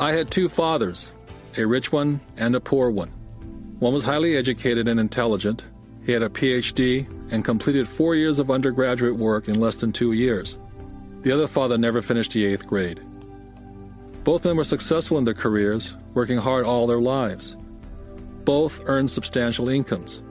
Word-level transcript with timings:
I 0.00 0.12
had 0.12 0.30
two 0.30 0.48
fathers, 0.48 1.10
a 1.56 1.66
rich 1.66 1.90
one 1.90 2.20
and 2.36 2.54
a 2.54 2.60
poor 2.60 2.88
one. 2.88 3.08
One 3.80 3.92
was 3.92 4.04
highly 4.04 4.36
educated 4.36 4.86
and 4.86 5.00
intelligent. 5.00 5.64
He 6.06 6.12
had 6.12 6.22
a 6.22 6.28
PhD 6.28 7.04
and 7.32 7.44
completed 7.44 7.88
four 7.88 8.14
years 8.14 8.38
of 8.38 8.48
undergraduate 8.48 9.16
work 9.16 9.48
in 9.48 9.58
less 9.58 9.74
than 9.74 9.92
two 9.92 10.12
years. 10.12 10.56
The 11.22 11.32
other 11.32 11.48
father 11.48 11.76
never 11.76 12.00
finished 12.00 12.30
the 12.30 12.44
eighth 12.44 12.64
grade. 12.64 13.00
Both 14.22 14.44
men 14.44 14.56
were 14.56 14.62
successful 14.62 15.18
in 15.18 15.24
their 15.24 15.34
careers, 15.34 15.94
working 16.14 16.38
hard 16.38 16.64
all 16.64 16.86
their 16.86 17.00
lives. 17.00 17.56
Both 18.44 18.82
earned 18.86 19.10
substantial 19.10 19.68
incomes. 19.68 20.22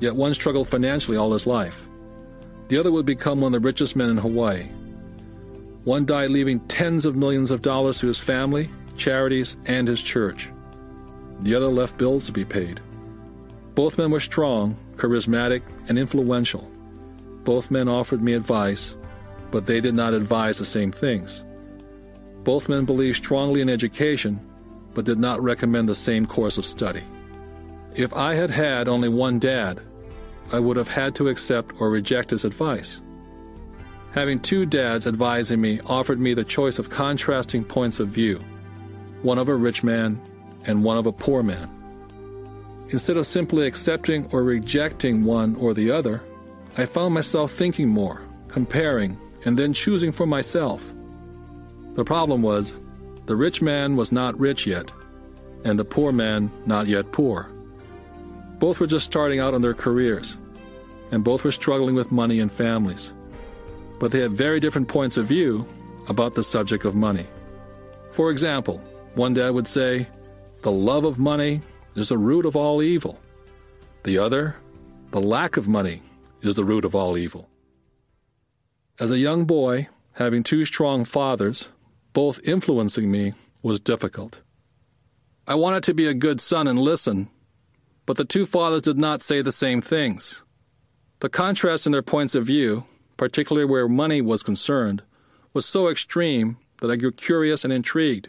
Yet 0.00 0.16
one 0.16 0.32
struggled 0.32 0.68
financially 0.68 1.18
all 1.18 1.32
his 1.34 1.46
life. 1.46 1.86
The 2.68 2.78
other 2.78 2.90
would 2.90 3.04
become 3.04 3.42
one 3.42 3.54
of 3.54 3.60
the 3.60 3.66
richest 3.66 3.96
men 3.96 4.08
in 4.08 4.16
Hawaii. 4.16 4.70
One 5.84 6.06
died 6.06 6.30
leaving 6.30 6.60
tens 6.60 7.04
of 7.04 7.16
millions 7.16 7.50
of 7.50 7.60
dollars 7.60 7.98
to 7.98 8.06
his 8.06 8.18
family, 8.18 8.70
charities, 8.96 9.56
and 9.66 9.88
his 9.88 10.02
church. 10.02 10.50
The 11.40 11.54
other 11.54 11.68
left 11.68 11.98
bills 11.98 12.26
to 12.26 12.32
be 12.32 12.44
paid. 12.44 12.80
Both 13.74 13.98
men 13.98 14.10
were 14.10 14.20
strong, 14.20 14.76
charismatic, 14.96 15.62
and 15.88 15.98
influential. 15.98 16.70
Both 17.44 17.70
men 17.70 17.88
offered 17.88 18.22
me 18.22 18.32
advice, 18.34 18.94
but 19.50 19.66
they 19.66 19.80
did 19.80 19.94
not 19.94 20.14
advise 20.14 20.58
the 20.58 20.64
same 20.64 20.92
things. 20.92 21.42
Both 22.44 22.68
men 22.68 22.84
believed 22.84 23.16
strongly 23.16 23.60
in 23.60 23.68
education, 23.68 24.40
but 24.94 25.04
did 25.04 25.18
not 25.18 25.42
recommend 25.42 25.88
the 25.88 25.94
same 25.94 26.24
course 26.24 26.56
of 26.56 26.64
study. 26.64 27.02
If 27.94 28.12
I 28.14 28.34
had 28.34 28.50
had 28.50 28.88
only 28.88 29.08
one 29.08 29.38
dad, 29.38 29.80
I 30.52 30.60
would 30.60 30.76
have 30.76 30.88
had 30.88 31.14
to 31.16 31.28
accept 31.28 31.80
or 31.80 31.90
reject 31.90 32.30
his 32.30 32.44
advice. 32.44 33.00
Having 34.12 34.40
two 34.40 34.66
dads 34.66 35.06
advising 35.06 35.60
me 35.60 35.80
offered 35.86 36.20
me 36.20 36.34
the 36.34 36.44
choice 36.44 36.78
of 36.78 36.90
contrasting 36.90 37.64
points 37.64 37.98
of 37.98 38.08
view 38.08 38.40
one 39.24 39.38
of 39.38 39.48
a 39.48 39.54
rich 39.54 39.82
man 39.82 40.20
and 40.66 40.84
one 40.84 40.98
of 40.98 41.06
a 41.06 41.12
poor 41.12 41.42
man. 41.42 41.68
Instead 42.90 43.16
of 43.16 43.26
simply 43.26 43.66
accepting 43.66 44.28
or 44.32 44.44
rejecting 44.44 45.24
one 45.24 45.56
or 45.56 45.72
the 45.72 45.90
other, 45.90 46.22
I 46.76 46.84
found 46.84 47.14
myself 47.14 47.50
thinking 47.50 47.88
more, 47.88 48.20
comparing, 48.48 49.18
and 49.46 49.58
then 49.58 49.72
choosing 49.72 50.12
for 50.12 50.26
myself. 50.26 50.84
The 51.94 52.04
problem 52.04 52.42
was, 52.42 52.78
the 53.24 53.34
rich 53.34 53.62
man 53.62 53.96
was 53.96 54.12
not 54.12 54.38
rich 54.38 54.66
yet, 54.66 54.92
and 55.64 55.78
the 55.78 55.84
poor 55.84 56.12
man 56.12 56.50
not 56.66 56.86
yet 56.86 57.10
poor. 57.10 57.50
Both 58.58 58.78
were 58.78 58.86
just 58.86 59.06
starting 59.06 59.40
out 59.40 59.54
on 59.54 59.62
their 59.62 59.74
careers, 59.74 60.36
and 61.10 61.24
both 61.24 61.44
were 61.44 61.52
struggling 61.52 61.94
with 61.94 62.12
money 62.12 62.40
and 62.40 62.52
families. 62.52 63.14
But 63.98 64.10
they 64.10 64.20
had 64.20 64.32
very 64.32 64.60
different 64.60 64.88
points 64.88 65.16
of 65.16 65.26
view 65.26 65.66
about 66.08 66.34
the 66.34 66.42
subject 66.42 66.84
of 66.84 66.94
money. 66.94 67.26
For 68.12 68.30
example, 68.30 68.82
one 69.16 69.34
dad 69.34 69.50
would 69.50 69.68
say, 69.68 70.08
The 70.62 70.72
love 70.72 71.04
of 71.04 71.18
money 71.18 71.60
is 71.94 72.08
the 72.08 72.18
root 72.18 72.46
of 72.46 72.56
all 72.56 72.82
evil. 72.82 73.20
The 74.04 74.18
other, 74.18 74.56
The 75.10 75.20
lack 75.20 75.56
of 75.56 75.68
money 75.68 76.02
is 76.42 76.54
the 76.56 76.64
root 76.64 76.84
of 76.84 76.94
all 76.94 77.16
evil. 77.16 77.48
As 78.98 79.10
a 79.10 79.18
young 79.18 79.44
boy, 79.44 79.88
having 80.12 80.42
two 80.42 80.64
strong 80.64 81.04
fathers, 81.04 81.68
both 82.12 82.40
influencing 82.44 83.10
me, 83.10 83.32
was 83.62 83.80
difficult. 83.80 84.40
I 85.46 85.54
wanted 85.54 85.82
to 85.84 85.94
be 85.94 86.06
a 86.06 86.14
good 86.14 86.40
son 86.40 86.66
and 86.66 86.78
listen, 86.78 87.28
but 88.06 88.16
the 88.16 88.24
two 88.24 88.46
fathers 88.46 88.82
did 88.82 88.98
not 88.98 89.22
say 89.22 89.42
the 89.42 89.52
same 89.52 89.80
things. 89.80 90.42
The 91.20 91.28
contrast 91.28 91.86
in 91.86 91.92
their 91.92 92.02
points 92.02 92.34
of 92.34 92.46
view, 92.46 92.84
particularly 93.16 93.66
where 93.66 93.88
money 93.88 94.20
was 94.20 94.42
concerned, 94.42 95.02
was 95.52 95.64
so 95.64 95.88
extreme 95.88 96.58
that 96.80 96.90
I 96.90 96.96
grew 96.96 97.12
curious 97.12 97.64
and 97.64 97.72
intrigued. 97.72 98.28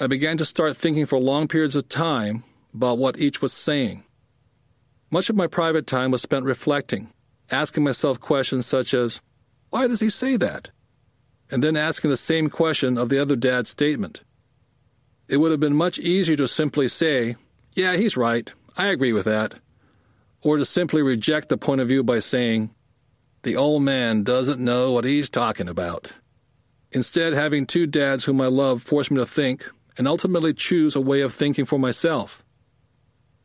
I 0.00 0.08
began 0.08 0.36
to 0.38 0.44
start 0.44 0.76
thinking 0.76 1.06
for 1.06 1.20
long 1.20 1.46
periods 1.46 1.76
of 1.76 1.88
time 1.88 2.42
about 2.74 2.98
what 2.98 3.16
each 3.16 3.40
was 3.40 3.52
saying. 3.52 4.02
Much 5.08 5.30
of 5.30 5.36
my 5.36 5.46
private 5.46 5.86
time 5.86 6.10
was 6.10 6.20
spent 6.20 6.44
reflecting, 6.44 7.12
asking 7.48 7.84
myself 7.84 8.18
questions 8.18 8.66
such 8.66 8.92
as, 8.92 9.20
Why 9.70 9.86
does 9.86 10.00
he 10.00 10.10
say 10.10 10.36
that? 10.36 10.70
And 11.48 11.62
then 11.62 11.76
asking 11.76 12.10
the 12.10 12.16
same 12.16 12.50
question 12.50 12.98
of 12.98 13.08
the 13.08 13.20
other 13.20 13.36
dad's 13.36 13.70
statement. 13.70 14.22
It 15.28 15.36
would 15.36 15.52
have 15.52 15.60
been 15.60 15.76
much 15.76 16.00
easier 16.00 16.34
to 16.38 16.48
simply 16.48 16.88
say, 16.88 17.36
Yeah, 17.76 17.94
he's 17.94 18.16
right, 18.16 18.52
I 18.76 18.88
agree 18.88 19.12
with 19.12 19.26
that, 19.26 19.54
or 20.42 20.56
to 20.56 20.64
simply 20.64 21.02
reject 21.02 21.50
the 21.50 21.56
point 21.56 21.80
of 21.80 21.86
view 21.86 22.02
by 22.02 22.18
saying, 22.18 22.74
The 23.42 23.54
old 23.54 23.82
man 23.82 24.24
doesn't 24.24 24.58
know 24.58 24.90
what 24.90 25.04
he's 25.04 25.30
talking 25.30 25.68
about. 25.68 26.12
Instead, 26.90 27.32
having 27.32 27.64
two 27.64 27.86
dads 27.86 28.24
whom 28.24 28.40
I 28.40 28.48
love 28.48 28.82
forced 28.82 29.12
me 29.12 29.18
to 29.18 29.26
think 29.26 29.70
and 29.96 30.08
ultimately 30.08 30.52
choose 30.52 30.96
a 30.96 31.00
way 31.00 31.20
of 31.20 31.32
thinking 31.32 31.64
for 31.64 31.78
myself. 31.78 32.42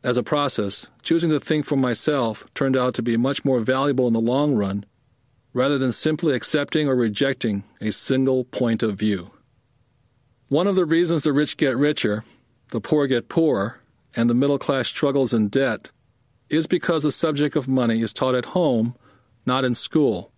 As 0.02 0.16
a 0.16 0.22
process, 0.22 0.86
choosing 1.02 1.30
to 1.30 1.40
think 1.40 1.66
for 1.66 1.76
myself 1.76 2.44
turned 2.54 2.76
out 2.76 2.94
to 2.94 3.02
be 3.02 3.16
much 3.16 3.44
more 3.44 3.60
valuable 3.60 4.06
in 4.06 4.14
the 4.14 4.20
long 4.20 4.54
run 4.54 4.84
rather 5.52 5.78
than 5.78 5.92
simply 5.92 6.34
accepting 6.34 6.88
or 6.88 6.94
rejecting 6.94 7.64
a 7.80 7.90
single 7.90 8.44
point 8.44 8.82
of 8.82 8.98
view. 8.98 9.30
One 10.48 10.66
of 10.66 10.76
the 10.76 10.84
reasons 10.84 11.24
the 11.24 11.32
rich 11.32 11.56
get 11.56 11.76
richer, 11.76 12.24
the 12.68 12.80
poor 12.80 13.06
get 13.06 13.28
poorer, 13.28 13.80
and 14.14 14.28
the 14.28 14.34
middle 14.34 14.58
class 14.58 14.88
struggles 14.88 15.34
in 15.34 15.48
debt 15.48 15.90
is 16.48 16.66
because 16.66 17.02
the 17.02 17.12
subject 17.12 17.54
of 17.54 17.68
money 17.68 18.00
is 18.00 18.12
taught 18.12 18.34
at 18.34 18.46
home, 18.46 18.96
not 19.46 19.64
in 19.64 19.74
school. 19.74 20.32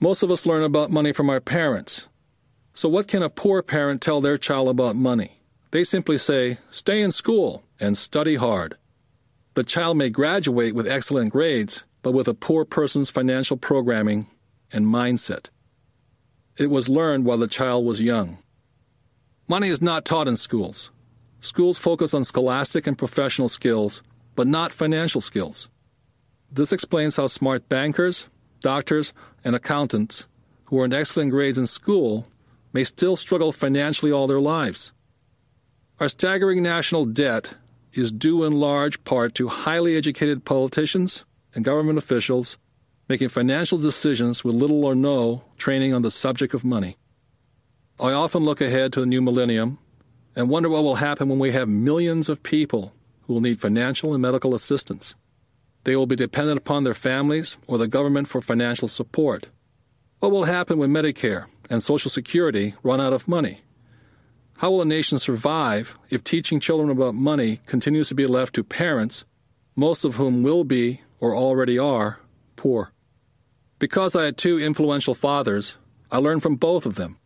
Most 0.00 0.22
of 0.22 0.30
us 0.30 0.46
learn 0.46 0.62
about 0.62 0.90
money 0.90 1.12
from 1.12 1.30
our 1.30 1.40
parents, 1.40 2.08
so, 2.76 2.88
what 2.88 3.06
can 3.06 3.22
a 3.22 3.30
poor 3.30 3.62
parent 3.62 4.02
tell 4.02 4.20
their 4.20 4.36
child 4.36 4.68
about 4.68 4.96
money? 4.96 5.40
They 5.70 5.84
simply 5.84 6.18
say, 6.18 6.58
stay 6.70 7.00
in 7.00 7.12
school 7.12 7.62
and 7.78 7.96
study 7.96 8.34
hard. 8.34 8.76
The 9.54 9.62
child 9.62 9.96
may 9.96 10.10
graduate 10.10 10.74
with 10.74 10.88
excellent 10.88 11.30
grades, 11.30 11.84
but 12.02 12.12
with 12.12 12.26
a 12.26 12.34
poor 12.34 12.64
person's 12.64 13.10
financial 13.10 13.56
programming 13.56 14.26
and 14.72 14.86
mindset. 14.86 15.50
It 16.56 16.68
was 16.68 16.88
learned 16.88 17.24
while 17.24 17.38
the 17.38 17.46
child 17.46 17.84
was 17.84 18.00
young. 18.00 18.38
Money 19.46 19.68
is 19.68 19.80
not 19.80 20.04
taught 20.04 20.26
in 20.26 20.36
schools. 20.36 20.90
Schools 21.40 21.78
focus 21.78 22.12
on 22.12 22.24
scholastic 22.24 22.88
and 22.88 22.98
professional 22.98 23.48
skills, 23.48 24.02
but 24.34 24.48
not 24.48 24.72
financial 24.72 25.20
skills. 25.20 25.68
This 26.50 26.72
explains 26.72 27.16
how 27.16 27.28
smart 27.28 27.68
bankers, 27.68 28.26
doctors, 28.60 29.12
and 29.44 29.54
accountants 29.54 30.26
who 30.64 30.80
earned 30.80 30.94
excellent 30.94 31.30
grades 31.30 31.58
in 31.58 31.68
school 31.68 32.26
may 32.74 32.84
still 32.84 33.16
struggle 33.16 33.52
financially 33.52 34.12
all 34.12 34.26
their 34.26 34.40
lives. 34.40 34.92
Our 36.00 36.08
staggering 36.08 36.62
national 36.62 37.06
debt 37.06 37.54
is 37.92 38.12
due 38.12 38.44
in 38.44 38.58
large 38.58 39.02
part 39.04 39.34
to 39.36 39.48
highly 39.48 39.96
educated 39.96 40.44
politicians 40.44 41.24
and 41.54 41.64
government 41.64 41.96
officials 41.96 42.58
making 43.08 43.28
financial 43.28 43.78
decisions 43.78 44.42
with 44.42 44.56
little 44.56 44.84
or 44.84 44.94
no 44.94 45.44
training 45.56 45.94
on 45.94 46.02
the 46.02 46.10
subject 46.10 46.52
of 46.52 46.64
money. 46.64 46.96
I 48.00 48.12
often 48.12 48.44
look 48.44 48.60
ahead 48.60 48.92
to 48.94 49.00
the 49.00 49.06
new 49.06 49.22
millennium 49.22 49.78
and 50.34 50.48
wonder 50.48 50.68
what 50.68 50.82
will 50.82 50.96
happen 50.96 51.28
when 51.28 51.38
we 51.38 51.52
have 51.52 51.68
millions 51.68 52.28
of 52.28 52.42
people 52.42 52.92
who 53.22 53.34
will 53.34 53.40
need 53.40 53.60
financial 53.60 54.12
and 54.12 54.20
medical 54.20 54.54
assistance. 54.54 55.14
They 55.84 55.94
will 55.94 56.06
be 56.06 56.16
dependent 56.16 56.58
upon 56.58 56.82
their 56.82 56.94
families 56.94 57.56
or 57.68 57.78
the 57.78 57.86
government 57.86 58.26
for 58.26 58.40
financial 58.40 58.88
support. 58.88 59.46
What 60.18 60.32
will 60.32 60.44
happen 60.44 60.78
when 60.78 60.90
Medicare 60.90 61.46
and 61.70 61.82
Social 61.82 62.10
Security 62.10 62.74
run 62.82 63.00
out 63.00 63.12
of 63.12 63.28
money? 63.28 63.62
How 64.58 64.70
will 64.70 64.82
a 64.82 64.84
nation 64.84 65.18
survive 65.18 65.98
if 66.10 66.22
teaching 66.22 66.60
children 66.60 66.90
about 66.90 67.14
money 67.14 67.60
continues 67.66 68.08
to 68.08 68.14
be 68.14 68.26
left 68.26 68.54
to 68.54 68.64
parents, 68.64 69.24
most 69.74 70.04
of 70.04 70.14
whom 70.14 70.42
will 70.42 70.64
be, 70.64 71.00
or 71.20 71.34
already 71.34 71.78
are, 71.78 72.20
poor? 72.56 72.92
Because 73.78 74.14
I 74.14 74.24
had 74.24 74.38
two 74.38 74.58
influential 74.58 75.14
fathers, 75.14 75.76
I 76.10 76.18
learned 76.18 76.42
from 76.42 76.56
both 76.56 76.86
of 76.86 76.94
them. 76.94 77.18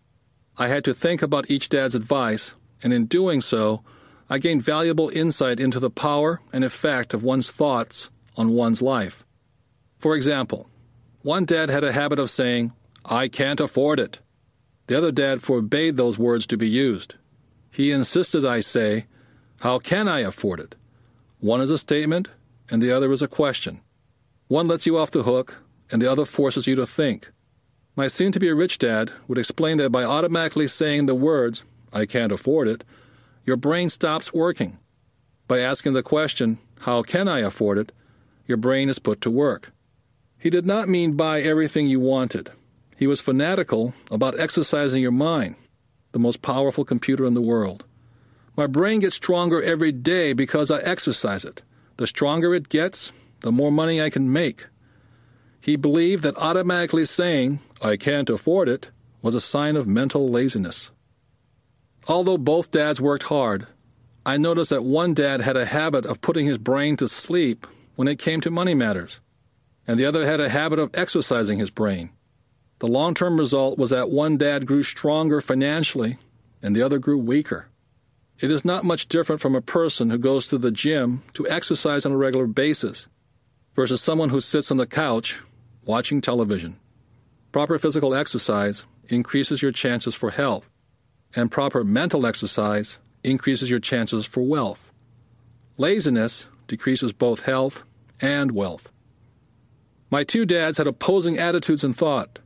I 0.57 0.69
had 0.69 0.85
to 0.85 0.95
think 0.95 1.23
about 1.23 1.51
each 1.51 1.69
dad's 1.69 1.95
advice, 1.95 2.55
and 2.83 2.93
in 2.93 3.07
doing 3.07 3.41
so, 3.41 3.83
I 4.31 4.39
gained 4.39 4.63
valuable 4.63 5.09
insight 5.11 5.61
into 5.61 5.79
the 5.79 5.91
power 5.91 6.41
and 6.53 6.65
effect 6.65 7.15
of 7.15 7.23
one's 7.23 7.51
thoughts 7.51 8.11
on 8.37 8.51
one's 8.51 8.83
life. 8.83 9.25
For 9.99 10.17
example, 10.17 10.69
one 11.23 11.45
dad 11.45 11.71
had 11.71 11.85
a 11.85 11.93
habit 11.93 12.19
of 12.19 12.31
saying, 12.31 12.73
I 13.05 13.29
can't 13.29 13.61
afford 13.61 14.01
it. 14.01 14.21
The 14.89 14.99
other 14.99 15.13
dad 15.13 15.43
forbade 15.43 15.97
those 15.97 16.19
words 16.19 16.47
to 16.49 16.57
be 16.57 16.69
used. 16.69 17.15
He 17.71 17.93
insisted 17.93 18.45
I 18.45 18.61
say, 18.61 19.07
How 19.61 19.79
can 19.79 20.09
I 20.09 20.21
afford 20.21 20.61
it? 20.61 20.75
One 21.41 21.61
is 21.61 21.71
a 21.71 21.79
statement, 21.79 22.29
and 22.71 22.83
the 22.83 22.91
other 22.91 23.13
is 23.13 23.23
a 23.23 23.29
question. 23.29 23.81
One 24.49 24.67
lets 24.67 24.87
you 24.87 24.99
off 24.99 25.11
the 25.11 25.23
hook, 25.23 25.59
and 25.91 26.03
the 26.03 26.11
other 26.11 26.25
forces 26.25 26.67
you 26.67 26.75
to 26.75 26.87
think. 26.87 27.31
My 27.95 28.09
soon 28.09 28.33
to 28.33 28.41
be 28.41 28.51
rich 28.51 28.79
dad 28.79 29.13
would 29.29 29.39
explain 29.39 29.77
that 29.77 29.91
by 29.91 30.05
automatically 30.05 30.67
saying 30.67 31.07
the 31.07 31.15
words, 31.15 31.65
I 31.93 32.07
can't 32.07 32.33
afford 32.33 32.67
it, 32.67 32.83
your 33.45 33.57
brain 33.57 33.91
stops 33.91 34.33
working. 34.35 34.79
By 35.47 35.61
asking 35.61 35.93
the 35.93 36.03
question, 36.03 36.59
How 36.81 37.03
can 37.03 37.29
I 37.29 37.41
afford 37.41 37.79
it? 37.79 37.93
your 38.49 38.57
brain 38.57 38.89
is 38.89 38.99
put 38.99 39.21
to 39.21 39.31
work. 39.31 39.73
He 40.39 40.49
did 40.49 40.65
not 40.65 40.89
mean 40.89 41.13
buy 41.13 41.43
everything 41.43 41.87
you 41.87 42.01
wanted. 42.01 42.51
He 42.99 43.07
was 43.07 43.21
fanatical 43.21 43.95
about 44.11 44.41
exercising 44.41 45.01
your 45.01 45.13
mind. 45.13 45.55
The 46.11 46.19
most 46.19 46.43
powerful 46.43 46.85
computer 46.85 47.25
in 47.27 47.33
the 47.33 47.41
world. 47.41 47.85
My 48.57 48.67
brain 48.67 48.99
gets 48.99 49.15
stronger 49.15 49.63
every 49.63 49.93
day 49.93 50.33
because 50.33 50.69
I 50.69 50.79
exercise 50.79 51.45
it. 51.45 51.63
The 51.97 52.09
stronger 52.09 52.57
it 52.57 52.69
gets, 52.69 53.13
the 53.43 53.53
more 53.53 53.71
money 53.71 54.03
I 54.03 54.11
can 54.11 54.33
make. 54.33 54.67
He 55.61 55.77
believed 55.77 56.25
that 56.25 56.37
automatically 56.39 57.05
saying, 57.05 57.61
I 57.81 57.97
can't 57.97 58.29
afford 58.29 58.69
it, 58.69 58.89
was 59.23 59.37
a 59.37 59.41
sign 59.41 59.77
of 59.77 59.87
mental 59.87 60.29
laziness. 60.29 60.91
Although 62.09 62.39
both 62.39 62.73
dads 62.73 63.01
worked 63.01 63.25
hard, 63.25 63.69
I 64.27 64.39
noticed 64.39 64.71
that 64.71 64.83
one 64.83 65.15
dad 65.15 65.41
had 65.41 65.57
a 65.57 65.67
habit 65.67 66.05
of 66.05 66.21
putting 66.21 66.47
his 66.47 66.59
brain 66.59 66.97
to 66.97 67.07
sleep 67.07 67.65
when 67.95 68.09
it 68.09 68.19
came 68.19 68.41
to 68.41 68.51
money 68.51 68.75
matters, 68.75 69.21
and 69.87 70.01
the 70.01 70.05
other 70.07 70.25
had 70.25 70.41
a 70.41 70.49
habit 70.49 70.81
of 70.81 70.91
exercising 70.95 71.61
his 71.61 71.71
brain. 71.71 72.11
The 72.79 72.87
long 72.87 73.15
term 73.15 73.39
result 73.39 73.79
was 73.79 73.91
that 73.91 74.11
one 74.11 74.37
dad 74.37 74.67
grew 74.67 74.83
stronger 74.83 75.41
financially 75.41 76.19
and 76.63 76.75
the 76.75 76.83
other 76.83 76.99
grew 76.99 77.19
weaker. 77.19 77.69
It 78.41 78.51
is 78.51 78.65
not 78.65 78.85
much 78.85 79.09
different 79.09 79.41
from 79.41 79.57
a 79.57 79.61
person 79.61 80.11
who 80.11 80.19
goes 80.19 80.47
to 80.49 80.59
the 80.59 80.71
gym 80.71 81.25
to 81.35 81.49
exercise 81.49 82.07
on 82.07 82.13
a 82.13 82.17
regular 82.17 82.47
basis 82.47 83.09
versus 83.75 84.01
someone 84.01 84.29
who 84.29 84.41
sits 84.41 84.71
on 84.71 84.77
the 84.77 84.87
couch 84.87 85.39
watching 85.85 86.21
television. 86.21 86.79
Proper 87.51 87.79
physical 87.79 88.15
exercise 88.15 88.85
increases 89.09 89.63
your 89.63 89.73
chances 89.73 90.15
for 90.15 90.31
health, 90.31 90.69
and 91.35 91.51
proper 91.51 91.83
mental 91.83 92.27
exercise 92.27 92.99
increases 93.25 93.71
your 93.71 93.81
chances 93.81 94.27
for 94.27 94.43
wealth. 94.43 94.93
Laziness 95.77 96.47
decreases 96.69 97.13
both 97.13 97.43
health 97.43 97.83
and 98.21 98.53
wealth. 98.53 98.93
My 100.11 100.25
two 100.25 100.45
dads 100.45 100.79
had 100.79 100.87
opposing 100.87 101.39
attitudes 101.39 101.83
and 101.83 101.97
thought. 101.97 102.39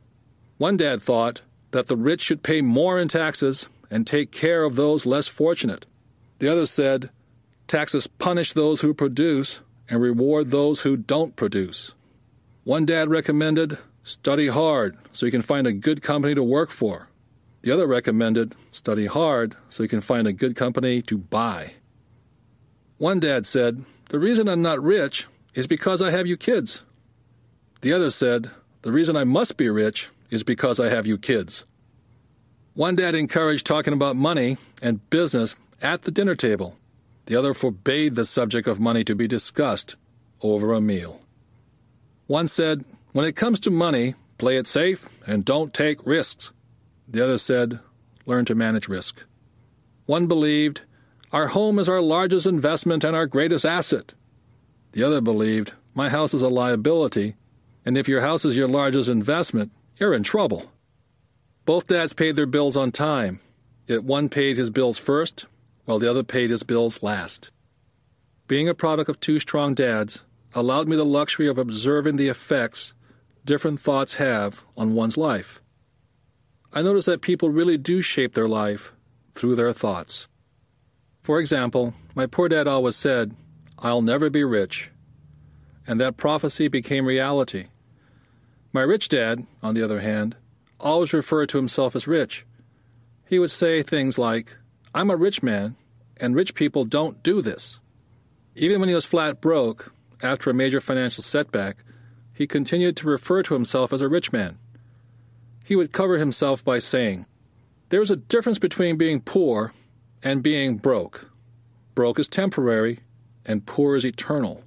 One 0.63 0.77
dad 0.77 1.01
thought 1.01 1.41
that 1.71 1.87
the 1.87 1.97
rich 1.97 2.21
should 2.21 2.41
pay 2.41 2.61
more 2.61 2.97
in 2.97 3.09
taxes 3.09 3.67
and 3.91 4.07
take 4.07 4.31
care 4.31 4.63
of 4.63 4.77
those 4.77 5.05
less 5.05 5.27
fortunate. 5.27 5.85
The 6.39 6.47
other 6.47 6.65
said, 6.65 7.09
taxes 7.67 8.07
punish 8.07 8.53
those 8.53 8.79
who 8.79 8.93
produce 8.93 9.59
and 9.89 9.99
reward 9.99 10.51
those 10.51 10.79
who 10.79 10.95
don't 10.95 11.35
produce. 11.35 11.91
One 12.63 12.85
dad 12.85 13.09
recommended, 13.09 13.77
study 14.03 14.47
hard 14.47 14.97
so 15.11 15.25
you 15.25 15.33
can 15.33 15.41
find 15.41 15.67
a 15.67 15.73
good 15.73 16.01
company 16.01 16.33
to 16.33 16.41
work 16.41 16.71
for. 16.71 17.09
The 17.63 17.71
other 17.71 17.85
recommended, 17.85 18.55
study 18.71 19.07
hard 19.07 19.57
so 19.67 19.83
you 19.83 19.89
can 19.89 19.99
find 19.99 20.27
a 20.27 20.31
good 20.31 20.55
company 20.55 21.01
to 21.01 21.17
buy. 21.17 21.73
One 22.99 23.19
dad 23.19 23.45
said, 23.45 23.83
the 24.07 24.19
reason 24.19 24.47
I'm 24.47 24.61
not 24.61 24.81
rich 24.81 25.27
is 25.55 25.67
because 25.67 26.01
I 26.01 26.11
have 26.11 26.25
you 26.25 26.37
kids. 26.37 26.83
The 27.81 27.91
other 27.91 28.11
said, 28.11 28.49
the 28.83 28.93
reason 28.93 29.17
I 29.17 29.25
must 29.25 29.57
be 29.57 29.67
rich 29.67 30.09
is 30.33 30.43
because 30.43 30.79
I 30.79 30.89
have 30.89 31.05
you 31.05 31.17
kids. 31.17 31.63
One 32.73 32.95
dad 32.95 33.13
encouraged 33.13 33.67
talking 33.67 33.93
about 33.93 34.15
money 34.15 34.57
and 34.81 35.07
business 35.11 35.55
at 35.79 36.01
the 36.01 36.11
dinner 36.11 36.35
table. 36.35 36.75
The 37.27 37.35
other 37.35 37.53
forbade 37.53 38.15
the 38.15 38.25
subject 38.25 38.67
of 38.67 38.79
money 38.79 39.03
to 39.03 39.15
be 39.15 39.27
discussed 39.27 39.95
over 40.41 40.73
a 40.73 40.81
meal. 40.81 41.21
One 42.25 42.47
said, 42.47 42.83
When 43.11 43.25
it 43.25 43.35
comes 43.35 43.59
to 43.61 43.69
money, 43.69 44.15
play 44.39 44.57
it 44.57 44.65
safe 44.65 45.07
and 45.27 45.45
don't 45.45 45.71
take 45.71 46.05
risks. 46.05 46.51
The 47.07 47.23
other 47.23 47.37
said, 47.37 47.79
Learn 48.25 48.45
to 48.45 48.55
manage 48.55 48.87
risk. 48.87 49.21
One 50.07 50.25
believed, 50.25 50.81
Our 51.31 51.47
home 51.49 51.77
is 51.77 51.87
our 51.87 52.01
largest 52.01 52.47
investment 52.47 53.03
and 53.03 53.15
our 53.15 53.27
greatest 53.27 53.65
asset. 53.65 54.15
The 54.93 55.03
other 55.03 55.21
believed, 55.21 55.73
My 55.93 56.09
house 56.09 56.33
is 56.33 56.41
a 56.41 56.49
liability, 56.49 57.35
and 57.85 57.97
if 57.97 58.07
your 58.07 58.21
house 58.21 58.45
is 58.45 58.57
your 58.57 58.67
largest 58.67 59.09
investment, 59.09 59.71
you're 59.97 60.13
in 60.13 60.23
trouble. 60.23 60.71
Both 61.65 61.87
dads 61.87 62.13
paid 62.13 62.35
their 62.35 62.45
bills 62.45 62.75
on 62.75 62.91
time, 62.91 63.39
yet 63.87 64.03
one 64.03 64.29
paid 64.29 64.57
his 64.57 64.69
bills 64.69 64.97
first, 64.97 65.45
while 65.85 65.99
the 65.99 66.09
other 66.09 66.23
paid 66.23 66.49
his 66.49 66.63
bills 66.63 67.03
last. 67.03 67.51
Being 68.47 68.67
a 68.67 68.73
product 68.73 69.09
of 69.09 69.19
two 69.19 69.39
strong 69.39 69.73
dads 69.73 70.23
allowed 70.53 70.87
me 70.87 70.95
the 70.95 71.05
luxury 71.05 71.47
of 71.47 71.57
observing 71.57 72.17
the 72.17 72.27
effects 72.27 72.93
different 73.45 73.79
thoughts 73.79 74.15
have 74.15 74.63
on 74.77 74.93
one's 74.93 75.17
life. 75.17 75.61
I 76.71 76.81
notice 76.81 77.05
that 77.05 77.21
people 77.21 77.49
really 77.49 77.77
do 77.77 78.01
shape 78.01 78.33
their 78.33 78.47
life 78.47 78.91
through 79.35 79.55
their 79.55 79.73
thoughts. 79.73 80.27
For 81.21 81.39
example, 81.39 81.93
my 82.15 82.25
poor 82.25 82.49
dad 82.49 82.67
always 82.67 82.95
said, 82.95 83.35
I'll 83.79 84.01
never 84.01 84.29
be 84.29 84.43
rich. 84.43 84.89
And 85.85 85.99
that 85.99 86.17
prophecy 86.17 86.67
became 86.67 87.05
reality. 87.05 87.67
My 88.73 88.81
rich 88.81 89.07
dad, 89.07 89.45
on 89.61 89.75
the 89.75 89.83
other 89.83 89.99
hand, 89.99 90.35
always 90.79 91.13
referred 91.13 91.49
to 91.49 91.57
himself 91.57 91.95
as 91.95 92.07
rich. 92.07 92.43
He 93.27 93.37
would 93.37 93.51
say 93.51 93.83
things 93.83 94.17
like, 94.17 94.57
I'm 94.95 95.11
a 95.11 95.15
rich 95.15 95.43
man, 95.43 95.75
and 96.17 96.35
rich 96.35 96.55
people 96.55 96.83
don't 96.83 97.21
do 97.21 97.43
this. 97.43 97.79
Even 98.55 98.79
when 98.79 98.89
he 98.89 98.95
was 98.95 99.05
flat 99.05 99.39
broke, 99.39 99.93
after 100.23 100.49
a 100.49 100.55
major 100.55 100.81
financial 100.81 101.23
setback, 101.23 101.77
he 102.33 102.47
continued 102.47 102.97
to 102.97 103.07
refer 103.07 103.43
to 103.43 103.53
himself 103.53 103.93
as 103.93 104.01
a 104.01 104.09
rich 104.09 104.33
man. 104.33 104.57
He 105.63 105.75
would 105.75 105.91
cover 105.91 106.17
himself 106.17 106.65
by 106.65 106.79
saying, 106.79 107.27
There's 107.89 108.09
a 108.09 108.15
difference 108.15 108.57
between 108.57 108.97
being 108.97 109.21
poor 109.21 109.71
and 110.23 110.41
being 110.41 110.77
broke. 110.77 111.29
Broke 111.93 112.17
is 112.17 112.27
temporary, 112.27 113.01
and 113.45 113.65
poor 113.67 113.95
is 113.95 114.05
eternal. 114.05 114.63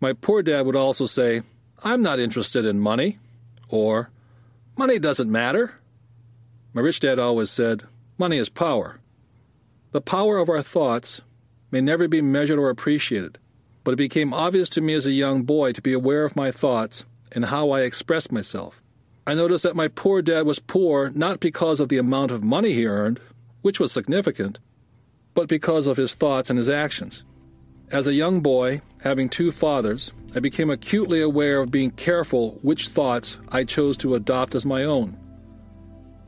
My 0.00 0.12
poor 0.12 0.42
dad 0.42 0.66
would 0.66 0.76
also 0.76 1.06
say, 1.06 1.42
I'm 1.82 2.02
not 2.02 2.18
interested 2.18 2.64
in 2.64 2.80
money. 2.80 3.18
Or, 3.68 4.10
money 4.76 4.98
doesn't 4.98 5.30
matter. 5.30 5.74
My 6.72 6.82
rich 6.82 7.00
dad 7.00 7.18
always 7.18 7.50
said, 7.50 7.84
money 8.18 8.38
is 8.38 8.48
power. 8.48 9.00
The 9.92 10.00
power 10.00 10.38
of 10.38 10.48
our 10.48 10.62
thoughts 10.62 11.20
may 11.70 11.80
never 11.80 12.08
be 12.08 12.20
measured 12.20 12.58
or 12.58 12.70
appreciated, 12.70 13.38
but 13.82 13.92
it 13.92 13.96
became 13.96 14.34
obvious 14.34 14.68
to 14.70 14.80
me 14.80 14.94
as 14.94 15.06
a 15.06 15.12
young 15.12 15.42
boy 15.42 15.72
to 15.72 15.82
be 15.82 15.92
aware 15.92 16.24
of 16.24 16.36
my 16.36 16.50
thoughts 16.50 17.04
and 17.32 17.46
how 17.46 17.70
I 17.70 17.80
expressed 17.80 18.30
myself. 18.30 18.82
I 19.26 19.34
noticed 19.34 19.64
that 19.64 19.74
my 19.74 19.88
poor 19.88 20.22
dad 20.22 20.46
was 20.46 20.58
poor 20.58 21.10
not 21.10 21.40
because 21.40 21.80
of 21.80 21.88
the 21.88 21.98
amount 21.98 22.30
of 22.30 22.44
money 22.44 22.72
he 22.72 22.86
earned, 22.86 23.20
which 23.62 23.80
was 23.80 23.90
significant, 23.90 24.58
but 25.34 25.48
because 25.48 25.86
of 25.86 25.96
his 25.96 26.14
thoughts 26.14 26.48
and 26.50 26.58
his 26.58 26.68
actions. 26.68 27.24
As 27.90 28.06
a 28.06 28.14
young 28.14 28.40
boy, 28.40 28.80
having 29.02 29.28
two 29.28 29.50
fathers, 29.50 30.12
I 30.36 30.40
became 30.40 30.68
acutely 30.68 31.22
aware 31.22 31.60
of 31.60 31.70
being 31.70 31.90
careful 31.92 32.58
which 32.60 32.88
thoughts 32.88 33.38
I 33.48 33.64
chose 33.64 33.96
to 33.98 34.16
adopt 34.16 34.54
as 34.54 34.66
my 34.66 34.84
own. 34.84 35.18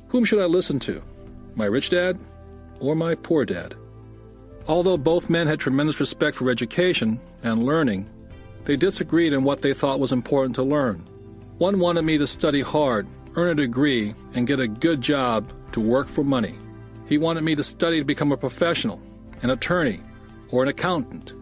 Whom 0.08 0.24
should 0.24 0.40
I 0.40 0.46
listen 0.46 0.80
to? 0.80 1.02
My 1.54 1.66
rich 1.66 1.90
dad 1.90 2.18
or 2.80 2.94
my 2.94 3.14
poor 3.14 3.44
dad? 3.44 3.74
Although 4.66 4.96
both 4.96 5.28
men 5.28 5.46
had 5.46 5.60
tremendous 5.60 6.00
respect 6.00 6.38
for 6.38 6.48
education 6.48 7.20
and 7.42 7.66
learning, 7.66 8.08
they 8.64 8.76
disagreed 8.76 9.34
in 9.34 9.44
what 9.44 9.60
they 9.60 9.74
thought 9.74 10.00
was 10.00 10.12
important 10.12 10.54
to 10.54 10.62
learn. 10.62 11.06
One 11.58 11.78
wanted 11.78 12.02
me 12.02 12.16
to 12.16 12.26
study 12.26 12.62
hard, 12.62 13.06
earn 13.34 13.50
a 13.50 13.54
degree, 13.54 14.14
and 14.32 14.46
get 14.46 14.58
a 14.58 14.68
good 14.68 15.02
job 15.02 15.52
to 15.72 15.80
work 15.80 16.08
for 16.08 16.24
money. 16.24 16.54
He 17.08 17.18
wanted 17.18 17.44
me 17.44 17.54
to 17.56 17.62
study 17.62 17.98
to 17.98 18.06
become 18.06 18.32
a 18.32 18.38
professional, 18.38 19.02
an 19.42 19.50
attorney, 19.50 20.00
or 20.50 20.62
an 20.62 20.70
accountant 20.70 21.34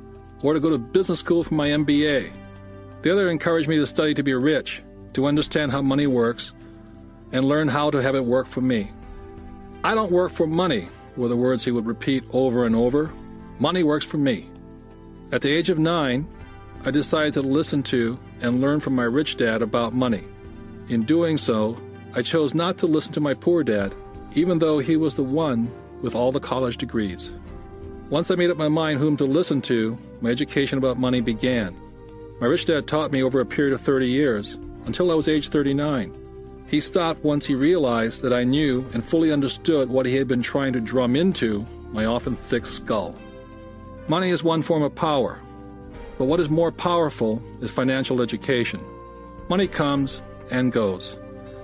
or 0.42 0.54
to 0.54 0.60
go 0.60 0.70
to 0.70 0.78
business 0.78 1.18
school 1.18 1.42
for 1.42 1.54
my 1.54 1.68
MBA. 1.68 2.30
The 3.06 3.12
other 3.12 3.30
encouraged 3.30 3.68
me 3.68 3.76
to 3.76 3.86
study 3.86 4.14
to 4.14 4.24
be 4.24 4.34
rich, 4.34 4.82
to 5.12 5.26
understand 5.26 5.70
how 5.70 5.80
money 5.80 6.08
works, 6.08 6.52
and 7.30 7.44
learn 7.44 7.68
how 7.68 7.88
to 7.88 8.02
have 8.02 8.16
it 8.16 8.24
work 8.24 8.48
for 8.48 8.60
me. 8.60 8.90
I 9.84 9.94
don't 9.94 10.10
work 10.10 10.32
for 10.32 10.48
money, 10.48 10.88
were 11.16 11.28
the 11.28 11.36
words 11.36 11.64
he 11.64 11.70
would 11.70 11.86
repeat 11.86 12.24
over 12.32 12.64
and 12.66 12.74
over. 12.74 13.12
Money 13.60 13.84
works 13.84 14.04
for 14.04 14.18
me. 14.18 14.50
At 15.30 15.40
the 15.40 15.52
age 15.52 15.70
of 15.70 15.78
nine, 15.78 16.26
I 16.84 16.90
decided 16.90 17.34
to 17.34 17.42
listen 17.42 17.84
to 17.84 18.18
and 18.40 18.60
learn 18.60 18.80
from 18.80 18.96
my 18.96 19.04
rich 19.04 19.36
dad 19.36 19.62
about 19.62 19.94
money. 19.94 20.24
In 20.88 21.04
doing 21.04 21.38
so, 21.38 21.80
I 22.12 22.22
chose 22.22 22.54
not 22.54 22.76
to 22.78 22.88
listen 22.88 23.12
to 23.12 23.20
my 23.20 23.34
poor 23.34 23.62
dad, 23.62 23.94
even 24.34 24.58
though 24.58 24.80
he 24.80 24.96
was 24.96 25.14
the 25.14 25.22
one 25.22 25.72
with 26.02 26.16
all 26.16 26.32
the 26.32 26.40
college 26.40 26.76
degrees. 26.76 27.30
Once 28.10 28.32
I 28.32 28.34
made 28.34 28.50
up 28.50 28.56
my 28.56 28.66
mind 28.66 28.98
whom 28.98 29.16
to 29.18 29.24
listen 29.26 29.62
to, 29.62 29.96
my 30.20 30.30
education 30.30 30.76
about 30.78 30.98
money 30.98 31.20
began. 31.20 31.76
My 32.38 32.46
rich 32.46 32.66
dad 32.66 32.86
taught 32.86 33.12
me 33.12 33.22
over 33.22 33.40
a 33.40 33.46
period 33.46 33.72
of 33.72 33.80
30 33.80 34.08
years, 34.08 34.58
until 34.84 35.10
I 35.10 35.14
was 35.14 35.26
age 35.26 35.48
39. 35.48 36.12
He 36.68 36.80
stopped 36.80 37.24
once 37.24 37.46
he 37.46 37.54
realized 37.54 38.20
that 38.22 38.32
I 38.34 38.44
knew 38.44 38.84
and 38.92 39.02
fully 39.02 39.32
understood 39.32 39.88
what 39.88 40.04
he 40.04 40.16
had 40.16 40.28
been 40.28 40.42
trying 40.42 40.74
to 40.74 40.80
drum 40.80 41.16
into 41.16 41.64
my 41.92 42.04
often 42.04 42.36
thick 42.36 42.66
skull. 42.66 43.14
Money 44.08 44.28
is 44.30 44.44
one 44.44 44.60
form 44.60 44.82
of 44.82 44.94
power, 44.94 45.40
but 46.18 46.26
what 46.26 46.38
is 46.38 46.50
more 46.50 46.70
powerful 46.70 47.42
is 47.62 47.70
financial 47.70 48.20
education. 48.20 48.80
Money 49.48 49.66
comes 49.66 50.20
and 50.50 50.72
goes, 50.72 51.16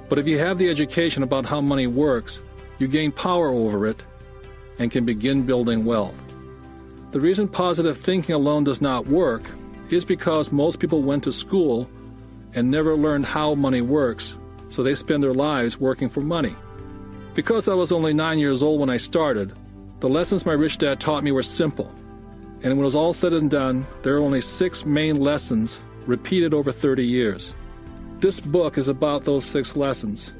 but 0.09 0.19
if 0.19 0.27
you 0.27 0.39
have 0.39 0.57
the 0.57 0.71
education 0.71 1.23
about 1.23 1.45
how 1.45 1.61
money 1.61 1.87
works, 1.87 2.41
you 2.79 2.89
gain 2.89 3.13
power 3.13 3.49
over 3.49 3.87
it 3.87 4.03
and 4.79 4.91
can 4.91 5.05
begin 5.05 5.45
building 5.45 5.85
wealth. 5.85 6.19
The 7.11 7.21
reason 7.21 7.47
positive 7.47 7.99
thinking 7.99 8.35
alone 8.35 8.65
does 8.65 8.81
not 8.81 9.07
work 9.07 9.43
is 9.93 10.05
because 10.05 10.53
most 10.53 10.81
people 10.81 11.03
went 11.03 11.25
to 11.25 11.33
school 11.33 11.89
and 12.55 12.71
never 12.71 12.97
learned 12.97 13.27
how 13.27 13.55
money 13.55 13.81
works, 13.81 14.37
so 14.69 14.83
they 14.83 14.95
spend 14.95 15.23
their 15.23 15.35
lives 15.35 15.79
working 15.79 16.09
for 16.09 16.21
money. 16.21 16.55
Because 17.35 17.69
I 17.69 17.75
was 17.75 17.93
only 17.93 18.13
nine 18.13 18.39
years 18.39 18.63
old 18.63 18.81
when 18.81 18.91
I 18.91 18.97
started, 18.97 19.53
the 20.01 20.09
lessons 20.09 20.45
my 20.45 20.53
rich 20.53 20.79
dad 20.79 21.01
taught 21.01 21.25
me 21.25 21.33
were 21.33 21.43
simple. 21.43 21.93
And 22.63 22.73
when 22.73 22.79
it 22.79 22.85
was 22.85 22.95
all 22.95 23.13
said 23.13 23.33
and 23.33 23.51
done, 23.51 23.87
there 24.03 24.17
are 24.17 24.23
only 24.23 24.41
six 24.41 24.85
main 24.85 25.17
lessons 25.17 25.79
repeated 26.07 26.55
over 26.55 26.73
30 26.73 27.07
years. 27.07 27.55
This 28.21 28.41
book 28.41 28.79
is 28.79 28.89
about 28.89 29.25
those 29.25 29.45
six 29.45 29.75
lessons, 29.77 30.33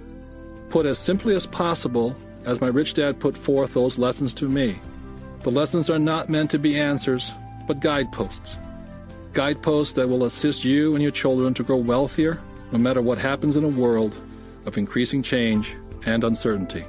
put 0.71 0.87
as 0.87 0.99
simply 0.99 1.35
as 1.35 1.47
possible 1.47 2.17
as 2.45 2.61
my 2.61 2.69
rich 2.69 2.95
dad 2.95 3.21
put 3.21 3.37
forth 3.37 3.75
those 3.75 3.99
lessons 3.99 4.35
to 4.35 4.49
me. 4.49 4.79
The 5.41 5.51
lessons 5.51 5.91
are 5.91 5.99
not 5.99 6.29
meant 6.29 6.51
to 6.53 6.59
be 6.59 6.79
answers, 6.79 7.31
but 7.67 7.81
guideposts. 7.81 8.59
Guideposts 9.33 9.95
that 9.95 10.09
will 10.09 10.25
assist 10.25 10.65
you 10.65 10.95
and 10.95 11.03
your 11.03 11.13
children 11.13 11.55
to 11.55 11.63
grow 11.63 11.77
wealthier 11.77 12.41
no 12.71 12.79
matter 12.79 13.01
what 13.01 13.19
happens 13.19 13.57
in 13.57 13.65
a 13.65 13.69
world 13.69 14.17
of 14.67 14.79
increasing 14.79 15.23
change 15.23 15.75
and 16.07 16.25
uncertainty. 16.25 16.85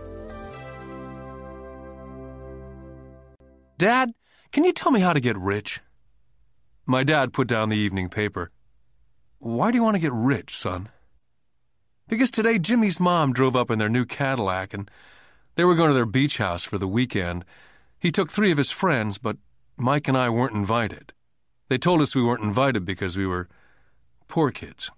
Dad, 3.77 4.13
can 4.51 4.63
you 4.63 4.73
tell 4.73 4.91
me 4.91 4.99
how 4.99 5.13
to 5.13 5.19
get 5.19 5.37
rich? 5.37 5.81
My 6.85 7.03
dad 7.03 7.33
put 7.33 7.47
down 7.47 7.69
the 7.69 7.77
evening 7.77 8.09
paper. 8.09 8.51
Why 9.39 9.71
do 9.71 9.77
you 9.77 9.83
want 9.83 9.95
to 9.95 10.01
get 10.01 10.13
rich, 10.13 10.55
son? 10.55 10.89
Because 12.07 12.31
today 12.31 12.59
Jimmy's 12.59 12.99
mom 12.99 13.33
drove 13.33 13.55
up 13.55 13.71
in 13.71 13.79
their 13.79 13.89
new 13.89 14.05
Cadillac 14.05 14.73
and 14.73 14.89
they 15.55 15.63
were 15.63 15.75
going 15.75 15.89
to 15.89 15.93
their 15.93 16.05
beach 16.05 16.37
house 16.37 16.63
for 16.63 16.77
the 16.77 16.87
weekend. 16.87 17.45
He 17.99 18.11
took 18.11 18.31
three 18.31 18.51
of 18.51 18.57
his 18.57 18.71
friends, 18.71 19.17
but 19.17 19.37
Mike 19.77 20.07
and 20.07 20.17
I 20.17 20.29
weren't 20.29 20.55
invited. 20.55 21.12
They 21.73 21.79
told 21.79 22.03
us 22.03 22.13
we 22.13 22.21
weren't 22.21 22.43
invited 22.43 22.85
because 22.85 23.17
we 23.17 23.25
were 23.25 23.49
poor 24.27 24.51
kids. 24.51 24.91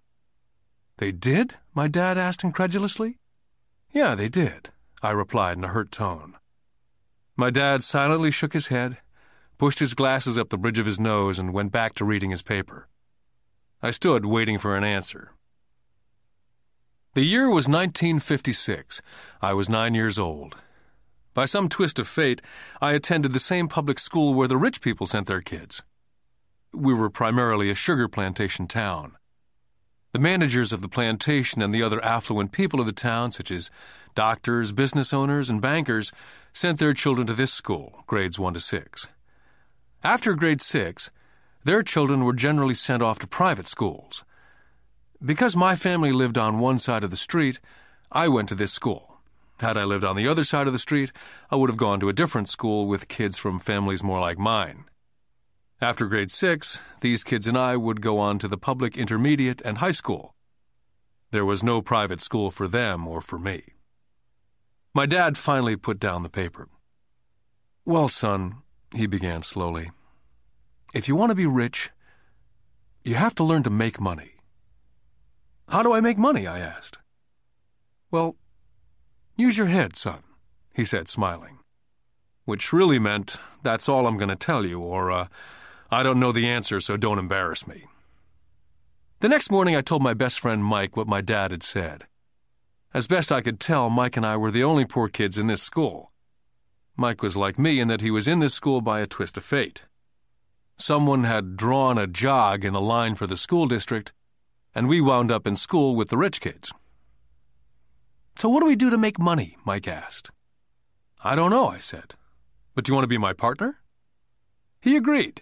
They 0.97 1.13
did? 1.13 1.55
My 1.73 1.87
dad 1.87 2.17
asked 2.17 2.43
incredulously. 2.43 3.17
Yeah, 3.93 4.13
they 4.13 4.27
did, 4.27 4.71
I 5.01 5.11
replied 5.11 5.57
in 5.57 5.63
a 5.63 5.69
hurt 5.69 5.89
tone. 5.89 6.35
My 7.37 7.49
dad 7.49 7.85
silently 7.85 8.29
shook 8.29 8.51
his 8.51 8.67
head, 8.67 8.97
pushed 9.57 9.79
his 9.79 9.93
glasses 9.93 10.37
up 10.37 10.49
the 10.49 10.57
bridge 10.57 10.77
of 10.77 10.85
his 10.85 10.99
nose, 10.99 11.39
and 11.39 11.53
went 11.53 11.71
back 11.71 11.93
to 11.93 12.03
reading 12.03 12.31
his 12.31 12.41
paper. 12.41 12.89
I 13.81 13.91
stood 13.91 14.25
waiting 14.25 14.57
for 14.57 14.75
an 14.75 14.83
answer. 14.83 15.31
The 17.13 17.23
year 17.23 17.45
was 17.45 17.69
1956. 17.69 19.01
I 19.41 19.53
was 19.53 19.69
nine 19.69 19.95
years 19.95 20.19
old. 20.19 20.57
By 21.33 21.45
some 21.45 21.69
twist 21.69 21.99
of 21.99 22.07
fate, 22.09 22.41
I 22.81 22.91
attended 22.91 23.31
the 23.31 23.39
same 23.39 23.69
public 23.69 23.97
school 23.97 24.33
where 24.33 24.49
the 24.49 24.57
rich 24.57 24.81
people 24.81 25.07
sent 25.07 25.27
their 25.27 25.39
kids. 25.39 25.81
We 26.75 26.93
were 26.93 27.09
primarily 27.09 27.69
a 27.69 27.75
sugar 27.75 28.09
plantation 28.09 28.67
town. 28.67 29.15
The 30.11 30.19
managers 30.19 30.73
of 30.73 30.81
the 30.81 30.89
plantation 30.89 31.61
and 31.61 31.73
the 31.73 31.81
other 31.81 32.03
affluent 32.03 32.51
people 32.51 32.79
of 32.81 32.85
the 32.85 32.91
town, 32.91 33.31
such 33.31 33.49
as 33.49 33.71
doctors, 34.13 34.73
business 34.73 35.13
owners, 35.13 35.49
and 35.49 35.61
bankers, 35.61 36.11
sent 36.53 36.79
their 36.79 36.93
children 36.93 37.27
to 37.27 37.33
this 37.33 37.53
school, 37.53 38.03
grades 38.07 38.37
1 38.37 38.53
to 38.55 38.59
6. 38.59 39.07
After 40.03 40.33
grade 40.33 40.61
6, 40.61 41.11
their 41.63 41.81
children 41.81 42.25
were 42.25 42.33
generally 42.33 42.75
sent 42.75 43.01
off 43.01 43.19
to 43.19 43.27
private 43.27 43.67
schools. 43.67 44.23
Because 45.23 45.55
my 45.55 45.75
family 45.75 46.11
lived 46.11 46.37
on 46.37 46.59
one 46.59 46.77
side 46.77 47.03
of 47.03 47.09
the 47.09 47.17
street, 47.17 47.59
I 48.11 48.27
went 48.27 48.49
to 48.49 48.55
this 48.55 48.73
school. 48.73 49.21
Had 49.59 49.77
I 49.77 49.85
lived 49.85 50.03
on 50.03 50.17
the 50.17 50.27
other 50.27 50.43
side 50.43 50.67
of 50.67 50.73
the 50.73 50.79
street, 50.79 51.13
I 51.49 51.55
would 51.55 51.69
have 51.69 51.77
gone 51.77 52.01
to 52.01 52.09
a 52.09 52.13
different 52.13 52.49
school 52.49 52.85
with 52.85 53.07
kids 53.07 53.37
from 53.37 53.59
families 53.59 54.03
more 54.03 54.19
like 54.19 54.37
mine. 54.37 54.85
After 55.81 56.05
grade 56.05 56.31
six, 56.31 56.81
these 57.01 57.23
kids 57.23 57.47
and 57.47 57.57
I 57.57 57.75
would 57.75 58.01
go 58.01 58.17
on 58.17 58.39
to 58.39 58.47
the 58.47 58.57
public 58.57 58.97
intermediate 58.97 59.61
and 59.61 59.79
high 59.79 59.91
school. 59.91 60.33
There 61.31 61.45
was 61.45 61.63
no 61.63 61.81
private 61.81 62.21
school 62.21 62.49
for 62.49 62.67
them 62.67 63.07
or 63.07 63.19
for 63.19 63.37
me. 63.37 63.63
My 64.93 65.05
dad 65.05 65.37
finally 65.37 65.75
put 65.75 65.99
down 65.99 66.23
the 66.23 66.29
paper. 66.29 66.69
Well, 67.83 68.07
son, 68.07 68.63
he 68.93 69.05
began 69.05 69.43
slowly, 69.43 69.91
if 70.95 71.09
you 71.09 71.15
want 71.17 71.31
to 71.31 71.35
be 71.35 71.45
rich, 71.45 71.89
you 73.03 73.15
have 73.15 73.35
to 73.35 73.43
learn 73.43 73.63
to 73.63 73.69
make 73.69 73.99
money. 73.99 74.35
How 75.67 75.83
do 75.83 75.93
I 75.93 75.99
make 75.99 76.17
money? 76.17 76.47
I 76.47 76.59
asked. 76.59 76.99
Well, 78.11 78.37
use 79.35 79.57
your 79.57 79.67
head, 79.67 79.97
son, 79.97 80.23
he 80.73 80.85
said, 80.85 81.09
smiling. 81.09 81.59
Which 82.45 82.71
really 82.71 82.97
meant, 82.97 83.35
that's 83.61 83.89
all 83.89 84.07
I'm 84.07 84.15
going 84.15 84.29
to 84.29 84.37
tell 84.37 84.65
you, 84.65 84.79
or, 84.79 85.11
uh, 85.11 85.27
I 85.91 86.03
don't 86.03 86.19
know 86.19 86.31
the 86.31 86.47
answer, 86.47 86.79
so 86.79 86.97
don't 86.97 87.19
embarrass 87.19 87.67
me. 87.67 87.85
The 89.19 89.29
next 89.29 89.51
morning, 89.51 89.75
I 89.75 89.81
told 89.81 90.03
my 90.03 90.13
best 90.13 90.39
friend 90.39 90.63
Mike 90.63 90.97
what 90.97 91.07
my 91.07 91.21
dad 91.21 91.51
had 91.51 91.63
said. 91.63 92.05
As 92.93 93.07
best 93.07 93.31
I 93.31 93.41
could 93.41 93.59
tell, 93.59 93.89
Mike 93.89 94.17
and 94.17 94.25
I 94.25 94.37
were 94.37 94.51
the 94.51 94.63
only 94.63 94.85
poor 94.85 95.07
kids 95.09 95.37
in 95.37 95.47
this 95.47 95.61
school. 95.61 96.11
Mike 96.97 97.21
was 97.21 97.35
like 97.35 97.59
me 97.59 97.79
in 97.79 97.87
that 97.87 98.01
he 98.01 98.09
was 98.09 98.27
in 98.27 98.39
this 98.39 98.53
school 98.53 98.81
by 98.81 98.99
a 99.01 99.07
twist 99.07 99.37
of 99.37 99.43
fate. 99.43 99.83
Someone 100.77 101.23
had 101.23 101.55
drawn 101.55 101.97
a 101.97 102.07
jog 102.07 102.65
in 102.65 102.73
the 102.73 102.81
line 102.81 103.15
for 103.15 103.27
the 103.27 103.37
school 103.37 103.67
district, 103.67 104.13
and 104.73 104.87
we 104.87 105.01
wound 105.01 105.31
up 105.31 105.47
in 105.47 105.55
school 105.55 105.95
with 105.95 106.09
the 106.09 106.17
rich 106.17 106.41
kids. 106.41 106.71
So, 108.37 108.49
what 108.49 108.59
do 108.59 108.65
we 108.65 108.75
do 108.75 108.89
to 108.89 108.97
make 108.97 109.17
money? 109.17 109.57
Mike 109.65 109.87
asked. 109.87 110.31
I 111.23 111.35
don't 111.35 111.51
know, 111.51 111.67
I 111.67 111.79
said. 111.79 112.15
But 112.73 112.83
do 112.83 112.91
you 112.91 112.95
want 112.95 113.03
to 113.03 113.09
be 113.09 113.17
my 113.17 113.33
partner? 113.33 113.79
He 114.81 114.97
agreed. 114.97 115.41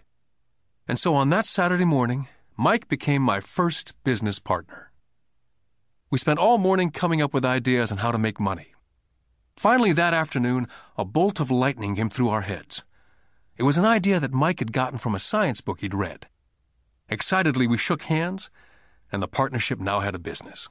And 0.87 0.99
so 0.99 1.15
on 1.15 1.29
that 1.29 1.45
Saturday 1.45 1.85
morning, 1.85 2.27
Mike 2.57 2.87
became 2.89 3.21
my 3.21 3.39
first 3.39 3.93
business 4.03 4.39
partner. 4.39 4.91
We 6.11 6.19
spent 6.19 6.39
all 6.39 6.57
morning 6.57 6.91
coming 6.91 7.21
up 7.21 7.33
with 7.33 7.45
ideas 7.45 7.91
on 7.91 7.99
how 7.99 8.11
to 8.11 8.17
make 8.17 8.39
money. 8.39 8.73
Finally, 9.55 9.93
that 9.93 10.13
afternoon, 10.13 10.67
a 10.97 11.05
bolt 11.05 11.39
of 11.39 11.49
lightning 11.49 11.95
came 11.95 12.09
through 12.09 12.29
our 12.29 12.41
heads. 12.41 12.83
It 13.55 13.63
was 13.63 13.77
an 13.77 13.85
idea 13.85 14.19
that 14.19 14.33
Mike 14.33 14.59
had 14.59 14.73
gotten 14.73 14.97
from 14.97 15.15
a 15.15 15.19
science 15.19 15.61
book 15.61 15.79
he'd 15.79 15.93
read. 15.93 16.27
Excitedly, 17.07 17.67
we 17.67 17.77
shook 17.77 18.03
hands, 18.03 18.49
and 19.11 19.21
the 19.21 19.27
partnership 19.27 19.79
now 19.79 20.01
had 20.01 20.15
a 20.15 20.19
business. 20.19 20.69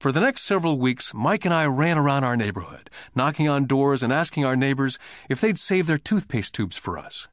For 0.00 0.12
the 0.12 0.20
next 0.20 0.42
several 0.42 0.78
weeks, 0.78 1.12
Mike 1.12 1.44
and 1.44 1.52
I 1.52 1.66
ran 1.66 1.98
around 1.98 2.22
our 2.22 2.36
neighborhood, 2.36 2.88
knocking 3.14 3.48
on 3.48 3.66
doors 3.66 4.02
and 4.02 4.12
asking 4.12 4.44
our 4.44 4.56
neighbors 4.56 4.98
if 5.28 5.40
they'd 5.40 5.58
save 5.58 5.86
their 5.86 5.98
toothpaste 5.98 6.54
tubes 6.54 6.76
for 6.76 6.96
us. 6.96 7.26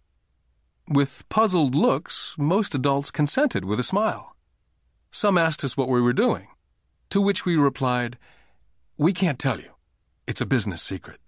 With 0.87 1.27
puzzled 1.29 1.73
looks, 1.73 2.35
most 2.37 2.75
adults 2.75 3.09
consented 3.09 3.65
with 3.65 3.79
a 3.79 3.83
smile. 3.83 4.35
Some 5.11 5.35
asked 5.35 5.63
us 5.63 5.75
what 5.75 5.89
we 5.89 5.99
were 5.99 6.13
doing, 6.13 6.47
to 7.09 7.19
which 7.19 7.43
we 7.43 7.55
replied, 7.55 8.19
We 8.95 9.11
can't 9.11 9.39
tell 9.39 9.59
you. 9.59 9.71
It's 10.27 10.41
a 10.41 10.45
business 10.45 10.83
secret. 10.83 11.19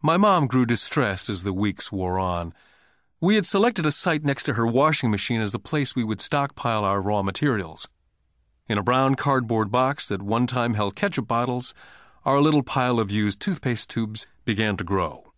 My 0.00 0.16
mom 0.16 0.46
grew 0.46 0.64
distressed 0.64 1.28
as 1.28 1.42
the 1.42 1.52
weeks 1.52 1.92
wore 1.92 2.18
on. 2.18 2.54
We 3.20 3.34
had 3.34 3.44
selected 3.44 3.84
a 3.84 3.92
site 3.92 4.24
next 4.24 4.44
to 4.44 4.54
her 4.54 4.66
washing 4.66 5.10
machine 5.10 5.42
as 5.42 5.52
the 5.52 5.58
place 5.58 5.94
we 5.94 6.02
would 6.02 6.20
stockpile 6.20 6.84
our 6.84 7.00
raw 7.00 7.22
materials. 7.22 7.88
In 8.68 8.78
a 8.78 8.82
brown 8.82 9.16
cardboard 9.16 9.70
box 9.70 10.08
that 10.08 10.22
one 10.22 10.46
time 10.46 10.74
held 10.74 10.96
ketchup 10.96 11.28
bottles, 11.28 11.74
our 12.24 12.40
little 12.40 12.62
pile 12.62 12.98
of 12.98 13.10
used 13.10 13.38
toothpaste 13.38 13.90
tubes 13.90 14.26
began 14.46 14.78
to 14.78 14.84
grow. 14.84 15.31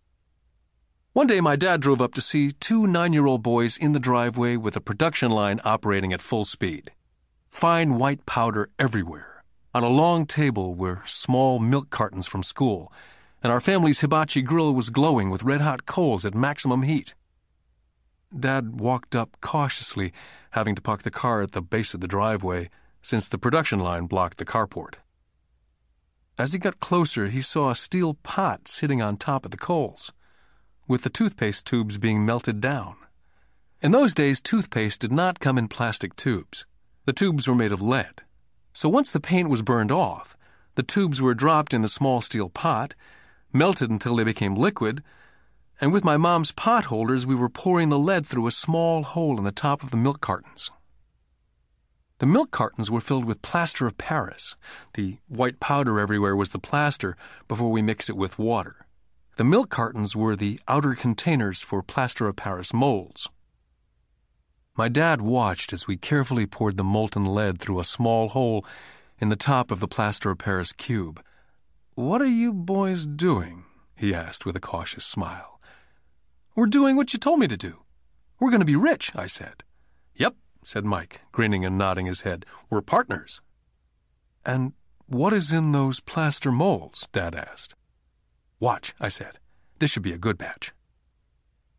One 1.15 1.27
day, 1.27 1.39
my 1.39 1.55
dad 1.55 1.79
drove 1.79 2.01
up 2.01 2.13
to 2.15 2.21
see 2.21 2.51
two 2.51 2.85
nine 2.85 3.13
year 3.13 3.25
old 3.25 3.41
boys 3.41 3.77
in 3.77 3.93
the 3.93 4.01
driveway 4.01 4.57
with 4.57 4.75
a 4.75 4.81
production 4.81 5.31
line 5.31 5.61
operating 5.63 6.11
at 6.11 6.21
full 6.21 6.43
speed. 6.43 6.91
Fine 7.49 7.95
white 7.95 8.25
powder 8.25 8.69
everywhere. 8.77 9.41
On 9.73 9.81
a 9.81 9.87
long 9.87 10.25
table 10.25 10.75
were 10.75 11.03
small 11.05 11.57
milk 11.57 11.89
cartons 11.89 12.27
from 12.27 12.43
school, 12.43 12.91
and 13.41 13.53
our 13.53 13.61
family's 13.61 14.01
hibachi 14.01 14.41
grill 14.41 14.73
was 14.73 14.89
glowing 14.89 15.29
with 15.29 15.43
red 15.43 15.61
hot 15.61 15.85
coals 15.85 16.25
at 16.25 16.35
maximum 16.35 16.81
heat. 16.83 17.15
Dad 18.37 18.81
walked 18.81 19.15
up 19.15 19.37
cautiously, 19.39 20.11
having 20.51 20.75
to 20.75 20.81
park 20.81 21.03
the 21.03 21.11
car 21.11 21.43
at 21.43 21.53
the 21.53 21.61
base 21.61 21.93
of 21.93 22.01
the 22.01 22.09
driveway, 22.09 22.69
since 23.01 23.29
the 23.29 23.37
production 23.37 23.79
line 23.79 24.05
blocked 24.05 24.37
the 24.37 24.43
carport. 24.43 24.95
As 26.37 26.51
he 26.51 26.59
got 26.59 26.81
closer, 26.81 27.29
he 27.29 27.41
saw 27.41 27.69
a 27.69 27.75
steel 27.75 28.15
pot 28.15 28.67
sitting 28.67 29.01
on 29.01 29.15
top 29.15 29.45
of 29.45 29.51
the 29.51 29.57
coals 29.57 30.11
with 30.87 31.03
the 31.03 31.09
toothpaste 31.09 31.65
tubes 31.65 31.97
being 31.97 32.25
melted 32.25 32.61
down. 32.61 32.95
In 33.81 33.91
those 33.91 34.13
days, 34.13 34.41
toothpaste 34.41 35.01
did 35.01 35.11
not 35.11 35.39
come 35.39 35.57
in 35.57 35.67
plastic 35.67 36.15
tubes. 36.15 36.65
The 37.05 37.13
tubes 37.13 37.47
were 37.47 37.55
made 37.55 37.71
of 37.71 37.81
lead. 37.81 38.23
So 38.73 38.89
once 38.89 39.11
the 39.11 39.19
paint 39.19 39.49
was 39.49 39.61
burned 39.61 39.91
off, 39.91 40.35
the 40.75 40.83
tubes 40.83 41.21
were 41.21 41.33
dropped 41.33 41.73
in 41.73 41.81
the 41.81 41.87
small 41.87 42.21
steel 42.21 42.49
pot, 42.49 42.95
melted 43.53 43.89
until 43.89 44.15
they 44.15 44.23
became 44.23 44.55
liquid, 44.55 45.03
and 45.81 45.91
with 45.91 46.03
my 46.03 46.17
mom's 46.17 46.51
pot 46.51 46.85
holders, 46.85 47.25
we 47.25 47.35
were 47.35 47.49
pouring 47.49 47.89
the 47.89 47.99
lead 47.99 48.25
through 48.25 48.47
a 48.47 48.51
small 48.51 49.03
hole 49.03 49.37
in 49.37 49.43
the 49.43 49.51
top 49.51 49.83
of 49.83 49.91
the 49.91 49.97
milk 49.97 50.21
cartons. 50.21 50.71
The 52.19 52.25
milk 52.25 52.51
cartons 52.51 52.89
were 52.89 53.01
filled 53.01 53.25
with 53.25 53.41
plaster 53.41 53.85
of 53.85 53.97
Paris. 53.97 54.55
The 54.93 55.17
white 55.27 55.59
powder 55.59 55.99
everywhere 55.99 56.35
was 56.35 56.51
the 56.51 56.59
plaster 56.59 57.17
before 57.49 57.71
we 57.71 57.81
mixed 57.81 58.09
it 58.09 58.15
with 58.15 58.39
water. 58.39 58.84
The 59.37 59.43
milk 59.43 59.69
cartons 59.69 60.15
were 60.15 60.35
the 60.35 60.61
outer 60.67 60.95
containers 60.95 61.61
for 61.61 61.83
plaster 61.83 62.27
of 62.27 62.37
Paris 62.37 62.73
molds. 62.73 63.29
My 64.77 64.87
dad 64.87 65.21
watched 65.21 65.73
as 65.73 65.87
we 65.87 65.97
carefully 65.97 66.45
poured 66.45 66.77
the 66.77 66.85
molten 66.85 67.25
lead 67.25 67.59
through 67.59 67.79
a 67.81 67.85
small 67.85 68.29
hole 68.29 68.65
in 69.19 69.27
the 69.27 69.35
top 69.35 69.71
of 69.71 69.81
the 69.81 69.89
plaster 69.89 70.31
of 70.31 70.37
Paris 70.37 70.71
cube, 70.71 71.21
What 71.95 72.21
are 72.21 72.25
you 72.25 72.53
boys 72.53 73.05
doing? 73.05 73.65
he 73.97 74.13
asked 74.13 74.45
with 74.45 74.55
a 74.55 74.61
cautious 74.61 75.05
smile. 75.05 75.59
We're 76.55 76.65
doing 76.67 76.95
what 76.95 77.11
you 77.11 77.19
told 77.19 77.39
me 77.39 77.47
to 77.47 77.57
do. 77.57 77.83
We're 78.39 78.51
going 78.51 78.61
to 78.61 78.65
be 78.65 78.75
rich, 78.77 79.11
I 79.15 79.27
said. 79.27 79.63
Yep, 80.15 80.35
said 80.63 80.85
Mike, 80.85 81.21
grinning 81.33 81.65
and 81.65 81.77
nodding 81.77 82.05
his 82.05 82.21
head. 82.21 82.45
We're 82.69 82.81
partners. 82.81 83.41
And 84.45 84.73
what 85.07 85.33
is 85.33 85.51
in 85.51 85.73
those 85.73 85.99
plaster 85.99 86.51
molds? 86.51 87.07
Dad 87.11 87.35
asked. 87.35 87.75
Watch, 88.59 88.93
I 88.99 89.09
said. 89.09 89.39
This 89.79 89.91
should 89.91 90.03
be 90.03 90.13
a 90.13 90.17
good 90.17 90.37
batch. 90.37 90.73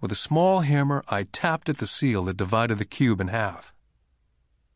With 0.00 0.12
a 0.12 0.16
small 0.16 0.60
hammer, 0.60 1.02
I 1.08 1.24
tapped 1.24 1.68
at 1.68 1.78
the 1.78 1.86
seal 1.86 2.24
that 2.24 2.36
divided 2.36 2.78
the 2.78 2.84
cube 2.84 3.20
in 3.20 3.28
half. 3.28 3.72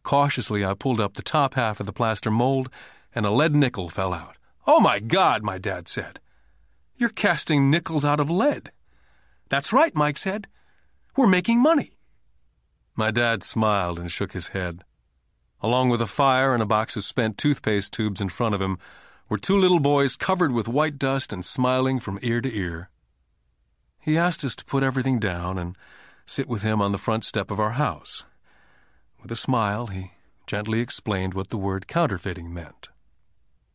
Cautiously, 0.02 0.64
I 0.64 0.74
pulled 0.74 1.00
up 1.00 1.14
the 1.14 1.22
top 1.22 1.54
half 1.54 1.78
of 1.78 1.86
the 1.86 1.92
plaster 1.92 2.30
mold, 2.30 2.70
and 3.14 3.26
a 3.26 3.30
lead 3.30 3.54
nickel 3.54 3.88
fell 3.88 4.14
out. 4.14 4.36
Oh 4.66 4.80
my 4.80 4.98
God, 4.98 5.42
my 5.42 5.58
dad 5.58 5.88
said. 5.88 6.20
You're 6.96 7.10
casting 7.10 7.70
nickels 7.70 8.04
out 8.04 8.20
of 8.20 8.30
lead. 8.30 8.72
That's 9.48 9.72
right, 9.72 9.94
Mike 9.94 10.18
said. 10.18 10.46
We're 11.16 11.26
making 11.26 11.60
money. 11.60 11.92
My 12.94 13.10
dad 13.10 13.42
smiled 13.42 13.98
and 13.98 14.10
shook 14.10 14.32
his 14.32 14.48
head. 14.48 14.84
Along 15.60 15.90
with 15.90 16.00
a 16.00 16.06
fire 16.06 16.54
and 16.54 16.62
a 16.62 16.66
box 16.66 16.96
of 16.96 17.04
spent 17.04 17.36
toothpaste 17.36 17.92
tubes 17.92 18.20
in 18.20 18.30
front 18.30 18.54
of 18.54 18.62
him 18.62 18.78
were 19.30 19.38
two 19.38 19.56
little 19.56 19.78
boys 19.78 20.16
covered 20.16 20.50
with 20.50 20.68
white 20.68 20.98
dust 20.98 21.32
and 21.32 21.44
smiling 21.44 22.00
from 22.00 22.18
ear 22.20 22.40
to 22.40 22.54
ear. 22.54 22.90
He 24.00 24.18
asked 24.18 24.44
us 24.44 24.56
to 24.56 24.64
put 24.64 24.82
everything 24.82 25.20
down 25.20 25.56
and 25.56 25.76
sit 26.26 26.48
with 26.48 26.62
him 26.62 26.82
on 26.82 26.90
the 26.90 26.98
front 26.98 27.24
step 27.24 27.50
of 27.50 27.60
our 27.60 27.72
house. 27.72 28.24
With 29.22 29.30
a 29.30 29.36
smile, 29.36 29.86
he 29.86 30.10
gently 30.48 30.80
explained 30.80 31.32
what 31.32 31.50
the 31.50 31.56
word 31.56 31.86
counterfeiting 31.86 32.52
meant. 32.52 32.88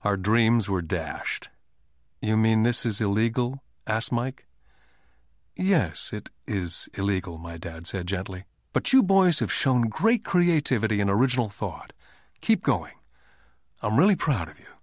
Our 0.04 0.18
dreams 0.18 0.70
were 0.70 0.82
dashed. 0.82 1.50
You 2.22 2.36
mean 2.36 2.64
this 2.64 2.86
is 2.86 3.00
illegal? 3.00 3.64
asked 3.88 4.12
Mike. 4.12 4.46
Yes, 5.56 6.12
it 6.12 6.32
is 6.46 6.90
illegal, 6.96 7.38
my 7.38 7.56
dad 7.56 7.88
said 7.88 8.08
gently. 8.08 8.44
But 8.74 8.92
you 8.92 9.02
boys 9.02 9.40
have 9.40 9.54
shown 9.54 9.84
great 9.84 10.26
creativity 10.26 11.00
and 11.00 11.10
original 11.10 11.48
thought. 11.48 11.94
Keep 12.42 12.62
going. 12.62 12.96
I'm 13.82 13.98
really 13.98 14.18
proud 14.18 14.50
of 14.50 14.60
you. 14.60 14.75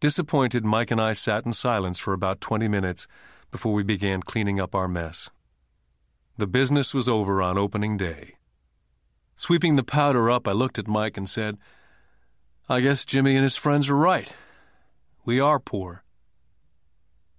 Disappointed, 0.00 0.64
Mike 0.64 0.90
and 0.90 1.00
I 1.00 1.14
sat 1.14 1.46
in 1.46 1.52
silence 1.52 1.98
for 1.98 2.12
about 2.12 2.40
20 2.40 2.68
minutes 2.68 3.06
before 3.50 3.72
we 3.72 3.82
began 3.82 4.22
cleaning 4.22 4.60
up 4.60 4.74
our 4.74 4.88
mess. 4.88 5.30
The 6.36 6.46
business 6.46 6.92
was 6.92 7.08
over 7.08 7.40
on 7.40 7.56
opening 7.56 7.96
day. 7.96 8.34
Sweeping 9.36 9.76
the 9.76 9.82
powder 9.82 10.30
up, 10.30 10.46
I 10.46 10.52
looked 10.52 10.78
at 10.78 10.86
Mike 10.86 11.16
and 11.16 11.28
said, 11.28 11.56
I 12.68 12.80
guess 12.80 13.04
Jimmy 13.04 13.36
and 13.36 13.42
his 13.42 13.56
friends 13.56 13.88
are 13.88 13.96
right. 13.96 14.32
We 15.24 15.40
are 15.40 15.58
poor. 15.58 16.04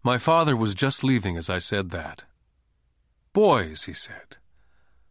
My 0.04 0.18
father 0.18 0.56
was 0.56 0.74
just 0.74 1.04
leaving 1.04 1.38
as 1.38 1.50
I 1.50 1.60
said 1.60 1.92
that. 1.92 2.26
Boys, 3.34 3.84
he 3.84 3.94
said, 3.94 4.38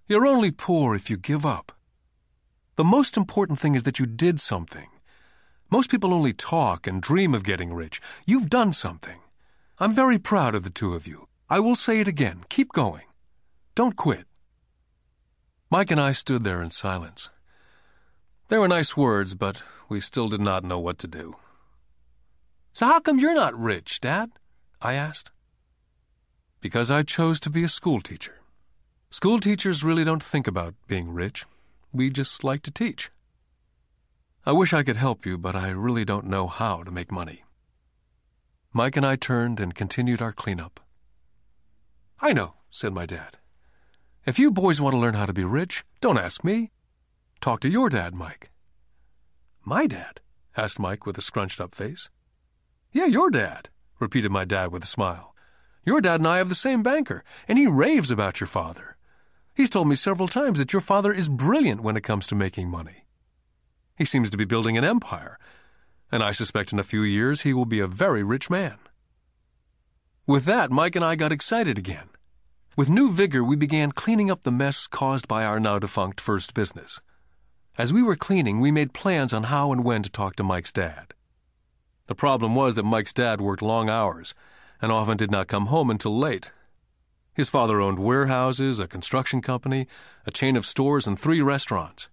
you're 0.09 0.27
only 0.27 0.51
poor 0.51 0.95
if 0.95 1.11
you 1.11 1.17
give 1.17 1.45
up. 1.45 1.73
The 2.77 2.85
most 2.85 3.17
important 3.17 3.59
thing 3.59 3.75
is 3.75 3.83
that 3.83 3.99
you 3.99 4.07
did 4.07 4.39
something. 4.41 4.89
Most 5.71 5.91
people 5.91 6.15
only 6.15 6.33
talk 6.33 6.87
and 6.87 7.03
dream 7.03 7.35
of 7.35 7.43
getting 7.43 7.75
rich. 7.75 8.01
You've 8.25 8.49
done 8.49 8.73
something. 8.73 9.19
I'm 9.79 9.93
very 9.93 10.19
proud 10.19 10.55
of 10.55 10.63
the 10.63 10.71
two 10.71 10.95
of 10.95 11.07
you. 11.07 11.29
I 11.51 11.61
will 11.61 11.77
say 11.77 12.01
it 12.01 12.09
again. 12.09 12.45
Keep 12.49 12.73
going. 12.73 13.03
Don't 13.75 13.97
quit. 13.97 14.25
Mike 15.71 15.91
and 15.91 16.01
I 16.01 16.13
stood 16.13 16.45
there 16.45 16.63
in 16.63 16.71
silence. 16.71 17.31
They 18.49 18.59
were 18.59 18.69
nice 18.69 18.97
words, 18.97 19.35
but 19.35 19.63
we 19.89 20.01
still 20.01 20.29
did 20.29 20.41
not 20.41 20.63
know 20.63 20.79
what 20.79 20.99
to 21.01 21.09
do. 21.09 21.37
So 22.73 22.87
how 22.87 23.01
come 23.01 23.19
you're 23.19 23.35
not 23.35 23.59
rich, 23.59 24.01
Dad? 24.01 24.31
I 24.81 24.95
asked. 24.95 25.33
Because 26.61 26.91
I 26.91 27.03
chose 27.03 27.41
to 27.41 27.51
be 27.51 27.65
a 27.65 27.69
schoolteacher. 27.69 28.37
School 29.11 29.41
teachers 29.41 29.83
really 29.83 30.05
don't 30.05 30.23
think 30.23 30.47
about 30.47 30.75
being 30.87 31.13
rich. 31.13 31.45
We 31.93 32.11
just 32.11 32.45
like 32.45 32.63
to 32.63 32.71
teach. 32.71 33.11
I 34.49 34.53
wish 34.53 34.73
I 34.73 34.85
could 34.85 34.97
help 34.97 35.27
you, 35.27 35.37
but 35.37 35.57
I 35.57 35.71
really 35.71 36.05
don't 36.05 36.27
know 36.27 36.47
how 36.47 36.85
to 36.85 36.93
make 36.93 37.11
money. 37.11 37.43
Mike 38.73 38.97
and 38.97 39.05
I 39.05 39.17
turned 39.17 39.59
and 39.59 39.75
continued 39.75 40.23
our 40.23 40.33
cleanup. 40.33 40.79
I 42.21 42.33
know, 42.33 42.55
said 42.71 42.93
my 42.93 43.07
dad. 43.07 43.39
If 44.25 44.39
you 44.39 44.53
boys 44.53 44.81
want 44.81 44.95
to 44.95 44.99
learn 44.99 45.15
how 45.15 45.27
to 45.27 45.33
be 45.33 45.43
rich, 45.43 45.85
don't 46.01 46.17
ask 46.17 46.45
me. 46.45 46.71
Talk 47.41 47.59
to 47.61 47.69
your 47.69 47.89
dad, 47.89 48.15
Mike. 48.15 48.53
My 49.65 49.89
dad? 49.89 50.21
asked 50.57 50.79
Mike 50.79 51.07
with 51.07 51.19
a 51.19 51.23
scrunched 51.23 51.61
up 51.61 51.75
face. 51.75 52.09
Yeah, 52.93 53.07
your 53.07 53.31
dad, 53.31 53.69
repeated 53.99 54.31
my 54.31 54.45
dad 54.45 54.71
with 54.71 54.85
a 54.85 54.87
smile. 54.87 55.35
Your 55.85 56.01
dad 56.01 56.21
and 56.21 56.29
I 56.29 56.39
have 56.39 56.49
the 56.49 56.55
same 56.55 56.85
banker, 56.85 57.25
and 57.49 57.59
he 57.59 57.67
raves 57.67 58.13
about 58.13 58.39
your 58.39 58.47
father. 58.47 58.97
He's 59.57 59.71
told 59.71 59.89
me 59.89 59.97
several 59.97 60.29
times 60.29 60.61
that 60.61 60.73
your 60.73 60.81
father 60.81 61.13
is 61.13 61.29
brilliant 61.29 61.81
when 61.81 61.97
it 61.97 62.05
comes 62.05 62.29
to 62.29 62.37
making 62.37 62.69
money. 62.69 63.06
He 63.97 64.05
seems 64.05 64.31
to 64.31 64.37
be 64.37 64.45
building 64.45 64.77
an 64.77 64.85
empire, 64.85 65.39
and 66.13 66.23
I 66.23 66.33
suspect 66.33 66.73
in 66.73 66.79
a 66.79 66.85
few 66.85 67.03
years 67.03 67.43
he 67.43 67.55
will 67.55 67.65
be 67.65 67.81
a 67.81 67.87
very 67.87 68.23
rich 68.23 68.51
man. 68.51 68.79
With 70.27 70.45
that, 70.45 70.71
Mike 70.71 70.97
and 70.97 71.05
I 71.05 71.15
got 71.15 71.33
excited 71.33 71.79
again. 71.79 72.09
With 72.77 72.91
new 72.91 73.11
vigor, 73.11 73.43
we 73.43 73.57
began 73.57 73.93
cleaning 73.93 74.31
up 74.31 74.43
the 74.43 74.53
mess 74.53 74.87
caused 74.87 75.27
by 75.27 75.45
our 75.45 75.59
now 75.59 75.79
defunct 75.79 76.21
first 76.21 76.53
business. 76.53 77.01
As 77.79 77.93
we 77.93 78.03
were 78.03 78.17
cleaning, 78.17 78.61
we 78.61 78.71
made 78.71 78.93
plans 78.93 79.33
on 79.33 79.45
how 79.45 79.73
and 79.73 79.83
when 79.83 80.03
to 80.03 80.11
talk 80.11 80.37
to 80.37 80.43
Mike's 80.43 80.73
dad. 80.73 81.15
The 82.07 82.15
problem 82.15 82.55
was 82.55 82.77
that 82.77 82.85
Mike's 82.85 83.13
dad 83.13 83.41
worked 83.41 83.63
long 83.63 83.89
hours 83.89 84.35
and 84.83 84.93
often 84.93 85.17
did 85.17 85.31
not 85.31 85.49
come 85.49 85.67
home 85.67 85.91
until 85.91 86.17
late. 86.17 86.53
His 87.33 87.51
father 87.51 87.81
owned 87.81 87.99
warehouses, 87.99 88.81
a 88.81 88.87
construction 88.87 89.43
company, 89.43 89.87
a 90.27 90.31
chain 90.31 90.57
of 90.57 90.67
stores, 90.67 91.07
and 91.07 91.19
three 91.19 91.41
restaurants. 91.41 92.09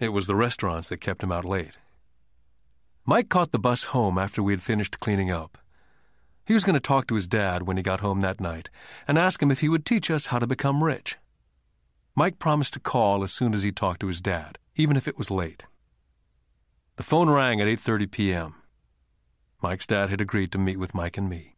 It 0.00 0.14
was 0.14 0.26
the 0.26 0.34
restaurants 0.34 0.88
that 0.88 1.02
kept 1.02 1.22
him 1.22 1.30
out 1.30 1.44
late. 1.44 1.76
Mike 3.04 3.28
caught 3.28 3.52
the 3.52 3.58
bus 3.58 3.84
home 3.84 4.16
after 4.16 4.42
we 4.42 4.54
had 4.54 4.62
finished 4.62 4.98
cleaning 4.98 5.30
up. 5.30 5.58
He 6.46 6.54
was 6.54 6.64
going 6.64 6.74
to 6.74 6.80
talk 6.80 7.06
to 7.06 7.14
his 7.14 7.28
dad 7.28 7.62
when 7.64 7.76
he 7.76 7.82
got 7.82 8.00
home 8.00 8.20
that 8.20 8.40
night 8.40 8.70
and 9.06 9.18
ask 9.18 9.42
him 9.42 9.50
if 9.50 9.60
he 9.60 9.68
would 9.68 9.84
teach 9.84 10.10
us 10.10 10.26
how 10.26 10.38
to 10.38 10.46
become 10.46 10.82
rich. 10.82 11.18
Mike 12.16 12.38
promised 12.38 12.72
to 12.74 12.80
call 12.80 13.22
as 13.22 13.30
soon 13.30 13.52
as 13.52 13.62
he 13.62 13.70
talked 13.70 14.00
to 14.00 14.06
his 14.06 14.22
dad, 14.22 14.58
even 14.74 14.96
if 14.96 15.06
it 15.06 15.18
was 15.18 15.30
late. 15.30 15.66
The 16.96 17.02
phone 17.02 17.28
rang 17.28 17.60
at 17.60 17.68
8:30 17.68 18.10
p.m. 18.10 18.54
Mike's 19.62 19.86
dad 19.86 20.08
had 20.08 20.22
agreed 20.22 20.50
to 20.52 20.58
meet 20.58 20.78
with 20.78 20.94
Mike 20.94 21.18
and 21.18 21.28
me. 21.28 21.56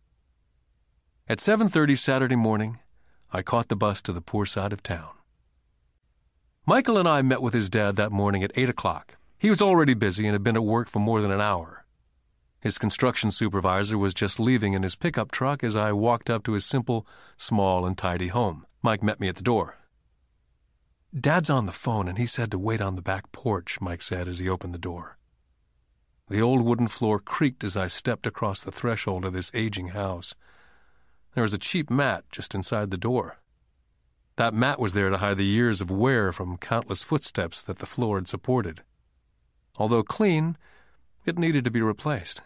At 1.28 1.38
7:30 1.38 1.96
Saturday 1.96 2.37
morning, 2.37 2.81
I 3.33 3.42
caught 3.42 3.68
the 3.68 3.76
bus 3.76 4.02
to 4.02 4.12
the 4.12 4.20
poor 4.20 4.46
side 4.46 4.72
of 4.72 4.83
town. 4.83 5.14
Michael 6.64 6.96
and 6.96 7.09
I 7.09 7.22
met 7.22 7.42
with 7.42 7.55
his 7.55 7.68
dad 7.68 7.96
that 7.96 8.12
morning 8.12 8.44
at 8.44 8.53
8 8.55 8.68
o'clock. 8.68 9.16
He 9.37 9.51
was 9.51 9.61
already 9.61 9.94
busy 9.94 10.27
and 10.27 10.33
had 10.33 10.44
been 10.44 10.55
at 10.55 10.62
work 10.62 10.88
for 10.88 11.01
more 11.01 11.20
than 11.20 11.33
an 11.33 11.40
hour. 11.40 11.85
His 12.61 12.79
construction 12.79 13.33
supervisor 13.33 13.98
was 13.98 14.14
just 14.14 14.38
leaving 14.38 14.72
in 14.72 14.85
his 14.85 14.94
pickup 14.94 15.33
truck 15.33 15.64
as 15.64 15.75
I 15.75 15.90
walked 15.90 16.31
up 16.31 16.44
to 16.44 16.53
his 16.53 16.64
simple, 16.64 17.05
small, 17.37 17.85
and 17.85 17.98
tidy 17.98 18.29
home. 18.29 18.64
Mike 18.81 19.03
met 19.03 19.18
me 19.18 19.27
at 19.27 19.35
the 19.35 19.42
door. 19.42 19.79
Dad's 21.12 21.51
on 21.51 21.66
the 21.66 21.72
phone, 21.72 22.07
and 22.07 22.16
he 22.16 22.27
said 22.27 22.53
to 22.53 22.59
wait 22.61 22.81
on 22.81 22.94
the 22.94 23.03
back 23.03 23.33
porch, 23.33 23.81
Mike 23.81 24.01
said 24.01 24.29
as 24.29 24.38
he 24.38 24.48
opened 24.48 24.72
the 24.72 24.79
door. 24.79 25.18
The 26.29 26.40
old 26.40 26.62
wooden 26.62 26.87
floor 26.87 27.18
creaked 27.18 27.64
as 27.64 27.77
I 27.77 27.88
stepped 27.88 28.25
across 28.25 28.62
the 28.62 28.70
threshold 28.70 29.25
of 29.25 29.33
this 29.33 29.51
aging 29.53 29.88
house. 29.88 30.37
There 31.35 31.42
was 31.42 31.55
a 31.55 31.59
cheap 31.59 31.90
mat 31.90 32.22
just 32.31 32.55
inside 32.55 32.92
the 32.92 32.96
door. 32.96 33.41
That 34.36 34.54
mat 34.54 34.78
was 34.78 34.94
there 34.94 35.10
to 35.10 35.18
hide 35.18 35.36
the 35.36 35.44
years 35.44 35.80
of 35.80 35.90
wear 35.90 36.32
from 36.32 36.56
countless 36.56 37.02
footsteps 37.02 37.60
that 37.62 37.78
the 37.78 37.86
floor 37.86 38.16
had 38.16 38.28
supported. 38.28 38.82
Although 39.76 40.02
clean, 40.02 40.56
it 41.24 41.38
needed 41.38 41.64
to 41.64 41.70
be 41.70 41.82
replaced. 41.82 42.42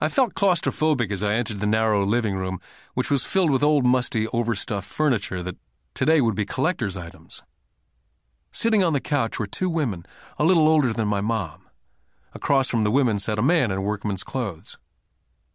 I 0.00 0.08
felt 0.08 0.34
claustrophobic 0.34 1.10
as 1.10 1.24
I 1.24 1.34
entered 1.34 1.58
the 1.58 1.66
narrow 1.66 2.04
living 2.06 2.36
room, 2.36 2.60
which 2.94 3.10
was 3.10 3.26
filled 3.26 3.50
with 3.50 3.64
old, 3.64 3.84
musty, 3.84 4.28
overstuffed 4.28 4.88
furniture 4.88 5.42
that 5.42 5.56
today 5.92 6.20
would 6.20 6.36
be 6.36 6.44
collector's 6.44 6.96
items. 6.96 7.42
Sitting 8.52 8.84
on 8.84 8.92
the 8.92 9.00
couch 9.00 9.40
were 9.40 9.46
two 9.46 9.68
women, 9.68 10.06
a 10.38 10.44
little 10.44 10.68
older 10.68 10.92
than 10.92 11.08
my 11.08 11.20
mom. 11.20 11.68
Across 12.32 12.68
from 12.68 12.84
the 12.84 12.92
women 12.92 13.18
sat 13.18 13.38
a 13.38 13.42
man 13.42 13.72
in 13.72 13.82
workman's 13.82 14.22
clothes. 14.22 14.78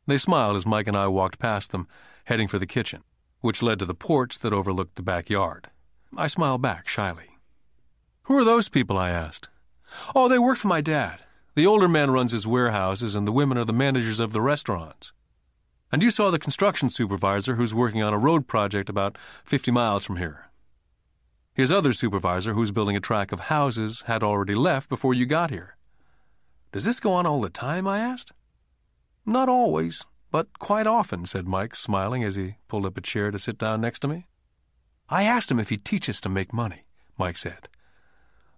They 0.08 0.18
smiled 0.18 0.58
as 0.58 0.66
Mike 0.66 0.88
and 0.88 0.98
I 0.98 1.08
walked 1.08 1.40
past 1.40 1.72
them, 1.72 1.88
heading 2.26 2.50
for 2.50 2.60
the 2.60 2.68
kitchen, 2.68 3.04
which 3.44 3.62
led 3.62 3.78
to 3.78 3.86
the 3.86 3.94
porch 3.94 4.40
that 4.40 4.54
overlooked 4.54 4.96
the 4.96 5.04
backyard. 5.04 5.70
I 6.16 6.28
smiled 6.28 6.62
back 6.62 6.88
shyly. 6.88 7.38
Who 8.24 8.38
are 8.38 8.46
those 8.46 8.70
people? 8.70 8.98
I 8.98 9.10
asked. 9.10 9.50
Oh, 10.16 10.30
they 10.30 10.40
work 10.40 10.58
for 10.58 10.70
my 10.70 10.80
dad. 10.80 11.20
The 11.54 11.68
older 11.68 11.90
man 11.90 12.12
runs 12.12 12.32
his 12.32 12.48
warehouses, 12.48 13.16
and 13.16 13.28
the 13.28 13.34
women 13.34 13.58
are 13.58 13.66
the 13.66 13.74
managers 13.74 14.22
of 14.22 14.32
the 14.32 14.40
restaurants. 14.40 15.12
And 15.92 16.02
you 16.02 16.10
saw 16.10 16.32
the 16.32 16.40
construction 16.40 16.90
supervisor 16.90 17.56
who's 17.56 17.76
working 17.76 18.02
on 18.02 18.14
a 18.14 18.18
road 18.18 18.48
project 18.48 18.90
about 18.90 19.18
50 19.44 19.72
miles 19.72 20.06
from 20.06 20.16
here. 20.16 20.50
His 21.54 21.70
other 21.70 21.92
supervisor, 21.92 22.54
who's 22.54 22.72
building 22.72 22.96
a 22.96 23.02
track 23.02 23.34
of 23.34 23.42
houses, 23.42 24.04
had 24.08 24.24
already 24.24 24.56
left 24.56 24.88
before 24.88 25.14
you 25.14 25.26
got 25.26 25.50
here. 25.50 25.76
Does 26.72 26.86
this 26.86 27.02
go 27.02 27.12
on 27.12 27.26
all 27.26 27.42
the 27.42 27.50
time? 27.50 27.90
I 27.90 28.00
asked. 28.00 28.32
Not 29.26 29.50
always, 29.50 30.06
but 30.34 30.58
quite 30.58 30.88
often, 30.88 31.28
said 31.28 31.48
Mike, 31.48 31.76
smiling 31.76 32.24
as 32.24 32.36
he 32.36 32.56
pulled 32.68 32.88
up 32.88 32.98
a 32.98 33.02
chair 33.02 33.30
to 33.30 33.38
sit 33.38 33.56
down 33.56 33.80
next 33.80 34.00
to 34.00 34.08
me. 34.08 34.26
I 35.08 35.26
asked 35.26 35.52
him 35.52 35.60
if 35.60 35.70
he'd 35.70 35.86
teach 35.86 36.10
us 36.10 36.20
to 36.22 36.28
make 36.28 36.52
money, 36.52 36.88
Mike 37.20 37.38
said. 37.38 37.70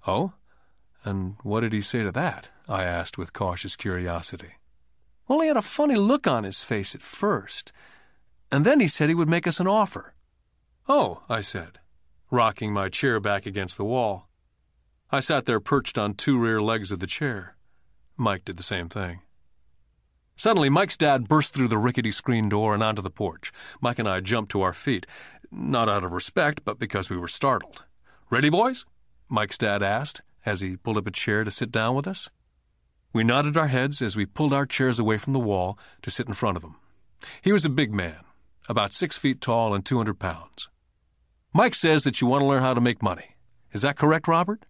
Oh? 0.08 0.32
And 1.04 1.36
what 1.44 1.60
did 1.60 1.74
he 1.74 1.82
say 1.82 2.02
to 2.02 2.14
that? 2.14 2.48
I 2.70 2.86
asked 2.86 3.18
with 3.18 3.34
cautious 3.34 3.76
curiosity. 3.76 4.54
Well, 5.28 5.42
he 5.42 5.50
had 5.50 5.58
a 5.58 5.62
funny 5.62 5.96
look 5.96 6.28
on 6.28 6.46
his 6.46 6.64
face 6.64 6.96
at 6.96 7.02
first, 7.02 7.74
and 8.50 8.66
then 8.66 8.80
he 8.80 8.88
said 8.88 9.10
he 9.10 9.16
would 9.16 9.28
make 9.28 9.46
us 9.46 9.60
an 9.60 9.68
offer. 9.68 10.14
Oh, 10.88 11.24
I 11.28 11.42
said, 11.42 11.80
rocking 12.32 12.72
my 12.72 12.88
chair 12.88 13.20
back 13.20 13.46
against 13.46 13.76
the 13.76 13.84
wall. 13.84 14.30
I 15.12 15.20
sat 15.20 15.46
there 15.46 15.60
perched 15.60 15.98
on 15.98 16.14
two 16.14 16.40
rear 16.40 16.62
legs 16.62 16.94
of 16.94 17.00
the 17.00 17.06
chair. 17.06 17.58
Mike 18.16 18.46
did 18.46 18.56
the 18.56 18.64
same 18.64 18.88
thing. 18.88 19.20
Suddenly, 20.36 20.70
Mike's 20.70 20.98
dad 20.98 21.30
burst 21.30 21.54
through 21.54 21.70
the 21.70 21.78
rickety 21.78 22.12
screen 22.12 22.50
door 22.50 22.74
and 22.74 22.84
onto 22.84 23.02
the 23.02 23.10
porch. 23.10 23.52
Mike 23.80 24.00
and 24.00 24.08
I 24.08 24.20
jumped 24.20 24.52
to 24.52 24.62
our 24.62 24.74
feet, 24.74 25.06
not 25.52 25.88
out 25.88 26.04
of 26.04 26.12
respect, 26.12 26.66
but 26.66 26.78
because 26.78 27.10
we 27.10 27.18
were 27.18 27.28
startled. 27.28 27.86
Ready, 28.30 28.50
boys? 28.50 28.86
Mike's 29.30 29.58
dad 29.58 29.82
asked 29.82 30.22
as 30.46 30.62
he 30.62 30.76
pulled 30.76 30.98
up 30.98 31.08
a 31.08 31.12
chair 31.12 31.44
to 31.44 31.52
sit 31.52 31.72
down 31.72 31.96
with 31.96 32.08
us. 32.08 32.30
We 33.14 33.24
nodded 33.24 33.56
our 33.56 33.68
heads 33.68 34.02
as 34.02 34.18
we 34.18 34.26
pulled 34.26 34.52
our 34.52 34.66
chairs 34.66 35.00
away 35.00 35.18
from 35.18 35.34
the 35.34 35.40
wall 35.40 35.80
to 36.02 36.12
sit 36.12 36.28
in 36.28 36.34
front 36.34 36.58
of 36.58 36.64
him. 36.64 36.76
He 37.42 37.54
was 37.54 37.64
a 37.64 37.70
big 37.70 37.94
man, 37.94 38.20
about 38.68 38.94
six 38.94 39.18
feet 39.18 39.40
tall 39.40 39.74
and 39.74 39.86
200 39.86 40.20
pounds. 40.20 40.70
Mike 41.54 41.76
says 41.76 42.04
that 42.04 42.20
you 42.20 42.28
want 42.28 42.42
to 42.42 42.46
learn 42.46 42.62
how 42.62 42.74
to 42.74 42.82
make 42.82 43.02
money. 43.02 43.38
Is 43.72 43.84
that 43.84 43.98
correct, 43.98 44.28
Robert? 44.28 44.64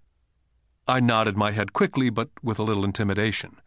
I 0.88 1.00
nodded 1.00 1.36
my 1.36 1.52
head 1.52 1.74
quickly, 1.74 2.12
but 2.12 2.30
with 2.44 2.60
a 2.60 2.64
little 2.64 2.86
intimidation. 2.86 3.60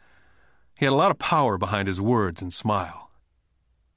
He 0.78 0.84
had 0.84 0.92
a 0.92 1.02
lot 1.02 1.10
of 1.10 1.18
power 1.18 1.58
behind 1.58 1.88
his 1.88 2.00
words 2.00 2.40
and 2.40 2.54
smile. 2.54 3.10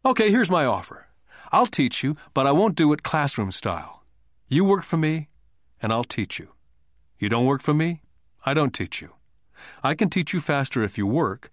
Okay, 0.04 0.32
here's 0.32 0.50
my 0.50 0.66
offer. 0.66 1.10
I'll 1.52 1.68
teach 1.68 2.02
you, 2.02 2.18
but 2.34 2.48
I 2.48 2.52
won't 2.52 2.74
do 2.74 2.92
it 2.92 3.04
classroom 3.04 3.52
style. 3.52 4.04
You 4.48 4.66
work 4.66 4.84
for 4.84 4.98
me, 4.98 5.30
and 5.80 5.94
I'll 5.94 6.04
teach 6.04 6.40
you. 6.40 6.54
You 7.20 7.30
don't 7.30 7.46
work 7.46 7.62
for 7.62 7.76
me, 7.76 8.02
I 8.48 8.56
don't 8.56 8.74
teach 8.74 9.00
you. 9.00 9.14
I 9.84 9.94
can 9.94 10.10
teach 10.10 10.34
you 10.34 10.40
faster 10.42 10.82
if 10.82 10.98
you 10.98 11.06
work, 11.06 11.52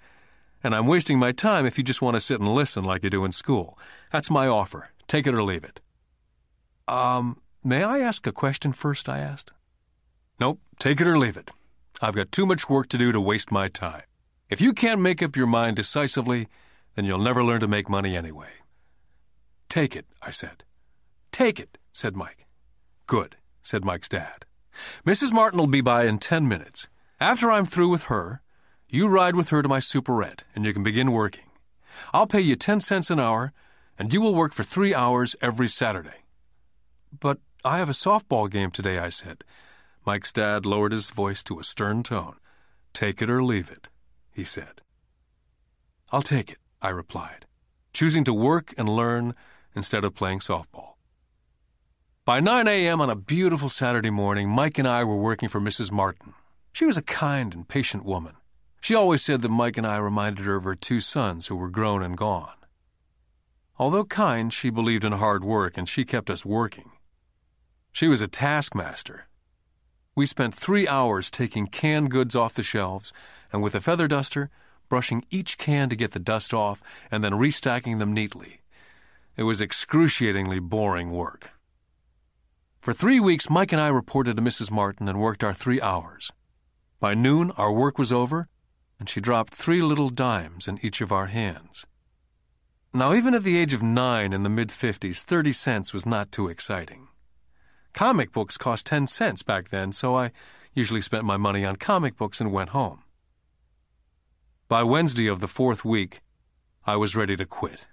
and 0.64 0.74
I'm 0.74 0.86
wasting 0.86 1.18
my 1.18 1.32
time 1.32 1.66
if 1.66 1.76
you 1.76 1.84
just 1.84 2.00
want 2.00 2.14
to 2.14 2.22
sit 2.22 2.40
and 2.40 2.54
listen 2.54 2.82
like 2.82 3.04
you 3.04 3.10
do 3.10 3.26
in 3.26 3.32
school. 3.32 3.78
That's 4.10 4.30
my 4.30 4.46
offer. 4.46 4.88
Take 5.08 5.26
it 5.26 5.34
or 5.34 5.42
leave 5.42 5.62
it. 5.62 5.80
Um, 6.90 7.42
may 7.62 7.82
I 7.82 7.98
ask 7.98 8.26
a 8.26 8.32
question 8.32 8.72
first? 8.72 9.10
I 9.10 9.18
asked. 9.18 9.52
Nope, 10.40 10.58
take 10.78 11.02
it 11.02 11.06
or 11.06 11.18
leave 11.18 11.36
it. 11.36 11.50
I've 12.00 12.14
got 12.14 12.32
too 12.32 12.46
much 12.46 12.70
work 12.70 12.88
to 12.88 12.96
do 12.96 13.12
to 13.12 13.20
waste 13.20 13.52
my 13.52 13.68
time. 13.68 14.04
If 14.50 14.62
you 14.62 14.72
can't 14.72 15.02
make 15.02 15.22
up 15.22 15.36
your 15.36 15.46
mind 15.46 15.76
decisively, 15.76 16.48
then 16.94 17.04
you'll 17.04 17.18
never 17.18 17.44
learn 17.44 17.60
to 17.60 17.68
make 17.68 17.90
money 17.90 18.16
anyway. 18.16 18.48
Take 19.68 19.94
it, 19.94 20.06
I 20.22 20.30
said. 20.30 20.64
Take 21.32 21.60
it, 21.60 21.76
said 21.92 22.16
Mike. 22.16 22.46
Good, 23.06 23.36
said 23.62 23.84
Mike's 23.84 24.08
dad. 24.08 24.46
Mrs. 25.04 25.32
Martin 25.32 25.58
will 25.58 25.66
be 25.66 25.82
by 25.82 26.06
in 26.06 26.18
ten 26.18 26.48
minutes. 26.48 26.88
After 27.20 27.50
I'm 27.50 27.66
through 27.66 27.90
with 27.90 28.04
her, 28.04 28.40
you 28.90 29.06
ride 29.06 29.34
with 29.34 29.50
her 29.50 29.60
to 29.60 29.68
my 29.68 29.80
superette, 29.80 30.44
and 30.54 30.64
you 30.64 30.72
can 30.72 30.82
begin 30.82 31.12
working. 31.12 31.50
I'll 32.14 32.26
pay 32.26 32.40
you 32.40 32.56
ten 32.56 32.80
cents 32.80 33.10
an 33.10 33.20
hour, 33.20 33.52
and 33.98 34.14
you 34.14 34.22
will 34.22 34.34
work 34.34 34.54
for 34.54 34.64
three 34.64 34.94
hours 34.94 35.36
every 35.42 35.68
Saturday. 35.68 36.24
But 37.20 37.38
I 37.66 37.76
have 37.78 37.90
a 37.90 37.92
softball 37.92 38.50
game 38.50 38.70
today, 38.70 38.98
I 38.98 39.10
said. 39.10 39.44
Mike's 40.06 40.32
dad 40.32 40.64
lowered 40.64 40.92
his 40.92 41.10
voice 41.10 41.42
to 41.42 41.58
a 41.58 41.64
stern 41.64 42.02
tone. 42.02 42.36
Take 42.94 43.20
it 43.20 43.28
or 43.28 43.42
leave 43.42 43.70
it 43.70 43.90
he 44.38 44.44
said. 44.44 44.80
I'll 46.12 46.22
take 46.22 46.52
it, 46.52 46.58
I 46.80 46.90
replied, 46.90 47.44
choosing 47.92 48.22
to 48.22 48.32
work 48.32 48.72
and 48.78 48.88
learn 48.88 49.34
instead 49.74 50.04
of 50.04 50.14
playing 50.14 50.38
softball. 50.38 50.94
By 52.24 52.38
9 52.38 52.68
a.m. 52.68 53.00
on 53.00 53.10
a 53.10 53.16
beautiful 53.16 53.68
Saturday 53.68 54.10
morning, 54.10 54.48
Mike 54.48 54.78
and 54.78 54.86
I 54.86 55.02
were 55.02 55.16
working 55.16 55.48
for 55.48 55.60
Mrs. 55.60 55.90
Martin. 55.90 56.34
She 56.72 56.84
was 56.84 56.96
a 56.96 57.02
kind 57.02 57.52
and 57.52 57.66
patient 57.66 58.04
woman. 58.04 58.36
She 58.80 58.94
always 58.94 59.22
said 59.22 59.42
that 59.42 59.48
Mike 59.48 59.76
and 59.76 59.86
I 59.86 59.96
reminded 59.96 60.44
her 60.44 60.54
of 60.54 60.64
her 60.64 60.76
two 60.76 61.00
sons 61.00 61.48
who 61.48 61.56
were 61.56 61.68
grown 61.68 62.02
and 62.02 62.16
gone. 62.16 62.54
Although 63.76 64.04
kind, 64.04 64.52
she 64.52 64.70
believed 64.70 65.04
in 65.04 65.12
hard 65.12 65.42
work 65.42 65.76
and 65.76 65.88
she 65.88 66.04
kept 66.04 66.30
us 66.30 66.44
working. 66.44 66.92
She 67.90 68.06
was 68.06 68.22
a 68.22 68.28
taskmaster. 68.28 69.26
We 70.14 70.26
spent 70.26 70.54
three 70.54 70.86
hours 70.86 71.28
taking 71.28 71.66
canned 71.66 72.12
goods 72.12 72.36
off 72.36 72.54
the 72.54 72.62
shelves 72.62 73.12
and 73.52 73.62
with 73.62 73.74
a 73.74 73.80
feather 73.80 74.08
duster, 74.08 74.50
brushing 74.88 75.24
each 75.30 75.58
can 75.58 75.88
to 75.88 75.96
get 75.96 76.12
the 76.12 76.18
dust 76.18 76.54
off, 76.54 76.82
and 77.10 77.22
then 77.22 77.32
restacking 77.32 77.98
them 77.98 78.12
neatly. 78.12 78.60
It 79.36 79.42
was 79.44 79.60
excruciatingly 79.60 80.60
boring 80.60 81.10
work. 81.10 81.50
For 82.80 82.92
three 82.92 83.20
weeks, 83.20 83.50
Mike 83.50 83.72
and 83.72 83.80
I 83.80 83.88
reported 83.88 84.36
to 84.36 84.42
Mrs. 84.42 84.70
Martin 84.70 85.08
and 85.08 85.20
worked 85.20 85.44
our 85.44 85.54
three 85.54 85.80
hours. 85.80 86.32
By 87.00 87.14
noon, 87.14 87.50
our 87.52 87.72
work 87.72 87.98
was 87.98 88.12
over, 88.12 88.48
and 88.98 89.08
she 89.08 89.20
dropped 89.20 89.54
three 89.54 89.82
little 89.82 90.08
dimes 90.08 90.66
in 90.66 90.84
each 90.84 91.00
of 91.00 91.12
our 91.12 91.26
hands. 91.26 91.86
Now, 92.92 93.14
even 93.14 93.34
at 93.34 93.42
the 93.42 93.58
age 93.58 93.74
of 93.74 93.82
nine 93.82 94.32
in 94.32 94.42
the 94.42 94.48
mid 94.48 94.68
50s, 94.68 95.22
30 95.22 95.52
cents 95.52 95.92
was 95.92 96.06
not 96.06 96.32
too 96.32 96.48
exciting. 96.48 97.08
Comic 97.92 98.32
books 98.32 98.56
cost 98.56 98.86
10 98.86 99.06
cents 99.06 99.42
back 99.42 99.68
then, 99.68 99.92
so 99.92 100.16
I 100.16 100.32
usually 100.72 101.00
spent 101.00 101.24
my 101.24 101.36
money 101.36 101.64
on 101.64 101.76
comic 101.76 102.16
books 102.16 102.40
and 102.40 102.52
went 102.52 102.70
home. 102.70 103.02
By 104.68 104.82
Wednesday 104.82 105.28
of 105.28 105.40
the 105.40 105.48
fourth 105.48 105.82
week, 105.82 106.20
I 106.84 106.96
was 106.96 107.16
ready 107.16 107.36
to 107.36 107.46
quit. 107.46 107.86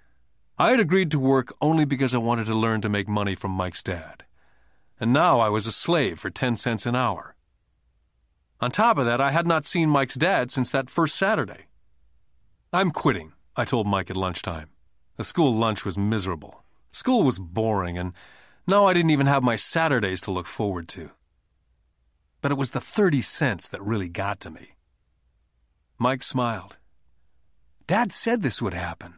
I 0.58 0.72
had 0.72 0.78
agreed 0.78 1.10
to 1.12 1.18
work 1.18 1.54
only 1.58 1.86
because 1.86 2.14
I 2.14 2.18
wanted 2.18 2.44
to 2.48 2.54
learn 2.54 2.82
to 2.82 2.90
make 2.90 3.08
money 3.08 3.34
from 3.34 3.52
Mike's 3.52 3.82
dad. 3.82 4.24
And 5.00 5.10
now 5.10 5.40
I 5.40 5.48
was 5.48 5.66
a 5.66 5.72
slave 5.72 6.18
for 6.18 6.28
10 6.28 6.56
cents 6.56 6.84
an 6.84 6.94
hour. 6.94 7.34
On 8.60 8.70
top 8.70 8.98
of 8.98 9.06
that, 9.06 9.22
I 9.22 9.30
had 9.30 9.46
not 9.46 9.64
seen 9.64 9.88
Mike's 9.88 10.16
dad 10.16 10.50
since 10.50 10.70
that 10.70 10.90
first 10.90 11.16
Saturday. 11.16 11.68
I'm 12.74 12.90
quitting, 12.90 13.32
I 13.56 13.64
told 13.64 13.86
Mike 13.86 14.10
at 14.10 14.16
lunchtime. 14.18 14.68
The 15.16 15.24
school 15.24 15.54
lunch 15.54 15.86
was 15.86 15.96
miserable. 15.96 16.62
School 16.90 17.22
was 17.22 17.38
boring, 17.38 17.96
and 17.96 18.12
now 18.66 18.84
I 18.84 18.92
didn't 18.92 19.12
even 19.12 19.28
have 19.28 19.42
my 19.42 19.56
Saturdays 19.56 20.20
to 20.22 20.30
look 20.30 20.46
forward 20.46 20.88
to. 20.88 21.12
But 22.42 22.52
it 22.52 22.58
was 22.58 22.72
the 22.72 22.82
30 22.82 23.22
cents 23.22 23.66
that 23.70 23.80
really 23.80 24.10
got 24.10 24.40
to 24.40 24.50
me. 24.50 24.75
Mike 25.98 26.22
smiled. 26.22 26.76
Dad 27.86 28.12
said 28.12 28.42
this 28.42 28.60
would 28.60 28.74
happen. 28.74 29.14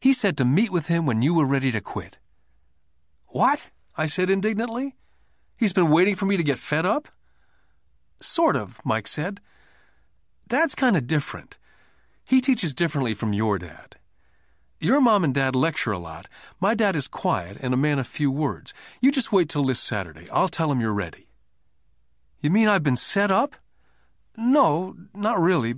He 0.00 0.12
said 0.12 0.36
to 0.38 0.44
meet 0.44 0.72
with 0.72 0.88
him 0.88 1.06
when 1.06 1.22
you 1.22 1.34
were 1.34 1.46
ready 1.46 1.70
to 1.70 1.80
quit. 1.80 2.18
What? 3.28 3.70
I 3.96 4.06
said 4.06 4.30
indignantly. 4.30 4.96
He's 5.56 5.72
been 5.72 5.90
waiting 5.90 6.16
for 6.16 6.26
me 6.26 6.36
to 6.36 6.42
get 6.42 6.58
fed 6.58 6.84
up? 6.84 7.08
Sort 8.20 8.56
of, 8.56 8.80
Mike 8.84 9.06
said. 9.06 9.40
Dad's 10.48 10.74
kind 10.74 10.96
of 10.96 11.06
different. 11.06 11.58
He 12.28 12.40
teaches 12.40 12.74
differently 12.74 13.14
from 13.14 13.32
your 13.32 13.58
dad. 13.58 13.96
Your 14.80 15.00
mom 15.00 15.22
and 15.22 15.32
dad 15.32 15.54
lecture 15.54 15.92
a 15.92 15.98
lot. 15.98 16.28
My 16.58 16.74
dad 16.74 16.96
is 16.96 17.06
quiet 17.06 17.58
and 17.60 17.72
a 17.72 17.76
man 17.76 18.00
of 18.00 18.06
few 18.08 18.32
words. 18.32 18.74
You 19.00 19.12
just 19.12 19.30
wait 19.30 19.48
till 19.48 19.62
this 19.62 19.78
Saturday. 19.78 20.28
I'll 20.30 20.48
tell 20.48 20.72
him 20.72 20.80
you're 20.80 20.92
ready. 20.92 21.28
You 22.40 22.50
mean 22.50 22.66
I've 22.66 22.82
been 22.82 22.96
set 22.96 23.30
up? 23.30 23.54
No, 24.36 24.96
not 25.14 25.40
really, 25.40 25.74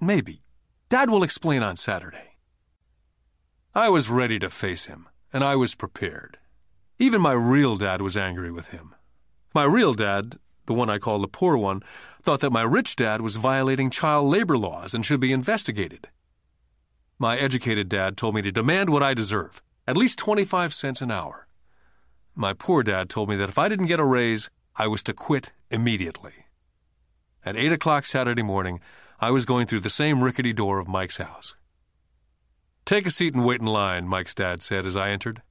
Maybe. 0.00 0.42
Dad 0.88 1.10
will 1.10 1.22
explain 1.22 1.62
on 1.62 1.76
Saturday. 1.76 2.38
I 3.74 3.90
was 3.90 4.08
ready 4.08 4.38
to 4.38 4.48
face 4.48 4.86
him, 4.86 5.08
and 5.32 5.44
I 5.44 5.56
was 5.56 5.74
prepared. 5.74 6.38
Even 6.98 7.20
my 7.20 7.32
real 7.32 7.76
dad 7.76 8.00
was 8.00 8.16
angry 8.16 8.50
with 8.50 8.68
him. 8.68 8.94
My 9.54 9.64
real 9.64 9.92
dad, 9.92 10.38
the 10.66 10.72
one 10.72 10.88
I 10.88 10.98
call 10.98 11.18
the 11.20 11.28
poor 11.28 11.56
one, 11.56 11.82
thought 12.22 12.40
that 12.40 12.50
my 12.52 12.62
rich 12.62 12.96
dad 12.96 13.20
was 13.20 13.36
violating 13.36 13.90
child 13.90 14.26
labor 14.28 14.56
laws 14.56 14.94
and 14.94 15.04
should 15.04 15.20
be 15.20 15.32
investigated. 15.32 16.08
My 17.18 17.36
educated 17.36 17.90
dad 17.90 18.16
told 18.16 18.34
me 18.34 18.42
to 18.42 18.50
demand 18.50 18.88
what 18.88 19.02
I 19.02 19.12
deserve, 19.12 19.62
at 19.86 19.96
least 19.96 20.18
25 20.18 20.72
cents 20.72 21.02
an 21.02 21.10
hour. 21.10 21.46
My 22.34 22.54
poor 22.54 22.82
dad 22.82 23.10
told 23.10 23.28
me 23.28 23.36
that 23.36 23.50
if 23.50 23.58
I 23.58 23.68
didn't 23.68 23.86
get 23.86 24.00
a 24.00 24.04
raise, 24.04 24.48
I 24.76 24.86
was 24.86 25.02
to 25.02 25.12
quit 25.12 25.52
immediately. 25.70 26.46
At 27.44 27.56
8 27.56 27.72
o'clock 27.72 28.06
Saturday 28.06 28.42
morning, 28.42 28.80
I 29.22 29.30
was 29.30 29.44
going 29.44 29.66
through 29.66 29.80
the 29.80 29.90
same 29.90 30.24
rickety 30.24 30.54
door 30.54 30.78
of 30.78 30.88
Mike's 30.88 31.18
house. 31.18 31.54
Take 32.86 33.06
a 33.06 33.10
seat 33.10 33.34
and 33.34 33.44
wait 33.44 33.60
in 33.60 33.66
line, 33.66 34.08
Mike's 34.08 34.34
dad 34.34 34.62
said 34.62 34.86
as 34.86 34.96
I 34.96 35.10
entered. 35.10 35.42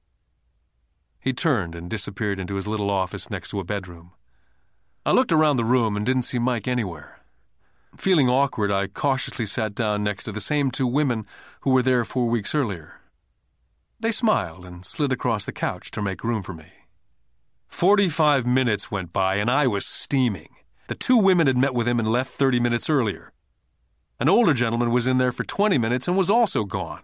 He 1.20 1.32
turned 1.32 1.76
and 1.76 1.88
disappeared 1.88 2.40
into 2.40 2.56
his 2.56 2.66
little 2.66 2.90
office 2.90 3.30
next 3.30 3.50
to 3.50 3.60
a 3.60 3.64
bedroom. 3.64 4.10
I 5.06 5.12
looked 5.12 5.30
around 5.30 5.56
the 5.56 5.64
room 5.64 5.96
and 5.96 6.04
didn't 6.04 6.22
see 6.22 6.40
Mike 6.40 6.66
anywhere. 6.66 7.20
Feeling 7.96 8.28
awkward, 8.28 8.72
I 8.72 8.88
cautiously 8.88 9.46
sat 9.46 9.74
down 9.74 10.02
next 10.02 10.24
to 10.24 10.32
the 10.32 10.40
same 10.40 10.72
two 10.72 10.86
women 10.86 11.24
who 11.60 11.70
were 11.70 11.82
there 11.82 12.04
four 12.04 12.28
weeks 12.28 12.54
earlier. 12.54 13.00
They 14.00 14.10
smiled 14.12 14.64
and 14.64 14.84
slid 14.84 15.12
across 15.12 15.44
the 15.44 15.52
couch 15.52 15.92
to 15.92 16.02
make 16.02 16.24
room 16.24 16.42
for 16.42 16.54
me. 16.54 16.72
Forty 17.68 18.08
five 18.08 18.46
minutes 18.46 18.90
went 18.90 19.12
by 19.12 19.36
and 19.36 19.48
I 19.48 19.68
was 19.68 19.86
steaming. 19.86 20.48
The 20.88 20.96
two 20.96 21.16
women 21.16 21.46
had 21.46 21.56
met 21.56 21.74
with 21.74 21.86
him 21.86 22.00
and 22.00 22.08
left 22.10 22.32
thirty 22.32 22.58
minutes 22.58 22.90
earlier. 22.90 23.32
An 24.20 24.28
older 24.28 24.52
gentleman 24.52 24.90
was 24.90 25.06
in 25.06 25.16
there 25.16 25.32
for 25.32 25.44
20 25.44 25.78
minutes 25.78 26.06
and 26.06 26.14
was 26.14 26.28
also 26.28 26.64
gone. 26.64 27.02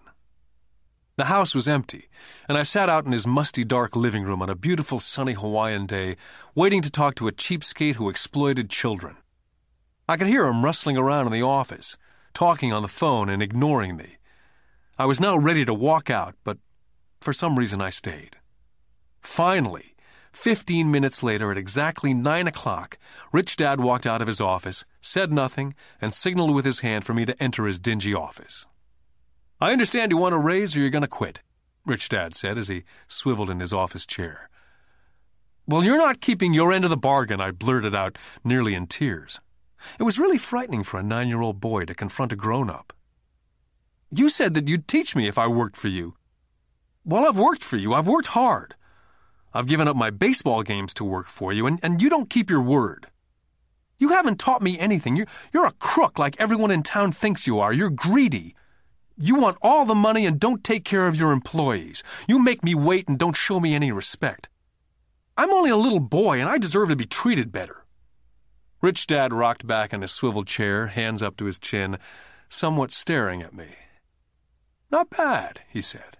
The 1.16 1.24
house 1.24 1.54
was 1.54 1.66
empty, 1.66 2.10
and 2.46 2.58
I 2.58 2.62
sat 2.62 2.90
out 2.90 3.06
in 3.06 3.12
his 3.12 3.26
musty 3.26 3.64
dark 3.64 3.96
living 3.96 4.22
room 4.22 4.42
on 4.42 4.50
a 4.50 4.54
beautiful 4.54 5.00
sunny 5.00 5.32
Hawaiian 5.32 5.86
day, 5.86 6.16
waiting 6.54 6.82
to 6.82 6.90
talk 6.90 7.14
to 7.14 7.26
a 7.26 7.32
cheapskate 7.32 7.94
who 7.94 8.10
exploited 8.10 8.68
children. 8.68 9.16
I 10.06 10.18
could 10.18 10.26
hear 10.26 10.44
him 10.44 10.62
rustling 10.62 10.98
around 10.98 11.24
in 11.26 11.32
the 11.32 11.40
office, 11.40 11.96
talking 12.34 12.70
on 12.70 12.82
the 12.82 12.88
phone 12.88 13.30
and 13.30 13.42
ignoring 13.42 13.96
me. 13.96 14.18
I 14.98 15.06
was 15.06 15.18
now 15.18 15.38
ready 15.38 15.64
to 15.64 15.72
walk 15.72 16.10
out, 16.10 16.34
but 16.44 16.58
for 17.22 17.32
some 17.32 17.58
reason 17.58 17.80
I 17.80 17.88
stayed. 17.88 18.36
Finally, 19.22 19.95
fifteen 20.36 20.90
minutes 20.90 21.22
later, 21.22 21.50
at 21.50 21.56
exactly 21.56 22.12
nine 22.12 22.46
o'clock, 22.46 22.98
Rich 23.32 23.56
Dad 23.56 23.80
walked 23.80 24.06
out 24.06 24.20
of 24.20 24.28
his 24.28 24.40
office, 24.40 24.84
said 25.00 25.32
nothing, 25.32 25.74
and 26.00 26.12
signaled 26.12 26.54
with 26.54 26.64
his 26.64 26.80
hand 26.80 27.04
for 27.04 27.14
me 27.14 27.24
to 27.24 27.42
enter 27.42 27.66
his 27.66 27.78
dingy 27.78 28.14
office. 28.14 28.66
I 29.60 29.72
understand 29.72 30.12
you 30.12 30.18
want 30.18 30.34
a 30.34 30.38
raise 30.38 30.76
or 30.76 30.80
you're 30.80 30.90
going 30.90 31.02
to 31.02 31.08
quit, 31.08 31.40
Rich 31.86 32.10
Dad 32.10 32.36
said 32.36 32.58
as 32.58 32.68
he 32.68 32.84
swiveled 33.08 33.48
in 33.48 33.60
his 33.60 33.72
office 33.72 34.04
chair. 34.04 34.50
Well, 35.66 35.82
you're 35.82 35.96
not 35.96 36.20
keeping 36.20 36.52
your 36.52 36.70
end 36.70 36.84
of 36.84 36.90
the 36.90 36.96
bargain, 36.98 37.40
I 37.40 37.50
blurted 37.50 37.94
out, 37.94 38.18
nearly 38.44 38.74
in 38.74 38.86
tears. 38.86 39.40
It 39.98 40.02
was 40.02 40.18
really 40.18 40.38
frightening 40.38 40.82
for 40.82 41.00
a 41.00 41.02
nine 41.02 41.28
year 41.28 41.40
old 41.40 41.60
boy 41.60 41.86
to 41.86 41.94
confront 41.94 42.32
a 42.32 42.36
grown 42.36 42.68
up. 42.68 42.92
You 44.10 44.28
said 44.28 44.54
that 44.54 44.68
you'd 44.68 44.86
teach 44.86 45.16
me 45.16 45.26
if 45.26 45.38
I 45.38 45.46
worked 45.46 45.76
for 45.76 45.88
you. 45.88 46.14
Well, 47.04 47.26
I've 47.26 47.38
worked 47.38 47.64
for 47.64 47.78
you. 47.78 47.94
I've 47.94 48.06
worked 48.06 48.28
hard. 48.28 48.74
I've 49.52 49.66
given 49.66 49.88
up 49.88 49.96
my 49.96 50.10
baseball 50.10 50.62
games 50.62 50.92
to 50.94 51.04
work 51.04 51.28
for 51.28 51.52
you, 51.52 51.66
and, 51.66 51.80
and 51.82 52.02
you 52.02 52.10
don't 52.10 52.30
keep 52.30 52.50
your 52.50 52.60
word. 52.60 53.08
You 53.98 54.10
haven't 54.10 54.38
taught 54.38 54.62
me 54.62 54.78
anything. 54.78 55.16
You're, 55.16 55.26
you're 55.52 55.66
a 55.66 55.72
crook 55.72 56.18
like 56.18 56.36
everyone 56.38 56.70
in 56.70 56.82
town 56.82 57.12
thinks 57.12 57.46
you 57.46 57.58
are. 57.58 57.72
You're 57.72 57.90
greedy. 57.90 58.54
You 59.16 59.36
want 59.36 59.56
all 59.62 59.86
the 59.86 59.94
money 59.94 60.26
and 60.26 60.38
don't 60.38 60.62
take 60.62 60.84
care 60.84 61.06
of 61.06 61.16
your 61.16 61.32
employees. 61.32 62.02
You 62.28 62.38
make 62.38 62.62
me 62.62 62.74
wait 62.74 63.08
and 63.08 63.18
don't 63.18 63.36
show 63.36 63.58
me 63.58 63.74
any 63.74 63.90
respect. 63.90 64.50
I'm 65.38 65.52
only 65.52 65.70
a 65.70 65.76
little 65.76 66.00
boy 66.00 66.38
and 66.40 66.48
I 66.48 66.58
deserve 66.58 66.90
to 66.90 66.96
be 66.96 67.06
treated 67.06 67.50
better. 67.50 67.84
Rich 68.82 69.06
Dad 69.06 69.32
rocked 69.32 69.66
back 69.66 69.94
in 69.94 70.02
his 70.02 70.12
swivel 70.12 70.44
chair, 70.44 70.88
hands 70.88 71.22
up 71.22 71.36
to 71.38 71.46
his 71.46 71.58
chin, 71.58 71.98
somewhat 72.50 72.92
staring 72.92 73.40
at 73.40 73.54
me. 73.54 73.76
Not 74.90 75.10
bad, 75.10 75.60
he 75.68 75.80
said. 75.80 76.18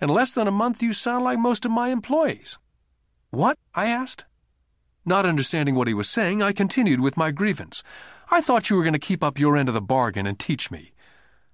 In 0.00 0.08
less 0.08 0.32
than 0.32 0.48
a 0.48 0.52
month, 0.52 0.82
you 0.82 0.92
sound 0.94 1.24
like 1.24 1.38
most 1.38 1.66
of 1.66 1.70
my 1.70 1.88
employees. 1.90 2.58
What? 3.30 3.58
I 3.74 3.86
asked. 3.86 4.24
Not 5.04 5.26
understanding 5.26 5.74
what 5.74 5.88
he 5.88 5.94
was 5.94 6.08
saying, 6.08 6.42
I 6.42 6.52
continued 6.52 7.00
with 7.00 7.16
my 7.16 7.30
grievance. 7.30 7.82
I 8.30 8.40
thought 8.40 8.68
you 8.68 8.76
were 8.76 8.82
going 8.82 8.92
to 8.92 8.98
keep 8.98 9.24
up 9.24 9.38
your 9.38 9.56
end 9.56 9.68
of 9.68 9.74
the 9.74 9.80
bargain 9.80 10.26
and 10.26 10.38
teach 10.38 10.70
me. 10.70 10.92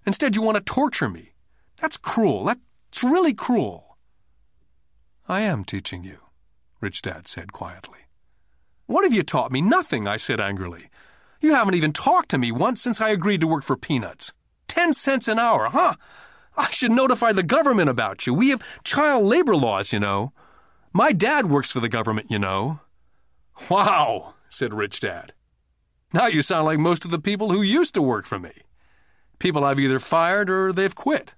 Instead, 0.06 0.34
you 0.34 0.42
want 0.42 0.56
to 0.56 0.60
torture 0.60 1.08
me. 1.08 1.32
That's 1.80 1.96
cruel. 1.96 2.44
That's 2.44 3.02
really 3.02 3.34
cruel. 3.34 3.96
I 5.28 5.40
am 5.40 5.64
teaching 5.64 6.04
you, 6.04 6.18
Rich 6.80 7.02
Dad 7.02 7.26
said 7.26 7.52
quietly. 7.52 8.00
What 8.87 9.04
have 9.04 9.14
you 9.14 9.22
taught 9.22 9.52
me? 9.52 9.62
Nothing, 9.62 10.06
I 10.06 10.16
said 10.16 10.40
angrily. 10.40 10.90
You 11.40 11.54
haven't 11.54 11.74
even 11.74 11.92
talked 11.92 12.28
to 12.30 12.38
me 12.38 12.52
once 12.52 12.82
since 12.82 13.00
I 13.00 13.10
agreed 13.10 13.40
to 13.40 13.46
work 13.46 13.64
for 13.64 13.76
peanuts. 13.76 14.32
Ten 14.68 14.92
cents 14.92 15.28
an 15.28 15.38
hour, 15.38 15.68
huh? 15.70 15.94
I 16.56 16.70
should 16.70 16.92
notify 16.92 17.32
the 17.32 17.42
government 17.42 17.88
about 17.88 18.26
you. 18.26 18.34
We 18.34 18.50
have 18.50 18.82
child 18.84 19.24
labor 19.24 19.56
laws, 19.56 19.92
you 19.92 20.00
know. 20.00 20.32
My 20.96 21.11
dad 21.11 21.50
works 21.50 21.72
for 21.72 21.80
the 21.80 21.88
government, 21.88 22.30
you 22.30 22.38
know. 22.38 22.78
Wow, 23.68 24.35
said 24.48 24.72
Rich 24.72 25.00
Dad. 25.00 25.33
Now 26.12 26.28
you 26.28 26.40
sound 26.40 26.66
like 26.66 26.78
most 26.78 27.04
of 27.04 27.11
the 27.11 27.18
people 27.18 27.50
who 27.50 27.62
used 27.62 27.94
to 27.94 28.02
work 28.02 28.26
for 28.26 28.38
me. 28.38 28.52
People 29.40 29.64
I've 29.64 29.80
either 29.80 29.98
fired 29.98 30.48
or 30.48 30.72
they've 30.72 30.94
quit. 30.94 31.35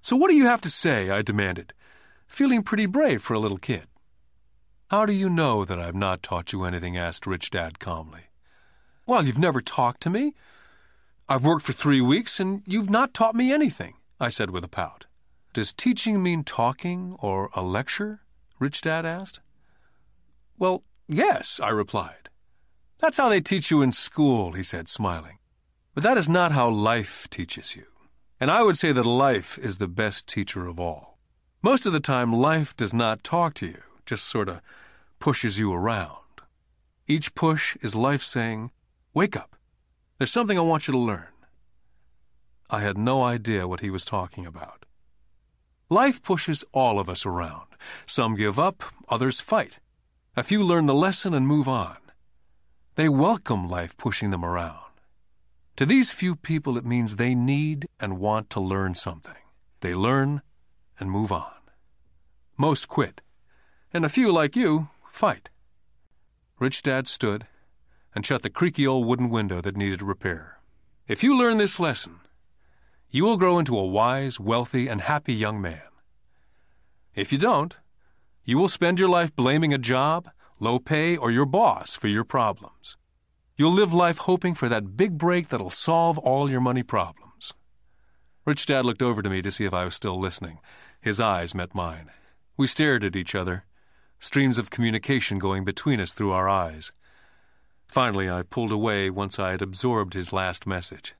So 0.00 0.16
what 0.16 0.30
do 0.30 0.36
you 0.36 0.46
have 0.46 0.62
to 0.62 0.70
say? 0.70 1.10
I 1.10 1.20
demanded, 1.20 1.74
feeling 2.26 2.62
pretty 2.62 2.86
brave 2.86 3.20
for 3.20 3.34
a 3.34 3.38
little 3.38 3.58
kid. 3.58 3.86
How 4.88 5.04
do 5.04 5.12
you 5.12 5.28
know 5.28 5.66
that 5.66 5.78
I've 5.78 5.94
not 5.94 6.22
taught 6.22 6.54
you 6.54 6.64
anything? 6.64 6.96
asked 6.96 7.26
Rich 7.26 7.50
Dad 7.50 7.78
calmly. 7.78 8.28
Well, 9.06 9.26
you've 9.26 9.36
never 9.36 9.60
talked 9.60 10.00
to 10.04 10.10
me. 10.10 10.34
I've 11.28 11.44
worked 11.44 11.66
for 11.66 11.74
three 11.74 12.00
weeks 12.00 12.40
and 12.40 12.62
you've 12.66 12.88
not 12.88 13.12
taught 13.12 13.34
me 13.34 13.52
anything, 13.52 13.96
I 14.18 14.30
said 14.30 14.50
with 14.50 14.64
a 14.64 14.68
pout. 14.68 15.04
Does 15.52 15.74
teaching 15.74 16.22
mean 16.22 16.44
talking 16.44 17.14
or 17.18 17.50
a 17.54 17.60
lecture? 17.60 18.23
Rich 18.64 18.80
Dad 18.80 19.04
asked. 19.04 19.40
Well, 20.56 20.84
yes, 21.06 21.60
I 21.62 21.68
replied. 21.68 22.30
That's 22.98 23.18
how 23.18 23.28
they 23.28 23.42
teach 23.42 23.70
you 23.70 23.82
in 23.82 23.92
school, 23.92 24.52
he 24.52 24.62
said, 24.62 24.88
smiling. 24.88 25.36
But 25.92 26.02
that 26.02 26.16
is 26.16 26.30
not 26.30 26.52
how 26.52 26.70
life 26.70 27.28
teaches 27.28 27.76
you. 27.76 27.84
And 28.40 28.50
I 28.50 28.62
would 28.62 28.78
say 28.78 28.90
that 28.92 29.04
life 29.04 29.58
is 29.58 29.76
the 29.76 29.86
best 29.86 30.26
teacher 30.26 30.66
of 30.66 30.80
all. 30.80 31.18
Most 31.60 31.84
of 31.84 31.92
the 31.92 32.00
time, 32.00 32.32
life 32.32 32.74
does 32.74 32.94
not 32.94 33.22
talk 33.22 33.52
to 33.56 33.66
you, 33.66 33.82
just 34.06 34.24
sort 34.24 34.48
of 34.48 34.62
pushes 35.18 35.58
you 35.58 35.70
around. 35.70 36.40
Each 37.06 37.34
push 37.34 37.76
is 37.82 37.94
life 37.94 38.22
saying, 38.22 38.70
Wake 39.12 39.36
up. 39.36 39.56
There's 40.16 40.32
something 40.32 40.58
I 40.58 40.62
want 40.62 40.88
you 40.88 40.92
to 40.92 40.98
learn. 40.98 41.34
I 42.70 42.80
had 42.80 42.96
no 42.96 43.22
idea 43.22 43.68
what 43.68 43.80
he 43.80 43.90
was 43.90 44.06
talking 44.06 44.46
about. 44.46 44.86
Life 45.90 46.22
pushes 46.22 46.64
all 46.72 46.98
of 46.98 47.10
us 47.10 47.26
around. 47.26 47.73
Some 48.06 48.34
give 48.34 48.58
up, 48.58 48.82
others 49.08 49.40
fight. 49.40 49.78
A 50.36 50.42
few 50.42 50.62
learn 50.62 50.86
the 50.86 50.94
lesson 50.94 51.34
and 51.34 51.46
move 51.46 51.68
on. 51.68 51.96
They 52.96 53.08
welcome 53.08 53.68
life 53.68 53.96
pushing 53.96 54.30
them 54.30 54.44
around. 54.44 54.78
To 55.76 55.86
these 55.86 56.12
few 56.12 56.36
people, 56.36 56.78
it 56.78 56.84
means 56.84 57.16
they 57.16 57.34
need 57.34 57.88
and 57.98 58.18
want 58.18 58.50
to 58.50 58.60
learn 58.60 58.94
something. 58.94 59.34
They 59.80 59.94
learn 59.94 60.42
and 61.00 61.10
move 61.10 61.32
on. 61.32 61.50
Most 62.56 62.86
quit, 62.86 63.20
and 63.92 64.04
a 64.04 64.08
few, 64.08 64.32
like 64.32 64.54
you, 64.54 64.88
fight. 65.12 65.50
Rich 66.60 66.82
Dad 66.82 67.08
stood 67.08 67.46
and 68.14 68.24
shut 68.24 68.42
the 68.42 68.50
creaky 68.50 68.86
old 68.86 69.06
wooden 69.06 69.28
window 69.28 69.60
that 69.60 69.76
needed 69.76 70.02
repair. 70.02 70.60
If 71.08 71.24
you 71.24 71.36
learn 71.36 71.58
this 71.58 71.80
lesson, 71.80 72.20
you 73.10 73.24
will 73.24 73.36
grow 73.36 73.58
into 73.58 73.76
a 73.76 73.86
wise, 73.86 74.38
wealthy, 74.38 74.88
and 74.88 75.00
happy 75.00 75.34
young 75.34 75.60
man. 75.60 75.82
If 77.14 77.32
you 77.32 77.38
don't, 77.38 77.76
you 78.44 78.58
will 78.58 78.68
spend 78.68 78.98
your 78.98 79.08
life 79.08 79.34
blaming 79.34 79.72
a 79.72 79.78
job, 79.78 80.28
low 80.58 80.78
pay, 80.78 81.16
or 81.16 81.30
your 81.30 81.46
boss 81.46 81.94
for 81.94 82.08
your 82.08 82.24
problems. 82.24 82.96
You'll 83.56 83.72
live 83.72 83.94
life 83.94 84.18
hoping 84.18 84.54
for 84.54 84.68
that 84.68 84.96
big 84.96 85.16
break 85.16 85.48
that'll 85.48 85.70
solve 85.70 86.18
all 86.18 86.50
your 86.50 86.60
money 86.60 86.82
problems. 86.82 87.54
Rich 88.44 88.66
Dad 88.66 88.84
looked 88.84 89.00
over 89.00 89.22
to 89.22 89.30
me 89.30 89.42
to 89.42 89.50
see 89.50 89.64
if 89.64 89.72
I 89.72 89.84
was 89.84 89.94
still 89.94 90.18
listening. 90.18 90.58
His 91.00 91.20
eyes 91.20 91.54
met 91.54 91.74
mine. 91.74 92.10
We 92.56 92.66
stared 92.66 93.04
at 93.04 93.16
each 93.16 93.34
other, 93.34 93.64
streams 94.18 94.58
of 94.58 94.70
communication 94.70 95.38
going 95.38 95.64
between 95.64 96.00
us 96.00 96.14
through 96.14 96.32
our 96.32 96.48
eyes. 96.48 96.92
Finally, 97.86 98.28
I 98.28 98.42
pulled 98.42 98.72
away 98.72 99.08
once 99.08 99.38
I 99.38 99.52
had 99.52 99.62
absorbed 99.62 100.14
his 100.14 100.32
last 100.32 100.66
message. 100.66 101.14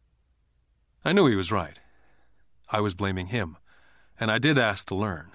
I 1.04 1.12
knew 1.12 1.26
he 1.26 1.36
was 1.36 1.52
right. 1.52 1.80
I 2.68 2.80
was 2.80 2.94
blaming 2.94 3.28
him, 3.28 3.58
and 4.18 4.30
I 4.30 4.38
did 4.38 4.58
ask 4.58 4.88
to 4.88 4.94
learn. 4.94 5.30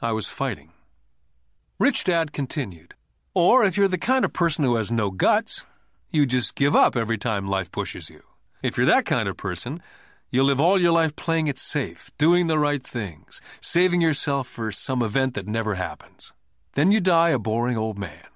I 0.00 0.12
was 0.12 0.28
fighting. 0.28 0.72
Rich 1.78 2.04
Dad 2.04 2.32
continued. 2.32 2.94
Or 3.34 3.64
if 3.64 3.76
you're 3.76 3.88
the 3.88 3.98
kind 3.98 4.24
of 4.24 4.32
person 4.32 4.64
who 4.64 4.76
has 4.76 4.92
no 4.92 5.10
guts, 5.10 5.64
you 6.10 6.26
just 6.26 6.54
give 6.54 6.76
up 6.76 6.96
every 6.96 7.18
time 7.18 7.48
life 7.48 7.70
pushes 7.70 8.10
you. 8.10 8.22
If 8.62 8.76
you're 8.76 8.86
that 8.86 9.06
kind 9.06 9.28
of 9.28 9.36
person, 9.36 9.82
you'll 10.30 10.46
live 10.46 10.60
all 10.60 10.80
your 10.80 10.92
life 10.92 11.16
playing 11.16 11.46
it 11.46 11.58
safe, 11.58 12.10
doing 12.18 12.46
the 12.46 12.58
right 12.58 12.82
things, 12.82 13.40
saving 13.60 14.00
yourself 14.00 14.46
for 14.46 14.70
some 14.70 15.02
event 15.02 15.34
that 15.34 15.46
never 15.46 15.76
happens. 15.76 16.32
Then 16.74 16.92
you 16.92 17.00
die 17.00 17.30
a 17.30 17.38
boring 17.38 17.78
old 17.78 17.98
man. 17.98 18.26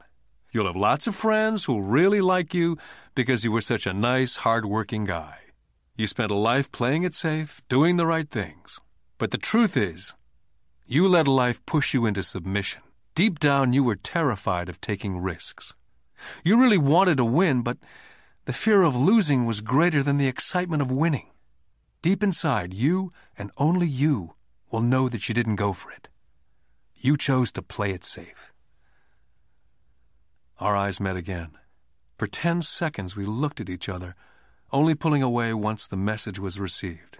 You'll 0.52 0.66
have 0.66 0.76
lots 0.76 1.06
of 1.06 1.14
friends 1.14 1.64
who'll 1.64 1.82
really 1.82 2.20
like 2.20 2.54
you 2.54 2.78
because 3.14 3.44
you 3.44 3.52
were 3.52 3.60
such 3.60 3.86
a 3.86 3.92
nice, 3.92 4.36
hard-working 4.36 5.04
guy. 5.04 5.36
You 5.96 6.06
spent 6.06 6.30
a 6.30 6.34
life 6.34 6.72
playing 6.72 7.02
it 7.02 7.14
safe, 7.14 7.60
doing 7.68 7.96
the 7.96 8.06
right 8.06 8.28
things. 8.30 8.80
But 9.18 9.30
the 9.30 9.38
truth 9.38 9.76
is, 9.76 10.14
you 10.92 11.06
let 11.06 11.28
life 11.28 11.64
push 11.66 11.94
you 11.94 12.04
into 12.04 12.20
submission. 12.20 12.82
Deep 13.14 13.38
down, 13.38 13.72
you 13.72 13.84
were 13.84 13.94
terrified 13.94 14.68
of 14.68 14.80
taking 14.80 15.18
risks. 15.18 15.72
You 16.42 16.60
really 16.60 16.78
wanted 16.78 17.18
to 17.18 17.24
win, 17.24 17.62
but 17.62 17.78
the 18.44 18.52
fear 18.52 18.82
of 18.82 18.96
losing 18.96 19.46
was 19.46 19.60
greater 19.60 20.02
than 20.02 20.16
the 20.16 20.26
excitement 20.26 20.82
of 20.82 20.90
winning. 20.90 21.28
Deep 22.02 22.24
inside, 22.24 22.74
you 22.74 23.12
and 23.38 23.52
only 23.56 23.86
you 23.86 24.34
will 24.72 24.80
know 24.80 25.08
that 25.08 25.28
you 25.28 25.34
didn't 25.34 25.54
go 25.54 25.72
for 25.72 25.92
it. 25.92 26.08
You 26.96 27.16
chose 27.16 27.52
to 27.52 27.62
play 27.62 27.92
it 27.92 28.02
safe. 28.02 28.52
Our 30.58 30.74
eyes 30.74 30.98
met 30.98 31.14
again. 31.14 31.50
For 32.18 32.26
ten 32.26 32.62
seconds, 32.62 33.14
we 33.14 33.24
looked 33.24 33.60
at 33.60 33.70
each 33.70 33.88
other, 33.88 34.16
only 34.72 34.96
pulling 34.96 35.22
away 35.22 35.54
once 35.54 35.86
the 35.86 35.96
message 35.96 36.40
was 36.40 36.58
received. 36.58 37.18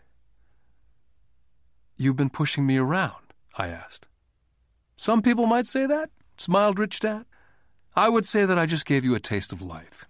You've 1.97 2.17
been 2.17 2.31
pushing 2.31 2.67
me 2.67 2.79
around, 2.79 3.20
I 3.57 3.69
asked. 3.69 4.07
Some 4.97 5.23
people 5.23 5.47
might 5.47 5.67
say 5.67 5.87
that, 5.87 6.11
smiled 6.37 6.79
Rich 6.79 7.01
Dad. 7.01 7.25
I 7.97 8.09
would 8.09 8.27
say 8.27 8.45
that 8.45 8.59
I 8.59 8.67
just 8.67 8.87
gave 8.87 9.05
you 9.05 9.15
a 9.15 9.21
taste 9.21 9.53
of 9.53 9.63
life. 9.63 10.07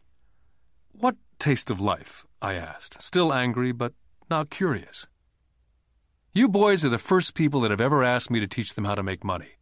What 0.92 1.16
taste 1.38 1.70
of 1.70 1.80
life? 1.80 2.24
I 2.42 2.54
asked, 2.54 3.00
still 3.02 3.32
angry, 3.32 3.72
but 3.72 3.94
now 4.30 4.44
curious. 4.44 5.06
You 6.32 6.48
boys 6.48 6.84
are 6.84 6.90
the 6.90 6.98
first 6.98 7.34
people 7.34 7.60
that 7.60 7.70
have 7.70 7.80
ever 7.80 8.04
asked 8.04 8.30
me 8.30 8.40
to 8.40 8.46
teach 8.46 8.74
them 8.74 8.84
how 8.84 8.94
to 8.94 9.02
make 9.02 9.24
money. 9.24 9.58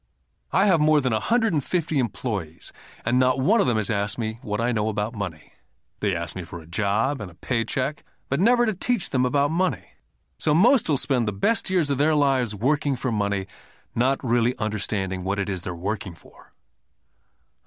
I 0.52 0.66
have 0.66 0.80
more 0.80 1.00
than 1.00 1.12
150 1.12 1.98
employees, 1.98 2.72
and 3.04 3.18
not 3.18 3.38
one 3.38 3.60
of 3.60 3.66
them 3.66 3.76
has 3.76 3.90
asked 3.90 4.18
me 4.18 4.38
what 4.42 4.60
I 4.60 4.72
know 4.72 4.88
about 4.88 5.14
money. 5.14 5.52
They 6.00 6.14
ask 6.14 6.34
me 6.34 6.42
for 6.42 6.60
a 6.60 6.66
job 6.66 7.20
and 7.20 7.30
a 7.30 7.34
paycheck, 7.34 8.04
but 8.28 8.40
never 8.40 8.66
to 8.66 8.74
teach 8.74 9.10
them 9.10 9.24
about 9.24 9.50
money. 9.50 9.92
So 10.38 10.55
most 10.55 10.88
will 10.88 10.96
spend 10.96 11.27
the 11.27 11.33
best 11.33 11.68
years 11.68 11.90
of 11.90 11.98
their 11.98 12.14
lives 12.14 12.55
working 12.55 12.94
for 12.94 13.11
money, 13.11 13.46
not 13.94 14.22
really 14.22 14.55
understanding 14.59 15.24
what 15.24 15.38
it 15.38 15.48
is 15.48 15.62
they're 15.62 15.74
working 15.74 16.14
for. 16.14 16.53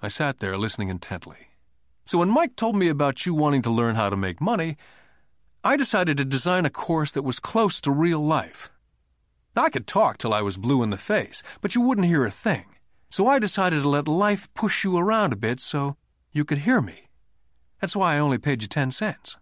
I 0.00 0.08
sat 0.08 0.40
there 0.40 0.56
listening 0.56 0.88
intently. 0.88 1.48
So 2.06 2.18
when 2.18 2.30
Mike 2.30 2.56
told 2.56 2.74
me 2.74 2.88
about 2.88 3.26
you 3.26 3.34
wanting 3.34 3.62
to 3.62 3.70
learn 3.70 3.94
how 3.94 4.08
to 4.08 4.16
make 4.16 4.40
money, 4.40 4.76
I 5.62 5.76
decided 5.76 6.16
to 6.16 6.24
design 6.24 6.64
a 6.64 6.70
course 6.70 7.12
that 7.12 7.22
was 7.22 7.38
close 7.38 7.80
to 7.82 7.90
real 7.90 8.18
life. 8.18 8.70
Now, 9.54 9.64
I 9.64 9.70
could 9.70 9.86
talk 9.86 10.16
till 10.16 10.32
I 10.32 10.40
was 10.40 10.56
blue 10.56 10.82
in 10.82 10.90
the 10.90 10.96
face, 10.96 11.42
but 11.60 11.74
you 11.74 11.82
wouldn't 11.82 12.06
hear 12.06 12.24
a 12.24 12.30
thing. 12.30 12.64
So 13.10 13.26
I 13.26 13.38
decided 13.38 13.82
to 13.82 13.88
let 13.88 14.08
life 14.08 14.48
push 14.54 14.82
you 14.82 14.96
around 14.96 15.34
a 15.34 15.36
bit 15.36 15.60
so 15.60 15.96
you 16.32 16.46
could 16.46 16.58
hear 16.58 16.80
me. 16.80 17.10
That's 17.80 17.94
why 17.94 18.14
I 18.14 18.18
only 18.18 18.38
paid 18.38 18.62
you 18.62 18.68
10 18.68 18.90
cents. 18.90 19.36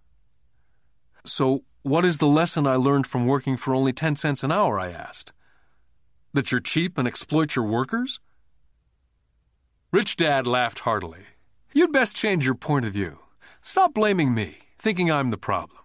So, 1.25 1.63
what 1.83 2.05
is 2.05 2.19
the 2.19 2.27
lesson 2.27 2.67
I 2.67 2.77
learned 2.77 3.07
from 3.07 3.27
working 3.27 3.57
for 3.57 3.75
only 3.75 3.93
10 3.93 4.17
cents 4.17 4.45
an 4.45 4.53
hour? 4.53 4.79
I 4.79 4.91
asked. 4.91 5.33
That 6.33 6.53
you're 6.53 6.61
cheap 6.61 6.99
and 6.99 7.09
exploit 7.09 7.57
your 7.57 7.65
workers? 7.65 8.21
Rich 9.91 10.17
Dad 10.17 10.47
laughed 10.47 10.81
heartily. 10.81 11.25
You'd 11.73 11.93
best 11.93 12.15
change 12.15 12.45
your 12.45 12.55
point 12.55 12.85
of 12.85 12.93
view. 12.93 13.21
Stop 13.63 13.95
blaming 13.95 14.35
me, 14.35 14.59
thinking 14.79 15.11
I'm 15.11 15.31
the 15.31 15.39
problem. 15.39 15.79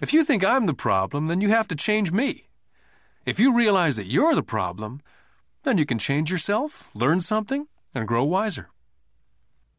If 0.00 0.12
you 0.12 0.24
think 0.24 0.44
I'm 0.44 0.66
the 0.66 0.74
problem, 0.74 1.26
then 1.26 1.40
you 1.40 1.50
have 1.50 1.68
to 1.68 1.76
change 1.76 2.10
me. 2.10 2.48
If 3.24 3.38
you 3.38 3.54
realize 3.54 3.96
that 3.96 4.10
you're 4.10 4.34
the 4.34 4.42
problem, 4.42 5.00
then 5.62 5.78
you 5.78 5.86
can 5.86 5.98
change 5.98 6.30
yourself, 6.30 6.90
learn 6.94 7.20
something, 7.20 7.68
and 7.94 8.08
grow 8.08 8.24
wiser. 8.24 8.70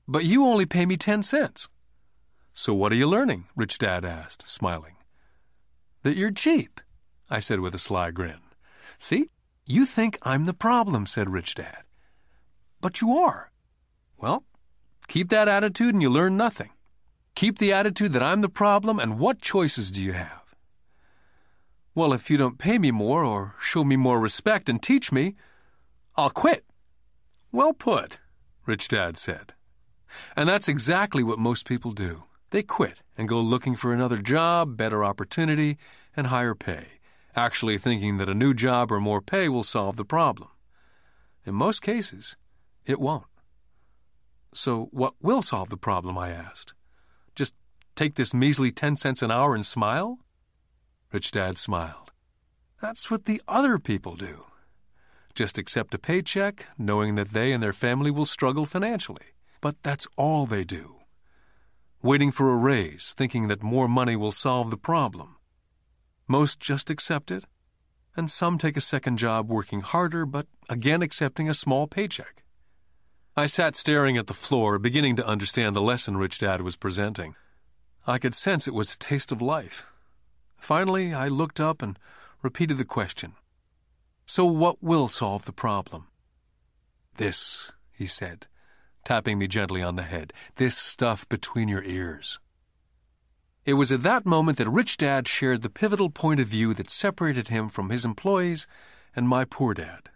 But 0.07 0.23
you 0.23 0.45
only 0.45 0.65
pay 0.65 0.85
me 0.85 0.97
10 0.97 1.23
cents. 1.23 1.67
So 2.53 2.73
what 2.73 2.91
are 2.91 2.95
you 2.95 3.07
learning? 3.07 3.45
Rich 3.55 3.79
Dad 3.79 4.05
asked, 4.05 4.47
smiling. 4.47 4.95
That 6.03 6.17
you're 6.17 6.31
cheap, 6.31 6.81
I 7.29 7.39
said 7.39 7.61
with 7.61 7.73
a 7.73 7.79
sly 7.79 8.11
grin. 8.11 8.39
See, 8.99 9.31
you 9.65 9.85
think 9.85 10.17
I'm 10.21 10.45
the 10.45 10.53
problem, 10.53 11.05
said 11.05 11.29
Rich 11.29 11.55
Dad. 11.55 11.83
But 12.81 13.01
you 13.01 13.17
are. 13.17 13.51
Well, 14.17 14.43
keep 15.07 15.29
that 15.29 15.47
attitude 15.47 15.93
and 15.93 16.01
you 16.01 16.09
learn 16.09 16.35
nothing. 16.35 16.71
Keep 17.35 17.57
the 17.57 17.73
attitude 17.73 18.13
that 18.13 18.21
I'm 18.21 18.41
the 18.41 18.49
problem, 18.49 18.99
and 18.99 19.17
what 19.17 19.41
choices 19.41 19.89
do 19.89 20.03
you 20.03 20.13
have? 20.13 20.55
Well, 21.95 22.11
if 22.11 22.29
you 22.29 22.37
don't 22.37 22.57
pay 22.57 22.77
me 22.77 22.91
more 22.91 23.23
or 23.23 23.55
show 23.59 23.83
me 23.83 23.95
more 23.95 24.19
respect 24.19 24.67
and 24.67 24.81
teach 24.81 25.11
me, 25.11 25.35
I'll 26.15 26.29
quit. 26.29 26.65
Well 27.51 27.73
put, 27.73 28.19
Rich 28.65 28.89
Dad 28.89 29.17
said. 29.17 29.53
And 30.35 30.49
that's 30.49 30.67
exactly 30.67 31.23
what 31.23 31.39
most 31.39 31.65
people 31.65 31.91
do. 31.91 32.23
They 32.53 32.61
quit 32.61 33.01
and 33.17 33.27
go 33.27 33.41
looking 33.41 33.75
for 33.75 33.91
another 33.91 34.19
job, 34.19 34.77
better 34.77 35.03
opportunity, 35.03 35.75
and 36.15 36.27
higher 36.27 36.53
pay, 36.53 36.99
actually 37.35 37.79
thinking 37.79 38.17
that 38.17 38.29
a 38.29 38.35
new 38.35 38.53
job 38.53 38.91
or 38.91 38.99
more 38.99 39.23
pay 39.23 39.49
will 39.49 39.63
solve 39.63 39.95
the 39.95 40.05
problem. 40.05 40.49
In 41.47 41.55
most 41.55 41.81
cases, 41.81 42.37
it 42.85 42.99
won't. 42.99 43.25
So, 44.53 44.89
what 44.91 45.15
will 45.19 45.41
solve 45.41 45.71
the 45.71 45.77
problem? 45.77 46.15
I 46.15 46.29
asked. 46.29 46.75
Just 47.33 47.55
take 47.95 48.13
this 48.13 48.35
measly 48.35 48.71
10 48.71 48.97
cents 48.97 49.23
an 49.23 49.31
hour 49.31 49.55
and 49.55 49.65
smile? 49.65 50.19
Rich 51.11 51.31
Dad 51.31 51.57
smiled. 51.57 52.11
That's 52.79 53.09
what 53.09 53.25
the 53.25 53.41
other 53.47 53.79
people 53.79 54.15
do. 54.15 54.45
Just 55.33 55.57
accept 55.57 55.95
a 55.95 55.97
paycheck, 55.97 56.67
knowing 56.77 57.15
that 57.15 57.33
they 57.33 57.51
and 57.51 57.63
their 57.63 57.73
family 57.73 58.11
will 58.11 58.27
struggle 58.27 58.67
financially. 58.67 59.33
But 59.59 59.81
that's 59.81 60.05
all 60.17 60.45
they 60.45 60.63
do. 60.63 61.02
Waiting 62.03 62.33
for 62.33 62.51
a 62.51 62.57
raise, 62.57 63.13
thinking 63.17 63.47
that 63.47 63.63
more 63.63 63.87
money 63.87 64.17
will 64.17 64.29
solve 64.29 64.69
the 64.69 64.77
problem. 64.77 65.37
Most 66.27 66.59
just 66.59 66.89
accept 66.89 67.31
it, 67.31 67.45
and 68.13 68.29
some 68.29 68.57
take 68.57 68.75
a 68.75 68.81
second 68.81 69.17
job 69.17 69.49
working 69.49 69.79
harder, 69.79 70.25
but 70.25 70.47
again 70.67 71.01
accepting 71.01 71.47
a 71.47 71.53
small 71.53 71.87
paycheck. 71.87 72.43
I 73.37 73.45
sat 73.45 73.77
staring 73.77 74.17
at 74.17 74.27
the 74.27 74.33
floor, 74.33 74.77
beginning 74.79 75.15
to 75.15 75.25
understand 75.25 75.77
the 75.77 75.81
lesson 75.81 76.17
Rich 76.17 76.39
Dad 76.39 76.61
was 76.61 76.75
presenting. 76.75 77.35
I 78.05 78.17
could 78.17 78.35
sense 78.35 78.67
it 78.67 78.73
was 78.73 78.93
a 78.93 78.99
taste 78.99 79.31
of 79.31 79.41
life. 79.41 79.85
Finally, 80.57 81.13
I 81.13 81.29
looked 81.29 81.61
up 81.61 81.81
and 81.81 81.97
repeated 82.41 82.77
the 82.77 82.83
question. 82.83 83.35
So, 84.25 84.43
what 84.43 84.83
will 84.83 85.07
solve 85.07 85.45
the 85.45 85.53
problem? 85.53 86.07
This, 87.15 87.71
he 87.93 88.07
said, 88.07 88.47
tapping 89.03 89.37
me 89.37 89.47
gently 89.47 89.81
on 89.81 89.95
the 89.95 90.03
head. 90.03 90.33
This 90.55 90.77
stuff 90.77 91.27
between 91.29 91.67
your 91.67 91.83
ears. 91.83 92.39
It 93.65 93.73
was 93.73 93.91
at 93.91 94.03
that 94.03 94.25
moment 94.25 94.57
that 94.57 94.69
Rich 94.69 94.97
Dad 94.97 95.27
shared 95.27 95.61
the 95.61 95.69
pivotal 95.69 96.09
point 96.09 96.41
of 96.41 96.47
view 96.47 96.73
that 96.73 96.89
separated 96.89 97.47
him 97.47 97.69
from 97.69 97.89
his 97.89 98.03
employees 98.03 98.67
and 99.15 99.27
my 99.27 99.45
poor 99.45 99.73
dad, 99.73 100.09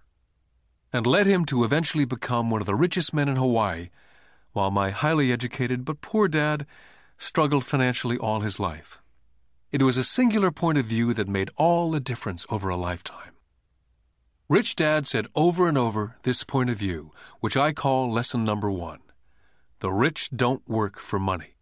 and 0.91 1.07
led 1.07 1.27
him 1.27 1.45
to 1.45 1.63
eventually 1.63 2.03
become 2.03 2.49
one 2.49 2.61
of 2.61 2.67
the 2.67 2.75
richest 2.75 3.13
men 3.13 3.29
in 3.29 3.37
Hawaii, 3.37 3.89
while 4.51 4.71
my 4.71 4.89
highly 4.89 5.31
educated 5.31 5.85
but 5.85 6.01
poor 6.01 6.27
dad 6.27 6.65
struggled 7.17 7.63
financially 7.63 8.17
all 8.17 8.41
his 8.41 8.59
life. 8.59 8.99
It 9.71 9.83
was 9.83 9.97
a 9.97 10.03
singular 10.03 10.51
point 10.51 10.77
of 10.77 10.85
view 10.85 11.13
that 11.13 11.29
made 11.29 11.51
all 11.55 11.91
the 11.91 11.99
difference 11.99 12.45
over 12.49 12.67
a 12.67 12.75
lifetime. 12.75 13.36
Rich 14.49 14.77
Dad 14.77 15.05
said 15.05 15.27
over 15.35 15.67
and 15.67 15.77
over 15.77 16.15
this 16.23 16.45
point 16.45 16.69
of 16.69 16.77
view, 16.77 17.11
which 17.41 17.57
I 17.57 17.73
call 17.73 18.09
lesson 18.09 18.45
number 18.45 18.71
one 18.71 18.99
The 19.79 19.91
rich 19.91 20.29
don't 20.33 20.65
work 20.69 20.99
for 20.99 21.19
money. 21.19 21.57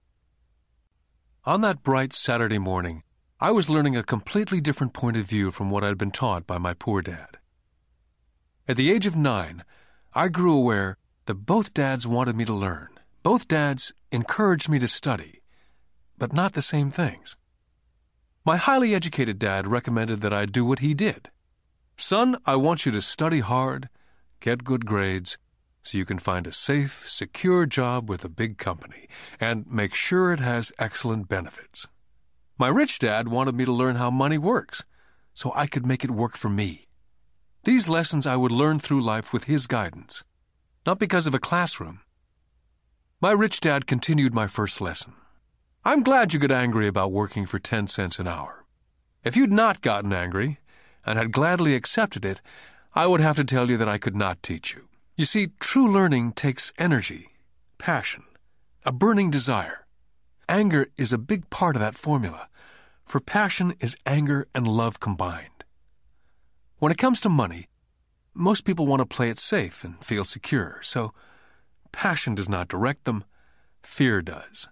On 1.46 1.62
that 1.62 1.82
bright 1.82 2.14
Saturday 2.14 2.60
morning, 2.60 3.02
I 3.40 3.50
was 3.50 3.72
learning 3.72 3.98
a 3.98 4.04
completely 4.04 4.62
different 4.62 4.94
point 4.94 5.18
of 5.18 5.26
view 5.26 5.52
from 5.52 5.72
what 5.72 5.84
I'd 5.84 5.98
been 5.98 6.12
taught 6.12 6.46
by 6.46 6.60
my 6.60 6.76
poor 6.76 7.02
dad. 7.02 7.38
At 8.68 8.78
the 8.78 8.92
age 8.92 9.08
of 9.08 9.16
nine, 9.16 9.64
I 10.14 10.28
grew 10.28 10.56
aware 10.56 10.98
that 11.26 11.46
both 11.48 11.74
dads 11.74 12.06
wanted 12.06 12.36
me 12.36 12.46
to 12.46 12.54
learn. 12.54 12.90
Both 13.24 13.48
dads 13.48 13.94
encouraged 14.12 14.70
me 14.70 14.78
to 14.78 14.88
study, 14.88 15.42
but 16.20 16.34
not 16.34 16.54
the 16.54 16.62
same 16.62 16.92
things. 16.92 17.36
My 18.46 18.58
highly 18.58 18.94
educated 18.94 19.40
dad 19.40 19.68
recommended 19.68 20.22
that 20.22 20.34
I 20.34 20.46
do 20.46 20.64
what 20.64 20.80
he 20.80 20.94
did 20.94 21.32
Son, 21.98 22.38
I 22.46 22.56
want 22.58 22.86
you 22.86 22.92
to 22.92 23.02
study 23.02 23.40
hard, 23.40 23.90
get 24.40 24.64
good 24.64 24.86
grades, 24.86 25.38
so 25.84 25.98
you 25.98 26.06
can 26.06 26.20
find 26.20 26.46
a 26.46 26.52
safe, 26.52 27.06
secure 27.08 27.66
job 27.66 28.10
with 28.10 28.26
a 28.26 28.30
big 28.30 28.58
company, 28.58 29.08
and 29.40 29.66
make 29.68 29.94
sure 29.94 30.34
it 30.34 30.40
has 30.40 30.74
excellent 30.78 31.30
benefits. 31.30 31.88
My 32.58 32.68
rich 32.68 33.00
dad 33.00 33.28
wanted 33.28 33.56
me 33.56 33.66
to 33.66 33.72
learn 33.72 33.96
how 33.96 34.10
money 34.10 34.38
works, 34.38 34.84
so 35.34 35.52
I 35.56 35.68
could 35.68 35.86
make 35.86 36.04
it 36.04 36.12
work 36.12 36.38
for 36.38 36.50
me. 36.50 36.88
These 37.64 37.90
lessons 37.90 38.28
I 38.28 38.36
would 38.36 38.52
learn 38.52 38.80
through 38.80 39.04
life 39.04 39.32
with 39.32 39.46
his 39.46 39.68
guidance, 39.68 40.24
not 40.86 41.00
because 41.00 41.28
of 41.28 41.34
a 41.34 41.40
classroom. 41.40 42.02
My 43.22 43.32
rich 43.32 43.60
dad 43.60 43.88
continued 43.88 44.34
my 44.34 44.48
first 44.48 44.82
lesson. 44.82 45.14
I'm 45.84 46.04
glad 46.04 46.34
you 46.34 46.40
got 46.40 46.52
angry 46.52 46.88
about 46.88 47.12
working 47.12 47.46
for 47.46 47.60
10 47.60 47.88
cents 47.88 48.20
an 48.20 48.28
hour. 48.28 48.66
If 49.24 49.36
you'd 49.36 49.52
not 49.52 49.82
gotten 49.82 50.14
angry, 50.14 50.60
and 51.06 51.18
had 51.18 51.32
gladly 51.32 51.76
accepted 51.76 52.26
it, 52.26 52.42
I 52.94 53.08
would 53.08 53.22
have 53.22 53.36
to 53.36 53.44
tell 53.44 53.70
you 53.70 53.78
that 53.78 53.90
I 53.90 53.98
could 53.98 54.16
not 54.16 54.42
teach 54.42 54.74
you. 54.74 54.88
You 55.16 55.26
see, 55.26 55.48
true 55.60 55.90
learning 55.90 56.34
takes 56.34 56.74
energy, 56.78 57.30
passion, 57.78 58.24
a 58.86 58.92
burning 58.92 59.30
desire. 59.30 59.86
Anger 60.50 60.88
is 60.98 61.14
a 61.14 61.18
big 61.18 61.50
part 61.50 61.76
of 61.76 61.80
that 61.80 61.96
formula, 61.96 62.48
for 63.06 63.20
passion 63.20 63.74
is 63.80 63.96
anger 64.06 64.48
and 64.54 64.68
love 64.68 65.00
combined. 65.00 65.64
When 66.80 66.92
it 66.92 66.98
comes 66.98 67.22
to 67.22 67.30
money, 67.30 67.70
most 68.34 68.66
people 68.66 68.86
want 68.86 69.00
to 69.00 69.06
play 69.06 69.30
it 69.30 69.40
safe 69.40 69.84
and 69.84 70.04
feel 70.04 70.26
secure, 70.26 70.80
so 70.82 71.14
passion 71.92 72.36
does 72.36 72.50
not 72.50 72.68
direct 72.68 73.06
them, 73.06 73.24
fear 73.82 74.22
does. 74.22 74.68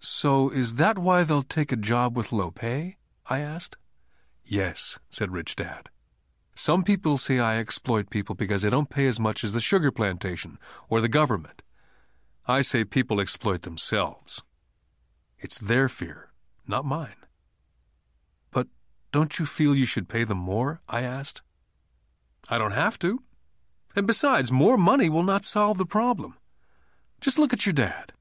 So, 0.00 0.50
is 0.50 0.74
that 0.74 0.98
why 0.98 1.24
they'll 1.24 1.42
take 1.42 1.72
a 1.72 1.76
job 1.76 2.16
with 2.16 2.32
low 2.32 2.50
pay? 2.50 2.96
I 3.26 3.40
asked. 3.40 3.76
Yes, 4.44 4.98
said 5.10 5.32
Rich 5.32 5.56
Dad. 5.56 5.88
Some 6.54 6.84
people 6.84 7.18
say 7.18 7.38
I 7.38 7.58
exploit 7.58 8.10
people 8.10 8.34
because 8.34 8.62
they 8.62 8.70
don't 8.70 8.90
pay 8.90 9.06
as 9.06 9.18
much 9.18 9.42
as 9.42 9.52
the 9.52 9.60
sugar 9.60 9.90
plantation 9.90 10.58
or 10.88 11.00
the 11.00 11.08
government. 11.08 11.62
I 12.46 12.60
say 12.60 12.84
people 12.84 13.20
exploit 13.20 13.62
themselves. 13.62 14.42
It's 15.38 15.58
their 15.58 15.88
fear, 15.88 16.30
not 16.66 16.84
mine. 16.84 17.16
But 18.50 18.68
don't 19.12 19.38
you 19.38 19.46
feel 19.46 19.74
you 19.74 19.86
should 19.86 20.08
pay 20.08 20.24
them 20.24 20.38
more? 20.38 20.80
I 20.88 21.02
asked. 21.02 21.42
I 22.48 22.58
don't 22.58 22.72
have 22.72 22.98
to. 23.00 23.20
And 23.96 24.06
besides, 24.06 24.52
more 24.52 24.76
money 24.76 25.08
will 25.08 25.22
not 25.22 25.44
solve 25.44 25.78
the 25.78 25.86
problem. 25.86 26.36
Just 27.20 27.38
look 27.38 27.52
at 27.52 27.64
your 27.64 27.72
dad. 27.72 28.12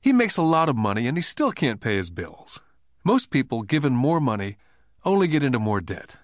He 0.00 0.12
makes 0.12 0.36
a 0.36 0.42
lot 0.42 0.68
of 0.68 0.76
money 0.76 1.06
and 1.06 1.16
he 1.16 1.22
still 1.22 1.50
can't 1.50 1.80
pay 1.80 1.96
his 1.96 2.10
bills. 2.10 2.60
Most 3.04 3.30
people, 3.30 3.62
given 3.62 3.94
more 3.94 4.20
money, 4.20 4.56
only 5.04 5.28
get 5.28 5.44
into 5.44 5.58
more 5.58 5.80
debt. 5.80 6.16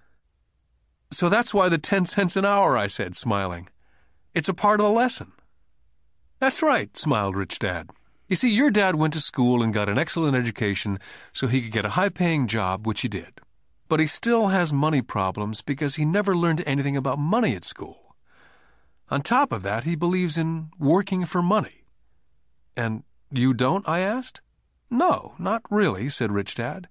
So 1.12 1.28
that's 1.28 1.52
why 1.52 1.68
the 1.68 1.78
10 1.78 2.06
cents 2.06 2.36
an 2.36 2.44
hour, 2.44 2.76
I 2.76 2.86
said, 2.86 3.16
smiling. 3.16 3.68
It's 4.34 4.48
a 4.48 4.54
part 4.54 4.80
of 4.80 4.84
the 4.84 4.92
lesson. 4.92 5.32
That's 6.38 6.62
right, 6.62 6.96
smiled 6.96 7.36
Rich 7.36 7.58
Dad. 7.58 7.90
You 8.28 8.36
see, 8.36 8.48
your 8.48 8.70
dad 8.70 8.94
went 8.94 9.12
to 9.14 9.20
school 9.20 9.60
and 9.62 9.74
got 9.74 9.88
an 9.88 9.98
excellent 9.98 10.36
education 10.36 11.00
so 11.32 11.48
he 11.48 11.60
could 11.60 11.72
get 11.72 11.84
a 11.84 11.90
high 11.90 12.08
paying 12.10 12.46
job, 12.46 12.86
which 12.86 13.00
he 13.00 13.08
did. 13.08 13.40
But 13.88 13.98
he 13.98 14.06
still 14.06 14.46
has 14.48 14.72
money 14.72 15.02
problems 15.02 15.62
because 15.62 15.96
he 15.96 16.04
never 16.04 16.36
learned 16.36 16.62
anything 16.64 16.96
about 16.96 17.18
money 17.18 17.56
at 17.56 17.64
school. 17.64 18.14
On 19.10 19.20
top 19.20 19.50
of 19.50 19.64
that, 19.64 19.82
he 19.82 19.96
believes 19.96 20.38
in 20.38 20.70
working 20.78 21.24
for 21.24 21.42
money. 21.42 21.82
And 22.76 23.02
you 23.32 23.52
don't? 23.52 23.86
I 23.88 23.98
asked. 23.98 24.40
No, 24.88 25.34
not 25.38 25.62
really, 25.68 26.08
said 26.08 26.30
Rich 26.30 26.54
Dad. 26.54 26.88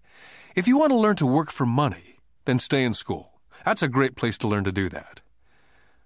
If 0.56 0.68
you 0.68 0.78
want 0.78 0.92
to 0.92 0.98
learn 0.98 1.16
to 1.18 1.26
work 1.26 1.52
for 1.52 1.66
money, 1.66 2.18
then 2.46 2.60
stay 2.60 2.84
in 2.84 2.94
school. 2.94 3.42
That's 3.66 3.84
a 3.84 3.88
great 3.88 4.16
place 4.16 4.38
to 4.40 4.48
learn 4.48 4.64
to 4.64 4.72
do 4.72 4.90
that. 4.90 5.22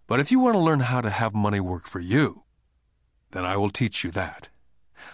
But 0.08 0.20
if 0.20 0.32
you 0.32 0.39
want 0.39 0.56
to 0.56 0.60
learn 0.60 0.82
how 0.82 1.02
to 1.02 1.10
have 1.10 1.34
money 1.34 1.60
work 1.60 1.88
for 1.88 2.00
you, 2.00 2.44
then 3.32 3.46
I 3.46 3.58
will 3.58 3.70
teach 3.70 4.04
you 4.04 4.12
that 4.12 4.50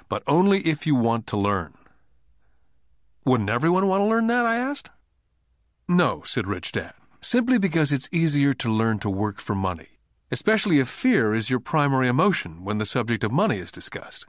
but 0.07 0.23
only 0.27 0.61
if 0.61 0.86
you 0.86 0.95
want 0.95 1.27
to 1.27 1.38
learn. 1.38 1.73
Wouldn't 3.25 3.49
everyone 3.49 3.88
want 3.88 4.01
to 4.01 4.05
learn 4.05 4.27
that? 4.27 4.45
I 4.45 4.55
asked. 4.55 4.91
No, 5.88 6.21
said 6.23 6.47
Rich 6.47 6.71
Dad, 6.71 6.93
simply 7.21 7.57
because 7.57 7.91
it's 7.91 8.09
easier 8.11 8.53
to 8.53 8.71
learn 8.71 8.99
to 8.99 9.09
work 9.09 9.39
for 9.39 9.55
money, 9.55 9.99
especially 10.32 10.80
if 10.80 10.88
fear 10.88 11.34
is 11.34 11.49
your 11.49 11.59
primary 11.59 12.07
emotion 12.07 12.63
when 12.63 12.77
the 12.77 12.86
subject 12.86 13.23
of 13.23 13.32
money 13.32 13.57
is 13.57 13.71
discussed. 13.71 14.25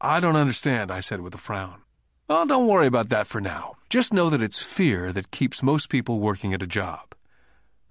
I 0.00 0.20
don't 0.20 0.36
understand, 0.36 0.90
I 0.90 1.00
said 1.00 1.20
with 1.20 1.34
a 1.34 1.38
frown. 1.38 1.82
Well, 2.28 2.46
don't 2.46 2.66
worry 2.66 2.86
about 2.86 3.08
that 3.10 3.26
for 3.26 3.40
now. 3.40 3.74
Just 3.88 4.12
know 4.12 4.30
that 4.30 4.42
it's 4.42 4.62
fear 4.62 5.12
that 5.12 5.30
keeps 5.30 5.62
most 5.62 5.88
people 5.88 6.18
working 6.18 6.52
at 6.52 6.62
a 6.62 6.66
job. 6.66 7.14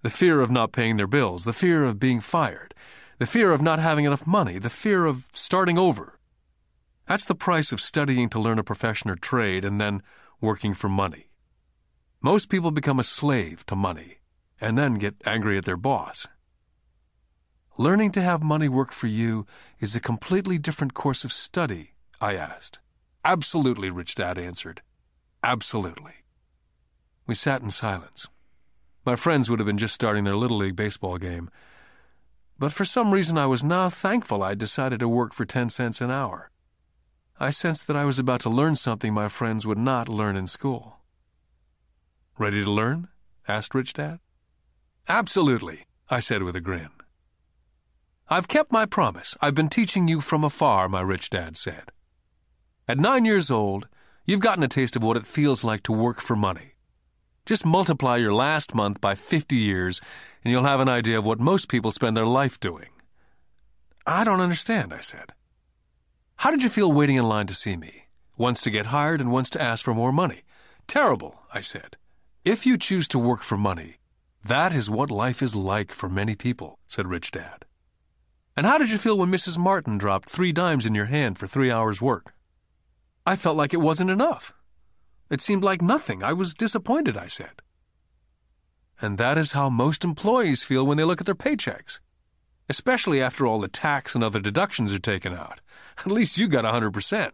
The 0.01 0.09
fear 0.09 0.41
of 0.41 0.51
not 0.51 0.71
paying 0.71 0.97
their 0.97 1.07
bills, 1.07 1.45
the 1.45 1.53
fear 1.53 1.85
of 1.85 1.99
being 1.99 2.21
fired, 2.21 2.73
the 3.17 3.25
fear 3.25 3.51
of 3.51 3.61
not 3.61 3.79
having 3.79 4.05
enough 4.05 4.27
money, 4.27 4.59
the 4.59 4.69
fear 4.69 5.05
of 5.05 5.27
starting 5.31 5.77
over, 5.77 6.15
that's 7.07 7.25
the 7.25 7.35
price 7.35 7.71
of 7.71 7.79
studying 7.79 8.29
to 8.29 8.39
learn 8.39 8.57
a 8.57 8.63
profession 8.63 9.11
or 9.11 9.15
trade 9.15 9.63
and 9.63 9.79
then 9.79 10.01
working 10.41 10.73
for 10.73 10.89
money. 10.89 11.29
Most 12.21 12.49
people 12.49 12.71
become 12.71 12.99
a 12.99 13.03
slave 13.03 13.65
to 13.67 13.75
money 13.75 14.17
and 14.59 14.77
then 14.77 14.95
get 14.95 15.15
angry 15.25 15.57
at 15.57 15.65
their 15.65 15.77
boss. 15.77 16.27
Learning 17.77 18.11
to 18.11 18.21
have 18.21 18.41
money 18.41 18.69
work 18.69 18.91
for 18.91 19.07
you 19.07 19.45
is 19.79 19.95
a 19.95 19.99
completely 19.99 20.57
different 20.57 20.93
course 20.93 21.23
of 21.23 21.33
study, 21.33 21.93
I 22.19 22.35
asked. 22.35 22.79
Absolutely, 23.25 23.89
Rich 23.89 24.13
Dad 24.13 24.37
answered. 24.37 24.83
Absolutely. 25.43 26.13
We 27.25 27.33
sat 27.33 27.63
in 27.63 27.71
silence. 27.71 28.29
My 29.03 29.15
friends 29.15 29.49
would 29.49 29.57
have 29.57 29.65
been 29.65 29.79
just 29.79 29.95
starting 29.95 30.25
their 30.25 30.35
Little 30.35 30.57
League 30.57 30.75
baseball 30.75 31.17
game. 31.17 31.49
But 32.59 32.71
for 32.71 32.85
some 32.85 33.09
reason, 33.09 33.35
I 33.35 33.47
was 33.47 33.63
now 33.63 33.89
thankful 33.89 34.43
I'd 34.43 34.59
decided 34.59 34.99
to 34.99 35.09
work 35.09 35.33
for 35.33 35.43
10 35.43 35.71
cents 35.71 36.01
an 36.01 36.11
hour. 36.11 36.51
I 37.39 37.49
sensed 37.49 37.87
that 37.87 37.95
I 37.95 38.05
was 38.05 38.19
about 38.19 38.41
to 38.41 38.49
learn 38.49 38.75
something 38.75 39.11
my 39.11 39.27
friends 39.27 39.65
would 39.65 39.79
not 39.79 40.07
learn 40.07 40.35
in 40.35 40.45
school. 40.45 40.99
Ready 42.37 42.63
to 42.63 42.69
learn? 42.69 43.07
asked 43.47 43.73
Rich 43.73 43.93
Dad. 43.93 44.19
Absolutely, 45.09 45.87
I 46.09 46.19
said 46.19 46.43
with 46.43 46.55
a 46.55 46.61
grin. 46.61 46.89
I've 48.29 48.47
kept 48.47 48.71
my 48.71 48.85
promise. 48.85 49.35
I've 49.41 49.55
been 49.55 49.69
teaching 49.69 50.07
you 50.07 50.21
from 50.21 50.43
afar, 50.43 50.87
my 50.87 51.01
rich 51.01 51.29
dad 51.29 51.57
said. 51.57 51.91
At 52.87 52.99
nine 52.99 53.25
years 53.25 53.49
old, 53.49 53.87
you've 54.25 54.41
gotten 54.41 54.63
a 54.63 54.67
taste 54.67 54.95
of 54.95 55.01
what 55.01 55.17
it 55.17 55.25
feels 55.25 55.63
like 55.63 55.81
to 55.83 55.91
work 55.91 56.21
for 56.21 56.35
money. 56.35 56.73
Just 57.43 57.65
multiply 57.65 58.17
your 58.17 58.33
last 58.33 58.75
month 58.75 59.01
by 59.01 59.15
50 59.15 59.55
years, 59.55 60.01
and 60.43 60.51
you'll 60.51 60.63
have 60.65 60.79
an 60.79 60.89
idea 60.89 61.17
of 61.17 61.25
what 61.25 61.39
most 61.39 61.67
people 61.67 61.91
spend 61.91 62.15
their 62.15 62.27
life 62.27 62.59
doing. 62.59 62.89
I 64.05 64.23
don't 64.23 64.39
understand, 64.39 64.93
I 64.93 64.99
said. 64.99 65.33
How 66.37 66.51
did 66.51 66.61
you 66.61 66.69
feel 66.69 66.91
waiting 66.91 67.15
in 67.15 67.27
line 67.27 67.47
to 67.47 67.55
see 67.55 67.75
me? 67.75 68.03
Once 68.37 68.61
to 68.61 68.69
get 68.69 68.87
hired 68.87 69.19
and 69.19 69.31
once 69.31 69.49
to 69.51 69.61
ask 69.61 69.83
for 69.83 69.95
more 69.95 70.11
money. 70.11 70.43
Terrible, 70.85 71.39
I 71.51 71.61
said. 71.61 71.97
If 72.43 72.67
you 72.67 72.77
choose 72.77 73.07
to 73.09 73.17
work 73.17 73.41
for 73.41 73.57
money, 73.57 73.97
that 74.43 74.73
is 74.73 74.91
what 74.91 75.09
life 75.09 75.41
is 75.41 75.55
like 75.55 75.91
for 75.91 76.07
many 76.07 76.35
people, 76.35 76.77
said 76.87 77.07
Rich 77.07 77.31
Dad. 77.31 77.65
And 78.55 78.67
how 78.67 78.77
did 78.77 78.91
you 78.91 78.99
feel 78.99 79.17
when 79.17 79.31
Mrs. 79.31 79.57
Martin 79.57 79.97
dropped 79.97 80.29
three 80.29 80.51
dimes 80.51 80.85
in 80.85 80.93
your 80.93 81.05
hand 81.05 81.39
for 81.39 81.47
three 81.47 81.71
hours' 81.71 81.99
work? 81.99 82.34
I 83.25 83.35
felt 83.35 83.57
like 83.57 83.73
it 83.73 83.77
wasn't 83.81 84.11
enough. 84.11 84.53
It 85.29 85.41
seemed 85.41 85.63
like 85.63 85.81
nothing. 85.81 86.23
I 86.23 86.33
was 86.33 86.53
disappointed, 86.53 87.17
I 87.17 87.27
said. 87.27 87.61
And 89.01 89.17
that 89.17 89.37
is 89.37 89.53
how 89.53 89.69
most 89.69 90.03
employees 90.03 90.63
feel 90.63 90.85
when 90.85 90.97
they 90.97 91.03
look 91.03 91.19
at 91.19 91.25
their 91.25 91.35
paychecks 91.35 91.99
especially 92.69 93.21
after 93.21 93.45
all 93.45 93.59
the 93.59 93.67
tax 93.67 94.15
and 94.15 94.23
other 94.23 94.39
deductions 94.39 94.93
are 94.93 94.99
taken 94.99 95.33
out. 95.33 95.61
At 95.99 96.11
least 96.11 96.37
you 96.37 96.47
got 96.47 96.65
a 96.65 96.71
100%. 96.71 97.31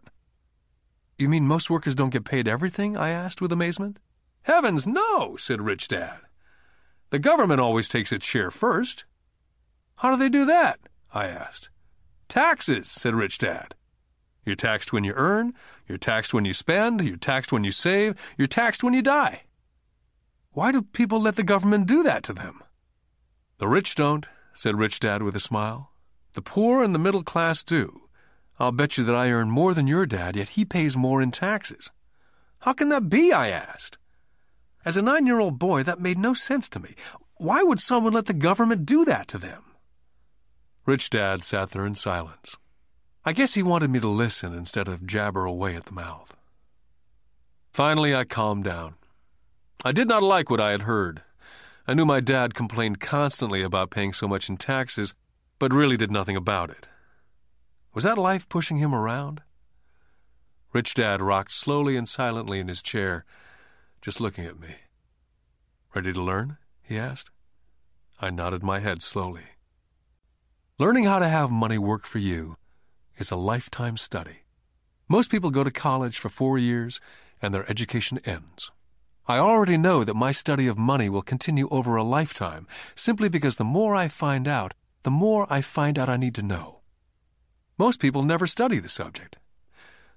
You 1.18 1.28
mean 1.28 1.46
most 1.46 1.70
workers 1.70 1.94
don't 1.94 2.10
get 2.10 2.24
paid 2.24 2.48
everything? 2.48 2.96
I 2.96 3.10
asked 3.10 3.40
with 3.40 3.52
amazement. 3.52 4.00
Heavens, 4.42 4.86
no, 4.86 5.36
said 5.36 5.62
Rich 5.62 5.88
Dad. 5.88 6.20
The 7.10 7.18
government 7.18 7.60
always 7.60 7.88
takes 7.88 8.12
its 8.12 8.26
share 8.26 8.50
first. 8.50 9.04
How 9.96 10.10
do 10.10 10.16
they 10.16 10.28
do 10.28 10.44
that? 10.46 10.80
I 11.14 11.26
asked. 11.26 11.70
Taxes, 12.28 12.90
said 12.90 13.14
Rich 13.14 13.38
Dad. 13.38 13.74
You're 14.44 14.56
taxed 14.56 14.92
when 14.92 15.04
you 15.04 15.12
earn, 15.14 15.54
you're 15.92 15.98
taxed 15.98 16.32
when 16.32 16.46
you 16.46 16.54
spend, 16.54 17.04
you're 17.04 17.18
taxed 17.18 17.52
when 17.52 17.64
you 17.64 17.70
save, 17.70 18.14
you're 18.38 18.48
taxed 18.48 18.82
when 18.82 18.94
you 18.94 19.02
die. 19.02 19.42
Why 20.52 20.72
do 20.72 20.80
people 20.80 21.20
let 21.20 21.36
the 21.36 21.42
government 21.42 21.86
do 21.86 22.02
that 22.02 22.22
to 22.22 22.32
them? 22.32 22.62
The 23.58 23.68
rich 23.68 23.94
don't, 23.94 24.26
said 24.54 24.78
Rich 24.78 25.00
Dad 25.00 25.22
with 25.22 25.36
a 25.36 25.40
smile. 25.40 25.92
The 26.32 26.40
poor 26.40 26.82
and 26.82 26.94
the 26.94 26.98
middle 26.98 27.22
class 27.22 27.62
do. 27.62 28.04
I'll 28.58 28.72
bet 28.72 28.96
you 28.96 29.04
that 29.04 29.14
I 29.14 29.28
earn 29.28 29.50
more 29.50 29.74
than 29.74 29.86
your 29.86 30.06
dad, 30.06 30.34
yet 30.34 30.48
he 30.50 30.64
pays 30.64 30.96
more 30.96 31.20
in 31.20 31.30
taxes. 31.30 31.90
How 32.60 32.72
can 32.72 32.88
that 32.88 33.10
be? 33.10 33.30
I 33.30 33.48
asked. 33.48 33.98
As 34.86 34.96
a 34.96 35.02
nine 35.02 35.26
year 35.26 35.40
old 35.40 35.58
boy, 35.58 35.82
that 35.82 36.00
made 36.00 36.16
no 36.16 36.32
sense 36.32 36.70
to 36.70 36.80
me. 36.80 36.94
Why 37.36 37.62
would 37.62 37.80
someone 37.80 38.14
let 38.14 38.24
the 38.24 38.32
government 38.32 38.86
do 38.86 39.04
that 39.04 39.28
to 39.28 39.36
them? 39.36 39.62
Rich 40.86 41.10
Dad 41.10 41.44
sat 41.44 41.72
there 41.72 41.84
in 41.84 41.96
silence. 41.96 42.56
I 43.24 43.32
guess 43.32 43.54
he 43.54 43.62
wanted 43.62 43.90
me 43.90 44.00
to 44.00 44.08
listen 44.08 44.52
instead 44.54 44.88
of 44.88 45.06
jabber 45.06 45.44
away 45.44 45.76
at 45.76 45.84
the 45.84 45.92
mouth. 45.92 46.36
Finally, 47.72 48.14
I 48.14 48.24
calmed 48.24 48.64
down. 48.64 48.94
I 49.84 49.92
did 49.92 50.08
not 50.08 50.22
like 50.22 50.50
what 50.50 50.60
I 50.60 50.70
had 50.70 50.82
heard, 50.82 51.22
I 51.86 51.94
knew 51.94 52.06
my 52.06 52.20
dad 52.20 52.54
complained 52.54 53.00
constantly 53.00 53.62
about 53.62 53.90
paying 53.90 54.12
so 54.12 54.28
much 54.28 54.48
in 54.48 54.56
taxes, 54.56 55.14
but 55.58 55.72
really 55.72 55.96
did 55.96 56.12
nothing 56.12 56.36
about 56.36 56.70
it. 56.70 56.88
Was 57.92 58.04
that 58.04 58.18
life 58.18 58.48
pushing 58.48 58.78
him 58.78 58.94
around? 58.94 59.42
Rich 60.72 60.94
Dad 60.94 61.20
rocked 61.20 61.52
slowly 61.52 61.96
and 61.96 62.08
silently 62.08 62.60
in 62.60 62.68
his 62.68 62.82
chair, 62.82 63.24
just 64.00 64.20
looking 64.20 64.46
at 64.46 64.60
me. 64.60 64.76
Ready 65.94 66.12
to 66.12 66.22
learn? 66.22 66.56
he 66.82 66.96
asked. 66.96 67.30
I 68.20 68.30
nodded 68.30 68.62
my 68.62 68.78
head 68.78 69.02
slowly. 69.02 69.42
Learning 70.78 71.04
how 71.04 71.18
to 71.18 71.28
have 71.28 71.50
money 71.50 71.78
work 71.78 72.06
for 72.06 72.18
you 72.18 72.56
is 73.22 73.30
a 73.30 73.36
lifetime 73.36 73.96
study. 73.96 74.38
Most 75.08 75.30
people 75.30 75.52
go 75.52 75.62
to 75.62 75.70
college 75.70 76.18
for 76.18 76.28
four 76.28 76.58
years 76.58 77.00
and 77.40 77.54
their 77.54 77.70
education 77.70 78.18
ends. 78.24 78.72
I 79.28 79.38
already 79.38 79.76
know 79.76 80.02
that 80.02 80.24
my 80.26 80.32
study 80.32 80.66
of 80.66 80.76
money 80.76 81.08
will 81.08 81.22
continue 81.22 81.68
over 81.70 81.94
a 81.94 82.02
lifetime, 82.02 82.66
simply 82.96 83.28
because 83.28 83.56
the 83.56 83.72
more 83.78 83.94
I 83.94 84.08
find 84.08 84.48
out, 84.48 84.74
the 85.04 85.12
more 85.12 85.46
I 85.48 85.60
find 85.60 86.00
out 86.00 86.08
I 86.08 86.16
need 86.16 86.34
to 86.34 86.42
know. 86.42 86.80
Most 87.78 88.00
people 88.00 88.24
never 88.24 88.48
study 88.48 88.80
the 88.80 88.88
subject. 88.88 89.38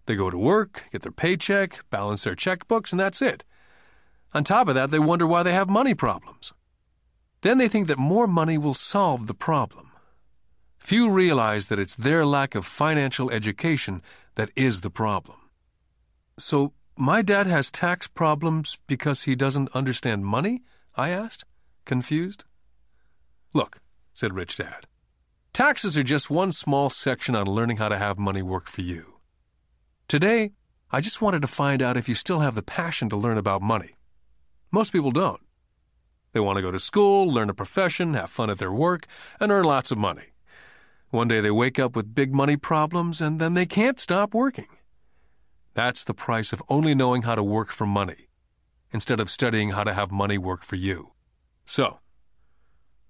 They 0.07 0.15
go 0.15 0.31
to 0.31 0.37
work, 0.37 0.85
get 0.91 1.03
their 1.03 1.11
paycheck, 1.11 1.87
balance 1.91 2.23
their 2.23 2.35
checkbooks, 2.35 2.91
and 2.91 2.99
that's 2.99 3.21
it. 3.21 3.43
On 4.33 4.43
top 4.43 4.67
of 4.67 4.73
that, 4.73 4.89
they 4.89 4.99
wonder 4.99 5.27
why 5.27 5.43
they 5.43 5.53
have 5.53 5.69
money 5.69 5.93
problems. 5.93 6.53
Then 7.41 7.59
they 7.59 7.67
think 7.67 7.85
that 7.87 7.99
more 7.99 8.25
money 8.27 8.57
will 8.57 8.73
solve 8.73 9.27
the 9.27 9.35
problem. 9.35 9.84
Few 10.85 11.09
realize 11.09 11.69
that 11.69 11.79
it's 11.79 11.95
their 11.95 12.27
lack 12.27 12.53
of 12.53 12.63
financial 12.63 13.31
education 13.31 14.03
that 14.35 14.51
is 14.55 14.81
the 14.81 14.91
problem. 14.91 15.37
So, 16.37 16.73
my 16.95 17.23
dad 17.23 17.47
has 17.47 17.71
tax 17.71 18.07
problems 18.07 18.77
because 18.85 19.23
he 19.23 19.35
doesn't 19.35 19.75
understand 19.75 20.27
money? 20.27 20.61
I 20.95 21.09
asked, 21.09 21.43
confused. 21.85 22.43
Look, 23.51 23.79
said 24.13 24.35
Rich 24.35 24.57
Dad, 24.57 24.85
taxes 25.53 25.97
are 25.97 26.03
just 26.03 26.29
one 26.29 26.51
small 26.51 26.91
section 26.91 27.35
on 27.35 27.47
learning 27.47 27.77
how 27.77 27.89
to 27.89 27.97
have 27.97 28.19
money 28.19 28.43
work 28.43 28.67
for 28.67 28.81
you. 28.81 29.15
Today, 30.07 30.51
I 30.91 31.01
just 31.01 31.19
wanted 31.19 31.41
to 31.41 31.47
find 31.47 31.81
out 31.81 31.97
if 31.97 32.07
you 32.07 32.13
still 32.13 32.41
have 32.41 32.53
the 32.53 32.61
passion 32.61 33.09
to 33.09 33.15
learn 33.17 33.39
about 33.39 33.63
money. 33.63 33.95
Most 34.71 34.91
people 34.91 35.09
don't. 35.09 35.41
They 36.33 36.41
want 36.41 36.57
to 36.57 36.61
go 36.61 36.69
to 36.69 36.77
school, 36.77 37.27
learn 37.27 37.49
a 37.49 37.55
profession, 37.55 38.13
have 38.13 38.29
fun 38.29 38.51
at 38.51 38.59
their 38.59 38.71
work, 38.71 39.07
and 39.39 39.51
earn 39.51 39.65
lots 39.65 39.89
of 39.89 39.97
money. 39.97 40.34
One 41.09 41.27
day 41.27 41.39
they 41.41 41.51
wake 41.51 41.79
up 41.79 41.95
with 41.95 42.15
big 42.15 42.33
money 42.33 42.57
problems 42.57 43.21
and 43.21 43.39
then 43.39 43.53
they 43.53 43.65
can't 43.65 43.99
stop 43.99 44.33
working. 44.33 44.67
That's 45.73 46.03
the 46.03 46.13
price 46.13 46.53
of 46.53 46.63
only 46.69 46.95
knowing 46.95 47.23
how 47.23 47.35
to 47.35 47.43
work 47.43 47.71
for 47.71 47.85
money, 47.85 48.29
instead 48.91 49.19
of 49.19 49.29
studying 49.29 49.71
how 49.71 49.83
to 49.83 49.93
have 49.93 50.11
money 50.11 50.37
work 50.37 50.63
for 50.63 50.77
you. 50.77 51.11
So, 51.65 51.99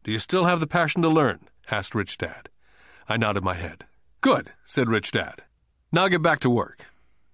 do 0.03 0.11
you 0.11 0.19
still 0.19 0.45
have 0.45 0.59
the 0.59 0.67
passion 0.67 1.01
to 1.03 1.09
learn? 1.09 1.47
asked 1.69 1.95
Rich 1.95 2.17
Dad. 2.17 2.49
I 3.07 3.17
nodded 3.17 3.43
my 3.43 3.53
head. 3.53 3.85
Good, 4.21 4.51
said 4.65 4.89
Rich 4.89 5.11
Dad. 5.11 5.43
Now 5.91 6.07
get 6.07 6.21
back 6.21 6.39
to 6.41 6.49
work. 6.49 6.85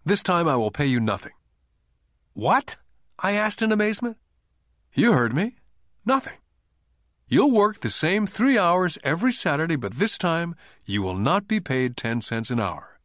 This 0.05 0.22
time 0.22 0.47
I 0.47 0.55
will 0.57 0.72
pay 0.72 0.86
you 0.86 0.99
nothing. 0.99 1.34
What? 2.34 2.78
I 3.20 3.34
asked 3.34 3.62
in 3.62 3.72
amazement. 3.72 4.18
You 4.93 5.14
heard 5.14 5.34
me. 5.34 5.55
Nothing. 6.05 6.40
You'll 7.32 7.51
work 7.51 7.79
the 7.79 7.89
same 7.89 8.27
three 8.27 8.57
hours 8.57 8.97
every 9.05 9.32
Saturday, 9.32 9.77
but 9.77 9.93
this 9.93 10.17
time 10.17 10.53
you 10.86 11.01
will 11.01 11.15
not 11.15 11.47
be 11.47 11.61
paid 11.61 11.95
10 11.95 12.19
cents 12.19 12.49
an 12.49 12.59
hour. 12.59 12.99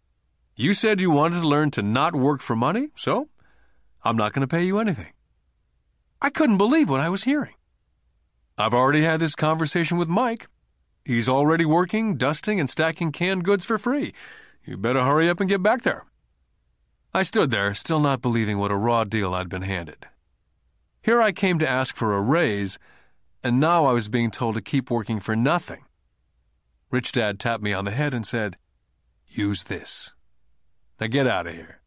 You 0.56 0.74
said 0.74 1.00
you 1.00 1.12
wanted 1.12 1.42
to 1.42 1.46
learn 1.46 1.70
to 1.70 1.82
not 1.82 2.16
work 2.16 2.42
for 2.42 2.56
money, 2.56 2.88
so 2.96 3.28
I'm 4.02 4.16
not 4.16 4.32
going 4.32 4.40
to 4.40 4.48
pay 4.48 4.64
you 4.64 4.80
anything. 4.80 5.12
I 6.20 6.30
couldn't 6.30 6.58
believe 6.58 6.90
what 6.90 6.98
I 6.98 7.08
was 7.08 7.22
hearing. 7.22 7.54
I've 8.58 8.74
already 8.74 9.04
had 9.04 9.20
this 9.20 9.36
conversation 9.36 9.96
with 9.96 10.08
Mike. 10.08 10.48
He's 11.04 11.28
already 11.28 11.64
working, 11.64 12.16
dusting, 12.16 12.58
and 12.58 12.68
stacking 12.68 13.12
canned 13.12 13.44
goods 13.44 13.64
for 13.64 13.78
free. 13.78 14.12
You 14.64 14.76
better 14.76 15.04
hurry 15.04 15.30
up 15.30 15.38
and 15.38 15.48
get 15.48 15.62
back 15.62 15.82
there. 15.82 16.04
I 17.14 17.22
stood 17.22 17.52
there, 17.52 17.74
still 17.74 18.00
not 18.00 18.22
believing 18.22 18.58
what 18.58 18.72
a 18.72 18.76
raw 18.76 19.04
deal 19.04 19.36
I'd 19.36 19.48
been 19.48 19.62
handed. 19.62 20.04
Here 21.00 21.22
I 21.22 21.30
came 21.30 21.60
to 21.60 21.68
ask 21.68 21.94
for 21.94 22.16
a 22.16 22.20
raise, 22.20 22.80
and 23.42 23.60
now 23.60 23.84
I 23.86 23.92
was 23.92 24.08
being 24.08 24.30
told 24.30 24.54
to 24.54 24.60
keep 24.60 24.90
working 24.90 25.20
for 25.20 25.36
nothing. 25.36 25.84
Rich 26.90 27.12
Dad 27.12 27.38
tapped 27.38 27.62
me 27.62 27.72
on 27.72 27.84
the 27.84 27.90
head 27.90 28.14
and 28.14 28.26
said, 28.26 28.56
Use 29.26 29.64
this. 29.64 30.14
Now 31.00 31.08
get 31.08 31.26
out 31.26 31.46
of 31.46 31.54
here. 31.54 31.80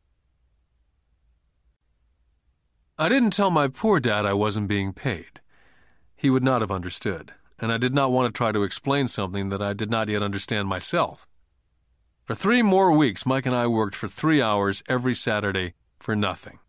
I 2.97 3.07
didn't 3.07 3.31
tell 3.31 3.49
my 3.49 3.69
poor 3.69 3.99
dad 3.99 4.25
I 4.25 4.33
wasn't 4.33 4.67
being 4.67 4.91
paid. 4.91 5.39
He 6.17 6.29
would 6.29 6.43
not 6.43 6.59
have 6.59 6.69
understood, 6.69 7.33
and 7.57 7.71
I 7.71 7.77
did 7.77 7.93
not 7.93 8.11
want 8.11 8.33
to 8.33 8.37
try 8.37 8.51
to 8.51 8.63
explain 8.63 9.07
something 9.07 9.47
that 9.49 9.61
I 9.61 9.71
did 9.71 9.89
not 9.89 10.09
yet 10.09 10.21
understand 10.21 10.67
myself. 10.67 11.25
For 12.25 12.35
three 12.35 12.61
more 12.61 12.91
weeks, 12.91 13.25
Mike 13.25 13.45
and 13.45 13.55
I 13.55 13.67
worked 13.67 13.95
for 13.95 14.09
three 14.09 14.41
hours 14.41 14.83
every 14.89 15.15
Saturday 15.15 15.75
for 15.97 16.15
nothing. 16.15 16.59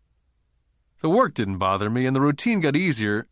The 1.01 1.09
work 1.09 1.33
didn't 1.33 1.57
bother 1.57 1.89
me, 1.89 2.05
and 2.05 2.15
the 2.15 2.21
routine 2.21 2.61
got 2.61 2.75
easier. 2.75 3.27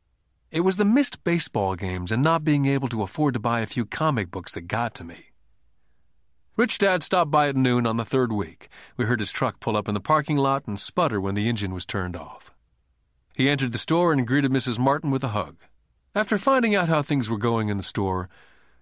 It 0.52 0.62
was 0.62 0.78
the 0.78 0.86
missed 0.86 1.24
baseball 1.24 1.76
games 1.76 2.12
and 2.12 2.24
not 2.24 2.44
being 2.44 2.66
able 2.66 2.88
to 2.88 3.04
afford 3.04 3.36
to 3.36 3.40
buy 3.40 3.60
a 3.60 3.68
few 3.68 3.86
comic 3.86 4.32
books 4.32 4.52
that 4.54 4.62
got 4.62 4.96
to 4.96 5.04
me. 5.04 5.26
Rich 6.56 6.80
Dad 6.80 7.04
stopped 7.04 7.30
by 7.30 7.48
at 7.48 7.56
noon 7.56 7.86
on 7.86 7.98
the 7.98 8.06
third 8.06 8.32
week. 8.32 8.68
We 8.98 9.06
heard 9.06 9.20
his 9.20 9.32
truck 9.32 9.60
pull 9.60 9.78
up 9.78 9.88
in 9.88 9.94
the 9.94 10.00
parking 10.00 10.38
lot 10.38 10.66
and 10.66 10.80
sputter 10.80 11.22
when 11.22 11.36
the 11.36 11.48
engine 11.48 11.74
was 11.74 11.86
turned 11.86 12.16
off. 12.16 12.52
He 13.38 13.48
entered 13.48 13.72
the 13.72 13.78
store 13.78 14.12
and 14.12 14.26
greeted 14.28 14.52
Mrs. 14.52 14.80
Martin 14.80 15.12
with 15.12 15.24
a 15.24 15.30
hug. 15.30 15.58
After 16.16 16.40
finding 16.40 16.76
out 16.76 16.90
how 16.90 17.04
things 17.04 17.30
were 17.30 17.38
going 17.38 17.70
in 17.70 17.78
the 17.78 17.84
store, 17.84 18.28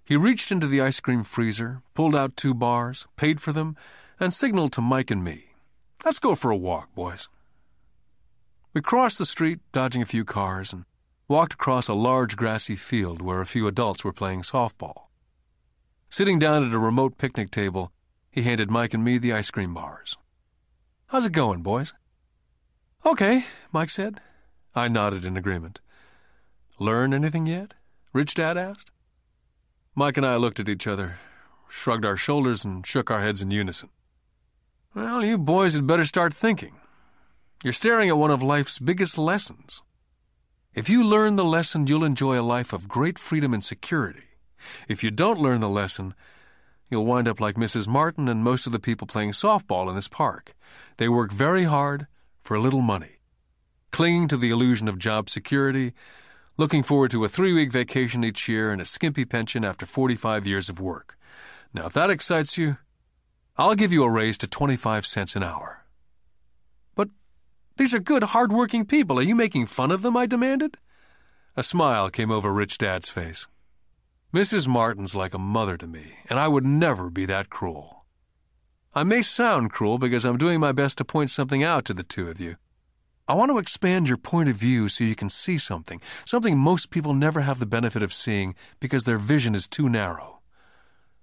he 0.06 0.16
reached 0.16 0.54
into 0.54 0.68
the 0.68 0.80
ice 0.80 1.02
cream 1.02 1.26
freezer, 1.26 1.82
pulled 1.94 2.16
out 2.16 2.38
two 2.38 2.54
bars, 2.54 3.06
paid 3.18 3.42
for 3.42 3.52
them, 3.52 3.76
and 4.22 4.34
signaled 4.34 4.72
to 4.72 4.82
Mike 4.82 5.12
and 5.12 5.22
me. 5.22 5.50
Let's 6.06 6.20
go 6.20 6.34
for 6.34 6.50
a 6.50 6.56
walk, 6.56 6.96
boys. 6.96 7.28
We 8.74 8.82
crossed 8.82 9.18
the 9.18 9.26
street, 9.26 9.60
dodging 9.74 10.02
a 10.02 10.06
few 10.06 10.24
cars, 10.24 10.72
and 10.72 10.86
walked 11.28 11.54
across 11.54 11.88
a 11.88 11.94
large 11.94 12.38
grassy 12.38 12.76
field 12.76 13.22
where 13.22 13.42
a 13.42 13.46
few 13.46 13.68
adults 13.68 14.04
were 14.04 14.14
playing 14.14 14.42
softball. 14.42 15.08
Sitting 16.10 16.40
down 16.40 16.66
at 16.66 16.74
a 16.74 16.80
remote 16.80 17.18
picnic 17.18 17.52
table, 17.52 17.92
he 18.32 18.44
handed 18.44 18.72
Mike 18.72 18.94
and 18.94 19.04
me 19.04 19.18
the 19.18 19.34
ice 19.34 19.52
cream 19.52 19.74
bars. 19.74 20.18
How's 21.08 21.26
it 21.26 21.34
going, 21.34 21.62
boys? 21.62 21.94
Okay, 23.06 23.46
Mike 23.72 23.90
said. 23.90 24.22
I 24.74 24.88
nodded 24.88 25.26
in 25.26 25.36
agreement. 25.36 25.80
Learn 26.80 27.14
anything 27.14 27.46
yet? 27.46 27.74
Rich 28.14 28.36
Dad 28.36 28.58
asked. 28.58 28.92
Mike 29.96 30.18
and 30.18 30.26
I 30.26 30.36
looked 30.36 30.60
at 30.60 30.70
each 30.70 30.88
other, 30.88 31.18
shrugged 31.68 32.06
our 32.06 32.18
shoulders, 32.18 32.64
and 32.64 32.86
shook 32.86 33.10
our 33.10 33.22
heads 33.22 33.42
in 33.42 33.52
unison. 33.52 33.90
Well, 34.94 35.26
you 35.26 35.38
boys 35.38 35.74
had 35.74 35.88
better 35.88 36.06
start 36.06 36.34
thinking. 36.34 36.76
You're 37.64 37.74
staring 37.74 38.10
at 38.10 38.18
one 38.18 38.32
of 38.32 38.44
life's 38.44 38.80
biggest 38.80 39.18
lessons. 39.18 39.82
If 40.74 40.90
you 40.90 41.04
learn 41.04 41.36
the 41.36 41.46
lesson, 41.46 41.88
you'll 41.88 42.04
enjoy 42.04 42.40
a 42.40 42.42
life 42.42 42.74
of 42.74 42.88
great 42.88 43.18
freedom 43.18 43.54
and 43.54 43.64
security. 43.64 44.38
If 44.88 45.04
you 45.04 45.12
don't 45.12 45.40
learn 45.40 45.60
the 45.60 45.70
lesson, 45.70 46.14
you'll 46.90 47.06
wind 47.06 47.28
up 47.28 47.40
like 47.40 47.56
Mrs. 47.56 47.88
Martin 47.88 48.28
and 48.28 48.44
most 48.44 48.66
of 48.66 48.72
the 48.72 48.80
people 48.80 49.08
playing 49.08 49.32
softball 49.32 49.90
in 49.90 49.96
this 49.96 50.08
park. 50.08 50.56
They 50.98 51.10
work 51.10 51.32
very 51.32 51.64
hard 51.64 52.08
for 52.44 52.56
a 52.56 52.62
little 52.62 52.82
money, 52.82 53.18
clinging 53.92 54.28
to 54.30 54.38
the 54.38 54.52
illusion 54.52 54.88
of 54.88 55.00
job 55.00 55.30
security 55.30 55.94
looking 56.58 56.84
forward 56.84 57.12
to 57.12 57.24
a 57.24 57.30
three 57.30 57.54
week 57.54 57.72
vacation 57.72 58.24
each 58.24 58.48
year 58.50 58.72
and 58.72 58.82
a 58.82 58.86
skimpy 58.86 59.26
pension 59.26 59.64
after 59.64 59.86
45 59.86 60.48
years 60.48 60.70
of 60.70 60.80
work. 60.80 61.18
Now, 61.74 61.86
if 61.86 61.94
that 61.94 62.10
excites 62.10 62.58
you, 62.58 62.78
I'll 63.58 63.76
give 63.76 63.92
you 63.92 64.04
a 64.04 64.10
raise 64.10 64.38
to 64.40 64.48
25 64.48 65.06
cents 65.06 65.36
an 65.36 65.44
hour. 65.44 65.84
These 67.78 67.94
are 67.94 68.00
good, 68.00 68.24
hard-working 68.24 68.86
people. 68.86 69.20
Are 69.20 69.24
you 69.24 69.36
making 69.36 69.68
fun 69.68 69.92
of 69.92 70.02
them? 70.02 70.18
I 70.18 70.26
demanded. 70.26 70.78
A 71.56 71.64
smile 71.64 72.10
came 72.10 72.32
over 72.32 72.52
Rich 72.52 72.80
Dad's 72.80 73.10
face. 73.10 73.48
Mrs. 74.34 74.68
Martin's 74.68 75.16
like 75.16 75.34
a 75.34 75.40
mother 75.40 75.78
to 75.78 75.88
me, 75.88 76.18
and 76.30 76.40
I 76.40 76.48
would 76.48 76.66
never 76.66 77.10
be 77.10 77.26
that 77.26 77.50
cruel. 77.50 78.06
I 78.94 79.04
may 79.04 79.22
sound 79.22 79.72
cruel 79.72 79.98
because 79.98 80.26
I'm 80.26 80.38
doing 80.38 80.60
my 80.60 80.72
best 80.72 80.98
to 80.98 81.06
point 81.06 81.30
something 81.30 81.64
out 81.64 81.86
to 81.86 81.94
the 81.94 82.04
two 82.04 82.30
of 82.30 82.42
you, 82.42 82.58
I 83.30 83.34
want 83.34 83.52
to 83.52 83.58
expand 83.58 84.08
your 84.08 84.18
point 84.18 84.48
of 84.48 84.56
view 84.56 84.88
so 84.88 85.04
you 85.04 85.16
can 85.16 85.30
see 85.30 85.58
something, 85.58 86.00
something 86.24 86.58
most 86.58 86.90
people 86.90 87.14
never 87.14 87.42
have 87.42 87.60
the 87.60 87.66
benefit 87.66 88.02
of 88.02 88.14
seeing 88.14 88.56
because 88.80 89.04
their 89.04 89.18
vision 89.18 89.54
is 89.54 89.68
too 89.68 89.90
narrow. 89.90 90.40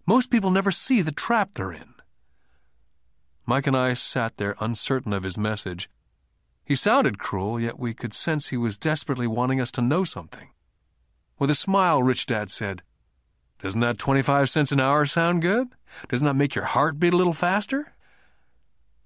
Most 0.06 0.30
people 0.30 0.50
never 0.50 0.70
see 0.70 1.00
the 1.00 1.12
trap 1.12 1.54
they're 1.54 1.72
in. 1.72 1.94
Mike 3.46 3.66
and 3.66 3.76
I 3.76 3.94
sat 3.94 4.36
there 4.36 4.54
uncertain 4.60 5.14
of 5.14 5.22
his 5.22 5.38
message. 5.38 5.88
He 6.64 6.74
sounded 6.74 7.18
cruel, 7.18 7.60
yet 7.60 7.78
we 7.78 7.92
could 7.92 8.14
sense 8.14 8.48
he 8.48 8.56
was 8.56 8.78
desperately 8.78 9.26
wanting 9.26 9.60
us 9.60 9.70
to 9.72 9.82
know 9.82 10.02
something. 10.04 10.48
With 11.38 11.50
a 11.50 11.54
smile, 11.54 12.02
Rich 12.02 12.26
Dad 12.26 12.50
said, 12.50 12.82
Doesn't 13.60 13.80
that 13.80 13.98
25 13.98 14.48
cents 14.48 14.72
an 14.72 14.80
hour 14.80 15.04
sound 15.04 15.42
good? 15.42 15.68
Doesn't 16.08 16.26
that 16.26 16.34
make 16.34 16.54
your 16.54 16.64
heart 16.64 16.98
beat 16.98 17.12
a 17.12 17.16
little 17.16 17.32
faster? 17.34 17.92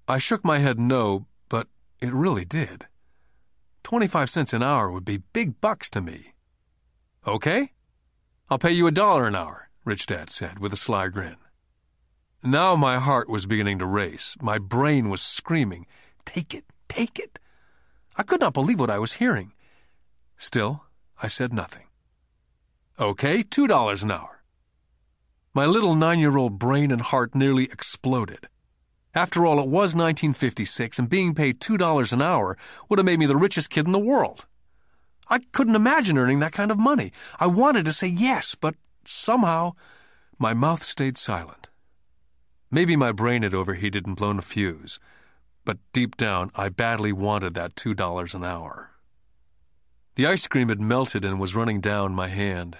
I 0.07 0.19
shook 0.19 0.45
my 0.45 0.59
head 0.59 0.79
no, 0.79 1.25
but 1.49 1.67
it 1.99 2.13
really 2.13 2.45
did. 2.45 2.87
25 3.83 4.29
cents 4.29 4.53
an 4.53 4.63
hour 4.63 4.91
would 4.91 5.05
be 5.05 5.23
big 5.33 5.59
bucks 5.59 5.89
to 5.89 6.01
me. 6.01 6.33
Okay? 7.27 7.73
I'll 8.49 8.57
pay 8.57 8.71
you 8.71 8.87
a 8.87 8.91
dollar 8.91 9.27
an 9.27 9.35
hour, 9.35 9.69
Rich 9.83 10.07
Dad 10.07 10.29
said 10.29 10.59
with 10.59 10.71
a 10.71 10.77
sly 10.77 11.09
grin. 11.09 11.37
Now 12.41 12.75
my 12.77 12.99
heart 12.99 13.29
was 13.29 13.45
beginning 13.45 13.79
to 13.79 13.85
race. 13.85 14.37
My 14.41 14.57
brain 14.59 15.09
was 15.09 15.21
screaming, 15.21 15.85
Take 16.25 16.53
it, 16.53 16.63
take 16.87 17.19
it. 17.19 17.37
I 18.19 18.23
could 18.23 18.41
not 18.41 18.53
believe 18.53 18.81
what 18.81 18.89
I 18.89 18.99
was 18.99 19.13
hearing. 19.13 19.53
Still, 20.35 20.83
I 21.23 21.29
said 21.29 21.53
nothing. 21.53 21.85
Okay, 22.99 23.43
two 23.43 23.65
dollars 23.65 24.03
an 24.03 24.11
hour. 24.11 24.43
My 25.53 25.65
little 25.65 25.95
nine 25.95 26.19
year 26.19 26.35
old 26.35 26.59
brain 26.59 26.91
and 26.91 26.99
heart 26.99 27.33
nearly 27.33 27.63
exploded. 27.63 28.49
After 29.15 29.45
all, 29.45 29.57
it 29.57 29.67
was 29.67 29.95
1956, 29.95 30.99
and 30.99 31.09
being 31.09 31.33
paid 31.33 31.61
$2 31.61 32.13
an 32.13 32.21
hour 32.21 32.57
would 32.89 32.99
have 32.99 33.05
made 33.05 33.19
me 33.19 33.25
the 33.25 33.37
richest 33.37 33.69
kid 33.69 33.85
in 33.85 33.93
the 33.93 33.97
world. 33.97 34.45
I 35.29 35.39
couldn't 35.53 35.75
imagine 35.75 36.17
earning 36.17 36.39
that 36.39 36.51
kind 36.51 36.71
of 36.71 36.77
money. 36.77 37.13
I 37.39 37.47
wanted 37.47 37.85
to 37.85 37.93
say 37.93 38.07
yes, 38.07 38.53
but 38.53 38.75
somehow 39.05 39.75
my 40.37 40.53
mouth 40.53 40.83
stayed 40.83 41.17
silent. 41.17 41.69
Maybe 42.69 42.97
my 42.97 43.13
brain 43.13 43.43
had 43.43 43.53
overheated 43.53 44.05
and 44.05 44.15
blown 44.15 44.39
a 44.39 44.41
fuse, 44.41 44.99
but 45.65 45.77
deep 45.93 46.17
down 46.17 46.51
I 46.55 46.69
badly 46.69 47.11
wanted 47.11 47.53
that 47.53 47.75
$2 47.75 48.33
an 48.35 48.43
hour. 48.43 48.91
The 50.15 50.25
ice 50.25 50.47
cream 50.47 50.69
had 50.69 50.81
melted 50.81 51.23
and 51.23 51.39
was 51.39 51.55
running 51.55 51.79
down 51.79 52.13
my 52.13 52.27
hand. 52.27 52.77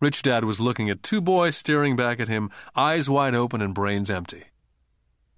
Rich 0.00 0.22
Dad 0.22 0.44
was 0.44 0.60
looking 0.60 0.90
at 0.90 1.02
two 1.02 1.20
boys 1.20 1.56
staring 1.56 1.96
back 1.96 2.20
at 2.20 2.28
him, 2.28 2.50
eyes 2.74 3.08
wide 3.08 3.34
open 3.34 3.62
and 3.62 3.72
brains 3.72 4.10
empty. 4.10 4.44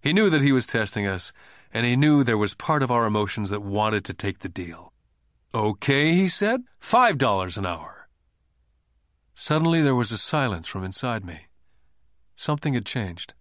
He 0.01 0.13
knew 0.13 0.31
that 0.31 0.43
he 0.43 0.53
was 0.53 0.67
testing 0.67 1.07
us, 1.07 1.33
and 1.73 1.85
he 1.85 1.97
knew 1.97 2.25
there 2.25 2.39
was 2.39 2.55
part 2.55 2.83
of 2.83 2.91
our 2.91 3.07
emotions 3.07 3.51
that 3.51 3.63
wanted 3.63 4.05
to 4.07 4.15
take 4.15 4.39
the 4.39 4.49
deal. 4.49 4.93
Okay, 5.55 6.13
he 6.13 6.29
said, 6.29 6.63
five 6.79 7.19
dollars 7.19 7.57
an 7.59 7.67
hour. 7.67 8.09
Suddenly 9.35 9.83
there 9.83 9.95
was 9.95 10.13
a 10.13 10.19
silence 10.19 10.67
from 10.67 10.83
inside 10.83 11.25
me. 11.25 11.47
Something 12.37 12.75
had 12.75 12.87
changed. 12.87 13.35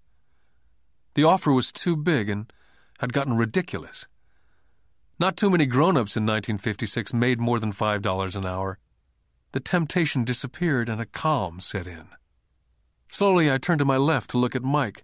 The 1.13 1.23
offer 1.23 1.53
was 1.53 1.71
too 1.71 1.95
big 1.95 2.29
and 2.29 2.51
had 2.99 3.13
gotten 3.13 3.35
ridiculous. 3.35 4.07
Not 5.19 5.37
too 5.37 5.49
many 5.49 5.65
grown 5.65 5.97
ups 5.97 6.17
in 6.17 6.23
1956 6.23 7.13
made 7.13 7.39
more 7.39 7.59
than 7.59 7.71
$5 7.71 8.35
an 8.35 8.45
hour. 8.45 8.79
The 9.51 9.59
temptation 9.59 10.23
disappeared 10.23 10.89
and 10.89 10.99
a 10.99 11.05
calm 11.05 11.59
set 11.59 11.87
in. 11.87 12.07
Slowly 13.09 13.51
I 13.51 13.57
turned 13.57 13.79
to 13.79 13.85
my 13.85 13.97
left 13.97 14.31
to 14.31 14.37
look 14.37 14.55
at 14.55 14.63
Mike 14.63 15.03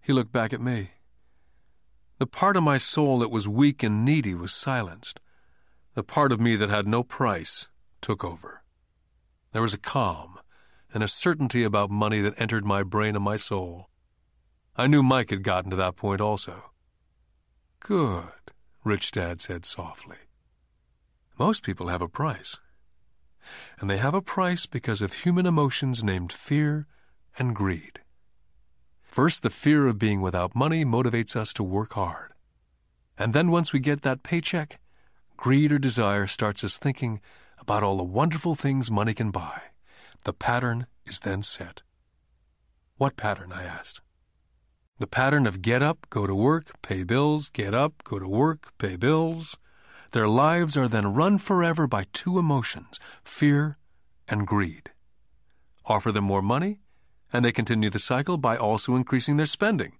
he 0.00 0.12
looked 0.12 0.32
back 0.32 0.52
at 0.52 0.60
me. 0.60 0.90
The 2.18 2.26
part 2.26 2.56
of 2.56 2.62
my 2.62 2.78
soul 2.78 3.18
that 3.20 3.30
was 3.30 3.48
weak 3.48 3.82
and 3.82 4.04
needy 4.04 4.34
was 4.34 4.52
silenced. 4.52 5.20
The 5.94 6.02
part 6.02 6.32
of 6.32 6.40
me 6.40 6.56
that 6.56 6.70
had 6.70 6.86
no 6.86 7.02
price 7.02 7.68
took 8.00 8.24
over. 8.24 8.62
There 9.52 9.62
was 9.62 9.74
a 9.74 9.78
calm 9.78 10.38
and 10.92 11.02
a 11.02 11.08
certainty 11.08 11.62
about 11.62 11.90
money 11.90 12.20
that 12.20 12.40
entered 12.40 12.64
my 12.64 12.82
brain 12.82 13.14
and 13.14 13.24
my 13.24 13.36
soul. 13.36 13.88
I 14.76 14.86
knew 14.86 15.02
Mike 15.02 15.30
had 15.30 15.42
gotten 15.42 15.70
to 15.70 15.76
that 15.76 15.96
point 15.96 16.20
also. 16.20 16.70
Good, 17.80 18.52
Rich 18.84 19.10
Dad 19.12 19.40
said 19.40 19.66
softly. 19.66 20.18
Most 21.38 21.62
people 21.62 21.88
have 21.88 22.02
a 22.02 22.08
price. 22.08 22.58
And 23.80 23.88
they 23.88 23.96
have 23.96 24.14
a 24.14 24.22
price 24.22 24.66
because 24.66 25.02
of 25.02 25.12
human 25.12 25.46
emotions 25.46 26.04
named 26.04 26.32
fear 26.32 26.86
and 27.38 27.56
greed. 27.56 28.00
First, 29.02 29.42
the 29.42 29.50
fear 29.50 29.88
of 29.88 29.98
being 29.98 30.20
without 30.20 30.54
money 30.54 30.84
motivates 30.84 31.34
us 31.34 31.52
to 31.54 31.64
work 31.64 31.94
hard. 31.94 32.32
And 33.18 33.32
then 33.32 33.50
once 33.50 33.72
we 33.72 33.80
get 33.80 34.02
that 34.02 34.22
paycheck, 34.22 34.78
greed 35.36 35.72
or 35.72 35.78
desire 35.78 36.26
starts 36.26 36.62
us 36.62 36.78
thinking 36.78 37.20
about 37.58 37.82
all 37.82 37.96
the 37.96 38.04
wonderful 38.04 38.54
things 38.54 38.90
money 38.90 39.14
can 39.14 39.30
buy. 39.30 39.62
The 40.24 40.32
pattern 40.32 40.86
is 41.06 41.20
then 41.20 41.42
set. 41.42 41.82
What 42.98 43.16
pattern? 43.16 43.52
I 43.52 43.64
asked. 43.64 44.02
The 45.00 45.06
pattern 45.06 45.46
of 45.46 45.62
get 45.62 45.82
up, 45.82 46.06
go 46.10 46.26
to 46.26 46.34
work, 46.34 46.82
pay 46.82 47.04
bills, 47.04 47.48
get 47.48 47.74
up, 47.74 48.04
go 48.04 48.18
to 48.18 48.28
work, 48.28 48.76
pay 48.76 48.96
bills. 48.96 49.56
Their 50.12 50.28
lives 50.28 50.76
are 50.76 50.88
then 50.88 51.14
run 51.14 51.38
forever 51.38 51.86
by 51.86 52.04
two 52.12 52.38
emotions 52.38 53.00
fear 53.24 53.78
and 54.28 54.46
greed. 54.46 54.90
Offer 55.86 56.12
them 56.12 56.24
more 56.24 56.42
money, 56.42 56.80
and 57.32 57.42
they 57.42 57.50
continue 57.50 57.88
the 57.88 57.98
cycle 57.98 58.36
by 58.36 58.58
also 58.58 58.94
increasing 58.94 59.38
their 59.38 59.46
spending. 59.46 59.92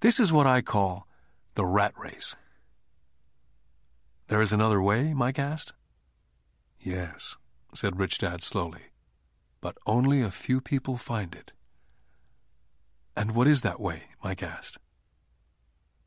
This 0.00 0.20
is 0.20 0.34
what 0.34 0.46
I 0.46 0.60
call 0.60 1.08
the 1.54 1.64
rat 1.64 1.94
race. 1.96 2.36
There 4.26 4.42
is 4.42 4.52
another 4.52 4.82
way? 4.82 5.14
Mike 5.14 5.38
asked. 5.38 5.72
Yes, 6.78 7.38
said 7.72 7.98
Rich 7.98 8.18
Dad 8.18 8.42
slowly, 8.42 8.92
but 9.62 9.78
only 9.86 10.20
a 10.20 10.30
few 10.30 10.60
people 10.60 10.98
find 10.98 11.34
it. 11.34 11.52
And 13.18 13.34
what 13.34 13.48
is 13.48 13.62
that 13.62 13.80
way? 13.80 14.04
Mike 14.22 14.44
asked. 14.44 14.78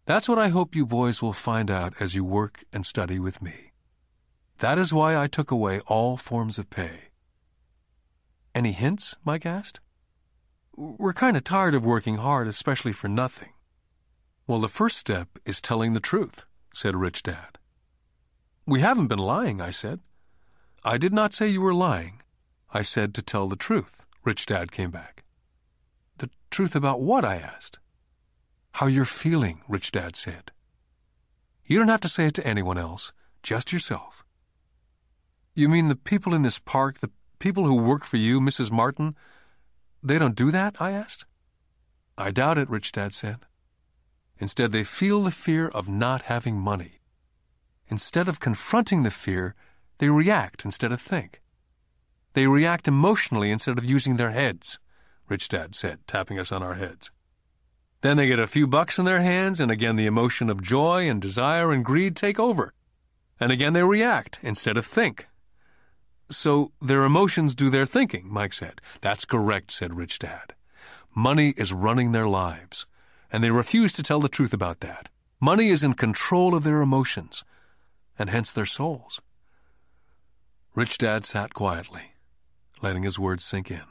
That's 0.05 0.29
what 0.29 0.39
I 0.39 0.47
hope 0.47 0.77
you 0.77 0.85
boys 0.85 1.21
will 1.21 1.33
find 1.33 1.69
out 1.69 1.93
as 1.99 2.15
you 2.15 2.23
work 2.23 2.63
and 2.71 2.85
study 2.85 3.19
with 3.19 3.41
me. 3.41 3.73
That 4.59 4.77
is 4.77 4.93
why 4.93 5.17
I 5.17 5.27
took 5.27 5.51
away 5.51 5.81
all 5.87 6.15
forms 6.15 6.57
of 6.57 6.69
pay. 6.69 7.09
Any 8.55 8.71
hints? 8.71 9.17
Mike 9.25 9.45
asked. 9.45 9.81
We're 10.73 11.11
kind 11.11 11.35
of 11.35 11.43
tired 11.43 11.75
of 11.75 11.83
working 11.83 12.15
hard, 12.15 12.47
especially 12.47 12.93
for 12.93 13.09
nothing. 13.09 13.51
Well, 14.47 14.61
the 14.61 14.69
first 14.69 14.97
step 14.97 15.27
is 15.45 15.59
telling 15.59 15.91
the 15.91 15.99
truth, 15.99 16.45
said 16.73 16.95
Rich 16.95 17.23
Dad. 17.23 17.57
We 18.65 18.79
haven't 18.79 19.07
been 19.07 19.19
lying, 19.19 19.61
I 19.61 19.71
said. 19.71 19.99
I 20.85 20.97
did 20.97 21.11
not 21.11 21.33
say 21.33 21.49
you 21.49 21.59
were 21.59 21.73
lying. 21.73 22.21
I 22.73 22.83
said 22.83 23.13
to 23.15 23.21
tell 23.21 23.49
the 23.49 23.57
truth, 23.57 24.01
Rich 24.23 24.45
Dad 24.45 24.71
came 24.71 24.91
back. 24.91 25.20
Truth 26.51 26.75
about 26.75 27.01
what? 27.01 27.23
I 27.23 27.37
asked. 27.37 27.79
How 28.73 28.87
you're 28.87 29.05
feeling, 29.05 29.61
Rich 29.67 29.91
Dad 29.91 30.15
said. 30.15 30.51
You 31.65 31.79
don't 31.79 31.87
have 31.87 32.01
to 32.01 32.09
say 32.09 32.25
it 32.25 32.33
to 32.35 32.45
anyone 32.45 32.77
else, 32.77 33.13
just 33.41 33.71
yourself. 33.71 34.25
You 35.55 35.69
mean 35.69 35.87
the 35.87 35.95
people 35.95 36.33
in 36.33 36.41
this 36.41 36.59
park, 36.59 36.99
the 36.99 37.11
people 37.39 37.65
who 37.65 37.75
work 37.75 38.03
for 38.03 38.17
you, 38.17 38.41
Mrs. 38.41 38.69
Martin, 38.69 39.15
they 40.03 40.17
don't 40.17 40.35
do 40.35 40.51
that? 40.51 40.75
I 40.79 40.91
asked. 40.91 41.25
I 42.17 42.31
doubt 42.31 42.57
it, 42.57 42.69
Rich 42.69 42.91
Dad 42.91 43.13
said. 43.13 43.45
Instead, 44.37 44.71
they 44.71 44.83
feel 44.83 45.23
the 45.23 45.31
fear 45.31 45.67
of 45.69 45.87
not 45.87 46.23
having 46.23 46.57
money. 46.57 46.99
Instead 47.87 48.27
of 48.27 48.39
confronting 48.39 49.03
the 49.03 49.11
fear, 49.11 49.55
they 49.99 50.09
react 50.09 50.65
instead 50.65 50.91
of 50.91 50.99
think. 50.99 51.41
They 52.33 52.47
react 52.47 52.87
emotionally 52.87 53.51
instead 53.51 53.77
of 53.77 53.85
using 53.85 54.17
their 54.17 54.31
heads. 54.31 54.79
Rich 55.31 55.47
Dad 55.47 55.75
said, 55.75 56.05
tapping 56.07 56.37
us 56.37 56.51
on 56.51 56.61
our 56.61 56.73
heads. 56.73 57.09
Then 58.01 58.17
they 58.17 58.27
get 58.27 58.37
a 58.37 58.47
few 58.47 58.67
bucks 58.67 58.99
in 58.99 59.05
their 59.05 59.21
hands, 59.21 59.61
and 59.61 59.71
again 59.71 59.95
the 59.95 60.05
emotion 60.05 60.49
of 60.49 60.61
joy 60.61 61.09
and 61.09 61.21
desire 61.21 61.71
and 61.71 61.85
greed 61.85 62.17
take 62.17 62.37
over. 62.37 62.73
And 63.39 63.49
again 63.49 63.71
they 63.71 63.81
react 63.81 64.39
instead 64.41 64.75
of 64.75 64.85
think. 64.85 65.27
So 66.29 66.73
their 66.81 67.05
emotions 67.05 67.55
do 67.55 67.69
their 67.69 67.85
thinking, 67.85 68.27
Mike 68.29 68.51
said. 68.51 68.81
That's 68.99 69.23
correct, 69.23 69.71
said 69.71 69.95
Rich 69.95 70.19
Dad. 70.19 70.53
Money 71.15 71.53
is 71.55 71.71
running 71.71 72.11
their 72.11 72.27
lives, 72.27 72.85
and 73.31 73.41
they 73.41 73.51
refuse 73.51 73.93
to 73.93 74.03
tell 74.03 74.19
the 74.19 74.27
truth 74.27 74.51
about 74.51 74.81
that. 74.81 75.07
Money 75.39 75.69
is 75.69 75.81
in 75.81 75.93
control 75.93 76.53
of 76.53 76.65
their 76.65 76.81
emotions, 76.81 77.45
and 78.19 78.29
hence 78.29 78.51
their 78.51 78.65
souls. 78.65 79.21
Rich 80.75 80.97
Dad 80.97 81.25
sat 81.25 81.53
quietly, 81.53 82.15
letting 82.81 83.03
his 83.03 83.17
words 83.17 83.45
sink 83.45 83.71
in. 83.71 83.90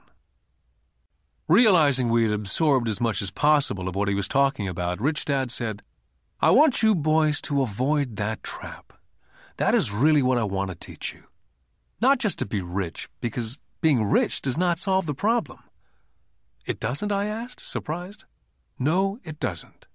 Realizing 1.50 2.10
we 2.10 2.22
had 2.22 2.30
absorbed 2.30 2.88
as 2.88 3.00
much 3.00 3.20
as 3.20 3.32
possible 3.32 3.88
of 3.88 3.96
what 3.96 4.06
he 4.06 4.14
was 4.14 4.28
talking 4.28 4.68
about, 4.68 5.00
Rich 5.00 5.24
Dad 5.24 5.50
said, 5.50 5.82
I 6.40 6.52
want 6.52 6.80
you 6.80 6.94
boys 6.94 7.40
to 7.40 7.62
avoid 7.62 8.14
that 8.18 8.44
trap. 8.44 8.92
That 9.56 9.74
is 9.74 9.90
really 9.90 10.22
what 10.22 10.38
I 10.38 10.44
want 10.44 10.70
to 10.70 10.76
teach 10.76 11.12
you. 11.12 11.24
Not 12.00 12.20
just 12.20 12.38
to 12.38 12.46
be 12.46 12.62
rich, 12.62 13.08
because 13.20 13.58
being 13.80 14.04
rich 14.04 14.42
does 14.42 14.56
not 14.56 14.78
solve 14.78 15.06
the 15.06 15.12
problem. 15.12 15.58
It 16.66 16.78
doesn't, 16.78 17.10
I 17.10 17.24
asked, 17.24 17.68
surprised. 17.68 18.26
No, 18.78 19.18
it 19.24 19.40
doesn't. 19.40 19.88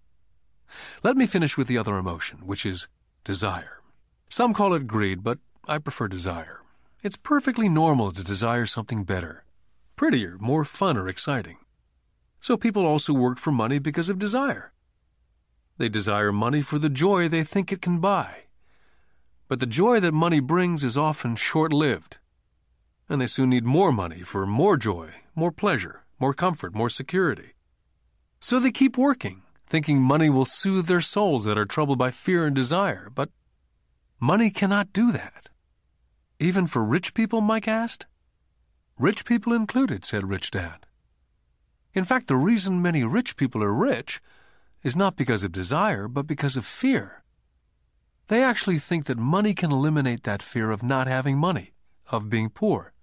Let 1.03 1.15
me 1.15 1.25
finish 1.25 1.55
with 1.55 1.67
the 1.67 1.77
other 1.77 1.95
emotion, 1.95 2.39
which 2.45 2.65
is 2.65 2.89
desire. 3.23 3.79
Some 4.27 4.53
call 4.53 4.73
it 4.73 4.87
greed, 4.87 5.23
but 5.23 5.37
I 5.69 5.77
prefer 5.77 6.09
desire. 6.09 6.63
It's 7.01 7.15
perfectly 7.15 7.69
normal 7.69 8.11
to 8.11 8.25
desire 8.25 8.65
something 8.65 9.05
better 9.05 9.44
prettier, 9.95 10.37
more 10.39 10.65
fun 10.65 10.97
or 10.97 11.07
exciting. 11.07 11.57
So 12.41 12.57
people 12.57 12.85
also 12.85 13.13
work 13.13 13.37
for 13.37 13.51
money 13.51 13.79
because 13.79 14.09
of 14.09 14.19
desire. 14.19 14.71
They 15.77 15.89
desire 15.89 16.31
money 16.31 16.61
for 16.61 16.79
the 16.79 16.89
joy 16.89 17.27
they 17.27 17.43
think 17.43 17.71
it 17.71 17.81
can 17.81 17.99
buy. 17.99 18.43
But 19.47 19.59
the 19.59 19.65
joy 19.65 19.99
that 19.99 20.13
money 20.13 20.39
brings 20.39 20.83
is 20.83 20.97
often 20.97 21.35
short 21.35 21.73
lived. 21.73 22.17
And 23.09 23.21
they 23.21 23.27
soon 23.27 23.49
need 23.49 23.65
more 23.65 23.91
money 23.91 24.21
for 24.21 24.45
more 24.45 24.77
joy, 24.77 25.09
more 25.35 25.51
pleasure, 25.51 26.05
more 26.19 26.33
comfort, 26.33 26.73
more 26.73 26.89
security. 26.89 27.53
So 28.39 28.59
they 28.59 28.71
keep 28.71 28.97
working, 28.97 29.43
thinking 29.67 30.01
money 30.01 30.29
will 30.29 30.45
soothe 30.45 30.87
their 30.87 31.01
souls 31.01 31.43
that 31.43 31.57
are 31.57 31.65
troubled 31.65 31.97
by 31.97 32.11
fear 32.11 32.45
and 32.45 32.55
desire. 32.55 33.11
But 33.13 33.29
money 34.19 34.49
cannot 34.49 34.93
do 34.93 35.11
that. 35.11 35.49
Even 36.39 36.67
for 36.67 36.83
rich 36.83 37.13
people, 37.13 37.41
Mike 37.41 37.67
asked? 37.67 38.07
Rich 38.97 39.25
people 39.25 39.51
included, 39.51 40.05
said 40.05 40.29
Rich 40.29 40.51
Dad. 40.51 40.85
In 41.93 42.05
fact, 42.05 42.27
the 42.27 42.37
reason 42.37 42.81
many 42.81 43.03
rich 43.03 43.35
people 43.35 43.61
are 43.61 43.73
rich 43.73 44.21
is 44.83 44.95
not 44.95 45.17
because 45.17 45.43
of 45.43 45.51
desire, 45.51 46.07
but 46.07 46.27
because 46.27 46.55
of 46.55 46.65
fear. 46.65 47.23
They 48.27 48.41
actually 48.41 48.79
think 48.79 49.05
that 49.05 49.17
money 49.17 49.53
can 49.53 49.71
eliminate 49.71 50.23
that 50.23 50.41
fear 50.41 50.71
of 50.71 50.81
not 50.81 51.07
having 51.07 51.37
money, 51.37 51.73
of 52.09 52.29
being 52.29 52.49
poor. 52.49 52.93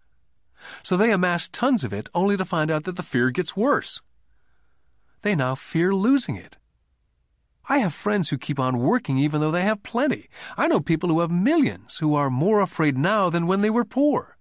So 0.82 0.97
they 0.97 1.12
amass 1.12 1.49
tons 1.49 1.84
of 1.84 1.93
it 1.93 2.09
only 2.14 2.36
to 2.36 2.45
find 2.45 2.70
out 2.70 2.84
that 2.84 2.97
the 2.97 3.03
fear 3.03 3.30
gets 3.30 3.57
worse. 3.57 4.01
They 5.20 5.34
now 5.34 5.55
fear 5.55 5.95
losing 5.95 6.36
it. 6.36 6.59
I 7.68 7.78
have 7.78 7.95
friends 7.95 8.30
who 8.30 8.38
keep 8.38 8.59
on 8.59 8.78
working 8.78 9.18
even 9.18 9.40
though 9.40 9.51
they 9.51 9.62
have 9.62 9.82
plenty. 9.82 10.28
I 10.57 10.68
know 10.68 10.80
people 10.80 11.11
who 11.11 11.20
have 11.20 11.30
millions 11.30 11.99
who 11.99 12.14
are 12.14 12.30
more 12.30 12.61
afraid 12.61 12.97
now 12.97 13.28
than 13.30 13.47
when 13.47 13.61
they 13.61 13.70
were 13.70 13.84
poor. 13.84 14.38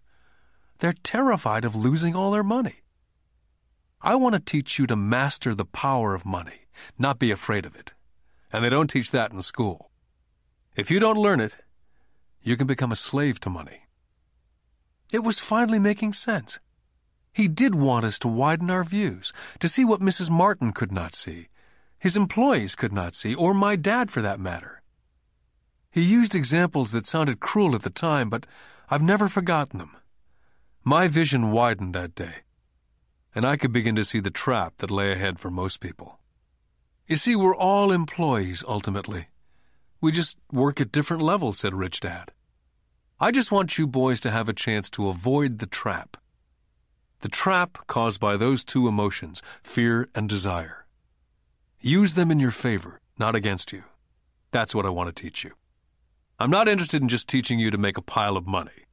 They're 0.82 0.93
terrified 1.03 1.63
of 1.63 1.75
losing 1.75 2.15
all 2.15 2.32
their 2.32 2.43
money. 2.43 2.82
I 4.01 4.15
want 4.15 4.34
to 4.34 4.39
teach 4.39 4.79
you 4.79 4.88
to 4.88 4.95
master 4.95 5.53
the 5.53 5.63
power 5.63 6.15
of 6.15 6.25
money, 6.25 6.65
not 6.97 7.19
be 7.19 7.29
afraid 7.29 7.67
of 7.67 7.75
it. 7.75 7.93
And 8.51 8.65
they 8.65 8.69
don't 8.69 8.89
teach 8.89 9.11
that 9.11 9.32
in 9.32 9.43
school. 9.43 9.91
If 10.75 10.89
you 10.89 10.99
don't 10.99 11.21
learn 11.21 11.39
it, 11.39 11.57
you 12.41 12.57
can 12.57 12.65
become 12.65 12.91
a 12.91 12.95
slave 12.95 13.39
to 13.41 13.49
money. 13.51 13.82
It 15.11 15.23
was 15.23 15.38
finally 15.38 15.77
making 15.77 16.13
sense. 16.13 16.59
He 17.32 17.47
did 17.47 17.75
want 17.75 18.03
us 18.03 18.17
to 18.17 18.27
widen 18.27 18.71
our 18.71 18.84
views, 18.84 19.32
to 19.59 19.69
see 19.69 19.86
what 19.86 20.01
Mrs. 20.01 20.32
Martin 20.32 20.73
could 20.73 20.91
not 20.91 21.13
see, 21.13 21.49
his 21.99 22.17
employees 22.17 22.73
could 22.73 22.91
not 22.91 23.13
see, 23.13 23.36
or 23.36 23.53
my 23.53 23.75
dad 23.75 24.09
for 24.09 24.23
that 24.23 24.39
matter. 24.39 24.82
He 25.91 26.01
used 26.01 26.34
examples 26.34 26.89
that 26.91 27.05
sounded 27.05 27.39
cruel 27.39 27.75
at 27.75 27.84
the 27.84 27.91
time, 27.91 28.32
but 28.32 28.47
I've 28.89 29.03
never 29.03 29.29
forgotten 29.29 29.77
them. 29.77 29.95
My 30.84 31.07
vision 31.07 31.51
widened 31.51 31.93
that 31.93 32.15
day, 32.15 32.38
and 33.36 33.45
I 33.45 33.55
could 33.55 33.71
begin 33.71 33.95
to 33.97 34.03
see 34.03 34.19
the 34.19 34.32
trap 34.32 34.77
that 34.77 34.89
lay 34.89 35.11
ahead 35.11 35.39
for 35.39 35.51
most 35.51 35.79
people. 35.79 36.19
You 37.05 37.17
see, 37.17 37.36
we're 37.36 37.55
all 37.55 37.91
employees 37.91 38.63
ultimately. 38.67 39.27
We 40.01 40.11
just 40.11 40.38
work 40.51 40.82
at 40.82 40.91
different 40.91 41.21
levels, 41.21 41.59
said 41.59 41.75
Rich 41.75 41.99
Dad. 41.99 42.32
I 43.19 43.29
just 43.29 43.51
want 43.51 43.77
you 43.77 43.86
boys 43.86 44.19
to 44.21 44.32
have 44.32 44.49
a 44.49 44.53
chance 44.53 44.89
to 44.91 45.09
avoid 45.09 45.59
the 45.59 45.67
trap. 45.67 46.17
The 47.19 47.29
trap 47.29 47.86
caused 47.86 48.19
by 48.19 48.36
those 48.36 48.63
two 48.63 48.88
emotions, 48.88 49.43
fear 49.61 50.09
and 50.15 50.27
desire. 50.27 50.88
Use 51.79 52.15
them 52.15 52.32
in 52.32 52.39
your 52.39 52.49
favor, 52.49 52.99
not 53.19 53.36
against 53.36 53.71
you. 53.71 53.84
That's 54.49 54.73
what 54.73 54.88
I 54.88 54.89
want 54.89 55.15
to 55.15 55.21
teach 55.21 55.43
you. 55.43 55.51
I'm 56.39 56.49
not 56.49 56.67
interested 56.67 57.03
in 57.03 57.07
just 57.07 57.27
teaching 57.27 57.59
you 57.59 57.69
to 57.69 57.77
make 57.77 57.99
a 57.99 58.01
pile 58.01 58.36
of 58.36 58.47
money. 58.47 58.88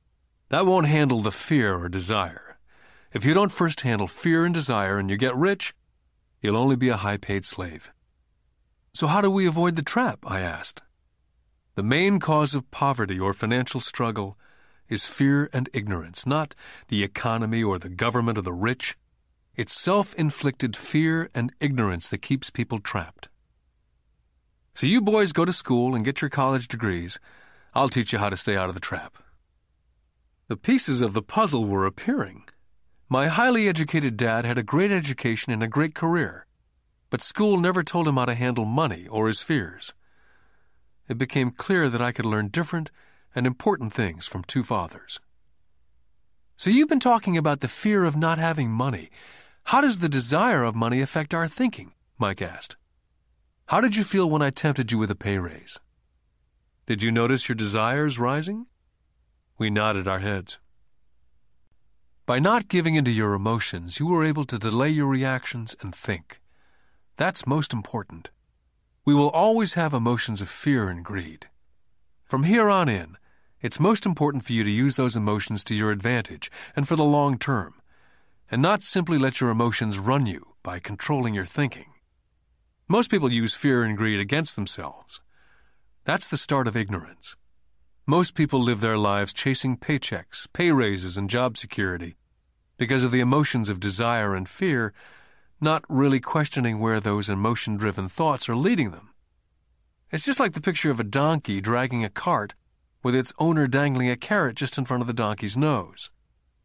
That 0.51 0.67
won't 0.67 0.87
handle 0.87 1.21
the 1.21 1.31
fear 1.31 1.75
or 1.75 1.89
desire. 1.89 2.59
If 3.13 3.25
you 3.25 3.35
don't 3.35 3.53
first 3.53 3.83
handle 3.83 4.09
fear 4.09 4.45
and 4.45 4.55
desire 4.55 4.99
and 4.99 5.11
you 5.11 5.17
get 5.17 5.37
rich, 5.37 5.75
you'll 6.41 6.57
only 6.57 6.77
be 6.77 6.89
a 6.89 6.97
high 6.97 7.19
paid 7.19 7.45
slave. 7.45 7.93
So, 8.95 9.07
how 9.07 9.21
do 9.21 9.31
we 9.31 9.47
avoid 9.47 9.77
the 9.77 9.83
trap? 9.83 10.21
I 10.27 10.41
asked. 10.41 10.83
The 11.75 11.83
main 11.83 12.19
cause 12.19 12.55
of 12.55 12.71
poverty 12.71 13.21
or 13.21 13.33
financial 13.33 13.81
struggle 13.81 14.39
is 14.89 15.07
fear 15.07 15.51
and 15.53 15.69
ignorance, 15.75 16.27
not 16.27 16.55
the 16.89 17.05
economy 17.05 17.63
or 17.63 17.79
the 17.79 17.91
government 17.91 18.39
or 18.39 18.43
the 18.43 18.53
rich. 18.53 18.97
It's 19.55 19.79
self 19.79 20.15
inflicted 20.15 20.77
fear 20.77 21.29
and 21.35 21.53
ignorance 21.61 22.09
that 22.09 22.23
keeps 22.23 22.49
people 22.49 22.79
trapped. 22.79 23.29
So 24.75 24.87
you 24.87 25.01
boys 25.03 25.33
go 25.33 25.45
to 25.45 25.53
school 25.53 25.95
and 25.95 26.05
get 26.05 26.23
your 26.23 26.31
college 26.31 26.69
degrees. 26.69 27.21
I'll 27.75 27.89
teach 27.89 28.13
you 28.13 28.19
how 28.19 28.31
to 28.31 28.37
stay 28.37 28.57
out 28.57 28.69
of 28.69 28.75
the 28.75 28.81
trap. 28.81 29.19
The 30.49 30.57
pieces 30.57 31.03
of 31.03 31.13
the 31.13 31.21
puzzle 31.21 31.67
were 31.67 31.85
appearing. 31.85 32.45
My 33.11 33.27
highly 33.27 33.69
educated 33.69 34.17
dad 34.17 34.47
had 34.47 34.57
a 34.57 34.63
great 34.63 34.91
education 34.91 35.53
and 35.53 35.63
a 35.63 35.69
great 35.69 35.95
career, 35.95 36.47
but 37.11 37.21
school 37.21 37.59
never 37.59 37.83
told 37.83 38.09
him 38.09 38.17
how 38.17 38.25
to 38.25 38.35
handle 38.35 38.65
money 38.65 39.07
or 39.07 39.29
his 39.29 39.43
fears. 39.43 39.93
It 41.07 41.19
became 41.19 41.51
clear 41.51 41.91
that 41.91 42.01
I 42.01 42.13
could 42.13 42.25
learn 42.25 42.49
different 42.49 42.91
and 43.35 43.47
important 43.47 43.93
things 43.93 44.27
from 44.27 44.43
two 44.43 44.65
fathers. 44.65 45.21
So 46.57 46.71
you've 46.71 46.89
been 46.89 46.99
talking 46.99 47.37
about 47.37 47.61
the 47.61 47.69
fear 47.69 48.05
of 48.05 48.17
not 48.17 48.39
having 48.39 48.71
money. 48.71 49.11
How 49.65 49.83
does 49.83 49.99
the 49.99 50.09
desire 50.09 50.65
of 50.65 50.75
money 50.75 51.03
affect 51.03 51.35
our 51.35 51.47
thinking? 51.47 51.93
Mike 52.19 52.41
asked. 52.41 52.79
How 53.67 53.83
did 53.83 53.97
you 53.97 54.03
feel 54.03 54.31
when 54.31 54.41
I 54.41 54.49
tempted 54.49 54.91
you 54.93 54.97
with 54.97 55.11
a 55.11 55.15
pay 55.15 55.37
raise? 55.37 55.79
Did 56.87 57.03
you 57.03 57.13
notice 57.13 57.51
your 57.51 57.57
desires 57.57 58.19
rising? 58.19 58.67
We 59.59 59.71
nodded 59.71 60.07
our 60.07 60.21
heads. 60.21 60.61
By 62.27 62.39
not 62.39 62.69
giving 62.69 62.95
into 62.95 63.11
your 63.11 63.35
emotions, 63.35 63.99
you 63.99 64.07
were 64.07 64.25
able 64.25 64.45
to 64.45 64.57
delay 64.57 64.89
your 64.89 65.09
reactions 65.09 65.75
and 65.81 65.93
think. 65.93 66.41
That's 67.17 67.45
most 67.45 67.73
important. 67.73 68.31
We 69.05 69.15
will 69.15 69.31
always 69.31 69.75
have 69.75 69.93
emotions 69.93 70.41
of 70.41 70.49
fear 70.49 70.89
and 70.89 71.05
greed. 71.05 71.49
From 72.25 72.45
here 72.45 72.69
on 72.69 72.89
in, 72.89 73.17
it's 73.61 73.81
most 73.81 74.07
important 74.07 74.45
for 74.45 74.53
you 74.53 74.63
to 74.63 74.71
use 74.71 74.95
those 74.95 75.17
emotions 75.17 75.65
to 75.65 75.75
your 75.75 75.91
advantage 75.91 76.53
and 76.77 76.87
for 76.87 76.95
the 76.95 77.03
long 77.03 77.37
term, 77.37 77.75
and 78.49 78.63
not 78.63 78.85
simply 78.85 79.19
let 79.19 79.41
your 79.41 79.51
emotions 79.51 79.99
run 79.99 80.25
you 80.27 80.55
by 80.63 80.79
controlling 80.79 81.35
your 81.35 81.47
thinking. 81.47 81.95
Most 82.87 83.11
people 83.11 83.33
use 83.33 83.55
fear 83.55 83.83
and 83.83 83.97
greed 83.97 84.21
against 84.21 84.55
themselves. 84.55 85.21
That's 86.05 86.29
the 86.29 86.37
start 86.37 86.69
of 86.69 86.77
ignorance. 86.77 87.35
Most 88.11 88.35
people 88.35 88.63
live 88.63 88.81
their 88.81 88.97
lives 88.97 89.35
chasing 89.35 89.77
paychecks, 89.77 90.47
pay 90.55 90.73
raises, 90.73 91.19
and 91.19 91.29
job 91.29 91.59
security 91.59 92.17
because 92.79 93.05
of 93.05 93.11
the 93.11 93.21
emotions 93.21 93.69
of 93.69 93.81
desire 93.81 94.35
and 94.35 94.49
fear, 94.49 94.95
not 95.61 95.85
really 95.91 96.19
questioning 96.19 96.81
where 96.81 97.01
those 97.01 97.29
emotion 97.29 97.77
driven 97.77 98.09
thoughts 98.09 98.49
are 98.49 98.57
leading 98.57 98.93
them. 98.93 99.11
It's 100.11 100.25
just 100.25 100.41
like 100.41 100.55
the 100.55 100.63
picture 100.63 100.91
of 100.91 100.99
a 100.99 101.05
donkey 101.05 101.61
dragging 101.61 102.03
a 102.03 102.09
cart 102.09 102.55
with 103.03 103.15
its 103.15 103.35
owner 103.39 103.67
dangling 103.67 104.09
a 104.09 104.17
carrot 104.17 104.57
just 104.57 104.79
in 104.79 104.87
front 104.87 105.03
of 105.03 105.07
the 105.07 105.13
donkey's 105.13 105.59
nose. 105.59 106.11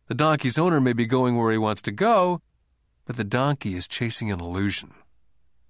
The 0.08 0.16
donkey's 0.16 0.58
owner 0.58 0.80
may 0.80 0.94
be 0.94 1.06
going 1.06 1.36
where 1.36 1.52
he 1.52 1.58
wants 1.58 1.82
to 1.82 1.91
go, 1.91 2.41
but 3.04 3.18
the 3.18 3.26
donkey 3.26 3.76
is 3.76 3.89
chasing 3.89 4.32
an 4.32 4.39
illusion. 4.39 4.94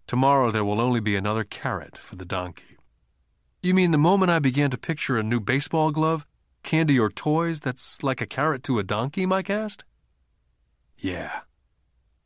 Tomorrow 0.05 0.51
there 0.51 0.65
will 0.65 0.79
only 0.79 0.99
be 0.99 1.15
another 1.15 1.43
carrot 1.43 1.97
for 1.97 2.15
the 2.15 2.25
donkey. 2.25 2.72
You 3.63 3.73
mean 3.73 3.91
the 3.91 3.97
moment 3.97 4.29
I 4.29 4.39
began 4.39 4.71
to 4.71 4.77
picture 4.77 5.17
a 5.17 5.23
new 5.23 5.39
baseball 5.39 5.91
glove, 5.91 6.27
candy, 6.63 6.99
or 6.99 7.09
toys 7.09 7.61
that's 7.61 8.03
like 8.03 8.19
a 8.19 8.25
carrot 8.25 8.61
to 8.63 8.77
a 8.77 8.83
donkey, 8.83 9.25
Mike 9.25 9.49
asked? 9.49 9.85
Yeah. 10.99 11.39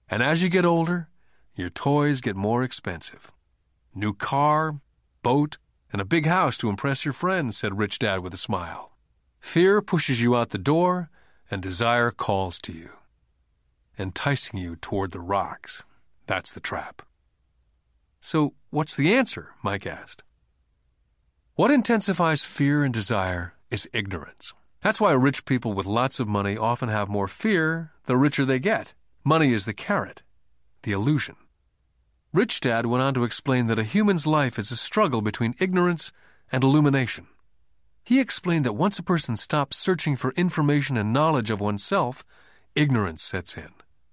And 0.10 0.24
as 0.24 0.42
you 0.42 0.50
get 0.50 0.66
older, 0.66 1.10
your 1.56 1.70
toys 1.70 2.22
get 2.22 2.36
more 2.36 2.64
expensive. 2.64 3.32
New 3.94 4.16
car, 4.16 4.80
boat, 5.22 5.60
and 5.94 6.02
a 6.02 6.06
big 6.06 6.26
house 6.26 6.58
to 6.58 6.70
impress 6.70 7.06
your 7.06 7.14
friends, 7.14 7.56
said 7.56 7.78
Rich 7.78 8.00
Dad 8.00 8.22
with 8.22 8.34
a 8.34 8.38
smile. 8.38 8.98
Fear 9.40 9.84
pushes 9.84 10.20
you 10.20 10.36
out 10.36 10.50
the 10.50 10.58
door, 10.58 11.12
and 11.52 11.62
desire 11.62 12.10
calls 12.10 12.58
to 12.60 12.74
you, 12.74 12.90
enticing 14.00 14.60
you 14.60 14.76
toward 14.76 15.12
the 15.12 15.20
rocks. 15.20 15.86
That's 16.26 16.52
the 16.52 16.60
trap. 16.60 17.04
So, 18.22 18.56
what's 18.72 18.96
the 18.96 19.14
answer? 19.14 19.52
Mike 19.62 19.86
asked. 19.86 20.24
What 21.58 21.72
intensifies 21.72 22.46
fear 22.46 22.84
and 22.84 22.94
desire 22.94 23.56
is 23.72 23.90
ignorance. 23.92 24.54
That's 24.84 25.02
why 25.02 25.14
rich 25.14 25.44
people 25.44 25.74
with 25.74 25.88
lots 25.88 26.20
of 26.20 26.28
money 26.28 26.56
often 26.56 26.88
have 26.88 27.10
more 27.10 27.28
fear 27.28 27.94
the 28.06 28.16
richer 28.16 28.46
they 28.46 28.60
get. 28.60 28.94
Money 29.24 29.54
is 29.54 29.66
the 29.66 29.74
carrot, 29.74 30.22
the 30.84 30.92
illusion. 30.92 31.36
Rich 32.32 32.62
Dad 32.62 32.86
went 32.86 33.02
on 33.02 33.16
to 33.16 33.24
explain 33.24 33.66
that 33.66 33.80
a 33.80 33.84
human's 33.84 34.28
life 34.28 34.60
is 34.60 34.70
a 34.70 34.76
struggle 34.76 35.24
between 35.24 35.56
ignorance 35.58 36.12
and 36.52 36.64
illumination. 36.64 37.26
He 38.04 38.20
explained 38.20 38.64
that 38.68 38.74
once 38.74 39.00
a 39.00 39.04
person 39.04 39.36
stops 39.36 39.78
searching 39.78 40.16
for 40.16 40.34
information 40.34 40.96
and 40.96 41.12
knowledge 41.12 41.50
of 41.50 41.60
oneself, 41.60 42.24
ignorance 42.76 43.24
sets 43.24 43.58
in. 43.58 43.72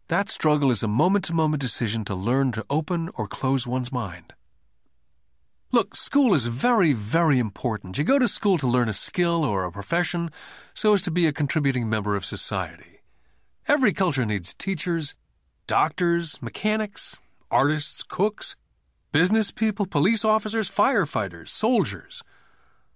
That 0.09 0.31
struggle 0.31 0.71
is 0.71 0.83
a 0.83 0.89
moment 0.89 1.27
to 1.27 1.35
moment 1.35 1.61
decision 1.61 2.07
to 2.07 2.15
learn 2.15 2.53
to 2.53 2.65
open 2.71 3.11
or 3.13 3.29
close 3.29 3.67
one's 3.67 3.93
mind. 3.93 4.33
Look, 5.73 5.97
school 5.97 6.35
is 6.35 6.47
very, 6.47 6.93
very 6.93 7.39
important. 7.39 7.99
You 7.99 8.05
go 8.05 8.19
to 8.19 8.29
school 8.29 8.59
to 8.59 8.67
learn 8.67 8.89
a 8.89 8.93
skill 8.93 9.45
or 9.45 9.65
a 9.65 9.73
profession 9.73 10.31
so 10.73 10.93
as 10.93 11.03
to 11.03 11.11
be 11.11 11.27
a 11.27 11.33
contributing 11.33 11.89
member 11.89 12.15
of 12.15 12.25
society. 12.25 13.01
Every 13.67 13.93
culture 13.93 14.25
needs 14.25 14.55
teachers, 14.55 15.15
doctors, 15.67 16.41
mechanics, 16.41 17.19
artists, 17.51 18.03
cooks, 18.03 18.57
business 19.11 19.51
people, 19.51 19.87
police 19.87 20.25
officers, 20.25 20.71
firefighters, 20.71 21.49
soldiers. 21.49 22.23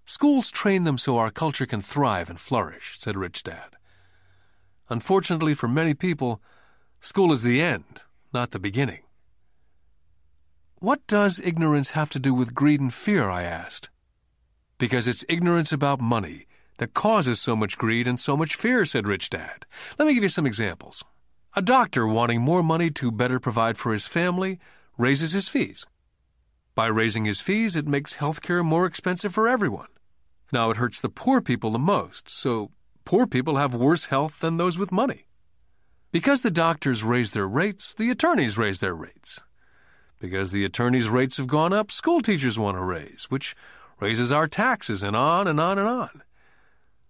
Schools 0.04 0.50
train 0.50 0.84
them 0.84 0.98
so 0.98 1.18
our 1.18 1.30
culture 1.30 1.66
can 1.66 1.80
thrive 1.80 2.30
and 2.30 2.38
flourish, 2.38 2.96
said 2.98 3.16
Rich 3.16 3.42
Dad. 3.42 3.76
Unfortunately 4.88 5.54
for 5.54 5.68
many 5.68 5.94
people, 5.94 6.40
School 7.00 7.32
is 7.32 7.42
the 7.42 7.62
end, 7.62 8.02
not 8.34 8.50
the 8.50 8.58
beginning. 8.58 9.02
What 10.81 11.05
does 11.09 11.41
ignorance 11.41 11.91
have 11.91 12.09
to 12.11 12.20
do 12.20 12.33
with 12.33 12.55
greed 12.55 12.81
and 12.81 12.95
fear? 12.95 13.29
I 13.29 13.43
asked. 13.43 13.91
Because 14.79 15.09
it's 15.09 15.24
ignorance 15.29 15.72
about 15.72 16.01
money 16.01 16.47
that 16.76 16.95
causes 16.95 17.41
so 17.41 17.57
much 17.57 17.76
greed 17.76 18.07
and 18.07 18.20
so 18.20 18.37
much 18.37 18.55
fear, 18.55 18.87
said 18.87 19.09
Rich 19.09 19.31
Dad. 19.31 19.66
Let 19.99 20.07
me 20.07 20.14
give 20.14 20.22
you 20.22 20.29
some 20.29 20.47
examples. 20.47 21.03
A 21.57 21.62
doctor 21.62 22.07
wanting 22.07 22.43
more 22.43 22.62
money 22.62 22.91
to 22.91 23.11
better 23.11 23.41
provide 23.41 23.76
for 23.76 23.93
his 23.93 24.07
family 24.07 24.61
raises 24.97 25.33
his 25.33 25.49
fees. 25.49 25.85
By 26.76 26.87
raising 26.87 27.24
his 27.24 27.41
fees, 27.41 27.74
it 27.74 27.89
makes 27.89 28.18
healthcare 28.18 28.64
more 28.64 28.87
expensive 28.87 29.35
for 29.35 29.49
everyone. 29.49 29.89
Now, 30.53 30.70
it 30.70 30.76
hurts 30.76 31.01
the 31.01 31.09
poor 31.09 31.41
people 31.41 31.72
the 31.72 31.81
most, 31.81 32.31
so 32.31 32.70
poor 33.05 33.26
people 33.26 33.57
have 33.57 33.74
worse 33.74 34.07
health 34.07 34.39
than 34.39 34.59
those 34.59 34.79
with 34.79 34.93
money. 34.93 35.26
Because 36.12 36.43
the 36.43 36.53
doctors 36.53 37.03
raise 37.03 37.33
their 37.33 37.49
rates, 37.49 37.93
the 37.95 38.11
attorneys 38.11 38.57
raise 38.57 38.79
their 38.79 38.95
rates. 38.95 39.41
Because 40.18 40.52
the 40.52 40.64
attorneys' 40.64 41.08
rates 41.08 41.36
have 41.36 41.46
gone 41.46 41.72
up, 41.72 41.92
school 41.92 42.20
teachers 42.20 42.58
want 42.58 42.76
to 42.76 42.82
raise, 42.82 43.26
which 43.28 43.54
raises 44.00 44.32
our 44.32 44.46
taxes, 44.48 45.02
and 45.02 45.16
on 45.16 45.46
and 45.46 45.60
on 45.60 45.78
and 45.78 45.88
on. 45.88 46.22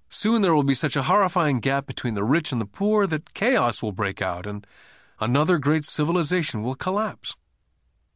Soon 0.08 0.42
there 0.42 0.54
will 0.54 0.62
be 0.62 0.74
such 0.74 0.96
a 0.96 1.02
horrifying 1.02 1.60
gap 1.60 1.86
between 1.86 2.14
the 2.14 2.24
rich 2.24 2.50
and 2.50 2.60
the 2.60 2.66
poor 2.66 3.06
that 3.06 3.34
chaos 3.34 3.82
will 3.82 3.92
break 3.92 4.22
out 4.22 4.46
and 4.46 4.66
another 5.20 5.58
great 5.58 5.84
civilization 5.84 6.62
will 6.62 6.74
collapse. 6.74 7.36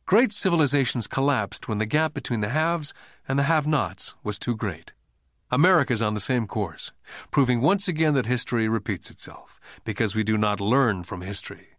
Great 0.06 0.32
civilizations 0.32 1.06
collapsed 1.06 1.68
when 1.68 1.78
the 1.78 1.86
gap 1.86 2.14
between 2.14 2.40
the 2.40 2.48
haves 2.48 2.94
and 3.28 3.38
the 3.38 3.44
have 3.44 3.66
nots 3.66 4.14
was 4.24 4.38
too 4.38 4.56
great. 4.56 4.92
America 5.50 5.92
is 5.92 6.02
on 6.02 6.14
the 6.14 6.20
same 6.20 6.46
course, 6.46 6.92
proving 7.30 7.60
once 7.60 7.86
again 7.86 8.14
that 8.14 8.26
history 8.26 8.68
repeats 8.68 9.10
itself, 9.10 9.60
because 9.84 10.14
we 10.14 10.24
do 10.24 10.38
not 10.38 10.60
learn 10.60 11.02
from 11.02 11.20
history. 11.20 11.71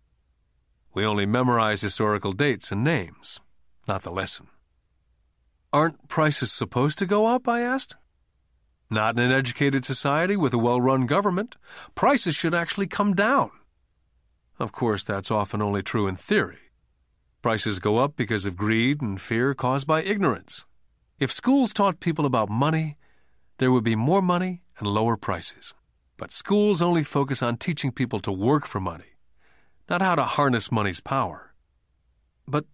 We 0.94 1.06
only 1.06 1.26
memorize 1.26 1.82
historical 1.82 2.34
dates 2.34 2.72
and 2.72 2.84
names, 2.84 3.42
not 3.88 4.04
the 4.04 4.12
lesson. 4.12 4.48
Aren't 5.72 6.08
prices 6.08 6.52
supposed 6.52 7.00
to 7.00 7.08
go 7.08 7.26
up? 7.26 7.48
I 7.48 7.62
asked. 7.62 7.96
Not 8.92 9.18
in 9.18 9.24
an 9.24 9.32
educated 9.32 9.86
society 9.86 10.36
with 10.36 10.54
a 10.54 10.60
well 10.60 10.80
run 10.80 11.08
government. 11.08 11.58
Prices 11.96 12.36
should 12.36 12.54
actually 12.54 12.86
come 12.86 13.16
down. 13.16 13.50
Of 14.60 14.72
course, 14.72 15.04
that's 15.04 15.32
often 15.32 15.62
only 15.64 15.82
true 15.82 16.08
in 16.08 16.16
theory. 16.16 16.60
Prices 17.42 17.80
go 17.80 17.98
up 17.98 18.16
because 18.16 18.46
of 18.46 18.56
greed 18.56 19.02
and 19.02 19.20
fear 19.20 19.56
caused 19.56 19.88
by 19.88 20.04
ignorance. 20.04 20.66
If 21.20 21.32
schools 21.32 21.74
taught 21.74 22.00
people 22.00 22.26
about 22.26 22.50
money, 22.50 22.98
there 23.58 23.72
would 23.72 23.84
be 23.84 23.96
more 23.96 24.22
money 24.22 24.62
and 24.78 24.88
lower 24.88 25.18
prices. 25.18 25.74
But 26.18 26.32
schools 26.32 26.82
only 26.82 27.04
focus 27.04 27.42
on 27.42 27.58
teaching 27.58 27.92
people 27.92 28.20
to 28.22 28.32
work 28.32 28.68
for 28.68 28.80
money, 28.80 29.13
not 29.90 30.02
how 30.02 30.16
to 30.16 30.24
harness 30.24 30.72
money's 30.72 31.02
power. 31.02 31.54
But 32.48 32.66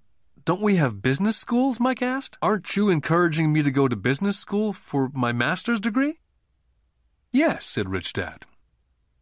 Don't 0.46 0.62
we 0.62 0.78
have 0.78 1.02
business 1.02 1.38
schools? 1.38 1.80
Mike 1.80 2.02
asked. 2.02 2.38
Aren't 2.42 2.76
you 2.76 2.90
encouraging 2.90 3.54
me 3.54 3.62
to 3.62 3.72
go 3.72 3.88
to 3.88 3.96
business 3.96 4.38
school 4.38 4.74
for 4.74 5.10
my 5.14 5.32
master's 5.32 5.80
degree? 5.80 6.20
Yes, 7.32 7.66
said 7.66 7.90
Rich 7.90 8.14
Dad. 8.14 8.46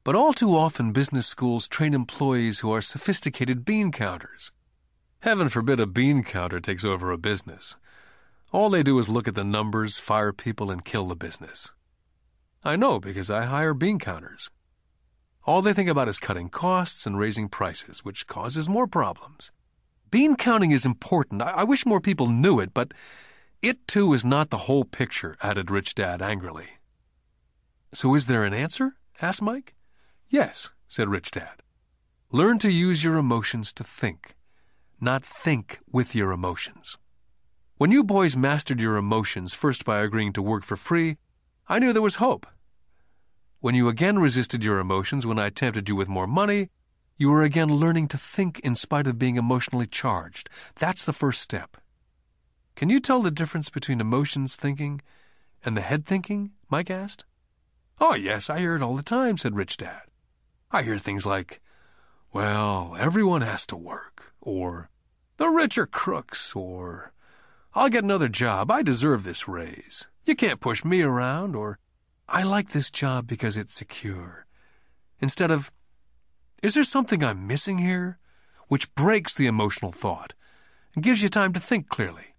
But 0.06 0.16
all 0.16 0.32
too 0.32 0.56
often, 0.56 0.94
business 0.94 1.28
schools 1.28 1.68
train 1.68 1.94
employees 1.94 2.60
who 2.60 2.72
are 2.72 2.82
sophisticated 2.82 3.66
bean 3.66 3.92
counters. 3.92 4.52
Heaven 5.20 5.50
forbid 5.50 5.82
a 5.82 5.86
bean 5.86 6.24
counter 6.24 6.62
takes 6.62 6.86
over 6.86 7.12
a 7.12 7.18
business. 7.18 7.76
All 8.54 8.70
they 8.70 8.84
do 8.84 8.98
is 9.00 9.10
look 9.10 9.28
at 9.28 9.36
the 9.36 9.44
numbers, 9.44 10.00
fire 10.00 10.32
people, 10.32 10.72
and 10.72 10.86
kill 10.86 11.08
the 11.08 11.16
business. 11.16 11.74
I 12.64 12.78
know 12.78 13.00
because 13.00 13.30
I 13.30 13.44
hire 13.44 13.74
bean 13.74 14.00
counters. 14.00 14.50
All 15.48 15.62
they 15.62 15.72
think 15.72 15.88
about 15.90 16.10
is 16.10 16.20
cutting 16.20 16.50
costs 16.50 17.06
and 17.06 17.18
raising 17.18 17.48
prices, 17.48 18.04
which 18.04 18.28
causes 18.28 18.68
more 18.68 18.86
problems. 18.86 19.54
Bean 20.12 20.36
counting 20.36 20.72
is 20.72 20.86
important. 20.86 21.42
I, 21.42 21.52
I 21.52 21.64
wish 21.64 21.86
more 21.86 22.02
people 22.02 22.28
knew 22.28 22.60
it, 22.60 22.74
but 22.74 22.94
it 23.62 23.88
too 23.88 24.14
is 24.14 24.26
not 24.26 24.50
the 24.50 24.66
whole 24.68 24.84
picture, 24.84 25.38
added 25.42 25.72
Rich 25.72 25.96
Dad 25.96 26.22
angrily. 26.22 26.72
So 27.94 28.14
is 28.14 28.26
there 28.26 28.44
an 28.44 28.54
answer? 28.54 28.96
asked 29.22 29.42
Mike. 29.42 29.74
Yes, 30.28 30.72
said 30.90 31.08
Rich 31.08 31.32
Dad. 31.32 31.64
Learn 32.30 32.60
to 32.60 32.70
use 32.70 33.06
your 33.06 33.16
emotions 33.16 33.72
to 33.72 33.86
think, 33.86 34.36
not 35.00 35.24
think 35.24 35.80
with 35.90 36.14
your 36.14 36.34
emotions. 36.34 36.98
When 37.78 37.94
you 37.94 38.04
boys 38.04 38.36
mastered 38.36 38.82
your 38.82 38.98
emotions 38.98 39.54
first 39.54 39.86
by 39.86 40.02
agreeing 40.02 40.34
to 40.34 40.42
work 40.42 40.66
for 40.66 40.76
free, 40.76 41.16
I 41.70 41.80
knew 41.80 41.94
there 41.94 42.02
was 42.02 42.16
hope. 42.16 42.46
When 43.60 43.74
you 43.74 43.88
again 43.88 44.20
resisted 44.20 44.64
your 44.64 44.78
emotions 44.78 45.26
when 45.26 45.40
I 45.40 45.50
tempted 45.50 45.90
you 45.90 45.96
with 45.96 46.08
more 46.08 46.28
money, 46.28 46.70
you 47.18 47.32
were 47.32 47.42
again 47.42 47.74
learning 47.74 48.08
to 48.10 48.18
think 48.18 48.60
in 48.60 48.76
spite 48.76 49.08
of 49.08 49.18
being 49.18 49.36
emotionally 49.36 49.88
charged. 49.88 50.48
That's 50.76 51.04
the 51.04 51.14
first 51.14 51.42
step. 51.42 51.78
Can 52.76 52.90
you 52.90 53.00
tell 53.00 53.24
the 53.24 53.32
difference 53.32 53.72
between 53.72 54.00
emotions 54.00 54.56
thinking 54.56 55.02
and 55.66 55.76
the 55.76 55.82
head 55.82 56.06
thinking? 56.06 56.52
Mike 56.70 56.92
asked. 56.92 57.26
Oh, 58.00 58.14
yes, 58.14 58.48
I 58.48 58.60
hear 58.60 58.76
it 58.76 58.84
all 58.84 58.96
the 58.96 59.02
time, 59.02 59.38
said 59.38 59.56
Rich 59.56 59.78
Dad. 59.78 60.04
I 60.70 60.84
hear 60.84 61.00
things 61.00 61.26
like, 61.26 61.60
well, 62.32 62.96
everyone 63.00 63.42
has 63.42 63.66
to 63.68 63.76
work, 63.76 64.34
or 64.40 64.92
the 65.38 65.48
rich 65.48 65.80
are 65.80 65.88
crooks, 65.88 66.56
or 66.56 67.12
I'll 67.74 67.90
get 67.90 68.04
another 68.04 68.28
job. 68.28 68.70
I 68.70 68.84
deserve 68.84 69.24
this 69.24 69.48
raise. 69.48 70.08
You 70.28 70.36
can't 70.36 70.60
push 70.60 70.86
me 70.86 71.02
around, 71.02 71.56
or 71.56 71.80
I 72.30 72.44
like 72.44 72.72
this 72.72 72.92
job 72.92 73.26
because 73.26 73.56
it's 73.56 73.74
secure. 73.74 74.46
Instead 75.20 75.50
of, 75.50 75.72
is 76.62 76.74
there 76.74 76.84
something 76.84 77.24
I'm 77.24 77.48
missing 77.48 77.78
here? 77.78 78.18
Which 78.68 78.94
breaks 78.96 79.34
the 79.34 79.48
emotional 79.48 79.92
thought 79.92 80.34
and 80.94 81.04
gives 81.04 81.24
you 81.24 81.30
time 81.30 81.54
to 81.54 81.60
think 81.60 81.88
clearly. 81.88 82.36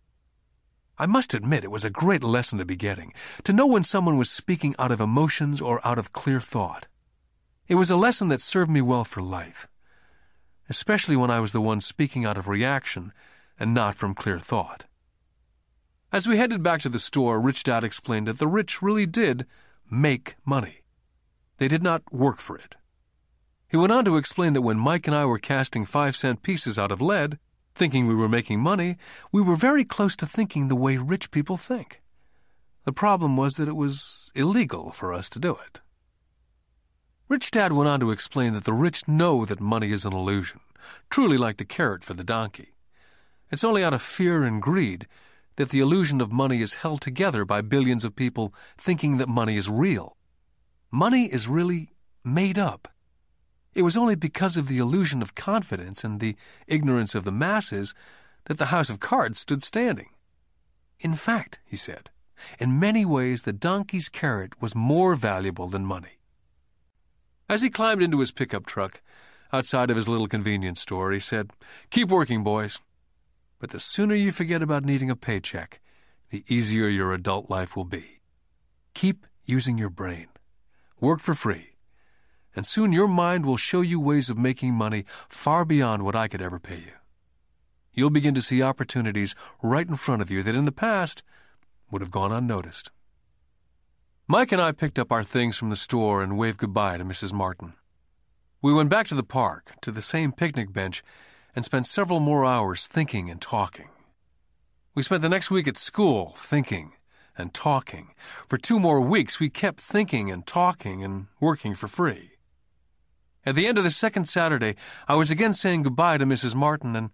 I 0.99 1.07
must 1.07 1.33
admit 1.33 1.65
it 1.65 1.71
was 1.71 1.85
a 1.85 1.91
great 1.91 2.25
lesson 2.25 2.59
to 2.59 2.65
be 2.65 2.77
getting, 2.77 3.15
to 3.45 3.53
know 3.53 3.67
when 3.67 3.85
someone 3.85 4.19
was 4.19 4.31
speaking 4.31 4.75
out 4.79 4.91
of 4.91 5.01
emotions 5.01 5.61
or 5.61 5.87
out 5.87 5.99
of 5.99 6.13
clear 6.13 6.41
thought. 6.41 6.87
It 7.69 7.77
was 7.77 7.91
a 7.91 7.97
lesson 7.97 8.29
that 8.29 8.43
served 8.43 8.71
me 8.71 8.83
well 8.83 9.05
for 9.05 9.23
life, 9.23 9.69
especially 10.69 11.17
when 11.17 11.31
I 11.31 11.41
was 11.41 11.53
the 11.53 11.61
one 11.61 11.81
speaking 11.81 12.27
out 12.27 12.37
of 12.37 12.49
reaction 12.49 13.13
and 13.59 13.73
not 13.73 13.95
from 13.95 14.15
clear 14.15 14.39
thought. 14.39 14.85
As 16.13 16.27
we 16.27 16.37
headed 16.37 16.63
back 16.63 16.81
to 16.83 16.89
the 16.89 16.99
store, 16.99 17.41
Rich 17.41 17.65
Dad 17.65 17.85
explained 17.85 18.27
that 18.27 18.39
the 18.39 18.47
rich 18.47 18.83
really 18.83 19.07
did 19.07 19.47
make 19.91 20.37
money. 20.45 20.83
They 21.59 21.69
did 21.69 21.83
not 21.83 22.03
work 22.13 22.41
for 22.41 22.57
it. 22.57 22.77
He 23.69 23.77
went 23.77 23.93
on 23.93 24.05
to 24.07 24.17
explain 24.17 24.55
that 24.55 24.63
when 24.63 24.79
Mike 24.79 25.07
and 25.07 25.15
I 25.15 25.27
were 25.27 25.39
casting 25.39 25.85
five 25.85 26.17
cent 26.17 26.43
pieces 26.43 26.79
out 26.79 26.93
of 26.93 27.03
lead, 27.03 27.39
thinking 27.75 28.07
we 28.07 28.15
were 28.15 28.29
making 28.29 28.61
money, 28.61 28.97
we 29.31 29.43
were 29.43 29.57
very 29.57 29.85
close 29.85 30.17
to 30.17 30.27
thinking 30.27 30.69
the 30.69 30.77
way 30.77 30.97
rich 30.97 31.31
people 31.31 31.57
think. 31.57 32.01
The 32.85 32.93
problem 32.93 33.37
was 33.37 33.57
that 33.57 33.69
it 33.69 33.77
was 33.77 34.31
illegal 34.35 34.93
for 34.93 35.13
us 35.13 35.29
to 35.31 35.39
do 35.39 35.53
it. 35.53 35.81
Rich 37.29 37.51
Dad 37.51 37.73
went 37.73 37.89
on 37.89 38.01
to 38.01 38.11
explain 38.11 38.55
that 38.55 38.65
the 38.65 38.73
rich 38.73 39.07
know 39.07 39.45
that 39.45 39.61
money 39.61 39.93
is 39.93 40.07
an 40.07 40.15
illusion, 40.15 40.61
truly 41.11 41.37
like 41.37 41.59
the 41.59 41.67
carrot 41.67 42.03
for 42.03 42.15
the 42.15 42.25
donkey. 42.25 42.73
It's 43.51 43.65
only 43.65 43.85
out 43.85 43.93
of 43.93 44.01
fear 44.01 44.45
and 44.45 44.63
greed 44.63 45.07
that 45.59 45.71
the 45.71 45.81
illusion 45.81 46.21
of 46.21 46.31
money 46.31 46.63
is 46.63 46.75
held 46.75 47.01
together 47.01 47.45
by 47.45 47.61
billions 47.61 48.05
of 48.05 48.15
people 48.15 48.55
thinking 48.79 49.19
that 49.19 49.29
money 49.29 49.57
is 49.57 49.69
real. 49.69 50.17
Money 50.93 51.25
is 51.25 51.49
really 51.49 51.91
made 52.25 52.57
up. 52.57 52.87
It 53.75 53.83
was 53.83 53.97
only 53.97 54.15
because 54.15 54.57
of 54.57 54.69
the 54.69 54.79
illusion 54.79 55.21
of 55.21 55.35
confidence 55.35 56.05
and 56.05 56.21
the 56.21 56.37
ignorance 56.69 57.17
of 57.17 57.25
the 57.25 57.33
masses 57.33 57.93
that 58.45 58.59
the 58.59 58.67
house 58.67 58.89
of 58.89 59.01
cards 59.01 59.41
stood 59.41 59.61
standing. 59.61 60.11
In 61.01 61.17
fact, 61.17 61.59
he 61.65 61.77
said, 61.77 62.11
in 62.61 62.79
many 62.79 63.05
ways 63.05 63.43
the 63.43 63.53
donkey's 63.53 64.09
carrot 64.09 64.63
was 64.63 64.77
more 64.77 65.17
valuable 65.17 65.67
than 65.67 65.85
money. 65.85 66.21
As 67.49 67.63
he 67.63 67.69
climbed 67.69 68.01
into 68.01 68.21
his 68.21 68.31
pickup 68.31 68.65
truck 68.65 69.01
outside 69.53 69.91
of 69.91 69.97
his 69.97 70.09
little 70.09 70.29
convenience 70.29 70.81
store, 70.81 71.11
he 71.11 71.19
said, 71.19 71.51
Keep 71.91 72.11
working, 72.11 72.45
boys. 72.45 72.79
But 73.59 73.71
the 73.71 73.81
sooner 73.81 74.15
you 74.15 74.33
forget 74.33 74.63
about 74.63 74.85
needing 74.85 75.11
a 75.11 75.17
paycheck, 75.17 75.81
the 76.31 76.45
easier 76.49 76.89
your 76.89 77.13
adult 77.13 77.51
life 77.51 77.77
will 77.77 77.85
be. 77.85 78.21
Keep 78.95 79.27
using 79.45 79.79
your 79.79 79.91
brain. 79.91 80.29
Work 81.01 81.21
for 81.21 81.35
free. 81.35 81.71
And 82.55 82.67
soon 82.67 82.93
your 82.93 83.09
mind 83.09 83.47
will 83.47 83.57
show 83.57 83.81
you 83.81 84.01
ways 84.01 84.31
of 84.31 84.39
making 84.39 84.75
money 84.75 85.05
far 85.29 85.65
beyond 85.65 86.03
what 86.03 86.17
I 86.17 86.29
could 86.29 86.43
ever 86.43 86.59
pay 86.59 86.77
you. 86.77 86.93
You'll 87.93 88.11
begin 88.11 88.35
to 88.35 88.43
see 88.43 88.63
opportunities 88.63 89.35
right 89.63 89.89
in 89.89 89.97
front 89.97 90.23
of 90.23 90.31
you 90.31 90.43
that 90.43 90.55
in 90.55 90.65
the 90.65 90.73
past 90.73 91.23
would 91.91 92.03
have 92.03 92.11
gone 92.11 92.33
unnoticed. 92.33 92.91
Mike 94.29 94.53
and 94.53 94.61
I 94.61 94.73
picked 94.73 94.99
up 94.99 95.11
our 95.11 95.25
things 95.25 95.57
from 95.57 95.71
the 95.71 95.77
store 95.77 96.23
and 96.23 96.37
waved 96.37 96.59
goodbye 96.59 96.99
to 96.99 97.05
Mrs. 97.05 97.33
Martin. 97.33 97.73
We 98.61 98.75
went 98.75 98.91
back 98.91 99.07
to 99.09 99.15
the 99.15 99.23
park, 99.23 99.73
to 99.81 99.91
the 99.91 100.03
same 100.03 100.33
picnic 100.33 100.73
bench, 100.73 101.03
and 101.59 101.65
spent 101.65 101.89
several 101.89 102.21
more 102.21 102.45
hours 102.45 102.87
thinking 102.87 103.29
and 103.29 103.41
talking. 103.41 103.89
We 104.95 105.03
spent 105.03 105.23
the 105.23 105.29
next 105.29 105.51
week 105.51 105.67
at 105.67 105.77
school 105.77 106.35
thinking 106.37 106.93
and 107.37 107.53
talking. 107.53 108.15
For 108.49 108.57
two 108.57 108.79
more 108.79 109.01
weeks, 109.01 109.41
we 109.41 109.51
kept 109.51 109.81
thinking 109.81 110.31
and 110.31 110.47
talking 110.47 111.03
and 111.03 111.27
working 111.41 111.75
for 111.75 111.89
free. 111.89 112.35
At 113.45 113.57
the 113.57 113.67
end 113.67 113.77
of 113.77 113.83
the 113.83 113.91
second 113.91 114.29
Saturday, 114.29 114.77
I 115.09 115.17
was 115.17 115.33
again 115.33 115.53
saying 115.53 115.83
goodbye 115.83 116.19
to 116.19 116.27
Mrs. 116.27 116.55
Martin 116.55 116.95
and 116.95 117.11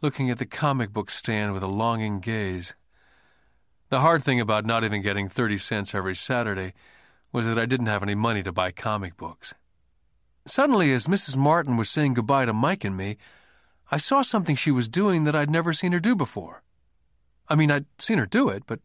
looking 0.00 0.30
at 0.30 0.38
the 0.38 0.46
comic 0.46 0.90
book 0.90 1.10
stand 1.10 1.52
with 1.52 1.62
a 1.62 1.66
longing 1.66 2.20
gaze. 2.20 2.74
The 3.90 4.00
hard 4.00 4.24
thing 4.24 4.40
about 4.40 4.64
not 4.64 4.84
even 4.84 5.02
getting 5.02 5.28
30 5.28 5.58
cents 5.58 5.94
every 5.94 6.14
Saturday 6.14 6.72
was 7.30 7.44
that 7.44 7.58
I 7.58 7.66
didn't 7.66 7.92
have 7.92 8.02
any 8.02 8.14
money 8.14 8.42
to 8.42 8.52
buy 8.52 8.70
comic 8.70 9.18
books. 9.18 9.52
Suddenly, 10.46 10.94
as 10.94 11.08
Mrs. 11.08 11.36
Martin 11.36 11.76
was 11.76 11.90
saying 11.90 12.14
goodbye 12.14 12.46
to 12.46 12.54
Mike 12.54 12.84
and 12.84 12.96
me, 12.96 13.18
I 13.92 13.98
saw 13.98 14.22
something 14.22 14.56
she 14.56 14.70
was 14.70 14.88
doing 14.88 15.24
that 15.24 15.36
I'd 15.36 15.50
never 15.50 15.74
seen 15.74 15.92
her 15.92 16.00
do 16.00 16.16
before. 16.16 16.62
I 17.46 17.54
mean, 17.54 17.70
I'd 17.70 17.84
seen 17.98 18.16
her 18.16 18.24
do 18.24 18.48
it, 18.48 18.62
but 18.66 18.80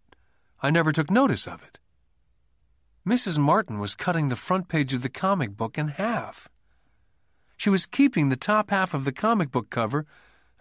I 0.62 0.70
never 0.70 0.91
took 0.91 1.10
notice 1.10 1.47
of 1.47 1.64
it. 1.64 1.80
Mrs. 3.08 3.38
Martin 3.38 3.80
was 3.80 3.95
cutting 3.95 4.28
the 4.28 4.36
front 4.36 4.68
page 4.68 4.93
of 4.93 5.03
the 5.03 5.10
comic 5.10 5.55
book 5.55 5.78
in 5.78 5.88
half. 5.88 6.49
She 7.55 7.70
was 7.70 7.86
keeping 7.86 8.28
the 8.28 8.36
top 8.36 8.70
half 8.70 8.93
of 8.93 9.05
the 9.05 9.14
comic 9.14 9.49
book 9.49 9.70
cover 9.70 10.05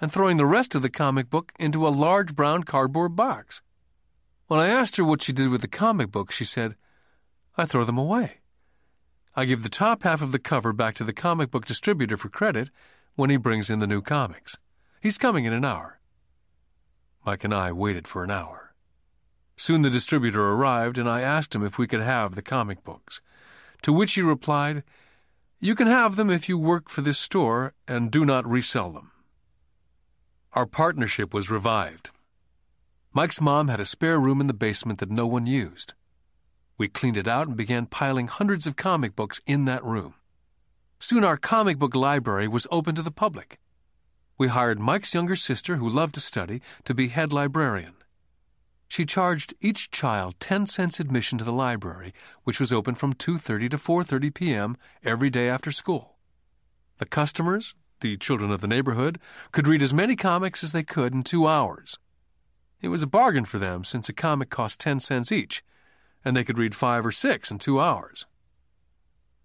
and 0.01 0.13
throwing 0.13 0.37
the 0.37 0.47
rest 0.47 0.77
of 0.77 0.83
the 0.83 0.91
comic 0.91 1.29
book 1.29 1.53
into 1.59 1.85
a 1.85 1.89
large 1.89 2.37
brown 2.37 2.63
cardboard 2.63 3.17
box. 3.17 3.63
When 4.47 4.61
I 4.61 4.69
asked 4.69 4.95
her 4.95 5.05
what 5.05 5.23
she 5.23 5.33
did 5.33 5.49
with 5.49 5.61
the 5.61 5.67
comic 5.67 6.13
book, 6.13 6.31
she 6.31 6.45
said, 6.45 6.77
I 7.57 7.67
throw 7.67 7.83
them 7.83 7.99
away. 7.99 8.43
I 9.35 9.45
give 9.45 9.65
the 9.65 9.69
top 9.69 10.05
half 10.05 10.23
of 10.23 10.31
the 10.31 10.39
cover 10.39 10.73
back 10.73 10.95
to 10.95 11.05
the 11.05 11.13
comic 11.13 11.51
book 11.51 11.65
distributor 11.65 12.17
for 12.17 12.29
credit 12.29 12.71
when 13.17 13.31
he 13.31 13.37
brings 13.37 13.69
in 13.69 13.81
the 13.81 13.87
new 13.87 14.01
comics. 14.01 14.57
He's 15.01 15.19
coming 15.19 15.45
in 15.45 15.53
an 15.53 15.65
hour. 15.65 15.99
Mike 17.25 17.43
and 17.43 17.53
I 17.53 17.73
waited 17.73 18.07
for 18.07 18.23
an 18.23 18.31
hour. 18.31 18.75
Soon 19.57 19.83
the 19.83 19.91
distributor 19.91 20.53
arrived, 20.53 20.99
and 20.99 21.09
I 21.09 21.23
asked 21.23 21.55
him 21.55 21.65
if 21.65 21.79
we 21.79 21.87
could 21.87 22.03
have 22.03 22.35
the 22.35 22.43
comic 22.43 22.85
books. 22.85 23.21
To 23.83 23.93
which 23.93 24.13
he 24.13 24.23
replied, 24.23 24.85
You 25.59 25.75
can 25.75 25.87
have 25.87 26.17
them 26.17 26.31
if 26.31 26.49
you 26.49 26.59
work 26.59 26.89
for 26.89 27.01
this 27.01 27.19
store 27.19 27.73
and 27.89 28.11
do 28.11 28.25
not 28.25 28.47
resell 28.47 28.91
them. 28.91 29.13
Our 30.53 30.67
partnership 30.67 31.33
was 31.33 31.51
revived. 31.51 32.11
Mike's 33.13 33.41
mom 33.41 33.69
had 33.69 33.81
a 33.81 33.87
spare 33.87 34.19
room 34.19 34.41
in 34.43 34.47
the 34.47 34.55
basement 34.55 34.99
that 35.01 35.11
no 35.11 35.27
one 35.27 35.47
used. 35.47 35.95
We 36.77 36.89
cleaned 36.89 37.17
it 37.17 37.27
out 37.27 37.49
and 37.49 37.57
began 37.57 37.87
piling 37.87 38.29
hundreds 38.29 38.67
of 38.67 38.77
comic 38.77 39.17
books 39.17 39.41
in 39.47 39.65
that 39.65 39.83
room. 39.85 40.15
Soon 41.09 41.23
our 41.23 41.37
comic 41.37 41.79
book 41.79 41.95
library 41.95 42.49
was 42.49 42.67
open 42.73 42.97
to 42.97 43.01
the 43.01 43.13
public. 43.13 43.61
We 44.39 44.49
hired 44.49 44.81
Mike's 44.81 45.15
younger 45.15 45.37
sister, 45.37 45.77
who 45.77 45.89
loved 45.89 46.15
to 46.15 46.21
study, 46.21 46.61
to 46.83 46.95
be 46.95 47.07
head 47.07 47.33
librarian. 47.33 47.95
She 48.89 49.07
charged 49.07 49.55
each 49.61 49.93
child 49.93 50.35
10 50.41 50.67
cents 50.67 50.99
admission 50.99 51.39
to 51.39 51.45
the 51.45 51.53
library, 51.53 52.13
which 52.43 52.59
was 52.59 52.73
open 52.73 52.97
from 52.97 53.15
2:30 53.15 53.71
to 53.71 53.79
4:30 53.79 54.35
p.m. 54.35 54.77
every 55.05 55.31
day 55.31 55.49
after 55.49 55.71
school. 55.71 56.17
The 56.99 57.07
customers, 57.07 57.77
the 58.01 58.17
children 58.17 58.51
of 58.51 58.61
the 58.61 58.73
neighborhood, 58.75 59.21
could 59.53 59.69
read 59.69 59.83
as 59.83 59.95
many 59.95 60.17
comics 60.17 60.65
as 60.65 60.73
they 60.73 60.83
could 60.83 61.15
in 61.15 61.23
two 61.23 61.47
hours. 61.47 62.01
It 62.81 62.89
was 62.89 63.05
a 63.05 63.15
bargain 63.19 63.45
for 63.45 63.61
them 63.61 63.85
since 63.85 64.09
a 64.09 64.13
comic 64.13 64.51
cost 64.51 64.81
10 64.81 64.99
cents 64.99 65.31
each, 65.31 65.63
and 66.25 66.37
they 66.37 66.43
could 66.43 66.59
read 66.59 66.75
five 66.75 67.07
or 67.07 67.13
six 67.13 67.53
in 67.53 67.61
two 67.61 67.81
hours. 67.81 68.27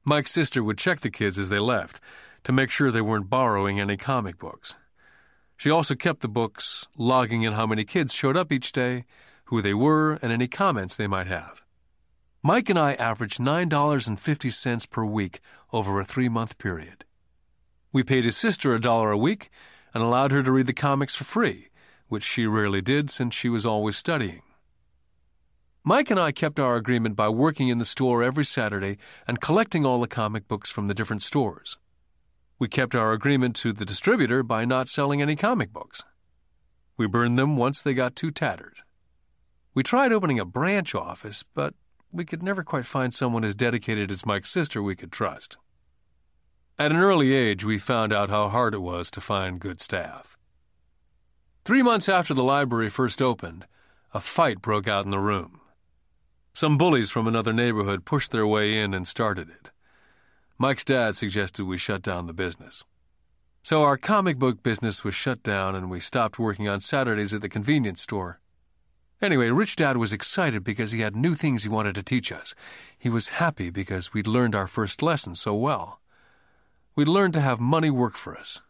Mike's 0.04 0.32
sister 0.32 0.64
would 0.64 0.78
check 0.78 1.02
the 1.02 1.12
kids 1.12 1.38
as 1.38 1.49
they 1.49 1.60
left 1.60 1.99
to 2.43 2.52
make 2.52 2.72
sure 2.72 2.91
they 2.91 3.02
weren't 3.02 3.30
borrowing 3.30 3.80
any 3.80 3.97
comic 3.97 4.39
books. 4.39 4.76
She 5.58 5.70
also 5.70 5.93
kept 5.93 6.22
the 6.22 6.28
books, 6.28 6.88
logging 6.97 7.43
in 7.43 7.54
how 7.54 7.68
many 7.68 7.84
kids 7.84 8.14
showed 8.14 8.36
up 8.36 8.52
each 8.52 8.72
day, 8.72 9.04
who 9.45 9.62
they 9.62 9.76
were, 9.76 10.14
and 10.22 10.32
any 10.32 10.47
comments 10.47 10.95
they 10.95 11.06
might 11.06 11.28
have. 11.28 11.62
Mike 12.41 12.68
and 12.70 12.80
I 12.80 12.93
averaged 12.93 13.39
$9.50 13.39 14.89
per 14.89 15.06
week 15.06 15.39
over 15.72 15.99
a 15.99 16.06
three 16.06 16.30
month 16.30 16.58
period. 16.58 17.06
We 17.93 18.02
paid 18.02 18.26
his 18.26 18.36
sister 18.36 18.74
a 18.74 18.82
dollar 18.82 19.12
a 19.12 19.18
week 19.18 19.52
and 19.93 20.02
allowed 20.02 20.32
her 20.32 20.41
to 20.41 20.52
read 20.52 20.66
the 20.66 20.74
comics 20.74 21.14
for 21.14 21.26
free, 21.26 21.68
which 22.08 22.24
she 22.24 22.47
rarely 22.47 22.82
did 22.82 23.12
since 23.12 23.36
she 23.36 23.49
was 23.49 23.66
always 23.66 23.97
studying. 23.97 24.41
Mike 25.84 26.12
and 26.12 26.20
I 26.20 26.32
kept 26.32 26.60
our 26.60 26.76
agreement 26.76 27.16
by 27.16 27.28
working 27.30 27.70
in 27.70 27.80
the 27.80 27.86
store 27.86 28.22
every 28.22 28.46
Saturday 28.46 29.00
and 29.28 29.42
collecting 29.42 29.84
all 29.84 30.00
the 30.00 30.08
comic 30.08 30.48
books 30.48 30.70
from 30.70 30.88
the 30.88 30.94
different 30.94 31.24
stores. 31.24 31.78
We 32.60 32.68
kept 32.68 32.94
our 32.94 33.14
agreement 33.14 33.56
to 33.58 33.74
the 33.74 33.86
distributor 33.86 34.44
by 34.44 34.64
not 34.64 34.88
selling 34.88 35.24
any 35.24 35.36
comic 35.36 35.74
books. 35.74 36.04
We 36.98 37.08
burned 37.08 37.40
them 37.40 37.58
once 37.58 37.82
they 37.82 37.96
got 37.96 38.16
too 38.16 38.30
tattered. 38.30 38.76
We 39.74 39.82
tried 39.82 40.14
opening 40.14 40.40
a 40.40 40.46
branch 40.46 40.94
office, 40.94 41.44
but 41.56 41.74
we 42.12 42.26
could 42.26 42.44
never 42.44 42.64
quite 42.64 42.86
find 42.86 43.12
someone 43.12 43.44
as 43.44 43.56
dedicated 43.56 44.12
as 44.12 44.24
Mike's 44.24 44.52
sister 44.52 44.84
we 44.84 44.96
could 44.96 45.12
trust. 45.12 45.58
At 46.78 46.92
an 46.92 46.98
early 46.98 47.34
age, 47.34 47.64
we 47.64 47.80
found 47.80 48.14
out 48.14 48.30
how 48.30 48.50
hard 48.50 48.76
it 48.76 48.84
was 48.84 49.10
to 49.12 49.22
find 49.22 49.60
good 49.60 49.82
staff. 49.82 50.38
Three 51.66 51.82
months 51.82 52.08
after 52.08 52.36
the 52.36 52.44
library 52.44 52.90
first 52.90 53.20
opened, 53.20 53.66
a 54.14 54.22
fight 54.22 54.62
broke 54.62 54.88
out 54.88 55.06
in 55.06 55.12
the 55.12 55.18
room. 55.18 55.61
Some 56.54 56.78
bullies 56.78 57.10
from 57.10 57.28
another 57.28 57.54
neighborhood 57.54 58.06
pushed 58.06 58.32
their 58.32 58.45
way 58.45 58.78
in 58.78 58.93
and 58.93 59.08
started 59.08 59.49
it. 59.49 59.72
Mike's 60.58 60.86
dad 60.86 61.16
suggested 61.16 61.66
we 61.66 61.78
shut 61.78 62.02
down 62.02 62.28
the 62.28 62.34
business. 62.34 62.84
So 63.64 63.84
our 63.84 63.97
comic 63.97 64.38
book 64.38 64.62
business 64.64 65.04
was 65.04 65.16
shut 65.16 65.43
down 65.43 65.76
and 65.76 65.89
we 65.89 65.99
stopped 65.99 66.39
working 66.39 66.68
on 66.68 66.82
Saturdays 66.82 67.34
at 67.34 67.41
the 67.41 67.49
convenience 67.49 68.02
store. 68.02 68.39
Anyway, 69.22 69.49
Rich 69.49 69.76
Dad 69.76 69.97
was 69.97 70.14
excited 70.14 70.64
because 70.64 70.91
he 70.91 71.02
had 71.02 71.16
new 71.16 71.36
things 71.36 71.62
he 71.62 71.70
wanted 71.70 71.93
to 71.95 72.04
teach 72.04 72.32
us. 72.32 72.56
He 72.97 73.08
was 73.08 73.30
happy 73.30 73.70
because 73.70 74.14
we'd 74.14 74.26
learned 74.26 74.56
our 74.56 74.66
first 74.66 75.04
lesson 75.04 75.36
so 75.36 75.54
well. 75.54 76.02
We'd 76.95 77.08
learned 77.08 77.36
to 77.36 77.41
have 77.41 77.60
money 77.60 77.91
work 77.91 78.18
for 78.18 78.36
us. 78.36 78.62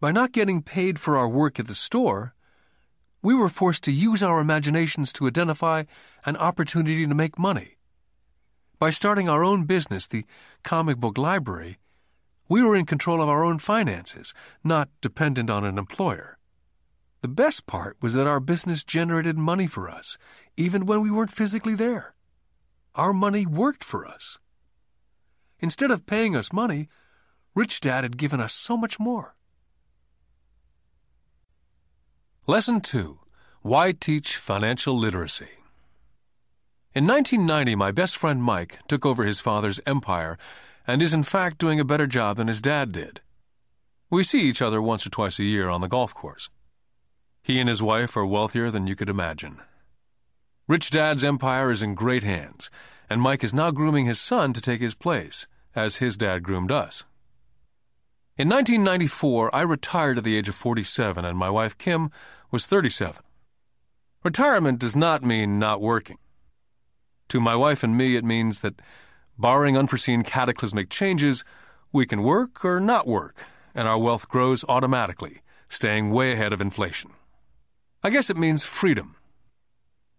By 0.00 0.10
not 0.10 0.32
getting 0.32 0.60
paid 0.60 0.98
for 0.98 1.16
our 1.16 1.28
work 1.28 1.60
at 1.60 1.68
the 1.68 1.74
store, 1.74 2.34
we 3.22 3.34
were 3.34 3.48
forced 3.48 3.82
to 3.84 3.92
use 3.92 4.22
our 4.22 4.40
imaginations 4.40 5.12
to 5.12 5.26
identify 5.26 5.84
an 6.24 6.36
opportunity 6.36 7.06
to 7.06 7.14
make 7.14 7.38
money. 7.38 7.76
By 8.78 8.90
starting 8.90 9.28
our 9.28 9.44
own 9.44 9.64
business, 9.64 10.06
the 10.06 10.24
comic 10.62 10.96
book 10.96 11.18
library, 11.18 11.78
we 12.48 12.62
were 12.62 12.74
in 12.74 12.86
control 12.86 13.22
of 13.22 13.28
our 13.28 13.44
own 13.44 13.58
finances, 13.58 14.32
not 14.64 14.88
dependent 15.00 15.50
on 15.50 15.64
an 15.64 15.78
employer. 15.78 16.38
The 17.20 17.28
best 17.28 17.66
part 17.66 17.98
was 18.00 18.14
that 18.14 18.26
our 18.26 18.40
business 18.40 18.82
generated 18.82 19.36
money 19.36 19.66
for 19.66 19.90
us, 19.90 20.16
even 20.56 20.86
when 20.86 21.02
we 21.02 21.10
weren't 21.10 21.30
physically 21.30 21.74
there. 21.74 22.14
Our 22.94 23.12
money 23.12 23.44
worked 23.44 23.84
for 23.84 24.06
us. 24.06 24.38
Instead 25.60 25.90
of 25.90 26.06
paying 26.06 26.34
us 26.34 26.52
money, 26.52 26.88
Rich 27.54 27.82
Dad 27.82 28.04
had 28.04 28.16
given 28.16 28.40
us 28.40 28.54
so 28.54 28.76
much 28.76 28.98
more. 28.98 29.36
Lesson 32.50 32.80
2 32.80 33.16
Why 33.62 33.92
Teach 33.92 34.34
Financial 34.34 34.98
Literacy? 34.98 35.50
In 36.96 37.06
1990, 37.06 37.76
my 37.76 37.92
best 37.92 38.16
friend 38.16 38.42
Mike 38.42 38.80
took 38.88 39.06
over 39.06 39.22
his 39.22 39.40
father's 39.40 39.78
empire 39.86 40.36
and 40.84 41.00
is 41.00 41.14
in 41.14 41.22
fact 41.22 41.58
doing 41.58 41.78
a 41.78 41.84
better 41.84 42.08
job 42.08 42.38
than 42.38 42.48
his 42.48 42.60
dad 42.60 42.90
did. 42.90 43.20
We 44.10 44.24
see 44.24 44.40
each 44.40 44.60
other 44.60 44.82
once 44.82 45.06
or 45.06 45.10
twice 45.10 45.38
a 45.38 45.44
year 45.44 45.68
on 45.68 45.80
the 45.80 45.86
golf 45.86 46.12
course. 46.12 46.50
He 47.40 47.60
and 47.60 47.68
his 47.68 47.84
wife 47.84 48.16
are 48.16 48.26
wealthier 48.26 48.72
than 48.72 48.88
you 48.88 48.96
could 48.96 49.08
imagine. 49.08 49.58
Rich 50.66 50.90
Dad's 50.90 51.22
empire 51.22 51.70
is 51.70 51.84
in 51.84 51.94
great 51.94 52.24
hands, 52.24 52.68
and 53.08 53.22
Mike 53.22 53.44
is 53.44 53.54
now 53.54 53.70
grooming 53.70 54.06
his 54.06 54.18
son 54.18 54.52
to 54.54 54.60
take 54.60 54.80
his 54.80 54.96
place, 54.96 55.46
as 55.76 55.98
his 55.98 56.16
dad 56.16 56.42
groomed 56.42 56.72
us. 56.72 57.04
In 58.40 58.48
1994, 58.48 59.54
I 59.54 59.60
retired 59.60 60.16
at 60.16 60.24
the 60.24 60.34
age 60.34 60.48
of 60.48 60.54
47, 60.54 61.26
and 61.26 61.36
my 61.36 61.50
wife 61.50 61.76
Kim 61.76 62.10
was 62.50 62.64
37. 62.64 63.22
Retirement 64.24 64.78
does 64.78 64.96
not 64.96 65.22
mean 65.22 65.58
not 65.58 65.82
working. 65.82 66.16
To 67.28 67.38
my 67.38 67.54
wife 67.54 67.82
and 67.82 67.98
me, 67.98 68.16
it 68.16 68.24
means 68.24 68.60
that, 68.60 68.80
barring 69.36 69.76
unforeseen 69.76 70.22
cataclysmic 70.22 70.88
changes, 70.88 71.44
we 71.92 72.06
can 72.06 72.22
work 72.22 72.64
or 72.64 72.80
not 72.80 73.06
work, 73.06 73.44
and 73.74 73.86
our 73.86 73.98
wealth 73.98 74.26
grows 74.26 74.64
automatically, 74.70 75.42
staying 75.68 76.10
way 76.10 76.32
ahead 76.32 76.54
of 76.54 76.62
inflation. 76.62 77.10
I 78.02 78.08
guess 78.08 78.30
it 78.30 78.38
means 78.38 78.64
freedom. 78.64 79.16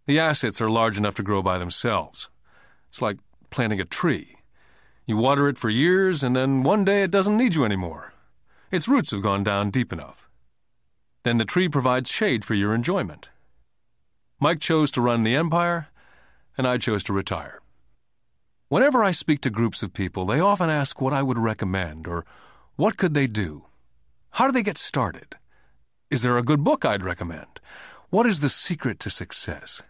The 0.06 0.20
assets 0.20 0.62
are 0.62 0.70
large 0.70 1.00
enough 1.00 1.16
to 1.16 1.24
grow 1.24 1.42
by 1.42 1.58
themselves. 1.58 2.30
It's 2.88 3.02
like 3.02 3.18
planting 3.50 3.82
a 3.82 3.86
tree. 3.86 4.38
You 5.08 5.18
water 5.18 5.50
it 5.50 5.58
for 5.58 5.72
years, 5.72 6.22
and 6.22 6.36
then 6.36 6.62
one 6.62 6.86
day 6.86 7.02
it 7.02 7.10
doesn't 7.10 7.36
need 7.36 7.56
you 7.56 7.66
anymore. 7.66 8.11
Its 8.72 8.88
roots 8.88 9.12
have 9.12 9.22
gone 9.22 9.44
down 9.44 9.70
deep 9.70 9.92
enough. 9.92 10.30
Then 11.24 11.38
the 11.38 11.46
tree 11.46 11.68
provides 11.68 12.10
shade 12.10 12.46
for 12.46 12.54
your 12.54 12.74
enjoyment. 12.74 13.30
Mike 14.40 14.62
chose 14.62 14.90
to 14.92 15.02
run 15.02 15.24
the 15.24 15.36
empire, 15.36 15.90
and 16.58 16.66
I 16.66 16.78
chose 16.78 17.04
to 17.04 17.14
retire. 17.14 17.62
Whenever 18.70 19.04
I 19.04 19.12
speak 19.12 19.42
to 19.42 19.50
groups 19.50 19.84
of 19.84 19.94
people, 19.94 20.26
they 20.26 20.40
often 20.40 20.70
ask 20.70 21.02
what 21.02 21.12
I 21.12 21.22
would 21.22 21.38
recommend 21.38 22.08
or 22.08 22.26
what 22.78 22.96
could 22.96 23.14
they 23.14 23.28
do? 23.28 23.66
How 24.32 24.46
do 24.46 24.54
they 24.54 24.64
get 24.64 24.78
started? 24.78 25.36
Is 26.10 26.22
there 26.22 26.38
a 26.38 26.44
good 26.44 26.64
book 26.64 26.86
I'd 26.86 27.04
recommend? 27.04 27.60
What 28.10 28.26
is 28.26 28.40
the 28.40 28.50
secret 28.50 29.00
to 29.02 29.10
success? 29.10 29.82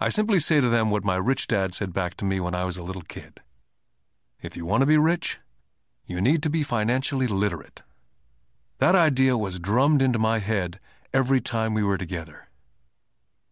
I 0.00 0.08
simply 0.08 0.40
say 0.40 0.60
to 0.60 0.70
them 0.70 0.90
what 0.90 1.04
my 1.04 1.16
rich 1.16 1.46
dad 1.46 1.74
said 1.74 1.92
back 1.92 2.16
to 2.16 2.24
me 2.24 2.40
when 2.40 2.54
I 2.54 2.64
was 2.64 2.78
a 2.78 2.82
little 2.82 3.02
kid. 3.02 3.40
If 4.40 4.56
you 4.56 4.64
want 4.64 4.80
to 4.80 4.86
be 4.86 4.96
rich, 4.96 5.38
you 6.10 6.20
need 6.20 6.42
to 6.42 6.50
be 6.50 6.64
financially 6.64 7.28
literate. 7.28 7.82
That 8.78 8.96
idea 8.96 9.38
was 9.38 9.60
drummed 9.60 10.02
into 10.02 10.18
my 10.18 10.40
head 10.40 10.80
every 11.14 11.40
time 11.40 11.72
we 11.72 11.84
were 11.84 11.98
together. 11.98 12.48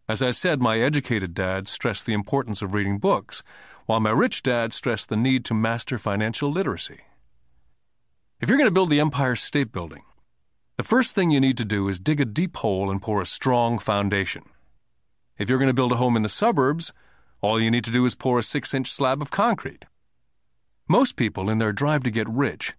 As 0.08 0.22
I 0.22 0.32
said, 0.32 0.60
my 0.60 0.80
educated 0.80 1.34
dad 1.34 1.68
stressed 1.68 2.04
the 2.04 2.14
importance 2.14 2.60
of 2.60 2.74
reading 2.74 2.98
books, 2.98 3.44
while 3.86 4.00
my 4.00 4.10
rich 4.10 4.42
dad 4.42 4.72
stressed 4.72 5.08
the 5.08 5.16
need 5.16 5.44
to 5.44 5.54
master 5.54 5.98
financial 5.98 6.50
literacy. 6.50 7.00
If 8.40 8.48
you're 8.48 8.58
going 8.58 8.68
to 8.68 8.74
build 8.74 8.90
the 8.90 9.00
Empire 9.00 9.36
State 9.36 9.70
Building, 9.70 10.02
the 10.76 10.82
first 10.82 11.14
thing 11.14 11.30
you 11.30 11.40
need 11.40 11.58
to 11.58 11.64
do 11.64 11.88
is 11.88 12.00
dig 12.00 12.20
a 12.20 12.24
deep 12.24 12.56
hole 12.56 12.90
and 12.90 13.00
pour 13.00 13.20
a 13.20 13.26
strong 13.26 13.78
foundation. 13.78 14.42
If 15.36 15.48
you're 15.48 15.58
going 15.58 15.68
to 15.68 15.74
build 15.74 15.92
a 15.92 15.96
home 15.96 16.16
in 16.16 16.22
the 16.22 16.28
suburbs, 16.28 16.92
all 17.40 17.60
you 17.60 17.70
need 17.70 17.84
to 17.84 17.92
do 17.92 18.04
is 18.04 18.16
pour 18.16 18.38
a 18.38 18.42
six 18.42 18.74
inch 18.74 18.90
slab 18.90 19.22
of 19.22 19.30
concrete. 19.30 19.84
Most 20.90 21.16
people, 21.16 21.50
in 21.50 21.58
their 21.58 21.72
drive 21.72 22.02
to 22.04 22.10
get 22.10 22.26
rich, 22.26 22.72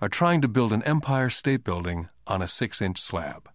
are 0.00 0.08
trying 0.08 0.40
to 0.42 0.48
build 0.48 0.72
an 0.72 0.84
Empire 0.84 1.28
State 1.28 1.64
Building 1.64 2.08
on 2.24 2.40
a 2.40 2.46
six 2.46 2.80
inch 2.80 3.00
slab. 3.00 3.50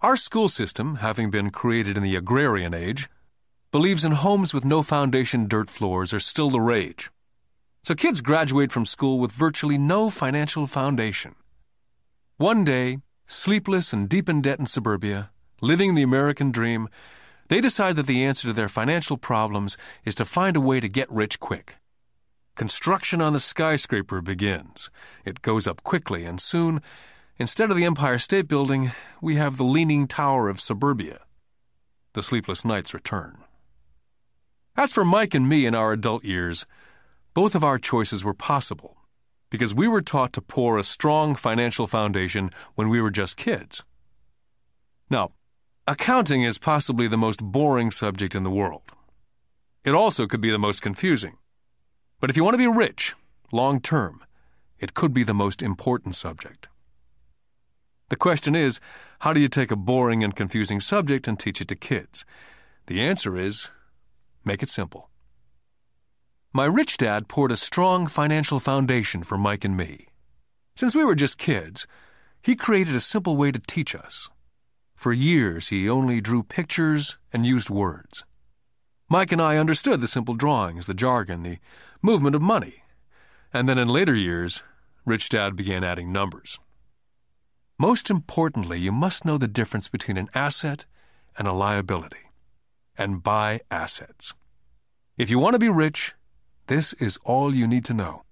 Our 0.00 0.16
school 0.16 0.48
system, 0.48 0.96
having 0.96 1.28
been 1.28 1.50
created 1.50 1.96
in 1.96 2.04
the 2.04 2.14
agrarian 2.14 2.72
age, 2.72 3.08
believes 3.72 4.04
in 4.04 4.12
homes 4.12 4.54
with 4.54 4.64
no 4.64 4.82
foundation 4.82 5.48
dirt 5.48 5.70
floors 5.70 6.14
are 6.14 6.20
still 6.20 6.50
the 6.50 6.60
rage. 6.60 7.10
So 7.82 7.96
kids 7.96 8.20
graduate 8.20 8.70
from 8.70 8.86
school 8.86 9.18
with 9.18 9.32
virtually 9.32 9.76
no 9.76 10.08
financial 10.08 10.68
foundation. 10.68 11.34
One 12.36 12.62
day, 12.62 12.98
sleepless 13.26 13.92
and 13.92 14.08
deep 14.08 14.28
in 14.28 14.40
debt 14.40 14.60
in 14.60 14.66
suburbia, 14.66 15.30
living 15.60 15.96
the 15.96 16.04
American 16.04 16.52
dream, 16.52 16.88
they 17.48 17.60
decide 17.60 17.96
that 17.96 18.06
the 18.06 18.22
answer 18.22 18.46
to 18.46 18.52
their 18.52 18.68
financial 18.68 19.16
problems 19.16 19.76
is 20.04 20.14
to 20.14 20.24
find 20.24 20.56
a 20.56 20.60
way 20.60 20.78
to 20.78 20.88
get 20.88 21.10
rich 21.10 21.40
quick. 21.40 21.77
Construction 22.58 23.20
on 23.20 23.34
the 23.34 23.38
skyscraper 23.38 24.20
begins. 24.20 24.90
It 25.24 25.42
goes 25.42 25.68
up 25.68 25.84
quickly, 25.84 26.24
and 26.24 26.40
soon, 26.40 26.82
instead 27.36 27.70
of 27.70 27.76
the 27.76 27.84
Empire 27.84 28.18
State 28.18 28.48
Building, 28.48 28.90
we 29.20 29.36
have 29.36 29.56
the 29.56 29.62
Leaning 29.62 30.08
Tower 30.08 30.48
of 30.48 30.60
suburbia. 30.60 31.20
The 32.14 32.22
sleepless 32.22 32.64
nights 32.64 32.92
return. 32.92 33.38
As 34.76 34.92
for 34.92 35.04
Mike 35.04 35.34
and 35.34 35.48
me 35.48 35.66
in 35.66 35.76
our 35.76 35.92
adult 35.92 36.24
years, 36.24 36.66
both 37.32 37.54
of 37.54 37.62
our 37.62 37.78
choices 37.78 38.24
were 38.24 38.34
possible 38.34 38.96
because 39.50 39.72
we 39.72 39.86
were 39.86 40.02
taught 40.02 40.32
to 40.32 40.42
pour 40.42 40.78
a 40.78 40.82
strong 40.82 41.36
financial 41.36 41.86
foundation 41.86 42.50
when 42.74 42.88
we 42.88 43.00
were 43.00 43.12
just 43.12 43.36
kids. 43.36 43.84
Now, 45.08 45.30
accounting 45.86 46.42
is 46.42 46.58
possibly 46.58 47.06
the 47.06 47.16
most 47.16 47.40
boring 47.40 47.92
subject 47.92 48.34
in 48.34 48.42
the 48.42 48.50
world. 48.50 48.90
It 49.84 49.94
also 49.94 50.26
could 50.26 50.40
be 50.40 50.50
the 50.50 50.58
most 50.58 50.82
confusing. 50.82 51.36
But 52.20 52.30
if 52.30 52.36
you 52.36 52.44
want 52.44 52.54
to 52.54 52.58
be 52.58 52.66
rich, 52.66 53.14
long 53.52 53.80
term, 53.80 54.24
It 54.78 54.94
could 54.94 55.12
be 55.12 55.24
the 55.24 55.34
most 55.34 55.60
important 55.60 56.14
subject. 56.14 56.68
The 58.10 58.16
question 58.16 58.54
is 58.54 58.80
how 59.20 59.32
do 59.32 59.40
you 59.40 59.48
take 59.48 59.72
a 59.72 59.76
boring 59.76 60.22
and 60.22 60.36
confusing 60.36 60.80
subject 60.80 61.26
and 61.26 61.38
teach 61.38 61.60
it 61.60 61.68
to 61.68 61.74
kids? 61.74 62.24
The 62.86 63.00
answer 63.00 63.36
is 63.36 63.70
make 64.44 64.62
it 64.62 64.70
simple. 64.70 65.10
My 66.52 66.64
rich 66.64 66.96
dad 66.96 67.28
poured 67.28 67.52
a 67.52 67.56
strong 67.56 68.06
financial 68.06 68.60
foundation 68.60 69.24
for 69.24 69.36
Mike 69.36 69.64
and 69.64 69.76
me. 69.76 70.06
Since 70.76 70.94
we 70.94 71.04
were 71.04 71.16
just 71.16 71.38
kids, 71.38 71.86
he 72.40 72.54
created 72.54 72.94
a 72.94 73.00
simple 73.00 73.36
way 73.36 73.50
to 73.50 73.58
teach 73.58 73.94
us. 73.94 74.30
For 74.94 75.12
years, 75.12 75.68
he 75.68 75.90
only 75.90 76.20
drew 76.20 76.42
pictures 76.42 77.18
and 77.32 77.44
used 77.44 77.68
words. 77.68 78.24
Mike 79.10 79.32
and 79.32 79.42
I 79.42 79.56
understood 79.56 80.00
the 80.00 80.06
simple 80.06 80.34
drawings, 80.34 80.86
the 80.86 80.94
jargon, 80.94 81.42
the 81.42 81.58
movement 82.02 82.36
of 82.36 82.42
money. 82.42 82.82
And 83.52 83.68
then 83.68 83.78
in 83.78 83.88
later 83.88 84.14
years, 84.14 84.62
Rich 85.04 85.30
Dad 85.30 85.56
began 85.56 85.84
adding 85.84 86.12
numbers. 86.12 86.58
Most 87.78 88.10
importantly, 88.10 88.78
you 88.78 88.92
must 88.92 89.24
know 89.24 89.38
the 89.38 89.48
difference 89.48 89.88
between 89.88 90.16
an 90.16 90.28
asset 90.34 90.84
and 91.36 91.46
a 91.46 91.52
liability, 91.52 92.32
and 92.96 93.22
buy 93.22 93.60
assets. 93.70 94.34
If 95.16 95.30
you 95.30 95.38
want 95.38 95.54
to 95.54 95.58
be 95.58 95.68
rich, 95.68 96.14
this 96.66 96.92
is 96.94 97.18
all 97.24 97.54
you 97.54 97.66
need 97.66 97.84
to 97.86 97.94
know. 97.94 98.24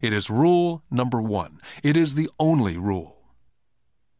It 0.00 0.12
is 0.12 0.30
rule 0.30 0.82
number 0.90 1.20
one. 1.20 1.60
It 1.82 1.96
is 1.96 2.14
the 2.14 2.30
only 2.38 2.78
rule. 2.78 3.16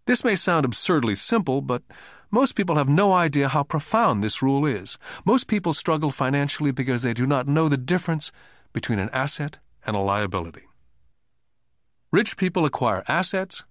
This 0.07 0.25
may 0.25 0.37
sound 0.37 0.64
absurdly 0.64 1.14
simple, 1.14 1.61
but 1.61 1.83
most 2.31 2.55
people 2.55 2.77
have 2.77 2.89
no 2.89 3.12
idea 3.12 3.49
how 3.49 3.62
profound 3.62 4.23
this 4.23 4.43
rule 4.43 4.66
is. 4.66 4.99
Most 5.25 5.47
people 5.47 5.73
struggle 5.73 6.11
financially 6.11 6.71
because 6.73 7.03
they 7.03 7.14
do 7.14 7.27
not 7.27 7.49
know 7.49 7.68
the 7.68 7.77
difference 7.77 8.33
between 8.73 8.99
an 8.99 9.11
asset 9.12 9.59
and 9.87 9.97
a 9.97 10.01
liability. 10.01 10.62
Rich 12.12 12.37
people 12.37 12.64
acquire 12.64 13.05
assets. 13.09 13.64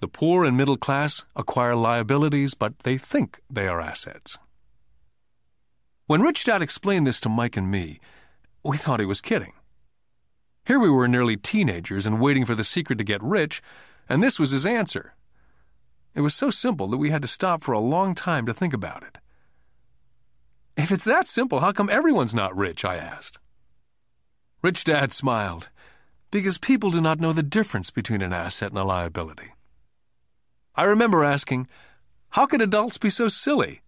The 0.00 0.08
poor 0.08 0.44
and 0.44 0.56
middle 0.56 0.76
class 0.76 1.24
acquire 1.34 1.74
liabilities, 1.74 2.54
but 2.54 2.78
they 2.80 2.98
think 2.98 3.40
they 3.50 3.66
are 3.66 3.80
assets. 3.80 4.38
When 6.06 6.22
Rich 6.22 6.44
Dad 6.44 6.62
explained 6.62 7.06
this 7.06 7.20
to 7.20 7.28
Mike 7.28 7.56
and 7.56 7.70
me, 7.70 8.00
we 8.62 8.76
thought 8.76 9.00
he 9.00 9.06
was 9.06 9.20
kidding. 9.20 9.52
Here 10.66 10.78
we 10.78 10.90
were 10.90 11.08
nearly 11.08 11.36
teenagers 11.36 12.06
and 12.06 12.20
waiting 12.20 12.44
for 12.44 12.54
the 12.54 12.64
secret 12.64 12.98
to 12.98 13.04
get 13.04 13.22
rich, 13.22 13.62
and 14.08 14.22
this 14.22 14.38
was 14.38 14.50
his 14.50 14.66
answer. 14.66 15.14
It 16.14 16.20
was 16.20 16.34
so 16.34 16.50
simple 16.50 16.88
that 16.88 16.98
we 16.98 17.10
had 17.10 17.22
to 17.22 17.28
stop 17.28 17.62
for 17.62 17.72
a 17.72 17.78
long 17.78 18.14
time 18.14 18.44
to 18.46 18.54
think 18.54 18.74
about 18.74 19.02
it. 19.02 19.18
If 20.76 20.92
it's 20.92 21.04
that 21.04 21.26
simple, 21.26 21.60
how 21.60 21.72
come 21.72 21.88
everyone's 21.88 22.34
not 22.34 22.56
rich? 22.56 22.84
I 22.84 22.96
asked. 22.96 23.38
Rich 24.60 24.84
Dad 24.84 25.12
smiled, 25.12 25.68
because 26.32 26.58
people 26.58 26.90
do 26.90 27.00
not 27.00 27.20
know 27.20 27.32
the 27.32 27.44
difference 27.44 27.90
between 27.90 28.22
an 28.22 28.32
asset 28.32 28.70
and 28.70 28.78
a 28.78 28.84
liability. 28.84 29.52
I 30.74 30.82
remember 30.82 31.24
asking, 31.24 31.68
How 32.30 32.46
could 32.46 32.60
adults 32.60 32.98
be 32.98 33.08
so 33.08 33.28
silly? 33.28 33.82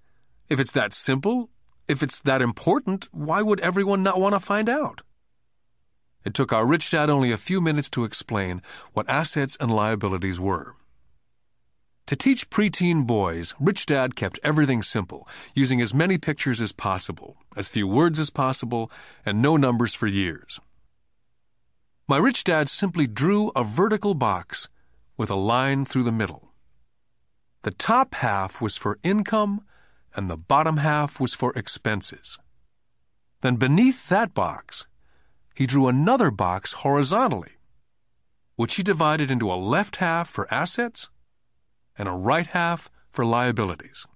If 0.48 0.60
it's 0.60 0.72
that 0.72 0.92
simple, 0.92 1.50
if 1.88 2.04
it's 2.04 2.20
that 2.20 2.40
important, 2.40 3.08
why 3.10 3.42
would 3.42 3.58
everyone 3.60 4.04
not 4.04 4.20
want 4.20 4.34
to 4.36 4.40
find 4.40 4.68
out? 4.68 5.02
It 6.24 6.34
took 6.34 6.52
our 6.52 6.66
rich 6.66 6.88
dad 6.90 7.10
only 7.10 7.32
a 7.32 7.36
few 7.36 7.60
minutes 7.60 7.90
to 7.90 8.04
explain 8.04 8.62
what 8.92 9.08
assets 9.08 9.56
and 9.58 9.72
liabilities 9.72 10.38
were. 10.38 10.76
To 12.10 12.16
teach 12.16 12.50
preteen 12.50 13.06
boys, 13.06 13.54
Rich 13.60 13.86
Dad 13.86 14.16
kept 14.16 14.40
everything 14.42 14.82
simple, 14.82 15.28
using 15.54 15.80
as 15.80 15.94
many 15.94 16.18
pictures 16.18 16.60
as 16.60 16.72
possible, 16.72 17.36
as 17.56 17.68
few 17.68 17.86
words 17.86 18.18
as 18.18 18.30
possible, 18.30 18.90
and 19.24 19.40
no 19.40 19.56
numbers 19.56 19.94
for 19.94 20.08
years. 20.08 20.58
My 22.08 22.16
rich 22.16 22.42
dad 22.42 22.68
simply 22.68 23.06
drew 23.06 23.52
a 23.54 23.62
vertical 23.62 24.14
box 24.14 24.66
with 25.16 25.30
a 25.30 25.36
line 25.36 25.84
through 25.84 26.02
the 26.02 26.10
middle. 26.10 26.52
The 27.62 27.70
top 27.70 28.16
half 28.16 28.60
was 28.60 28.76
for 28.76 28.98
income, 29.04 29.64
and 30.16 30.28
the 30.28 30.36
bottom 30.36 30.78
half 30.78 31.20
was 31.20 31.32
for 31.32 31.52
expenses. 31.52 32.40
Then 33.40 33.54
beneath 33.54 34.08
that 34.08 34.34
box, 34.34 34.88
he 35.54 35.64
drew 35.64 35.86
another 35.86 36.32
box 36.32 36.72
horizontally, 36.72 37.52
which 38.56 38.74
he 38.74 38.82
divided 38.82 39.30
into 39.30 39.52
a 39.52 39.54
left 39.54 39.98
half 39.98 40.28
for 40.28 40.52
assets 40.52 41.08
and 42.00 42.08
a 42.08 42.12
right 42.12 42.46
half 42.46 42.90
for 43.12 43.26
liabilities. 43.26 44.06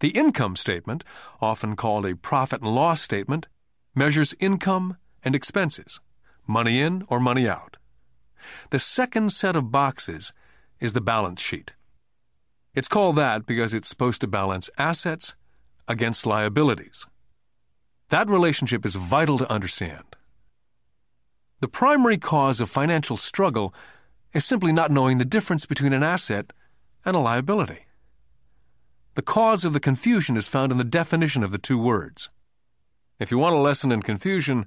The 0.00 0.08
income 0.08 0.56
statement, 0.56 1.04
often 1.38 1.76
called 1.76 2.06
a 2.06 2.16
profit 2.16 2.62
and 2.62 2.74
loss 2.74 3.02
statement, 3.02 3.46
measures 3.94 4.34
income 4.40 4.96
and 5.22 5.34
expenses, 5.34 6.00
money 6.46 6.80
in 6.80 7.04
or 7.08 7.20
money 7.20 7.46
out. 7.46 7.76
The 8.70 8.78
second 8.78 9.32
set 9.32 9.54
of 9.54 9.70
boxes 9.70 10.32
is 10.80 10.94
the 10.94 11.02
balance 11.02 11.42
sheet. 11.42 11.74
It's 12.74 12.88
called 12.88 13.16
that 13.16 13.44
because 13.44 13.74
it's 13.74 13.88
supposed 13.88 14.22
to 14.22 14.26
balance 14.26 14.70
assets 14.78 15.34
against 15.86 16.24
liabilities. 16.24 17.06
That 18.08 18.30
relationship 18.30 18.86
is 18.86 18.94
vital 18.94 19.36
to 19.38 19.52
understand. 19.52 20.16
The 21.60 21.68
primary 21.68 22.16
cause 22.16 22.62
of 22.62 22.70
financial 22.70 23.18
struggle 23.18 23.74
is 24.36 24.44
simply 24.44 24.70
not 24.70 24.90
knowing 24.90 25.16
the 25.16 25.24
difference 25.24 25.64
between 25.64 25.94
an 25.94 26.02
asset 26.02 26.52
and 27.06 27.16
a 27.16 27.20
liability. 27.20 27.86
The 29.14 29.22
cause 29.22 29.64
of 29.64 29.72
the 29.72 29.80
confusion 29.80 30.36
is 30.36 30.46
found 30.46 30.70
in 30.70 30.76
the 30.76 30.84
definition 30.84 31.42
of 31.42 31.52
the 31.52 31.58
two 31.58 31.78
words. 31.78 32.28
If 33.18 33.30
you 33.30 33.38
want 33.38 33.56
a 33.56 33.60
lesson 33.60 33.90
in 33.90 34.02
confusion, 34.02 34.66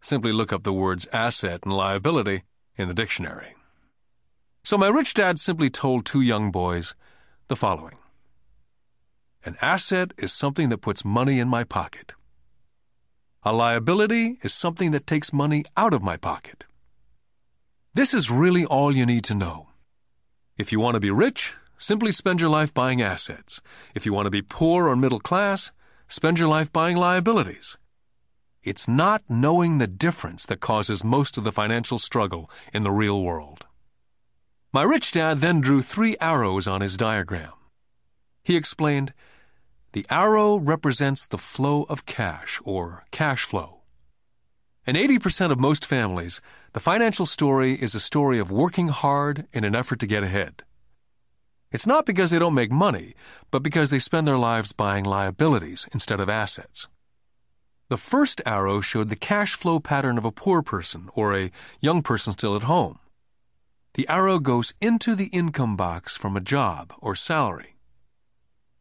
simply 0.00 0.32
look 0.32 0.52
up 0.52 0.64
the 0.64 0.72
words 0.72 1.06
asset 1.12 1.60
and 1.62 1.72
liability 1.72 2.42
in 2.76 2.88
the 2.88 2.94
dictionary. 2.94 3.54
So 4.64 4.76
my 4.76 4.88
rich 4.88 5.14
dad 5.14 5.38
simply 5.38 5.70
told 5.70 6.04
two 6.04 6.20
young 6.20 6.50
boys 6.50 6.96
the 7.46 7.54
following 7.54 7.96
An 9.44 9.56
asset 9.62 10.12
is 10.18 10.32
something 10.32 10.70
that 10.70 10.78
puts 10.78 11.04
money 11.04 11.38
in 11.38 11.46
my 11.46 11.62
pocket. 11.62 12.14
A 13.44 13.52
liability 13.52 14.40
is 14.42 14.52
something 14.52 14.90
that 14.90 15.06
takes 15.06 15.32
money 15.32 15.64
out 15.76 15.94
of 15.94 16.02
my 16.02 16.16
pocket. 16.16 16.64
This 17.94 18.12
is 18.12 18.28
really 18.28 18.64
all 18.64 18.90
you 18.90 19.06
need 19.06 19.22
to 19.24 19.36
know. 19.36 19.68
If 20.58 20.72
you 20.72 20.80
want 20.80 20.94
to 20.94 21.00
be 21.00 21.12
rich, 21.12 21.54
simply 21.78 22.10
spend 22.10 22.40
your 22.40 22.50
life 22.50 22.74
buying 22.74 23.00
assets. 23.00 23.60
If 23.94 24.04
you 24.04 24.12
want 24.12 24.26
to 24.26 24.32
be 24.32 24.42
poor 24.42 24.88
or 24.88 24.96
middle 24.96 25.20
class, 25.20 25.70
spend 26.08 26.40
your 26.40 26.48
life 26.48 26.72
buying 26.72 26.96
liabilities. 26.96 27.78
It's 28.64 28.88
not 28.88 29.22
knowing 29.28 29.78
the 29.78 29.86
difference 29.86 30.44
that 30.46 30.58
causes 30.58 31.04
most 31.04 31.38
of 31.38 31.44
the 31.44 31.52
financial 31.52 31.98
struggle 31.98 32.50
in 32.72 32.82
the 32.82 32.90
real 32.90 33.22
world. 33.22 33.64
My 34.72 34.82
rich 34.82 35.12
dad 35.12 35.38
then 35.38 35.60
drew 35.60 35.80
three 35.80 36.16
arrows 36.20 36.66
on 36.66 36.80
his 36.80 36.96
diagram. 36.96 37.52
He 38.42 38.56
explained, 38.56 39.14
The 39.92 40.04
arrow 40.10 40.56
represents 40.56 41.28
the 41.28 41.38
flow 41.38 41.84
of 41.84 42.06
cash, 42.06 42.60
or 42.64 43.04
cash 43.12 43.44
flow. 43.44 43.83
In 44.86 44.96
80% 44.96 45.50
of 45.50 45.58
most 45.58 45.86
families, 45.86 46.42
the 46.74 46.80
financial 46.80 47.24
story 47.24 47.72
is 47.72 47.94
a 47.94 48.00
story 48.00 48.38
of 48.38 48.50
working 48.50 48.88
hard 48.88 49.46
in 49.50 49.64
an 49.64 49.74
effort 49.74 49.98
to 50.00 50.06
get 50.06 50.22
ahead. 50.22 50.62
It's 51.72 51.86
not 51.86 52.04
because 52.04 52.30
they 52.30 52.38
don't 52.38 52.52
make 52.52 52.70
money, 52.70 53.14
but 53.50 53.62
because 53.62 53.88
they 53.88 53.98
spend 53.98 54.28
their 54.28 54.36
lives 54.36 54.72
buying 54.72 55.04
liabilities 55.04 55.88
instead 55.94 56.20
of 56.20 56.28
assets. 56.28 56.88
The 57.88 57.96
first 57.96 58.42
arrow 58.44 58.82
showed 58.82 59.08
the 59.08 59.16
cash 59.16 59.54
flow 59.54 59.80
pattern 59.80 60.18
of 60.18 60.26
a 60.26 60.32
poor 60.32 60.60
person 60.60 61.08
or 61.14 61.34
a 61.34 61.50
young 61.80 62.02
person 62.02 62.34
still 62.34 62.54
at 62.54 62.64
home. 62.64 62.98
The 63.94 64.06
arrow 64.08 64.38
goes 64.38 64.74
into 64.82 65.14
the 65.14 65.26
income 65.26 65.76
box 65.76 66.14
from 66.14 66.36
a 66.36 66.40
job 66.40 66.92
or 66.98 67.14
salary. 67.14 67.76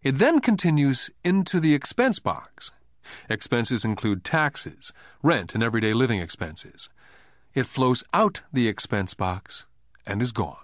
It 0.02 0.16
then 0.16 0.40
continues 0.40 1.10
into 1.24 1.62
the 1.62 1.74
expense 1.74 2.20
box 2.20 2.72
Expenses 3.30 3.86
include 3.86 4.24
taxes, 4.24 4.94
rent, 5.22 5.54
and 5.54 5.64
everyday 5.64 5.94
living 5.94 6.20
expenses. 6.20 6.90
It 7.54 7.66
flows 7.66 8.04
out 8.14 8.42
the 8.52 8.68
expense 8.68 9.14
box 9.14 9.66
and 10.06 10.22
is 10.22 10.32
gone. 10.32 10.58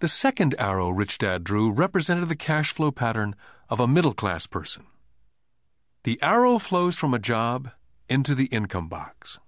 The 0.00 0.08
second 0.08 0.54
arrow 0.58 0.88
Rich 0.88 1.18
Dad 1.18 1.44
drew 1.44 1.70
represented 1.70 2.28
the 2.28 2.36
cash 2.36 2.72
flow 2.72 2.90
pattern 2.90 3.36
of 3.68 3.80
a 3.80 3.86
middle 3.86 4.14
class 4.14 4.46
person. 4.46 4.86
The 6.04 6.18
arrow 6.22 6.58
flows 6.58 6.96
from 6.96 7.12
a 7.12 7.18
job 7.18 7.70
into 8.08 8.34
the 8.34 8.46
income 8.46 8.88
box. 8.88 9.38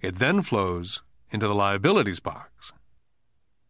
It 0.00 0.16
then 0.16 0.40
flows 0.40 1.02
into 1.30 1.46
the 1.46 1.54
liabilities 1.54 2.20
box. 2.20 2.72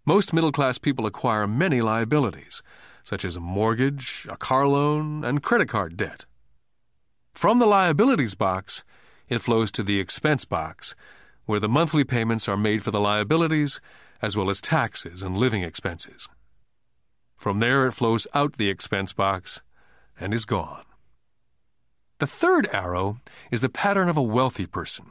Most 0.06 0.32
middle 0.32 0.52
class 0.52 0.78
people 0.78 1.06
acquire 1.06 1.46
many 1.46 1.80
liabilities, 1.80 2.62
such 3.02 3.24
as 3.24 3.36
a 3.36 3.40
mortgage, 3.40 4.26
a 4.30 4.36
car 4.36 4.68
loan, 4.68 5.24
and 5.24 5.42
credit 5.42 5.68
card 5.68 5.96
debt. 5.96 6.24
From 7.34 7.58
the 7.58 7.66
liabilities 7.66 8.34
box, 8.34 8.84
it 9.28 9.40
flows 9.40 9.72
to 9.72 9.82
the 9.82 9.98
expense 9.98 10.44
box, 10.44 10.94
where 11.46 11.60
the 11.60 11.68
monthly 11.68 12.04
payments 12.04 12.48
are 12.48 12.56
made 12.56 12.82
for 12.82 12.90
the 12.90 13.00
liabilities 13.00 13.80
as 14.22 14.36
well 14.36 14.48
as 14.48 14.60
taxes 14.60 15.22
and 15.22 15.36
living 15.36 15.62
expenses. 15.62 16.28
From 17.36 17.60
there, 17.60 17.86
it 17.86 17.92
flows 17.92 18.26
out 18.34 18.54
the 18.54 18.70
expense 18.70 19.12
box 19.12 19.60
and 20.18 20.32
is 20.32 20.44
gone. 20.46 20.84
The 22.20 22.26
third 22.26 22.68
arrow 22.72 23.18
is 23.50 23.60
the 23.60 23.68
pattern 23.68 24.08
of 24.08 24.16
a 24.16 24.22
wealthy 24.22 24.66
person. 24.66 25.06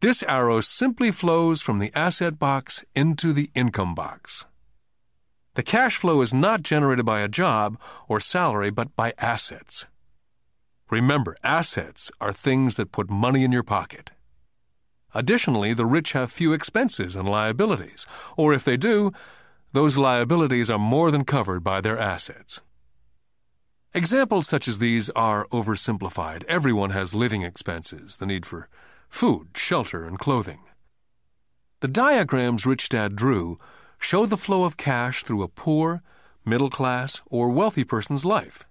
This 0.00 0.22
arrow 0.22 0.60
simply 0.60 1.10
flows 1.10 1.60
from 1.60 1.80
the 1.80 1.92
asset 1.94 2.38
box 2.38 2.84
into 2.94 3.32
the 3.32 3.50
income 3.54 3.94
box. 3.94 4.46
The 5.54 5.64
cash 5.64 5.96
flow 5.96 6.20
is 6.20 6.32
not 6.32 6.62
generated 6.62 7.04
by 7.04 7.20
a 7.20 7.28
job 7.28 7.78
or 8.06 8.20
salary, 8.20 8.70
but 8.70 8.94
by 8.94 9.12
assets. 9.18 9.86
Remember, 10.90 11.36
assets 11.44 12.10
are 12.20 12.32
things 12.32 12.76
that 12.76 12.92
put 12.92 13.10
money 13.10 13.44
in 13.44 13.52
your 13.52 13.62
pocket. 13.62 14.12
Additionally, 15.14 15.74
the 15.74 15.86
rich 15.86 16.12
have 16.12 16.30
few 16.30 16.52
expenses 16.52 17.16
and 17.16 17.28
liabilities, 17.28 18.06
or 18.36 18.52
if 18.52 18.64
they 18.64 18.76
do, 18.76 19.10
those 19.72 19.98
liabilities 19.98 20.70
are 20.70 20.78
more 20.78 21.10
than 21.10 21.24
covered 21.24 21.62
by 21.62 21.80
their 21.80 21.98
assets. 21.98 22.62
Examples 23.94 24.46
such 24.46 24.68
as 24.68 24.78
these 24.78 25.08
are 25.10 25.46
oversimplified. 25.48 26.44
Everyone 26.44 26.90
has 26.90 27.14
living 27.14 27.42
expenses, 27.42 28.18
the 28.18 28.26
need 28.26 28.44
for 28.44 28.68
food, 29.08 29.48
shelter, 29.56 30.04
and 30.04 30.18
clothing. 30.18 30.60
The 31.80 31.88
diagrams 31.88 32.66
Rich 32.66 32.90
Dad 32.90 33.16
drew 33.16 33.58
show 33.98 34.26
the 34.26 34.36
flow 34.36 34.64
of 34.64 34.76
cash 34.76 35.22
through 35.22 35.42
a 35.42 35.48
poor, 35.48 36.02
middle 36.44 36.70
class, 36.70 37.22
or 37.26 37.48
wealthy 37.48 37.84
person's 37.84 38.24
life. 38.24 38.64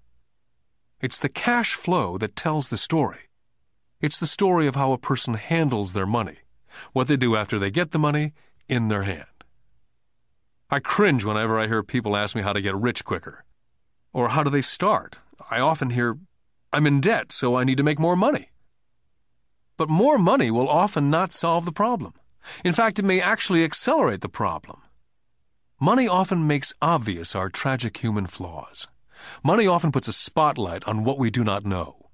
It's 1.00 1.20
the 1.20 1.30
cash 1.30 1.76
flow 1.76 2.18
that 2.18 2.36
tells 2.36 2.70
the 2.70 2.78
story. 2.78 3.30
It's 4.02 4.20
the 4.20 4.26
story 4.26 4.66
of 4.66 4.76
how 4.76 4.94
a 4.94 4.98
person 4.98 5.36
handles 5.36 5.94
their 5.94 6.08
money, 6.08 6.38
what 6.92 7.08
they 7.08 7.18
do 7.18 7.36
after 7.36 7.60
they 7.60 7.70
get 7.70 7.92
the 7.92 8.00
money 8.00 8.34
in 8.68 8.88
their 8.88 9.04
hand. 9.04 9.26
I 10.72 10.80
cringe 10.80 11.24
whenever 11.24 11.60
I 11.60 11.68
hear 11.68 11.84
people 11.84 12.18
ask 12.18 12.36
me 12.36 12.42
how 12.42 12.52
to 12.52 12.62
get 12.62 12.76
rich 12.76 13.06
quicker. 13.06 13.46
Or 14.12 14.30
how 14.30 14.44
do 14.44 14.50
they 14.50 14.64
start? 14.64 15.20
I 15.52 15.60
often 15.60 15.92
hear, 15.92 16.18
I'm 16.74 16.88
in 16.88 17.00
debt, 17.00 17.32
so 17.32 17.56
I 17.56 17.64
need 17.64 17.78
to 17.78 17.84
make 17.84 18.00
more 18.00 18.16
money. 18.16 18.50
But 19.78 19.90
more 19.90 20.18
money 20.18 20.50
will 20.50 20.68
often 20.68 21.12
not 21.12 21.32
solve 21.32 21.66
the 21.66 21.72
problem. 21.72 22.14
In 22.64 22.74
fact, 22.74 22.98
it 22.98 23.06
may 23.06 23.22
actually 23.22 23.64
accelerate 23.64 24.22
the 24.22 24.30
problem. 24.30 24.82
Money 25.80 26.08
often 26.08 26.48
makes 26.48 26.74
obvious 26.82 27.36
our 27.36 27.50
tragic 27.50 27.98
human 27.98 28.26
flaws. 28.26 28.88
Money 29.44 29.68
often 29.68 29.92
puts 29.92 30.08
a 30.08 30.14
spotlight 30.14 30.84
on 30.88 31.04
what 31.04 31.18
we 31.18 31.30
do 31.30 31.44
not 31.44 31.66
know. 31.66 32.10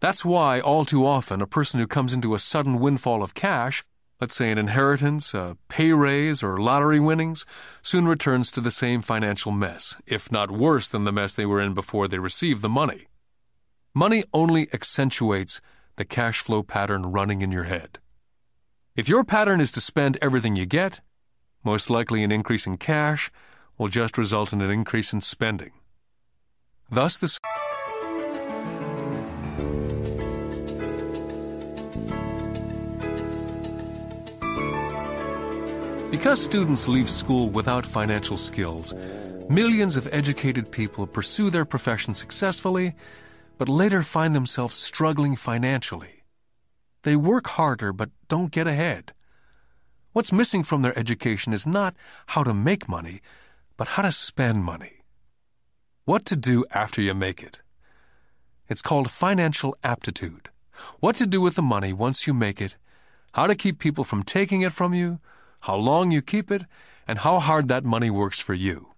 That's 0.00 0.24
why, 0.24 0.60
all 0.60 0.84
too 0.84 1.06
often, 1.06 1.42
a 1.42 1.46
person 1.46 1.78
who 1.78 1.86
comes 1.86 2.14
into 2.14 2.34
a 2.34 2.38
sudden 2.38 2.80
windfall 2.80 3.22
of 3.22 3.34
cash, 3.34 3.84
let's 4.20 4.34
say 4.34 4.50
an 4.50 4.58
inheritance, 4.58 5.34
a 5.34 5.56
pay 5.68 5.92
raise, 5.92 6.42
or 6.42 6.58
lottery 6.58 7.00
winnings, 7.00 7.44
soon 7.82 8.06
returns 8.08 8.50
to 8.50 8.60
the 8.60 8.70
same 8.70 9.02
financial 9.02 9.52
mess, 9.52 9.96
if 10.06 10.32
not 10.32 10.50
worse 10.50 10.88
than 10.88 11.04
the 11.04 11.12
mess 11.12 11.34
they 11.34 11.46
were 11.46 11.60
in 11.60 11.74
before 11.74 12.08
they 12.08 12.18
received 12.18 12.62
the 12.62 12.68
money. 12.68 13.06
Money 13.94 14.24
only 14.32 14.72
accentuates 14.72 15.60
the 15.96 16.04
cash 16.04 16.40
flow 16.40 16.62
pattern 16.62 17.02
running 17.02 17.42
in 17.42 17.52
your 17.52 17.64
head. 17.64 17.98
If 18.96 19.08
your 19.08 19.24
pattern 19.24 19.60
is 19.60 19.72
to 19.72 19.80
spend 19.80 20.18
everything 20.22 20.56
you 20.56 20.66
get, 20.66 21.00
most 21.64 21.90
likely 21.90 22.22
an 22.22 22.32
increase 22.32 22.66
in 22.66 22.78
cash 22.78 23.30
will 23.76 23.88
just 23.88 24.16
result 24.16 24.52
in 24.52 24.60
an 24.60 24.70
increase 24.70 25.12
in 25.12 25.20
spending. 25.20 25.72
Thus, 26.90 27.18
the 27.18 27.38
Because 36.10 36.42
students 36.42 36.88
leave 36.88 37.08
school 37.08 37.48
without 37.48 37.86
financial 37.86 38.36
skills, 38.36 38.92
millions 39.48 39.96
of 39.96 40.08
educated 40.12 40.72
people 40.72 41.06
pursue 41.06 41.48
their 41.48 41.64
profession 41.64 42.12
successfully, 42.12 42.94
but 43.56 43.68
later 43.68 44.02
find 44.02 44.34
themselves 44.34 44.74
struggling 44.74 45.36
financially. 45.36 46.24
They 47.04 47.14
work 47.14 47.46
harder 47.46 47.92
but 47.92 48.10
don't 48.28 48.50
get 48.50 48.66
ahead. 48.66 49.12
What's 50.12 50.32
missing 50.32 50.64
from 50.64 50.82
their 50.82 50.98
education 50.98 51.52
is 51.52 51.66
not 51.66 51.94
how 52.26 52.42
to 52.42 52.52
make 52.52 52.88
money, 52.88 53.20
but 53.76 53.88
how 53.88 54.02
to 54.02 54.10
spend 54.10 54.64
money. 54.64 54.99
What 56.04 56.24
to 56.26 56.36
do 56.36 56.64
after 56.72 57.02
you 57.02 57.14
make 57.14 57.42
it. 57.42 57.60
It's 58.68 58.82
called 58.82 59.10
financial 59.10 59.76
aptitude. 59.84 60.48
What 61.00 61.16
to 61.16 61.26
do 61.26 61.40
with 61.40 61.56
the 61.56 61.62
money 61.62 61.92
once 61.92 62.26
you 62.26 62.32
make 62.32 62.60
it, 62.60 62.76
how 63.32 63.46
to 63.46 63.54
keep 63.54 63.78
people 63.78 64.04
from 64.04 64.22
taking 64.22 64.62
it 64.62 64.72
from 64.72 64.94
you, 64.94 65.20
how 65.62 65.76
long 65.76 66.10
you 66.10 66.22
keep 66.22 66.50
it, 66.50 66.64
and 67.06 67.18
how 67.18 67.38
hard 67.38 67.68
that 67.68 67.84
money 67.84 68.10
works 68.10 68.40
for 68.40 68.54
you. 68.54 68.88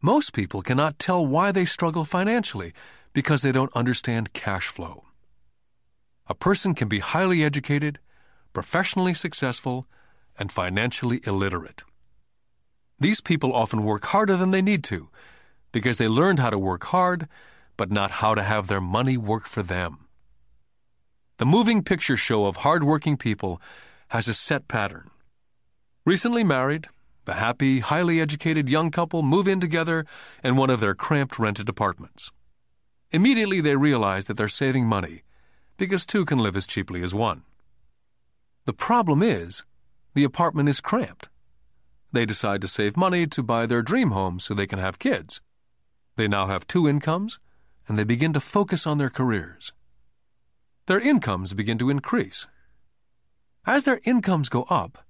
Most 0.00 0.32
people 0.32 0.62
cannot 0.62 0.98
tell 1.00 1.26
why 1.26 1.50
they 1.50 1.64
struggle 1.64 2.04
financially 2.04 2.72
because 3.12 3.42
they 3.42 3.50
don't 3.50 3.74
understand 3.74 4.32
cash 4.32 4.68
flow. 4.68 5.04
A 6.28 6.34
person 6.34 6.74
can 6.74 6.88
be 6.88 7.00
highly 7.00 7.42
educated, 7.42 7.98
professionally 8.52 9.14
successful, 9.14 9.86
and 10.38 10.52
financially 10.52 11.20
illiterate. 11.26 11.82
These 13.00 13.20
people 13.20 13.52
often 13.52 13.82
work 13.82 14.04
harder 14.06 14.36
than 14.36 14.52
they 14.52 14.62
need 14.62 14.84
to 14.84 15.08
because 15.72 15.98
they 15.98 16.08
learned 16.08 16.38
how 16.38 16.50
to 16.50 16.58
work 16.58 16.84
hard, 16.84 17.28
but 17.76 17.90
not 17.90 18.10
how 18.10 18.34
to 18.34 18.42
have 18.42 18.66
their 18.66 18.80
money 18.80 19.16
work 19.16 19.46
for 19.46 19.62
them. 19.62 20.06
The 21.38 21.46
moving 21.46 21.82
picture 21.82 22.16
show 22.16 22.46
of 22.46 22.56
hardworking 22.56 23.16
people 23.16 23.60
has 24.08 24.26
a 24.26 24.34
set 24.34 24.66
pattern. 24.66 25.10
Recently 26.04 26.42
married, 26.42 26.88
the 27.26 27.34
happy, 27.34 27.80
highly 27.80 28.20
educated 28.20 28.68
young 28.68 28.90
couple 28.90 29.22
move 29.22 29.46
in 29.46 29.60
together 29.60 30.06
in 30.42 30.56
one 30.56 30.70
of 30.70 30.80
their 30.80 30.94
cramped 30.94 31.38
rented 31.38 31.68
apartments. 31.68 32.32
Immediately 33.10 33.60
they 33.60 33.76
realize 33.76 34.24
that 34.24 34.36
they're 34.36 34.48
saving 34.48 34.86
money 34.86 35.22
because 35.76 36.04
two 36.04 36.24
can 36.24 36.38
live 36.38 36.56
as 36.56 36.66
cheaply 36.66 37.02
as 37.02 37.14
one. 37.14 37.42
The 38.64 38.72
problem 38.72 39.22
is, 39.22 39.64
the 40.14 40.24
apartment 40.24 40.68
is 40.68 40.80
cramped. 40.80 41.28
They 42.12 42.26
decide 42.26 42.60
to 42.62 42.68
save 42.68 42.96
money 42.96 43.26
to 43.26 43.42
buy 43.42 43.66
their 43.66 43.82
dream 43.82 44.10
home 44.10 44.40
so 44.40 44.54
they 44.54 44.66
can 44.66 44.78
have 44.78 44.98
kids. 44.98 45.40
They 46.18 46.26
now 46.26 46.48
have 46.48 46.66
two 46.66 46.88
incomes, 46.88 47.38
and 47.86 47.96
they 47.96 48.02
begin 48.02 48.32
to 48.32 48.40
focus 48.40 48.88
on 48.88 48.98
their 48.98 49.08
careers. 49.08 49.72
Their 50.86 50.98
incomes 50.98 51.54
begin 51.54 51.78
to 51.78 51.90
increase. 51.90 52.48
As 53.64 53.84
their 53.84 54.00
incomes 54.02 54.48
go 54.48 54.64
up, 54.64 55.06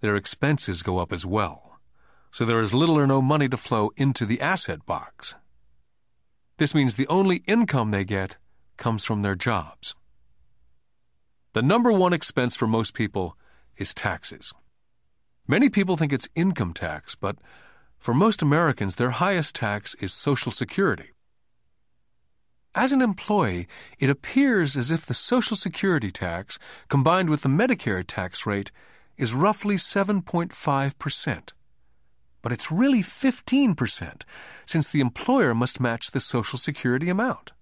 their 0.00 0.16
expenses 0.16 0.82
go 0.82 0.96
up 0.96 1.12
as 1.12 1.26
well, 1.26 1.78
so 2.30 2.46
there 2.46 2.62
is 2.62 2.72
little 2.72 2.98
or 2.98 3.06
no 3.06 3.20
money 3.20 3.46
to 3.50 3.58
flow 3.58 3.90
into 3.98 4.24
the 4.24 4.40
asset 4.40 4.86
box. 4.86 5.34
This 6.56 6.74
means 6.74 6.94
the 6.94 7.08
only 7.08 7.42
income 7.46 7.90
they 7.90 8.04
get 8.04 8.38
comes 8.78 9.04
from 9.04 9.20
their 9.20 9.34
jobs. 9.34 9.94
The 11.52 11.60
number 11.60 11.92
one 11.92 12.14
expense 12.14 12.56
for 12.56 12.66
most 12.66 12.94
people 12.94 13.36
is 13.76 13.92
taxes. 13.92 14.54
Many 15.46 15.68
people 15.68 15.98
think 15.98 16.14
it's 16.14 16.30
income 16.34 16.72
tax, 16.72 17.14
but 17.14 17.36
for 17.98 18.14
most 18.14 18.42
Americans, 18.42 18.96
their 18.96 19.10
highest 19.10 19.54
tax 19.54 19.94
is 20.00 20.12
Social 20.12 20.52
Security. 20.52 21.10
As 22.74 22.92
an 22.92 23.02
employee, 23.02 23.66
it 23.98 24.08
appears 24.08 24.76
as 24.76 24.90
if 24.90 25.04
the 25.04 25.14
Social 25.14 25.56
Security 25.56 26.10
tax, 26.10 26.58
combined 26.88 27.28
with 27.28 27.42
the 27.42 27.48
Medicare 27.48 28.04
tax 28.06 28.46
rate, 28.46 28.70
is 29.16 29.34
roughly 29.34 29.74
7.5%. 29.74 31.52
But 32.40 32.52
it's 32.52 32.70
really 32.70 33.02
15%, 33.02 34.22
since 34.64 34.88
the 34.88 35.00
employer 35.00 35.54
must 35.54 35.80
match 35.80 36.12
the 36.12 36.20
Social 36.20 36.58
Security 36.58 37.08
amount. 37.08 37.52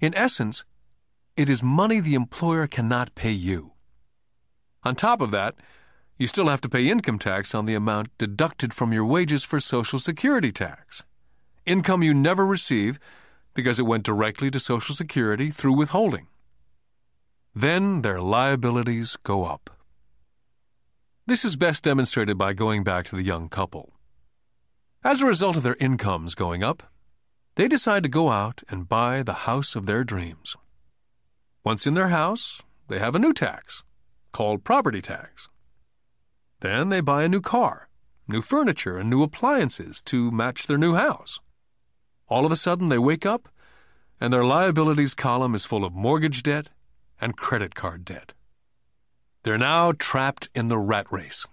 In 0.00 0.14
essence, 0.14 0.64
it 1.36 1.50
is 1.50 1.62
money 1.62 2.00
the 2.00 2.14
employer 2.14 2.66
cannot 2.66 3.14
pay 3.14 3.32
you. 3.32 3.72
On 4.84 4.94
top 4.94 5.20
of 5.20 5.32
that, 5.32 5.54
you 6.16 6.26
still 6.26 6.48
have 6.48 6.60
to 6.60 6.68
pay 6.68 6.88
income 6.88 7.18
tax 7.18 7.54
on 7.54 7.66
the 7.66 7.74
amount 7.74 8.16
deducted 8.18 8.72
from 8.72 8.92
your 8.92 9.04
wages 9.04 9.44
for 9.44 9.58
Social 9.58 9.98
Security 9.98 10.52
tax. 10.52 11.04
Income 11.66 12.02
you 12.02 12.14
never 12.14 12.46
receive 12.46 12.98
because 13.52 13.78
it 13.78 13.86
went 13.86 14.04
directly 14.04 14.50
to 14.50 14.60
Social 14.60 14.94
Security 14.94 15.50
through 15.50 15.76
withholding. 15.76 16.28
Then 17.54 18.02
their 18.02 18.20
liabilities 18.20 19.16
go 19.16 19.44
up. 19.44 19.70
This 21.26 21.44
is 21.44 21.56
best 21.56 21.82
demonstrated 21.82 22.36
by 22.36 22.52
going 22.52 22.84
back 22.84 23.06
to 23.06 23.16
the 23.16 23.22
young 23.22 23.48
couple. 23.48 23.94
As 25.02 25.20
a 25.20 25.26
result 25.26 25.56
of 25.56 25.62
their 25.62 25.76
incomes 25.80 26.34
going 26.34 26.62
up, 26.62 26.82
they 27.56 27.68
decide 27.68 28.02
to 28.02 28.08
go 28.08 28.30
out 28.30 28.62
and 28.68 28.88
buy 28.88 29.22
the 29.22 29.44
house 29.48 29.76
of 29.76 29.86
their 29.86 30.04
dreams. 30.04 30.56
Once 31.64 31.86
in 31.86 31.94
their 31.94 32.08
house, 32.08 32.62
they 32.88 32.98
have 32.98 33.14
a 33.14 33.18
new 33.18 33.32
tax, 33.32 33.84
called 34.32 34.64
property 34.64 35.00
tax. 35.00 35.48
Then 36.64 36.88
they 36.88 37.02
buy 37.02 37.24
a 37.24 37.28
new 37.28 37.42
car, 37.42 37.90
new 38.26 38.40
furniture, 38.40 38.96
and 38.96 39.10
new 39.10 39.22
appliances 39.22 40.00
to 40.04 40.30
match 40.30 40.66
their 40.66 40.78
new 40.78 40.94
house. 40.94 41.38
All 42.26 42.46
of 42.46 42.52
a 42.52 42.56
sudden, 42.56 42.88
they 42.88 42.96
wake 42.96 43.26
up, 43.26 43.50
and 44.18 44.32
their 44.32 44.46
liabilities 44.46 45.14
column 45.14 45.54
is 45.54 45.66
full 45.66 45.84
of 45.84 45.92
mortgage 45.92 46.42
debt 46.42 46.70
and 47.20 47.36
credit 47.36 47.74
card 47.74 48.02
debt. 48.06 48.32
They're 49.42 49.58
now 49.58 49.92
trapped 49.92 50.48
in 50.54 50.68
the 50.68 50.78
rat 50.78 51.06
race. 51.12 51.46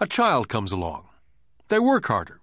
A 0.00 0.08
child 0.08 0.48
comes 0.48 0.72
along. 0.72 1.08
They 1.68 1.78
work 1.78 2.06
harder. 2.06 2.40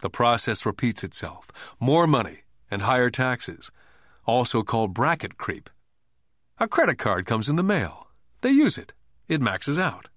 The 0.00 0.10
process 0.10 0.66
repeats 0.66 1.04
itself. 1.04 1.46
More 1.78 2.08
money 2.08 2.40
and 2.72 2.82
higher 2.82 3.08
taxes, 3.08 3.70
also 4.26 4.64
called 4.64 4.94
bracket 4.94 5.38
creep. 5.38 5.70
A 6.58 6.66
credit 6.66 6.98
card 6.98 7.24
comes 7.24 7.48
in 7.48 7.54
the 7.54 7.62
mail. 7.62 8.08
They 8.40 8.50
use 8.50 8.76
it. 8.76 8.94
It 9.28 9.40
maxes 9.40 9.78
out. 9.78 10.08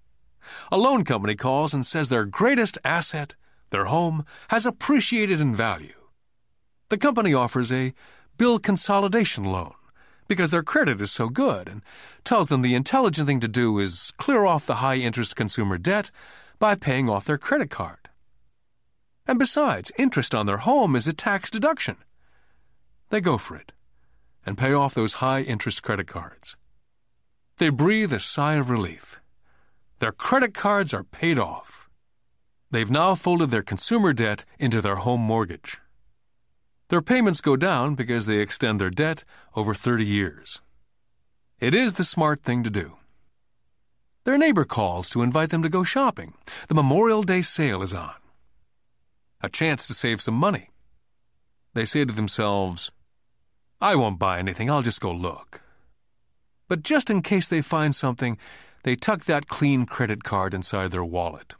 A 0.70 0.76
loan 0.76 1.04
company 1.04 1.34
calls 1.34 1.74
and 1.74 1.84
says 1.84 2.08
their 2.08 2.24
greatest 2.24 2.78
asset, 2.84 3.34
their 3.70 3.86
home, 3.86 4.24
has 4.48 4.66
appreciated 4.66 5.40
in 5.40 5.54
value. 5.54 5.94
The 6.88 6.98
company 6.98 7.32
offers 7.32 7.72
a 7.72 7.94
bill 8.36 8.58
consolidation 8.58 9.44
loan 9.44 9.74
because 10.28 10.50
their 10.50 10.62
credit 10.62 11.00
is 11.00 11.10
so 11.10 11.28
good 11.28 11.68
and 11.68 11.82
tells 12.24 12.48
them 12.48 12.62
the 12.62 12.74
intelligent 12.74 13.26
thing 13.26 13.40
to 13.40 13.48
do 13.48 13.78
is 13.78 14.12
clear 14.16 14.44
off 14.44 14.66
the 14.66 14.76
high 14.76 14.96
interest 14.96 15.36
consumer 15.36 15.78
debt 15.78 16.10
by 16.58 16.74
paying 16.74 17.08
off 17.08 17.24
their 17.24 17.38
credit 17.38 17.70
card. 17.70 18.08
And 19.26 19.38
besides, 19.38 19.92
interest 19.98 20.34
on 20.34 20.46
their 20.46 20.58
home 20.58 20.96
is 20.96 21.06
a 21.06 21.12
tax 21.12 21.50
deduction. 21.50 21.96
They 23.10 23.20
go 23.20 23.38
for 23.38 23.56
it 23.56 23.72
and 24.44 24.58
pay 24.58 24.72
off 24.72 24.94
those 24.94 25.14
high 25.14 25.42
interest 25.42 25.82
credit 25.82 26.06
cards. 26.08 26.56
They 27.58 27.68
breathe 27.68 28.12
a 28.12 28.18
sigh 28.18 28.54
of 28.54 28.70
relief. 28.70 29.20
Their 30.02 30.10
credit 30.10 30.52
cards 30.52 30.92
are 30.92 31.04
paid 31.04 31.38
off. 31.38 31.88
They've 32.72 32.90
now 32.90 33.14
folded 33.14 33.52
their 33.52 33.62
consumer 33.62 34.12
debt 34.12 34.44
into 34.58 34.80
their 34.80 34.96
home 34.96 35.20
mortgage. 35.20 35.78
Their 36.88 37.00
payments 37.00 37.40
go 37.40 37.54
down 37.54 37.94
because 37.94 38.26
they 38.26 38.38
extend 38.40 38.80
their 38.80 38.90
debt 38.90 39.22
over 39.54 39.74
30 39.74 40.04
years. 40.04 40.60
It 41.60 41.72
is 41.72 41.94
the 41.94 42.02
smart 42.02 42.42
thing 42.42 42.64
to 42.64 42.68
do. 42.68 42.96
Their 44.24 44.36
neighbor 44.36 44.64
calls 44.64 45.08
to 45.10 45.22
invite 45.22 45.50
them 45.50 45.62
to 45.62 45.68
go 45.68 45.84
shopping. 45.84 46.34
The 46.66 46.74
Memorial 46.74 47.22
Day 47.22 47.40
sale 47.40 47.80
is 47.80 47.94
on. 47.94 48.16
A 49.40 49.48
chance 49.48 49.86
to 49.86 49.94
save 49.94 50.20
some 50.20 50.34
money. 50.34 50.70
They 51.74 51.84
say 51.84 52.04
to 52.04 52.12
themselves, 52.12 52.90
I 53.80 53.94
won't 53.94 54.18
buy 54.18 54.40
anything, 54.40 54.68
I'll 54.68 54.82
just 54.82 55.00
go 55.00 55.12
look. 55.12 55.60
But 56.66 56.82
just 56.82 57.08
in 57.08 57.22
case 57.22 57.46
they 57.46 57.62
find 57.62 57.94
something, 57.94 58.36
they 58.82 58.96
tuck 58.96 59.24
that 59.24 59.48
clean 59.48 59.86
credit 59.86 60.24
card 60.24 60.54
inside 60.54 60.90
their 60.90 61.04
wallet. 61.04 61.54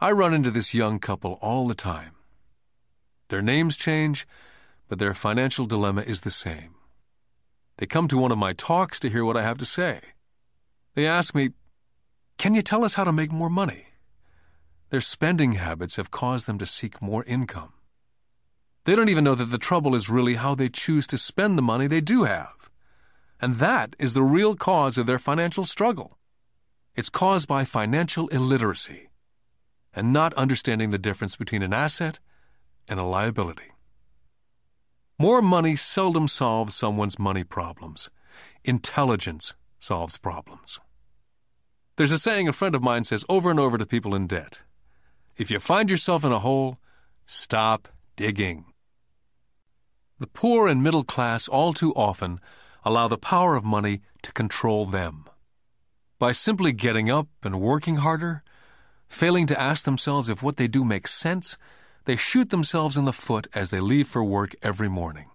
I 0.00 0.12
run 0.12 0.32
into 0.32 0.50
this 0.50 0.72
young 0.72 0.98
couple 0.98 1.38
all 1.42 1.68
the 1.68 1.74
time. 1.74 2.12
Their 3.28 3.42
names 3.42 3.76
change, 3.76 4.26
but 4.88 4.98
their 4.98 5.14
financial 5.14 5.66
dilemma 5.66 6.02
is 6.02 6.22
the 6.22 6.30
same. 6.30 6.74
They 7.76 7.86
come 7.86 8.08
to 8.08 8.18
one 8.18 8.32
of 8.32 8.38
my 8.38 8.52
talks 8.52 9.00
to 9.00 9.10
hear 9.10 9.24
what 9.24 9.36
I 9.36 9.42
have 9.42 9.58
to 9.58 9.64
say. 9.64 10.00
They 10.94 11.06
ask 11.06 11.34
me, 11.34 11.50
Can 12.38 12.54
you 12.54 12.62
tell 12.62 12.84
us 12.84 12.94
how 12.94 13.04
to 13.04 13.12
make 13.12 13.32
more 13.32 13.50
money? 13.50 13.86
Their 14.90 15.00
spending 15.00 15.52
habits 15.52 15.96
have 15.96 16.10
caused 16.10 16.46
them 16.46 16.58
to 16.58 16.66
seek 16.66 17.00
more 17.00 17.24
income. 17.24 17.72
They 18.84 18.96
don't 18.96 19.08
even 19.08 19.24
know 19.24 19.34
that 19.34 19.46
the 19.46 19.58
trouble 19.58 19.94
is 19.94 20.10
really 20.10 20.34
how 20.34 20.54
they 20.54 20.68
choose 20.68 21.06
to 21.08 21.18
spend 21.18 21.56
the 21.56 21.62
money 21.62 21.86
they 21.86 22.00
do 22.00 22.24
have. 22.24 22.59
And 23.40 23.56
that 23.56 23.96
is 23.98 24.14
the 24.14 24.22
real 24.22 24.54
cause 24.54 24.98
of 24.98 25.06
their 25.06 25.18
financial 25.18 25.64
struggle. 25.64 26.18
It's 26.94 27.08
caused 27.08 27.48
by 27.48 27.64
financial 27.64 28.28
illiteracy 28.28 29.08
and 29.94 30.12
not 30.12 30.34
understanding 30.34 30.90
the 30.90 30.98
difference 30.98 31.36
between 31.36 31.62
an 31.62 31.72
asset 31.72 32.18
and 32.86 33.00
a 33.00 33.04
liability. 33.04 33.72
More 35.18 35.42
money 35.42 35.76
seldom 35.76 36.28
solves 36.28 36.74
someone's 36.74 37.18
money 37.18 37.44
problems. 37.44 38.10
Intelligence 38.64 39.54
solves 39.78 40.18
problems. 40.18 40.80
There's 41.96 42.12
a 42.12 42.18
saying 42.18 42.48
a 42.48 42.52
friend 42.52 42.74
of 42.74 42.82
mine 42.82 43.04
says 43.04 43.24
over 43.28 43.50
and 43.50 43.60
over 43.60 43.76
to 43.78 43.86
people 43.86 44.14
in 44.14 44.26
debt 44.26 44.62
If 45.36 45.50
you 45.50 45.58
find 45.58 45.90
yourself 45.90 46.24
in 46.24 46.32
a 46.32 46.38
hole, 46.38 46.78
stop 47.26 47.88
digging. 48.16 48.64
The 50.18 50.26
poor 50.26 50.68
and 50.68 50.82
middle 50.82 51.04
class 51.04 51.48
all 51.48 51.72
too 51.72 51.92
often 51.94 52.40
allow 52.84 53.08
the 53.08 53.18
power 53.18 53.54
of 53.56 53.64
money 53.64 54.00
to 54.22 54.32
control 54.32 54.86
them. 54.86 55.24
By 56.18 56.32
simply 56.32 56.72
getting 56.72 57.10
up 57.10 57.28
and 57.42 57.60
working 57.60 57.96
harder, 57.96 58.42
failing 59.08 59.46
to 59.46 59.60
ask 59.60 59.84
themselves 59.84 60.28
if 60.28 60.42
what 60.42 60.56
they 60.56 60.68
do 60.68 60.84
makes 60.84 61.12
sense, 61.12 61.58
they 62.04 62.16
shoot 62.16 62.50
themselves 62.50 62.96
in 62.96 63.04
the 63.04 63.12
foot 63.12 63.46
as 63.54 63.70
they 63.70 63.80
leave 63.80 64.08
for 64.08 64.24
work 64.24 64.54
every 64.62 64.88
morning. 64.88 65.26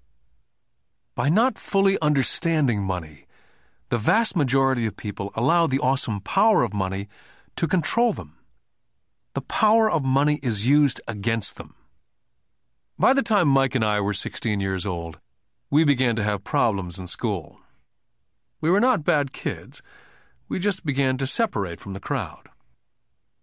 By 1.15 1.29
not 1.29 1.57
fully 1.57 1.97
understanding 2.01 2.81
money, 2.83 3.25
the 3.89 3.97
vast 3.97 4.35
majority 4.35 4.85
of 4.85 4.97
people 4.97 5.31
allow 5.35 5.67
the 5.67 5.79
awesome 5.79 6.19
power 6.21 6.63
of 6.63 6.73
money 6.73 7.07
to 7.55 7.67
control 7.67 8.13
them. 8.13 8.33
The 9.33 9.41
power 9.41 9.89
of 9.89 10.03
money 10.03 10.39
is 10.41 10.67
used 10.67 11.01
against 11.07 11.57
them. 11.57 11.75
By 12.97 13.13
the 13.13 13.23
time 13.23 13.47
Mike 13.47 13.75
and 13.75 13.83
I 13.83 13.99
were 13.99 14.13
16 14.13 14.59
years 14.59 14.85
old, 14.85 15.19
we 15.75 15.83
began 15.83 16.15
to 16.15 16.23
have 16.23 16.45
problems 16.45 16.97
in 16.97 17.05
school. 17.05 17.59
We 18.61 18.71
were 18.71 18.79
not 18.79 19.03
bad 19.03 19.33
kids, 19.33 19.81
we 20.47 20.57
just 20.57 20.85
began 20.85 21.17
to 21.17 21.27
separate 21.27 21.81
from 21.81 21.91
the 21.91 21.99
crowd. 21.99 22.47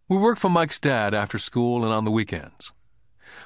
We 0.09 0.16
worked 0.16 0.40
for 0.40 0.48
Mike's 0.48 0.78
dad 0.78 1.12
after 1.12 1.36
school 1.36 1.84
and 1.84 1.92
on 1.92 2.06
the 2.06 2.10
weekends. 2.10 2.72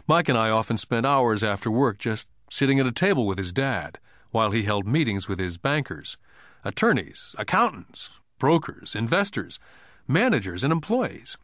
Mike 0.06 0.28
and 0.28 0.38
I 0.38 0.50
often 0.50 0.78
spent 0.78 1.04
hours 1.04 1.42
after 1.42 1.68
work 1.68 1.98
just 1.98 2.28
sitting 2.48 2.78
at 2.78 2.86
a 2.86 2.92
table 2.92 3.26
with 3.26 3.38
his 3.38 3.52
dad 3.52 3.98
while 4.30 4.52
he 4.52 4.62
held 4.62 4.86
meetings 4.86 5.26
with 5.26 5.40
his 5.40 5.58
bankers, 5.58 6.16
attorneys, 6.64 7.34
accountants, 7.38 8.10
brokers, 8.38 8.94
investors, 8.94 9.58
managers, 10.06 10.62
and 10.62 10.72
employees. 10.72 11.36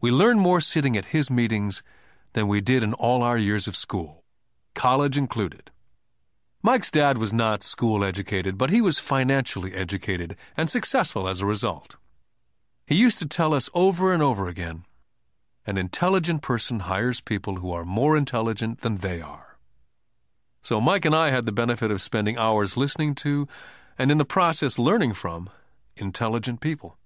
We 0.00 0.10
learned 0.10 0.40
more 0.40 0.60
sitting 0.60 0.96
at 0.96 1.12
his 1.16 1.30
meetings 1.30 1.84
than 2.32 2.48
we 2.48 2.60
did 2.60 2.82
in 2.82 2.92
all 2.94 3.22
our 3.22 3.38
years 3.38 3.68
of 3.68 3.76
school, 3.76 4.24
college 4.74 5.16
included. 5.16 5.70
Mike's 6.66 6.90
dad 6.90 7.18
was 7.18 7.30
not 7.30 7.62
school 7.62 8.02
educated, 8.02 8.56
but 8.56 8.70
he 8.70 8.80
was 8.80 8.98
financially 8.98 9.74
educated 9.74 10.34
and 10.56 10.70
successful 10.70 11.28
as 11.28 11.42
a 11.42 11.46
result. 11.46 11.96
He 12.86 12.94
used 12.94 13.18
to 13.18 13.28
tell 13.28 13.52
us 13.52 13.68
over 13.74 14.14
and 14.14 14.22
over 14.22 14.48
again 14.48 14.86
an 15.66 15.76
intelligent 15.76 16.40
person 16.40 16.80
hires 16.80 17.20
people 17.20 17.56
who 17.56 17.70
are 17.70 17.84
more 17.84 18.16
intelligent 18.16 18.80
than 18.80 18.96
they 18.96 19.20
are. 19.20 19.58
So 20.62 20.80
Mike 20.80 21.04
and 21.04 21.14
I 21.14 21.32
had 21.32 21.44
the 21.44 21.52
benefit 21.52 21.90
of 21.90 22.00
spending 22.00 22.38
hours 22.38 22.78
listening 22.78 23.14
to, 23.16 23.46
and 23.98 24.10
in 24.10 24.16
the 24.16 24.24
process 24.24 24.78
learning 24.78 25.12
from, 25.12 25.50
intelligent 25.96 26.60
people. 26.60 26.96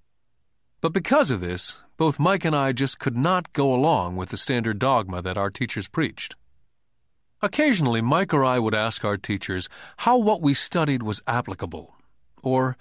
But 0.81 0.93
because 0.93 1.33
of 1.33 1.41
this, 1.41 1.83
both 1.97 2.21
Mike 2.21 2.45
and 2.45 2.55
I 2.55 2.71
just 2.71 3.01
could 3.01 3.17
not 3.17 3.53
go 3.53 3.75
along 3.75 4.15
with 4.15 4.29
the 4.29 4.37
standard 4.37 4.79
dogma 4.79 5.21
that 5.23 5.37
our 5.37 5.51
teachers 5.51 5.89
preached. 5.89 6.37
Occasionally, 7.41 8.01
Mike 8.01 8.35
or 8.35 8.45
I 8.45 8.59
would 8.59 8.75
ask 8.75 9.05
our 9.05 9.17
teachers 9.17 9.69
how 9.99 10.19
what 10.19 10.43
we 10.43 10.55
studied 10.55 11.05
was 11.05 11.23
applicable, 11.27 11.95
or 12.43 12.77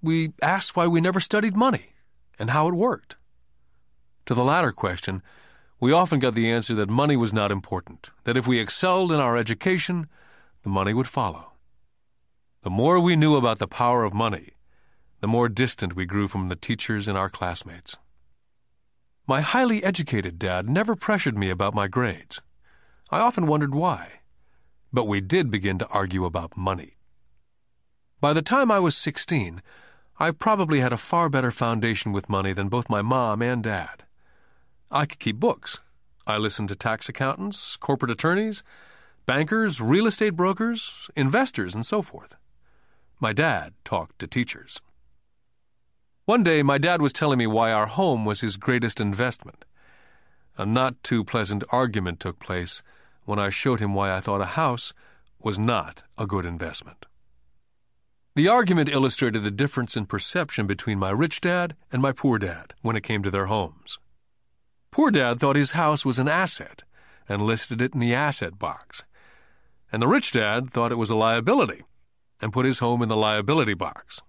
we 0.00 0.32
asked 0.40 0.76
why 0.76 0.86
we 0.86 1.00
never 1.00 1.18
studied 1.18 1.56
money 1.56 1.94
and 2.38 2.50
how 2.50 2.68
it 2.68 2.74
worked. 2.74 3.16
To 4.26 4.34
the 4.34 4.44
latter 4.44 4.70
question, 4.70 5.22
we 5.80 5.92
often 5.92 6.20
got 6.20 6.34
the 6.34 6.50
answer 6.50 6.74
that 6.76 6.88
money 6.88 7.16
was 7.16 7.34
not 7.34 7.50
important, 7.50 8.10
that 8.24 8.36
if 8.36 8.46
we 8.46 8.60
excelled 8.60 9.10
in 9.10 9.18
our 9.18 9.36
education, 9.36 10.08
the 10.62 10.68
money 10.70 10.94
would 10.94 11.08
follow. 11.08 11.52
The 12.62 12.70
more 12.70 13.00
we 13.00 13.16
knew 13.16 13.36
about 13.36 13.58
the 13.58 13.68
power 13.68 14.04
of 14.04 14.14
money, 14.14 14.50
the 15.20 15.28
more 15.28 15.48
distant 15.48 15.96
we 15.96 16.06
grew 16.06 16.28
from 16.28 16.48
the 16.48 16.56
teachers 16.56 17.08
and 17.08 17.18
our 17.18 17.28
classmates. 17.28 17.98
My 19.26 19.40
highly 19.40 19.82
educated 19.82 20.38
dad 20.38 20.68
never 20.68 20.94
pressured 20.94 21.36
me 21.36 21.50
about 21.50 21.74
my 21.74 21.88
grades. 21.88 22.40
I 23.10 23.20
often 23.20 23.46
wondered 23.46 23.74
why. 23.74 24.20
But 24.92 25.06
we 25.06 25.20
did 25.20 25.50
begin 25.50 25.78
to 25.78 25.88
argue 25.88 26.24
about 26.24 26.56
money. 26.56 26.96
By 28.20 28.32
the 28.32 28.42
time 28.42 28.70
I 28.70 28.80
was 28.80 28.96
16, 28.96 29.62
I 30.18 30.30
probably 30.30 30.80
had 30.80 30.92
a 30.92 30.96
far 30.96 31.28
better 31.28 31.50
foundation 31.50 32.12
with 32.12 32.28
money 32.28 32.52
than 32.52 32.68
both 32.68 32.90
my 32.90 33.02
mom 33.02 33.42
and 33.42 33.62
dad. 33.62 34.04
I 34.90 35.06
could 35.06 35.18
keep 35.18 35.36
books. 35.36 35.80
I 36.26 36.38
listened 36.38 36.68
to 36.70 36.74
tax 36.74 37.08
accountants, 37.08 37.76
corporate 37.76 38.10
attorneys, 38.10 38.64
bankers, 39.26 39.80
real 39.80 40.06
estate 40.06 40.30
brokers, 40.30 41.10
investors, 41.14 41.74
and 41.74 41.84
so 41.84 42.02
forth. 42.02 42.36
My 43.20 43.32
dad 43.32 43.74
talked 43.84 44.18
to 44.20 44.26
teachers. 44.26 44.80
One 46.24 46.42
day, 46.42 46.62
my 46.62 46.78
dad 46.78 47.00
was 47.00 47.12
telling 47.12 47.38
me 47.38 47.46
why 47.46 47.70
our 47.70 47.86
home 47.86 48.24
was 48.24 48.40
his 48.40 48.56
greatest 48.56 49.00
investment. 49.00 49.64
A 50.58 50.66
not 50.66 51.00
too 51.04 51.22
pleasant 51.22 51.62
argument 51.70 52.18
took 52.18 52.40
place 52.40 52.82
when 53.26 53.38
I 53.38 53.50
showed 53.50 53.80
him 53.80 53.92
why 53.92 54.10
I 54.10 54.20
thought 54.20 54.40
a 54.40 54.56
house 54.56 54.94
was 55.38 55.58
not 55.58 56.02
a 56.16 56.26
good 56.26 56.46
investment. 56.46 57.04
The 58.34 58.48
argument 58.48 58.88
illustrated 58.88 59.44
the 59.44 59.50
difference 59.50 59.96
in 59.96 60.06
perception 60.06 60.66
between 60.66 60.98
my 60.98 61.10
rich 61.10 61.40
dad 61.40 61.76
and 61.92 62.00
my 62.00 62.12
poor 62.12 62.38
dad 62.38 62.74
when 62.82 62.96
it 62.96 63.02
came 63.02 63.22
to 63.22 63.30
their 63.30 63.46
homes. 63.46 63.98
Poor 64.90 65.10
dad 65.10 65.38
thought 65.38 65.56
his 65.56 65.72
house 65.72 66.04
was 66.04 66.18
an 66.18 66.28
asset 66.28 66.84
and 67.28 67.42
listed 67.42 67.82
it 67.82 67.94
in 67.94 68.00
the 68.00 68.14
asset 68.14 68.58
box, 68.58 69.04
and 69.90 70.00
the 70.00 70.06
rich 70.08 70.32
dad 70.32 70.70
thought 70.70 70.92
it 70.92 70.96
was 70.96 71.10
a 71.10 71.16
liability 71.16 71.82
and 72.40 72.52
put 72.52 72.66
his 72.66 72.78
home 72.78 73.02
in 73.02 73.08
the 73.08 73.16
liability 73.16 73.74
box. 73.74 74.20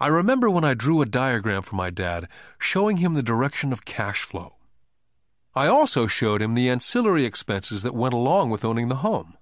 I 0.00 0.08
remember 0.08 0.50
when 0.50 0.64
I 0.64 0.74
drew 0.74 1.00
a 1.02 1.06
diagram 1.06 1.62
for 1.62 1.76
my 1.76 1.90
dad 1.90 2.28
showing 2.58 2.98
him 2.98 3.14
the 3.14 3.22
direction 3.22 3.72
of 3.72 3.84
cash 3.84 4.22
flow. 4.22 4.53
I 5.56 5.68
also 5.68 6.06
showed 6.06 6.42
him 6.42 6.54
the 6.54 6.68
ancillary 6.68 7.24
expenses 7.24 7.82
that 7.82 7.94
went 7.94 8.14
along 8.14 8.50
with 8.50 8.64
owning 8.64 8.88
the 8.88 8.96
home. 8.96 9.34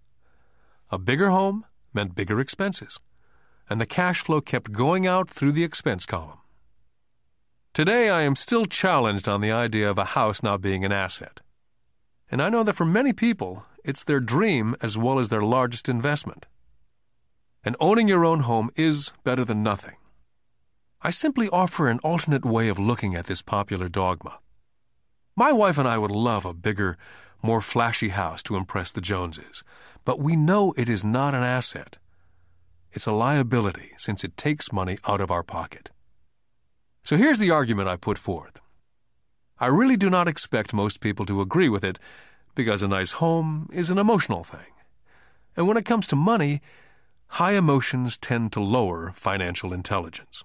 A 0.91 0.99
bigger 0.99 1.31
home 1.31 1.65
meant 1.95 2.15
bigger 2.15 2.39
expenses. 2.41 3.01
and 3.71 3.81
the 3.81 3.87
cash 3.87 4.21
flow 4.21 4.43
kept 4.43 4.73
going 4.73 5.07
out 5.07 5.31
through 5.31 5.53
the 5.53 5.65
expense 5.65 6.05
column. 6.05 6.37
Today, 7.73 8.11
I 8.11 8.21
am 8.21 8.37
still 8.37 8.67
challenged 8.67 9.27
on 9.27 9.41
the 9.41 9.51
idea 9.51 9.89
of 9.89 9.97
a 9.97 10.13
house 10.13 10.43
not 10.43 10.61
being 10.61 10.85
an 10.85 10.93
asset. 10.93 11.41
And 12.31 12.43
I 12.43 12.51
know 12.51 12.63
that 12.65 12.75
for 12.75 12.85
many 12.85 13.15
people, 13.15 13.65
it's 13.83 14.05
their 14.05 14.21
dream 14.21 14.77
as 14.83 14.99
well 14.99 15.19
as 15.19 15.31
their 15.31 15.41
largest 15.41 15.89
investment. 15.89 16.45
And 17.65 17.75
owning 17.81 18.09
your 18.09 18.27
own 18.27 18.41
home 18.41 18.71
is 18.77 19.15
better 19.25 19.43
than 19.45 19.63
nothing. 19.63 19.97
I 21.01 21.09
simply 21.09 21.49
offer 21.49 21.89
an 21.89 21.99
alternate 22.01 22.45
way 22.45 22.69
of 22.69 22.79
looking 22.79 23.15
at 23.15 23.25
this 23.25 23.41
popular 23.41 23.89
dogma. 23.89 24.39
My 25.35 25.53
wife 25.53 25.79
and 25.79 25.89
I 25.89 25.99
would 25.99 26.11
love 26.11 26.45
a 26.45 26.53
bigger, 26.53 26.99
more 27.43 27.61
flashy 27.61 28.11
house 28.11 28.43
to 28.45 28.57
impress 28.57 28.93
the 28.93 29.01
Joneses, 29.01 29.65
but 30.05 30.19
we 30.19 30.37
know 30.37 30.75
it 30.77 30.89
is 30.89 31.05
not 31.05 31.35
an 31.35 31.43
asset. 31.43 31.99
It's 32.93 33.07
a 33.07 33.13
liability 33.13 33.93
since 33.97 34.25
it 34.25 34.37
takes 34.37 34.73
money 34.73 34.99
out 35.07 35.21
of 35.21 35.31
our 35.31 35.43
pocket. 35.43 35.91
So 37.03 37.17
here's 37.17 37.39
the 37.39 37.51
argument 37.51 37.89
I 37.89 37.97
put 37.97 38.19
forth. 38.19 38.61
I 39.59 39.67
really 39.67 39.97
do 39.97 40.11
not 40.11 40.29
expect 40.29 40.75
most 40.75 41.01
people 41.01 41.25
to 41.27 41.41
agree 41.41 41.69
with 41.69 41.85
it 41.85 41.99
because 42.55 42.83
a 42.83 42.89
nice 42.89 43.13
home 43.13 43.69
is 43.73 43.91
an 43.91 43.99
emotional 43.99 44.45
thing. 44.45 44.73
And 45.57 45.67
when 45.67 45.77
it 45.77 45.85
comes 45.85 46.07
to 46.09 46.17
money, 46.17 46.61
high 47.29 47.53
emotions 47.53 48.19
tend 48.19 48.53
to 48.53 48.61
lower 48.61 49.13
financial 49.13 49.73
intelligence. 49.73 50.45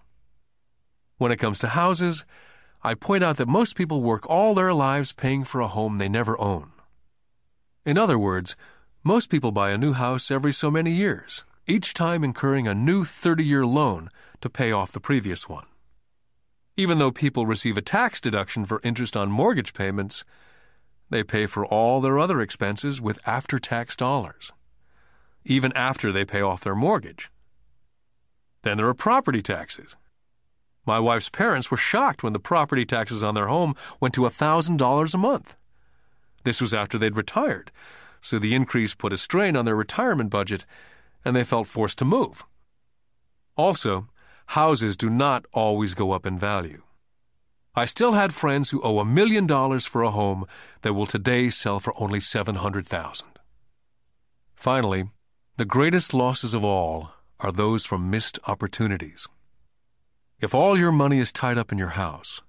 When 1.17 1.31
it 1.31 1.37
comes 1.37 1.59
to 1.59 1.69
houses, 1.69 2.25
I 2.87 2.93
point 2.93 3.21
out 3.21 3.35
that 3.35 3.49
most 3.49 3.75
people 3.75 4.01
work 4.01 4.29
all 4.29 4.53
their 4.53 4.73
lives 4.73 5.11
paying 5.11 5.43
for 5.43 5.59
a 5.59 5.67
home 5.67 5.97
they 5.97 6.07
never 6.07 6.39
own. 6.39 6.71
In 7.85 7.97
other 7.97 8.17
words, 8.17 8.55
most 9.03 9.29
people 9.29 9.51
buy 9.51 9.71
a 9.71 9.77
new 9.77 9.91
house 9.91 10.31
every 10.31 10.53
so 10.53 10.71
many 10.71 10.91
years, 10.91 11.43
each 11.65 11.93
time 11.93 12.23
incurring 12.23 12.65
a 12.65 12.73
new 12.73 13.03
30 13.03 13.43
year 13.43 13.65
loan 13.65 14.07
to 14.39 14.49
pay 14.49 14.71
off 14.71 14.93
the 14.93 15.01
previous 15.01 15.49
one. 15.49 15.65
Even 16.77 16.97
though 16.97 17.11
people 17.11 17.45
receive 17.45 17.75
a 17.75 17.81
tax 17.81 18.21
deduction 18.21 18.63
for 18.63 18.79
interest 18.85 19.17
on 19.17 19.29
mortgage 19.29 19.73
payments, 19.73 20.23
they 21.09 21.23
pay 21.23 21.45
for 21.45 21.65
all 21.65 21.99
their 21.99 22.17
other 22.17 22.39
expenses 22.39 23.01
with 23.01 23.19
after 23.25 23.59
tax 23.59 23.97
dollars, 23.97 24.53
even 25.43 25.73
after 25.73 26.13
they 26.13 26.23
pay 26.23 26.39
off 26.39 26.63
their 26.63 26.73
mortgage. 26.73 27.29
Then 28.61 28.77
there 28.77 28.87
are 28.87 28.93
property 28.93 29.41
taxes. 29.41 29.97
My 30.87 31.01
wife's 31.01 31.27
parents 31.27 31.69
were 31.69 31.75
shocked 31.75 32.23
when 32.23 32.31
the 32.31 32.39
property 32.39 32.85
taxes 32.85 33.21
on 33.21 33.35
their 33.35 33.47
home 33.47 33.75
went 33.99 34.15
to 34.15 34.21
$1,000 34.21 35.13
a 35.13 35.17
month. 35.17 35.57
This 36.45 36.61
was 36.61 36.73
after 36.73 36.97
they'd 36.97 37.17
retired, 37.17 37.73
so 38.21 38.39
the 38.39 38.55
increase 38.55 38.95
put 38.95 39.11
a 39.11 39.17
strain 39.17 39.57
on 39.57 39.65
their 39.65 39.75
retirement 39.75 40.29
budget, 40.29 40.65
and 41.25 41.35
they 41.35 41.43
felt 41.43 41.67
forced 41.67 41.97
to 41.97 42.05
move. 42.05 42.45
Also, 43.57 44.07
houses 44.47 44.95
do 44.95 45.09
not 45.09 45.45
always 45.51 45.93
go 45.93 46.13
up 46.13 46.25
in 46.25 46.39
value. 46.39 46.83
I 47.75 47.85
still 47.85 48.13
had 48.13 48.33
friends 48.33 48.69
who 48.69 48.81
owe 48.81 48.99
a 48.99 49.05
million 49.05 49.45
dollars 49.45 49.85
for 49.85 50.03
a 50.03 50.11
home 50.11 50.45
that 50.83 50.93
will 50.93 51.05
today 51.05 51.49
sell 51.49 51.81
for 51.81 51.93
only 52.01 52.21
700,000. 52.21 53.27
Finally, 54.55 55.09
the 55.57 55.65
greatest 55.65 56.13
losses 56.13 56.53
of 56.53 56.63
all 56.63 57.11
are 57.41 57.51
those 57.51 57.85
from 57.85 58.09
missed 58.09 58.39
opportunities. 58.47 59.27
If 60.39 60.53
all 60.53 60.77
your 60.77 60.91
money 60.91 61.17
is 61.17 61.31
tied 61.31 61.57
up 61.57 61.71
in 61.71 61.79
your 61.79 61.97
house, 61.97 62.43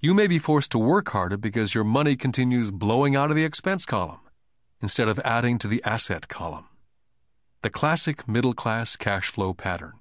you 0.00 0.14
may 0.14 0.26
be 0.28 0.38
forced 0.38 0.70
to 0.70 0.78
work 0.78 1.10
harder 1.10 1.36
because 1.36 1.74
your 1.74 1.84
money 1.84 2.16
continues 2.16 2.70
blowing 2.70 3.16
out 3.16 3.28
of 3.28 3.36
the 3.36 3.44
expense 3.44 3.84
column 3.84 4.20
instead 4.80 5.08
of 5.08 5.20
adding 5.26 5.58
to 5.58 5.68
the 5.68 5.84
asset 5.84 6.28
column. 6.28 6.68
The 7.60 7.68
classic 7.68 8.26
middle 8.26 8.54
class 8.54 8.96
cash 8.96 9.28
flow 9.28 9.52
pattern. 9.52 9.92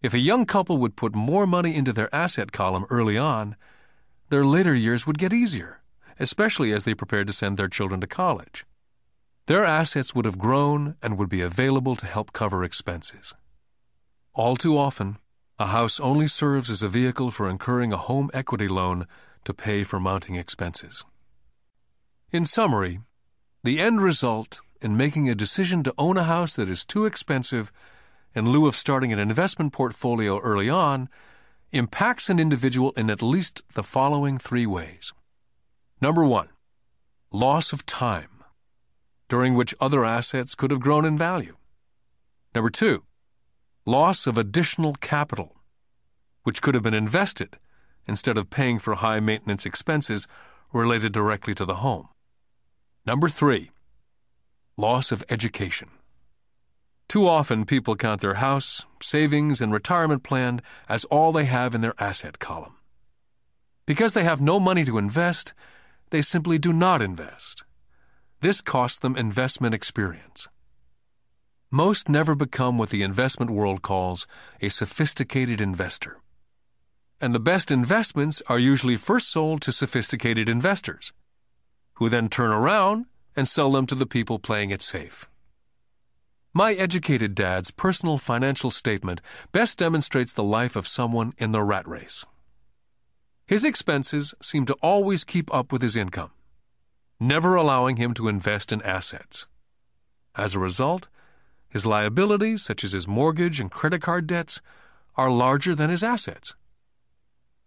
If 0.00 0.14
a 0.14 0.20
young 0.20 0.46
couple 0.46 0.78
would 0.78 0.94
put 0.94 1.12
more 1.12 1.44
money 1.44 1.74
into 1.74 1.92
their 1.92 2.14
asset 2.14 2.52
column 2.52 2.86
early 2.88 3.18
on, 3.18 3.56
their 4.28 4.46
later 4.46 4.76
years 4.76 5.04
would 5.04 5.18
get 5.18 5.32
easier, 5.32 5.82
especially 6.20 6.72
as 6.72 6.84
they 6.84 6.94
prepared 6.94 7.26
to 7.26 7.32
send 7.32 7.56
their 7.56 7.68
children 7.68 8.00
to 8.00 8.06
college. 8.06 8.64
Their 9.46 9.64
assets 9.64 10.14
would 10.14 10.24
have 10.24 10.38
grown 10.38 10.94
and 11.02 11.18
would 11.18 11.28
be 11.28 11.40
available 11.40 11.96
to 11.96 12.06
help 12.06 12.32
cover 12.32 12.62
expenses. 12.62 13.34
All 14.34 14.54
too 14.54 14.78
often, 14.78 15.18
a 15.58 15.66
house 15.66 16.00
only 16.00 16.26
serves 16.26 16.70
as 16.70 16.82
a 16.82 16.88
vehicle 16.88 17.30
for 17.30 17.48
incurring 17.48 17.92
a 17.92 17.96
home 17.96 18.30
equity 18.32 18.68
loan 18.68 19.06
to 19.44 19.54
pay 19.54 19.84
for 19.84 20.00
mounting 20.00 20.34
expenses. 20.34 21.04
In 22.30 22.44
summary, 22.44 23.00
the 23.62 23.78
end 23.78 24.00
result 24.00 24.60
in 24.80 24.96
making 24.96 25.28
a 25.28 25.34
decision 25.34 25.82
to 25.82 25.94
own 25.98 26.16
a 26.16 26.24
house 26.24 26.56
that 26.56 26.68
is 26.68 26.84
too 26.84 27.06
expensive 27.06 27.70
in 28.34 28.50
lieu 28.50 28.66
of 28.66 28.74
starting 28.74 29.12
an 29.12 29.18
investment 29.18 29.72
portfolio 29.72 30.38
early 30.40 30.68
on 30.68 31.08
impacts 31.70 32.28
an 32.28 32.38
individual 32.38 32.92
in 32.92 33.10
at 33.10 33.22
least 33.22 33.62
the 33.74 33.82
following 33.82 34.38
three 34.38 34.66
ways. 34.66 35.12
Number 36.00 36.24
one, 36.24 36.48
loss 37.30 37.72
of 37.72 37.86
time, 37.86 38.44
during 39.28 39.54
which 39.54 39.74
other 39.80 40.04
assets 40.04 40.54
could 40.54 40.70
have 40.70 40.80
grown 40.80 41.04
in 41.04 41.16
value. 41.16 41.56
Number 42.54 42.70
two, 42.70 43.04
loss 43.84 44.26
of 44.26 44.38
additional 44.38 44.94
capital, 44.94 45.56
which 46.44 46.62
could 46.62 46.74
have 46.74 46.82
been 46.82 46.94
invested 46.94 47.58
instead 48.06 48.36
of 48.36 48.50
paying 48.50 48.78
for 48.78 48.94
high 48.94 49.20
maintenance 49.20 49.66
expenses 49.66 50.26
related 50.72 51.12
directly 51.12 51.54
to 51.54 51.64
the 51.64 51.76
home. 51.76 52.08
Number 53.06 53.28
three, 53.28 53.70
loss 54.76 55.12
of 55.12 55.24
education. 55.28 55.88
Too 57.08 57.28
often, 57.28 57.66
people 57.66 57.96
count 57.96 58.20
their 58.20 58.34
house, 58.34 58.86
savings, 59.00 59.60
and 59.60 59.72
retirement 59.72 60.22
plan 60.22 60.62
as 60.88 61.04
all 61.06 61.32
they 61.32 61.44
have 61.44 61.74
in 61.74 61.80
their 61.80 61.94
asset 61.98 62.38
column. 62.38 62.74
Because 63.84 64.14
they 64.14 64.24
have 64.24 64.40
no 64.40 64.58
money 64.58 64.84
to 64.84 64.96
invest, 64.96 65.52
they 66.10 66.22
simply 66.22 66.58
do 66.58 66.72
not 66.72 67.02
invest. 67.02 67.64
This 68.40 68.60
costs 68.60 68.98
them 68.98 69.16
investment 69.16 69.74
experience. 69.74 70.48
Most 71.74 72.06
never 72.06 72.34
become 72.34 72.76
what 72.76 72.90
the 72.90 73.02
investment 73.02 73.50
world 73.50 73.80
calls 73.80 74.26
a 74.60 74.68
sophisticated 74.68 75.58
investor. 75.58 76.18
And 77.18 77.34
the 77.34 77.40
best 77.40 77.70
investments 77.70 78.42
are 78.46 78.58
usually 78.58 78.96
first 78.96 79.30
sold 79.30 79.62
to 79.62 79.72
sophisticated 79.72 80.50
investors, 80.50 81.14
who 81.94 82.10
then 82.10 82.28
turn 82.28 82.50
around 82.50 83.06
and 83.34 83.48
sell 83.48 83.72
them 83.72 83.86
to 83.86 83.94
the 83.94 84.04
people 84.04 84.38
playing 84.38 84.68
it 84.68 84.82
safe. 84.82 85.30
My 86.52 86.74
educated 86.74 87.34
dad's 87.34 87.70
personal 87.70 88.18
financial 88.18 88.70
statement 88.70 89.22
best 89.50 89.78
demonstrates 89.78 90.34
the 90.34 90.44
life 90.44 90.76
of 90.76 90.86
someone 90.86 91.32
in 91.38 91.52
the 91.52 91.62
rat 91.62 91.88
race. 91.88 92.26
His 93.46 93.64
expenses 93.64 94.34
seem 94.42 94.66
to 94.66 94.76
always 94.82 95.24
keep 95.24 95.52
up 95.54 95.72
with 95.72 95.80
his 95.80 95.96
income, 95.96 96.32
never 97.18 97.54
allowing 97.54 97.96
him 97.96 98.12
to 98.12 98.28
invest 98.28 98.72
in 98.72 98.82
assets. 98.82 99.46
As 100.36 100.54
a 100.54 100.58
result, 100.58 101.08
his 101.72 101.86
liabilities, 101.86 102.60
such 102.60 102.84
as 102.84 102.92
his 102.92 103.08
mortgage 103.08 103.58
and 103.58 103.70
credit 103.70 104.02
card 104.02 104.26
debts, 104.26 104.60
are 105.16 105.30
larger 105.30 105.74
than 105.74 105.88
his 105.88 106.02
assets. 106.02 106.54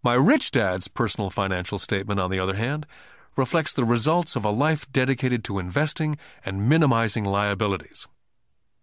My 0.00 0.14
rich 0.14 0.52
dad's 0.52 0.86
personal 0.86 1.28
financial 1.28 1.76
statement, 1.76 2.20
on 2.20 2.30
the 2.30 2.38
other 2.38 2.54
hand, 2.54 2.86
reflects 3.36 3.72
the 3.72 3.84
results 3.84 4.36
of 4.36 4.44
a 4.44 4.50
life 4.50 4.86
dedicated 4.92 5.42
to 5.44 5.58
investing 5.58 6.16
and 6.44 6.68
minimizing 6.68 7.24
liabilities. 7.24 8.06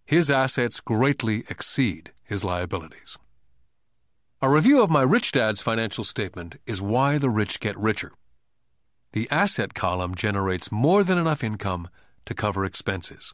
His 0.06 0.30
assets 0.30 0.82
greatly 0.82 1.46
exceed 1.50 2.12
his 2.26 2.44
liabilities. 2.44 3.18
A 4.42 4.50
review 4.50 4.84
of 4.84 4.90
my 4.90 5.04
rich 5.04 5.32
dad's 5.32 5.62
financial 5.62 6.04
statement 6.04 6.58
is 6.66 6.82
why 6.82 7.18
the 7.18 7.30
rich 7.30 7.62
get 7.62 7.80
richer. 7.80 8.12
The 9.14 9.30
asset 9.32 9.74
column 9.74 10.16
generates 10.16 10.70
more 10.70 11.02
than 11.06 11.18
enough 11.18 11.46
income 11.46 11.88
to 12.26 12.34
cover 12.34 12.66
expenses 12.66 13.34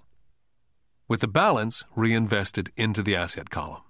with 1.10 1.19
the 1.19 1.27
balance 1.27 1.84
reinvested 1.95 2.72
into 2.77 3.03
the 3.03 3.15
asset 3.15 3.49
column. 3.49 3.81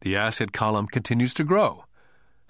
The 0.00 0.16
asset 0.16 0.52
column 0.52 0.86
continues 0.86 1.34
to 1.34 1.44
grow, 1.44 1.84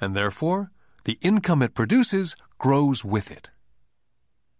and 0.00 0.16
therefore 0.16 0.70
the 1.04 1.18
income 1.20 1.62
it 1.62 1.74
produces 1.74 2.36
grows 2.58 3.04
with 3.04 3.30
it. 3.30 3.50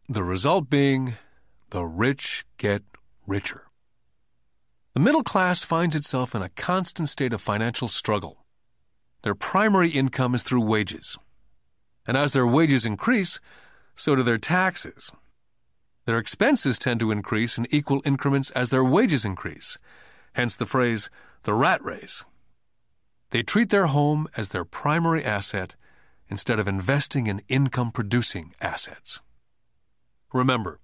The 0.09 0.24
result 0.24 0.69
being 0.69 1.15
the 1.70 1.85
rich 1.85 2.45
get 2.59 2.83
richer. 3.27 3.69
The 4.95 5.01
middle 5.01 5.23
class 5.23 5.62
finds 5.62 5.95
itself 5.95 6.35
in 6.35 6.43
a 6.43 6.49
constant 6.49 7.09
state 7.09 7.33
of 7.33 7.41
financial 7.41 7.89
struggle. 7.89 8.45
Their 9.23 9.35
primary 9.35 9.91
income 9.91 10.35
is 10.35 10.43
through 10.43 10.62
wages. 10.62 11.19
And 12.07 12.16
as 12.16 12.33
their 12.33 12.47
wages 12.47 12.87
increase, 12.87 13.41
so 13.95 14.15
do 14.15 14.23
their 14.23 14.39
taxes, 14.39 15.11
their 16.07 16.19
expenses 16.19 16.78
tend 16.78 17.01
to 17.01 17.11
increase 17.11 17.59
in 17.59 17.66
equal 17.70 18.01
increments 18.05 18.51
as 18.53 18.70
their 18.70 18.85
wages 18.85 19.24
increase, 19.24 19.77
hence 20.33 20.57
the 20.57 20.66
phrase, 20.66 21.11
the 21.43 21.53
rat 21.53 21.85
race. 21.85 22.24
They 23.31 23.43
treat 23.43 23.70
their 23.70 23.87
home 23.87 24.28
as 24.37 24.49
their 24.49 24.65
primary 24.65 25.24
asset 25.24 25.74
instead 26.28 26.59
of 26.59 26.69
investing 26.69 27.27
in 27.27 27.43
income 27.49 27.91
producing 27.91 28.55
assets. 28.61 29.20
Remember, 30.33 30.81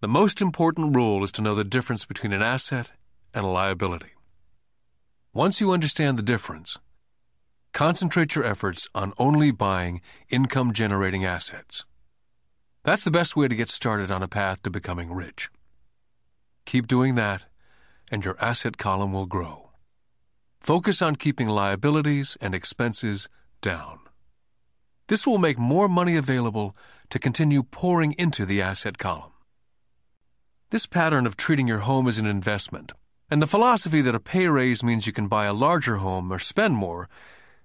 the 0.00 0.08
most 0.08 0.40
important 0.40 0.94
rule 0.94 1.22
is 1.24 1.32
to 1.32 1.42
know 1.42 1.54
the 1.54 1.64
difference 1.64 2.04
between 2.04 2.32
an 2.32 2.42
asset 2.42 2.92
and 3.34 3.44
a 3.44 3.48
liability. 3.48 4.12
Once 5.32 5.60
you 5.60 5.72
understand 5.72 6.18
the 6.18 6.22
difference, 6.22 6.78
concentrate 7.72 8.34
your 8.34 8.44
efforts 8.44 8.88
on 8.94 9.12
only 9.18 9.50
buying 9.50 10.00
income 10.28 10.72
generating 10.72 11.24
assets. 11.24 11.84
That's 12.84 13.04
the 13.04 13.12
best 13.12 13.36
way 13.36 13.46
to 13.46 13.54
get 13.54 13.68
started 13.68 14.10
on 14.10 14.24
a 14.24 14.28
path 14.28 14.62
to 14.64 14.70
becoming 14.70 15.12
rich. 15.12 15.50
Keep 16.66 16.88
doing 16.88 17.14
that, 17.14 17.44
and 18.10 18.24
your 18.24 18.36
asset 18.40 18.76
column 18.76 19.12
will 19.12 19.26
grow. 19.26 19.70
Focus 20.60 21.00
on 21.00 21.14
keeping 21.14 21.48
liabilities 21.48 22.36
and 22.40 22.54
expenses 22.54 23.28
down. 23.60 24.00
This 25.06 25.26
will 25.26 25.38
make 25.38 25.58
more 25.58 25.88
money 25.88 26.16
available 26.16 26.74
to 27.10 27.20
continue 27.20 27.62
pouring 27.62 28.12
into 28.18 28.44
the 28.44 28.60
asset 28.60 28.98
column. 28.98 29.32
This 30.70 30.86
pattern 30.86 31.26
of 31.26 31.36
treating 31.36 31.68
your 31.68 31.80
home 31.80 32.08
as 32.08 32.18
an 32.18 32.26
investment, 32.26 32.92
and 33.30 33.40
the 33.40 33.46
philosophy 33.46 34.00
that 34.02 34.14
a 34.14 34.20
pay 34.20 34.48
raise 34.48 34.82
means 34.82 35.06
you 35.06 35.12
can 35.12 35.28
buy 35.28 35.44
a 35.44 35.52
larger 35.52 35.96
home 35.98 36.32
or 36.32 36.38
spend 36.40 36.74
more, 36.74 37.08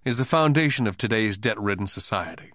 is 0.05 0.19
the 0.19 0.25
foundation 0.25 0.85
of 0.85 0.95
today's 0.95 1.39
debt 1.39 1.59
ridden 1.59 1.87
society. 1.87 2.51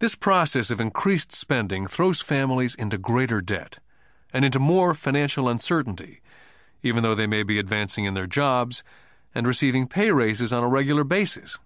This 0.00 0.14
process 0.14 0.70
of 0.70 0.80
increased 0.80 1.30
spending 1.30 1.86
throws 1.86 2.22
families 2.22 2.74
into 2.74 2.96
greater 2.96 3.42
debt 3.42 3.80
and 4.32 4.46
into 4.46 4.58
more 4.58 4.94
financial 4.94 5.46
uncertainty, 5.46 6.22
even 6.82 7.02
though 7.02 7.14
they 7.14 7.26
may 7.26 7.42
be 7.42 7.58
advancing 7.58 8.06
in 8.06 8.14
their 8.14 8.26
jobs 8.26 8.82
and 9.34 9.46
receiving 9.46 9.86
pay 9.86 10.10
raises 10.10 10.54
on 10.54 10.64
a 10.64 10.68
regular 10.68 11.04
basis. 11.04 11.58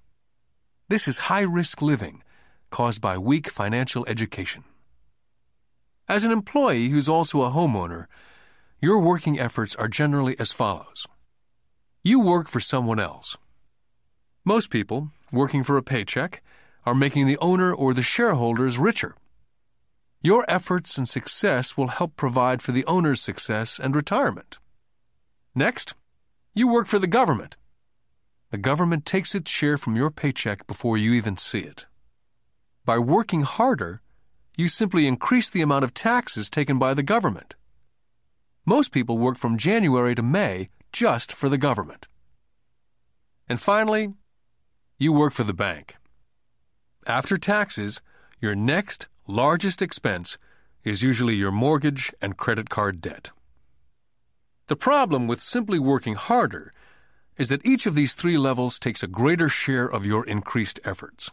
This 0.88 1.06
is 1.06 1.30
high 1.30 1.42
risk 1.42 1.80
living 1.80 2.24
caused 2.70 3.00
by 3.00 3.16
weak 3.16 3.48
financial 3.48 4.04
education. 4.08 4.64
As 6.08 6.24
an 6.24 6.32
employee 6.32 6.88
who's 6.88 7.08
also 7.08 7.42
a 7.42 7.50
homeowner, 7.50 8.06
your 8.80 8.98
working 8.98 9.38
efforts 9.38 9.76
are 9.76 9.86
generally 9.86 10.36
as 10.40 10.52
follows 10.52 11.06
You 12.02 12.18
work 12.18 12.48
for 12.48 12.58
someone 12.58 12.98
else. 12.98 13.36
Most 14.44 14.70
people, 14.70 15.12
working 15.30 15.62
for 15.62 15.76
a 15.76 15.84
paycheck, 15.84 16.42
are 16.86 16.94
making 16.94 17.26
the 17.26 17.38
owner 17.38 17.72
or 17.72 17.94
the 17.94 18.02
shareholders 18.02 18.78
richer. 18.78 19.16
Your 20.20 20.44
efforts 20.48 20.96
and 20.96 21.08
success 21.08 21.76
will 21.76 21.88
help 21.88 22.16
provide 22.16 22.62
for 22.62 22.72
the 22.72 22.84
owner's 22.86 23.20
success 23.20 23.78
and 23.78 23.94
retirement. 23.94 24.58
Next, 25.54 25.94
you 26.54 26.66
work 26.66 26.86
for 26.86 26.98
the 26.98 27.06
government. 27.06 27.56
The 28.50 28.58
government 28.58 29.04
takes 29.04 29.34
its 29.34 29.50
share 29.50 29.76
from 29.76 29.96
your 29.96 30.10
paycheck 30.10 30.66
before 30.66 30.96
you 30.96 31.12
even 31.12 31.36
see 31.36 31.60
it. 31.60 31.86
By 32.84 32.98
working 32.98 33.42
harder, 33.42 34.00
you 34.56 34.68
simply 34.68 35.06
increase 35.06 35.50
the 35.50 35.62
amount 35.62 35.84
of 35.84 35.94
taxes 35.94 36.48
taken 36.48 36.78
by 36.78 36.94
the 36.94 37.02
government. 37.02 37.54
Most 38.64 38.92
people 38.92 39.18
work 39.18 39.36
from 39.36 39.58
January 39.58 40.14
to 40.14 40.22
May 40.22 40.68
just 40.92 41.32
for 41.32 41.48
the 41.48 41.58
government. 41.58 42.08
And 43.48 43.60
finally, 43.60 44.14
you 44.98 45.12
work 45.12 45.32
for 45.32 45.44
the 45.44 45.52
bank. 45.52 45.96
After 47.06 47.36
taxes, 47.36 48.00
your 48.40 48.54
next 48.54 49.08
largest 49.26 49.82
expense 49.82 50.38
is 50.84 51.02
usually 51.02 51.34
your 51.34 51.52
mortgage 51.52 52.12
and 52.22 52.36
credit 52.36 52.70
card 52.70 53.00
debt. 53.00 53.30
The 54.68 54.76
problem 54.76 55.26
with 55.26 55.40
simply 55.40 55.78
working 55.78 56.14
harder 56.14 56.72
is 57.36 57.50
that 57.50 57.64
each 57.66 57.84
of 57.84 57.94
these 57.94 58.14
three 58.14 58.38
levels 58.38 58.78
takes 58.78 59.02
a 59.02 59.08
greater 59.08 59.50
share 59.50 59.86
of 59.86 60.06
your 60.06 60.24
increased 60.26 60.80
efforts. 60.84 61.30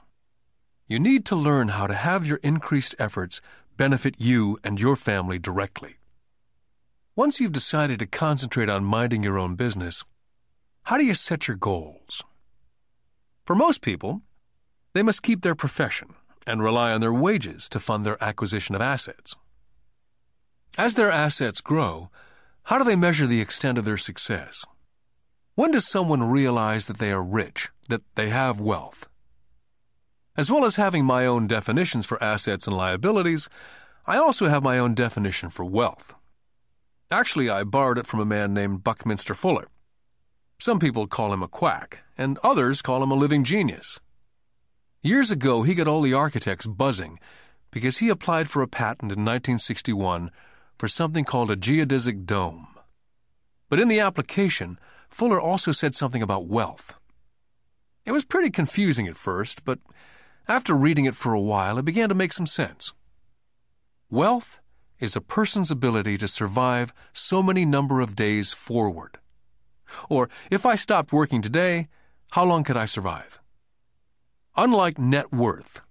You 0.88 0.99
need 0.99 1.26
to 1.27 1.35
learn 1.38 1.69
how 1.69 1.88
to 1.88 1.93
have 1.93 2.27
your 2.27 2.39
increased 2.43 2.95
efforts 2.99 3.39
benefit 3.77 4.15
you 4.18 4.57
and 4.64 4.80
your 4.80 4.98
family 4.98 5.39
directly. 5.39 5.95
Once 7.15 7.39
you've 7.39 7.53
decided 7.53 7.99
to 7.99 8.06
concentrate 8.06 8.69
on 8.69 8.84
minding 8.84 9.23
your 9.23 9.39
own 9.39 9.56
business, 9.56 10.03
how 10.84 10.98
do 10.98 11.06
you 11.06 11.14
set 11.14 11.48
your 11.48 11.56
goals? 11.56 12.23
For 13.45 13.56
most 13.56 13.81
people, 13.81 14.22
they 14.93 15.03
must 15.03 15.23
keep 15.23 15.41
their 15.41 15.55
profession 15.55 16.15
and 16.45 16.63
rely 16.63 16.91
on 16.91 17.01
their 17.01 17.13
wages 17.13 17.69
to 17.69 17.80
fund 17.80 18.05
their 18.05 18.22
acquisition 18.23 18.76
of 18.76 18.81
assets. 18.81 19.35
As 20.77 20.95
their 20.95 21.11
assets 21.11 21.61
grow, 21.61 22.09
how 22.63 22.77
do 22.77 22.84
they 22.84 22.95
measure 22.95 23.27
the 23.27 23.41
extent 23.41 23.77
of 23.77 23.85
their 23.85 23.97
success? 23.97 24.65
When 25.55 25.72
does 25.72 25.88
someone 25.88 26.23
realize 26.23 26.88
that 26.88 26.97
they 26.97 27.11
are 27.11 27.23
rich, 27.23 27.69
that 27.89 28.01
they 28.15 28.30
have 28.30 28.59
wealth? 28.59 29.09
As 30.38 30.49
well 30.49 30.63
as 30.63 30.77
having 30.77 31.05
my 31.05 31.26
own 31.26 31.47
definitions 31.47 32.05
for 32.05 32.22
assets 32.23 32.68
and 32.68 32.76
liabilities, 32.76 33.49
I 34.07 34.18
also 34.18 34.47
have 34.47 34.63
my 34.63 34.80
own 34.80 34.95
definition 34.95 35.49
for 35.49 35.65
wealth. 35.65 36.15
Actually, 37.11 37.49
I 37.49 37.65
borrowed 37.65 37.97
it 37.97 38.07
from 38.07 38.22
a 38.22 38.26
man 38.26 38.53
named 38.53 38.84
Buckminster 38.84 39.34
Fuller. 39.34 39.68
Some 40.57 40.80
people 40.80 41.07
call 41.07 41.34
him 41.34 41.43
a 41.43 41.47
quack, 41.49 41.99
and 42.18 42.39
others 42.43 42.81
call 42.81 43.03
him 43.03 43.11
a 43.11 43.15
living 43.15 43.43
genius. 43.43 43.99
Years 45.03 45.31
ago, 45.31 45.63
he 45.63 45.73
got 45.73 45.87
all 45.87 46.01
the 46.01 46.13
architects 46.13 46.67
buzzing 46.67 47.19
because 47.71 47.97
he 47.97 48.09
applied 48.09 48.47
for 48.47 48.61
a 48.61 48.67
patent 48.67 49.11
in 49.11 49.25
1961 49.25 50.29
for 50.77 50.87
something 50.87 51.25
called 51.25 51.49
a 51.49 51.55
geodesic 51.55 52.27
dome. 52.27 52.67
But 53.67 53.79
in 53.79 53.87
the 53.87 53.99
application, 53.99 54.77
Fuller 55.09 55.41
also 55.41 55.71
said 55.71 55.95
something 55.95 56.21
about 56.21 56.45
wealth. 56.45 56.93
It 58.05 58.11
was 58.11 58.25
pretty 58.25 58.51
confusing 58.51 59.07
at 59.07 59.17
first, 59.17 59.65
but 59.65 59.79
after 60.47 60.75
reading 60.75 61.05
it 61.05 61.15
for 61.15 61.33
a 61.33 61.41
while, 61.41 61.79
it 61.79 61.85
began 61.85 62.09
to 62.09 62.15
make 62.15 62.31
some 62.31 62.45
sense. 62.45 62.93
Wealth 64.11 64.59
is 64.99 65.15
a 65.15 65.21
person's 65.21 65.71
ability 65.71 66.19
to 66.19 66.27
survive 66.27 66.93
so 67.11 67.41
many 67.41 67.65
number 67.65 68.01
of 68.01 68.15
days 68.15 68.53
forward. 68.53 69.17
Or, 70.09 70.29
if 70.51 70.63
I 70.63 70.75
stopped 70.75 71.11
working 71.11 71.41
today, 71.41 71.87
how 72.31 72.45
long 72.45 72.63
could 72.63 72.77
I 72.77 72.85
survive? 72.85 73.41
Unlike 74.57 74.99
net 74.99 75.31
worth, 75.31 75.81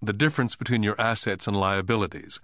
the 0.00 0.14
difference 0.14 0.56
between 0.56 0.82
your 0.82 0.98
assets 0.98 1.46
and 1.46 1.54
liabilities, 1.54 2.40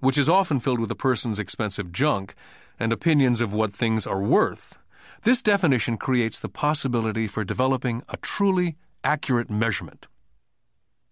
which 0.00 0.16
is 0.16 0.26
often 0.26 0.58
filled 0.58 0.80
with 0.80 0.90
a 0.90 0.94
person's 0.94 1.38
expensive 1.38 1.92
junk 1.92 2.34
and 2.80 2.94
opinions 2.94 3.42
of 3.42 3.52
what 3.52 3.74
things 3.74 4.06
are 4.06 4.22
worth, 4.22 4.78
this 5.24 5.42
definition 5.42 5.98
creates 5.98 6.40
the 6.40 6.48
possibility 6.48 7.26
for 7.26 7.44
developing 7.44 8.02
a 8.08 8.16
truly 8.16 8.76
accurate 9.04 9.50
measurement. 9.50 10.06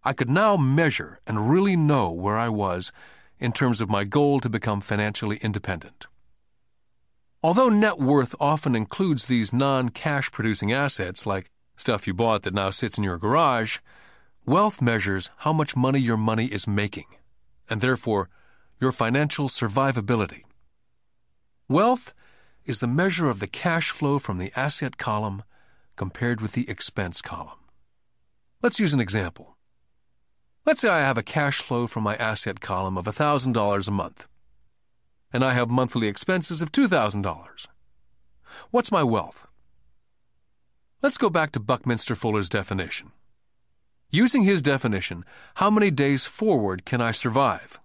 I 0.02 0.14
could 0.14 0.30
now 0.30 0.56
measure 0.56 1.18
and 1.26 1.50
really 1.50 1.76
know 1.76 2.10
where 2.10 2.38
I 2.38 2.48
was 2.48 2.92
in 3.38 3.52
terms 3.52 3.82
of 3.82 3.90
my 3.90 4.04
goal 4.04 4.40
to 4.40 4.48
become 4.48 4.80
financially 4.80 5.36
independent. 5.42 6.06
Although 7.42 7.68
net 7.68 7.98
worth 7.98 8.34
often 8.40 8.74
includes 8.74 9.26
these 9.26 9.52
non 9.52 9.90
cash 9.90 10.32
producing 10.32 10.72
assets 10.72 11.26
like 11.26 11.50
stuff 11.80 12.06
you 12.06 12.14
bought 12.14 12.42
that 12.42 12.54
now 12.54 12.70
sits 12.70 12.98
in 12.98 13.04
your 13.04 13.18
garage, 13.18 13.78
wealth 14.46 14.82
measures 14.82 15.30
how 15.38 15.52
much 15.52 15.76
money 15.76 15.98
your 15.98 16.16
money 16.16 16.46
is 16.46 16.66
making, 16.66 17.06
and 17.68 17.80
therefore 17.80 18.28
your 18.80 18.92
financial 18.92 19.48
survivability. 19.48 20.42
Wealth 21.68 22.14
is 22.64 22.80
the 22.80 22.86
measure 22.86 23.28
of 23.30 23.40
the 23.40 23.46
cash 23.46 23.90
flow 23.90 24.18
from 24.18 24.38
the 24.38 24.52
asset 24.56 24.96
column 24.96 25.42
compared 25.96 26.40
with 26.40 26.52
the 26.52 26.68
expense 26.68 27.22
column. 27.22 27.58
Let's 28.62 28.80
use 28.80 28.92
an 28.92 29.00
example. 29.00 29.56
Let's 30.66 30.82
say 30.82 30.88
I 30.88 31.00
have 31.00 31.18
a 31.18 31.22
cash 31.22 31.60
flow 31.60 31.86
from 31.86 32.02
my 32.02 32.16
asset 32.16 32.60
column 32.60 32.98
of 32.98 33.06
$1,000 33.06 33.88
a 33.88 33.90
month, 33.90 34.26
and 35.32 35.44
I 35.44 35.54
have 35.54 35.70
monthly 35.70 36.06
expenses 36.08 36.60
of 36.60 36.72
$2,000. 36.72 37.66
What's 38.70 38.92
my 38.92 39.02
wealth? 39.02 39.46
Let's 41.02 41.16
go 41.16 41.30
back 41.30 41.52
to 41.52 41.60
Buckminster 41.60 42.14
Fuller's 42.14 42.50
definition. 42.50 43.12
Using 44.10 44.42
his 44.42 44.60
definition, 44.60 45.24
how 45.54 45.70
many 45.70 45.90
days 45.90 46.26
forward 46.26 46.84
can 46.84 47.00
I 47.00 47.10
survive? 47.10 47.80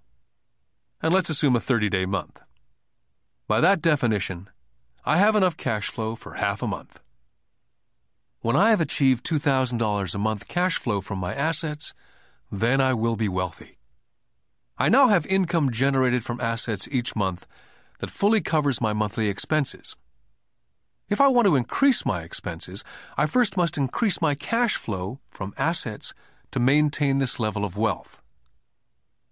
And 1.01 1.13
let's 1.13 1.29
assume 1.29 1.55
a 1.55 1.61
30 1.61 1.87
day 1.87 2.05
month. 2.05 2.41
By 3.47 3.61
that 3.61 3.81
definition, 3.81 4.49
I 5.05 5.15
have 5.15 5.33
enough 5.33 5.55
cash 5.55 5.87
flow 5.89 6.17
for 6.17 6.33
half 6.33 6.61
a 6.61 6.67
month. 6.67 6.99
When 8.41 8.57
I 8.57 8.71
have 8.71 8.81
achieved 8.81 9.25
$2,000 9.25 10.13
a 10.13 10.17
month 10.17 10.49
cash 10.49 10.77
flow 10.77 10.99
from 10.99 11.19
my 11.19 11.33
assets, 11.33 11.93
then 12.51 12.81
I 12.81 12.93
will 12.93 13.15
be 13.15 13.29
wealthy. 13.29 13.77
I 14.77 14.89
now 14.89 15.07
have 15.07 15.25
income 15.27 15.71
generated 15.71 16.25
from 16.25 16.41
assets 16.41 16.85
each 16.91 17.15
month 17.15 17.47
that 17.99 18.09
fully 18.09 18.41
covers 18.41 18.81
my 18.81 18.91
monthly 18.91 19.29
expenses. 19.29 19.95
If 21.07 21.21
I 21.21 21.27
want 21.27 21.45
to 21.45 21.55
increase 21.55 22.03
my 22.03 22.23
expenses, 22.23 22.83
I 23.15 23.27
first 23.27 23.57
must 23.57 23.77
increase 23.77 24.21
my 24.21 24.33
cash 24.33 24.75
flow 24.75 25.19
from 25.29 25.53
assets 25.55 26.15
to 26.51 26.59
maintain 26.59 27.19
this 27.19 27.39
level 27.39 27.63
of 27.63 27.77
wealth. 27.77 28.21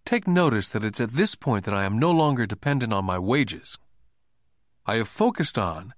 Take 0.06 0.28
notice 0.28 0.70
that 0.70 0.84
it's 0.84 1.02
at 1.02 1.12
this 1.12 1.34
point 1.34 1.66
that 1.66 1.74
I 1.74 1.86
am 1.86 1.98
no 1.98 2.12
longer 2.12 2.45
dependent 2.45 2.94
on 2.94 3.06
my 3.06 3.18
wages. 3.18 3.80
I 4.86 4.95
have 4.95 5.08
focused 5.08 5.58
on 5.58 5.94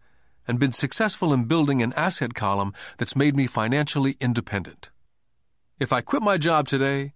and 0.48 0.60
been 0.60 0.72
successful 0.72 1.34
in 1.34 1.46
building 1.46 1.82
an 1.82 1.92
asset 1.94 2.36
column 2.36 2.74
that's 2.98 3.16
made 3.16 3.36
me 3.36 3.48
financially 3.48 4.16
independent. 4.22 4.92
If 5.78 5.92
I 5.92 6.02
quit 6.02 6.22
my 6.22 6.38
job 6.38 6.70
today, 6.70 7.12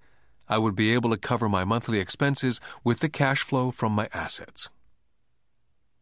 I 0.49 0.57
would 0.57 0.75
be 0.75 0.93
able 0.93 1.11
to 1.11 1.17
cover 1.17 1.47
my 1.47 1.63
monthly 1.63 1.99
expenses 1.99 2.59
with 2.83 2.99
the 2.99 3.07
cash 3.07 3.41
flow 3.41 3.71
from 3.71 3.93
my 3.93 4.09
assets. 4.13 4.67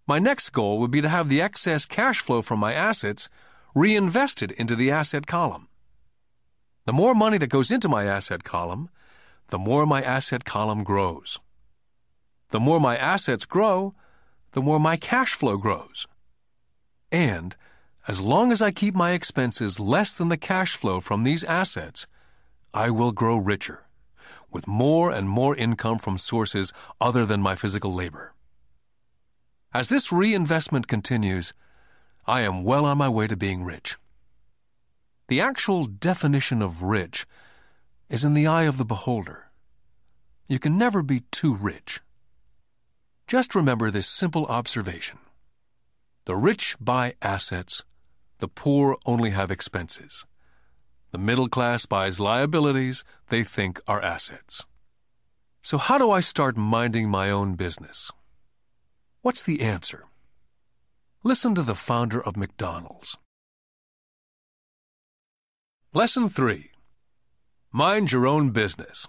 My 0.08 0.20
next 0.20 0.52
goal 0.52 0.80
would 0.80 0.92
be 0.92 1.02
to 1.02 1.10
have 1.10 1.28
the 1.28 1.42
excess 1.42 1.86
cash 1.86 2.22
flow 2.22 2.42
from 2.42 2.60
my 2.60 2.74
assets 2.74 3.28
reinvested 3.76 4.52
into 4.52 4.74
the 4.74 4.90
asset 4.90 5.28
column. 5.28 5.68
The 6.86 6.94
more 6.94 7.14
money 7.14 7.38
that 7.38 7.50
goes 7.50 7.70
into 7.72 7.90
my 7.90 8.06
asset 8.06 8.46
column, 8.46 8.90
the 9.50 9.58
more 9.58 9.86
my 9.86 10.02
asset 10.02 10.46
column 10.46 10.86
grows. 10.86 11.40
The 12.50 12.62
more 12.62 12.80
my 12.80 12.96
assets 12.96 13.46
grow, 13.46 13.94
the 14.54 14.62
more 14.62 14.80
my 14.80 14.96
cash 14.96 15.34
flow 15.34 15.58
grows. 15.58 16.08
And 17.12 17.58
as 18.08 18.22
long 18.22 18.54
as 18.54 18.62
I 18.62 18.72
keep 18.72 18.96
my 18.96 19.12
expenses 19.12 19.78
less 19.78 20.16
than 20.16 20.30
the 20.30 20.38
cash 20.38 20.78
flow 20.78 21.02
from 21.02 21.24
these 21.24 21.44
assets, 21.44 22.08
I 22.74 22.90
will 22.90 23.12
grow 23.12 23.36
richer, 23.36 23.88
with 24.50 24.68
more 24.68 25.12
and 25.12 25.28
more 25.28 25.54
income 25.54 26.00
from 26.00 26.18
sources 26.18 26.72
other 27.02 27.26
than 27.26 27.42
my 27.42 27.56
physical 27.56 27.94
labor. 27.94 28.34
As 29.78 29.90
this 29.90 30.12
reinvestment 30.12 30.88
continues, 30.88 31.54
I 32.26 32.42
am 32.42 32.64
well 32.64 32.84
on 32.84 32.98
my 32.98 33.10
way 33.10 33.28
to 33.28 33.38
being 33.38 33.64
rich. 33.64 33.96
The 35.28 35.40
actual 35.40 35.86
definition 35.86 36.64
of 36.64 36.82
rich 36.82 37.28
is 38.10 38.26
in 38.26 38.34
the 38.34 38.48
eye 38.48 38.64
of 38.64 38.80
the 38.80 38.86
beholder. 38.86 39.52
You 40.48 40.58
can 40.58 40.80
never 40.80 41.04
be 41.04 41.26
too 41.30 41.54
rich. 41.54 42.02
Just 43.28 43.54
remember 43.54 43.92
this 43.92 44.08
simple 44.08 44.48
observation 44.48 45.20
the 46.26 46.36
rich 46.36 46.76
buy 46.80 47.14
assets, 47.22 47.84
the 48.40 48.48
poor 48.48 48.98
only 49.06 49.30
have 49.30 49.52
expenses. 49.52 50.26
The 51.12 51.20
middle 51.20 51.50
class 51.50 51.86
buys 51.86 52.20
liabilities 52.20 53.04
they 53.30 53.44
think 53.44 53.80
are 53.88 54.02
assets. 54.02 54.66
So, 55.62 55.78
how 55.78 56.00
do 56.00 56.10
I 56.10 56.22
start 56.22 56.58
minding 56.58 57.12
my 57.12 57.30
own 57.30 57.54
business? 57.54 58.12
What's 59.28 59.44
the 59.44 59.60
answer? 59.60 60.06
Listen 61.22 61.54
to 61.56 61.62
the 61.62 61.76
founder 61.76 62.24
of 62.24 62.38
McDonald's. 62.38 63.18
Lesson 65.94 66.30
3 66.30 66.72
Mind 67.74 68.14
Your 68.14 68.26
Own 68.26 68.52
Business. 68.52 69.06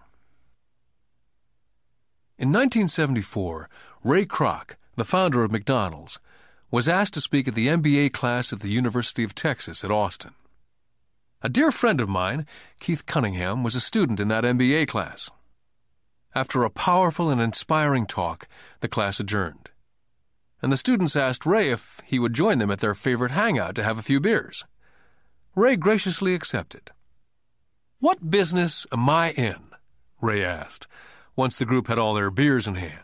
In 2.36 2.48
1974, 2.48 3.70
Ray 4.02 4.26
Kroc, 4.26 4.74
the 4.96 5.04
founder 5.04 5.44
of 5.44 5.52
McDonald's, 5.52 6.18
was 6.68 6.88
asked 6.88 7.14
to 7.14 7.20
speak 7.20 7.46
at 7.46 7.54
the 7.54 7.68
MBA 7.68 8.12
class 8.12 8.52
at 8.52 8.58
the 8.58 8.70
University 8.70 9.22
of 9.22 9.36
Texas 9.36 9.84
at 9.84 9.92
Austin. 9.92 10.34
A 11.42 11.48
dear 11.48 11.70
friend 11.70 12.00
of 12.00 12.08
mine, 12.08 12.44
Keith 12.80 13.06
Cunningham, 13.06 13.62
was 13.62 13.76
a 13.76 13.80
student 13.80 14.18
in 14.18 14.26
that 14.26 14.42
MBA 14.42 14.88
class. 14.88 15.30
After 16.34 16.64
a 16.64 16.70
powerful 16.70 17.30
and 17.30 17.40
inspiring 17.40 18.04
talk, 18.04 18.48
the 18.80 18.88
class 18.88 19.20
adjourned. 19.20 19.70
And 20.60 20.72
the 20.72 20.76
students 20.76 21.16
asked 21.16 21.46
Ray 21.46 21.70
if 21.70 22.00
he 22.04 22.18
would 22.18 22.34
join 22.34 22.58
them 22.58 22.70
at 22.70 22.80
their 22.80 22.94
favorite 22.94 23.30
hangout 23.30 23.74
to 23.76 23.84
have 23.84 23.98
a 23.98 24.02
few 24.02 24.20
beers. 24.20 24.64
Ray 25.54 25.76
graciously 25.76 26.34
accepted. 26.34 26.90
What 28.00 28.30
business 28.30 28.86
am 28.92 29.08
I 29.08 29.30
in? 29.32 29.70
Ray 30.20 30.44
asked, 30.44 30.86
once 31.36 31.56
the 31.56 31.64
group 31.64 31.86
had 31.86 31.98
all 31.98 32.14
their 32.14 32.30
beers 32.30 32.66
in 32.66 32.76
hand. 32.76 33.00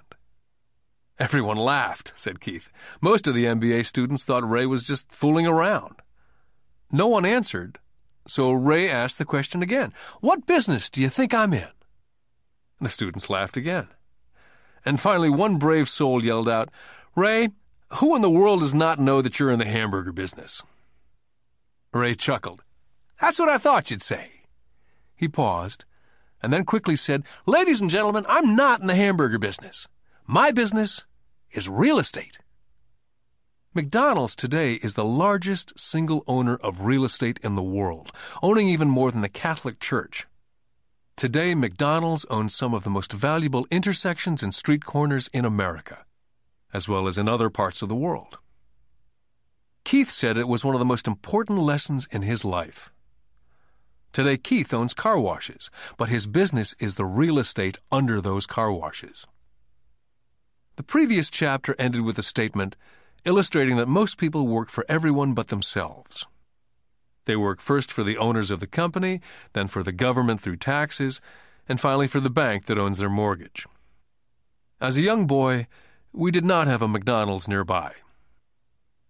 Everyone 1.19 1.57
laughed, 1.57 2.13
said 2.17 2.41
Keith. 2.41 2.71
Most 3.01 3.27
of 3.29 3.35
the 3.35 3.45
MBA 3.45 3.87
students 3.87 4.25
thought 4.25 4.49
Ray 4.49 4.67
was 4.67 4.83
just 4.83 5.13
fooling 5.13 5.47
around. 5.47 5.97
No 6.91 7.07
one 7.07 7.25
answered, 7.25 7.79
so 8.27 8.53
Ray 8.53 8.91
asked 8.91 9.19
the 9.19 9.25
question 9.25 9.63
again 9.63 9.93
What 10.21 10.47
business 10.47 10.91
do 10.91 11.01
you 11.01 11.09
think 11.09 11.33
I'm 11.33 11.53
in? 11.53 11.69
The 12.81 12.89
students 12.89 13.31
laughed 13.31 13.57
again. 13.57 13.89
And 14.85 15.01
finally, 15.01 15.31
one 15.31 15.57
brave 15.57 15.89
soul 15.89 16.25
yelled 16.25 16.49
out, 16.49 16.69
Ray, 17.17 17.51
who 17.95 18.17
in 18.17 18.23
the 18.23 18.31
world 18.31 18.61
does 18.61 18.75
not 18.75 18.99
know 18.99 19.23
that 19.23 19.39
you're 19.39 19.53
in 19.53 19.61
the 19.61 19.65
hamburger 19.65 20.13
business? 20.13 20.63
Ray 21.93 22.15
chuckled. 22.15 22.63
That's 23.21 23.39
what 23.39 23.49
I 23.49 23.59
thought 23.59 23.91
you'd 23.91 24.03
say. 24.03 24.43
He 25.15 25.29
paused, 25.29 25.85
and 26.43 26.53
then 26.53 26.65
quickly 26.65 26.97
said, 26.97 27.23
Ladies 27.47 27.81
and 27.81 27.89
gentlemen, 27.89 28.27
I'm 28.29 28.57
not 28.57 28.81
in 28.81 28.89
the 28.89 28.97
hamburger 28.97 29.39
business. 29.39 29.87
My 30.27 30.51
business 30.51 31.07
is 31.53 31.69
real 31.69 31.99
estate. 31.99 32.39
McDonald's 33.75 34.35
today 34.35 34.75
is 34.75 34.95
the 34.95 35.05
largest 35.05 35.79
single 35.79 36.25
owner 36.27 36.57
of 36.57 36.87
real 36.87 37.05
estate 37.05 37.39
in 37.43 37.55
the 37.55 37.63
world, 37.63 38.11
owning 38.43 38.69
even 38.69 38.89
more 38.89 39.11
than 39.11 39.21
the 39.21 39.29
Catholic 39.29 39.79
Church. 39.79 40.27
Today, 41.17 41.55
McDonald's 41.55 42.25
owns 42.27 42.55
some 42.55 42.75
of 42.75 42.83
the 42.83 42.91
most 42.91 43.13
valuable 43.13 43.67
intersections 43.71 44.43
and 44.43 44.53
street 44.53 44.85
corners 44.85 45.29
in 45.33 45.45
America, 45.45 46.04
as 46.75 46.89
well 46.89 47.07
as 47.07 47.17
in 47.17 47.29
other 47.29 47.49
parts 47.49 47.81
of 47.81 47.89
the 47.89 47.95
world. 47.95 48.37
Keith 49.85 50.11
said 50.11 50.37
it 50.37 50.49
was 50.49 50.65
one 50.65 50.75
of 50.75 50.81
the 50.81 50.85
most 50.85 51.07
important 51.07 51.61
lessons 51.61 52.09
in 52.11 52.23
his 52.23 52.45
life. 52.45 52.91
Today, 54.13 54.37
Keith 54.37 54.75
owns 54.75 54.95
car 54.95 55.19
washes, 55.19 55.71
but 55.97 56.09
his 56.09 56.27
business 56.27 56.75
is 56.79 56.97
the 56.97 57.05
real 57.05 57.39
estate 57.39 57.79
under 57.93 58.21
those 58.21 58.47
car 58.47 58.73
washes. 58.73 59.27
The 60.77 60.83
previous 60.83 61.31
chapter 61.31 61.77
ended 61.79 62.03
with 62.03 62.19
a 62.19 62.23
statement 62.23 62.77
illustrating 63.25 63.77
that 63.77 63.89
most 63.89 64.19
people 64.19 64.47
work 64.47 64.69
for 64.69 64.85
everyone 64.89 65.33
but 65.33 65.49
themselves. 65.49 66.27
They 67.27 67.37
work 67.37 67.61
first 67.61 67.91
for 67.91 68.05
the 68.05 68.19
owners 68.19 68.51
of 68.51 68.61
the 68.61 68.67
company, 68.67 69.21
then 69.53 69.67
for 69.67 69.83
the 69.83 69.93
government 69.93 70.41
through 70.41 70.57
taxes, 70.57 71.21
and 71.69 71.81
finally 71.81 72.07
for 72.07 72.21
the 72.21 72.31
bank 72.31 72.67
that 72.67 72.79
owns 72.79 72.99
their 72.99 73.09
mortgage. 73.09 73.67
As 74.81 74.99
a 74.99 75.03
young 75.03 75.27
boy, 75.27 75.67
we 76.17 76.31
did 76.31 76.45
not 76.45 76.69
have 76.69 76.81
a 76.81 76.87
McDonald's 76.87 77.49
nearby. 77.49 77.93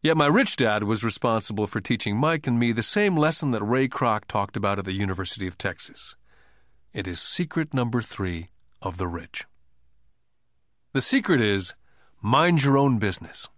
Yet 0.02 0.16
my 0.16 0.26
rich 0.26 0.56
dad 0.56 0.85
was 0.85 1.05
responsible 1.05 1.66
for 1.66 1.81
teaching 1.81 2.16
Mike 2.16 2.47
and 2.47 2.59
me 2.59 2.72
the 2.72 2.82
same 2.82 3.14
lesson 3.16 3.51
that 3.51 3.62
Ray 3.62 3.89
Kroc 3.89 4.24
talked 4.26 4.56
about 4.56 4.78
at 4.78 4.86
the 4.86 4.94
University 4.94 5.47
of 5.47 5.59
Texas. 5.59 6.16
It 6.94 7.06
is 7.06 7.20
secret 7.20 7.74
number 7.74 8.01
three 8.01 8.48
of 8.81 8.97
the 8.97 9.06
rich. 9.06 9.44
The 10.93 11.02
secret 11.02 11.43
is 11.43 11.74
mind 12.22 12.64
your 12.64 12.78
own 12.78 12.98
business. 12.98 13.51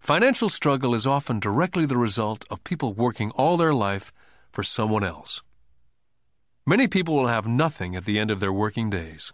Financial 0.00 0.48
struggle 0.48 0.94
is 0.94 1.06
often 1.06 1.38
directly 1.38 1.84
the 1.84 1.98
result 1.98 2.46
of 2.50 2.64
people 2.64 2.94
working 2.94 3.30
all 3.32 3.56
their 3.56 3.74
life 3.74 4.10
for 4.50 4.62
someone 4.62 5.04
else. 5.04 5.42
Many 6.64 6.88
people 6.88 7.14
will 7.14 7.26
have 7.26 7.46
nothing 7.46 7.94
at 7.94 8.04
the 8.04 8.18
end 8.18 8.30
of 8.30 8.40
their 8.40 8.52
working 8.52 8.88
days. 8.88 9.32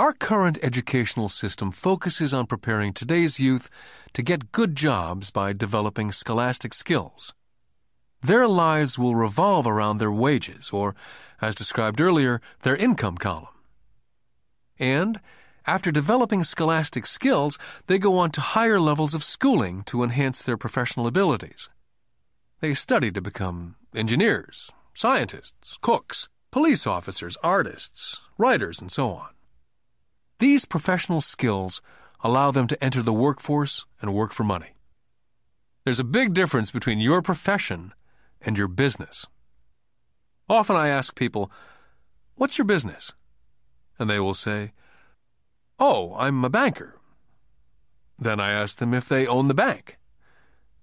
Our 0.00 0.14
current 0.14 0.56
educational 0.62 1.28
system 1.28 1.70
focuses 1.70 2.32
on 2.32 2.46
preparing 2.46 2.94
today's 2.94 3.38
youth 3.38 3.68
to 4.14 4.22
get 4.22 4.50
good 4.50 4.74
jobs 4.74 5.30
by 5.30 5.52
developing 5.52 6.10
scholastic 6.10 6.72
skills. 6.72 7.34
Their 8.22 8.48
lives 8.48 8.98
will 8.98 9.14
revolve 9.14 9.66
around 9.66 9.98
their 9.98 10.10
wages, 10.10 10.70
or, 10.70 10.94
as 11.42 11.54
described 11.54 12.00
earlier, 12.00 12.40
their 12.62 12.76
income 12.76 13.18
column. 13.18 13.52
And 14.78 15.20
after 15.66 15.92
developing 15.92 16.44
scholastic 16.44 17.04
skills, 17.04 17.58
they 17.86 17.98
go 17.98 18.16
on 18.16 18.30
to 18.30 18.40
higher 18.40 18.80
levels 18.80 19.12
of 19.12 19.22
schooling 19.22 19.82
to 19.82 20.02
enhance 20.02 20.42
their 20.42 20.56
professional 20.56 21.06
abilities. 21.06 21.68
They 22.60 22.72
study 22.72 23.10
to 23.10 23.20
become 23.20 23.76
engineers, 23.94 24.70
scientists, 24.94 25.76
cooks, 25.82 26.30
police 26.50 26.86
officers, 26.86 27.36
artists, 27.42 28.22
writers, 28.38 28.80
and 28.80 28.90
so 28.90 29.10
on. 29.10 29.28
These 30.40 30.64
professional 30.64 31.20
skills 31.20 31.82
allow 32.24 32.50
them 32.50 32.66
to 32.68 32.82
enter 32.82 33.02
the 33.02 33.12
workforce 33.12 33.84
and 34.00 34.14
work 34.14 34.32
for 34.32 34.42
money. 34.42 34.70
There's 35.84 36.00
a 36.00 36.04
big 36.04 36.32
difference 36.32 36.70
between 36.70 36.98
your 36.98 37.20
profession 37.20 37.92
and 38.40 38.56
your 38.56 38.66
business. 38.66 39.26
Often 40.48 40.76
I 40.76 40.88
ask 40.88 41.14
people, 41.14 41.52
What's 42.36 42.56
your 42.56 42.64
business? 42.64 43.12
And 43.98 44.08
they 44.08 44.18
will 44.18 44.32
say, 44.32 44.72
Oh, 45.78 46.14
I'm 46.16 46.42
a 46.42 46.48
banker. 46.48 46.98
Then 48.18 48.40
I 48.40 48.50
ask 48.50 48.78
them 48.78 48.94
if 48.94 49.06
they 49.10 49.26
own 49.26 49.48
the 49.48 49.54
bank. 49.54 49.98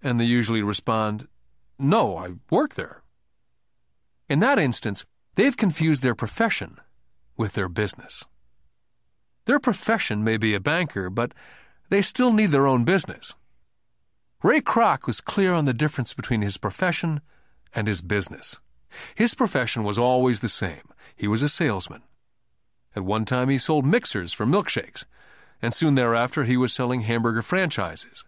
And 0.04 0.20
they 0.20 0.26
usually 0.26 0.62
respond, 0.62 1.28
No, 1.80 2.16
I 2.16 2.34
work 2.52 2.76
there. 2.76 3.02
In 4.30 4.38
that 4.38 4.60
instance, 4.60 5.04
they've 5.34 5.58
confused 5.58 6.04
their 6.04 6.14
profession 6.14 6.78
with 7.36 7.54
their 7.54 7.70
business. 7.70 8.24
Their 9.48 9.60
profession 9.60 10.26
may 10.26 10.36
be 10.36 10.54
a 10.54 10.60
banker, 10.60 11.10
but 11.10 11.34
they 11.90 12.02
still 12.02 12.34
need 12.34 12.52
their 12.52 12.68
own 12.68 12.84
business. 12.84 13.34
Ray 14.44 14.60
Kroc 14.60 15.08
was 15.08 15.22
clear 15.22 15.54
on 15.54 15.64
the 15.64 15.74
difference 15.74 16.14
between 16.14 16.42
his 16.42 16.58
profession 16.58 17.22
and 17.74 17.88
his 17.88 18.02
business. 18.02 18.60
His 19.16 19.36
profession 19.36 19.86
was 19.86 19.98
always 19.98 20.42
the 20.42 20.50
same. 20.50 20.84
He 21.16 21.30
was 21.30 21.42
a 21.42 21.48
salesman. 21.48 22.04
At 22.94 23.06
one 23.06 23.24
time, 23.24 23.48
he 23.48 23.58
sold 23.58 23.86
mixers 23.86 24.34
for 24.34 24.46
milkshakes, 24.46 25.06
and 25.62 25.74
soon 25.74 25.96
thereafter, 25.96 26.44
he 26.44 26.58
was 26.58 26.74
selling 26.74 27.02
hamburger 27.02 27.42
franchises. 27.42 28.26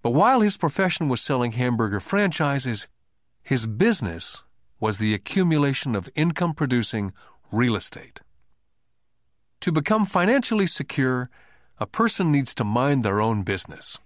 But 0.00 0.10
while 0.10 0.42
his 0.42 0.56
profession 0.56 1.08
was 1.08 1.20
selling 1.20 1.52
hamburger 1.52 1.98
franchises, 1.98 2.86
his 3.42 3.66
business 3.66 4.44
was 4.78 4.98
the 4.98 5.12
accumulation 5.12 5.96
of 5.96 6.08
income 6.14 6.54
producing 6.54 7.12
real 7.50 7.74
estate. 7.74 8.20
To 9.62 9.70
become 9.70 10.06
financially 10.06 10.66
secure, 10.66 11.30
a 11.78 11.86
person 11.86 12.32
needs 12.32 12.52
to 12.56 12.64
mind 12.64 13.04
their 13.04 13.20
own 13.20 13.44
business. 13.44 14.00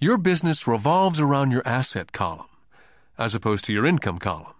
Your 0.00 0.18
business 0.18 0.66
revolves 0.66 1.20
around 1.20 1.52
your 1.52 1.62
asset 1.64 2.10
column, 2.10 2.48
as 3.16 3.36
opposed 3.36 3.64
to 3.66 3.72
your 3.72 3.86
income 3.86 4.18
column. 4.18 4.52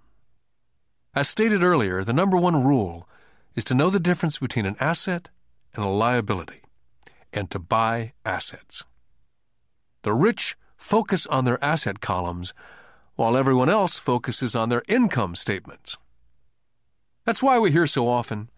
As 1.16 1.28
stated 1.28 1.64
earlier, 1.64 2.04
the 2.04 2.12
number 2.12 2.36
one 2.36 2.62
rule 2.62 3.08
is 3.56 3.64
to 3.64 3.74
know 3.74 3.90
the 3.90 3.98
difference 3.98 4.38
between 4.38 4.66
an 4.66 4.76
asset 4.78 5.30
and 5.74 5.84
a 5.84 5.88
liability, 5.88 6.62
and 7.32 7.50
to 7.50 7.58
buy 7.58 8.12
assets. 8.24 8.84
The 10.02 10.12
rich 10.12 10.56
focus 10.76 11.26
on 11.26 11.44
their 11.44 11.62
asset 11.62 11.98
columns, 11.98 12.54
while 13.16 13.36
everyone 13.36 13.68
else 13.68 13.98
focuses 13.98 14.54
on 14.54 14.68
their 14.68 14.84
income 14.86 15.34
statements. 15.34 15.98
That's 17.24 17.42
why 17.42 17.58
we 17.58 17.72
hear 17.72 17.88
so 17.88 18.06
often, 18.06 18.48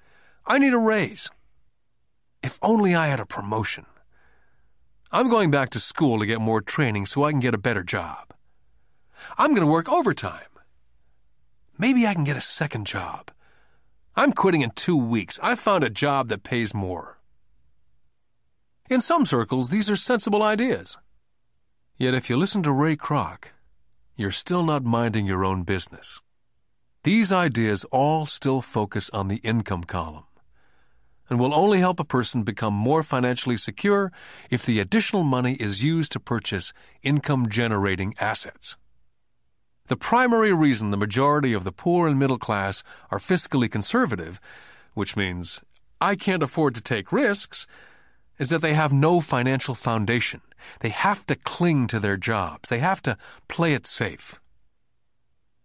I 0.44 0.58
need 0.58 0.74
a 0.74 0.78
raise. 0.78 1.30
If 2.46 2.60
only 2.62 2.94
I 2.94 3.08
had 3.08 3.18
a 3.18 3.26
promotion. 3.26 3.86
I'm 5.10 5.28
going 5.28 5.50
back 5.50 5.70
to 5.70 5.80
school 5.80 6.20
to 6.20 6.26
get 6.26 6.40
more 6.40 6.60
training 6.60 7.06
so 7.06 7.24
I 7.24 7.32
can 7.32 7.40
get 7.40 7.54
a 7.54 7.66
better 7.66 7.82
job. 7.82 8.32
I'm 9.36 9.50
going 9.50 9.66
to 9.66 9.72
work 9.72 9.88
overtime. 9.88 10.52
Maybe 11.76 12.06
I 12.06 12.14
can 12.14 12.22
get 12.22 12.36
a 12.36 12.40
second 12.60 12.86
job. 12.86 13.32
I'm 14.14 14.32
quitting 14.32 14.60
in 14.60 14.70
two 14.70 14.96
weeks. 14.96 15.40
I've 15.42 15.58
found 15.58 15.82
a 15.82 15.90
job 15.90 16.28
that 16.28 16.44
pays 16.44 16.72
more. 16.72 17.18
In 18.88 19.00
some 19.00 19.26
circles, 19.26 19.70
these 19.70 19.90
are 19.90 19.96
sensible 19.96 20.44
ideas. 20.44 20.98
Yet 21.96 22.14
if 22.14 22.30
you 22.30 22.36
listen 22.36 22.62
to 22.62 22.70
Ray 22.70 22.94
Kroc, 22.94 23.46
you're 24.14 24.30
still 24.30 24.62
not 24.62 24.84
minding 24.84 25.26
your 25.26 25.44
own 25.44 25.64
business. 25.64 26.20
These 27.02 27.32
ideas 27.32 27.84
all 27.90 28.24
still 28.24 28.60
focus 28.60 29.10
on 29.10 29.26
the 29.26 29.42
income 29.42 29.82
column 29.82 30.26
and 31.28 31.40
will 31.40 31.54
only 31.54 31.80
help 31.80 31.98
a 31.98 32.04
person 32.04 32.42
become 32.42 32.74
more 32.74 33.02
financially 33.02 33.56
secure 33.56 34.12
if 34.50 34.64
the 34.64 34.80
additional 34.80 35.24
money 35.24 35.54
is 35.54 35.82
used 35.82 36.12
to 36.12 36.20
purchase 36.20 36.72
income 37.02 37.48
generating 37.48 38.14
assets. 38.18 38.76
The 39.88 39.96
primary 39.96 40.52
reason 40.52 40.90
the 40.90 40.96
majority 40.96 41.52
of 41.52 41.64
the 41.64 41.72
poor 41.72 42.08
and 42.08 42.18
middle 42.18 42.38
class 42.38 42.82
are 43.10 43.18
fiscally 43.18 43.70
conservative, 43.70 44.40
which 44.94 45.16
means 45.16 45.60
I 46.00 46.16
can't 46.16 46.42
afford 46.42 46.74
to 46.74 46.80
take 46.80 47.12
risks, 47.12 47.66
is 48.38 48.50
that 48.50 48.62
they 48.62 48.74
have 48.74 48.92
no 48.92 49.20
financial 49.20 49.74
foundation. 49.74 50.40
They 50.80 50.88
have 50.90 51.24
to 51.26 51.36
cling 51.36 51.86
to 51.88 52.00
their 52.00 52.16
jobs. 52.16 52.68
They 52.68 52.80
have 52.80 53.00
to 53.02 53.16
play 53.48 53.74
it 53.74 53.86
safe. 53.86 54.40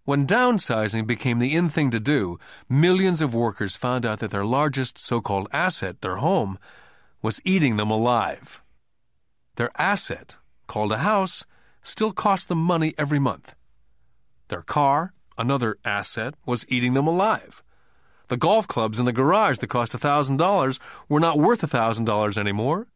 When 0.03 0.25
downsizing 0.25 1.05
became 1.05 1.37
the 1.37 1.55
in 1.55 1.69
thing 1.69 1.91
to 1.91 1.99
do, 1.99 2.39
millions 2.67 3.21
of 3.21 3.35
workers 3.35 3.75
found 3.75 4.03
out 4.03 4.19
that 4.19 4.31
their 4.31 4.45
largest 4.45 4.97
so 4.97 5.21
called 5.21 5.47
asset, 5.53 6.01
their 6.01 6.17
home, 6.17 6.57
was 7.21 7.39
eating 7.45 7.77
them 7.77 7.91
alive. 7.91 8.63
Their 9.57 9.69
asset, 9.77 10.37
called 10.65 10.91
a 10.91 10.99
house, 10.99 11.45
still 11.83 12.13
cost 12.13 12.49
them 12.49 12.57
money 12.57 12.95
every 12.97 13.19
month. 13.19 13.55
Their 14.47 14.63
car, 14.63 15.13
another 15.37 15.77
asset, 15.85 16.33
was 16.47 16.65
eating 16.67 16.95
them 16.95 17.05
alive. 17.05 17.61
The 18.29 18.37
golf 18.37 18.67
clubs 18.67 18.99
in 18.99 19.05
the 19.05 19.13
garage 19.13 19.59
that 19.59 19.67
cost 19.67 19.93
$1,000 19.93 20.79
were 21.09 21.19
not 21.19 21.37
worth 21.37 21.61
$1,000 21.61 22.37
anymore. 22.39 22.87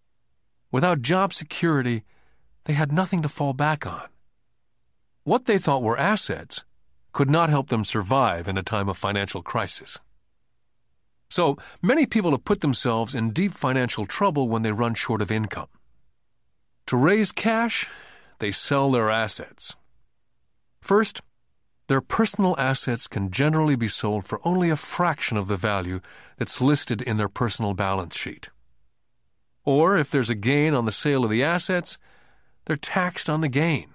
Without 0.71 1.01
job 1.01 1.33
security, 1.33 2.03
they 2.63 2.73
had 2.73 2.91
nothing 2.91 3.21
to 3.21 3.29
fall 3.29 3.53
back 3.53 3.85
on. 3.85 4.07
What 5.23 5.45
they 5.45 5.59
thought 5.59 5.83
were 5.83 5.97
assets 5.97 6.63
could 7.15 7.29
not 7.29 7.49
help 7.49 7.69
them 7.69 7.85
survive 7.85 8.45
in 8.45 8.57
a 8.57 8.61
time 8.61 8.89
of 8.89 8.97
financial 8.97 9.41
crisis. 9.41 10.01
So, 11.29 11.57
many 11.81 12.05
people 12.05 12.31
have 12.31 12.43
put 12.43 12.59
themselves 12.59 13.15
in 13.15 13.31
deep 13.31 13.53
financial 13.53 14.05
trouble 14.05 14.49
when 14.49 14.63
they 14.63 14.73
run 14.73 14.95
short 14.95 15.21
of 15.21 15.31
income. 15.31 15.69
To 16.87 16.97
raise 16.97 17.31
cash, 17.31 17.87
they 18.39 18.51
sell 18.51 18.91
their 18.91 19.09
assets. 19.09 19.77
First, 20.81 21.21
their 21.87 22.01
personal 22.01 22.53
assets 22.57 23.07
can 23.07 23.31
generally 23.31 23.77
be 23.77 23.87
sold 23.87 24.25
for 24.25 24.41
only 24.43 24.69
a 24.69 24.75
fraction 24.75 25.37
of 25.37 25.47
the 25.47 25.55
value 25.55 26.01
that's 26.35 26.59
listed 26.59 27.01
in 27.01 27.15
their 27.15 27.29
personal 27.29 27.73
balance 27.73 28.17
sheet. 28.17 28.49
Or 29.63 29.97
if 29.97 30.11
there's 30.11 30.29
a 30.29 30.35
gain 30.35 30.73
on 30.73 30.83
the 30.83 30.91
sale 30.91 31.23
of 31.23 31.29
the 31.29 31.45
assets, 31.45 31.97
they're 32.65 32.75
taxed 32.75 33.29
on 33.29 33.39
the 33.39 33.47
gain. 33.47 33.94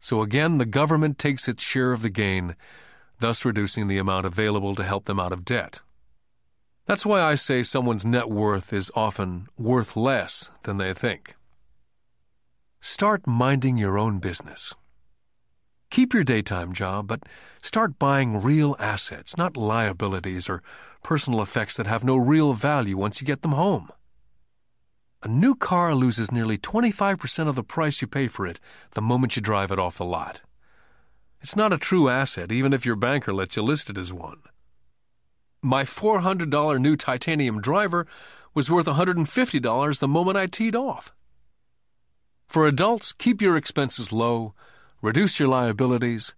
So 0.00 0.22
again, 0.22 0.58
the 0.58 0.66
government 0.66 1.18
takes 1.18 1.48
its 1.48 1.62
share 1.62 1.92
of 1.92 2.02
the 2.02 2.10
gain, 2.10 2.56
thus 3.20 3.44
reducing 3.44 3.88
the 3.88 3.98
amount 3.98 4.26
available 4.26 4.74
to 4.74 4.84
help 4.84 5.06
them 5.06 5.18
out 5.18 5.32
of 5.32 5.44
debt. 5.44 5.80
That's 6.86 7.04
why 7.04 7.20
I 7.20 7.34
say 7.34 7.62
someone's 7.62 8.06
net 8.06 8.30
worth 8.30 8.72
is 8.72 8.90
often 8.94 9.48
worth 9.58 9.96
less 9.96 10.50
than 10.62 10.78
they 10.78 10.94
think. 10.94 11.34
Start 12.80 13.26
minding 13.26 13.76
your 13.76 13.98
own 13.98 14.20
business. 14.20 14.74
Keep 15.90 16.14
your 16.14 16.24
daytime 16.24 16.72
job, 16.72 17.06
but 17.08 17.24
start 17.60 17.98
buying 17.98 18.42
real 18.42 18.76
assets, 18.78 19.36
not 19.36 19.56
liabilities 19.56 20.48
or 20.48 20.62
personal 21.02 21.42
effects 21.42 21.76
that 21.76 21.86
have 21.86 22.04
no 22.04 22.16
real 22.16 22.52
value 22.52 22.96
once 22.96 23.20
you 23.20 23.26
get 23.26 23.42
them 23.42 23.52
home. 23.52 23.90
A 25.22 25.28
new 25.28 25.54
car 25.54 25.94
loses 25.94 26.30
nearly 26.30 26.56
25% 26.58 27.48
of 27.48 27.56
the 27.56 27.64
price 27.64 28.00
you 28.00 28.06
pay 28.06 28.28
for 28.28 28.46
it 28.46 28.60
the 28.92 29.02
moment 29.02 29.36
you 29.36 29.42
drive 29.42 29.72
it 29.72 29.78
off 29.78 29.98
the 29.98 30.04
lot. 30.04 30.42
It's 31.40 31.56
not 31.56 31.72
a 31.72 31.78
true 31.78 32.08
asset, 32.08 32.52
even 32.52 32.72
if 32.72 32.86
your 32.86 32.96
banker 32.96 33.32
lets 33.32 33.56
you 33.56 33.62
list 33.62 33.90
it 33.90 33.98
as 33.98 34.12
one. 34.12 34.40
My 35.62 35.84
$400 35.84 36.80
new 36.80 36.96
titanium 36.96 37.60
driver 37.60 38.06
was 38.54 38.70
worth 38.70 38.86
$150 38.86 39.98
the 39.98 40.08
moment 40.08 40.36
I 40.36 40.46
teed 40.46 40.76
off. 40.76 41.12
For 42.46 42.66
adults, 42.66 43.12
keep 43.12 43.42
your 43.42 43.56
expenses 43.56 44.12
low 44.12 44.54
reduce 45.00 45.38
your 45.38 45.48
liabilities, 45.48 46.34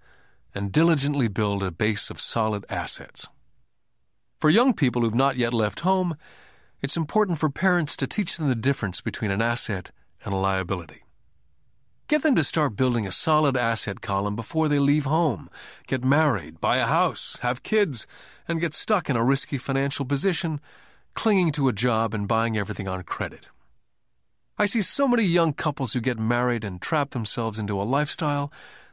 and 0.55 0.73
diligently 0.73 1.29
build 1.29 1.63
a 1.63 1.71
base 1.71 2.11
of 2.11 2.21
solid 2.21 2.65
assets. 2.69 3.29
For 4.41 4.51
young 4.51 4.75
people 4.75 5.03
who've 5.03 5.15
not 5.15 5.37
yet 5.37 5.55
left 5.55 5.81
home, 5.81 6.17
it's 6.83 6.97
important 6.97 7.39
for 7.39 7.51
parents 7.51 7.97
to 7.97 8.07
teach 8.07 8.37
them 8.37 8.49
the 8.49 8.55
difference 8.55 9.01
between 9.01 9.31
an 9.31 9.43
asset 9.43 9.91
and 10.25 10.35
a 10.35 10.37
liability. 10.37 11.03
Get 12.09 12.23
them 12.23 12.35
to 12.35 12.43
start 12.43 12.75
building 12.75 13.07
a 13.07 13.13
solid 13.13 13.57
asset 13.57 14.01
column 14.01 14.35
before 14.35 14.69
they 14.69 14.81
leave 14.81 15.05
home, 15.05 15.49
get 15.87 16.05
married, 16.05 16.61
buy 16.61 16.79
a 16.79 16.87
house, 16.87 17.39
have 17.43 17.63
kids, 17.63 18.07
and 18.49 18.61
get 18.61 18.75
stuck 18.75 19.09
in 19.09 19.15
a 19.15 19.23
risky 19.23 19.59
financial 19.59 20.05
position, 20.05 20.61
clinging 21.15 21.53
to 21.53 21.69
a 21.69 21.73
job 21.73 22.13
and 22.13 22.27
buying 22.27 22.59
everything 22.59 22.89
on 22.89 23.03
credit. 23.05 23.49
I 24.59 24.67
see 24.67 24.83
so 24.83 25.07
many 25.07 25.23
young 25.23 25.53
couples 25.53 25.93
who 25.93 26.01
get 26.01 26.19
married 26.19 26.65
and 26.65 26.83
trap 26.83 27.11
themselves 27.11 27.59
into 27.59 27.81
a 27.81 27.85
lifestyle 27.85 28.53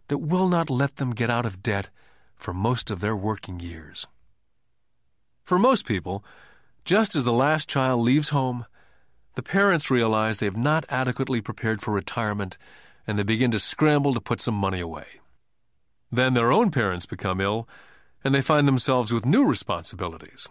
that 0.09 0.19
will 0.19 0.47
not 0.47 0.69
let 0.69 0.97
them 0.97 1.11
get 1.11 1.29
out 1.29 1.45
of 1.45 1.63
debt 1.63 1.89
for 2.35 2.53
most 2.53 2.91
of 2.91 2.99
their 2.99 3.15
working 3.15 3.59
years. 3.59 4.07
For 5.43 5.57
most 5.57 5.85
people, 5.85 6.23
just 6.87 7.17
as 7.17 7.25
the 7.25 7.33
last 7.33 7.67
child 7.67 8.01
leaves 8.01 8.29
home, 8.29 8.65
the 9.35 9.43
parents 9.43 9.91
realize 9.91 10.37
they 10.37 10.45
have 10.45 10.55
not 10.55 10.85
adequately 10.87 11.41
prepared 11.41 11.81
for 11.81 11.93
retirement 11.93 12.57
and 13.05 13.19
they 13.19 13.23
begin 13.23 13.51
to 13.51 13.59
scramble 13.59 14.13
to 14.13 14.21
put 14.21 14.39
some 14.39 14.55
money 14.55 14.79
away. 14.79 15.05
Then 16.09 16.33
their 16.33 16.49
own 16.49 16.71
parents 16.71 17.05
become 17.05 17.41
ill 17.41 17.67
and 18.23 18.33
they 18.33 18.41
find 18.41 18.65
themselves 18.65 19.11
with 19.11 19.25
new 19.25 19.45
responsibilities. 19.45 20.47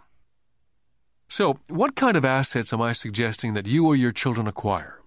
So, 1.27 1.59
what 1.67 1.95
kind 1.95 2.15
of 2.15 2.23
assets 2.23 2.71
am 2.71 2.83
I 2.83 2.93
suggesting 2.93 3.55
that 3.55 3.65
you 3.65 3.87
or 3.87 3.95
your 3.95 4.11
children 4.11 4.47
acquire? 4.47 5.01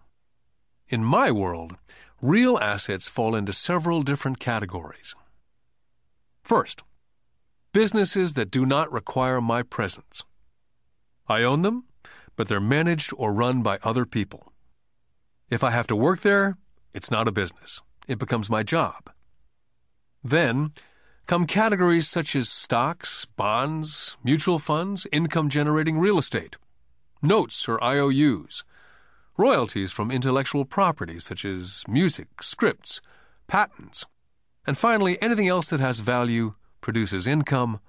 In 0.88 1.04
my 1.04 1.30
world, 1.30 1.76
real 2.20 2.58
assets 2.58 3.06
fall 3.06 3.36
into 3.36 3.52
several 3.52 4.02
different 4.02 4.40
categories. 4.40 5.14
First, 6.42 6.82
businesses 7.72 8.32
that 8.32 8.50
do 8.50 8.66
not 8.66 8.92
require 8.92 9.40
my 9.40 9.62
presence. 9.62 10.24
I 11.28 11.42
own 11.42 11.62
them, 11.62 11.84
but 12.36 12.48
they're 12.48 12.60
managed 12.60 13.12
or 13.16 13.32
run 13.32 13.62
by 13.62 13.78
other 13.82 14.04
people. 14.04 14.52
If 15.48 15.64
I 15.64 15.70
have 15.70 15.86
to 15.88 15.96
work 15.96 16.20
there, 16.20 16.56
it's 16.94 17.10
not 17.10 17.28
a 17.28 17.32
business. 17.32 17.82
It 18.08 18.18
becomes 18.18 18.48
my 18.48 18.62
job. 18.62 19.10
Then 20.22 20.72
come 21.26 21.46
categories 21.46 22.08
such 22.08 22.34
as 22.34 22.48
stocks, 22.48 23.24
bonds, 23.36 24.16
mutual 24.24 24.58
funds, 24.58 25.06
income 25.12 25.48
generating 25.48 25.98
real 25.98 26.18
estate, 26.18 26.56
notes 27.22 27.68
or 27.68 27.82
IOUs, 27.82 28.64
royalties 29.36 29.92
from 29.92 30.10
intellectual 30.10 30.64
property 30.64 31.18
such 31.18 31.44
as 31.44 31.84
music, 31.88 32.42
scripts, 32.42 33.00
patents, 33.46 34.06
and 34.66 34.76
finally 34.76 35.20
anything 35.22 35.48
else 35.48 35.70
that 35.70 35.80
has 35.80 36.00
value, 36.00 36.52
produces 36.80 37.26
income, 37.26 37.80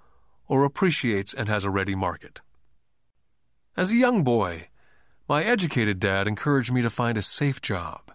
or 0.48 0.64
appreciates 0.64 1.34
and 1.34 1.49
has 1.49 1.64
a 1.64 1.70
ready 1.70 1.95
market. 1.95 2.41
As 3.82 3.91
a 3.91 3.98
young 3.98 4.24
boy, 4.24 4.68
my 5.28 5.41
educated 5.41 5.99
dad 5.99 6.28
encouraged 6.28 6.72
me 6.72 6.84
to 6.84 6.90
find 6.91 7.18
a 7.18 7.24
safe 7.24 7.64
job. 7.64 8.12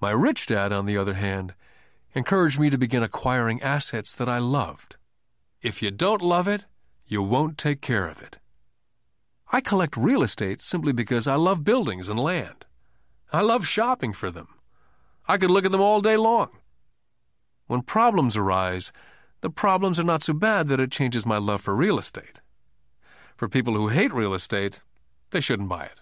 My 0.00 0.12
rich 0.12 0.46
dad, 0.46 0.72
on 0.72 0.86
the 0.86 0.96
other 0.96 1.14
hand, 1.14 1.54
encouraged 2.14 2.60
me 2.60 2.70
to 2.70 2.78
begin 2.78 3.02
acquiring 3.02 3.60
assets 3.60 4.12
that 4.12 4.28
I 4.28 4.38
loved. 4.38 4.94
If 5.62 5.82
you 5.82 5.90
don't 5.90 6.22
love 6.22 6.46
it, 6.46 6.64
you 7.08 7.24
won't 7.24 7.58
take 7.58 7.80
care 7.80 8.06
of 8.06 8.22
it. 8.22 8.38
I 9.50 9.60
collect 9.60 9.96
real 9.96 10.22
estate 10.22 10.62
simply 10.62 10.92
because 10.92 11.26
I 11.26 11.34
love 11.34 11.64
buildings 11.64 12.08
and 12.08 12.20
land. 12.20 12.64
I 13.32 13.40
love 13.40 13.66
shopping 13.66 14.12
for 14.12 14.30
them. 14.30 14.46
I 15.26 15.38
could 15.38 15.50
look 15.50 15.64
at 15.64 15.72
them 15.72 15.80
all 15.80 16.00
day 16.00 16.16
long. 16.16 16.50
When 17.66 17.82
problems 17.82 18.36
arise, 18.36 18.92
the 19.40 19.50
problems 19.50 19.98
are 19.98 20.04
not 20.04 20.22
so 20.22 20.34
bad 20.34 20.68
that 20.68 20.78
it 20.78 20.92
changes 20.92 21.26
my 21.26 21.38
love 21.38 21.62
for 21.62 21.74
real 21.74 21.98
estate. 21.98 22.41
For 23.42 23.48
people 23.48 23.74
who 23.74 23.88
hate 23.88 24.14
real 24.14 24.34
estate, 24.34 24.82
they 25.32 25.40
shouldn't 25.40 25.68
buy 25.68 25.82
it. 25.82 26.00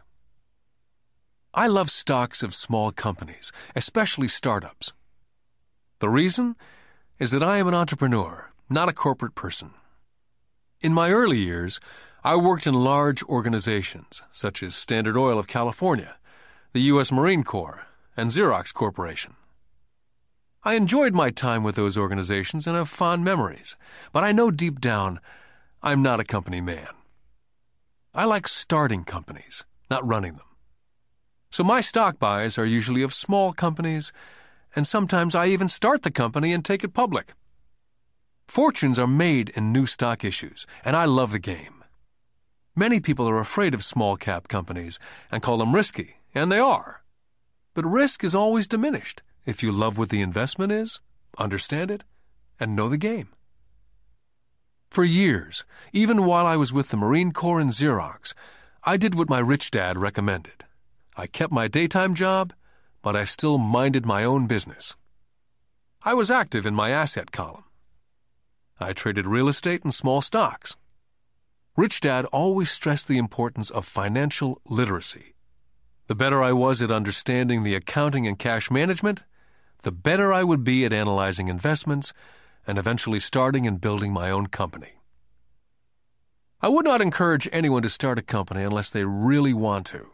I 1.54 1.68
love 1.68 1.90
stocks 1.90 2.42
of 2.42 2.54
small 2.54 2.92
companies, 2.92 3.50
especially 3.74 4.28
startups. 4.28 4.92
The 6.00 6.10
reason 6.10 6.56
is 7.18 7.30
that 7.30 7.42
I 7.42 7.56
am 7.56 7.66
an 7.66 7.74
entrepreneur, 7.74 8.50
not 8.68 8.90
a 8.90 8.92
corporate 8.92 9.34
person. 9.34 9.70
In 10.82 10.92
my 10.92 11.12
early 11.12 11.38
years, 11.38 11.80
I 12.22 12.36
worked 12.36 12.66
in 12.66 12.74
large 12.74 13.22
organizations 13.22 14.22
such 14.32 14.62
as 14.62 14.74
Standard 14.74 15.16
Oil 15.16 15.38
of 15.38 15.48
California, 15.48 16.16
the 16.74 16.82
U.S. 16.92 17.10
Marine 17.10 17.42
Corps, 17.42 17.86
and 18.18 18.28
Xerox 18.28 18.70
Corporation. 18.70 19.32
I 20.62 20.74
enjoyed 20.74 21.14
my 21.14 21.30
time 21.30 21.62
with 21.62 21.76
those 21.76 21.96
organizations 21.96 22.66
and 22.66 22.76
have 22.76 22.90
fond 22.90 23.24
memories, 23.24 23.78
but 24.12 24.24
I 24.24 24.32
know 24.32 24.50
deep 24.50 24.78
down 24.78 25.20
I'm 25.82 26.02
not 26.02 26.20
a 26.20 26.24
company 26.24 26.60
man. 26.60 26.88
I 28.12 28.24
like 28.24 28.48
starting 28.48 29.04
companies, 29.04 29.64
not 29.88 30.06
running 30.06 30.32
them. 30.32 30.46
So 31.50 31.62
my 31.62 31.80
stock 31.80 32.18
buys 32.18 32.58
are 32.58 32.66
usually 32.66 33.02
of 33.02 33.14
small 33.14 33.52
companies, 33.52 34.12
and 34.74 34.84
sometimes 34.84 35.36
I 35.36 35.46
even 35.46 35.68
start 35.68 36.02
the 36.02 36.10
company 36.10 36.52
and 36.52 36.64
take 36.64 36.82
it 36.82 36.92
public. 36.92 37.34
Fortunes 38.48 38.98
are 38.98 39.06
made 39.06 39.50
in 39.50 39.70
new 39.70 39.86
stock 39.86 40.24
issues, 40.24 40.66
and 40.84 40.96
I 40.96 41.04
love 41.04 41.30
the 41.30 41.38
game. 41.38 41.84
Many 42.74 42.98
people 42.98 43.28
are 43.28 43.38
afraid 43.38 43.74
of 43.74 43.84
small 43.84 44.16
cap 44.16 44.48
companies 44.48 44.98
and 45.30 45.42
call 45.42 45.58
them 45.58 45.74
risky, 45.74 46.16
and 46.34 46.50
they 46.50 46.58
are. 46.58 47.04
But 47.74 47.84
risk 47.84 48.24
is 48.24 48.34
always 48.34 48.66
diminished 48.66 49.22
if 49.46 49.62
you 49.62 49.70
love 49.70 49.98
what 49.98 50.08
the 50.08 50.20
investment 50.20 50.72
is, 50.72 51.00
understand 51.38 51.92
it, 51.92 52.02
and 52.58 52.74
know 52.74 52.88
the 52.88 52.96
game. 52.96 53.28
For 54.90 55.04
years, 55.04 55.64
even 55.92 56.24
while 56.24 56.46
I 56.46 56.56
was 56.56 56.72
with 56.72 56.88
the 56.88 56.96
Marine 56.96 57.30
Corps 57.30 57.60
and 57.60 57.70
Xerox, 57.70 58.34
I 58.82 58.96
did 58.96 59.14
what 59.14 59.28
my 59.28 59.38
rich 59.38 59.70
dad 59.70 59.96
recommended. 59.96 60.64
I 61.16 61.28
kept 61.28 61.52
my 61.52 61.68
daytime 61.68 62.12
job, 62.14 62.52
but 63.00 63.14
I 63.14 63.22
still 63.22 63.56
minded 63.56 64.04
my 64.04 64.24
own 64.24 64.48
business. 64.48 64.96
I 66.02 66.14
was 66.14 66.28
active 66.28 66.66
in 66.66 66.74
my 66.74 66.90
asset 66.90 67.30
column. 67.30 67.62
I 68.80 68.92
traded 68.92 69.26
real 69.26 69.46
estate 69.46 69.84
and 69.84 69.94
small 69.94 70.22
stocks. 70.22 70.76
Rich 71.76 72.00
Dad 72.00 72.24
always 72.26 72.68
stressed 72.70 73.06
the 73.06 73.18
importance 73.18 73.70
of 73.70 73.86
financial 73.86 74.60
literacy. 74.64 75.34
The 76.08 76.16
better 76.16 76.42
I 76.42 76.52
was 76.52 76.82
at 76.82 76.90
understanding 76.90 77.62
the 77.62 77.76
accounting 77.76 78.26
and 78.26 78.36
cash 78.36 78.72
management, 78.72 79.22
the 79.82 79.92
better 79.92 80.32
I 80.32 80.42
would 80.42 80.64
be 80.64 80.84
at 80.84 80.92
analyzing 80.92 81.46
investments 81.46 82.12
and 82.70 82.78
eventually 82.78 83.18
starting 83.18 83.66
and 83.66 83.80
building 83.80 84.12
my 84.12 84.30
own 84.30 84.46
company. 84.46 84.92
I 86.62 86.68
would 86.68 86.84
not 86.84 87.00
encourage 87.00 87.48
anyone 87.50 87.82
to 87.82 87.90
start 87.90 88.16
a 88.16 88.22
company 88.22 88.62
unless 88.62 88.90
they 88.90 89.04
really 89.04 89.52
want 89.52 89.86
to. 89.86 90.10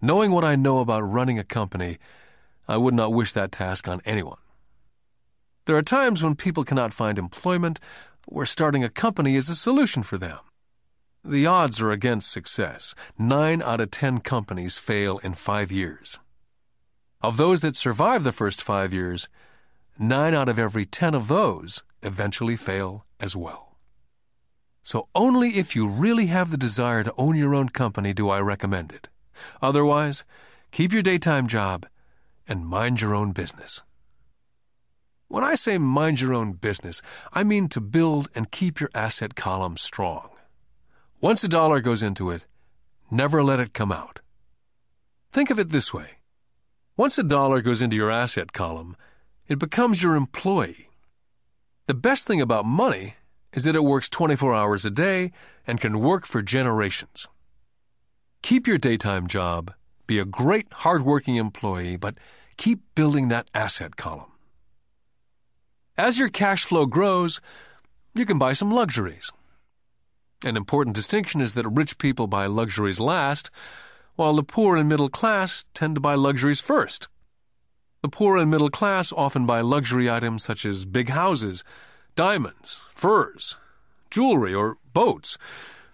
Knowing 0.00 0.32
what 0.32 0.44
I 0.44 0.54
know 0.54 0.80
about 0.80 1.00
running 1.00 1.38
a 1.38 1.44
company, 1.44 1.96
I 2.68 2.76
would 2.76 2.92
not 2.92 3.14
wish 3.14 3.32
that 3.32 3.52
task 3.52 3.88
on 3.88 4.02
anyone. 4.04 4.38
There 5.64 5.76
are 5.76 5.82
times 5.82 6.22
when 6.22 6.34
people 6.34 6.62
cannot 6.62 6.92
find 6.92 7.18
employment 7.18 7.80
where 8.26 8.44
starting 8.44 8.84
a 8.84 8.90
company 8.90 9.34
is 9.34 9.48
a 9.48 9.54
solution 9.54 10.02
for 10.02 10.18
them. 10.18 10.40
The 11.24 11.46
odds 11.46 11.80
are 11.80 11.90
against 11.90 12.30
success. 12.30 12.94
Nine 13.18 13.62
out 13.62 13.80
of 13.80 13.90
ten 13.90 14.18
companies 14.18 14.76
fail 14.76 15.18
in 15.18 15.32
five 15.34 15.72
years. 15.72 16.18
Of 17.22 17.38
those 17.38 17.62
that 17.62 17.76
survive 17.76 18.24
the 18.24 18.32
first 18.32 18.60
five 18.60 18.92
years, 18.92 19.26
nine 19.98 20.34
out 20.34 20.48
of 20.48 20.58
every 20.58 20.84
ten 20.84 21.14
of 21.14 21.28
those 21.28 21.82
eventually 22.02 22.56
fail 22.56 23.04
as 23.20 23.36
well. 23.36 23.76
So 24.82 25.08
only 25.14 25.58
if 25.58 25.76
you 25.76 25.86
really 25.86 26.26
have 26.26 26.50
the 26.50 26.56
desire 26.56 27.04
to 27.04 27.14
own 27.16 27.36
your 27.36 27.54
own 27.54 27.68
company 27.68 28.12
do 28.12 28.28
I 28.30 28.40
recommend 28.40 28.92
it. 28.92 29.08
Otherwise, 29.60 30.24
keep 30.70 30.92
your 30.92 31.02
daytime 31.02 31.46
job 31.46 31.86
and 32.48 32.66
mind 32.66 33.00
your 33.00 33.14
own 33.14 33.32
business. 33.32 33.82
When 35.28 35.44
I 35.44 35.54
say 35.54 35.78
mind 35.78 36.20
your 36.20 36.34
own 36.34 36.52
business, 36.52 37.00
I 37.32 37.44
mean 37.44 37.68
to 37.68 37.80
build 37.80 38.28
and 38.34 38.50
keep 38.50 38.80
your 38.80 38.90
asset 38.94 39.34
column 39.34 39.76
strong. 39.76 40.30
Once 41.20 41.44
a 41.44 41.48
dollar 41.48 41.80
goes 41.80 42.02
into 42.02 42.30
it, 42.30 42.44
never 43.10 43.42
let 43.42 43.60
it 43.60 43.72
come 43.72 43.92
out. 43.92 44.20
Think 45.32 45.50
of 45.50 45.58
it 45.58 45.70
this 45.70 45.94
way 45.94 46.18
once 46.96 47.16
a 47.16 47.22
dollar 47.22 47.62
goes 47.62 47.80
into 47.80 47.96
your 47.96 48.10
asset 48.10 48.52
column, 48.52 48.96
it 49.52 49.58
becomes 49.58 50.02
your 50.02 50.16
employee. 50.16 50.88
The 51.86 51.94
best 51.94 52.26
thing 52.26 52.40
about 52.40 52.64
money 52.64 53.16
is 53.52 53.64
that 53.64 53.76
it 53.76 53.84
works 53.84 54.08
24 54.08 54.54
hours 54.54 54.84
a 54.84 54.90
day 54.90 55.32
and 55.66 55.80
can 55.80 56.00
work 56.00 56.26
for 56.26 56.42
generations. 56.42 57.28
Keep 58.42 58.66
your 58.66 58.78
daytime 58.78 59.26
job, 59.26 59.72
be 60.06 60.18
a 60.18 60.24
great, 60.24 60.66
hardworking 60.72 61.36
employee, 61.36 61.96
but 61.96 62.16
keep 62.56 62.80
building 62.94 63.28
that 63.28 63.48
asset 63.54 63.96
column. 63.96 64.32
As 65.96 66.18
your 66.18 66.30
cash 66.30 66.64
flow 66.64 66.86
grows, 66.86 67.40
you 68.14 68.24
can 68.24 68.38
buy 68.38 68.54
some 68.54 68.72
luxuries. 68.72 69.30
An 70.44 70.56
important 70.56 70.96
distinction 70.96 71.40
is 71.40 71.54
that 71.54 71.68
rich 71.68 71.98
people 71.98 72.26
buy 72.26 72.46
luxuries 72.46 72.98
last, 72.98 73.50
while 74.16 74.34
the 74.34 74.42
poor 74.42 74.76
and 74.76 74.88
middle 74.88 75.08
class 75.08 75.66
tend 75.74 75.94
to 75.94 76.00
buy 76.00 76.14
luxuries 76.14 76.60
first. 76.60 77.08
The 78.02 78.08
poor 78.08 78.36
and 78.36 78.50
middle 78.50 78.68
class 78.68 79.12
often 79.12 79.46
buy 79.46 79.60
luxury 79.60 80.10
items 80.10 80.42
such 80.42 80.66
as 80.66 80.84
big 80.84 81.08
houses, 81.08 81.62
diamonds, 82.16 82.80
furs, 82.94 83.56
jewelry, 84.10 84.52
or 84.52 84.78
boats 84.92 85.38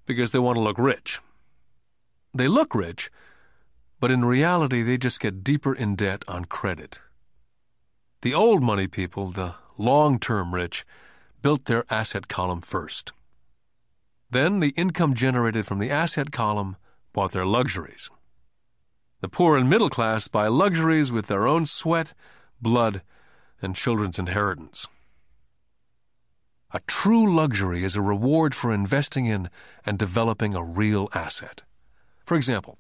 because 0.07 0.33
they 0.33 0.39
want 0.39 0.57
to 0.57 0.63
look 0.63 0.79
rich. 0.79 1.21
They 2.33 2.49
look 2.49 2.75
rich, 2.75 3.11
but 4.01 4.11
in 4.11 4.25
reality, 4.25 4.83
they 4.83 4.97
just 4.97 5.21
get 5.21 5.45
deeper 5.45 5.75
in 5.75 5.97
debt 5.97 6.25
on 6.27 6.47
credit. 6.47 7.01
The 8.23 8.33
old 8.33 8.63
money 8.63 8.87
people, 8.87 9.31
the 9.31 9.57
long 9.77 10.19
term 10.19 10.55
rich, 10.55 10.87
built 11.43 11.67
their 11.67 11.85
asset 11.91 12.27
column 12.27 12.63
first. 12.63 13.13
Then 14.31 14.61
the 14.61 14.75
income 14.77 15.13
generated 15.13 15.67
from 15.67 15.79
the 15.79 15.91
asset 15.91 16.33
column 16.33 16.77
bought 17.13 17.33
their 17.33 17.47
luxuries. 17.47 18.11
The 19.21 19.29
poor 19.29 19.57
and 19.57 19.69
middle 19.69 19.91
class 19.91 20.29
buy 20.29 20.47
luxuries 20.47 21.11
with 21.11 21.27
their 21.27 21.47
own 21.47 21.67
sweat, 21.67 22.15
blood, 22.63 23.03
and 23.61 23.75
children's 23.75 24.19
inheritance. 24.19 24.87
A 26.71 26.81
true 26.87 27.35
luxury 27.35 27.83
is 27.83 27.97
a 27.97 28.03
reward 28.03 28.55
for 28.55 28.73
investing 28.73 29.27
in 29.27 29.51
and 29.85 29.99
developing 29.99 30.55
a 30.55 30.63
real 30.63 31.09
asset. 31.15 31.65
For 32.25 32.37
example, 32.37 32.79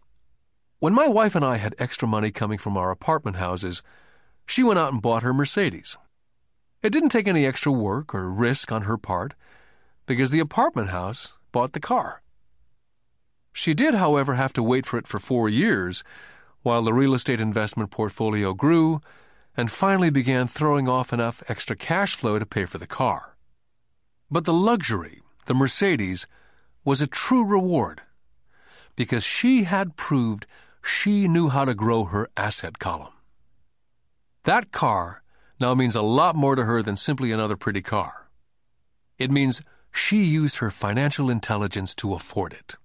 when 0.78 0.94
my 0.94 1.08
wife 1.08 1.34
and 1.34 1.44
I 1.44 1.56
had 1.56 1.74
extra 1.78 2.06
money 2.06 2.30
coming 2.30 2.58
from 2.58 2.76
our 2.76 2.92
apartment 2.92 3.38
houses, 3.38 3.82
she 4.46 4.62
went 4.62 4.78
out 4.78 4.92
and 4.92 5.02
bought 5.02 5.24
her 5.24 5.34
Mercedes. 5.34 5.96
It 6.82 6.92
didn't 6.92 7.08
take 7.08 7.26
any 7.26 7.46
extra 7.46 7.72
work 7.72 8.14
or 8.14 8.30
risk 8.30 8.70
on 8.70 8.82
her 8.82 8.96
part 8.96 9.34
because 10.06 10.30
the 10.30 10.38
apartment 10.38 10.90
house 10.90 11.32
bought 11.50 11.72
the 11.72 11.80
car. 11.80 12.22
She 13.58 13.74
did, 13.74 13.96
however, 13.96 14.36
have 14.36 14.52
to 14.52 14.62
wait 14.62 14.86
for 14.86 14.98
it 14.98 15.08
for 15.08 15.18
four 15.18 15.48
years 15.48 16.04
while 16.62 16.82
the 16.82 16.92
real 16.92 17.12
estate 17.12 17.40
investment 17.40 17.90
portfolio 17.90 18.54
grew 18.54 19.00
and 19.56 19.68
finally 19.68 20.10
began 20.10 20.46
throwing 20.46 20.86
off 20.86 21.12
enough 21.12 21.42
extra 21.48 21.74
cash 21.74 22.14
flow 22.14 22.38
to 22.38 22.46
pay 22.46 22.66
for 22.66 22.78
the 22.78 22.86
car. 22.86 23.34
But 24.30 24.44
the 24.44 24.52
luxury, 24.52 25.22
the 25.46 25.54
Mercedes, 25.54 26.28
was 26.84 27.02
a 27.02 27.08
true 27.08 27.44
reward 27.44 28.02
because 28.94 29.24
she 29.24 29.64
had 29.64 29.96
proved 29.96 30.46
she 30.80 31.26
knew 31.26 31.48
how 31.48 31.64
to 31.64 31.74
grow 31.74 32.04
her 32.04 32.28
asset 32.36 32.78
column. 32.78 33.14
That 34.44 34.70
car 34.70 35.24
now 35.58 35.74
means 35.74 35.96
a 35.96 36.02
lot 36.02 36.36
more 36.36 36.54
to 36.54 36.62
her 36.62 36.80
than 36.80 36.96
simply 36.96 37.32
another 37.32 37.56
pretty 37.56 37.82
car. 37.82 38.28
It 39.18 39.32
means 39.32 39.62
she 39.90 40.22
used 40.22 40.58
her 40.58 40.70
financial 40.70 41.28
intelligence 41.28 41.92
to 41.96 42.14
afford 42.14 42.52
it. 42.52 42.76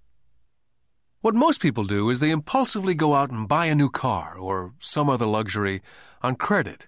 What 1.24 1.34
most 1.34 1.62
people 1.62 1.84
do 1.84 2.10
is 2.10 2.20
they 2.20 2.30
impulsively 2.30 2.92
go 2.92 3.14
out 3.14 3.30
and 3.30 3.48
buy 3.48 3.64
a 3.64 3.74
new 3.74 3.88
car 3.88 4.36
or 4.36 4.74
some 4.78 5.08
other 5.08 5.24
luxury 5.24 5.80
on 6.20 6.34
credit. 6.34 6.86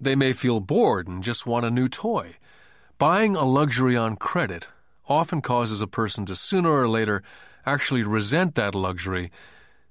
They 0.00 0.14
may 0.14 0.32
feel 0.32 0.60
bored 0.60 1.08
and 1.08 1.24
just 1.24 1.44
want 1.44 1.66
a 1.66 1.70
new 1.72 1.88
toy. 1.88 2.36
Buying 2.98 3.34
a 3.34 3.44
luxury 3.44 3.96
on 3.96 4.14
credit 4.14 4.68
often 5.08 5.42
causes 5.42 5.80
a 5.80 5.88
person 5.88 6.24
to 6.26 6.36
sooner 6.36 6.70
or 6.70 6.88
later 6.88 7.24
actually 7.66 8.04
resent 8.04 8.54
that 8.54 8.76
luxury 8.76 9.28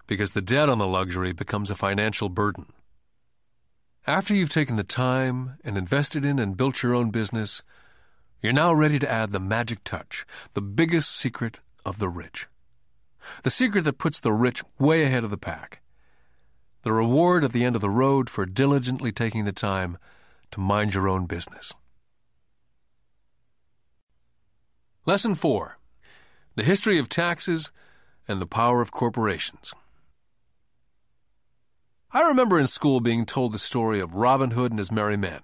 because 0.07 0.31
the 0.31 0.41
debt 0.41 0.69
on 0.69 0.77
the 0.77 0.88
luxury 0.88 1.34
becomes 1.34 1.69
a 1.69 1.76
financial 1.76 2.30
burden. 2.30 2.68
After 4.06 4.34
you've 4.34 4.49
taken 4.49 4.77
the 4.77 4.85
time 4.85 5.57
and 5.65 5.77
invested 5.77 6.23
in 6.23 6.39
and 6.39 6.56
built 6.56 6.84
your 6.84 6.95
own 6.95 7.11
business, 7.11 7.64
you're 8.41 8.53
now 8.53 8.72
ready 8.72 8.98
to 8.98 9.11
add 9.11 9.34
the 9.34 9.41
magic 9.41 9.84
touch, 9.84 10.26
the 10.53 10.61
biggest 10.61 11.11
secret 11.14 11.60
of 11.85 11.99
the 11.99 12.07
rich. 12.07 12.48
The 13.43 13.49
secret 13.49 13.83
that 13.83 13.97
puts 13.97 14.19
the 14.19 14.33
rich 14.33 14.63
way 14.79 15.03
ahead 15.03 15.23
of 15.23 15.29
the 15.29 15.37
pack. 15.37 15.81
The 16.83 16.93
reward 16.93 17.43
at 17.43 17.51
the 17.51 17.65
end 17.65 17.75
of 17.75 17.81
the 17.81 17.89
road 17.89 18.29
for 18.29 18.45
diligently 18.45 19.11
taking 19.11 19.45
the 19.45 19.51
time 19.51 19.97
to 20.51 20.59
mind 20.59 20.93
your 20.93 21.09
own 21.09 21.25
business. 21.25 21.73
Lesson 25.05 25.35
4 25.35 25.77
The 26.55 26.63
History 26.63 26.97
of 26.97 27.09
Taxes 27.09 27.71
and 28.27 28.41
the 28.41 28.47
Power 28.47 28.81
of 28.81 28.91
Corporations. 28.91 29.73
I 32.11 32.21
remember 32.21 32.59
in 32.59 32.67
school 32.67 32.99
being 32.99 33.25
told 33.25 33.51
the 33.51 33.59
story 33.59 33.99
of 33.99 34.15
Robin 34.15 34.51
Hood 34.51 34.71
and 34.71 34.79
his 34.79 34.91
merry 34.91 35.17
men. 35.17 35.41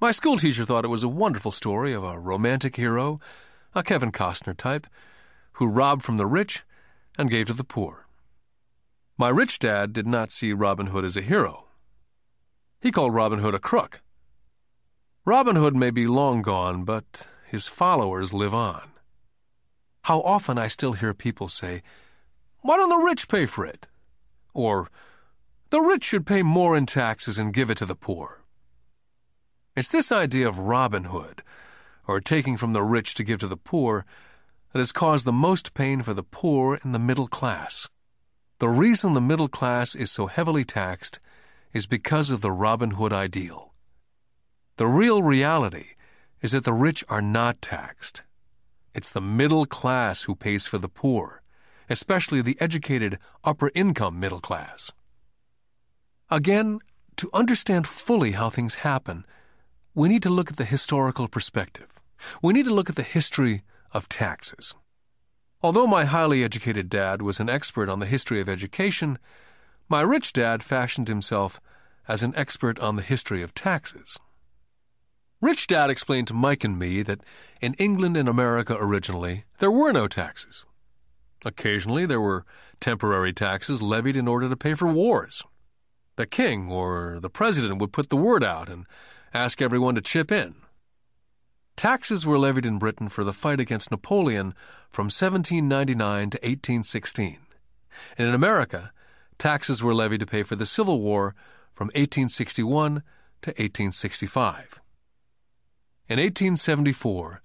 My 0.00 0.12
schoolteacher 0.12 0.66
thought 0.66 0.84
it 0.84 0.88
was 0.88 1.02
a 1.02 1.08
wonderful 1.08 1.50
story 1.50 1.92
of 1.92 2.04
a 2.04 2.18
romantic 2.18 2.76
hero, 2.76 3.20
a 3.74 3.82
Kevin 3.82 4.12
Costner 4.12 4.56
type, 4.56 4.86
who 5.54 5.66
robbed 5.66 6.02
from 6.02 6.16
the 6.16 6.26
rich 6.26 6.62
and 7.18 7.30
gave 7.30 7.46
to 7.46 7.52
the 7.52 7.64
poor. 7.64 8.06
My 9.16 9.28
rich 9.28 9.58
dad 9.58 9.92
did 9.92 10.06
not 10.06 10.32
see 10.32 10.52
Robin 10.52 10.86
Hood 10.86 11.04
as 11.04 11.16
a 11.16 11.22
hero. 11.22 11.66
He 12.80 12.90
called 12.90 13.14
Robin 13.14 13.38
Hood 13.38 13.54
a 13.54 13.60
crook. 13.60 14.02
Robin 15.24 15.56
Hood 15.56 15.74
may 15.74 15.90
be 15.90 16.06
long 16.06 16.42
gone, 16.42 16.84
but 16.84 17.26
his 17.46 17.68
followers 17.68 18.34
live 18.34 18.52
on. 18.52 18.90
How 20.02 20.20
often 20.20 20.58
I 20.58 20.68
still 20.68 20.92
hear 20.92 21.14
people 21.14 21.48
say, 21.48 21.82
Why 22.60 22.76
don't 22.76 22.90
the 22.90 22.96
rich 22.96 23.28
pay 23.28 23.46
for 23.46 23.64
it? 23.64 23.86
Or, 24.52 24.90
The 25.70 25.80
rich 25.80 26.04
should 26.04 26.26
pay 26.26 26.42
more 26.42 26.76
in 26.76 26.86
taxes 26.86 27.38
and 27.38 27.54
give 27.54 27.70
it 27.70 27.78
to 27.78 27.86
the 27.86 27.94
poor. 27.94 28.42
It's 29.76 29.88
this 29.88 30.12
idea 30.12 30.46
of 30.48 30.58
Robin 30.58 31.04
Hood, 31.04 31.42
or 32.06 32.20
taking 32.20 32.56
from 32.56 32.74
the 32.74 32.82
rich 32.82 33.14
to 33.14 33.24
give 33.24 33.40
to 33.40 33.48
the 33.48 33.56
poor, 33.56 34.04
that 34.74 34.80
has 34.80 34.90
caused 34.90 35.24
the 35.24 35.32
most 35.32 35.72
pain 35.72 36.02
for 36.02 36.12
the 36.14 36.24
poor 36.24 36.80
and 36.82 36.92
the 36.92 36.98
middle 36.98 37.28
class. 37.28 37.88
The 38.58 38.68
reason 38.68 39.14
the 39.14 39.20
middle 39.20 39.46
class 39.48 39.94
is 39.94 40.10
so 40.10 40.26
heavily 40.26 40.64
taxed 40.64 41.20
is 41.72 41.86
because 41.86 42.30
of 42.30 42.40
the 42.40 42.50
Robin 42.50 42.90
Hood 42.90 43.12
ideal. 43.12 43.72
The 44.76 44.88
real 44.88 45.22
reality 45.22 45.90
is 46.42 46.50
that 46.50 46.64
the 46.64 46.72
rich 46.72 47.04
are 47.08 47.22
not 47.22 47.62
taxed. 47.62 48.24
It's 48.96 49.10
the 49.10 49.20
middle 49.20 49.64
class 49.64 50.24
who 50.24 50.34
pays 50.34 50.66
for 50.66 50.78
the 50.78 50.88
poor, 50.88 51.42
especially 51.88 52.42
the 52.42 52.60
educated 52.60 53.20
upper 53.44 53.70
income 53.76 54.18
middle 54.18 54.40
class. 54.40 54.90
Again, 56.30 56.80
to 57.18 57.30
understand 57.32 57.86
fully 57.86 58.32
how 58.32 58.50
things 58.50 58.74
happen, 58.82 59.24
we 59.94 60.08
need 60.08 60.24
to 60.24 60.30
look 60.30 60.50
at 60.50 60.56
the 60.56 60.64
historical 60.64 61.28
perspective. 61.28 62.02
We 62.42 62.52
need 62.52 62.64
to 62.64 62.74
look 62.74 62.90
at 62.90 62.96
the 62.96 63.04
history 63.04 63.62
of 63.94 64.08
taxes. 64.08 64.74
Although 65.62 65.86
my 65.86 66.04
highly 66.04 66.44
educated 66.44 66.90
dad 66.90 67.22
was 67.22 67.40
an 67.40 67.48
expert 67.48 67.88
on 67.88 68.00
the 68.00 68.06
history 68.06 68.40
of 68.40 68.48
education, 68.48 69.18
my 69.88 70.02
rich 70.02 70.32
dad 70.34 70.62
fashioned 70.62 71.08
himself 71.08 71.60
as 72.06 72.22
an 72.22 72.34
expert 72.36 72.78
on 72.80 72.96
the 72.96 73.02
history 73.02 73.42
of 73.42 73.54
taxes. 73.54 74.18
Rich 75.40 75.66
Dad 75.66 75.90
explained 75.90 76.26
to 76.28 76.34
Mike 76.34 76.64
and 76.64 76.78
me 76.78 77.02
that 77.02 77.20
in 77.60 77.74
England 77.74 78.16
and 78.16 78.28
America 78.28 78.76
originally, 78.78 79.44
there 79.58 79.70
were 79.70 79.92
no 79.92 80.08
taxes. 80.08 80.64
Occasionally, 81.44 82.06
there 82.06 82.20
were 82.20 82.46
temporary 82.80 83.32
taxes 83.32 83.82
levied 83.82 84.16
in 84.16 84.26
order 84.26 84.48
to 84.48 84.56
pay 84.56 84.72
for 84.74 84.88
wars. 84.88 85.42
The 86.16 86.26
king 86.26 86.70
or 86.70 87.18
the 87.20 87.28
president 87.28 87.78
would 87.78 87.92
put 87.92 88.08
the 88.08 88.16
word 88.16 88.42
out 88.42 88.70
and 88.70 88.86
ask 89.34 89.60
everyone 89.60 89.96
to 89.96 90.00
chip 90.00 90.32
in. 90.32 90.54
Taxes 91.76 92.24
were 92.24 92.38
levied 92.38 92.66
in 92.66 92.78
Britain 92.78 93.08
for 93.08 93.24
the 93.24 93.32
fight 93.32 93.60
against 93.60 93.90
Napoleon 93.90 94.54
from 94.90 95.06
1799 95.06 96.30
to 96.30 96.38
1816. 96.38 97.38
And 98.16 98.28
in 98.28 98.34
America, 98.34 98.92
taxes 99.38 99.82
were 99.82 99.94
levied 99.94 100.20
to 100.20 100.26
pay 100.26 100.42
for 100.42 100.56
the 100.56 100.66
Civil 100.66 101.00
War 101.00 101.34
from 101.72 101.86
1861 101.88 103.02
to 103.42 103.50
1865. 103.50 104.80
In 106.08 106.18
1874, 106.18 107.42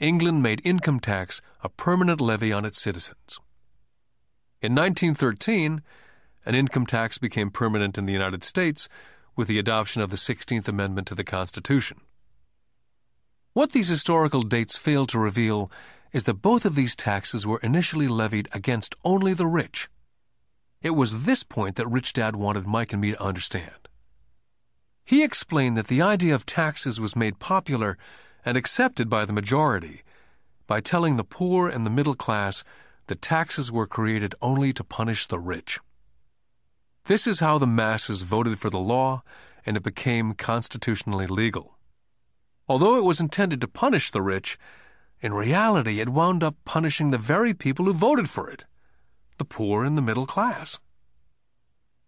England 0.00 0.42
made 0.42 0.60
income 0.64 1.00
tax 1.00 1.40
a 1.62 1.68
permanent 1.68 2.20
levy 2.20 2.52
on 2.52 2.64
its 2.64 2.80
citizens. 2.80 3.38
In 4.60 4.74
1913, 4.74 5.82
an 6.44 6.54
income 6.54 6.86
tax 6.86 7.18
became 7.18 7.50
permanent 7.50 7.98
in 7.98 8.06
the 8.06 8.12
United 8.12 8.42
States 8.42 8.88
with 9.36 9.46
the 9.46 9.58
adoption 9.58 10.02
of 10.02 10.10
the 10.10 10.16
16th 10.16 10.66
Amendment 10.66 11.06
to 11.08 11.14
the 11.14 11.24
Constitution. 11.24 12.00
What 13.58 13.72
these 13.72 13.88
historical 13.88 14.42
dates 14.42 14.78
fail 14.78 15.04
to 15.08 15.18
reveal 15.18 15.68
is 16.12 16.22
that 16.24 16.42
both 16.42 16.64
of 16.64 16.76
these 16.76 16.94
taxes 16.94 17.44
were 17.44 17.58
initially 17.58 18.06
levied 18.06 18.48
against 18.52 18.94
only 19.02 19.34
the 19.34 19.48
rich. 19.48 19.88
It 20.80 20.90
was 20.90 21.24
this 21.24 21.42
point 21.42 21.74
that 21.74 21.88
Rich 21.88 22.12
Dad 22.12 22.36
wanted 22.36 22.68
Mike 22.68 22.92
and 22.92 23.02
me 23.02 23.10
to 23.10 23.20
understand. 23.20 23.88
He 25.04 25.24
explained 25.24 25.76
that 25.76 25.88
the 25.88 26.00
idea 26.00 26.36
of 26.36 26.46
taxes 26.46 27.00
was 27.00 27.16
made 27.16 27.40
popular 27.40 27.98
and 28.44 28.56
accepted 28.56 29.10
by 29.10 29.24
the 29.24 29.32
majority 29.32 30.04
by 30.68 30.80
telling 30.80 31.16
the 31.16 31.24
poor 31.24 31.68
and 31.68 31.84
the 31.84 31.90
middle 31.90 32.14
class 32.14 32.62
that 33.08 33.20
taxes 33.20 33.72
were 33.72 33.88
created 33.88 34.36
only 34.40 34.72
to 34.72 34.84
punish 34.84 35.26
the 35.26 35.40
rich. 35.40 35.80
This 37.06 37.26
is 37.26 37.40
how 37.40 37.58
the 37.58 37.66
masses 37.66 38.22
voted 38.22 38.60
for 38.60 38.70
the 38.70 38.78
law 38.78 39.24
and 39.66 39.76
it 39.76 39.82
became 39.82 40.34
constitutionally 40.34 41.26
legal. 41.26 41.77
Although 42.68 42.96
it 42.96 43.04
was 43.04 43.20
intended 43.20 43.60
to 43.62 43.68
punish 43.68 44.10
the 44.10 44.22
rich, 44.22 44.58
in 45.20 45.32
reality 45.32 46.00
it 46.00 46.10
wound 46.10 46.42
up 46.42 46.56
punishing 46.64 47.10
the 47.10 47.18
very 47.18 47.54
people 47.54 47.86
who 47.86 47.92
voted 47.92 48.28
for 48.28 48.50
it 48.50 48.64
the 49.38 49.44
poor 49.44 49.84
and 49.84 49.96
the 49.96 50.02
middle 50.02 50.26
class. 50.26 50.80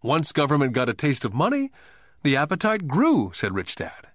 Once 0.03 0.33
government 0.33 0.73
got 0.73 0.89
a 0.89 0.93
taste 0.93 1.23
of 1.23 1.33
money, 1.33 1.71
the 2.23 2.35
appetite 2.35 2.89
grew, 2.89 3.31
said 3.33 3.55
Rich 3.55 3.75
Dad. 3.77 4.07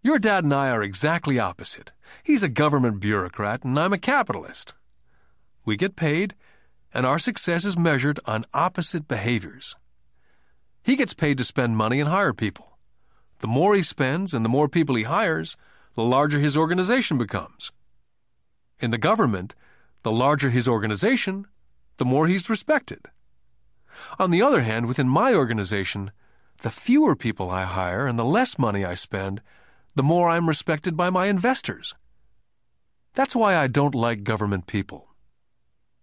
Your 0.00 0.18
dad 0.18 0.42
and 0.42 0.54
I 0.54 0.70
are 0.70 0.82
exactly 0.82 1.38
opposite. 1.38 1.92
He's 2.24 2.42
a 2.42 2.48
government 2.48 3.00
bureaucrat 3.00 3.64
and 3.64 3.78
I'm 3.78 3.92
a 3.92 3.98
capitalist. 3.98 4.74
We 5.66 5.76
get 5.76 5.94
paid, 5.94 6.34
and 6.94 7.04
our 7.04 7.18
success 7.18 7.64
is 7.64 7.76
measured 7.76 8.18
on 8.24 8.46
opposite 8.54 9.06
behaviors. 9.06 9.76
He 10.82 10.96
gets 10.96 11.14
paid 11.14 11.38
to 11.38 11.44
spend 11.44 11.76
money 11.76 12.00
and 12.00 12.08
hire 12.08 12.32
people. 12.32 12.71
The 13.42 13.48
more 13.48 13.74
he 13.74 13.82
spends 13.82 14.32
and 14.32 14.44
the 14.44 14.48
more 14.48 14.68
people 14.68 14.94
he 14.94 15.02
hires, 15.02 15.56
the 15.94 16.02
larger 16.02 16.38
his 16.38 16.56
organization 16.56 17.18
becomes. 17.18 17.72
In 18.78 18.92
the 18.92 18.98
government, 18.98 19.56
the 20.04 20.12
larger 20.12 20.50
his 20.50 20.68
organization, 20.68 21.46
the 21.96 22.04
more 22.04 22.28
he's 22.28 22.48
respected. 22.48 23.08
On 24.18 24.30
the 24.30 24.42
other 24.42 24.62
hand, 24.62 24.86
within 24.86 25.08
my 25.08 25.34
organization, 25.34 26.12
the 26.62 26.70
fewer 26.70 27.16
people 27.16 27.50
I 27.50 27.64
hire 27.64 28.06
and 28.06 28.16
the 28.16 28.24
less 28.24 28.60
money 28.60 28.84
I 28.84 28.94
spend, 28.94 29.42
the 29.96 30.04
more 30.04 30.30
I'm 30.30 30.48
respected 30.48 30.96
by 30.96 31.10
my 31.10 31.26
investors. 31.26 31.96
That's 33.14 33.34
why 33.34 33.56
I 33.56 33.66
don't 33.66 33.94
like 33.94 34.22
government 34.22 34.68
people. 34.68 35.08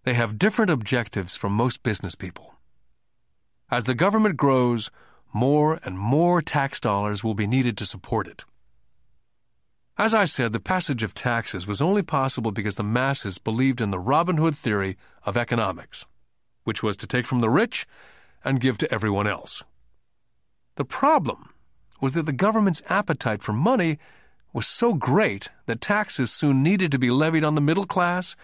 They 0.03 0.13
have 0.13 0.37
different 0.37 0.71
objectives 0.71 1.37
from 1.37 1.53
most 1.53 1.83
business 1.83 2.15
people. 2.15 2.55
As 3.71 3.85
the 3.85 3.95
government 3.95 4.35
grows, 4.35 4.91
more 5.34 5.80
and 5.84 5.97
more 5.97 6.41
tax 6.41 6.80
dollars 6.80 7.23
will 7.23 7.34
be 7.34 7.47
needed 7.47 7.77
to 7.77 7.85
support 7.85 8.27
it. 8.27 8.45
As 9.97 10.14
I 10.14 10.26
said, 10.26 10.53
the 10.53 10.61
passage 10.61 11.03
of 11.03 11.14
taxes 11.14 11.68
was 11.68 11.81
only 11.81 12.01
possible 12.01 12.51
because 12.51 12.76
the 12.76 12.84
masses 12.84 13.38
believed 13.38 13.81
in 13.81 13.91
the 13.91 13.99
Robin 13.99 14.38
Hood 14.38 14.56
theory 14.56 14.97
of 15.26 15.35
economics, 15.35 16.06
which 16.64 16.81
was 16.81 16.95
to 16.97 17.07
take 17.07 17.26
from 17.26 17.41
the 17.41 17.49
rich 17.49 17.85
and 18.43 18.61
give 18.61 18.77
to 18.77 18.93
everyone 18.93 19.27
else. 19.27 19.64
The 20.76 20.85
problem 20.85 21.53
was 21.99 22.14
that 22.14 22.26
the 22.26 22.31
government's 22.31 22.81
appetite 22.88 23.43
for 23.43 23.51
money 23.51 23.99
was 24.53 24.65
so 24.65 24.93
great 24.93 25.49
that 25.65 25.81
taxes 25.81 26.31
soon 26.31 26.64
needed 26.64 26.91
to 26.93 26.99
be 26.99 27.11
levied 27.11 27.43
on 27.43 27.56
the 27.56 27.61
middle 27.61 27.85
class, 27.85 28.38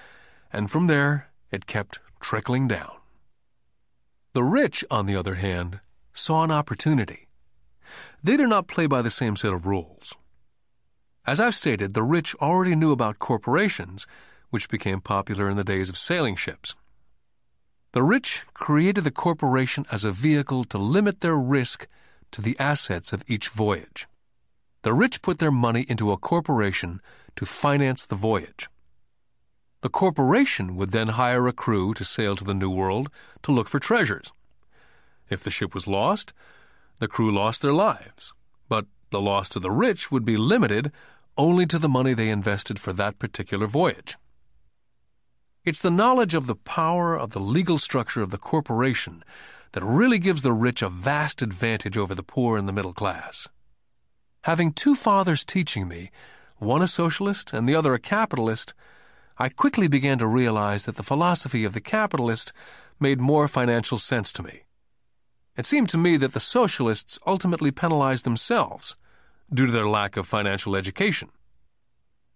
and 0.52 0.70
from 0.70 0.88
there 0.88 1.30
it 1.52 1.66
kept 1.66 2.00
trickling 2.20 2.68
down. 2.68 2.92
The 4.34 4.44
rich, 4.44 4.84
on 4.92 5.06
the 5.06 5.16
other 5.16 5.36
hand, 5.36 5.80
saw 6.16 6.44
an 6.44 6.50
opportunity. 6.52 7.28
They 8.24 8.38
did 8.38 8.50
not 8.50 8.68
play 8.68 8.88
by 8.88 9.04
the 9.04 9.12
same 9.12 9.36
set 9.36 9.54
of 9.54 9.68
rules. 9.68 10.16
As 11.28 11.40
I've 11.40 11.54
stated, 11.54 11.94
the 11.94 12.04
rich 12.04 12.34
already 12.36 12.76
knew 12.76 12.92
about 12.92 13.20
corporations, 13.20 14.08
which 14.50 14.70
became 14.70 15.02
popular 15.02 15.50
in 15.50 15.58
the 15.58 15.64
days 15.64 15.90
of 15.90 15.98
sailing 15.98 16.36
ships. 16.36 16.76
The 17.92 18.04
rich 18.04 18.46
created 18.54 19.04
the 19.04 19.12
corporation 19.12 19.86
as 19.92 20.04
a 20.04 20.12
vehicle 20.12 20.64
to 20.66 20.78
limit 20.78 21.22
their 21.22 21.38
risk 21.38 21.88
to 22.32 22.42
the 22.42 22.58
assets 22.60 23.14
of 23.14 23.24
each 23.28 23.50
voyage. 23.50 24.08
The 24.84 24.94
rich 24.94 25.22
put 25.22 25.40
their 25.40 25.52
money 25.52 25.86
into 25.88 26.12
a 26.12 26.18
corporation 26.18 27.02
to 27.36 27.46
finance 27.46 28.06
the 28.06 28.16
voyage. 28.16 28.70
The 29.82 29.90
corporation 29.90 30.76
would 30.76 30.92
then 30.92 31.10
hire 31.10 31.48
a 31.48 31.54
crew 31.54 31.94
to 31.94 32.06
sail 32.06 32.36
to 32.36 32.44
the 32.44 32.54
New 32.54 32.70
World 32.70 33.10
to 33.44 33.52
look 33.52 33.68
for 33.68 33.80
treasures. 33.80 34.32
If 35.30 35.44
the 35.44 35.52
ship 35.52 35.74
was 35.74 35.88
lost, 35.88 36.34
the 37.00 37.08
crew 37.08 37.34
lost 37.34 37.62
their 37.62 37.74
lives, 37.74 38.34
but 38.70 38.86
the 39.10 39.22
loss 39.22 39.50
to 39.50 39.60
the 39.60 39.72
rich 39.72 40.12
would 40.12 40.26
be 40.26 40.38
limited 40.38 40.92
only 41.38 41.66
to 41.66 41.80
the 41.80 41.90
money 41.90 42.14
they 42.14 42.30
invested 42.30 42.80
for 42.80 42.94
that 42.94 43.20
particular 43.20 43.68
voyage. 43.68 44.18
It's 45.64 45.82
the 45.82 45.92
knowledge 45.92 46.34
of 46.34 46.48
the 46.48 46.56
power 46.56 47.18
of 47.18 47.32
the 47.32 47.40
legal 47.40 47.78
structure 47.78 48.22
of 48.22 48.30
the 48.30 48.38
corporation 48.38 49.24
that 49.72 49.84
really 49.84 50.20
gives 50.20 50.44
the 50.44 50.54
rich 50.54 50.82
a 50.82 50.90
vast 50.90 51.42
advantage 51.42 51.98
over 51.98 52.14
the 52.14 52.24
poor 52.24 52.58
and 52.58 52.68
the 52.68 52.74
middle 52.74 52.94
class. 52.94 53.50
Having 54.44 54.74
two 54.74 54.96
fathers 54.96 55.44
teaching 55.44 55.88
me, 55.88 56.12
one 56.58 56.82
a 56.82 56.88
socialist 56.88 57.52
and 57.52 57.68
the 57.68 57.76
other 57.76 57.94
a 57.94 58.00
capitalist, 58.00 58.74
I 59.38 59.50
quickly 59.50 59.88
began 59.88 60.20
to 60.20 60.28
realize 60.28 60.86
that 60.86 60.96
the 60.96 61.04
philosophy 61.04 61.66
of 61.66 61.74
the 61.74 61.82
capitalist 61.82 62.54
made 63.00 63.20
more 63.20 63.48
financial 63.48 63.98
sense 63.98 64.32
to 64.34 64.44
me. 64.44 64.62
It 65.58 65.66
seemed 65.66 65.90
to 65.90 65.98
me 65.98 66.18
that 66.18 66.34
the 66.34 66.40
socialists 66.40 67.18
ultimately 67.26 67.72
penalized 67.72 68.26
themselves 68.26 68.96
due 69.54 69.66
to 69.66 69.72
their 69.72 69.88
lack 69.88 70.18
of 70.18 70.28
financial 70.28 70.76
education. 70.76 71.30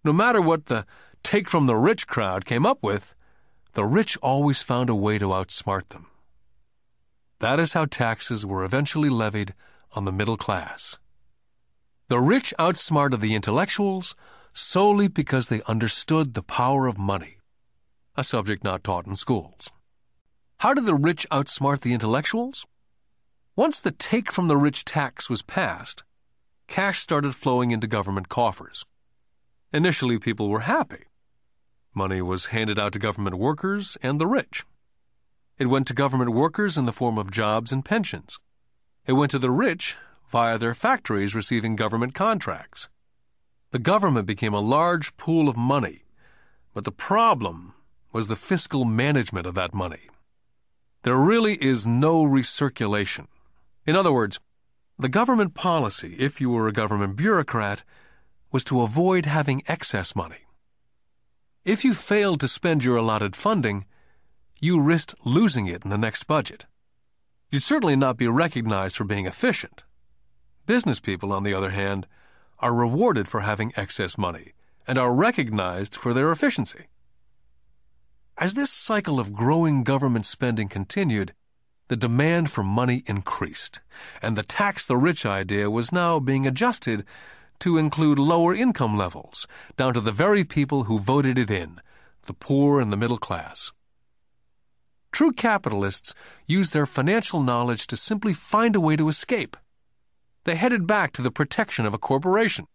No 0.04 0.12
matter 0.12 0.40
what 0.40 0.66
the 0.66 0.86
take 1.22 1.48
from 1.48 1.66
the 1.66 1.76
rich 1.76 2.06
crowd 2.06 2.44
came 2.44 2.64
up 2.64 2.82
with, 2.82 3.14
the 3.72 3.84
rich 3.84 4.16
always 4.22 4.62
found 4.62 4.88
a 4.88 4.94
way 4.94 5.18
to 5.18 5.28
outsmart 5.28 5.90
them. 5.90 6.06
That 7.40 7.60
is 7.60 7.74
how 7.74 7.84
taxes 7.84 8.46
were 8.46 8.64
eventually 8.64 9.10
levied 9.10 9.54
on 9.92 10.04
the 10.04 10.12
middle 10.12 10.36
class. 10.36 10.98
The 12.08 12.20
rich 12.20 12.52
outsmarted 12.58 13.20
the 13.20 13.34
intellectuals 13.34 14.14
solely 14.52 15.08
because 15.08 15.48
they 15.48 15.62
understood 15.66 16.34
the 16.34 16.42
power 16.42 16.86
of 16.86 16.98
money, 16.98 17.38
a 18.16 18.24
subject 18.24 18.64
not 18.64 18.82
taught 18.82 19.06
in 19.06 19.14
schools. 19.14 19.70
How 20.58 20.74
did 20.74 20.86
the 20.86 20.94
rich 20.94 21.26
outsmart 21.30 21.80
the 21.80 21.92
intellectuals? 21.92 22.66
Once 23.60 23.78
the 23.78 23.90
take 23.90 24.32
from 24.32 24.48
the 24.48 24.56
rich 24.56 24.86
tax 24.86 25.28
was 25.28 25.42
passed, 25.42 26.02
cash 26.66 26.98
started 26.98 27.34
flowing 27.34 27.72
into 27.72 27.86
government 27.86 28.30
coffers. 28.30 28.86
Initially, 29.70 30.18
people 30.18 30.48
were 30.48 30.60
happy. 30.60 31.02
Money 31.92 32.22
was 32.22 32.46
handed 32.56 32.78
out 32.78 32.94
to 32.94 32.98
government 32.98 33.36
workers 33.36 33.98
and 34.02 34.18
the 34.18 34.26
rich. 34.26 34.64
It 35.58 35.66
went 35.66 35.86
to 35.88 35.92
government 35.92 36.32
workers 36.32 36.78
in 36.78 36.86
the 36.86 36.92
form 37.00 37.18
of 37.18 37.30
jobs 37.30 37.70
and 37.70 37.84
pensions. 37.84 38.40
It 39.04 39.12
went 39.12 39.30
to 39.32 39.38
the 39.38 39.50
rich 39.50 39.98
via 40.30 40.56
their 40.56 40.72
factories 40.72 41.34
receiving 41.34 41.76
government 41.76 42.14
contracts. 42.14 42.88
The 43.72 43.78
government 43.78 44.26
became 44.26 44.54
a 44.54 44.60
large 44.60 45.14
pool 45.18 45.50
of 45.50 45.58
money, 45.58 46.00
but 46.72 46.86
the 46.86 46.92
problem 46.92 47.74
was 48.10 48.28
the 48.28 48.36
fiscal 48.36 48.86
management 48.86 49.46
of 49.46 49.54
that 49.56 49.74
money. 49.74 50.08
There 51.02 51.14
really 51.14 51.62
is 51.62 51.86
no 51.86 52.24
recirculation. 52.24 53.26
In 53.90 53.96
other 53.96 54.12
words, 54.12 54.38
the 55.00 55.08
government 55.08 55.52
policy, 55.54 56.14
if 56.16 56.40
you 56.40 56.48
were 56.48 56.68
a 56.68 56.72
government 56.72 57.16
bureaucrat, 57.16 57.82
was 58.52 58.62
to 58.62 58.82
avoid 58.82 59.26
having 59.26 59.64
excess 59.66 60.14
money. 60.14 60.46
If 61.64 61.84
you 61.84 61.92
failed 61.92 62.38
to 62.38 62.46
spend 62.46 62.84
your 62.84 62.98
allotted 62.98 63.34
funding, 63.34 63.86
you 64.60 64.80
risked 64.80 65.16
losing 65.24 65.66
it 65.66 65.82
in 65.82 65.90
the 65.90 65.98
next 65.98 66.28
budget. 66.28 66.66
You'd 67.50 67.64
certainly 67.64 67.96
not 67.96 68.16
be 68.16 68.28
recognized 68.28 68.96
for 68.96 69.02
being 69.02 69.26
efficient. 69.26 69.82
Business 70.66 71.00
people, 71.00 71.32
on 71.32 71.42
the 71.42 71.54
other 71.54 71.70
hand, 71.70 72.06
are 72.60 72.72
rewarded 72.72 73.26
for 73.26 73.40
having 73.40 73.72
excess 73.76 74.16
money 74.16 74.52
and 74.86 74.98
are 74.98 75.12
recognized 75.12 75.96
for 75.96 76.14
their 76.14 76.30
efficiency. 76.30 76.86
As 78.38 78.54
this 78.54 78.70
cycle 78.70 79.18
of 79.18 79.32
growing 79.32 79.82
government 79.82 80.26
spending 80.26 80.68
continued, 80.68 81.34
the 81.90 81.96
demand 81.96 82.48
for 82.52 82.62
money 82.62 83.02
increased, 83.06 83.80
and 84.22 84.38
the 84.38 84.44
tax 84.44 84.86
the 84.86 84.96
rich 84.96 85.26
idea 85.26 85.68
was 85.68 85.90
now 85.90 86.20
being 86.20 86.46
adjusted 86.46 87.04
to 87.58 87.78
include 87.78 88.16
lower 88.16 88.54
income 88.54 88.96
levels, 88.96 89.48
down 89.76 89.92
to 89.92 90.00
the 90.00 90.12
very 90.12 90.44
people 90.44 90.84
who 90.84 91.00
voted 91.00 91.36
it 91.36 91.50
in 91.50 91.80
the 92.28 92.32
poor 92.32 92.80
and 92.80 92.92
the 92.92 92.96
middle 92.96 93.18
class. 93.18 93.72
True 95.10 95.32
capitalists 95.32 96.14
use 96.46 96.70
their 96.70 96.86
financial 96.86 97.42
knowledge 97.42 97.88
to 97.88 97.96
simply 97.96 98.34
find 98.34 98.76
a 98.76 98.80
way 98.80 98.94
to 98.94 99.08
escape 99.08 99.56
they 100.44 100.54
headed 100.54 100.86
back 100.86 101.12
to 101.12 101.22
the 101.22 101.30
protection 101.30 101.84
of 101.86 101.92
a 101.92 101.98
corporation. 101.98 102.66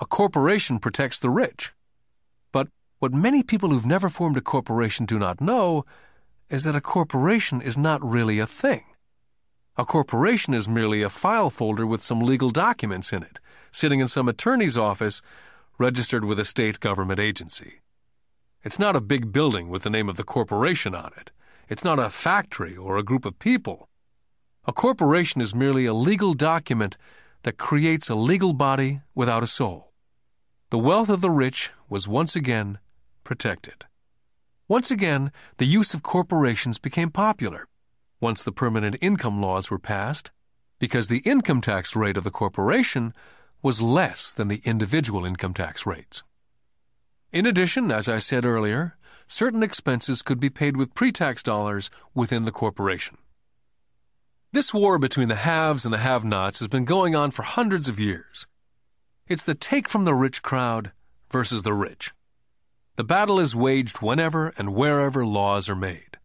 A 0.00 0.06
corporation 0.06 0.78
protects 0.78 1.18
the 1.18 1.30
rich. 1.30 1.72
But 2.50 2.68
what 2.98 3.12
many 3.12 3.42
people 3.42 3.70
who've 3.70 3.86
never 3.86 4.08
formed 4.08 4.36
a 4.36 4.40
corporation 4.40 5.06
do 5.06 5.18
not 5.18 5.40
know 5.40 5.84
is 6.48 6.64
that 6.64 6.76
a 6.76 6.80
corporation 6.80 7.60
is 7.60 7.76
not 7.76 8.04
really 8.04 8.38
a 8.38 8.46
thing. 8.46 8.84
A 9.76 9.84
corporation 9.84 10.54
is 10.54 10.68
merely 10.68 11.02
a 11.02 11.08
file 11.08 11.50
folder 11.50 11.86
with 11.86 12.02
some 12.02 12.20
legal 12.20 12.50
documents 12.50 13.12
in 13.12 13.22
it, 13.22 13.40
sitting 13.70 14.00
in 14.00 14.08
some 14.08 14.28
attorney's 14.28 14.78
office 14.78 15.20
registered 15.78 16.24
with 16.24 16.38
a 16.38 16.44
state 16.44 16.80
government 16.80 17.20
agency. 17.20 17.80
It's 18.62 18.78
not 18.78 18.96
a 18.96 19.00
big 19.00 19.32
building 19.32 19.68
with 19.68 19.82
the 19.82 19.90
name 19.90 20.08
of 20.08 20.16
the 20.16 20.24
corporation 20.24 20.94
on 20.94 21.12
it. 21.16 21.30
It's 21.68 21.84
not 21.84 21.98
a 21.98 22.10
factory 22.10 22.76
or 22.76 22.96
a 22.96 23.02
group 23.02 23.24
of 23.24 23.38
people. 23.38 23.88
A 24.64 24.72
corporation 24.72 25.40
is 25.40 25.54
merely 25.54 25.84
a 25.84 25.94
legal 25.94 26.34
document 26.34 26.96
that 27.42 27.58
creates 27.58 28.08
a 28.08 28.14
legal 28.14 28.52
body 28.52 29.02
without 29.14 29.42
a 29.42 29.46
soul. 29.46 29.92
The 30.70 30.78
wealth 30.78 31.08
of 31.08 31.20
the 31.20 31.30
rich 31.30 31.72
was 31.88 32.08
once 32.08 32.34
again 32.34 32.78
protected. 33.22 33.84
Once 34.68 34.90
again, 34.90 35.30
the 35.58 35.64
use 35.64 35.94
of 35.94 36.02
corporations 36.02 36.78
became 36.78 37.10
popular 37.10 37.68
once 38.20 38.42
the 38.42 38.52
permanent 38.52 38.96
income 39.00 39.40
laws 39.40 39.70
were 39.70 39.78
passed, 39.78 40.32
because 40.78 41.06
the 41.06 41.18
income 41.18 41.60
tax 41.60 41.94
rate 41.94 42.16
of 42.16 42.24
the 42.24 42.30
corporation 42.30 43.14
was 43.62 43.82
less 43.82 44.32
than 44.32 44.48
the 44.48 44.62
individual 44.64 45.24
income 45.24 45.54
tax 45.54 45.86
rates. 45.86 46.22
In 47.32 47.46
addition, 47.46 47.90
as 47.90 48.08
I 48.08 48.18
said 48.18 48.44
earlier, 48.44 48.96
certain 49.28 49.62
expenses 49.62 50.22
could 50.22 50.40
be 50.40 50.50
paid 50.50 50.76
with 50.76 50.94
pre 50.94 51.12
tax 51.12 51.42
dollars 51.42 51.90
within 52.14 52.44
the 52.44 52.52
corporation. 52.52 53.18
This 54.52 54.72
war 54.72 54.98
between 54.98 55.28
the 55.28 55.36
haves 55.36 55.84
and 55.84 55.92
the 55.92 55.98
have 55.98 56.24
nots 56.24 56.60
has 56.60 56.68
been 56.68 56.84
going 56.84 57.14
on 57.14 57.30
for 57.30 57.42
hundreds 57.42 57.88
of 57.88 58.00
years. 58.00 58.46
It's 59.28 59.44
the 59.44 59.54
take 59.54 59.88
from 59.88 60.04
the 60.04 60.14
rich 60.14 60.42
crowd 60.42 60.92
versus 61.30 61.62
the 61.62 61.74
rich. 61.74 62.12
The 62.96 63.04
battle 63.04 63.38
is 63.38 63.54
waged 63.54 63.98
whenever 63.98 64.54
and 64.56 64.74
wherever 64.74 65.24
laws 65.24 65.68
are 65.68 65.76
made. 65.76 66.16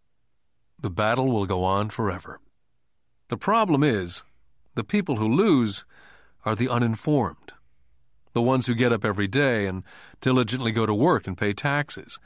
The 0.80 0.89
battle 0.89 1.30
will 1.30 1.45
go 1.45 1.65
on 1.65 1.89
forever. 1.89 2.39
The 3.27 3.35
problem 3.35 3.84
is, 3.84 4.23
the 4.76 4.85
people 4.85 5.18
who 5.18 5.27
lose 5.27 5.84
are 6.45 6.56
the 6.56 6.69
uninformed, 6.69 7.52
the 8.31 8.41
ones 8.41 8.68
who 8.68 8.73
get 8.73 8.93
up 8.93 9.03
every 9.03 9.27
day 9.27 9.65
and 9.65 9.84
diligently 10.22 10.72
go 10.72 10.85
to 10.85 10.93
work 10.93 11.27
and 11.27 11.38
pay 11.38 11.52
taxes. 11.52 12.19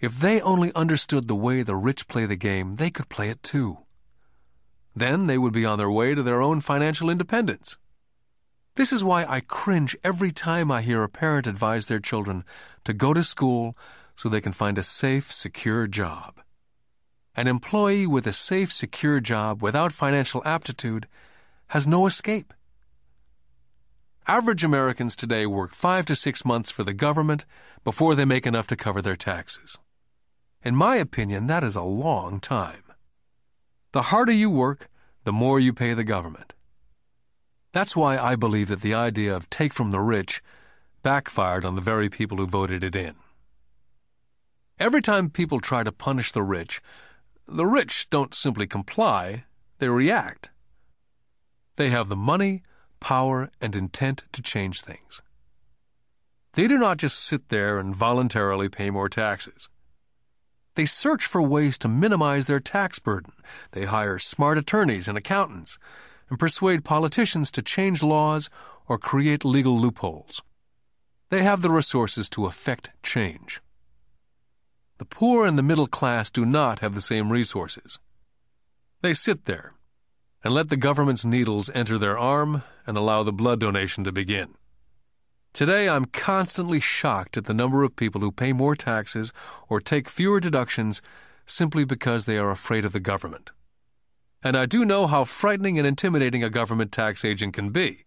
If 0.00 0.18
they 0.18 0.40
only 0.40 0.74
understood 0.74 1.28
the 1.28 1.36
way 1.36 1.62
the 1.62 1.76
rich 1.76 2.08
play 2.08 2.24
the 2.24 2.34
game, 2.34 2.76
they 2.76 2.90
could 2.90 3.10
play 3.10 3.28
it 3.28 3.42
too. 3.42 3.78
Then 4.96 5.26
they 5.26 5.36
would 5.36 5.52
be 5.52 5.66
on 5.66 5.76
their 5.76 5.90
way 5.90 6.14
to 6.14 6.22
their 6.22 6.40
own 6.40 6.62
financial 6.62 7.10
independence. 7.10 7.76
This 8.74 8.92
is 8.92 9.04
why 9.04 9.26
I 9.26 9.40
cringe 9.40 9.96
every 10.02 10.32
time 10.32 10.70
I 10.70 10.80
hear 10.80 11.02
a 11.02 11.08
parent 11.08 11.46
advise 11.46 11.86
their 11.86 12.00
children 12.00 12.42
to 12.84 12.94
go 12.94 13.12
to 13.12 13.22
school 13.22 13.76
so 14.16 14.28
they 14.28 14.40
can 14.40 14.52
find 14.52 14.78
a 14.78 14.82
safe, 14.82 15.30
secure 15.30 15.86
job. 15.86 16.40
An 17.36 17.48
employee 17.48 18.06
with 18.06 18.26
a 18.26 18.32
safe, 18.32 18.72
secure 18.72 19.20
job 19.20 19.62
without 19.62 19.92
financial 19.92 20.42
aptitude 20.46 21.06
has 21.68 21.86
no 21.86 22.06
escape. 22.06 22.54
Average 24.26 24.64
Americans 24.64 25.16
today 25.16 25.44
work 25.44 25.74
five 25.74 26.06
to 26.06 26.16
six 26.16 26.44
months 26.44 26.70
for 26.70 26.84
the 26.84 26.94
government 26.94 27.44
before 27.84 28.14
they 28.14 28.24
make 28.24 28.46
enough 28.46 28.66
to 28.68 28.76
cover 28.76 29.02
their 29.02 29.16
taxes. 29.16 29.78
In 30.62 30.76
my 30.76 30.96
opinion, 30.96 31.46
that 31.48 31.64
is 31.64 31.76
a 31.76 31.82
long 31.82 32.40
time. 32.40 32.84
The 33.92 34.02
harder 34.02 34.32
you 34.32 34.48
work, 34.48 34.88
the 35.24 35.32
more 35.32 35.60
you 35.60 35.74
pay 35.74 35.92
the 35.92 36.04
government. 36.04 36.54
That's 37.72 37.96
why 37.96 38.18
I 38.18 38.36
believe 38.36 38.68
that 38.68 38.82
the 38.82 38.94
idea 38.94 39.34
of 39.34 39.48
take 39.48 39.72
from 39.72 39.90
the 39.90 40.00
rich 40.00 40.42
backfired 41.02 41.64
on 41.64 41.74
the 41.74 41.80
very 41.80 42.08
people 42.08 42.36
who 42.36 42.46
voted 42.46 42.84
it 42.84 42.94
in. 42.94 43.14
Every 44.78 45.00
time 45.00 45.30
people 45.30 45.58
try 45.58 45.82
to 45.82 45.92
punish 45.92 46.32
the 46.32 46.42
rich, 46.42 46.82
the 47.48 47.66
rich 47.66 48.10
don't 48.10 48.34
simply 48.34 48.66
comply, 48.66 49.44
they 49.78 49.88
react. 49.88 50.50
They 51.76 51.88
have 51.90 52.08
the 52.08 52.16
money, 52.16 52.62
power, 53.00 53.50
and 53.60 53.74
intent 53.74 54.24
to 54.32 54.42
change 54.42 54.82
things. 54.82 55.22
They 56.52 56.68
do 56.68 56.78
not 56.78 56.98
just 56.98 57.18
sit 57.18 57.48
there 57.48 57.78
and 57.78 57.96
voluntarily 57.96 58.68
pay 58.68 58.90
more 58.90 59.08
taxes. 59.08 59.70
They 60.74 60.84
search 60.84 61.24
for 61.26 61.40
ways 61.40 61.78
to 61.78 61.88
minimize 61.88 62.46
their 62.46 62.60
tax 62.60 62.98
burden. 62.98 63.32
They 63.72 63.86
hire 63.86 64.18
smart 64.18 64.58
attorneys 64.58 65.08
and 65.08 65.16
accountants 65.16 65.78
and 66.32 66.38
persuade 66.38 66.82
politicians 66.82 67.50
to 67.50 67.60
change 67.60 68.02
laws 68.02 68.48
or 68.88 68.96
create 68.96 69.44
legal 69.44 69.78
loopholes. 69.78 70.42
They 71.28 71.42
have 71.42 71.60
the 71.60 71.68
resources 71.68 72.30
to 72.30 72.46
effect 72.46 72.88
change. 73.02 73.60
The 74.96 75.04
poor 75.04 75.44
and 75.44 75.58
the 75.58 75.62
middle 75.62 75.86
class 75.86 76.30
do 76.30 76.46
not 76.46 76.78
have 76.78 76.94
the 76.94 77.02
same 77.02 77.30
resources. 77.30 77.98
They 79.02 79.12
sit 79.12 79.44
there 79.44 79.74
and 80.42 80.54
let 80.54 80.70
the 80.70 80.78
government's 80.78 81.26
needles 81.26 81.68
enter 81.74 81.98
their 81.98 82.18
arm 82.18 82.62
and 82.86 82.96
allow 82.96 83.22
the 83.22 83.30
blood 83.30 83.60
donation 83.60 84.02
to 84.04 84.10
begin. 84.10 84.54
Today, 85.52 85.86
I'm 85.86 86.06
constantly 86.06 86.80
shocked 86.80 87.36
at 87.36 87.44
the 87.44 87.52
number 87.52 87.82
of 87.82 87.94
people 87.94 88.22
who 88.22 88.32
pay 88.32 88.54
more 88.54 88.74
taxes 88.74 89.34
or 89.68 89.82
take 89.82 90.08
fewer 90.08 90.40
deductions 90.40 91.02
simply 91.44 91.84
because 91.84 92.24
they 92.24 92.38
are 92.38 92.50
afraid 92.50 92.86
of 92.86 92.94
the 92.94 93.00
government. 93.00 93.50
And 94.42 94.56
I 94.56 94.66
do 94.66 94.84
know 94.84 95.06
how 95.06 95.24
frightening 95.24 95.78
and 95.78 95.86
intimidating 95.86 96.42
a 96.42 96.50
government 96.50 96.90
tax 96.90 97.24
agent 97.24 97.54
can 97.54 97.70
be. 97.70 98.04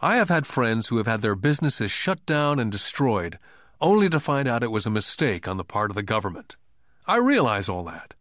I 0.00 0.16
have 0.16 0.28
had 0.28 0.46
friends 0.46 0.88
who 0.88 0.98
have 0.98 1.08
had 1.08 1.22
their 1.22 1.34
businesses 1.34 1.90
shut 1.90 2.24
down 2.24 2.60
and 2.60 2.70
destroyed, 2.70 3.38
only 3.80 4.08
to 4.08 4.20
find 4.20 4.46
out 4.46 4.62
it 4.62 4.70
was 4.70 4.86
a 4.86 4.90
mistake 4.90 5.48
on 5.48 5.56
the 5.56 5.64
part 5.64 5.90
of 5.90 5.96
the 5.96 6.02
government. 6.02 6.56
I 7.06 7.16
realize 7.16 7.68
all 7.68 7.84
that. 7.84 8.14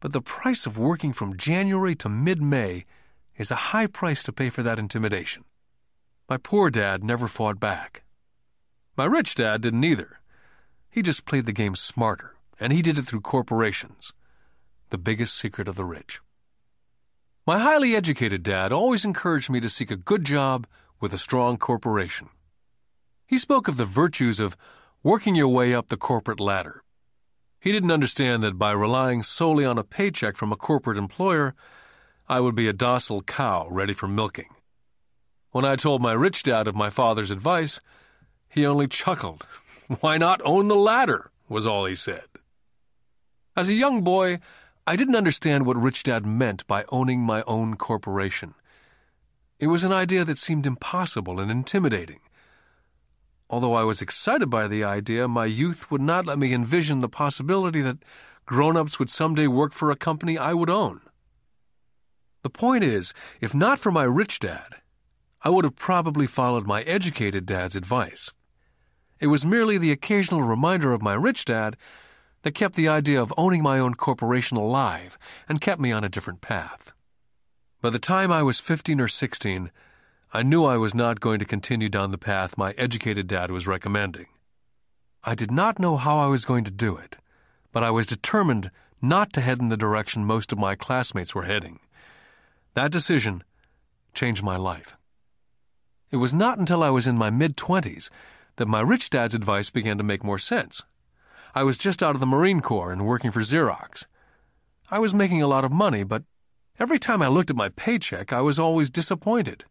But 0.00 0.12
the 0.12 0.20
price 0.20 0.66
of 0.66 0.76
working 0.76 1.12
from 1.12 1.36
January 1.36 1.94
to 1.96 2.08
mid 2.08 2.42
May 2.42 2.84
is 3.36 3.50
a 3.50 3.70
high 3.72 3.86
price 3.86 4.22
to 4.24 4.32
pay 4.32 4.50
for 4.50 4.62
that 4.62 4.78
intimidation. 4.78 5.44
My 6.28 6.36
poor 6.36 6.70
dad 6.70 7.02
never 7.02 7.26
fought 7.26 7.58
back. 7.58 8.02
My 8.96 9.06
rich 9.06 9.34
dad 9.34 9.62
didn't 9.62 9.84
either. 9.84 10.20
He 10.90 11.00
just 11.00 11.24
played 11.24 11.46
the 11.46 11.52
game 11.52 11.74
smarter, 11.74 12.36
and 12.58 12.72
he 12.72 12.82
did 12.82 12.98
it 12.98 13.06
through 13.06 13.22
corporations. 13.22 14.12
The 14.90 14.98
biggest 14.98 15.36
secret 15.36 15.68
of 15.68 15.76
the 15.76 15.84
rich. 15.84 16.20
My 17.46 17.58
highly 17.58 17.96
educated 17.96 18.42
dad 18.42 18.70
always 18.70 19.04
encouraged 19.04 19.50
me 19.50 19.60
to 19.60 19.68
seek 19.68 19.90
a 19.90 19.96
good 19.96 20.24
job 20.24 20.66
with 21.00 21.14
a 21.14 21.18
strong 21.18 21.56
corporation. 21.56 22.28
He 23.26 23.38
spoke 23.38 23.66
of 23.66 23.76
the 23.76 23.84
virtues 23.84 24.40
of 24.40 24.56
working 25.02 25.34
your 25.34 25.48
way 25.48 25.72
up 25.72 25.88
the 25.88 25.96
corporate 25.96 26.40
ladder. 26.40 26.82
He 27.58 27.72
didn't 27.72 27.90
understand 27.90 28.42
that 28.42 28.58
by 28.58 28.72
relying 28.72 29.22
solely 29.22 29.64
on 29.64 29.78
a 29.78 29.84
paycheck 29.84 30.36
from 30.36 30.52
a 30.52 30.56
corporate 30.56 30.98
employer, 30.98 31.54
I 32.28 32.40
would 32.40 32.54
be 32.54 32.68
a 32.68 32.72
docile 32.72 33.22
cow 33.22 33.68
ready 33.70 33.94
for 33.94 34.06
milking. 34.06 34.54
When 35.50 35.64
I 35.64 35.76
told 35.76 36.02
my 36.02 36.12
rich 36.12 36.42
dad 36.42 36.68
of 36.68 36.76
my 36.76 36.90
father's 36.90 37.30
advice, 37.30 37.80
he 38.48 38.66
only 38.66 38.86
chuckled. 38.86 39.46
Why 40.00 40.18
not 40.18 40.40
own 40.44 40.68
the 40.68 40.76
ladder? 40.76 41.30
was 41.48 41.66
all 41.66 41.86
he 41.86 41.96
said. 41.96 42.26
As 43.56 43.68
a 43.68 43.74
young 43.74 44.02
boy, 44.02 44.38
I 44.90 44.96
didn't 44.96 45.14
understand 45.14 45.66
what 45.66 45.80
Rich 45.80 46.02
Dad 46.02 46.26
meant 46.26 46.66
by 46.66 46.84
owning 46.88 47.20
my 47.20 47.44
own 47.46 47.76
corporation. 47.76 48.54
It 49.60 49.68
was 49.68 49.84
an 49.84 49.92
idea 49.92 50.24
that 50.24 50.36
seemed 50.36 50.66
impossible 50.66 51.38
and 51.38 51.48
intimidating. 51.48 52.18
Although 53.48 53.74
I 53.74 53.84
was 53.84 54.02
excited 54.02 54.50
by 54.50 54.66
the 54.66 54.82
idea, 54.82 55.28
my 55.28 55.44
youth 55.44 55.92
would 55.92 56.00
not 56.00 56.26
let 56.26 56.40
me 56.40 56.52
envision 56.52 57.02
the 57.02 57.08
possibility 57.08 57.80
that 57.82 57.98
grown 58.46 58.76
ups 58.76 58.98
would 58.98 59.10
someday 59.10 59.46
work 59.46 59.72
for 59.72 59.92
a 59.92 59.96
company 59.96 60.36
I 60.36 60.54
would 60.54 60.68
own. 60.68 61.02
The 62.42 62.50
point 62.50 62.82
is, 62.82 63.14
if 63.40 63.54
not 63.54 63.78
for 63.78 63.92
my 63.92 64.02
rich 64.02 64.40
dad, 64.40 64.74
I 65.42 65.50
would 65.50 65.64
have 65.64 65.76
probably 65.76 66.26
followed 66.26 66.66
my 66.66 66.82
educated 66.82 67.46
dad's 67.46 67.76
advice. 67.76 68.32
It 69.20 69.28
was 69.28 69.46
merely 69.46 69.78
the 69.78 69.92
occasional 69.92 70.42
reminder 70.42 70.92
of 70.92 71.00
my 71.00 71.14
rich 71.14 71.44
dad 71.44 71.76
that 72.42 72.54
kept 72.54 72.74
the 72.74 72.88
idea 72.88 73.20
of 73.20 73.34
owning 73.36 73.62
my 73.62 73.78
own 73.78 73.94
corporation 73.94 74.56
alive 74.56 75.18
and 75.48 75.60
kept 75.60 75.80
me 75.80 75.92
on 75.92 76.04
a 76.04 76.08
different 76.08 76.40
path. 76.40 76.92
By 77.82 77.90
the 77.90 77.98
time 77.98 78.30
I 78.30 78.42
was 78.42 78.60
15 78.60 79.00
or 79.00 79.08
16, 79.08 79.70
I 80.32 80.42
knew 80.42 80.64
I 80.64 80.76
was 80.76 80.94
not 80.94 81.20
going 81.20 81.38
to 81.38 81.44
continue 81.44 81.88
down 81.88 82.10
the 82.10 82.18
path 82.18 82.58
my 82.58 82.72
educated 82.72 83.26
dad 83.26 83.50
was 83.50 83.66
recommending. 83.66 84.26
I 85.24 85.34
did 85.34 85.50
not 85.50 85.78
know 85.78 85.96
how 85.96 86.18
I 86.18 86.28
was 86.28 86.44
going 86.44 86.64
to 86.64 86.70
do 86.70 86.96
it, 86.96 87.18
but 87.72 87.82
I 87.82 87.90
was 87.90 88.06
determined 88.06 88.70
not 89.02 89.32
to 89.32 89.40
head 89.40 89.60
in 89.60 89.68
the 89.68 89.76
direction 89.76 90.24
most 90.24 90.52
of 90.52 90.58
my 90.58 90.74
classmates 90.74 91.34
were 91.34 91.44
heading. 91.44 91.80
That 92.74 92.92
decision 92.92 93.42
changed 94.14 94.42
my 94.42 94.56
life. 94.56 94.96
It 96.10 96.16
was 96.16 96.34
not 96.34 96.58
until 96.58 96.82
I 96.82 96.90
was 96.90 97.06
in 97.06 97.18
my 97.18 97.30
mid 97.30 97.56
20s 97.56 98.10
that 98.56 98.66
my 98.66 98.80
rich 98.80 99.10
dad's 99.10 99.34
advice 99.34 99.70
began 99.70 99.98
to 99.98 100.04
make 100.04 100.24
more 100.24 100.38
sense. 100.38 100.82
I 101.54 101.62
was 101.62 101.78
just 101.78 102.02
out 102.02 102.14
of 102.14 102.20
the 102.20 102.26
Marine 102.26 102.60
Corps 102.60 102.92
and 102.92 103.06
working 103.06 103.30
for 103.30 103.40
Xerox. 103.40 104.06
I 104.90 104.98
was 104.98 105.14
making 105.14 105.42
a 105.42 105.46
lot 105.46 105.64
of 105.64 105.72
money, 105.72 106.04
but 106.04 106.24
Every 106.80 106.98
time 106.98 107.20
I 107.20 107.28
looked 107.28 107.50
at 107.50 107.56
my 107.56 107.68
paycheck, 107.68 108.32
I 108.32 108.40
was 108.40 108.58
always 108.58 108.88
disappointed. 108.88 109.66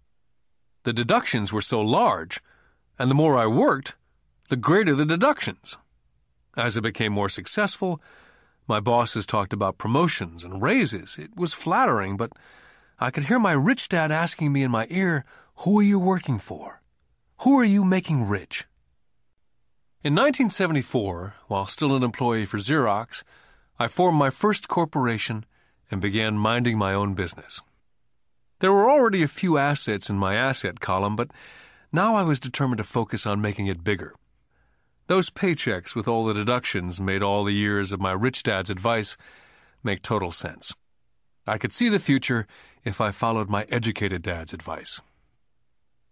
The 0.84 0.94
deductions 0.94 1.52
were 1.52 1.60
so 1.60 1.82
large, 1.82 2.40
and 3.00 3.10
the 3.10 3.16
more 3.16 3.36
I 3.36 3.48
worked, 3.48 3.96
the 4.50 4.56
greater 4.56 4.94
the 4.94 5.08
deductions. 5.08 5.80
As 6.56 6.78
I 6.78 6.82
became 6.82 7.12
more 7.12 7.28
successful, 7.28 8.00
my 8.68 8.80
bosses 8.80 9.26
talked 9.26 9.54
about 9.54 9.80
promotions 9.80 10.44
and 10.44 10.62
raises. 10.62 11.18
It 11.18 11.36
was 11.36 11.52
flattering, 11.52 12.16
but 12.16 12.32
I 13.00 13.10
could 13.10 13.24
hear 13.24 13.40
my 13.40 13.54
rich 13.54 13.90
dad 13.90 14.12
asking 14.12 14.54
me 14.54 14.62
in 14.62 14.70
my 14.70 14.86
ear, 14.92 15.26
Who 15.64 15.80
are 15.80 15.84
you 15.84 15.98
working 15.98 16.38
for? 16.38 16.80
Who 17.40 17.58
are 17.58 17.64
you 17.64 17.84
making 17.84 18.28
rich? 18.28 18.68
In 20.02 20.14
1974, 20.14 21.36
while 21.48 21.66
still 21.66 21.94
an 21.94 22.04
employee 22.04 22.46
for 22.46 22.58
Xerox, 22.58 23.22
I 23.78 23.90
formed 23.90 24.18
my 24.18 24.30
first 24.30 24.70
corporation 24.70 25.46
and 25.92 26.00
began 26.00 26.38
minding 26.38 26.78
my 26.78 26.94
own 26.94 27.16
business. 27.16 27.62
There 28.60 28.72
were 28.72 28.90
already 28.90 29.24
a 29.24 29.28
few 29.28 29.58
assets 29.58 30.10
in 30.10 30.18
my 30.18 30.36
asset 30.36 30.80
column, 30.80 31.18
but 31.18 31.32
now 31.92 32.16
I 32.16 32.24
was 32.24 32.40
determined 32.40 32.78
to 32.78 32.86
focus 32.86 33.28
on 33.28 33.42
making 33.42 33.68
it 33.68 33.84
bigger. 33.84 34.16
Those 35.08 35.30
paychecks 35.30 35.96
with 35.96 36.08
all 36.08 36.24
the 36.24 36.34
deductions 36.34 37.02
made 37.02 37.22
all 37.22 37.44
the 37.44 37.52
years 37.52 37.92
of 37.92 38.00
my 38.00 38.14
rich 38.14 38.44
dad's 38.44 38.70
advice 38.70 39.18
make 39.84 40.02
total 40.02 40.32
sense. 40.32 40.74
I 41.46 41.58
could 41.58 41.74
see 41.74 41.90
the 41.90 42.00
future 42.00 42.48
if 42.86 43.02
I 43.02 43.12
followed 43.12 43.50
my 43.50 43.66
educated 43.70 44.22
dad's 44.22 44.54
advice. 44.54 45.02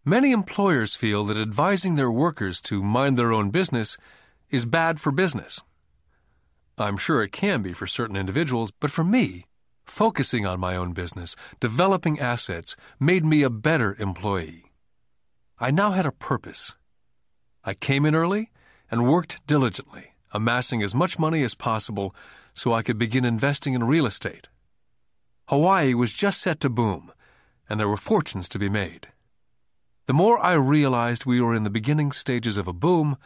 Many 0.08 0.32
employers 0.32 0.96
feel 0.96 1.26
that 1.26 1.38
advising 1.38 1.96
their 1.96 2.10
workers 2.10 2.62
to 2.62 2.82
mind 2.82 3.18
their 3.18 3.34
own 3.34 3.50
business 3.52 3.98
is 4.50 4.66
bad 4.66 5.00
for 5.02 5.12
business. 5.12 5.62
I'm 6.78 6.98
sure 6.98 7.22
it 7.22 7.34
can 7.34 7.62
be 7.62 7.74
for 7.74 7.88
certain 7.88 8.16
individuals, 8.16 8.72
but 8.72 8.90
for 8.90 9.04
me, 9.04 9.48
Focusing 9.88 10.46
on 10.46 10.60
my 10.60 10.76
own 10.76 10.92
business, 10.92 11.36
developing 11.62 12.20
assets, 12.20 12.76
made 13.00 13.24
me 13.24 13.42
a 13.42 13.50
better 13.50 13.96
employee. 14.00 14.66
I 15.60 15.72
now 15.72 15.92
had 15.92 16.06
a 16.06 16.12
purpose. 16.12 16.76
I 17.64 17.74
came 17.74 18.06
in 18.06 18.14
early 18.14 18.52
and 18.92 19.08
worked 19.08 19.40
diligently, 19.48 20.14
amassing 20.34 20.84
as 20.84 20.94
much 20.94 21.18
money 21.18 21.42
as 21.42 21.56
possible 21.56 22.14
so 22.54 22.74
I 22.74 22.84
could 22.84 22.98
begin 22.98 23.24
investing 23.24 23.74
in 23.74 23.86
real 23.86 24.06
estate. 24.06 24.50
Hawaii 25.48 25.94
was 25.94 26.12
just 26.12 26.42
set 26.42 26.60
to 26.60 26.70
boom, 26.70 27.12
and 27.70 27.80
there 27.80 27.90
were 27.90 27.98
fortunes 27.98 28.50
to 28.50 28.60
be 28.60 28.70
made. 28.70 29.08
The 30.08 30.14
more 30.14 30.40
I 30.40 30.54
realized 30.54 31.26
we 31.26 31.42
were 31.42 31.54
in 31.54 31.64
the 31.64 31.70
beginning 31.70 32.14
stages 32.14 32.58
of 32.58 32.66
a 32.66 32.72
boom, 32.72 33.18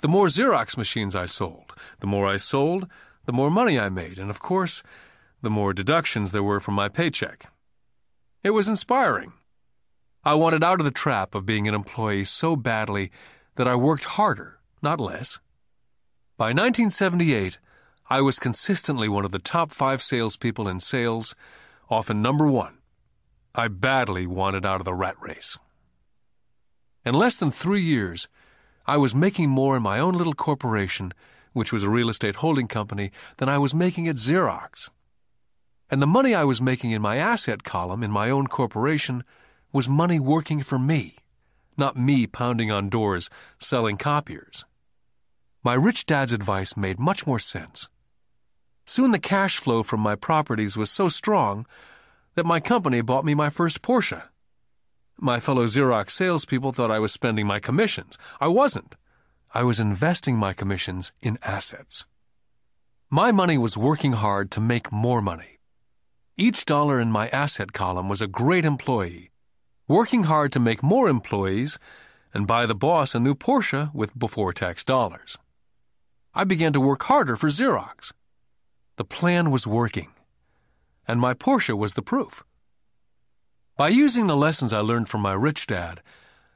the 0.00 0.08
more 0.08 0.28
Xerox 0.28 0.78
machines 0.78 1.14
I 1.14 1.26
sold. 1.26 1.74
The 2.00 2.06
more 2.06 2.26
I 2.26 2.38
sold, 2.38 2.88
the 3.26 3.34
more 3.34 3.50
money 3.50 3.78
I 3.78 3.90
made, 3.90 4.18
and 4.18 4.30
of 4.30 4.40
course, 4.40 4.82
the 5.42 5.50
more 5.50 5.74
deductions 5.74 6.32
there 6.32 6.42
were 6.42 6.58
from 6.58 6.72
my 6.72 6.88
paycheck. 6.88 7.52
It 8.42 8.50
was 8.50 8.66
inspiring. 8.66 9.34
I 10.24 10.34
wanted 10.34 10.64
out 10.64 10.80
of 10.80 10.86
the 10.86 10.90
trap 10.90 11.34
of 11.34 11.44
being 11.44 11.68
an 11.68 11.74
employee 11.74 12.24
so 12.24 12.56
badly 12.56 13.12
that 13.56 13.68
I 13.68 13.74
worked 13.74 14.04
harder, 14.04 14.58
not 14.80 15.00
less. 15.00 15.38
By 16.38 16.46
1978, 16.46 17.58
I 18.08 18.22
was 18.22 18.38
consistently 18.38 19.08
one 19.08 19.26
of 19.26 19.32
the 19.32 19.38
top 19.38 19.70
five 19.70 20.02
salespeople 20.02 20.66
in 20.66 20.80
sales, 20.80 21.34
often 21.90 22.22
number 22.22 22.46
one. 22.46 22.78
I 23.54 23.68
badly 23.68 24.26
wanted 24.26 24.64
out 24.64 24.80
of 24.80 24.86
the 24.86 24.94
rat 24.94 25.16
race. 25.20 25.58
In 27.04 27.14
less 27.14 27.36
than 27.36 27.50
three 27.50 27.82
years, 27.82 28.28
I 28.86 28.96
was 28.96 29.14
making 29.14 29.50
more 29.50 29.76
in 29.76 29.82
my 29.82 29.98
own 29.98 30.14
little 30.14 30.34
corporation, 30.34 31.12
which 31.52 31.72
was 31.72 31.82
a 31.82 31.90
real 31.90 32.08
estate 32.08 32.36
holding 32.36 32.68
company, 32.68 33.10
than 33.38 33.48
I 33.48 33.58
was 33.58 33.74
making 33.74 34.06
at 34.08 34.16
Xerox. 34.16 34.88
And 35.90 36.00
the 36.00 36.06
money 36.06 36.34
I 36.34 36.44
was 36.44 36.62
making 36.62 36.92
in 36.92 37.02
my 37.02 37.16
asset 37.16 37.64
column 37.64 38.02
in 38.02 38.10
my 38.10 38.30
own 38.30 38.46
corporation 38.46 39.24
was 39.72 39.88
money 39.88 40.20
working 40.20 40.62
for 40.62 40.78
me, 40.78 41.16
not 41.76 41.96
me 41.96 42.26
pounding 42.26 42.70
on 42.70 42.88
doors 42.88 43.28
selling 43.58 43.96
copiers. 43.96 44.64
My 45.64 45.74
rich 45.74 46.06
dad's 46.06 46.32
advice 46.32 46.76
made 46.76 46.98
much 46.98 47.26
more 47.26 47.38
sense. 47.38 47.88
Soon 48.86 49.10
the 49.10 49.18
cash 49.18 49.58
flow 49.58 49.82
from 49.82 50.00
my 50.00 50.14
properties 50.14 50.76
was 50.76 50.90
so 50.90 51.08
strong 51.08 51.66
that 52.34 52.46
my 52.46 52.60
company 52.60 53.00
bought 53.00 53.24
me 53.24 53.34
my 53.34 53.50
first 53.50 53.82
Porsche. 53.82 54.22
My 55.18 55.38
fellow 55.38 55.66
Xerox 55.66 56.10
salespeople 56.10 56.72
thought 56.72 56.90
I 56.90 56.98
was 56.98 57.12
spending 57.12 57.46
my 57.46 57.60
commissions. 57.60 58.18
I 58.40 58.48
wasn't. 58.48 58.96
I 59.54 59.62
was 59.64 59.78
investing 59.78 60.36
my 60.36 60.52
commissions 60.52 61.12
in 61.20 61.38
assets. 61.42 62.06
My 63.10 63.30
money 63.30 63.58
was 63.58 63.76
working 63.76 64.12
hard 64.12 64.50
to 64.52 64.60
make 64.60 64.90
more 64.90 65.20
money. 65.20 65.58
Each 66.36 66.64
dollar 66.64 66.98
in 66.98 67.10
my 67.10 67.28
asset 67.28 67.72
column 67.72 68.08
was 68.08 68.22
a 68.22 68.26
great 68.26 68.64
employee, 68.64 69.30
working 69.86 70.24
hard 70.24 70.50
to 70.52 70.60
make 70.60 70.82
more 70.82 71.08
employees 71.08 71.78
and 72.32 72.46
buy 72.46 72.64
the 72.64 72.74
boss 72.74 73.14
a 73.14 73.20
new 73.20 73.34
Porsche 73.34 73.92
with 73.94 74.18
before 74.18 74.54
tax 74.54 74.82
dollars. 74.82 75.36
I 76.34 76.44
began 76.44 76.72
to 76.72 76.80
work 76.80 77.02
harder 77.02 77.36
for 77.36 77.48
Xerox. 77.50 78.12
The 78.96 79.04
plan 79.04 79.50
was 79.50 79.66
working, 79.66 80.12
and 81.06 81.20
my 81.20 81.34
Porsche 81.34 81.76
was 81.76 81.92
the 81.92 82.02
proof. 82.02 82.42
By 83.74 83.88
using 83.88 84.26
the 84.26 84.36
lessons 84.36 84.74
I 84.74 84.80
learned 84.80 85.08
from 85.08 85.22
my 85.22 85.32
rich 85.32 85.66
dad, 85.66 86.02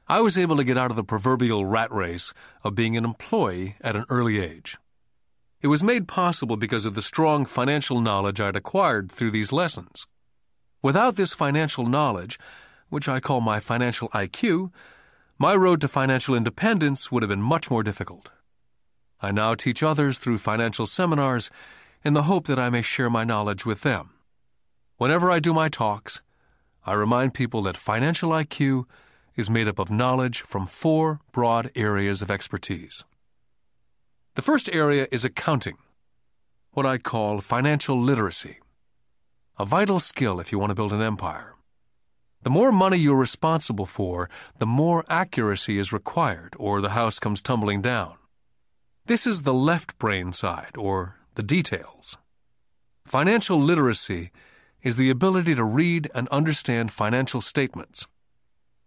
I 0.07 0.21
was 0.21 0.37
able 0.37 0.55
to 0.57 0.63
get 0.63 0.77
out 0.77 0.91
of 0.91 0.95
the 0.95 1.03
proverbial 1.03 1.65
rat 1.65 1.91
race 1.91 2.31
of 2.63 2.75
being 2.75 2.95
an 2.95 3.03
employee 3.03 3.75
at 3.81 3.95
an 3.95 4.05
early 4.09 4.39
age. 4.39 4.77
It 5.59 5.67
was 5.67 5.81
made 5.81 6.07
possible 6.07 6.57
because 6.57 6.85
of 6.85 6.93
the 6.93 7.01
strong 7.01 7.47
financial 7.47 8.01
knowledge 8.01 8.39
I'd 8.39 8.55
acquired 8.55 9.11
through 9.11 9.31
these 9.31 9.51
lessons. 9.51 10.05
Without 10.83 11.15
this 11.15 11.33
financial 11.33 11.87
knowledge, 11.87 12.37
which 12.89 13.09
I 13.09 13.19
call 13.19 13.41
my 13.41 13.59
financial 13.59 14.09
IQ, 14.09 14.71
my 15.39 15.55
road 15.55 15.81
to 15.81 15.87
financial 15.87 16.35
independence 16.35 17.11
would 17.11 17.23
have 17.23 17.29
been 17.29 17.41
much 17.41 17.71
more 17.71 17.81
difficult. 17.81 18.29
I 19.19 19.31
now 19.31 19.55
teach 19.55 19.81
others 19.81 20.19
through 20.19 20.37
financial 20.37 20.85
seminars 20.85 21.49
in 22.03 22.13
the 22.13 22.23
hope 22.23 22.45
that 22.45 22.59
I 22.59 22.69
may 22.69 22.83
share 22.83 23.09
my 23.09 23.23
knowledge 23.23 23.65
with 23.65 23.81
them. 23.81 24.11
Whenever 24.97 25.31
I 25.31 25.39
do 25.39 25.51
my 25.51 25.67
talks, 25.67 26.21
I 26.87 26.93
remind 26.93 27.33
people 27.33 27.61
that 27.63 27.75
financial 27.75 28.29
IQ 28.29 28.85
is 29.35 29.49
made 29.49 29.67
up 29.67 29.77
of 29.77 29.91
knowledge 29.91 30.41
from 30.41 30.65
four 30.65 31.19
broad 31.33 31.69
areas 31.75 32.21
of 32.21 32.31
expertise. 32.31 33.03
The 34.35 34.41
first 34.41 34.69
area 34.71 35.05
is 35.11 35.25
accounting, 35.25 35.77
what 36.71 36.85
I 36.85 36.97
call 36.97 37.41
financial 37.41 37.99
literacy, 37.99 38.59
a 39.59 39.65
vital 39.65 39.99
skill 39.99 40.39
if 40.39 40.53
you 40.53 40.59
want 40.59 40.71
to 40.71 40.75
build 40.75 40.93
an 40.93 41.01
empire. 41.01 41.55
The 42.43 42.49
more 42.49 42.71
money 42.71 42.97
you're 42.97 43.15
responsible 43.15 43.85
for, 43.85 44.29
the 44.57 44.65
more 44.65 45.03
accuracy 45.09 45.79
is 45.79 45.91
required, 45.91 46.55
or 46.57 46.79
the 46.79 46.91
house 46.91 47.19
comes 47.19 47.41
tumbling 47.41 47.81
down. 47.81 48.13
This 49.07 49.27
is 49.27 49.41
the 49.41 49.53
left 49.53 49.99
brain 49.99 50.31
side, 50.31 50.77
or 50.77 51.17
the 51.35 51.43
details. 51.43 52.17
Financial 53.05 53.59
literacy 53.59 54.31
is 54.83 54.97
the 54.97 55.09
ability 55.09 55.55
to 55.55 55.63
read 55.63 56.09
and 56.13 56.27
understand 56.29 56.91
financial 56.91 57.41
statements. 57.41 58.07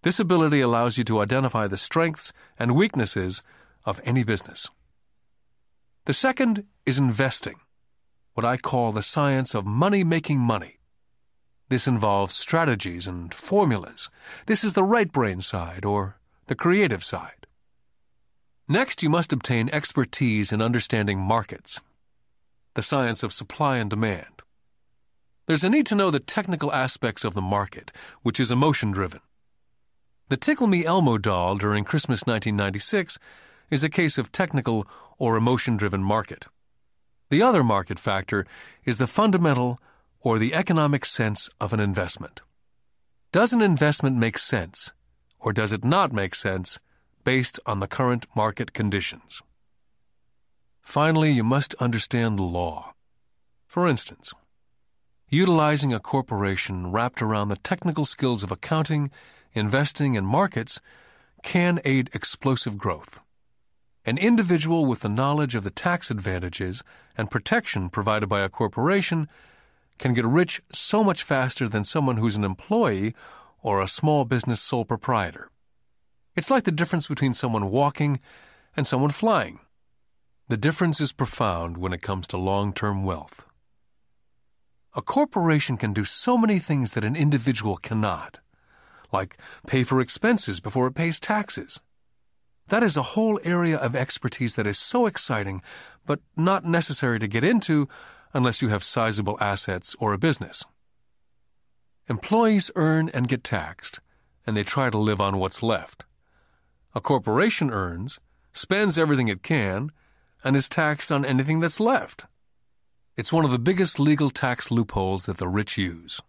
This 0.03 0.19
ability 0.19 0.61
allows 0.61 0.97
you 0.97 1.05
to 1.05 1.21
identify 1.21 1.67
the 1.67 1.77
strengths 1.77 2.33
and 2.59 2.75
weaknesses 2.75 3.43
of 3.85 4.01
any 4.05 4.25
business. 4.25 4.69
The 6.07 6.15
second 6.15 6.65
is 6.87 6.99
investing, 6.99 7.57
what 8.35 8.47
I 8.47 8.57
call 8.57 8.93
the 8.93 9.03
science 9.03 9.55
of 9.55 9.67
money 9.67 10.03
making 10.03 10.39
money. 10.39 10.79
This 11.69 11.87
involves 11.87 12.35
strategies 12.35 13.07
and 13.07 13.33
formulas. 13.33 14.11
This 14.47 14.65
is 14.65 14.75
the 14.75 14.83
right 14.83 15.11
brain 15.13 15.41
side, 15.41 15.85
or 15.85 16.17
the 16.47 16.57
creative 16.57 17.05
side. 17.05 17.47
Next, 18.67 19.03
you 19.03 19.11
must 19.11 19.33
obtain 19.33 19.69
expertise 19.71 20.53
in 20.53 20.63
understanding 20.63 21.19
markets, 21.19 21.81
the 22.75 22.83
science 22.83 23.23
of 23.23 23.33
supply 23.33 23.77
and 23.77 23.91
demand. 23.91 24.40
There's 25.47 25.65
a 25.65 25.71
need 25.71 25.87
to 25.87 25.95
know 25.95 26.11
the 26.11 26.21
technical 26.21 26.73
aspects 26.73 27.25
of 27.25 27.35
the 27.35 27.43
market, 27.43 27.93
which 28.23 28.39
is 28.39 28.51
emotion 28.51 28.91
driven. 28.93 29.21
The 30.29 30.37
Tickle 30.37 30.69
Me 30.69 30.85
Elmo 30.85 31.19
doll 31.19 31.57
during 31.57 31.83
Christmas 31.83 32.21
1996 32.21 33.19
is 33.71 33.83
a 33.83 33.89
case 33.89 34.17
of 34.17 34.31
technical 34.31 34.87
or 35.19 35.37
emotion 35.37 35.77
driven 35.77 36.03
market. 36.03 36.47
The 37.31 37.43
other 37.43 37.65
market 37.65 37.99
factor 37.99 38.47
is 38.85 38.99
the 38.99 39.07
fundamental 39.07 39.79
or 40.21 40.39
the 40.39 40.55
economic 40.55 41.05
sense 41.05 41.49
of 41.61 41.73
an 41.73 41.81
investment. 41.81 42.43
Does 43.33 43.53
an 43.53 43.63
investment 43.63 44.17
make 44.17 44.39
sense, 44.39 44.93
or 45.39 45.53
does 45.53 45.73
it 45.73 45.85
not 45.85 46.13
make 46.13 46.35
sense 46.35 46.79
based 47.25 47.61
on 47.67 47.81
the 47.81 47.87
current 47.87 48.27
market 48.35 48.73
conditions? 48.73 49.43
Finally, 50.81 51.31
you 51.31 51.45
must 51.45 51.75
understand 51.75 52.39
the 52.39 52.43
law. 52.43 52.95
For 53.67 53.87
instance, 53.87 54.33
utilizing 55.31 55.95
a 55.95 56.01
corporation 56.01 56.91
wrapped 56.91 57.23
around 57.23 57.49
the 57.49 57.57
technical 57.57 58.05
skills 58.05 58.43
of 58.43 58.51
accounting 58.51 59.11
investing 59.53 60.15
in 60.15 60.25
markets 60.25 60.81
can 61.43 61.81
aid 61.85 62.11
explosive 62.13 62.77
growth. 62.77 63.21
An 64.05 64.19
individual 64.19 64.87
with 64.87 65.01
the 65.01 65.09
knowledge 65.09 65.55
of 65.55 65.63
the 65.63 65.71
tax 65.71 66.11
advantages 66.11 66.83
and 67.17 67.31
protection 67.31 67.89
provided 67.89 68.29
by 68.29 68.41
a 68.41 68.49
corporation 68.49 69.29
can 69.99 70.15
get 70.15 70.25
rich 70.25 70.61
so 70.73 71.05
much 71.05 71.23
faster 71.23 71.69
than 71.69 71.85
someone 71.85 72.17
who's 72.17 72.37
an 72.37 72.45
employee 72.45 73.15
or 73.63 73.81
a 73.81 73.89
small 73.89 74.25
business 74.25 74.61
sole 74.61 74.85
proprietor. 74.85 75.51
It's 76.35 76.51
like 76.51 76.65
the 76.65 76.73
difference 76.73 77.07
between 77.07 77.35
someone 77.35 77.71
walking 77.71 78.21
and 78.77 78.87
someone 78.87 79.11
flying. 79.11 79.61
The 80.49 80.57
difference 80.57 81.01
is 81.01 81.13
profound 81.13 81.77
when 81.77 81.93
it 81.93 82.03
comes 82.03 82.27
to 82.29 82.37
long 82.37 82.73
term 82.73 83.05
wealth. 83.05 83.45
A 84.95 85.03
corporation 85.03 85.77
can 85.77 85.93
do 85.93 86.05
so 86.05 86.37
many 86.37 86.59
things 86.59 86.93
that 86.93 87.05
an 87.05 87.17
individual 87.17 87.77
cannot 87.77 88.41
like 89.13 89.37
pay 89.67 89.85
for 89.85 90.01
expenses 90.01 90.61
before 90.61 90.87
it 90.87 90.95
pays 90.95 91.21
taxes. 91.21 91.81
That 92.69 92.83
is 92.83 92.97
a 92.97 93.03
whole 93.03 93.41
area 93.43 93.77
of 93.77 93.97
expertise 93.97 94.55
that 94.55 94.67
is 94.67 94.79
so 94.79 95.07
exciting, 95.07 95.63
but 96.07 96.21
not 96.37 96.65
necessary 96.65 97.19
to 97.19 97.27
get 97.27 97.45
into 97.45 97.89
unless 98.33 98.63
you 98.63 98.69
have 98.69 98.85
sizable 98.85 99.37
assets 99.41 99.97
or 99.99 100.13
a 100.13 100.19
business. 100.19 100.65
Employees 102.09 102.71
earn 102.77 103.09
and 103.13 103.29
get 103.29 103.43
taxed, 103.43 104.01
and 104.47 104.57
they 104.57 104.63
try 104.63 104.91
to 104.91 104.99
live 104.99 105.21
on 105.21 105.39
what's 105.39 105.63
left. 105.63 106.05
A 106.95 107.01
corporation 107.01 107.71
earns, 107.71 108.21
spends 108.53 108.99
everything 108.99 109.29
it 109.29 109.43
can, 109.43 109.91
and 110.45 110.57
is 110.57 110.69
taxed 110.69 111.11
on 111.11 111.25
anything 111.25 111.61
that's 111.61 111.81
left. 111.81 112.27
It's 113.21 113.35
one 113.35 113.45
of 113.45 113.51
the 113.51 113.59
biggest 113.59 114.01
legal 114.01 114.31
tax 114.31 114.71
loopholes 114.71 115.27
that 115.27 115.37
the 115.37 115.47
rich 115.47 115.77
use. 115.77 116.23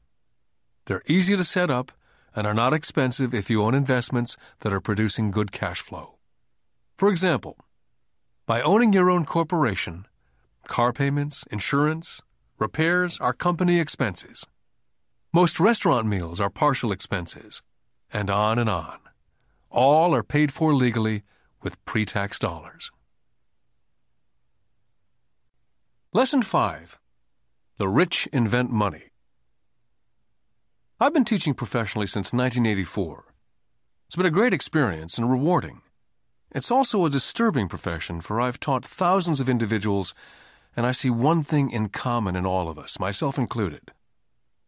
They're 0.88 1.02
easy 1.08 1.38
to 1.38 1.44
set 1.46 1.72
up 1.72 1.94
and 2.36 2.46
are 2.46 2.54
not 2.54 2.74
expensive 2.74 3.34
if 3.34 3.50
you 3.50 3.64
own 3.64 3.74
investments 3.74 4.36
that 4.60 4.74
are 4.74 4.82
producing 4.82 5.32
good 5.32 5.54
cash 5.54 5.80
flow. 5.80 6.18
For 6.98 7.08
example, 7.08 7.56
by 8.46 8.62
owning 8.62 8.92
your 8.92 9.10
own 9.10 9.24
corporation, 9.24 10.06
car 10.68 10.92
payments, 10.92 11.46
insurance, 11.50 12.22
repairs 12.60 13.18
are 13.22 13.32
company 13.32 13.80
expenses. 13.80 14.46
Most 15.32 15.62
restaurant 15.62 16.08
meals 16.08 16.42
are 16.42 16.50
partial 16.50 16.92
expenses, 16.92 17.62
and 18.12 18.30
on 18.30 18.60
and 18.60 18.70
on. 18.70 19.00
All 19.70 20.14
are 20.14 20.24
paid 20.24 20.52
for 20.52 20.74
legally 20.74 21.22
with 21.64 21.86
pre 21.86 22.04
tax 22.04 22.38
dollars. 22.38 22.92
Lesson 26.14 26.42
5 26.42 27.00
The 27.78 27.88
Rich 27.88 28.28
Invent 28.34 28.70
Money. 28.70 29.12
I've 31.00 31.14
been 31.14 31.24
teaching 31.24 31.54
professionally 31.54 32.06
since 32.06 32.34
1984. 32.34 33.34
It's 34.08 34.18
been 34.18 34.26
a 34.26 34.30
great 34.30 34.54
experience 34.54 35.18
and 35.18 35.32
rewarding. 35.32 35.84
It's 36.54 36.70
also 36.70 37.06
a 37.06 37.10
disturbing 37.10 37.70
profession, 37.70 38.20
for 38.20 38.42
I've 38.42 38.60
taught 38.60 38.84
thousands 38.84 39.40
of 39.40 39.48
individuals, 39.48 40.14
and 40.76 40.86
I 40.86 40.92
see 40.92 41.10
one 41.10 41.44
thing 41.44 41.72
in 41.72 41.88
common 41.88 42.36
in 42.36 42.46
all 42.46 42.68
of 42.68 42.78
us, 42.78 43.00
myself 43.00 43.38
included. 43.38 43.94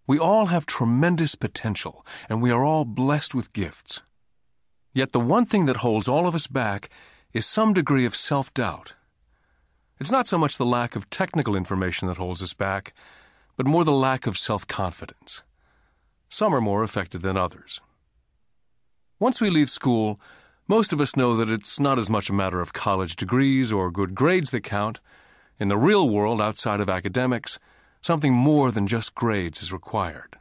We 0.08 0.18
all 0.18 0.46
have 0.46 0.66
tremendous 0.66 1.36
potential, 1.36 2.06
and 2.30 2.42
we 2.42 2.52
are 2.52 2.64
all 2.64 2.86
blessed 2.86 3.36
with 3.36 3.52
gifts. 3.52 4.02
Yet 4.94 5.12
the 5.12 5.20
one 5.20 5.46
thing 5.46 5.66
that 5.66 5.84
holds 5.84 6.08
all 6.08 6.26
of 6.26 6.36
us 6.36 6.48
back 6.48 6.90
is 7.34 7.46
some 7.46 7.74
degree 7.74 8.06
of 8.06 8.16
self 8.16 8.54
doubt. 8.54 8.94
It's 10.04 10.12
not 10.12 10.28
so 10.28 10.38
much 10.38 10.58
the 10.58 10.66
lack 10.66 10.98
of 10.98 11.10
technical 11.10 11.56
information 11.56 12.10
that 12.10 12.18
holds 12.18 12.44
us 12.44 12.54
back, 12.54 12.94
but 13.56 13.66
more 13.66 13.86
the 13.86 13.94
lack 13.94 14.28
of 14.28 14.38
self 14.38 14.68
confidence. 14.68 15.44
Some 16.28 16.54
are 16.54 16.60
more 16.60 16.84
affected 16.84 17.22
than 17.22 17.38
others. 17.38 17.80
Once 19.18 19.40
we 19.40 19.50
leave 19.50 19.70
school, 19.70 20.20
most 20.68 20.92
of 20.92 21.00
us 21.00 21.16
know 21.16 21.38
that 21.38 21.48
it's 21.48 21.80
not 21.80 21.98
as 21.98 22.10
much 22.10 22.30
a 22.30 22.34
matter 22.34 22.60
of 22.60 22.74
college 22.74 23.16
degrees 23.16 23.72
or 23.72 23.90
good 23.90 24.14
grades 24.14 24.52
that 24.52 24.66
count. 24.66 25.00
In 25.58 25.70
the 25.70 25.78
real 25.78 26.10
world, 26.10 26.42
outside 26.42 26.82
of 26.82 26.90
academics, 26.90 27.58
something 28.02 28.34
more 28.34 28.72
than 28.72 28.88
just 28.88 29.16
grades 29.16 29.62
is 29.62 29.72
required. 29.72 30.36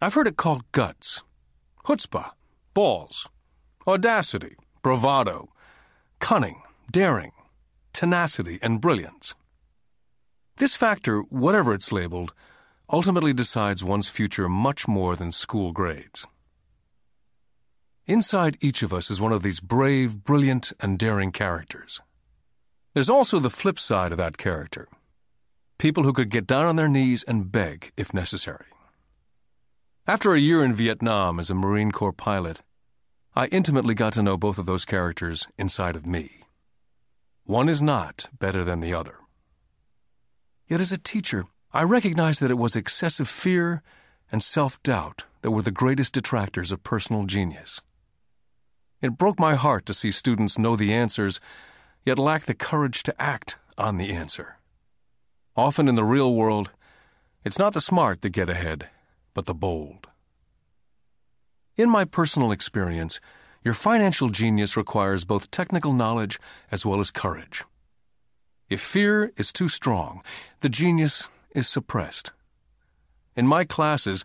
I've 0.00 0.14
heard 0.14 0.28
it 0.28 0.38
called 0.38 0.64
guts, 0.72 1.22
chutzpah, 1.84 2.30
balls, 2.72 3.28
audacity, 3.86 4.56
bravado, 4.82 5.50
cunning, 6.20 6.62
daring, 6.90 7.32
tenacity, 7.96 8.58
and 8.60 8.78
brilliance. 8.78 9.34
This 10.58 10.76
factor, 10.76 11.20
whatever 11.22 11.72
it's 11.72 11.90
labeled, 11.90 12.34
ultimately 12.90 13.32
decides 13.32 13.82
one's 13.82 14.08
future 14.08 14.50
much 14.50 14.86
more 14.86 15.16
than 15.16 15.32
school 15.32 15.72
grades. 15.72 16.26
Inside 18.06 18.58
each 18.60 18.82
of 18.82 18.92
us 18.92 19.10
is 19.10 19.18
one 19.18 19.32
of 19.32 19.42
these 19.42 19.60
brave, 19.60 20.24
brilliant, 20.24 20.74
and 20.78 20.98
daring 20.98 21.32
characters. 21.32 22.02
There's 22.92 23.10
also 23.10 23.38
the 23.38 23.50
flip 23.50 23.78
side 23.78 24.12
of 24.12 24.18
that 24.18 24.36
character 24.36 24.88
people 25.78 26.04
who 26.04 26.12
could 26.14 26.30
get 26.30 26.46
down 26.46 26.64
on 26.64 26.76
their 26.76 26.88
knees 26.88 27.22
and 27.24 27.52
beg 27.52 27.92
if 27.98 28.14
necessary. 28.14 28.64
After 30.06 30.32
a 30.32 30.40
year 30.40 30.64
in 30.64 30.72
Vietnam 30.72 31.38
as 31.38 31.50
a 31.50 31.54
Marine 31.54 31.92
Corps 31.92 32.14
pilot, 32.14 32.62
I 33.34 33.44
intimately 33.46 33.94
got 33.94 34.14
to 34.14 34.22
know 34.22 34.38
both 34.38 34.56
of 34.56 34.64
those 34.64 34.86
characters 34.86 35.46
inside 35.58 35.94
of 35.94 36.06
me. 36.06 36.45
One 37.46 37.68
is 37.68 37.80
not 37.80 38.28
better 38.36 38.64
than 38.64 38.80
the 38.80 38.92
other. 38.92 39.18
Yet 40.66 40.80
as 40.80 40.90
a 40.90 40.98
teacher, 40.98 41.46
I 41.72 41.84
recognized 41.84 42.40
that 42.40 42.50
it 42.50 42.58
was 42.58 42.74
excessive 42.74 43.28
fear 43.28 43.82
and 44.32 44.42
self 44.42 44.82
doubt 44.82 45.24
that 45.42 45.52
were 45.52 45.62
the 45.62 45.70
greatest 45.70 46.12
detractors 46.12 46.72
of 46.72 46.82
personal 46.82 47.24
genius. 47.24 47.82
It 49.00 49.16
broke 49.16 49.38
my 49.38 49.54
heart 49.54 49.86
to 49.86 49.94
see 49.94 50.10
students 50.10 50.58
know 50.58 50.74
the 50.74 50.92
answers, 50.92 51.38
yet 52.04 52.18
lack 52.18 52.46
the 52.46 52.54
courage 52.54 53.04
to 53.04 53.22
act 53.22 53.58
on 53.78 53.96
the 53.96 54.12
answer. 54.12 54.56
Often 55.54 55.86
in 55.86 55.94
the 55.94 56.04
real 56.04 56.34
world, 56.34 56.70
it's 57.44 57.60
not 57.60 57.74
the 57.74 57.80
smart 57.80 58.22
that 58.22 58.30
get 58.30 58.50
ahead, 58.50 58.88
but 59.34 59.46
the 59.46 59.54
bold. 59.54 60.08
In 61.76 61.88
my 61.88 62.04
personal 62.04 62.50
experience, 62.50 63.20
your 63.66 63.74
financial 63.74 64.28
genius 64.28 64.76
requires 64.76 65.24
both 65.24 65.50
technical 65.50 65.92
knowledge 65.92 66.38
as 66.70 66.86
well 66.86 67.00
as 67.00 67.10
courage. 67.10 67.64
If 68.68 68.80
fear 68.80 69.32
is 69.36 69.52
too 69.52 69.68
strong, 69.68 70.22
the 70.60 70.68
genius 70.68 71.28
is 71.50 71.66
suppressed. 71.68 72.30
In 73.34 73.44
my 73.44 73.64
classes, 73.64 74.24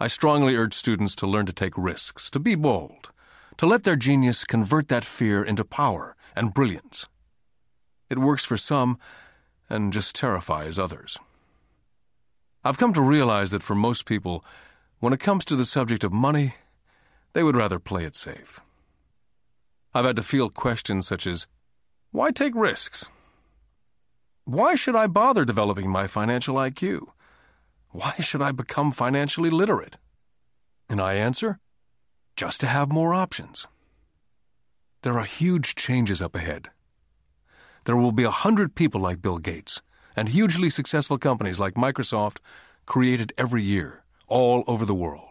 I 0.00 0.08
strongly 0.08 0.56
urge 0.56 0.74
students 0.74 1.14
to 1.16 1.28
learn 1.28 1.46
to 1.46 1.52
take 1.52 1.78
risks, 1.78 2.30
to 2.30 2.40
be 2.40 2.56
bold, 2.56 3.12
to 3.58 3.66
let 3.66 3.84
their 3.84 3.94
genius 3.94 4.44
convert 4.44 4.88
that 4.88 5.04
fear 5.04 5.40
into 5.40 5.64
power 5.64 6.16
and 6.34 6.52
brilliance. 6.52 7.06
It 8.08 8.18
works 8.18 8.44
for 8.44 8.56
some 8.56 8.98
and 9.68 9.92
just 9.92 10.16
terrifies 10.16 10.80
others. 10.80 11.16
I've 12.64 12.78
come 12.78 12.92
to 12.94 13.00
realize 13.00 13.52
that 13.52 13.62
for 13.62 13.76
most 13.76 14.04
people, 14.04 14.44
when 14.98 15.12
it 15.12 15.20
comes 15.20 15.44
to 15.44 15.54
the 15.54 15.64
subject 15.64 16.02
of 16.02 16.12
money, 16.12 16.56
they 17.34 17.44
would 17.44 17.54
rather 17.54 17.78
play 17.78 18.04
it 18.04 18.16
safe. 18.16 18.60
I've 19.92 20.04
had 20.04 20.16
to 20.16 20.22
field 20.22 20.54
questions 20.54 21.06
such 21.06 21.26
as 21.26 21.46
Why 22.12 22.30
take 22.30 22.54
risks? 22.54 23.10
Why 24.44 24.74
should 24.74 24.96
I 24.96 25.06
bother 25.06 25.44
developing 25.44 25.90
my 25.90 26.06
financial 26.06 26.56
IQ? 26.56 27.06
Why 27.90 28.14
should 28.20 28.40
I 28.42 28.52
become 28.52 28.92
financially 28.92 29.50
literate? 29.50 29.96
And 30.88 31.00
I 31.00 31.14
answer, 31.14 31.58
just 32.36 32.60
to 32.60 32.66
have 32.66 32.92
more 32.92 33.14
options. 33.14 33.66
There 35.02 35.18
are 35.18 35.24
huge 35.24 35.74
changes 35.74 36.22
up 36.22 36.36
ahead. 36.36 36.68
There 37.84 37.96
will 37.96 38.12
be 38.12 38.24
a 38.24 38.30
hundred 38.30 38.74
people 38.74 39.00
like 39.00 39.22
Bill 39.22 39.38
Gates 39.38 39.82
and 40.16 40.28
hugely 40.28 40.70
successful 40.70 41.18
companies 41.18 41.58
like 41.58 41.74
Microsoft 41.74 42.38
created 42.86 43.32
every 43.38 43.62
year, 43.62 44.04
all 44.28 44.62
over 44.66 44.84
the 44.84 44.94
world. 44.94 45.29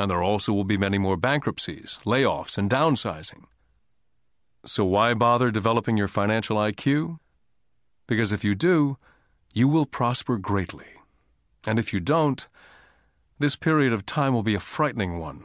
And 0.00 0.10
there 0.10 0.22
also 0.22 0.54
will 0.54 0.64
be 0.64 0.78
many 0.78 0.96
more 0.96 1.18
bankruptcies, 1.18 1.98
layoffs, 2.06 2.56
and 2.56 2.70
downsizing. 2.70 3.44
So 4.64 4.82
why 4.82 5.12
bother 5.12 5.50
developing 5.50 5.98
your 5.98 6.08
financial 6.08 6.56
IQ? 6.56 7.18
Because 8.06 8.32
if 8.32 8.42
you 8.42 8.54
do, 8.54 8.96
you 9.52 9.68
will 9.68 9.84
prosper 9.84 10.38
greatly. 10.38 10.86
And 11.66 11.78
if 11.78 11.92
you 11.92 12.00
don't, 12.00 12.48
this 13.38 13.56
period 13.56 13.92
of 13.92 14.06
time 14.06 14.32
will 14.32 14.42
be 14.42 14.54
a 14.54 14.58
frightening 14.58 15.18
one. 15.18 15.44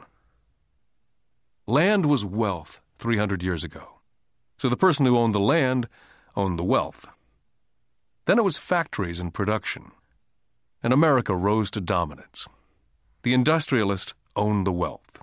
Land 1.66 2.06
was 2.06 2.24
wealth 2.24 2.80
300 2.98 3.42
years 3.42 3.62
ago. 3.62 4.00
So 4.56 4.70
the 4.70 4.74
person 4.74 5.04
who 5.04 5.18
owned 5.18 5.34
the 5.34 5.38
land 5.38 5.86
owned 6.34 6.58
the 6.58 6.64
wealth. 6.64 7.06
Then 8.24 8.38
it 8.38 8.44
was 8.44 8.56
factories 8.56 9.20
and 9.20 9.34
production. 9.34 9.90
And 10.82 10.94
America 10.94 11.36
rose 11.36 11.70
to 11.72 11.82
dominance. 11.82 12.48
The 13.22 13.34
industrialist 13.34 14.14
owned 14.36 14.66
the 14.66 14.72
wealth. 14.72 15.20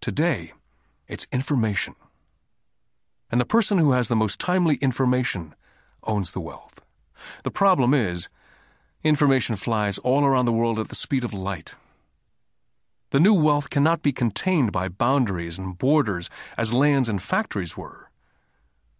Today, 0.00 0.52
it's 1.08 1.26
information. 1.32 1.96
And 3.30 3.40
the 3.40 3.46
person 3.46 3.78
who 3.78 3.92
has 3.92 4.08
the 4.08 4.16
most 4.16 4.38
timely 4.38 4.76
information 4.76 5.54
owns 6.04 6.32
the 6.32 6.40
wealth. 6.40 6.80
The 7.42 7.50
problem 7.50 7.94
is, 7.94 8.28
Information 9.04 9.54
flies 9.54 9.98
all 9.98 10.24
around 10.24 10.46
the 10.46 10.52
world 10.52 10.78
at 10.78 10.88
the 10.88 10.94
speed 10.94 11.24
of 11.24 11.34
light. 11.34 11.74
The 13.10 13.20
new 13.20 13.34
wealth 13.34 13.68
cannot 13.68 14.00
be 14.00 14.12
contained 14.12 14.72
by 14.72 14.88
boundaries 14.88 15.58
and 15.58 15.76
borders 15.76 16.30
as 16.56 16.72
lands 16.72 17.06
and 17.06 17.20
factories 17.20 17.76
were. 17.76 18.10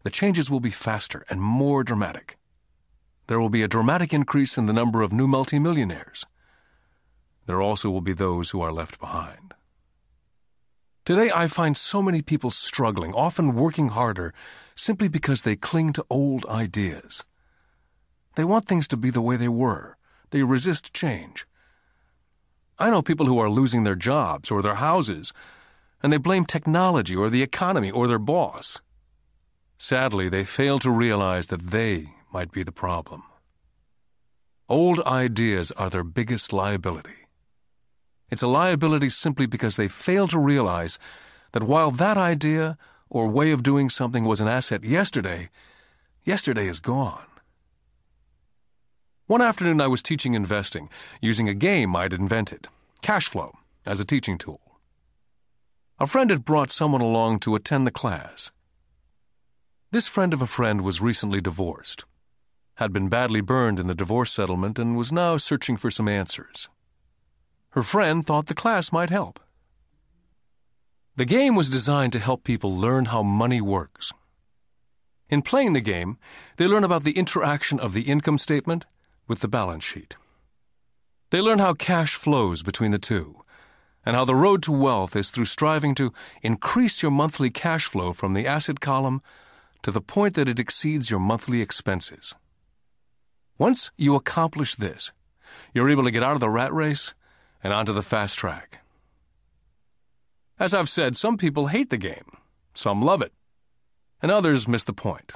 The 0.03 0.11
changes 0.11 0.51
will 0.51 0.61
be 0.61 0.71
faster 0.71 1.25
and 1.31 1.41
more 1.41 1.83
dramatic. 1.83 2.37
There 3.29 3.41
will 3.41 3.49
be 3.49 3.63
a 3.63 3.69
dramatic 3.69 4.13
increase 4.13 4.59
in 4.59 4.67
the 4.67 4.75
number 4.75 5.01
of 5.01 5.11
new 5.11 5.27
multimillionaires. 5.27 6.27
There 7.47 7.61
also 7.61 7.91
will 7.91 8.01
be 8.01 8.13
those 8.15 8.51
who 8.51 8.61
are 8.61 8.73
left 8.73 8.99
behind. 8.99 9.55
Today, 11.05 11.31
I 11.35 11.47
find 11.49 11.77
so 11.77 12.01
many 12.01 12.23
people 12.23 12.49
struggling, 12.49 13.13
often 13.13 13.55
working 13.55 13.91
harder, 13.91 14.33
simply 14.75 15.09
because 15.09 15.43
they 15.43 15.55
cling 15.55 15.93
to 15.95 16.07
old 16.09 16.47
ideas. 16.47 17.25
They 18.37 18.45
want 18.45 18.65
things 18.65 18.89
to 18.89 18.97
be 18.97 19.11
the 19.11 19.21
way 19.21 19.37
they 19.37 19.49
were. 19.49 19.99
They 20.31 20.43
resist 20.43 20.95
change. 20.95 21.47
I 22.79 22.91
know 22.91 23.03
people 23.03 23.27
who 23.27 23.39
are 23.39 23.51
losing 23.51 23.85
their 23.85 23.95
jobs 23.95 24.51
or 24.51 24.63
their 24.63 24.77
houses, 24.77 25.33
and 26.03 26.13
they 26.13 26.17
blame 26.17 26.47
technology 26.47 27.15
or 27.15 27.31
the 27.31 27.43
economy 27.43 27.91
or 27.91 28.09
their 28.09 28.19
boss. 28.19 28.81
Sadly, 29.79 30.29
they 30.29 30.45
fail 30.45 30.79
to 30.79 30.91
realize 30.91 31.49
that 31.49 31.71
they 31.71 32.15
might 32.33 32.51
be 32.51 32.63
the 32.63 32.73
problem. 32.73 33.23
Old 34.69 35.01
ideas 35.01 35.71
are 35.73 35.91
their 35.91 36.03
biggest 36.03 36.53
liability. 36.53 37.24
It's 38.35 38.43
a 38.43 38.49
liability 38.49 39.11
simply 39.11 39.47
because 39.47 39.77
they 39.77 39.87
fail 39.87 40.27
to 40.27 40.41
realize 40.41 40.99
that 41.53 41.63
while 41.63 41.93
that 41.93 42.17
idea 42.17 42.77
or 43.09 43.29
way 43.29 43.53
of 43.53 43.63
doing 43.63 43.89
something 43.89 44.25
was 44.25 44.41
an 44.41 44.49
asset 44.49 44.83
yesterday, 44.83 45.51
yesterday 46.25 46.67
is 46.67 46.81
gone. 46.81 47.27
One 49.29 49.41
afternoon, 49.41 49.81
I 49.81 49.87
was 49.87 50.03
teaching 50.03 50.35
investing 50.35 50.89
using 51.21 51.49
a 51.49 51.55
game 51.55 51.95
I'd 51.95 52.13
invented, 52.13 52.67
cash 53.03 53.29
flow, 53.29 53.53
as 53.87 54.01
a 54.01 54.05
teaching 54.05 54.37
tool. 54.37 54.81
A 56.01 56.09
friend 56.09 56.31
had 56.31 56.45
brought 56.45 56.73
someone 56.73 57.03
along 57.03 57.39
to 57.39 57.55
attend 57.55 57.87
the 57.87 57.93
class. 57.93 58.51
This 59.93 60.09
friend 60.09 60.35
of 60.35 60.43
a 60.43 60.49
friend 60.49 60.81
was 60.81 61.01
recently 61.01 61.41
divorced, 61.41 62.05
had 62.79 62.93
been 62.93 63.09
badly 63.09 63.43
burned 63.43 63.79
in 63.79 63.87
the 63.87 63.95
divorce 63.95 64.33
settlement, 64.33 64.77
and 64.77 64.97
was 64.97 65.13
now 65.13 65.37
searching 65.37 65.77
for 65.77 65.89
some 65.89 66.09
answers. 66.09 66.69
Her 67.75 67.83
friend 67.83 68.25
thought 68.25 68.47
the 68.47 68.55
class 68.55 68.93
might 68.93 69.11
help. 69.11 69.41
The 71.17 71.25
game 71.25 71.57
was 71.57 71.69
designed 71.69 72.13
to 72.13 72.21
help 72.21 72.45
people 72.45 72.73
learn 72.73 73.07
how 73.07 73.25
money 73.25 73.61
works. 73.61 74.13
In 75.29 75.43
playing 75.43 75.73
the 75.73 75.81
game, 75.81 76.17
they 76.57 76.69
learn 76.69 76.85
about 76.85 77.03
the 77.03 77.19
interaction 77.19 77.81
of 77.81 77.93
the 77.93 78.03
income 78.03 78.39
statement 78.39 78.87
with 79.27 79.41
the 79.41 79.49
balance 79.49 79.83
sheet. 79.83 80.15
They 81.31 81.41
learn 81.41 81.59
how 81.59 81.75
cash 81.75 82.15
flows 82.15 82.63
between 82.63 82.93
the 82.93 82.99
two, 83.01 83.43
and 84.07 84.15
how 84.15 84.25
the 84.25 84.37
road 84.37 84.63
to 84.65 84.73
wealth 84.73 85.17
is 85.17 85.31
through 85.31 85.47
striving 85.47 85.97
to 85.97 86.13
increase 86.43 87.03
your 87.03 87.11
monthly 87.11 87.51
cash 87.51 87.87
flow 87.87 88.13
from 88.13 88.35
the 88.35 88.47
asset 88.47 88.79
column 88.79 89.21
to 89.83 89.91
the 89.91 90.01
point 90.01 90.35
that 90.35 90.49
it 90.49 90.61
exceeds 90.61 91.11
your 91.11 91.19
monthly 91.19 91.61
expenses. 91.61 92.37
Once 93.59 93.91
you 93.97 94.15
accomplish 94.15 94.77
this, 94.77 95.11
you're 95.73 95.91
able 95.91 96.05
to 96.05 96.13
get 96.13 96.23
out 96.23 96.35
of 96.35 96.41
the 96.41 96.49
rat 96.49 96.73
race 96.73 97.15
and 97.65 97.73
onto 97.73 97.93
the 97.95 98.03
fast 98.03 98.39
track. 98.39 98.81
As 100.59 100.75
I've 100.75 100.91
said, 100.91 101.17
some 101.17 101.39
people 101.39 101.69
hate 101.69 101.91
the 101.91 101.97
game, 101.97 102.37
some 102.75 103.03
love 103.03 103.23
it, 103.23 103.33
and 104.23 104.31
others 104.31 104.69
miss 104.69 104.85
the 104.85 104.93
point. 104.93 105.33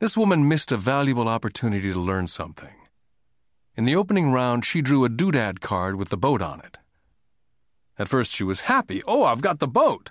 This 0.00 0.16
woman 0.16 0.48
missed 0.48 0.72
a 0.72 0.76
valuable 0.76 1.28
opportunity 1.28 1.92
to 1.92 2.00
learn 2.00 2.26
something. 2.26 2.74
In 3.76 3.84
the 3.84 3.94
opening 3.94 4.32
round, 4.32 4.64
she 4.64 4.80
drew 4.80 5.04
a 5.04 5.10
doodad 5.10 5.60
card 5.60 5.96
with 5.96 6.08
the 6.08 6.16
boat 6.16 6.40
on 6.40 6.60
it. 6.60 6.78
At 7.98 8.08
first, 8.08 8.34
she 8.34 8.44
was 8.44 8.60
happy. 8.60 9.02
Oh, 9.06 9.24
I've 9.24 9.42
got 9.42 9.58
the 9.58 9.68
boat! 9.68 10.10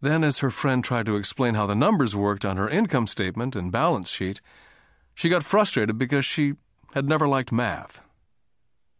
Then, 0.00 0.22
as 0.22 0.38
her 0.38 0.50
friend 0.50 0.84
tried 0.84 1.06
to 1.06 1.16
explain 1.16 1.54
how 1.54 1.66
the 1.66 1.74
numbers 1.74 2.14
worked 2.14 2.44
on 2.44 2.58
her 2.58 2.68
income 2.68 3.06
statement 3.06 3.56
and 3.56 3.72
balance 3.72 4.10
sheet, 4.10 4.40
she 5.14 5.28
got 5.28 5.42
frustrated 5.42 5.96
because 5.96 6.24
she 6.24 6.54
had 6.92 7.08
never 7.08 7.26
liked 7.26 7.50
math. 7.50 8.02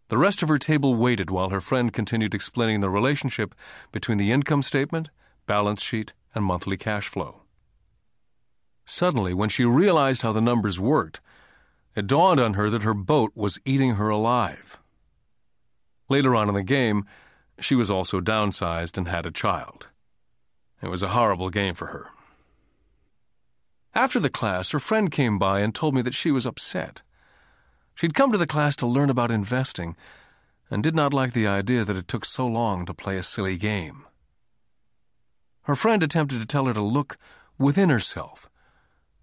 The 0.08 0.18
rest 0.18 0.42
of 0.42 0.48
her 0.48 0.58
table 0.58 0.94
waited 0.94 1.30
while 1.30 1.50
her 1.50 1.60
friend 1.60 1.92
continued 1.92 2.34
explaining 2.34 2.80
the 2.80 2.90
relationship 2.90 3.54
between 3.90 4.18
the 4.18 4.30
income 4.30 4.62
statement, 4.62 5.08
balance 5.46 5.82
sheet, 5.82 6.12
and 6.34 6.44
monthly 6.44 6.76
cash 6.76 7.08
flow. 7.08 7.42
Suddenly, 8.84 9.34
when 9.34 9.48
she 9.48 9.64
realized 9.64 10.22
how 10.22 10.32
the 10.32 10.40
numbers 10.40 10.78
worked, 10.78 11.20
it 11.96 12.06
dawned 12.06 12.38
on 12.38 12.54
her 12.54 12.70
that 12.70 12.84
her 12.84 12.94
boat 12.94 13.32
was 13.34 13.58
eating 13.64 13.96
her 13.96 14.08
alive. 14.08 14.78
Later 16.08 16.36
on 16.36 16.48
in 16.48 16.54
the 16.54 16.62
game, 16.62 17.04
she 17.58 17.74
was 17.74 17.90
also 17.90 18.20
downsized 18.20 18.96
and 18.96 19.08
had 19.08 19.26
a 19.26 19.32
child. 19.32 19.88
It 20.80 20.88
was 20.88 21.02
a 21.02 21.08
horrible 21.08 21.50
game 21.50 21.74
for 21.74 21.86
her. 21.86 22.10
After 23.94 24.20
the 24.20 24.30
class, 24.30 24.70
her 24.70 24.78
friend 24.78 25.10
came 25.10 25.38
by 25.38 25.60
and 25.60 25.74
told 25.74 25.94
me 25.94 26.02
that 26.02 26.14
she 26.14 26.30
was 26.30 26.46
upset. 26.46 27.02
She'd 27.96 28.14
come 28.14 28.30
to 28.30 28.38
the 28.38 28.46
class 28.46 28.76
to 28.76 28.86
learn 28.86 29.08
about 29.08 29.30
investing 29.30 29.96
and 30.70 30.82
did 30.82 30.94
not 30.94 31.14
like 31.14 31.32
the 31.32 31.46
idea 31.46 31.82
that 31.82 31.96
it 31.96 32.06
took 32.06 32.26
so 32.26 32.46
long 32.46 32.84
to 32.84 32.92
play 32.92 33.16
a 33.16 33.22
silly 33.22 33.56
game. 33.56 34.04
Her 35.62 35.74
friend 35.74 36.02
attempted 36.02 36.38
to 36.40 36.46
tell 36.46 36.66
her 36.66 36.74
to 36.74 36.82
look 36.82 37.16
within 37.58 37.88
herself 37.88 38.50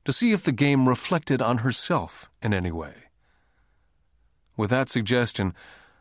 to 0.05 0.11
see 0.11 0.31
if 0.31 0.43
the 0.43 0.51
game 0.51 0.89
reflected 0.89 1.39
on 1.39 1.59
herself 1.59 2.31
in 2.41 2.51
any 2.51 2.71
way. 2.71 2.93
With 4.57 4.71
that 4.71 4.89
suggestion, 4.89 5.53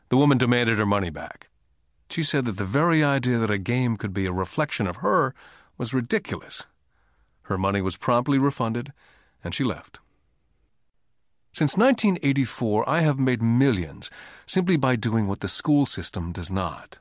the 0.08 0.16
woman 0.16 0.38
demanded 0.38 0.78
her 0.78 0.86
money 0.86 1.10
back. 1.10 1.50
She 2.08 2.22
said 2.22 2.46
that 2.46 2.56
the 2.56 2.64
very 2.64 3.04
idea 3.04 3.36
that 3.38 3.50
a 3.50 3.58
game 3.58 3.98
could 3.98 4.14
be 4.14 4.24
a 4.24 4.32
reflection 4.32 4.86
of 4.86 4.96
her 4.96 5.34
was 5.76 5.92
ridiculous. 5.92 6.64
Her 7.42 7.58
money 7.58 7.82
was 7.82 7.98
promptly 7.98 8.38
refunded, 8.38 8.94
and 9.44 9.54
she 9.54 9.62
left. 9.62 9.98
Since 11.54 11.76
1984, 11.76 12.88
I 12.88 13.00
have 13.00 13.18
made 13.18 13.42
millions 13.42 14.10
simply 14.46 14.78
by 14.78 14.96
doing 14.96 15.26
what 15.26 15.40
the 15.40 15.48
school 15.48 15.84
system 15.84 16.32
does 16.32 16.50
not 16.50 16.98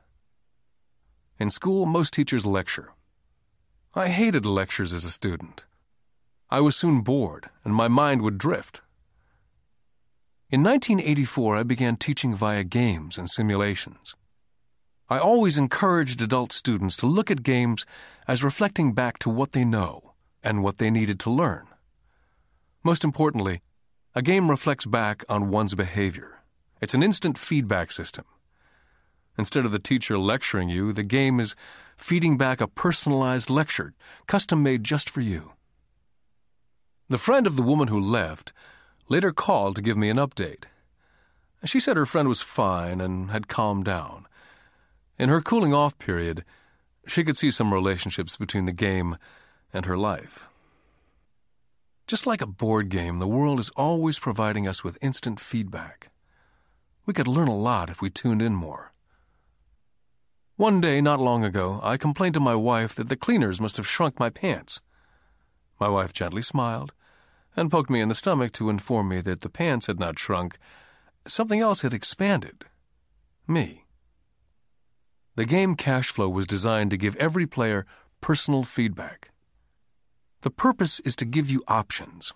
In 1.38 1.48
school, 1.48 1.86
most 1.86 2.12
teachers 2.12 2.44
lecture. 2.44 2.92
I 3.94 4.08
hated 4.08 4.44
lectures 4.44 4.92
as 4.92 5.04
a 5.04 5.10
student. 5.10 5.64
I 6.50 6.60
was 6.60 6.76
soon 6.76 7.00
bored, 7.00 7.48
and 7.64 7.74
my 7.74 7.88
mind 7.88 8.20
would 8.20 8.36
drift. 8.36 8.82
In 10.50 10.62
1984, 10.62 11.56
I 11.56 11.62
began 11.62 11.96
teaching 11.96 12.34
via 12.34 12.62
games 12.62 13.16
and 13.16 13.30
simulations. 13.30 14.14
I 15.08 15.18
always 15.18 15.56
encouraged 15.56 16.20
adult 16.20 16.52
students 16.52 16.96
to 16.98 17.06
look 17.06 17.30
at 17.30 17.42
games 17.42 17.86
as 18.28 18.44
reflecting 18.44 18.92
back 18.92 19.18
to 19.20 19.30
what 19.30 19.52
they 19.52 19.64
know 19.64 20.12
and 20.42 20.62
what 20.62 20.76
they 20.76 20.90
needed 20.90 21.18
to 21.20 21.30
learn. 21.30 21.66
Most 22.84 23.02
importantly, 23.02 23.62
a 24.14 24.22
game 24.22 24.50
reflects 24.50 24.84
back 24.84 25.24
on 25.28 25.50
one's 25.50 25.74
behavior. 25.74 26.40
It's 26.80 26.94
an 26.94 27.02
instant 27.02 27.38
feedback 27.38 27.90
system. 27.90 28.24
Instead 29.38 29.64
of 29.64 29.72
the 29.72 29.78
teacher 29.78 30.18
lecturing 30.18 30.68
you, 30.68 30.92
the 30.92 31.02
game 31.02 31.40
is 31.40 31.56
feeding 31.96 32.36
back 32.36 32.60
a 32.60 32.66
personalized 32.66 33.48
lecture, 33.48 33.94
custom 34.26 34.62
made 34.62 34.84
just 34.84 35.08
for 35.08 35.22
you. 35.22 35.52
The 37.08 37.18
friend 37.18 37.46
of 37.46 37.56
the 37.56 37.62
woman 37.62 37.88
who 37.88 38.00
left 38.00 38.52
later 39.08 39.32
called 39.32 39.76
to 39.76 39.82
give 39.82 39.96
me 39.96 40.10
an 40.10 40.18
update. 40.18 40.64
She 41.64 41.80
said 41.80 41.96
her 41.96 42.06
friend 42.06 42.28
was 42.28 42.42
fine 42.42 43.00
and 43.00 43.30
had 43.30 43.48
calmed 43.48 43.84
down. 43.84 44.26
In 45.18 45.28
her 45.28 45.40
cooling 45.40 45.72
off 45.72 45.98
period, 45.98 46.44
she 47.06 47.24
could 47.24 47.36
see 47.36 47.50
some 47.50 47.72
relationships 47.72 48.36
between 48.36 48.66
the 48.66 48.72
game 48.72 49.16
and 49.72 49.86
her 49.86 49.96
life. 49.96 50.48
Just 52.12 52.26
like 52.26 52.42
a 52.42 52.46
board 52.46 52.90
game, 52.90 53.20
the 53.20 53.26
world 53.26 53.58
is 53.58 53.70
always 53.70 54.18
providing 54.18 54.68
us 54.68 54.84
with 54.84 54.98
instant 55.00 55.40
feedback. 55.40 56.10
We 57.06 57.14
could 57.14 57.26
learn 57.26 57.48
a 57.48 57.56
lot 57.56 57.88
if 57.88 58.02
we 58.02 58.10
tuned 58.10 58.42
in 58.42 58.54
more. 58.54 58.92
One 60.56 60.78
day, 60.78 61.00
not 61.00 61.20
long 61.20 61.42
ago, 61.42 61.80
I 61.82 61.96
complained 61.96 62.34
to 62.34 62.38
my 62.40 62.54
wife 62.54 62.94
that 62.96 63.08
the 63.08 63.16
cleaners 63.16 63.62
must 63.62 63.78
have 63.78 63.88
shrunk 63.88 64.20
my 64.20 64.28
pants. 64.28 64.82
My 65.80 65.88
wife 65.88 66.12
gently 66.12 66.42
smiled 66.42 66.92
and 67.56 67.70
poked 67.70 67.88
me 67.88 68.02
in 68.02 68.10
the 68.10 68.14
stomach 68.14 68.52
to 68.52 68.68
inform 68.68 69.08
me 69.08 69.22
that 69.22 69.40
the 69.40 69.48
pants 69.48 69.86
had 69.86 69.98
not 69.98 70.18
shrunk, 70.18 70.58
something 71.26 71.60
else 71.60 71.80
had 71.80 71.94
expanded. 71.94 72.66
Me. 73.48 73.86
The 75.36 75.46
game 75.46 75.76
Cash 75.76 76.10
Flow 76.10 76.28
was 76.28 76.46
designed 76.46 76.90
to 76.90 76.98
give 76.98 77.16
every 77.16 77.46
player 77.46 77.86
personal 78.20 78.64
feedback. 78.64 79.31
The 80.42 80.50
purpose 80.50 80.98
is 81.00 81.14
to 81.16 81.24
give 81.24 81.50
you 81.50 81.62
options. 81.68 82.32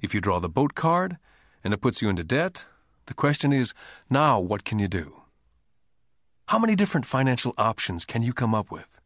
If 0.00 0.14
you 0.14 0.20
draw 0.20 0.38
the 0.38 0.48
boat 0.48 0.74
card 0.74 1.18
and 1.64 1.74
it 1.74 1.80
puts 1.80 2.00
you 2.00 2.08
into 2.08 2.22
debt, 2.22 2.66
the 3.06 3.14
question 3.14 3.52
is 3.52 3.74
now 4.08 4.38
what 4.38 4.64
can 4.64 4.78
you 4.78 4.86
do? 4.86 5.22
How 6.46 6.58
many 6.60 6.76
different 6.76 7.04
financial 7.04 7.54
options 7.58 8.04
can 8.04 8.22
you 8.22 8.32
come 8.32 8.54
up 8.54 8.70
with? 8.70 9.00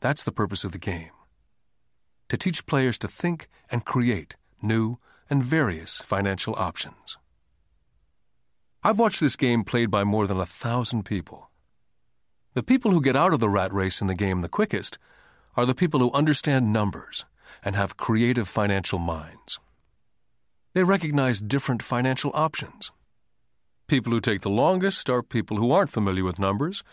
That's 0.00 0.24
the 0.24 0.32
purpose 0.32 0.64
of 0.64 0.72
the 0.72 0.78
game. 0.78 1.10
To 2.30 2.38
teach 2.38 2.64
players 2.64 2.96
to 2.98 3.08
think 3.08 3.48
and 3.70 3.84
create 3.84 4.36
new 4.62 4.98
and 5.28 5.44
various 5.44 5.98
financial 5.98 6.54
options. 6.56 7.18
I've 8.82 8.98
watched 8.98 9.20
this 9.20 9.36
game 9.36 9.64
played 9.64 9.90
by 9.90 10.04
more 10.04 10.26
than 10.26 10.40
a 10.40 10.46
thousand 10.46 11.04
people. 11.04 11.50
The 12.54 12.62
people 12.62 12.90
who 12.90 13.02
get 13.02 13.16
out 13.16 13.34
of 13.34 13.40
the 13.40 13.50
rat 13.50 13.72
race 13.72 14.00
in 14.00 14.06
the 14.06 14.14
game 14.14 14.40
the 14.40 14.48
quickest 14.48 14.98
are 15.56 15.66
the 15.66 15.74
people 15.74 16.00
who 16.00 16.10
understand 16.12 16.72
numbers 16.72 17.26
and 17.64 17.76
have 17.76 17.96
creative 17.96 18.48
financial 18.48 18.98
minds. 18.98 19.58
They 20.74 20.84
recognize 20.84 21.40
different 21.40 21.82
financial 21.82 22.30
options 22.34 22.92
People 23.90 24.12
who 24.12 24.20
take 24.20 24.42
the 24.42 24.50
longest 24.50 25.10
are 25.10 25.20
people 25.20 25.56
who 25.56 25.72
aren't 25.72 25.90
familiar 25.90 26.22
with 26.22 26.38
numbers 26.38 26.84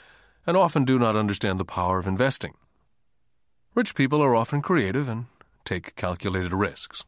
and 0.48 0.58
often 0.58 0.84
do 0.84 0.98
not 0.98 1.16
understand 1.16 1.60
the 1.60 1.64
power 1.64 2.00
of 2.00 2.08
investing. 2.08 2.56
Rich 3.76 3.94
people 3.94 4.20
are 4.20 4.34
often 4.34 4.64
creative 4.64 5.08
and 5.08 5.28
take 5.64 5.96
calculated 5.96 6.54
risks. 6.54 7.06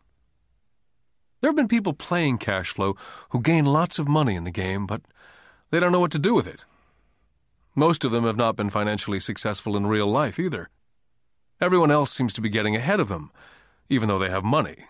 There 1.42 1.50
have 1.50 1.56
been 1.56 1.68
people 1.68 1.94
playing 1.94 2.38
cash 2.38 2.70
flow 2.70 2.98
who 3.30 3.42
gain 3.42 3.66
lots 3.66 3.98
of 3.98 4.08
money 4.08 4.36
in 4.36 4.44
the 4.44 4.52
game, 4.52 4.86
but 4.86 5.02
they 5.72 5.80
don't 5.80 5.92
know 5.92 6.00
what 6.00 6.12
to 6.12 6.20
do 6.20 6.36
with 6.36 6.46
it. 6.46 6.66
Most 7.74 8.06
of 8.06 8.12
them 8.12 8.26
have 8.26 8.38
not 8.38 8.56
been 8.56 8.70
financially 8.70 9.20
successful 9.20 9.76
in 9.76 9.88
real 9.88 10.06
life 10.06 10.38
either. 10.38 10.70
Everyone 11.62 11.92
else 11.92 12.12
seems 12.12 12.34
to 12.34 12.42
be 12.42 12.50
getting 12.50 12.76
ahead 12.76 13.00
of 13.00 13.10
them, 13.10 13.32
even 13.90 14.08
though 14.08 14.20
they 14.20 14.30
have 14.30 14.44
money. 14.44 14.86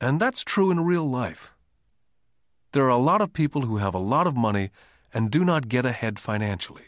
And 0.00 0.18
that's 0.18 0.42
true 0.42 0.70
in 0.70 0.84
real 0.84 1.08
life. 1.08 1.52
There 2.72 2.84
are 2.84 2.88
a 2.88 2.96
lot 2.96 3.20
of 3.20 3.32
people 3.32 3.62
who 3.62 3.76
have 3.76 3.94
a 3.94 3.98
lot 3.98 4.26
of 4.26 4.36
money 4.36 4.70
and 5.12 5.30
do 5.30 5.44
not 5.44 5.68
get 5.68 5.86
ahead 5.86 6.18
financially. 6.18 6.84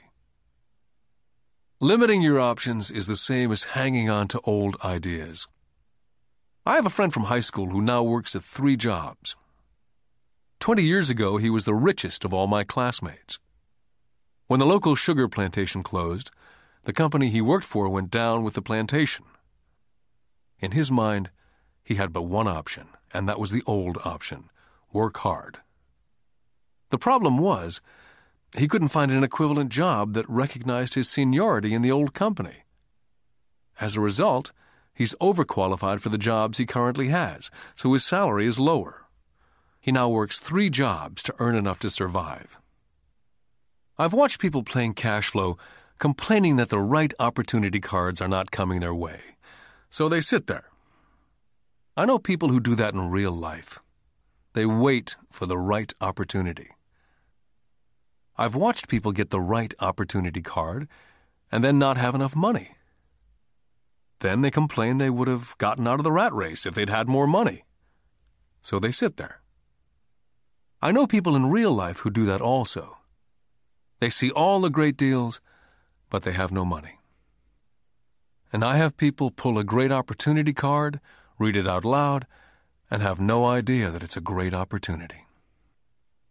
Limiting 1.81 2.23
your 2.23 2.40
options 2.40 2.90
is 2.90 3.06
the 3.06 3.16
same 3.16 3.52
as 3.52 3.65
hanging 3.65 4.10
on 4.10 4.27
to 4.28 4.40
old 4.44 4.77
ideas. 4.85 5.47
I 6.66 6.74
have 6.74 6.86
a 6.86 6.90
friend 6.90 7.12
from 7.12 7.24
high 7.24 7.40
school 7.40 7.69
who 7.70 7.81
now 7.81 8.02
works 8.02 8.35
at 8.35 8.43
three 8.43 8.77
jobs. 8.77 9.36
Twenty 10.60 10.82
years 10.82 11.09
ago, 11.09 11.36
he 11.36 11.51
was 11.51 11.65
the 11.65 11.74
richest 11.74 12.24
of 12.24 12.35
all 12.35 12.47
my 12.47 12.65
classmates. 12.65 13.39
When 14.48 14.60
the 14.60 14.66
local 14.66 14.94
sugar 14.94 15.28
plantation 15.28 15.82
closed, 15.82 16.31
the 16.89 16.94
company 16.94 17.28
he 17.28 17.43
worked 17.43 17.66
for 17.66 17.86
went 17.86 18.10
down 18.10 18.43
with 18.43 18.55
the 18.55 18.62
plantation. 18.62 19.27
In 20.59 20.70
his 20.70 20.90
mind, 20.90 21.28
he 21.85 21.97
had 21.97 22.15
but 22.15 22.23
one 22.23 22.48
option, 22.48 22.89
and 23.12 23.28
that 23.28 23.39
was 23.39 23.51
the 23.51 23.62
old 23.66 23.98
option 24.06 24.48
work 24.90 25.19
hard. 25.19 25.59
The 26.89 26.97
problem 26.97 27.36
was, 27.36 27.82
he 28.56 28.66
couldn't 28.66 28.89
find 28.89 29.12
an 29.12 29.23
equivalent 29.23 29.70
job 29.70 30.15
that 30.15 30.27
recognized 30.31 30.94
his 30.94 31.10
seniority 31.10 31.74
in 31.74 31.82
the 31.82 31.93
old 31.93 32.15
company. 32.15 32.65
As 33.78 33.94
a 33.94 34.01
result, 34.01 34.52
he's 34.94 35.15
overqualified 35.20 36.01
for 36.01 36.09
the 36.09 36.16
jobs 36.16 36.56
he 36.56 36.65
currently 36.65 37.09
has, 37.09 37.51
so 37.74 37.93
his 37.93 38.02
salary 38.02 38.47
is 38.47 38.59
lower. 38.59 39.05
He 39.78 39.93
now 39.93 40.09
works 40.09 40.39
three 40.39 40.70
jobs 40.70 41.23
to 41.24 41.35
earn 41.39 41.55
enough 41.55 41.81
to 41.81 41.90
survive. 41.90 42.56
I've 43.98 44.15
watched 44.15 44.40
people 44.40 44.62
playing 44.62 44.94
cash 44.94 45.28
flow 45.28 45.59
complaining 45.99 46.57
that 46.57 46.69
the 46.69 46.79
right 46.79 47.12
opportunity 47.19 47.81
cards 47.81 48.20
are 48.20 48.29
not 48.29 48.51
coming 48.51 48.81
their 48.81 48.95
way, 48.95 49.20
so 49.91 50.09
they 50.09 50.20
sit 50.20 50.47
there. 50.47 50.65
I 51.97 52.05
know 52.05 52.19
people 52.19 52.51
who 52.51 52.61
do 52.61 52.75
that 52.77 52.95
in 52.95 53.11
real 53.11 53.33
life. 53.33 53.81
They 54.53 54.66
wait 54.66 55.16
for 55.31 55.47
the 55.47 55.59
right 55.59 55.93
opportunity. 56.01 56.69
I've 58.37 58.55
watched 58.55 58.89
people 58.89 59.11
get 59.12 59.31
the 59.31 59.41
right 59.41 59.75
opportunity 59.81 60.43
card 60.43 60.87
and 61.51 61.65
then 61.65 61.79
not 61.79 61.97
have 61.97 62.15
enough 62.15 62.37
money. 62.37 62.77
Then 64.20 64.41
they 64.41 64.51
complain 64.51 64.99
they 64.99 65.11
would 65.11 65.29
have 65.29 65.57
gotten 65.59 65.89
out 65.89 66.01
of 66.01 66.05
the 66.05 66.12
rat 66.12 66.33
race 66.33 66.66
if 66.66 66.75
they'd 66.75 66.89
had 66.89 67.09
more 67.09 67.27
money. 67.27 67.65
So 68.62 68.79
they 68.79 68.91
sit 68.91 69.16
there. 69.16 69.41
I 70.81 70.93
know 70.93 71.07
people 71.07 71.35
in 71.35 71.51
real 71.51 71.73
life 71.73 71.99
who 71.99 72.11
do 72.11 72.25
that 72.27 72.41
also. 72.41 72.99
They 74.01 74.11
see 74.11 74.31
all 74.31 74.61
the 74.61 74.70
great 74.70 74.97
deals, 74.97 75.41
but 76.10 76.22
they 76.22 76.32
have 76.32 76.52
no 76.52 76.64
money. 76.64 76.98
And 78.52 78.64
I 78.64 78.76
have 78.76 78.97
people 78.97 79.30
pull 79.30 79.59
a 79.59 79.64
great 79.64 79.93
opportunity 79.93 80.52
card, 80.52 81.01
read 81.39 81.56
it 81.56 81.66
out 81.66 81.85
loud, 81.85 82.26
and 82.90 83.02
have 83.02 83.20
no 83.20 83.44
idea 83.44 83.90
that 83.90 84.02
it's 84.02 84.16
a 84.16 84.22
great 84.22 84.55
opportunity. 84.55 85.26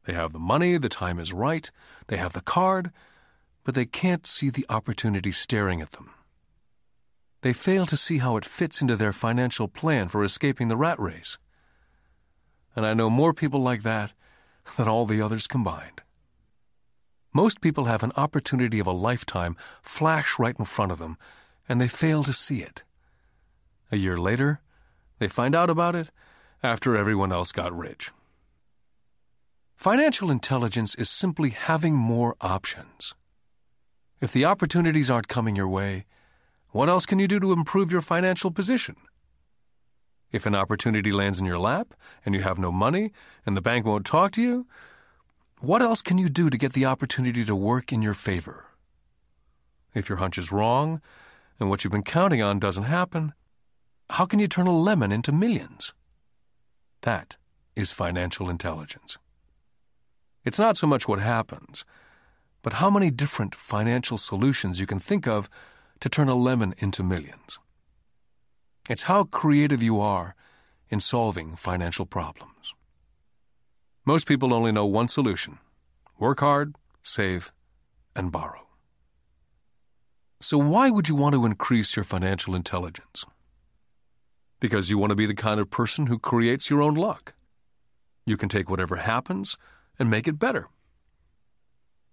They 0.06 0.14
have 0.14 0.34
the 0.34 0.40
money, 0.40 0.78
the 0.78 0.90
time 0.90 1.20
is 1.20 1.34
right, 1.34 1.70
they 2.08 2.18
have 2.18 2.34
the 2.34 2.42
card, 2.42 2.92
but 3.64 3.76
they 3.76 3.86
can't 3.86 4.26
see 4.26 4.50
the 4.50 4.66
opportunity 4.70 5.32
staring 5.32 5.82
at 5.82 5.92
them. 5.92 6.12
They 7.42 7.54
fail 7.54 7.86
to 7.86 7.98
see 7.98 8.18
how 8.18 8.38
it 8.38 8.46
fits 8.46 8.82
into 8.82 8.96
their 8.96 9.14
financial 9.14 9.68
plan 9.68 10.08
for 10.08 10.24
escaping 10.24 10.70
the 10.70 10.78
rat 10.78 11.00
race. 11.00 11.38
And 12.76 12.86
I 12.86 12.94
know 12.94 13.10
more 13.10 13.34
people 13.34 13.62
like 13.62 13.84
that 13.84 14.14
than 14.78 14.88
all 14.88 15.06
the 15.06 15.22
others 15.22 15.46
combined. 15.46 16.02
Most 17.38 17.62
people 17.62 17.86
have 17.86 18.02
an 18.02 18.14
opportunity 18.18 18.80
of 18.80 18.88
a 18.88 19.02
lifetime 19.10 19.56
flash 19.84 20.40
right 20.40 20.56
in 20.58 20.66
front 20.66 20.92
of 20.92 20.98
them, 20.98 21.20
and 21.70 21.80
they 21.80 21.88
fail 21.88 22.24
to 22.24 22.34
see 22.34 22.64
it. 22.64 22.84
A 23.92 23.96
year 23.96 24.18
later, 24.18 24.60
they 25.20 25.28
find 25.28 25.54
out 25.54 25.70
about 25.70 25.94
it 25.94 26.10
after 26.64 26.98
everyone 26.98 27.32
else 27.32 27.52
got 27.52 27.78
rich. 27.78 28.10
Financial 29.76 30.32
intelligence 30.32 30.96
is 30.96 31.12
simply 31.12 31.52
having 31.52 31.94
more 31.94 32.36
options. 32.42 33.14
If 34.20 34.34
the 34.34 34.46
opportunities 34.46 35.12
aren't 35.12 35.28
coming 35.28 35.56
your 35.56 35.68
way, 35.68 36.08
what 36.72 36.90
else 36.90 37.06
can 37.06 37.20
you 37.20 37.28
do 37.28 37.40
to 37.40 37.52
improve 37.52 37.92
your 37.92 38.02
financial 38.02 38.50
position? 38.50 38.96
If 40.32 40.48
an 40.48 40.56
opportunity 40.56 41.12
lands 41.12 41.40
in 41.40 41.46
your 41.46 41.60
lap 41.60 41.94
and 42.26 42.34
you 42.34 42.42
have 42.42 42.58
no 42.58 42.72
money 42.72 43.12
and 43.46 43.56
the 43.56 43.62
bank 43.62 43.86
won't 43.86 44.08
talk 44.08 44.32
to 44.32 44.42
you, 44.42 44.66
what 45.60 45.82
else 45.82 46.02
can 46.02 46.18
you 46.18 46.30
do 46.30 46.50
to 46.50 46.58
get 46.58 46.74
the 46.74 46.86
opportunity 46.86 47.44
to 47.44 47.56
work 47.56 47.92
in 47.92 48.02
your 48.02 48.14
favor? 48.14 48.66
If 49.94 50.10
your 50.10 50.20
hunch 50.20 50.38
is 50.38 50.52
wrong 50.52 51.02
and 51.60 51.70
what 51.70 51.84
you've 51.84 51.92
been 51.92 52.04
counting 52.04 52.42
on 52.42 52.60
doesn't 52.60 52.84
happen, 52.84 53.34
how 54.10 54.26
can 54.26 54.40
you 54.40 54.48
turn 54.48 54.68
a 54.68 54.72
lemon 54.72 55.12
into 55.12 55.32
millions? 55.32 55.94
That 57.02 57.38
is 57.76 57.92
financial 57.92 58.50
intelligence. 58.50 59.18
It's 60.46 60.60
not 60.60 60.78
so 60.78 60.88
much 60.88 61.08
what 61.08 61.20
happens, 61.20 61.86
but 62.62 62.74
how 62.74 62.90
many 62.90 63.12
different 63.12 63.56
financial 63.56 64.18
solutions 64.18 64.80
you 64.80 64.86
can 64.86 65.00
think 65.00 65.28
of 65.28 65.50
to 66.00 66.10
turn 66.10 66.30
a 66.30 66.36
lemon 66.36 66.76
into 66.78 67.04
millions. 67.04 67.60
It's 68.90 69.04
how 69.04 69.26
creative 69.26 69.82
you 69.82 70.00
are 70.00 70.36
in 70.90 71.00
solving 71.00 71.56
financial 71.56 72.06
problems. 72.06 72.74
Most 74.08 74.26
people 74.26 74.54
only 74.54 74.72
know 74.72 74.86
one 74.86 75.10
solution 75.10 75.60
work 76.18 76.40
hard, 76.40 76.76
save, 77.04 77.52
and 78.16 78.32
borrow. 78.32 78.66
So, 80.40 80.58
why 80.58 80.90
would 80.90 81.10
you 81.10 81.16
want 81.16 81.36
to 81.36 81.46
increase 81.46 81.98
your 81.98 82.06
financial 82.06 82.56
intelligence? 82.56 83.26
Because 84.62 84.90
you 84.90 84.98
want 84.98 85.10
to 85.10 85.16
be 85.18 85.26
the 85.26 85.34
kind 85.34 85.60
of 85.60 85.70
person 85.70 86.08
who 86.08 86.20
creates 86.20 86.70
your 86.70 86.82
own 86.82 86.94
luck. 86.94 87.34
You 88.26 88.38
can 88.38 88.48
take 88.48 88.70
whatever 88.70 88.96
happens 88.96 89.58
and 90.00 90.10
make 90.10 90.26
it 90.26 90.40
better. 90.40 90.70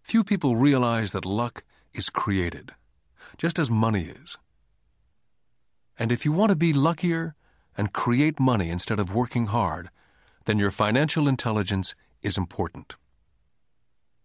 Few 0.02 0.24
people 0.24 0.56
realize 0.56 1.12
that 1.12 1.24
luck 1.24 1.62
is 1.92 2.10
created, 2.10 2.72
just 3.38 3.56
as 3.56 3.70
money 3.70 4.06
is. 4.06 4.36
And 5.96 6.10
if 6.10 6.24
you 6.24 6.32
want 6.32 6.50
to 6.50 6.56
be 6.56 6.72
luckier 6.72 7.36
and 7.78 7.92
create 7.92 8.40
money 8.40 8.68
instead 8.68 8.98
of 8.98 9.14
working 9.14 9.46
hard, 9.46 9.90
then 10.44 10.58
your 10.58 10.70
financial 10.70 11.28
intelligence 11.28 11.94
is 12.22 12.36
important. 12.36 12.96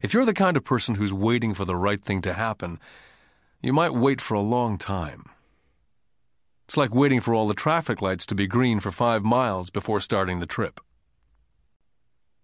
If 0.02 0.14
you're 0.14 0.26
the 0.26 0.34
kind 0.34 0.56
of 0.56 0.64
person 0.64 0.96
who's 0.96 1.14
waiting 1.14 1.54
for 1.54 1.66
the 1.66 1.76
right 1.76 2.00
thing 2.00 2.22
to 2.22 2.34
happen, 2.34 2.80
you 3.62 3.74
might 3.74 3.94
wait 3.94 4.22
for 4.22 4.36
a 4.36 4.41
long 4.41 4.78
time. 4.78 5.26
It's 6.66 6.78
like 6.78 6.94
waiting 6.94 7.20
for 7.20 7.34
all 7.34 7.48
the 7.48 7.54
traffic 7.54 8.02
lights 8.02 8.26
to 8.28 8.36
be 8.36 8.48
green 8.48 8.80
for 8.80 8.91
five 8.91 9.24
miles 9.24 9.70
before 9.70 10.00
starting 10.00 10.40
the 10.40 10.46
trip. 10.46 10.80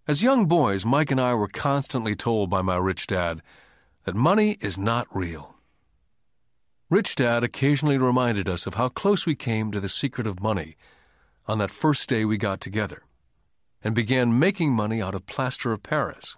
As 0.08 0.22
young 0.22 0.46
boys, 0.46 0.84
Mike 0.84 1.10
and 1.10 1.20
I 1.20 1.34
were 1.34 1.48
constantly 1.48 2.14
told 2.14 2.50
by 2.50 2.60
my 2.62 2.76
rich 2.76 3.06
dad 3.06 3.40
that 4.04 4.14
money 4.14 4.58
is 4.60 4.76
not 4.76 5.06
real. 5.14 5.54
Rich 6.88 7.16
Dad 7.16 7.42
occasionally 7.42 7.98
reminded 7.98 8.48
us 8.48 8.64
of 8.64 8.74
how 8.74 8.88
close 8.88 9.26
we 9.26 9.34
came 9.34 9.72
to 9.72 9.80
the 9.80 9.88
secret 9.88 10.24
of 10.24 10.40
money 10.40 10.76
on 11.48 11.58
that 11.58 11.72
first 11.72 12.08
day 12.08 12.24
we 12.24 12.36
got 12.36 12.60
together 12.60 13.05
and 13.86 13.94
began 13.94 14.36
making 14.36 14.72
money 14.72 15.00
out 15.00 15.14
of 15.14 15.26
plaster 15.26 15.72
of 15.72 15.80
Paris. 15.80 16.36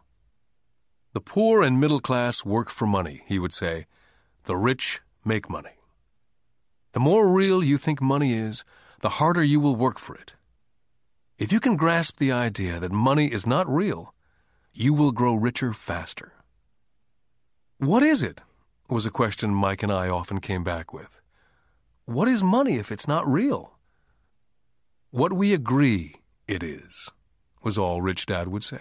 The 1.15 1.21
poor 1.23 1.63
and 1.63 1.81
middle 1.81 1.99
class 1.99 2.45
work 2.45 2.69
for 2.69 2.87
money, 2.87 3.23
he 3.25 3.39
would 3.39 3.55
say. 3.55 3.87
The 4.45 4.55
rich 4.55 5.01
make 5.25 5.49
money. 5.49 5.79
The 6.93 7.01
more 7.01 7.27
real 7.27 7.65
you 7.65 7.79
think 7.79 8.03
money 8.03 8.35
is, 8.35 8.67
the 9.01 9.17
harder 9.17 9.43
you 9.43 9.61
will 9.61 9.77
work 9.77 9.99
for 9.99 10.15
it. 10.15 10.35
If 11.39 11.51
you 11.51 11.59
can 11.59 11.77
grasp 11.77 12.19
the 12.19 12.33
idea 12.33 12.79
that 12.81 12.93
money 12.93 13.33
is 13.33 13.47
not 13.47 13.67
real, 13.67 14.13
you 14.75 14.93
will 14.93 15.11
grow 15.11 15.35
richer 15.35 15.73
faster. 15.73 16.35
What 17.79 18.03
is 18.03 18.23
it? 18.23 18.43
was 18.91 19.07
a 19.07 19.11
question 19.11 19.55
Mike 19.55 19.83
and 19.83 19.91
I 19.91 20.11
often 20.11 20.41
came 20.41 20.65
back 20.65 20.93
with. 20.93 21.19
What 22.05 22.29
is 22.29 22.43
money 22.43 22.77
if 22.77 22.93
it's 22.93 23.09
not 23.09 23.27
real? 23.27 23.79
What 25.11 25.33
we 25.33 25.55
agree 25.55 26.17
it 26.47 26.63
is, 26.63 27.11
was 27.69 27.77
all 27.77 28.01
Rich 28.01 28.25
Dad 28.25 28.49
would 28.49 28.65
say. 28.65 28.81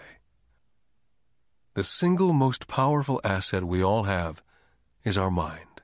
The 1.73 1.84
single 1.84 2.31
most 2.31 2.69
powerful 2.69 3.19
asset 3.22 3.65
we 3.65 3.84
all 3.84 4.03
have 4.03 4.41
is 5.03 5.18
our 5.18 5.30
mind. 5.30 5.81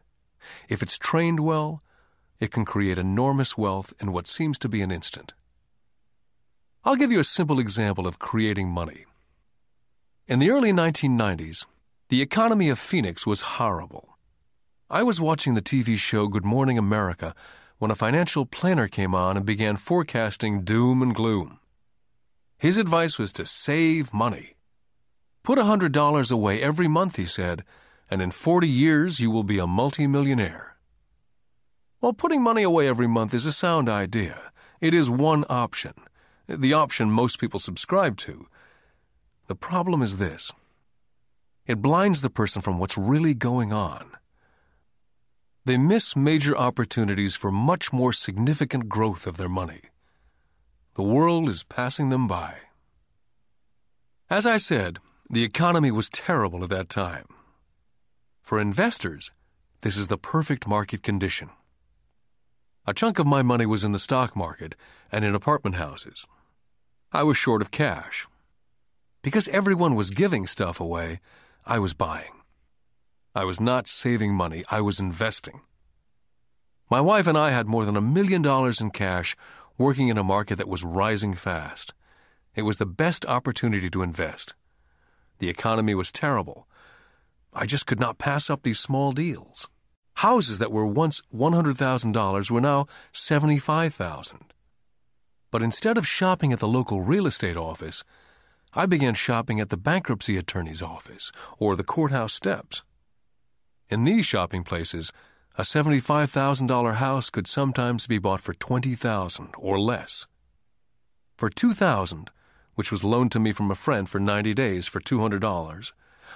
If 0.70 0.82
it's 0.82 0.98
trained 0.98 1.42
well, 1.42 1.84
it 2.40 2.50
can 2.50 2.64
create 2.64 2.98
enormous 2.98 3.58
wealth 3.58 3.94
in 4.00 4.14
what 4.14 4.26
seems 4.26 4.58
to 4.60 4.70
be 4.70 4.82
an 4.82 4.90
instant. 4.90 5.34
I'll 6.86 6.96
give 6.96 7.12
you 7.12 7.20
a 7.20 7.26
simple 7.26 7.60
example 7.60 8.08
of 8.08 8.20
creating 8.20 8.70
money. 8.70 9.04
In 10.26 10.40
the 10.40 10.50
early 10.50 10.72
1990s, 10.72 11.66
the 12.08 12.22
economy 12.22 12.70
of 12.70 12.80
Phoenix 12.80 13.28
was 13.28 13.58
horrible. 13.60 14.18
I 14.90 15.04
was 15.04 15.20
watching 15.20 15.56
the 15.56 15.62
TV 15.62 15.98
show 15.98 16.30
Good 16.30 16.46
Morning 16.46 16.78
America 16.78 17.36
when 17.80 17.92
a 17.92 17.96
financial 17.96 18.46
planner 18.46 18.88
came 18.88 19.14
on 19.14 19.36
and 19.36 19.46
began 19.46 19.76
forecasting 19.76 20.64
doom 20.64 21.02
and 21.02 21.14
gloom. 21.14 21.60
His 22.64 22.78
advice 22.78 23.20
was 23.20 23.34
to 23.34 23.46
save 23.46 24.14
money. 24.14 24.56
Put 25.44 25.60
a 25.60 25.64
$100 25.64 26.32
away 26.32 26.62
every 26.62 26.88
month, 26.88 27.18
he 27.18 27.26
said, 27.26 27.66
and 28.10 28.22
in 28.22 28.32
40 28.32 28.70
years 28.70 29.20
you 29.20 29.30
will 29.30 29.44
be 29.44 29.60
a 29.60 29.68
multimillionaire. 29.68 30.78
While 32.00 32.14
putting 32.14 32.42
money 32.42 32.64
away 32.64 32.88
every 32.88 33.06
month 33.06 33.34
is 33.34 33.46
a 33.46 33.52
sound 33.52 33.90
idea, 33.90 34.54
it 34.80 34.94
is 34.94 35.10
one 35.10 35.44
option, 35.50 35.92
the 36.48 36.72
option 36.72 37.12
most 37.12 37.38
people 37.38 37.60
subscribe 37.60 38.16
to. 38.20 38.48
The 39.48 39.56
problem 39.56 40.02
is 40.02 40.16
this 40.16 40.54
it 41.68 41.82
blinds 41.82 42.22
the 42.22 42.30
person 42.30 42.62
from 42.62 42.80
what's 42.80 42.98
really 42.98 43.34
going 43.34 43.74
on. 43.74 44.12
They 45.66 45.78
miss 45.78 46.16
major 46.16 46.56
opportunities 46.56 47.36
for 47.36 47.52
much 47.52 47.92
more 47.92 48.14
significant 48.14 48.88
growth 48.88 49.28
of 49.28 49.36
their 49.36 49.50
money. 49.50 49.82
The 50.96 51.04
world 51.04 51.50
is 51.50 51.64
passing 51.64 52.10
them 52.10 52.28
by. 52.28 52.56
As 54.30 54.46
I 54.46 54.58
said, 54.58 55.00
the 55.28 55.44
economy 55.44 55.90
was 55.90 56.10
terrible 56.10 56.64
at 56.64 56.70
that 56.70 56.90
time. 56.90 57.26
For 58.44 58.60
investors, 58.60 59.32
this 59.82 59.98
is 59.98 60.08
the 60.08 60.18
perfect 60.18 60.68
market 60.68 61.02
condition. 61.02 61.50
A 62.86 62.94
chunk 62.94 63.18
of 63.18 63.26
my 63.26 63.42
money 63.42 63.66
was 63.66 63.84
in 63.84 63.92
the 63.92 63.98
stock 63.98 64.36
market 64.36 64.76
and 65.12 65.26
in 65.26 65.34
apartment 65.34 65.78
houses. 65.78 66.28
I 67.12 67.24
was 67.24 67.38
short 67.38 67.62
of 67.62 67.72
cash. 67.72 68.28
Because 69.24 69.48
everyone 69.48 69.96
was 69.96 70.10
giving 70.10 70.46
stuff 70.46 70.80
away, 70.80 71.22
I 71.66 71.80
was 71.80 71.94
buying. 71.94 72.34
I 73.34 73.46
was 73.46 73.60
not 73.60 73.88
saving 73.88 74.36
money, 74.36 74.64
I 74.70 74.82
was 74.82 75.00
investing. 75.00 75.62
My 76.92 77.02
wife 77.02 77.26
and 77.26 77.38
I 77.38 77.50
had 77.50 77.66
more 77.66 77.86
than 77.86 77.98
a 77.98 78.02
million 78.02 78.44
dollars 78.44 78.80
in 78.80 78.92
cash 78.92 79.36
working 79.78 80.08
in 80.08 80.18
a 80.18 80.24
market 80.24 80.58
that 80.58 80.68
was 80.68 80.84
rising 80.84 81.34
fast. 81.34 81.94
It 82.56 82.64
was 82.64 82.78
the 82.78 82.86
best 82.86 83.26
opportunity 83.26 83.90
to 83.90 84.04
invest. 84.04 84.54
The 85.40 85.50
economy 85.50 85.96
was 85.96 86.12
terrible. 86.12 86.68
I 87.54 87.66
just 87.66 87.86
could 87.86 88.00
not 88.00 88.18
pass 88.18 88.50
up 88.50 88.64
these 88.64 88.80
small 88.80 89.12
deals. 89.12 89.68
Houses 90.16 90.60
that 90.60 90.72
were 90.72 90.86
once 90.86 91.22
$100,000 91.34 92.52
were 92.52 92.62
now 92.62 92.86
75,000. 93.12 94.54
But 95.52 95.64
instead 95.64 95.98
of 95.98 96.08
shopping 96.08 96.54
at 96.54 96.60
the 96.60 96.68
local 96.68 97.02
real 97.02 97.28
estate 97.28 97.58
office, 97.58 98.04
I 98.74 98.86
began 98.86 99.14
shopping 99.14 99.60
at 99.60 99.70
the 99.70 99.78
bankruptcy 99.78 100.38
attorney's 100.38 100.82
office 100.82 101.32
or 101.60 101.76
the 101.76 101.84
courthouse 101.84 102.34
steps. 102.34 102.84
In 103.90 104.04
these 104.04 104.26
shopping 104.26 104.64
places, 104.64 105.12
a 105.58 105.62
$75,000 105.62 106.96
house 106.96 107.30
could 107.30 107.48
sometimes 107.48 108.08
be 108.08 108.18
bought 108.18 108.42
for 108.42 108.54
20000 108.54 109.50
or 109.58 109.80
less. 109.80 110.28
For 111.38 111.50
2000 111.50 112.30
which 112.76 112.92
was 112.92 113.04
loaned 113.04 113.32
to 113.32 113.40
me 113.40 113.52
from 113.52 113.72
a 113.72 113.76
friend 113.76 114.10
for 114.10 114.20
90 114.20 114.54
days 114.54 114.88
for 114.88 115.00
$200, 115.00 115.92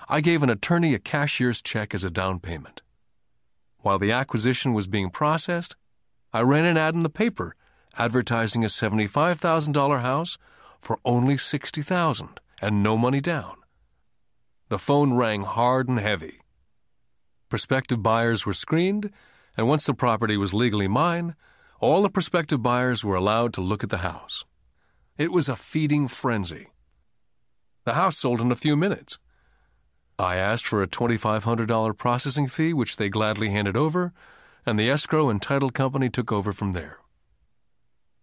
I 0.07 0.21
gave 0.21 0.43
an 0.43 0.49
attorney 0.49 0.93
a 0.93 0.99
cashier's 0.99 1.61
check 1.61 1.93
as 1.93 2.03
a 2.03 2.11
down 2.11 2.39
payment. 2.39 2.81
While 3.79 3.99
the 3.99 4.11
acquisition 4.11 4.73
was 4.73 4.87
being 4.87 5.09
processed, 5.09 5.75
I 6.33 6.41
ran 6.41 6.65
an 6.65 6.77
ad 6.77 6.93
in 6.93 7.03
the 7.03 7.09
paper 7.09 7.55
advertising 7.97 8.63
a 8.63 8.67
$75,000 8.67 10.01
house 10.01 10.37
for 10.79 10.99
only 11.03 11.37
60,000 11.37 12.39
and 12.61 12.83
no 12.83 12.97
money 12.97 13.21
down. 13.21 13.55
The 14.69 14.77
phone 14.77 15.13
rang 15.13 15.41
hard 15.41 15.87
and 15.87 15.99
heavy. 15.99 16.41
Prospective 17.50 18.03
buyers 18.03 18.45
were 18.45 18.53
screened, 18.53 19.09
and 19.56 19.67
once 19.67 19.85
the 19.85 19.93
property 19.93 20.38
was 20.38 20.53
legally 20.53 20.88
mine, 20.88 21.35
all 21.80 22.01
the 22.01 22.09
prospective 22.09 22.61
buyers 22.61 23.06
were 23.06 23.16
allowed 23.16 23.53
to 23.53 23.61
look 23.61 23.84
at 23.84 23.90
the 23.90 24.00
house. 24.00 24.45
It 25.17 25.32
was 25.32 25.48
a 25.48 25.56
feeding 25.56 26.08
frenzy. 26.08 26.67
The 27.85 27.93
house 27.93 28.17
sold 28.17 28.42
in 28.42 28.51
a 28.51 28.56
few 28.56 28.76
minutes. 28.76 29.17
I 30.19 30.35
asked 30.35 30.67
for 30.67 30.82
a 30.82 30.88
$2,500 30.88 31.98
processing 31.98 32.48
fee, 32.48 32.74
which 32.74 32.98
they 32.98 33.08
gladly 33.08 33.50
handed 33.50 33.77
over, 33.77 34.14
and 34.66 34.77
the 34.77 34.90
escrow 34.90 35.30
and 35.30 35.42
title 35.42 35.69
company 35.69 36.09
took 36.09 36.32
over 36.32 36.51
from 36.51 36.74
there. 36.74 37.00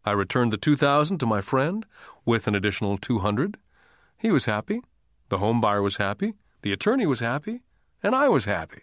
I 0.04 0.10
returned 0.10 0.52
the 0.52 0.58
2000 0.58 1.18
to 1.18 1.26
my 1.26 1.40
friend 1.40 1.86
with 2.26 2.46
an 2.46 2.54
additional 2.54 2.98
200. 2.98 3.56
He 4.18 4.30
was 4.30 4.44
happy, 4.44 4.82
the 5.30 5.38
home 5.38 5.60
buyer 5.60 5.80
was 5.80 5.96
happy, 5.96 6.34
the 6.62 6.72
attorney 6.72 7.06
was 7.06 7.20
happy, 7.20 7.62
and 8.02 8.14
I 8.14 8.28
was 8.28 8.44
happy. 8.44 8.82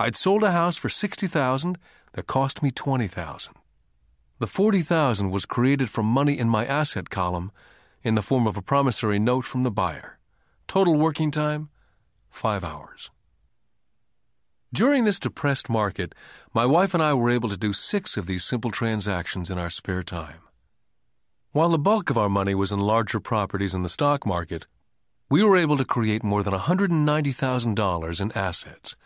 I'd 0.00 0.16
sold 0.16 0.42
a 0.42 0.50
house 0.50 0.78
for 0.78 0.88
60,000 0.88 1.76
that 2.14 2.26
cost 2.26 2.62
me 2.62 2.70
20,000. 2.70 3.52
The 4.38 4.46
40,000 4.46 5.30
was 5.30 5.44
created 5.44 5.90
from 5.90 6.06
money 6.06 6.38
in 6.38 6.48
my 6.48 6.64
asset 6.64 7.10
column 7.10 7.52
in 8.02 8.14
the 8.14 8.22
form 8.22 8.46
of 8.46 8.56
a 8.56 8.62
promissory 8.62 9.18
note 9.18 9.44
from 9.44 9.62
the 9.62 9.70
buyer. 9.70 10.18
Total 10.66 10.96
working 10.96 11.30
time 11.30 11.68
5 12.30 12.64
hours. 12.64 13.10
During 14.72 15.04
this 15.04 15.18
depressed 15.18 15.68
market, 15.68 16.14
my 16.54 16.64
wife 16.64 16.94
and 16.94 17.02
I 17.02 17.12
were 17.12 17.30
able 17.30 17.50
to 17.50 17.58
do 17.58 17.74
6 17.74 18.16
of 18.16 18.24
these 18.24 18.42
simple 18.42 18.70
transactions 18.70 19.50
in 19.50 19.58
our 19.58 19.68
spare 19.68 20.02
time. 20.02 20.40
While 21.52 21.68
the 21.68 21.78
bulk 21.78 22.08
of 22.08 22.16
our 22.16 22.30
money 22.30 22.54
was 22.54 22.72
in 22.72 22.80
larger 22.80 23.20
properties 23.20 23.74
in 23.74 23.82
the 23.82 23.90
stock 23.90 24.24
market, 24.24 24.66
we 25.28 25.42
were 25.44 25.58
able 25.58 25.76
to 25.76 25.84
create 25.84 26.24
more 26.24 26.42
than 26.42 26.54
$190,000 26.54 28.20
in 28.22 28.32
assets, 28.32 28.96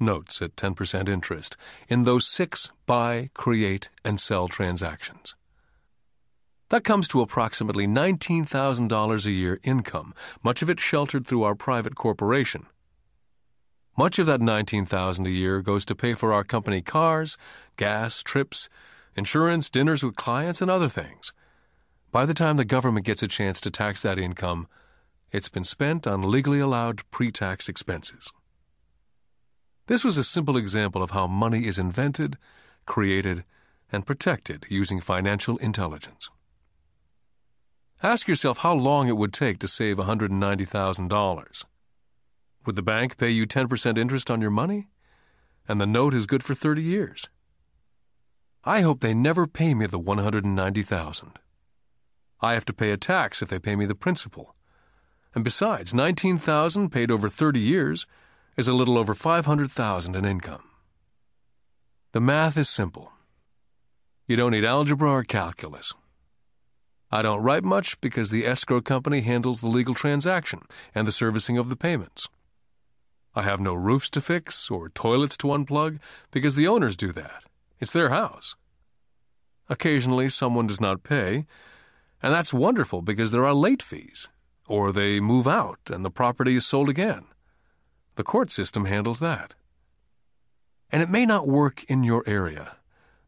notes 0.00 0.42
at 0.42 0.56
10% 0.56 1.08
interest, 1.08 1.56
in 1.88 2.04
those 2.04 2.26
six 2.26 2.70
buy, 2.86 3.30
create, 3.34 3.90
and 4.04 4.18
sell 4.20 4.48
transactions. 4.48 5.34
That 6.70 6.84
comes 6.84 7.06
to 7.08 7.20
approximately 7.20 7.86
$19,000 7.86 9.26
a 9.26 9.30
year 9.30 9.60
income, 9.62 10.14
much 10.42 10.62
of 10.62 10.70
it 10.70 10.80
sheltered 10.80 11.26
through 11.26 11.42
our 11.42 11.54
private 11.54 11.94
corporation. 11.94 12.66
Much 13.96 14.18
of 14.18 14.26
that 14.26 14.40
$19,000 14.40 15.26
a 15.26 15.30
year 15.30 15.62
goes 15.62 15.84
to 15.86 15.94
pay 15.94 16.14
for 16.14 16.32
our 16.32 16.42
company 16.42 16.82
cars, 16.82 17.36
gas, 17.76 18.22
trips, 18.22 18.68
insurance, 19.14 19.70
dinners 19.70 20.02
with 20.02 20.16
clients, 20.16 20.60
and 20.60 20.70
other 20.70 20.88
things. 20.88 21.32
By 22.10 22.26
the 22.26 22.34
time 22.34 22.56
the 22.56 22.64
government 22.64 23.06
gets 23.06 23.22
a 23.22 23.28
chance 23.28 23.60
to 23.60 23.70
tax 23.70 24.02
that 24.02 24.18
income, 24.18 24.66
it's 25.30 25.48
been 25.48 25.64
spent 25.64 26.06
on 26.06 26.30
legally 26.30 26.60
allowed 26.60 27.08
pre 27.10 27.30
tax 27.30 27.68
expenses. 27.68 28.32
This 29.86 30.04
was 30.04 30.16
a 30.16 30.24
simple 30.24 30.56
example 30.56 31.02
of 31.02 31.10
how 31.10 31.26
money 31.26 31.66
is 31.66 31.78
invented, 31.78 32.38
created, 32.86 33.44
and 33.92 34.06
protected 34.06 34.64
using 34.68 35.00
financial 35.00 35.58
intelligence. 35.58 36.30
Ask 38.02 38.26
yourself 38.26 38.58
how 38.58 38.74
long 38.74 39.08
it 39.08 39.16
would 39.16 39.32
take 39.32 39.58
to 39.60 39.68
save 39.68 39.98
$190,000. 39.98 41.64
Would 42.66 42.76
the 42.76 42.82
bank 42.82 43.18
pay 43.18 43.30
you 43.30 43.46
10% 43.46 43.98
interest 43.98 44.30
on 44.30 44.40
your 44.40 44.50
money? 44.50 44.88
And 45.68 45.80
the 45.80 45.86
note 45.86 46.14
is 46.14 46.26
good 46.26 46.42
for 46.42 46.54
30 46.54 46.82
years. 46.82 47.28
I 48.64 48.80
hope 48.80 49.00
they 49.00 49.14
never 49.14 49.46
pay 49.46 49.74
me 49.74 49.86
the 49.86 49.98
190,000. 49.98 51.38
I 52.40 52.54
have 52.54 52.64
to 52.66 52.72
pay 52.72 52.90
a 52.90 52.96
tax 52.96 53.42
if 53.42 53.48
they 53.48 53.58
pay 53.58 53.76
me 53.76 53.84
the 53.84 53.94
principal. 53.94 54.54
And 55.34 55.44
besides, 55.44 55.92
19,000 55.92 56.90
paid 56.90 57.10
over 57.10 57.28
30 57.28 57.60
years 57.60 58.06
is 58.56 58.68
a 58.68 58.72
little 58.72 58.98
over 58.98 59.14
500,000 59.14 60.16
in 60.16 60.24
income. 60.24 60.62
The 62.12 62.20
math 62.20 62.56
is 62.56 62.68
simple. 62.68 63.12
You 64.26 64.36
don't 64.36 64.52
need 64.52 64.64
algebra 64.64 65.10
or 65.10 65.24
calculus. 65.24 65.92
I 67.10 67.22
don't 67.22 67.42
write 67.42 67.64
much 67.64 68.00
because 68.00 68.30
the 68.30 68.46
escrow 68.46 68.80
company 68.80 69.20
handles 69.20 69.60
the 69.60 69.68
legal 69.68 69.94
transaction 69.94 70.62
and 70.94 71.06
the 71.06 71.12
servicing 71.12 71.58
of 71.58 71.68
the 71.68 71.76
payments. 71.76 72.28
I 73.34 73.42
have 73.42 73.60
no 73.60 73.74
roofs 73.74 74.10
to 74.10 74.20
fix 74.20 74.70
or 74.70 74.88
toilets 74.88 75.36
to 75.38 75.48
unplug 75.48 75.98
because 76.30 76.54
the 76.54 76.68
owners 76.68 76.96
do 76.96 77.12
that. 77.12 77.42
It's 77.80 77.92
their 77.92 78.10
house. 78.10 78.56
Occasionally, 79.68 80.28
someone 80.28 80.66
does 80.66 80.80
not 80.80 81.02
pay, 81.02 81.46
and 82.22 82.32
that's 82.32 82.52
wonderful 82.54 83.02
because 83.02 83.32
there 83.32 83.44
are 83.44 83.54
late 83.54 83.82
fees, 83.82 84.28
or 84.68 84.92
they 84.92 85.20
move 85.20 85.46
out 85.46 85.80
and 85.90 86.04
the 86.04 86.10
property 86.10 86.54
is 86.54 86.66
sold 86.66 86.88
again. 86.88 87.26
The 88.16 88.24
court 88.24 88.50
system 88.50 88.84
handles 88.84 89.20
that. 89.20 89.54
And 90.90 91.02
it 91.02 91.08
may 91.08 91.26
not 91.26 91.48
work 91.48 91.84
in 91.84 92.04
your 92.04 92.22
area. 92.26 92.76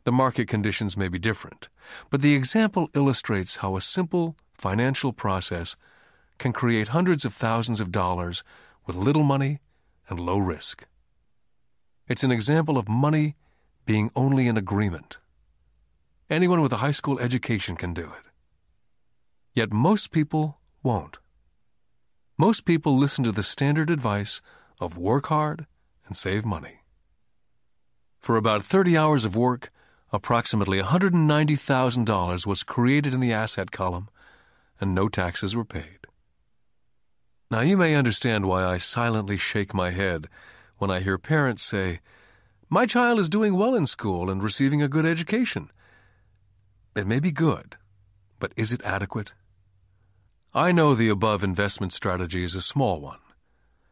The 0.05 0.13
market 0.13 0.47
conditions 0.47 0.97
may 0.97 1.09
be 1.09 1.19
different, 1.19 1.69
but 2.11 2.23
the 2.23 2.35
example 2.35 2.89
illustrates 2.95 3.57
how 3.57 3.77
a 3.77 3.81
simple 3.81 4.37
financial 4.55 5.13
process 5.13 5.75
can 6.39 6.53
create 6.53 6.89
hundreds 6.89 7.25
of 7.25 7.35
thousands 7.35 7.81
of 7.81 7.91
dollars 7.91 8.45
with 8.87 8.95
little 8.95 9.25
money 9.25 9.59
and 10.09 10.21
low 10.21 10.39
risk. 10.39 10.87
It's 12.07 12.23
an 12.23 12.31
example 12.31 12.79
of 12.79 12.89
money 12.89 13.35
being 13.85 14.11
only 14.15 14.47
an 14.47 14.57
agreement. 14.57 15.19
Anyone 16.31 16.61
with 16.61 16.73
a 16.73 16.79
high 16.79 16.93
school 16.93 17.19
education 17.19 17.75
can 17.75 17.93
do 17.93 18.05
it. 18.05 18.31
Yet 19.55 19.73
most 19.73 20.13
people 20.13 20.59
won't. 20.83 21.19
Most 22.39 22.65
people 22.65 22.97
listen 22.97 23.25
to 23.25 23.33
the 23.33 23.43
standard 23.43 23.91
advice 23.91 24.41
of 24.81 24.99
work 24.99 25.27
hard 25.27 25.67
and 26.07 26.17
save 26.17 26.45
money. 26.45 26.81
For 28.19 28.37
about 28.37 28.65
30 28.65 28.97
hours 28.97 29.25
of 29.25 29.37
work, 29.37 29.71
approximately 30.13 30.81
$190,000 30.81 32.47
was 32.47 32.63
created 32.63 33.15
in 33.15 33.21
the 33.21 33.33
asset 33.33 33.71
column, 33.71 34.09
and 34.81 34.95
no 34.95 35.09
taxes 35.09 35.55
were 35.55 35.65
paid. 35.65 36.07
Now, 37.51 37.61
you 37.61 37.77
may 37.77 37.95
understand 37.95 38.47
why 38.47 38.65
I 38.65 38.77
silently 38.77 39.37
shake 39.37 39.73
my 39.73 39.91
head 39.91 40.29
when 40.79 40.91
I 40.91 41.01
hear 41.01 41.19
parents 41.19 41.63
say, 41.63 42.01
My 42.69 42.87
child 42.87 43.21
is 43.21 43.29
doing 43.29 43.55
well 43.55 43.75
in 43.75 43.87
school 43.87 44.29
and 44.29 44.43
receiving 44.43 44.83
a 44.83 44.89
good 44.89 45.07
education. 45.07 45.71
It 46.97 47.07
may 47.07 47.21
be 47.21 47.31
good, 47.31 47.77
but 48.41 48.53
is 48.57 48.73
it 48.73 48.83
adequate? 48.85 49.33
I 50.53 50.73
know 50.73 50.95
the 50.95 51.09
above 51.09 51.45
investment 51.45 51.93
strategy 51.93 52.43
is 52.43 52.55
a 52.55 52.63
small 52.63 53.01
one. 53.01 53.19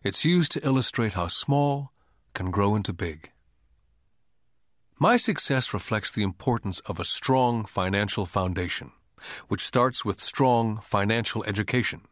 It's 0.04 0.22
used 0.22 0.52
to 0.52 0.64
illustrate 0.64 1.14
how 1.14 1.28
small 1.28 1.90
can 2.34 2.50
grow 2.50 2.76
into 2.76 2.92
big. 2.92 3.30
My 4.98 5.16
success 5.16 5.72
reflects 5.72 6.12
the 6.12 6.22
importance 6.22 6.80
of 6.80 7.00
a 7.00 7.06
strong 7.06 7.64
financial 7.64 8.26
foundation, 8.26 8.92
which 9.48 9.64
starts 9.64 10.04
with 10.04 10.20
strong 10.20 10.78
financial 10.82 11.42
education. 11.44 12.02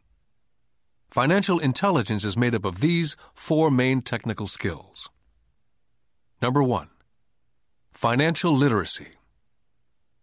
Financial 1.11 1.59
intelligence 1.59 2.25
is 2.25 2.35
made 2.35 2.55
up 2.55 2.65
of 2.65 2.79
these 2.79 3.15
four 3.35 3.69
main 3.69 4.01
technical 4.01 4.47
skills. 4.47 5.09
Number 6.41 6.63
one, 6.63 6.89
financial 7.91 8.57
literacy, 8.57 9.11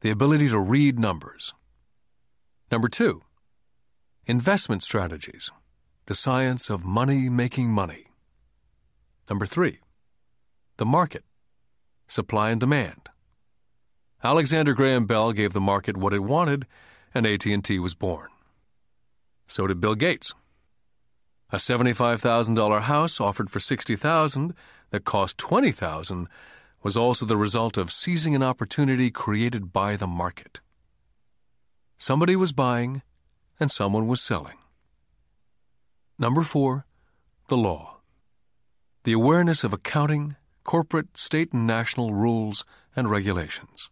the 0.00 0.10
ability 0.10 0.48
to 0.48 0.58
read 0.58 0.98
numbers. 0.98 1.54
Number 2.72 2.88
two, 2.88 3.22
investment 4.26 4.82
strategies, 4.82 5.52
the 6.10 6.14
science 6.16 6.68
of 6.68 6.84
money 6.84 7.28
making 7.28 7.70
money. 7.70 8.08
Number 9.28 9.46
three, 9.46 9.78
the 10.76 10.84
market, 10.84 11.22
supply 12.08 12.50
and 12.50 12.58
demand. 12.58 13.08
Alexander 14.24 14.74
Graham 14.74 15.06
Bell 15.06 15.30
gave 15.30 15.52
the 15.52 15.60
market 15.60 15.96
what 15.96 16.12
it 16.12 16.24
wanted, 16.24 16.66
and 17.14 17.28
AT&T 17.28 17.78
was 17.78 17.94
born. 17.94 18.26
So 19.46 19.68
did 19.68 19.80
Bill 19.80 19.94
Gates. 19.94 20.34
A 21.52 21.58
$75,000 21.58 22.80
house 22.80 23.20
offered 23.20 23.48
for 23.48 23.60
$60,000 23.60 24.52
that 24.90 25.04
cost 25.04 25.38
$20,000 25.38 26.26
was 26.82 26.96
also 26.96 27.24
the 27.24 27.36
result 27.36 27.78
of 27.78 27.92
seizing 27.92 28.34
an 28.34 28.42
opportunity 28.42 29.12
created 29.12 29.72
by 29.72 29.94
the 29.94 30.08
market. 30.08 30.58
Somebody 31.98 32.34
was 32.34 32.50
buying 32.50 33.02
and 33.60 33.70
someone 33.70 34.08
was 34.08 34.20
selling. 34.20 34.59
Number 36.20 36.42
four, 36.42 36.84
the 37.48 37.56
law. 37.56 38.00
The 39.04 39.14
awareness 39.14 39.64
of 39.64 39.72
accounting, 39.72 40.36
corporate, 40.64 41.16
state, 41.16 41.54
and 41.54 41.66
national 41.66 42.12
rules 42.12 42.66
and 42.94 43.08
regulations. 43.08 43.88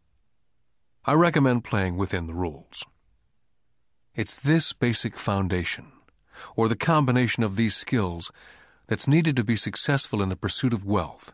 I 1.07 1.15
recommend 1.15 1.65
playing 1.65 1.97
within 1.97 2.27
the 2.27 2.35
rules. 2.35 2.85
It's 4.15 4.35
this 4.35 4.75
basic 4.75 5.17
foundation, 5.17 5.87
or 6.55 6.69
the 6.69 6.77
combination 6.77 7.45
of 7.45 7.57
these 7.57 7.75
skills, 7.75 8.31
that's 8.89 9.09
needed 9.09 9.35
to 9.37 9.43
be 9.43 9.57
successful 9.57 10.21
in 10.21 10.29
the 10.29 10.37
pursuit 10.37 10.75
of 10.75 10.85
wealth. 10.85 11.33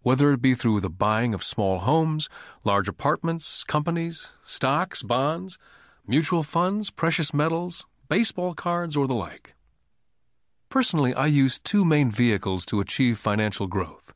Whether 0.00 0.32
it 0.32 0.40
be 0.40 0.54
through 0.54 0.80
the 0.80 0.88
buying 0.88 1.34
of 1.34 1.44
small 1.44 1.80
homes, 1.80 2.30
large 2.64 2.88
apartments, 2.88 3.62
companies, 3.64 4.30
stocks, 4.46 5.02
bonds, 5.02 5.58
mutual 6.06 6.42
funds, 6.42 6.88
precious 6.88 7.34
metals, 7.34 7.84
baseball 8.08 8.54
cards, 8.54 8.96
or 8.96 9.06
the 9.06 9.12
like. 9.12 9.54
Personally, 10.74 11.14
I 11.14 11.26
use 11.26 11.60
two 11.60 11.84
main 11.84 12.10
vehicles 12.10 12.66
to 12.66 12.80
achieve 12.80 13.16
financial 13.16 13.68
growth 13.68 14.12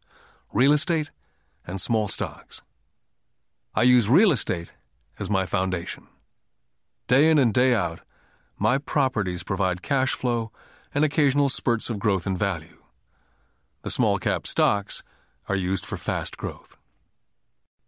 real 0.52 0.72
estate 0.72 1.12
and 1.64 1.80
small 1.80 2.08
stocks. 2.08 2.62
I 3.76 3.84
use 3.84 4.10
real 4.10 4.32
estate 4.32 4.72
as 5.20 5.30
my 5.30 5.46
foundation. 5.46 6.08
Day 7.06 7.30
in 7.30 7.38
and 7.38 7.54
day 7.54 7.74
out, 7.74 8.00
my 8.58 8.76
properties 8.76 9.44
provide 9.44 9.82
cash 9.82 10.14
flow 10.14 10.50
and 10.92 11.04
occasional 11.04 11.48
spurts 11.48 11.90
of 11.90 12.00
growth 12.00 12.26
in 12.26 12.36
value. 12.36 12.82
The 13.82 13.90
small 13.90 14.18
cap 14.18 14.44
stocks 14.44 15.04
are 15.48 15.54
used 15.54 15.86
for 15.86 15.96
fast 15.96 16.36
growth. 16.36 16.76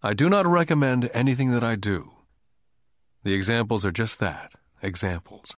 I 0.00 0.14
do 0.14 0.28
not 0.28 0.46
recommend 0.46 1.10
anything 1.12 1.50
that 1.50 1.64
I 1.64 1.74
do. 1.74 2.12
The 3.24 3.34
examples 3.34 3.84
are 3.84 3.90
just 3.90 4.20
that 4.20 4.52
examples. 4.80 5.56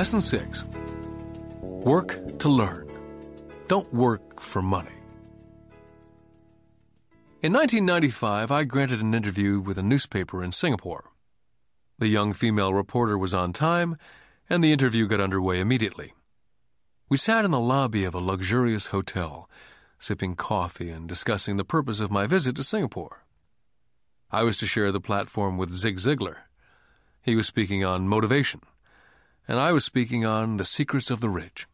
Lesson 0.00 0.22
6 0.22 0.64
Work 1.60 2.38
to 2.38 2.48
learn. 2.48 2.88
Don't 3.68 3.92
work 3.92 4.40
for 4.40 4.62
money. 4.62 4.96
In 7.42 7.52
1995, 7.52 8.50
I 8.50 8.64
granted 8.64 9.02
an 9.02 9.12
interview 9.12 9.60
with 9.60 9.76
a 9.76 9.82
newspaper 9.82 10.42
in 10.42 10.52
Singapore. 10.52 11.10
The 11.98 12.08
young 12.08 12.32
female 12.32 12.72
reporter 12.72 13.18
was 13.18 13.34
on 13.34 13.52
time, 13.52 13.98
and 14.48 14.64
the 14.64 14.72
interview 14.72 15.06
got 15.06 15.20
underway 15.20 15.60
immediately. 15.60 16.14
We 17.10 17.18
sat 17.18 17.44
in 17.44 17.50
the 17.50 17.60
lobby 17.60 18.04
of 18.04 18.14
a 18.14 18.20
luxurious 18.20 18.86
hotel, 18.86 19.50
sipping 19.98 20.34
coffee 20.34 20.88
and 20.88 21.06
discussing 21.06 21.58
the 21.58 21.72
purpose 21.76 22.00
of 22.00 22.10
my 22.10 22.26
visit 22.26 22.56
to 22.56 22.64
Singapore. 22.64 23.26
I 24.30 24.44
was 24.44 24.56
to 24.60 24.66
share 24.66 24.92
the 24.92 24.98
platform 24.98 25.58
with 25.58 25.74
Zig 25.74 25.98
Ziglar. 25.98 26.36
He 27.20 27.36
was 27.36 27.46
speaking 27.46 27.84
on 27.84 28.08
motivation, 28.08 28.62
and 29.48 29.58
I 29.58 29.72
was 29.72 29.84
speaking 29.84 30.24
on 30.24 30.56
the 30.56 30.64
secrets 30.64 31.10
of 31.10 31.20
the 31.20 31.28
rich. 31.28 31.66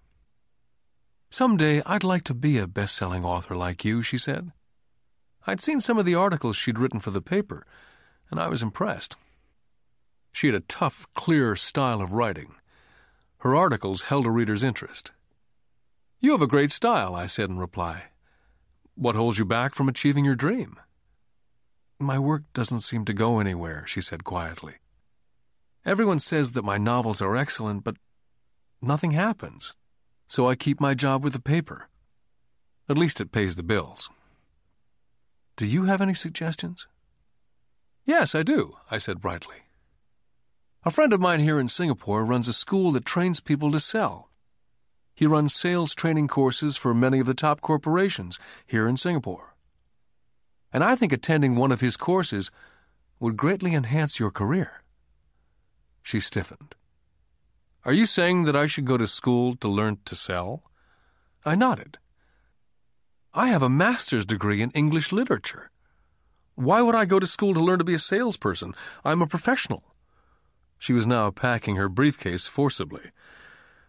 Someday 1.30 1.82
I'd 1.84 2.04
like 2.04 2.24
to 2.24 2.34
be 2.34 2.58
a 2.58 2.66
best 2.66 2.94
selling 2.94 3.24
author 3.24 3.54
like 3.54 3.84
you, 3.84 4.02
she 4.02 4.18
said. 4.18 4.52
I'd 5.46 5.60
seen 5.60 5.80
some 5.80 5.98
of 5.98 6.04
the 6.04 6.14
articles 6.14 6.56
she'd 6.56 6.78
written 6.78 7.00
for 7.00 7.10
the 7.10 7.20
paper, 7.20 7.66
and 8.30 8.40
I 8.40 8.48
was 8.48 8.62
impressed. 8.62 9.16
She 10.32 10.48
had 10.48 10.56
a 10.56 10.60
tough, 10.60 11.06
clear 11.14 11.56
style 11.56 12.00
of 12.00 12.12
writing. 12.12 12.54
Her 13.38 13.54
articles 13.54 14.02
held 14.02 14.26
a 14.26 14.30
reader's 14.30 14.64
interest. 14.64 15.12
You 16.18 16.32
have 16.32 16.42
a 16.42 16.46
great 16.46 16.72
style, 16.72 17.14
I 17.14 17.26
said 17.26 17.50
in 17.50 17.58
reply. 17.58 18.04
What 18.94 19.14
holds 19.14 19.38
you 19.38 19.44
back 19.44 19.74
from 19.74 19.88
achieving 19.88 20.24
your 20.24 20.34
dream? 20.34 20.78
My 21.98 22.18
work 22.18 22.42
doesn't 22.54 22.80
seem 22.80 23.04
to 23.04 23.12
go 23.12 23.38
anywhere, 23.38 23.84
she 23.86 24.00
said 24.00 24.24
quietly. 24.24 24.74
Everyone 25.86 26.18
says 26.18 26.50
that 26.52 26.64
my 26.64 26.78
novels 26.78 27.22
are 27.22 27.36
excellent, 27.36 27.84
but 27.84 27.94
nothing 28.82 29.12
happens. 29.12 29.76
So 30.26 30.48
I 30.48 30.56
keep 30.56 30.80
my 30.80 30.94
job 30.94 31.22
with 31.22 31.32
the 31.32 31.38
paper. 31.38 31.86
At 32.88 32.98
least 32.98 33.20
it 33.20 33.30
pays 33.30 33.54
the 33.54 33.62
bills. 33.62 34.10
Do 35.56 35.64
you 35.64 35.84
have 35.84 36.00
any 36.00 36.12
suggestions? 36.12 36.88
Yes, 38.04 38.34
I 38.34 38.42
do, 38.42 38.76
I 38.90 38.98
said 38.98 39.20
brightly. 39.20 39.62
A 40.84 40.90
friend 40.90 41.12
of 41.12 41.20
mine 41.20 41.38
here 41.38 41.60
in 41.60 41.68
Singapore 41.68 42.24
runs 42.24 42.48
a 42.48 42.52
school 42.52 42.90
that 42.92 43.04
trains 43.04 43.38
people 43.38 43.70
to 43.70 43.78
sell. 43.78 44.28
He 45.14 45.24
runs 45.24 45.54
sales 45.54 45.94
training 45.94 46.26
courses 46.26 46.76
for 46.76 46.94
many 46.94 47.20
of 47.20 47.26
the 47.26 47.34
top 47.34 47.60
corporations 47.60 48.40
here 48.66 48.88
in 48.88 48.96
Singapore. 48.96 49.54
And 50.72 50.82
I 50.82 50.96
think 50.96 51.12
attending 51.12 51.54
one 51.54 51.70
of 51.70 51.80
his 51.80 51.96
courses 51.96 52.50
would 53.20 53.36
greatly 53.36 53.72
enhance 53.72 54.18
your 54.18 54.32
career. 54.32 54.82
She 56.06 56.20
stiffened. 56.20 56.76
Are 57.84 57.92
you 57.92 58.06
saying 58.06 58.44
that 58.44 58.54
I 58.54 58.68
should 58.68 58.84
go 58.84 58.96
to 58.96 59.08
school 59.08 59.56
to 59.56 59.66
learn 59.66 59.98
to 60.04 60.14
sell? 60.14 60.62
I 61.44 61.56
nodded. 61.56 61.98
I 63.34 63.48
have 63.48 63.64
a 63.64 63.68
master's 63.68 64.24
degree 64.24 64.62
in 64.62 64.70
English 64.70 65.10
literature. 65.10 65.72
Why 66.54 66.80
would 66.80 66.94
I 66.94 67.06
go 67.06 67.18
to 67.18 67.26
school 67.26 67.54
to 67.54 67.60
learn 67.60 67.80
to 67.80 67.84
be 67.84 67.94
a 67.94 67.98
salesperson? 67.98 68.72
I'm 69.04 69.20
a 69.20 69.26
professional. 69.26 69.82
She 70.78 70.92
was 70.92 71.08
now 71.08 71.32
packing 71.32 71.74
her 71.74 71.88
briefcase 71.88 72.46
forcibly. 72.46 73.10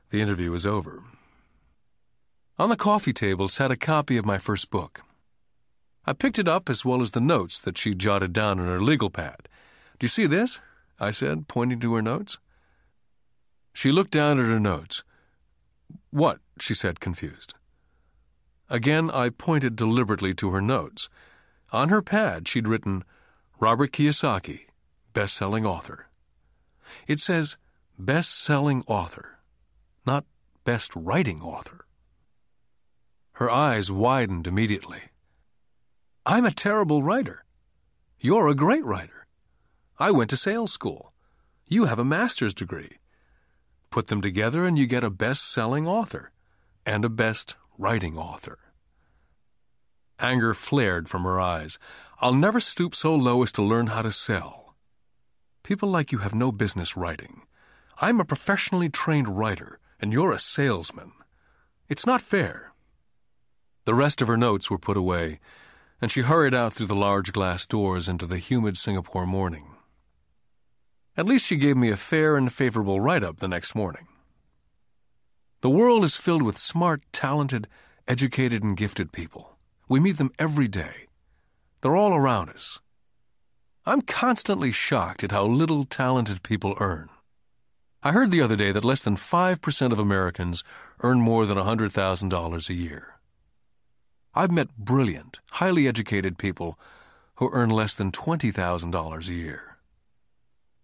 The 0.10 0.20
interview 0.20 0.50
was 0.50 0.66
over. 0.66 1.04
On 2.58 2.70
the 2.70 2.76
coffee 2.76 3.14
table 3.14 3.48
sat 3.48 3.70
a 3.70 3.78
copy 3.78 4.18
of 4.18 4.26
my 4.26 4.40
first 4.40 4.72
book. 4.72 5.04
I 6.04 6.14
picked 6.14 6.40
it 6.40 6.48
up 6.48 6.68
as 6.68 6.84
well 6.84 7.04
as 7.04 7.12
the 7.12 7.22
notes 7.22 7.62
that 7.62 7.78
she 7.78 7.94
jotted 7.94 8.34
down 8.34 8.60
on 8.60 8.66
her 8.66 8.82
legal 8.82 9.12
pad. 9.12 9.48
Do 10.00 10.06
you 10.06 10.10
see 10.10 10.26
this? 10.26 10.60
I 11.00 11.12
said, 11.12 11.48
pointing 11.48 11.80
to 11.82 11.94
her 11.96 12.02
notes. 12.02 12.40
She 13.74 13.92
looked 13.92 14.12
down 14.12 14.40
at 14.40 14.46
her 14.46 14.60
notes. 14.60 15.04
What? 16.10 16.40
she 16.60 16.74
said, 16.74 17.00
confused. 17.00 17.54
Again, 18.70 19.12
I 19.12 19.30
pointed 19.30 19.76
deliberately 19.76 20.34
to 20.36 20.52
her 20.52 20.62
notes. 20.62 21.10
On 21.72 21.90
her 21.90 22.02
pad, 22.02 22.48
she'd 22.48 22.68
written, 22.68 23.04
Robert 23.60 23.92
Kiyosaki, 23.92 24.62
best-selling 25.14 25.66
author. 25.66 26.08
It 27.08 27.20
says, 27.20 27.58
best-selling 28.00 28.84
author, 28.88 29.40
not 30.06 30.26
best 30.64 30.92
writing 30.96 31.42
author. 31.42 31.86
Her 33.34 33.52
eyes 33.52 33.92
widened 33.92 34.48
immediately. 34.48 35.12
I'm 36.26 36.46
a 36.46 36.52
terrible 36.52 37.04
writer. 37.04 37.46
You're 38.20 38.48
a 38.48 38.56
great 38.56 38.84
writer. 38.84 39.27
I 40.00 40.12
went 40.12 40.30
to 40.30 40.38
sales 40.38 40.72
school. 40.72 41.14
You 41.68 41.86
have 41.86 41.98
a 41.98 42.06
master's 42.06 42.54
degree. 42.54 42.98
Put 43.90 44.08
them 44.08 44.22
together 44.22 44.66
and 44.66 44.78
you 44.78 44.86
get 44.86 45.04
a 45.04 45.10
best-selling 45.10 45.88
author 45.88 46.32
and 46.86 47.04
a 47.04 47.10
best 47.10 47.56
writing 47.78 48.18
author. 48.18 48.60
Anger 50.20 50.54
flared 50.54 51.10
from 51.10 51.24
her 51.24 51.40
eyes. 51.40 51.80
I'll 52.22 52.34
never 52.34 52.60
stoop 52.60 52.96
so 52.96 53.16
low 53.16 53.44
as 53.44 53.52
to 53.54 53.62
learn 53.64 53.88
how 53.88 54.02
to 54.02 54.12
sell. 54.12 54.76
People 55.64 55.90
like 55.90 56.12
you 56.12 56.20
have 56.20 56.34
no 56.34 56.52
business 56.52 56.96
writing. 56.96 57.42
I'm 58.00 58.20
a 58.20 58.26
professionally 58.26 58.90
trained 58.90 59.38
writer, 59.38 59.80
and 60.00 60.14
you're 60.14 60.32
a 60.32 60.40
salesman. 60.40 61.12
It's 61.90 62.06
not 62.06 62.22
fair. 62.22 62.74
The 63.86 63.96
rest 63.96 64.22
of 64.22 64.28
her 64.28 64.38
notes 64.38 64.70
were 64.70 64.78
put 64.78 64.98
away, 64.98 65.40
and 66.02 66.12
she 66.12 66.22
hurried 66.22 66.54
out 66.54 66.74
through 66.74 66.88
the 66.88 66.96
large 66.96 67.34
glass 67.34 67.66
doors 67.66 68.08
into 68.08 68.26
the 68.26 68.38
humid 68.38 68.78
Singapore 68.78 69.26
morning. 69.26 69.77
At 71.18 71.26
least 71.26 71.48
she 71.48 71.56
gave 71.56 71.76
me 71.76 71.90
a 71.90 71.98
fair 71.98 72.38
and 72.38 72.54
favorable 72.54 73.02
write 73.02 73.24
up 73.24 73.40
the 73.40 73.48
next 73.48 73.74
morning. 73.74 74.08
The 75.62 75.70
world 75.70 76.04
is 76.04 76.16
filled 76.16 76.44
with 76.44 76.60
smart, 76.60 77.02
talented, 77.12 77.68
educated, 78.08 78.62
and 78.64 78.78
gifted 78.78 79.12
people. 79.12 79.58
We 79.90 80.00
meet 80.00 80.20
them 80.20 80.32
every 80.38 80.68
day. 80.68 81.08
They're 81.82 81.96
all 81.96 82.14
around 82.14 82.50
us. 82.50 82.80
I'm 83.84 84.02
constantly 84.02 84.72
shocked 84.72 85.24
at 85.24 85.32
how 85.32 85.46
little 85.46 85.86
talented 85.86 86.44
people 86.44 86.76
earn. 86.80 87.10
I 88.04 88.12
heard 88.12 88.30
the 88.30 88.42
other 88.42 88.56
day 88.56 88.72
that 88.72 88.86
less 88.86 89.02
than 89.02 89.16
5% 89.16 89.92
of 89.92 89.98
Americans 89.98 90.64
earn 91.02 91.20
more 91.20 91.48
than 91.48 91.58
$100,000 91.58 92.70
a 92.70 92.74
year. 92.74 93.16
I've 94.36 94.52
met 94.52 94.78
brilliant, 94.78 95.40
highly 95.54 95.88
educated 95.88 96.38
people 96.38 96.78
who 97.36 97.50
earn 97.52 97.72
less 97.72 97.96
than 97.96 98.12
$20,000 98.12 99.30
a 99.30 99.34
year. 99.34 99.67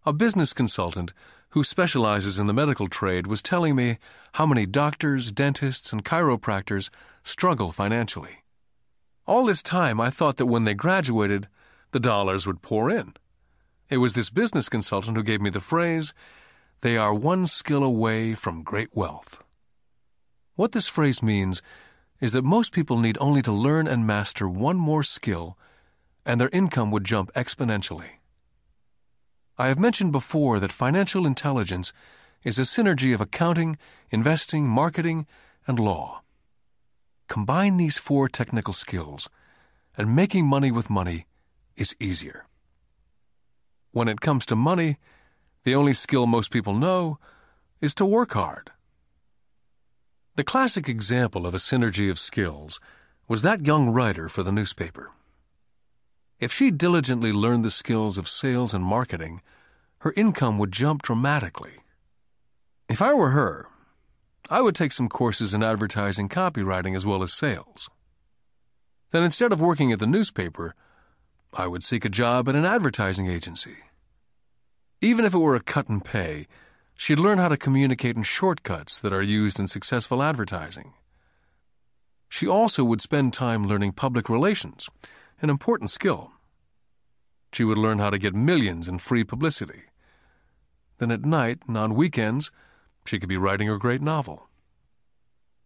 A 0.06 0.12
business 0.12 0.52
consultant 0.52 1.14
who 1.52 1.64
specializes 1.64 2.38
in 2.38 2.48
the 2.48 2.54
medical 2.54 2.90
trade 2.90 3.26
was 3.26 3.42
telling 3.42 3.76
me 3.76 4.00
how 4.34 4.46
many 4.46 4.66
doctors, 4.66 5.32
dentists, 5.32 5.94
and 5.94 6.04
chiropractors 6.04 6.90
struggle 7.24 7.72
financially. 7.72 8.44
All 9.26 9.46
this 9.46 9.64
time, 9.64 10.02
I 10.02 10.10
thought 10.10 10.36
that 10.38 10.48
when 10.48 10.66
they 10.66 10.74
graduated, 10.74 11.48
the 11.92 12.02
dollars 12.02 12.46
would 12.46 12.62
pour 12.62 12.90
in. 12.90 13.14
It 13.90 13.98
was 13.98 14.12
this 14.12 14.30
business 14.30 14.68
consultant 14.68 15.16
who 15.16 15.24
gave 15.24 15.40
me 15.40 15.50
the 15.50 15.62
phrase, 15.62 16.14
they 16.82 16.98
are 16.98 17.14
one 17.14 17.46
skill 17.46 17.82
away 17.82 18.34
from 18.34 18.64
great 18.64 18.90
wealth. 18.94 19.42
What 20.56 20.74
this 20.74 20.90
phrase 20.90 21.24
means 21.24 21.62
is 22.20 22.34
that 22.34 22.44
most 22.44 22.74
people 22.74 23.00
need 23.00 23.18
only 23.22 23.42
to 23.44 23.54
learn 23.54 23.88
and 23.88 24.06
master 24.06 24.50
one 24.50 24.76
more 24.76 25.04
skill, 25.04 25.58
and 26.26 26.42
their 26.42 26.50
income 26.50 26.92
would 26.92 27.06
jump 27.06 27.32
exponentially. 27.34 28.20
I 29.58 29.68
have 29.68 29.78
mentioned 29.78 30.12
before 30.12 30.60
that 30.60 30.72
financial 30.72 31.26
intelligence 31.26 31.94
is 32.44 32.58
a 32.58 32.64
synergy 32.64 33.14
of 33.14 33.22
accounting, 33.22 33.78
investing, 34.10 34.68
marketing, 34.68 35.28
and 35.68 35.80
law. 35.80 36.24
Combine 37.28 37.78
these 37.78 37.98
four 37.98 38.28
technical 38.28 38.74
skills, 38.74 39.30
and 39.96 40.16
making 40.16 40.48
money 40.48 40.72
with 40.72 40.90
money 40.90 41.28
is 41.76 41.96
easier. 42.00 42.46
When 43.92 44.08
it 44.08 44.22
comes 44.22 44.46
to 44.48 44.56
money, 44.56 44.98
the 45.64 45.76
only 45.76 45.94
skill 45.94 46.26
most 46.26 46.50
people 46.50 46.74
know 46.74 47.20
is 47.80 47.94
to 47.96 48.06
work 48.06 48.34
hard. 48.34 48.72
The 50.36 50.44
classic 50.44 50.90
example 50.90 51.46
of 51.46 51.54
a 51.54 51.60
synergy 51.60 52.10
of 52.10 52.18
skills 52.18 52.80
was 53.28 53.44
that 53.44 53.68
young 53.68 53.90
writer 53.90 54.30
for 54.30 54.42
the 54.42 54.52
newspaper. 54.52 55.12
If 56.44 56.52
she 56.52 56.72
diligently 56.72 57.32
learned 57.32 57.64
the 57.64 57.72
skills 57.72 58.18
of 58.18 58.28
sales 58.28 58.74
and 58.74 58.84
marketing, 58.84 59.42
her 60.00 60.12
income 60.18 60.58
would 60.58 60.74
jump 60.74 61.02
dramatically. 61.02 61.76
If 62.90 63.02
I 63.02 63.14
were 63.14 63.30
her, 63.30 63.70
I 64.50 64.60
would 64.60 64.76
take 64.76 64.92
some 64.92 65.08
courses 65.08 65.54
in 65.54 65.64
advertising 65.64 66.28
copywriting 66.28 66.98
as 66.98 67.06
well 67.06 67.24
as 67.24 67.32
sales. 67.32 67.90
Then 69.12 69.24
instead 69.24 69.54
of 69.54 69.62
working 69.62 69.94
at 69.94 70.00
the 70.00 70.06
newspaper, 70.06 70.76
I 71.54 71.66
would 71.68 71.82
seek 71.82 72.04
a 72.04 72.10
job 72.10 72.50
at 72.50 72.56
an 72.56 72.66
advertising 72.66 73.28
agency. 73.28 73.78
Even 75.00 75.24
if 75.24 75.34
it 75.34 75.40
were 75.40 75.56
a 75.56 75.62
cut 75.62 75.88
and 75.88 76.04
pay, 76.04 76.48
she'd 76.94 77.20
learn 77.20 77.38
how 77.38 77.48
to 77.48 77.56
communicate 77.56 78.18
in 78.18 78.24
shortcuts 78.24 79.00
that 79.00 79.14
are 79.14 79.22
used 79.22 79.62
in 79.62 79.68
successful 79.68 80.22
advertising. 80.22 80.92
She 82.28 82.50
also 82.50 82.84
would 82.84 83.00
spend 83.00 83.32
time 83.32 83.66
learning 83.66 83.94
public 83.94 84.28
relations, 84.28 84.90
an 85.42 85.50
important 85.50 85.90
skill. 85.90 86.32
She 87.52 87.64
would 87.64 87.78
learn 87.78 88.00
how 88.00 88.10
to 88.10 88.18
get 88.18 88.34
millions 88.34 88.88
in 88.88 89.00
free 89.00 89.24
publicity. 89.24 89.84
Then 90.98 91.12
at 91.12 91.26
night 91.26 91.60
and 91.68 91.78
on 91.78 91.96
weekends, 91.96 92.52
she 93.06 93.20
could 93.20 93.30
be 93.30 93.38
writing 93.38 93.68
her 93.68 93.78
great 93.78 94.02
novel. 94.02 94.48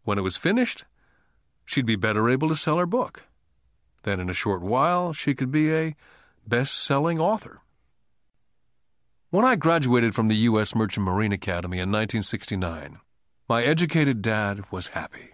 When 0.04 0.18
it 0.18 0.24
was 0.24 0.38
finished, 0.38 0.86
she'd 1.66 1.86
be 1.86 1.96
better 1.96 2.30
able 2.30 2.48
to 2.50 2.56
sell 2.56 2.78
her 2.78 2.86
book. 2.86 3.24
Then, 4.04 4.20
in 4.20 4.30
a 4.30 4.34
short 4.34 4.62
while, 4.62 5.14
she 5.14 5.36
could 5.36 5.52
be 5.52 5.74
a 5.74 5.96
best 6.48 6.78
selling 6.78 7.20
author. 7.20 7.62
When 9.30 9.44
I 9.44 9.58
graduated 9.58 10.16
from 10.16 10.30
the 10.30 10.36
U.S. 10.36 10.74
Merchant 10.74 11.06
Marine 11.06 11.34
Academy 11.34 11.78
in 11.78 11.92
1969, 11.92 13.00
my 13.50 13.64
educated 13.64 14.22
dad 14.22 14.64
was 14.72 14.90
happy. 14.90 15.32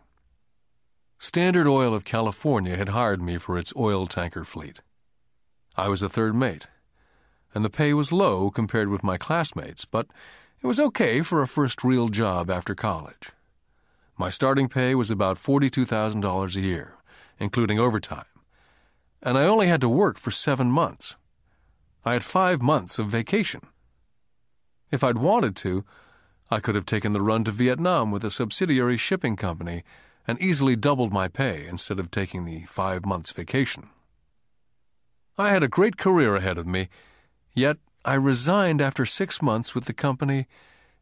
Standard 1.23 1.67
Oil 1.67 1.95
of 1.95 2.03
California 2.03 2.75
had 2.75 2.89
hired 2.89 3.21
me 3.21 3.37
for 3.37 3.57
its 3.57 3.71
oil 3.77 4.07
tanker 4.07 4.43
fleet. 4.43 4.81
I 5.77 5.87
was 5.87 6.03
a 6.03 6.09
third 6.09 6.35
mate, 6.35 6.67
and 7.55 7.63
the 7.63 7.69
pay 7.69 7.93
was 7.93 8.11
low 8.11 8.51
compared 8.51 8.89
with 8.89 9.05
my 9.05 9.17
classmates, 9.17 9.85
but 9.85 10.07
it 10.61 10.67
was 10.67 10.81
okay 10.81 11.21
for 11.21 11.41
a 11.41 11.47
first 11.47 11.81
real 11.81 12.09
job 12.09 12.51
after 12.51 12.75
college. 12.75 13.31
My 14.17 14.29
starting 14.29 14.67
pay 14.67 14.95
was 14.95 15.09
about 15.09 15.37
$42,000 15.37 16.57
a 16.57 16.59
year, 16.59 16.95
including 17.39 17.79
overtime, 17.79 18.25
and 19.21 19.37
I 19.37 19.45
only 19.45 19.67
had 19.67 19.79
to 19.79 19.87
work 19.87 20.17
for 20.17 20.29
seven 20.29 20.69
months. 20.69 21.15
I 22.03 22.11
had 22.11 22.25
five 22.25 22.61
months 22.61 22.99
of 22.99 23.07
vacation. 23.07 23.61
If 24.91 25.05
I'd 25.05 25.19
wanted 25.19 25.55
to, 25.55 25.85
I 26.51 26.59
could 26.59 26.75
have 26.75 26.85
taken 26.85 27.13
the 27.13 27.21
run 27.21 27.45
to 27.45 27.51
Vietnam 27.51 28.11
with 28.11 28.25
a 28.25 28.29
subsidiary 28.29 28.97
shipping 28.97 29.37
company 29.37 29.85
and 30.27 30.41
easily 30.41 30.75
doubled 30.75 31.11
my 31.11 31.27
pay 31.27 31.65
instead 31.67 31.99
of 31.99 32.11
taking 32.11 32.45
the 32.45 32.63
five 32.63 33.05
months 33.05 33.31
vacation. 33.31 33.89
I 35.37 35.49
had 35.49 35.63
a 35.63 35.67
great 35.67 35.97
career 35.97 36.35
ahead 36.35 36.57
of 36.57 36.67
me, 36.67 36.89
yet 37.53 37.77
I 38.05 38.15
resigned 38.15 38.81
after 38.81 39.05
six 39.05 39.41
months 39.41 39.73
with 39.73 39.85
the 39.85 39.93
company 39.93 40.47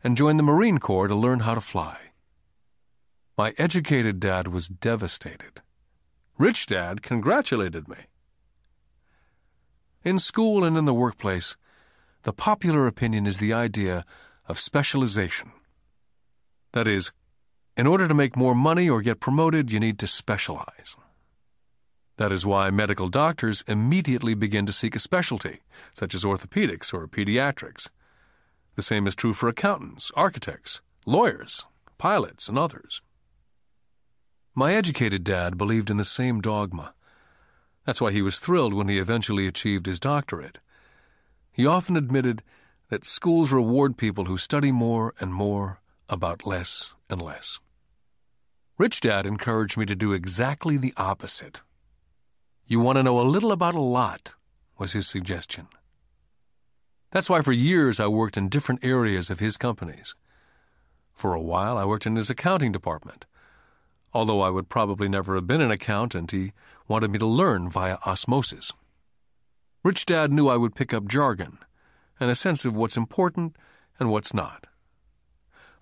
and 0.03 0.17
joined 0.17 0.39
the 0.39 0.43
Marine 0.43 0.77
Corps 0.77 1.07
to 1.07 1.15
learn 1.15 1.41
how 1.41 1.55
to 1.55 1.61
fly. 1.61 1.97
My 3.37 3.53
educated 3.57 4.19
dad 4.19 4.47
was 4.47 4.67
devastated. 4.67 5.61
Rich 6.37 6.67
dad 6.67 7.01
congratulated 7.01 7.87
me. 7.87 7.97
In 10.03 10.17
school 10.17 10.63
and 10.63 10.77
in 10.77 10.85
the 10.85 10.93
workplace, 10.93 11.55
the 12.23 12.33
popular 12.33 12.87
opinion 12.87 13.25
is 13.25 13.37
the 13.37 13.53
idea 13.53 14.05
of 14.47 14.59
specialization. 14.59 15.51
That 16.73 16.87
is, 16.87 17.11
in 17.77 17.87
order 17.87 18.07
to 18.07 18.13
make 18.13 18.35
more 18.35 18.55
money 18.55 18.89
or 18.89 19.01
get 19.01 19.19
promoted, 19.19 19.71
you 19.71 19.79
need 19.79 19.97
to 19.99 20.07
specialize. 20.07 20.95
That 22.17 22.31
is 22.31 22.45
why 22.45 22.69
medical 22.69 23.09
doctors 23.09 23.63
immediately 23.67 24.33
begin 24.33 24.65
to 24.65 24.73
seek 24.73 24.95
a 24.95 24.99
specialty, 24.99 25.61
such 25.93 26.13
as 26.13 26.23
orthopedics 26.23 26.93
or 26.93 27.07
pediatrics. 27.07 27.89
The 28.75 28.81
same 28.81 29.07
is 29.07 29.15
true 29.15 29.33
for 29.33 29.49
accountants, 29.49 30.11
architects, 30.15 30.81
lawyers, 31.05 31.65
pilots, 31.97 32.47
and 32.47 32.59
others. 32.59 33.01
My 34.53 34.73
educated 34.73 35.23
dad 35.23 35.57
believed 35.57 35.89
in 35.89 35.97
the 35.97 36.03
same 36.03 36.41
dogma. 36.41 36.93
That's 37.85 38.01
why 38.01 38.11
he 38.11 38.21
was 38.21 38.39
thrilled 38.39 38.73
when 38.73 38.89
he 38.89 38.99
eventually 38.99 39.47
achieved 39.47 39.85
his 39.85 39.99
doctorate. 39.99 40.59
He 41.51 41.65
often 41.65 41.95
admitted 41.95 42.43
that 42.89 43.05
schools 43.05 43.51
reward 43.51 43.97
people 43.97 44.25
who 44.25 44.37
study 44.37 44.71
more 44.71 45.13
and 45.19 45.33
more 45.33 45.79
about 46.09 46.45
less 46.45 46.93
and 47.11 47.21
less. 47.21 47.59
Rich 48.77 49.01
Dad 49.01 49.27
encouraged 49.27 49.77
me 49.77 49.85
to 49.85 49.95
do 49.95 50.13
exactly 50.13 50.77
the 50.77 50.93
opposite. 50.97 51.61
You 52.65 52.79
want 52.79 52.95
to 52.95 53.03
know 53.03 53.19
a 53.19 53.21
little 53.21 53.51
about 53.51 53.75
a 53.75 53.81
lot, 53.81 54.33
was 54.79 54.93
his 54.93 55.07
suggestion. 55.07 55.67
That's 57.11 57.29
why 57.29 57.41
for 57.41 57.51
years 57.51 57.99
I 57.99 58.07
worked 58.07 58.37
in 58.37 58.49
different 58.49 58.83
areas 58.83 59.29
of 59.29 59.39
his 59.39 59.57
companies. 59.57 60.15
For 61.13 61.33
a 61.33 61.41
while 61.41 61.77
I 61.77 61.85
worked 61.85 62.07
in 62.07 62.15
his 62.15 62.29
accounting 62.29 62.71
department. 62.71 63.25
Although 64.13 64.41
I 64.41 64.49
would 64.49 64.69
probably 64.69 65.07
never 65.07 65.35
have 65.35 65.47
been 65.47 65.61
an 65.61 65.71
accountant, 65.71 66.31
he 66.31 66.53
wanted 66.87 67.11
me 67.11 67.19
to 67.19 67.25
learn 67.25 67.69
via 67.69 67.97
osmosis. 68.05 68.73
Rich 69.83 70.05
Dad 70.05 70.31
knew 70.31 70.47
I 70.47 70.57
would 70.57 70.75
pick 70.75 70.93
up 70.93 71.07
jargon 71.07 71.59
and 72.19 72.29
a 72.29 72.35
sense 72.35 72.65
of 72.65 72.75
what's 72.75 72.97
important 72.97 73.55
and 73.99 74.09
what's 74.09 74.33
not. 74.33 74.67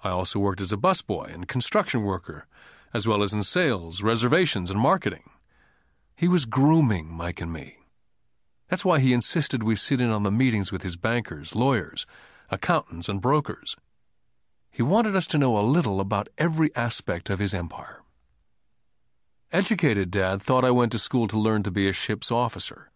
I 0.03 0.09
also 0.09 0.39
worked 0.39 0.61
as 0.61 0.71
a 0.71 0.77
busboy 0.77 1.33
and 1.33 1.47
construction 1.47 2.03
worker, 2.03 2.47
as 2.93 3.07
well 3.07 3.21
as 3.21 3.33
in 3.33 3.43
sales, 3.43 4.01
reservations, 4.01 4.69
and 4.69 4.79
marketing. 4.79 5.29
He 6.15 6.27
was 6.27 6.45
grooming 6.45 7.11
Mike 7.11 7.41
and 7.41 7.51
me. 7.51 7.77
That's 8.67 8.85
why 8.85 8.99
he 8.99 9.13
insisted 9.13 9.63
we 9.63 9.75
sit 9.75 9.99
in 9.99 10.09
on 10.09 10.23
the 10.23 10.31
meetings 10.31 10.71
with 10.71 10.83
his 10.83 10.95
bankers, 10.95 11.55
lawyers, 11.55 12.05
accountants, 12.49 13.09
and 13.09 13.19
brokers. 13.19 13.75
He 14.71 14.83
wanted 14.83 15.15
us 15.15 15.27
to 15.27 15.37
know 15.37 15.57
a 15.57 15.61
little 15.61 15.99
about 15.99 16.29
every 16.37 16.73
aspect 16.75 17.29
of 17.29 17.39
his 17.39 17.53
empire. 17.53 18.01
Educated 19.51 20.11
Dad 20.11 20.43
thought 20.43 20.63
I 20.63 20.71
went 20.71 20.91
to 20.91 20.99
school 20.99 21.27
to 21.27 21.37
learn 21.37 21.63
to 21.63 21.71
be 21.71 21.87
a 21.87 21.93
ship's 21.93 22.31
officer. 22.31 22.91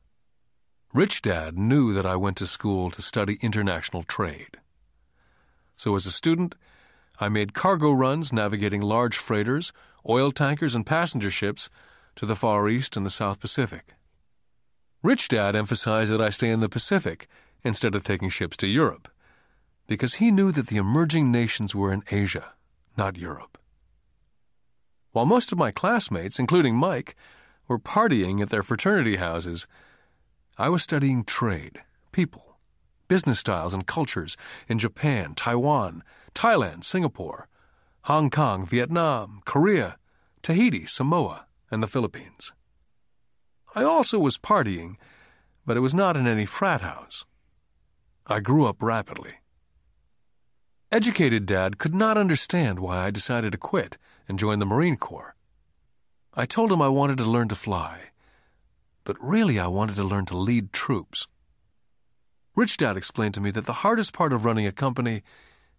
Rich 0.93 1.23
Dad 1.23 1.57
knew 1.57 1.91
that 1.93 2.05
I 2.05 2.15
went 2.15 2.37
to 2.37 2.45
school 2.45 2.91
to 2.91 3.01
study 3.01 3.39
international 3.41 4.03
trade. 4.03 4.57
So, 5.75 5.95
as 5.95 6.05
a 6.05 6.11
student, 6.11 6.53
I 7.23 7.29
made 7.29 7.53
cargo 7.53 7.93
runs 7.93 8.33
navigating 8.33 8.81
large 8.81 9.15
freighters, 9.15 9.71
oil 10.09 10.33
tankers, 10.33 10.75
and 10.75 10.85
passenger 10.85 11.31
ships 11.31 11.69
to 12.17 12.25
the 12.25 12.35
Far 12.35 12.67
East 12.67 12.97
and 12.97 13.05
the 13.05 13.09
South 13.09 13.39
Pacific. 13.39 13.93
Rich 15.01 15.29
Dad 15.29 15.55
emphasized 15.55 16.11
that 16.11 16.19
I 16.19 16.29
stay 16.29 16.49
in 16.49 16.59
the 16.59 16.67
Pacific 16.67 17.29
instead 17.63 17.95
of 17.95 18.03
taking 18.03 18.27
ships 18.27 18.57
to 18.57 18.67
Europe, 18.67 19.07
because 19.87 20.15
he 20.15 20.31
knew 20.31 20.51
that 20.51 20.67
the 20.67 20.75
emerging 20.75 21.31
nations 21.31 21.73
were 21.73 21.93
in 21.93 22.03
Asia, 22.11 22.55
not 22.97 23.15
Europe. 23.15 23.57
While 25.13 25.25
most 25.25 25.53
of 25.53 25.57
my 25.57 25.71
classmates, 25.71 26.39
including 26.39 26.75
Mike, 26.75 27.15
were 27.69 27.79
partying 27.79 28.41
at 28.41 28.49
their 28.49 28.63
fraternity 28.63 29.15
houses, 29.15 29.65
I 30.57 30.67
was 30.67 30.83
studying 30.83 31.23
trade, 31.23 31.83
people, 32.11 32.57
business 33.07 33.39
styles, 33.39 33.73
and 33.73 33.87
cultures 33.87 34.35
in 34.67 34.77
Japan, 34.77 35.35
Taiwan, 35.35 36.03
Thailand, 36.33 36.83
Singapore, 36.83 37.47
Hong 38.03 38.29
Kong, 38.29 38.65
Vietnam, 38.65 39.41
Korea, 39.45 39.97
Tahiti, 40.41 40.85
Samoa, 40.85 41.45
and 41.71 41.81
the 41.81 41.87
Philippines. 41.87 42.51
I 43.75 43.83
also 43.83 44.19
was 44.19 44.37
partying, 44.37 44.95
but 45.65 45.77
it 45.77 45.81
was 45.81 45.93
not 45.93 46.17
in 46.17 46.27
any 46.27 46.45
frat 46.45 46.81
house. 46.81 47.25
I 48.27 48.39
grew 48.39 48.65
up 48.65 48.81
rapidly. 48.81 49.35
Educated 50.91 51.45
Dad 51.45 51.77
could 51.77 51.95
not 51.95 52.17
understand 52.17 52.79
why 52.79 52.99
I 52.99 53.09
decided 53.09 53.51
to 53.53 53.57
quit 53.57 53.97
and 54.27 54.37
join 54.37 54.59
the 54.59 54.65
Marine 54.65 54.97
Corps. 54.97 55.35
I 56.33 56.45
told 56.45 56.71
him 56.71 56.81
I 56.81 56.87
wanted 56.87 57.17
to 57.17 57.25
learn 57.25 57.47
to 57.49 57.55
fly, 57.55 58.11
but 59.03 59.17
really 59.19 59.59
I 59.59 59.67
wanted 59.67 59.95
to 59.95 60.03
learn 60.03 60.25
to 60.27 60.37
lead 60.37 60.71
troops. 60.71 61.27
Rich 62.55 62.77
Dad 62.77 62.95
explained 62.95 63.33
to 63.33 63.41
me 63.41 63.49
that 63.51 63.65
the 63.65 63.81
hardest 63.81 64.13
part 64.13 64.33
of 64.33 64.45
running 64.45 64.67
a 64.67 64.71
company 64.71 65.23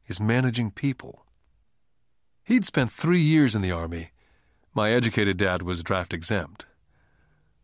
is 0.06 0.20
managing 0.20 0.70
people. 0.70 1.24
He'd 2.44 2.66
spent 2.66 2.92
three 2.92 3.20
years 3.20 3.54
in 3.54 3.62
the 3.62 3.72
Army. 3.72 4.10
My 4.74 4.92
educated 4.92 5.36
dad 5.36 5.62
was 5.62 5.82
draft 5.82 6.12
exempt. 6.12 6.66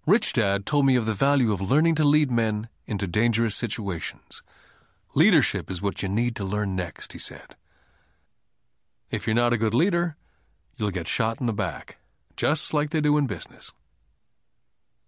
Rich 0.06 0.32
Dad 0.32 0.64
told 0.64 0.86
me 0.86 0.96
of 0.96 1.06
the 1.06 1.12
value 1.12 1.52
of 1.52 1.60
learning 1.60 1.94
to 1.96 2.04
lead 2.04 2.30
men 2.30 2.68
into 2.86 3.06
dangerous 3.06 3.54
situations. 3.54 4.42
Leadership 5.14 5.70
is 5.70 5.82
what 5.82 6.02
you 6.02 6.08
need 6.08 6.34
to 6.36 6.44
learn 6.44 6.74
next, 6.74 7.12
he 7.12 7.18
said. 7.18 7.56
If 9.10 9.26
you're 9.26 9.34
not 9.34 9.52
a 9.52 9.58
good 9.58 9.74
leader, 9.74 10.16
you'll 10.76 10.90
get 10.90 11.06
shot 11.06 11.40
in 11.40 11.46
the 11.46 11.52
back, 11.52 11.98
just 12.36 12.72
like 12.72 12.90
they 12.90 13.00
do 13.00 13.18
in 13.18 13.26
business. 13.26 13.72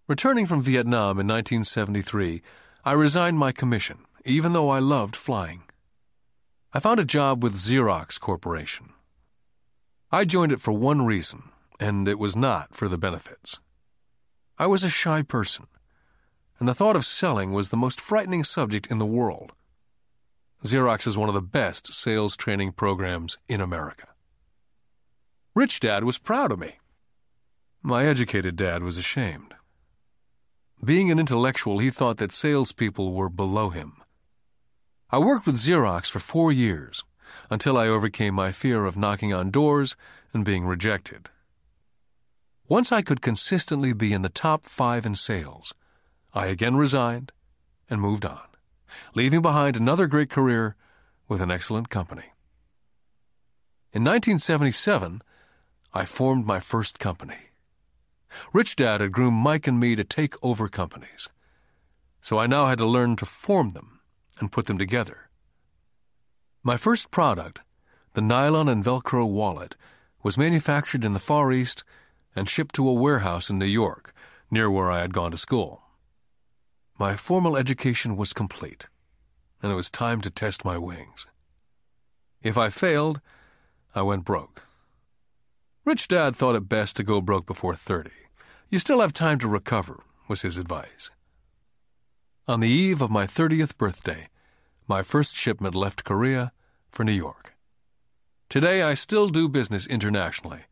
Returning 0.09 0.45
from 0.45 0.63
Vietnam 0.63 1.19
in 1.19 1.27
1973, 1.27 2.43
I 2.85 2.93
resigned 2.93 3.39
my 3.39 3.53
commission, 3.53 3.99
even 4.25 4.53
though 4.53 4.69
I 4.69 4.81
loved 4.81 5.17
flying. 5.17 5.63
I 6.75 6.81
found 6.81 6.99
a 6.99 7.05
job 7.05 7.43
with 7.43 7.59
Xerox 7.59 8.19
Corporation. 8.19 8.95
I 10.11 10.25
joined 10.25 10.53
it 10.53 10.61
for 10.61 10.73
one 10.73 11.05
reason, 11.05 11.51
and 11.79 12.09
it 12.09 12.19
was 12.19 12.35
not 12.35 12.75
for 12.75 12.89
the 12.89 12.97
benefits. 12.97 13.61
I 14.59 14.67
was 14.67 14.83
a 14.83 14.89
shy 14.89 15.21
person, 15.21 15.67
and 16.59 16.67
the 16.67 16.75
thought 16.75 16.97
of 16.97 17.05
selling 17.05 17.53
was 17.53 17.69
the 17.69 17.77
most 17.77 18.01
frightening 18.01 18.43
subject 18.43 18.87
in 18.87 18.97
the 18.97 19.05
world. 19.05 19.53
Xerox 20.65 21.07
is 21.07 21.17
one 21.17 21.29
of 21.29 21.35
the 21.35 21.43
best 21.43 21.93
sales 21.93 22.39
training 22.39 22.73
programs 22.73 23.37
in 23.49 23.61
America. 23.61 24.09
Rich 25.55 25.81
Dad 25.81 26.05
was 26.05 26.17
proud 26.17 26.51
of 26.53 26.59
me. 26.59 26.79
My 27.83 28.07
educated 28.07 28.57
dad 28.57 28.83
was 28.83 28.97
ashamed. 28.97 29.55
Being 30.83 31.11
an 31.11 31.19
intellectual, 31.19 31.81
he 31.81 31.91
thought 31.91 32.17
that 32.17 32.33
salespeople 32.33 33.13
were 33.13 33.29
below 33.29 33.69
him. 33.69 34.02
I 35.15 35.19
worked 35.19 35.45
with 35.45 35.57
Xerox 35.57 36.11
for 36.11 36.21
four 36.21 36.51
years 36.51 37.05
until 37.51 37.77
I 37.77 37.87
overcame 37.87 38.33
my 38.33 38.51
fear 38.51 38.87
of 38.87 38.97
knocking 38.97 39.35
on 39.35 39.51
doors 39.51 39.95
and 40.33 40.43
being 40.43 40.65
rejected. 40.65 41.29
Once 42.67 42.91
I 42.91 43.03
could 43.03 43.21
consistently 43.21 43.93
be 43.93 44.15
in 44.15 44.23
the 44.23 44.31
top 44.31 44.65
five 44.65 45.05
in 45.05 45.15
sales, 45.15 45.75
I 46.33 46.47
again 46.47 46.77
resigned 46.77 47.31
and 47.91 48.01
moved 48.01 48.25
on, 48.25 48.47
leaving 49.15 49.43
behind 49.43 49.77
another 49.77 50.07
great 50.07 50.31
career 50.31 50.77
with 51.29 51.43
an 51.43 51.51
excellent 51.51 51.91
company. 51.91 52.33
In 53.93 54.05
1977, 54.05 55.21
I 55.93 56.07
formed 56.07 56.47
my 56.47 56.59
first 56.59 56.99
company. 56.99 57.51
Rich 58.55 58.77
Dad 58.77 59.03
had 59.03 59.13
groomed 59.13 59.37
Mike 59.37 59.67
and 59.67 59.79
me 59.79 59.95
to 59.95 60.05
take 60.05 60.43
over 60.43 60.71
companies. 60.71 61.29
So 62.23 62.39
I 62.39 62.47
now 62.47 62.65
had 62.65 62.79
to 62.79 62.87
learn 62.87 63.17
to 63.17 63.27
form 63.27 63.71
them 63.71 63.99
and 64.39 64.53
put 64.53 64.67
them 64.67 64.79
together. 64.79 65.29
My 66.63 66.77
first 66.77 67.11
product, 67.11 67.61
the 68.15 68.21
nylon 68.21 68.69
and 68.69 68.85
Velcro 68.85 69.29
wallet, 69.29 69.77
was 70.23 70.39
manufactured 70.39 71.05
in 71.05 71.13
the 71.13 71.19
Far 71.19 71.53
East 71.53 71.83
and 72.37 72.49
shipped 72.49 72.75
to 72.77 72.89
a 72.89 72.93
warehouse 72.93 73.51
in 73.51 73.59
New 73.59 73.67
York, 73.67 74.15
near 74.51 74.71
where 74.71 74.91
I 74.91 75.01
had 75.01 75.15
gone 75.15 75.31
to 75.33 75.37
school. 75.37 75.83
My 76.99 77.17
formal 77.17 77.57
education 77.57 78.17
was 78.17 78.33
complete, 78.33 78.89
and 79.63 79.73
it 79.73 79.75
was 79.75 79.91
time 79.91 80.21
to 80.21 80.31
test 80.31 80.65
my 80.65 80.79
wings. 80.79 81.27
If 82.43 82.57
I 82.57 82.71
failed, 82.71 83.21
I 83.95 84.03
went 84.03 84.25
broke. 84.25 84.67
Rich 85.85 86.09
Dad 86.09 86.37
thought 86.37 86.55
it 86.55 86.69
best 86.69 86.97
to 86.97 87.03
go 87.03 87.21
broke 87.21 87.47
before 87.47 87.75
30. 87.75 88.11
You 88.69 88.79
still 88.79 89.01
have 89.01 89.13
time 89.13 89.39
to 89.41 89.49
recover, 89.49 90.05
was 90.29 90.43
his 90.43 90.57
advice. 90.57 91.11
On 92.49 92.59
the 92.59 92.69
eve 92.69 93.01
of 93.01 93.11
my 93.11 93.25
30th 93.25 93.79
birthday, 93.79 94.29
my 94.89 95.05
first 95.05 95.37
shipment 95.37 95.77
left 95.77 96.03
Korea 96.03 96.51
for 96.91 97.05
New 97.05 97.13
York. 97.13 97.55
Today, 98.49 98.83
I 98.83 98.95
still 98.95 99.29
do 99.29 99.49
business 99.49 99.87
internationally. 99.87 100.63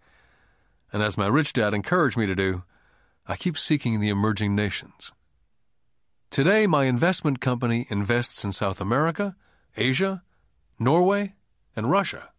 And 0.92 1.00
as 1.00 1.16
my 1.16 1.28
rich 1.28 1.52
dad 1.52 1.72
encouraged 1.72 2.16
me 2.16 2.26
to 2.26 2.34
do, 2.34 2.64
I 3.28 3.36
keep 3.36 3.56
seeking 3.56 4.00
the 4.00 4.08
emerging 4.08 4.56
nations. 4.56 5.12
Today, 6.30 6.66
my 6.66 6.86
investment 6.86 7.40
company 7.40 7.86
invests 7.88 8.44
in 8.44 8.50
South 8.50 8.80
America, 8.80 9.36
Asia, 9.76 10.24
Norway, 10.76 11.34
and 11.76 11.88
Russia. 11.88 12.30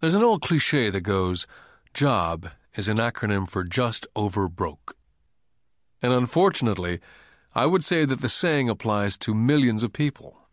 There's 0.00 0.14
an 0.14 0.24
old 0.24 0.40
cliche 0.40 0.88
that 0.88 1.02
goes, 1.02 1.46
JOB 1.92 2.48
is 2.76 2.88
an 2.88 2.96
acronym 2.96 3.46
for 3.46 3.62
just 3.62 4.06
over 4.16 4.48
broke. 4.48 4.96
And 6.00 6.14
unfortunately, 6.14 7.00
I 7.54 7.66
would 7.66 7.84
say 7.84 8.04
that 8.04 8.20
the 8.20 8.28
saying 8.28 8.68
applies 8.68 9.16
to 9.18 9.34
millions 9.34 9.82
of 9.84 9.92
people. 9.92 10.48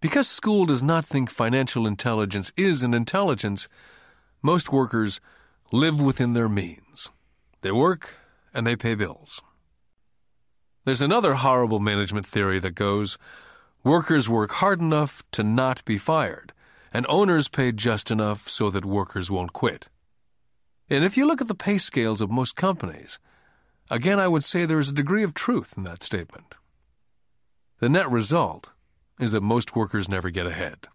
Because 0.00 0.28
school 0.28 0.64
does 0.64 0.82
not 0.82 1.04
think 1.04 1.30
financial 1.30 1.86
intelligence 1.86 2.52
is 2.56 2.82
an 2.82 2.94
intelligence, 2.94 3.68
most 4.42 4.72
workers 4.72 5.20
live 5.72 6.00
within 6.00 6.32
their 6.32 6.48
means. 6.48 7.10
They 7.60 7.72
work 7.72 8.14
and 8.54 8.66
they 8.66 8.76
pay 8.76 8.94
bills. 8.94 9.42
There's 10.84 11.02
another 11.02 11.34
horrible 11.34 11.80
management 11.80 12.26
theory 12.26 12.58
that 12.60 12.74
goes 12.74 13.18
workers 13.82 14.28
work 14.28 14.52
hard 14.52 14.80
enough 14.80 15.22
to 15.32 15.42
not 15.42 15.84
be 15.84 15.98
fired, 15.98 16.52
and 16.92 17.06
owners 17.08 17.48
pay 17.48 17.72
just 17.72 18.10
enough 18.10 18.48
so 18.48 18.70
that 18.70 18.84
workers 18.84 19.30
won't 19.30 19.52
quit. 19.52 19.88
And 20.88 21.04
if 21.04 21.16
you 21.16 21.26
look 21.26 21.40
at 21.40 21.48
the 21.48 21.54
pay 21.54 21.78
scales 21.78 22.20
of 22.20 22.30
most 22.30 22.56
companies, 22.56 23.18
again, 23.90 24.18
I 24.18 24.28
would 24.28 24.44
say 24.44 24.64
there 24.64 24.78
is 24.78 24.90
a 24.90 24.94
degree 24.94 25.22
of 25.22 25.34
truth 25.34 25.74
in 25.76 25.84
that 25.84 26.02
statement. 26.02 26.56
The 27.80 27.88
net 27.88 28.10
result 28.10 28.70
is 29.20 29.32
that 29.32 29.42
most 29.42 29.76
workers 29.76 30.08
never 30.08 30.30
get 30.30 30.46
ahead. 30.46 30.88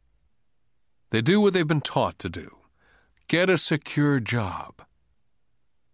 They 1.11 1.22
do 1.22 1.42
what 1.42 1.53
they've 1.53 1.68
been 1.68 1.82
taught 1.82 2.19
to 2.19 2.30
do 2.30 2.56
get 3.27 3.50
a 3.50 3.59
secure 3.59 4.19
job. 4.19 4.82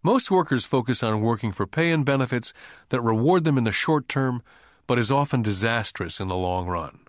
Most 0.02 0.32
workers 0.32 0.66
focus 0.66 1.04
on 1.04 1.20
working 1.20 1.52
for 1.52 1.68
pay 1.68 1.92
and 1.92 2.06
benefits 2.06 2.54
that 2.90 3.02
reward 3.02 3.44
them 3.44 3.58
in 3.58 3.66
the 3.66 3.74
short 3.74 4.08
term, 4.08 4.42
but 4.88 4.98
is 4.98 5.12
often 5.12 5.42
disastrous 5.42 6.22
in 6.22 6.30
the 6.30 6.36
long 6.38 6.68
run. 6.68 7.00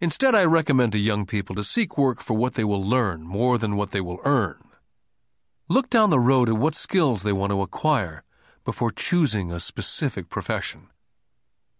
Instead, 0.00 0.34
I 0.34 0.44
recommend 0.44 0.92
to 0.92 0.98
young 0.98 1.26
people 1.26 1.54
to 1.56 1.62
seek 1.62 1.98
work 1.98 2.22
for 2.22 2.32
what 2.32 2.54
they 2.54 2.64
will 2.64 2.82
learn 2.82 3.22
more 3.22 3.58
than 3.58 3.76
what 3.76 3.90
they 3.90 4.00
will 4.00 4.20
earn. 4.24 4.64
Look 5.68 5.90
down 5.90 6.08
the 6.08 6.18
road 6.18 6.48
at 6.48 6.56
what 6.56 6.74
skills 6.74 7.22
they 7.22 7.34
want 7.34 7.52
to 7.52 7.60
acquire 7.60 8.24
before 8.64 8.90
choosing 8.90 9.50
a 9.50 9.60
specific 9.60 10.28
profession, 10.28 10.88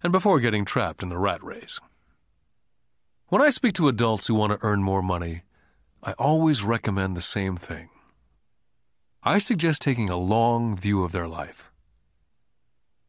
and 0.03 0.13
before 0.13 0.41
getting 0.41 0.65
trapped 0.65 1.03
in 1.03 1.09
the 1.09 1.19
rat 1.19 1.43
race. 1.43 1.81
When 3.29 3.43
I 3.43 3.51
speak 3.51 3.75
to 3.75 3.89
adults 3.89 4.27
who 4.27 4.35
want 4.35 4.53
to 4.53 4.59
earn 4.67 4.83
more 4.83 5.03
money, 5.03 5.43
I 6.03 6.13
always 6.13 6.65
recommend 6.65 7.17
the 7.17 7.21
same 7.23 7.57
thing 7.57 7.91
I 9.23 9.39
suggest 9.39 9.83
taking 9.83 10.09
a 10.09 10.17
long 10.17 10.75
view 10.75 11.05
of 11.05 11.13
their 11.13 11.29
life. 11.29 11.71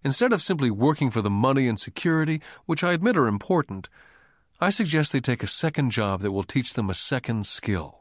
Instead 0.04 0.34
of 0.34 0.42
simply 0.42 0.70
working 0.70 1.10
for 1.10 1.22
the 1.22 1.30
money 1.30 1.68
and 1.68 1.80
security, 1.80 2.42
which 2.66 2.84
I 2.84 2.92
admit 2.92 3.16
are 3.16 3.28
important, 3.28 3.88
I 4.60 4.72
suggest 4.72 5.12
they 5.14 5.22
take 5.22 5.42
a 5.42 5.48
second 5.48 5.92
job 5.92 6.22
that 6.22 6.32
will 6.32 6.44
teach 6.44 6.74
them 6.74 6.90
a 6.90 6.96
second 6.96 7.46
skill. 7.46 8.00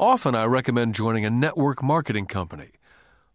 Often 0.00 0.34
I 0.34 0.44
recommend 0.46 0.94
joining 0.94 1.24
a 1.24 1.30
network 1.30 1.82
marketing 1.82 2.26
company, 2.26 2.72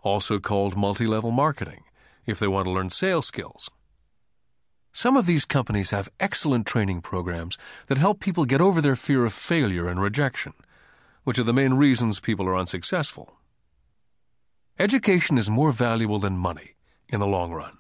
also 0.02 0.40
called 0.40 0.76
multi 0.76 1.06
level 1.06 1.32
marketing, 1.32 1.84
if 2.26 2.40
they 2.40 2.48
want 2.48 2.66
to 2.66 2.72
learn 2.72 2.90
sales 2.90 3.28
skills. 3.28 3.70
Some 4.94 5.16
of 5.16 5.26
these 5.26 5.46
companies 5.46 5.92
have 5.92 6.10
excellent 6.20 6.68
training 6.68 7.02
programs 7.02 7.58
that 7.88 7.98
help 7.98 8.20
people 8.20 8.46
get 8.46 8.62
over 8.62 8.82
their 8.82 8.96
fear 8.96 9.26
of 9.26 9.34
failure 9.34 9.88
and 9.88 10.02
rejection, 10.02 10.54
which 11.24 11.40
are 11.40 11.44
the 11.44 11.54
main 11.54 11.76
reasons 11.76 12.20
people 12.20 12.48
are 12.48 12.58
unsuccessful. 12.58 13.38
Education 14.78 15.38
is 15.38 15.50
more 15.50 15.72
valuable 15.72 16.20
than 16.20 16.38
money 16.38 16.76
in 17.08 17.20
the 17.20 17.28
long 17.28 17.52
run. 17.52 17.78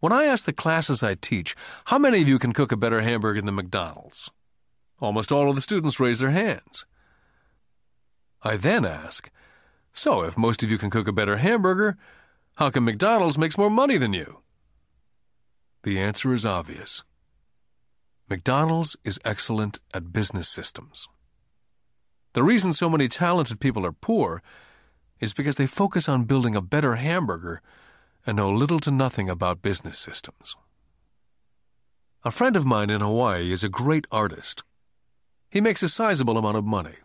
When 0.00 0.12
I 0.12 0.24
ask 0.24 0.44
the 0.44 0.52
classes 0.52 1.02
I 1.02 1.14
teach, 1.14 1.56
how 1.86 1.98
many 1.98 2.22
of 2.22 2.28
you 2.28 2.38
can 2.38 2.52
cook 2.52 2.70
a 2.70 2.76
better 2.76 3.00
hamburger 3.00 3.42
than 3.42 3.54
McDonald's? 3.54 4.30
Almost 5.00 5.32
all 5.32 5.48
of 5.48 5.54
the 5.54 5.60
students 5.60 6.00
raise 6.00 6.20
their 6.20 6.30
hands. 6.30 6.84
I 8.42 8.56
then 8.56 8.84
ask, 8.84 9.30
so 9.92 10.22
if 10.22 10.38
most 10.38 10.62
of 10.62 10.70
you 10.70 10.78
can 10.78 10.90
cook 10.90 11.08
a 11.08 11.12
better 11.12 11.38
hamburger, 11.38 11.96
how 12.56 12.70
come 12.70 12.84
McDonald's 12.84 13.38
makes 13.38 13.58
more 13.58 13.70
money 13.70 13.98
than 13.98 14.12
you? 14.12 14.40
The 15.82 16.00
answer 16.00 16.34
is 16.34 16.44
obvious. 16.44 17.04
McDonald's 18.28 18.96
is 19.04 19.20
excellent 19.24 19.78
at 19.94 20.12
business 20.12 20.48
systems. 20.48 21.08
The 22.34 22.42
reason 22.42 22.72
so 22.72 22.90
many 22.90 23.08
talented 23.08 23.58
people 23.58 23.86
are 23.86 23.92
poor 23.92 24.42
is 25.18 25.32
because 25.32 25.56
they 25.56 25.66
focus 25.66 26.08
on 26.08 26.24
building 26.24 26.54
a 26.54 26.60
better 26.60 26.96
hamburger 26.96 27.62
and 28.26 28.36
know 28.36 28.50
little 28.50 28.78
to 28.80 28.90
nothing 28.90 29.30
about 29.30 29.62
business 29.62 29.98
systems. 29.98 30.56
A 32.24 32.30
friend 32.30 32.56
of 32.56 32.66
mine 32.66 32.90
in 32.90 33.00
Hawaii 33.00 33.52
is 33.52 33.64
a 33.64 33.68
great 33.68 34.06
artist. 34.10 34.62
He 35.50 35.60
makes 35.60 35.82
a 35.82 35.88
sizable 35.88 36.36
amount 36.36 36.56
of 36.56 36.64
money. 36.64 36.96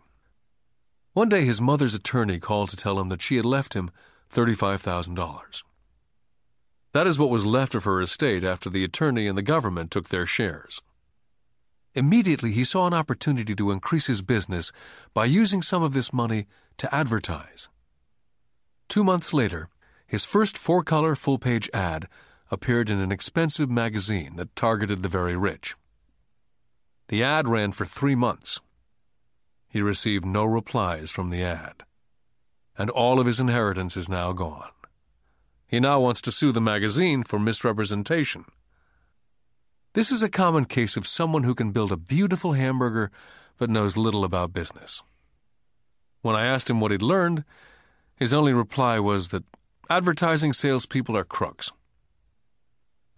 One 1.14 1.28
day 1.28 1.44
his 1.44 1.60
mother's 1.60 1.94
attorney 1.94 2.40
called 2.40 2.70
to 2.70 2.76
tell 2.76 2.98
him 2.98 3.08
that 3.08 3.22
she 3.22 3.36
had 3.36 3.44
left 3.44 3.74
him 3.74 3.90
$35,000. 4.32 5.62
That 6.92 7.06
is 7.06 7.18
what 7.20 7.30
was 7.30 7.46
left 7.46 7.76
of 7.76 7.84
her 7.84 8.02
estate 8.02 8.42
after 8.42 8.68
the 8.68 8.82
attorney 8.82 9.28
and 9.28 9.38
the 9.38 9.42
government 9.42 9.92
took 9.92 10.08
their 10.08 10.26
shares. 10.26 10.82
Immediately 11.94 12.50
he 12.50 12.64
saw 12.64 12.88
an 12.88 12.94
opportunity 12.94 13.54
to 13.54 13.70
increase 13.70 14.06
his 14.06 14.22
business 14.22 14.72
by 15.12 15.26
using 15.26 15.62
some 15.62 15.84
of 15.84 15.92
this 15.92 16.12
money 16.12 16.46
to 16.78 16.92
advertise. 16.92 17.68
Two 18.88 19.04
months 19.04 19.32
later, 19.32 19.68
his 20.06 20.24
first 20.24 20.58
four 20.58 20.82
color 20.82 21.14
full 21.14 21.38
page 21.38 21.70
ad 21.72 22.08
appeared 22.50 22.90
in 22.90 22.98
an 22.98 23.12
expensive 23.12 23.70
magazine 23.70 24.34
that 24.34 24.54
targeted 24.56 25.04
the 25.04 25.08
very 25.08 25.36
rich. 25.36 25.76
The 27.08 27.22
ad 27.22 27.48
ran 27.48 27.70
for 27.70 27.84
three 27.84 28.16
months. 28.16 28.60
He 29.74 29.82
received 29.82 30.24
no 30.24 30.44
replies 30.44 31.10
from 31.10 31.30
the 31.30 31.42
ad, 31.42 31.82
and 32.78 32.88
all 32.90 33.18
of 33.18 33.26
his 33.26 33.40
inheritance 33.40 33.96
is 33.96 34.08
now 34.08 34.30
gone. 34.32 34.70
He 35.66 35.80
now 35.80 35.98
wants 35.98 36.20
to 36.20 36.30
sue 36.30 36.52
the 36.52 36.60
magazine 36.60 37.24
for 37.24 37.40
misrepresentation. 37.40 38.44
This 39.94 40.12
is 40.12 40.22
a 40.22 40.28
common 40.28 40.66
case 40.66 40.96
of 40.96 41.08
someone 41.08 41.42
who 41.42 41.56
can 41.56 41.72
build 41.72 41.90
a 41.90 41.96
beautiful 41.96 42.52
hamburger 42.52 43.10
but 43.58 43.68
knows 43.68 43.96
little 43.96 44.22
about 44.22 44.52
business. 44.52 45.02
When 46.22 46.36
I 46.36 46.46
asked 46.46 46.70
him 46.70 46.78
what 46.78 46.92
he'd 46.92 47.02
learned, 47.02 47.42
his 48.14 48.32
only 48.32 48.52
reply 48.52 49.00
was 49.00 49.30
that 49.30 49.42
advertising 49.90 50.52
salespeople 50.52 51.16
are 51.16 51.24
crooks. 51.24 51.72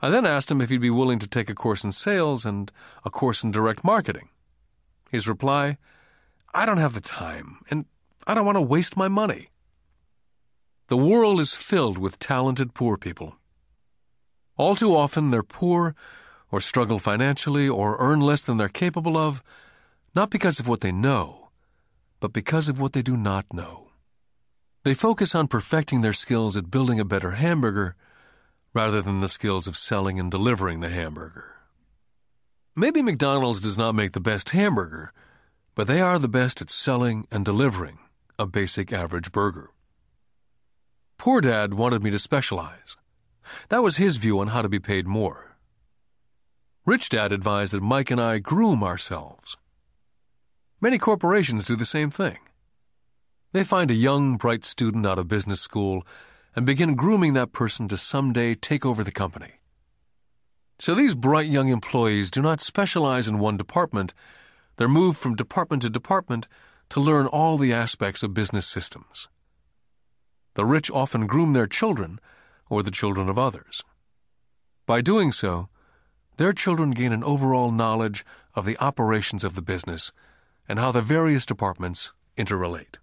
I 0.00 0.08
then 0.08 0.24
asked 0.24 0.50
him 0.50 0.62
if 0.62 0.70
he'd 0.70 0.80
be 0.80 0.88
willing 0.88 1.18
to 1.18 1.28
take 1.28 1.50
a 1.50 1.54
course 1.54 1.84
in 1.84 1.92
sales 1.92 2.46
and 2.46 2.72
a 3.04 3.10
course 3.10 3.44
in 3.44 3.50
direct 3.50 3.84
marketing. 3.84 4.30
His 5.10 5.28
reply, 5.28 5.76
I 6.56 6.64
don't 6.64 6.78
have 6.78 6.94
the 6.94 7.02
time, 7.02 7.58
and 7.68 7.84
I 8.26 8.32
don't 8.32 8.46
want 8.46 8.56
to 8.56 8.62
waste 8.62 8.96
my 8.96 9.08
money. 9.08 9.50
The 10.88 10.96
world 10.96 11.38
is 11.38 11.52
filled 11.52 11.98
with 11.98 12.18
talented 12.18 12.72
poor 12.72 12.96
people. 12.96 13.36
All 14.56 14.74
too 14.74 14.96
often, 14.96 15.30
they're 15.30 15.42
poor, 15.42 15.94
or 16.50 16.62
struggle 16.62 16.98
financially, 16.98 17.68
or 17.68 17.98
earn 17.98 18.20
less 18.20 18.42
than 18.42 18.56
they're 18.56 18.70
capable 18.70 19.18
of, 19.18 19.42
not 20.14 20.30
because 20.30 20.58
of 20.58 20.66
what 20.66 20.80
they 20.80 20.92
know, 20.92 21.50
but 22.20 22.32
because 22.32 22.70
of 22.70 22.80
what 22.80 22.94
they 22.94 23.02
do 23.02 23.18
not 23.18 23.52
know. 23.52 23.88
They 24.82 24.94
focus 24.94 25.34
on 25.34 25.48
perfecting 25.48 26.00
their 26.00 26.14
skills 26.14 26.56
at 26.56 26.70
building 26.70 26.98
a 26.98 27.04
better 27.04 27.32
hamburger 27.32 27.96
rather 28.72 29.02
than 29.02 29.18
the 29.18 29.28
skills 29.28 29.66
of 29.66 29.76
selling 29.76 30.18
and 30.18 30.30
delivering 30.30 30.80
the 30.80 30.88
hamburger. 30.88 31.56
Maybe 32.74 33.02
McDonald's 33.02 33.60
does 33.60 33.76
not 33.76 33.94
make 33.94 34.12
the 34.12 34.20
best 34.20 34.50
hamburger, 34.50 35.12
but 35.76 35.86
they 35.86 36.00
are 36.00 36.18
the 36.18 36.28
best 36.28 36.60
at 36.60 36.70
selling 36.70 37.28
and 37.30 37.44
delivering 37.44 37.98
a 38.38 38.46
basic 38.46 38.92
average 38.92 39.30
burger. 39.30 39.70
Poor 41.18 41.40
Dad 41.40 41.74
wanted 41.74 42.02
me 42.02 42.10
to 42.10 42.18
specialize. 42.18 42.96
That 43.68 43.82
was 43.82 43.98
his 43.98 44.16
view 44.16 44.40
on 44.40 44.48
how 44.48 44.62
to 44.62 44.68
be 44.68 44.80
paid 44.80 45.06
more. 45.06 45.56
Rich 46.86 47.10
Dad 47.10 47.30
advised 47.30 47.72
that 47.72 47.82
Mike 47.82 48.10
and 48.10 48.20
I 48.20 48.38
groom 48.38 48.82
ourselves. 48.82 49.56
Many 50.80 50.98
corporations 50.98 51.64
do 51.64 51.76
the 51.76 51.84
same 51.84 52.10
thing. 52.10 52.38
They 53.52 53.64
find 53.64 53.90
a 53.90 53.94
young, 53.94 54.36
bright 54.36 54.64
student 54.64 55.06
out 55.06 55.18
of 55.18 55.28
business 55.28 55.60
school 55.60 56.06
and 56.54 56.64
begin 56.64 56.94
grooming 56.94 57.34
that 57.34 57.52
person 57.52 57.86
to 57.88 57.98
someday 57.98 58.54
take 58.54 58.86
over 58.86 59.04
the 59.04 59.12
company. 59.12 59.60
So 60.78 60.94
these 60.94 61.14
bright 61.14 61.48
young 61.48 61.68
employees 61.68 62.30
do 62.30 62.40
not 62.40 62.60
specialize 62.60 63.28
in 63.28 63.38
one 63.38 63.56
department, 63.56 64.14
they're 64.76 64.88
moved 64.88 65.18
from 65.18 65.34
department 65.34 65.82
to 65.82 65.90
department 65.90 66.48
to 66.90 67.00
learn 67.00 67.26
all 67.26 67.58
the 67.58 67.72
aspects 67.72 68.22
of 68.22 68.34
business 68.34 68.66
systems. 68.66 69.28
The 70.54 70.64
rich 70.64 70.90
often 70.90 71.26
groom 71.26 71.52
their 71.52 71.66
children 71.66 72.20
or 72.68 72.82
the 72.82 72.90
children 72.90 73.28
of 73.28 73.38
others. 73.38 73.82
By 74.86 75.00
doing 75.00 75.32
so, 75.32 75.68
their 76.36 76.52
children 76.52 76.90
gain 76.90 77.12
an 77.12 77.24
overall 77.24 77.70
knowledge 77.70 78.24
of 78.54 78.64
the 78.64 78.78
operations 78.78 79.44
of 79.44 79.54
the 79.54 79.62
business 79.62 80.12
and 80.68 80.78
how 80.78 80.92
the 80.92 81.02
various 81.02 81.46
departments 81.46 82.12
interrelate. 82.36 82.96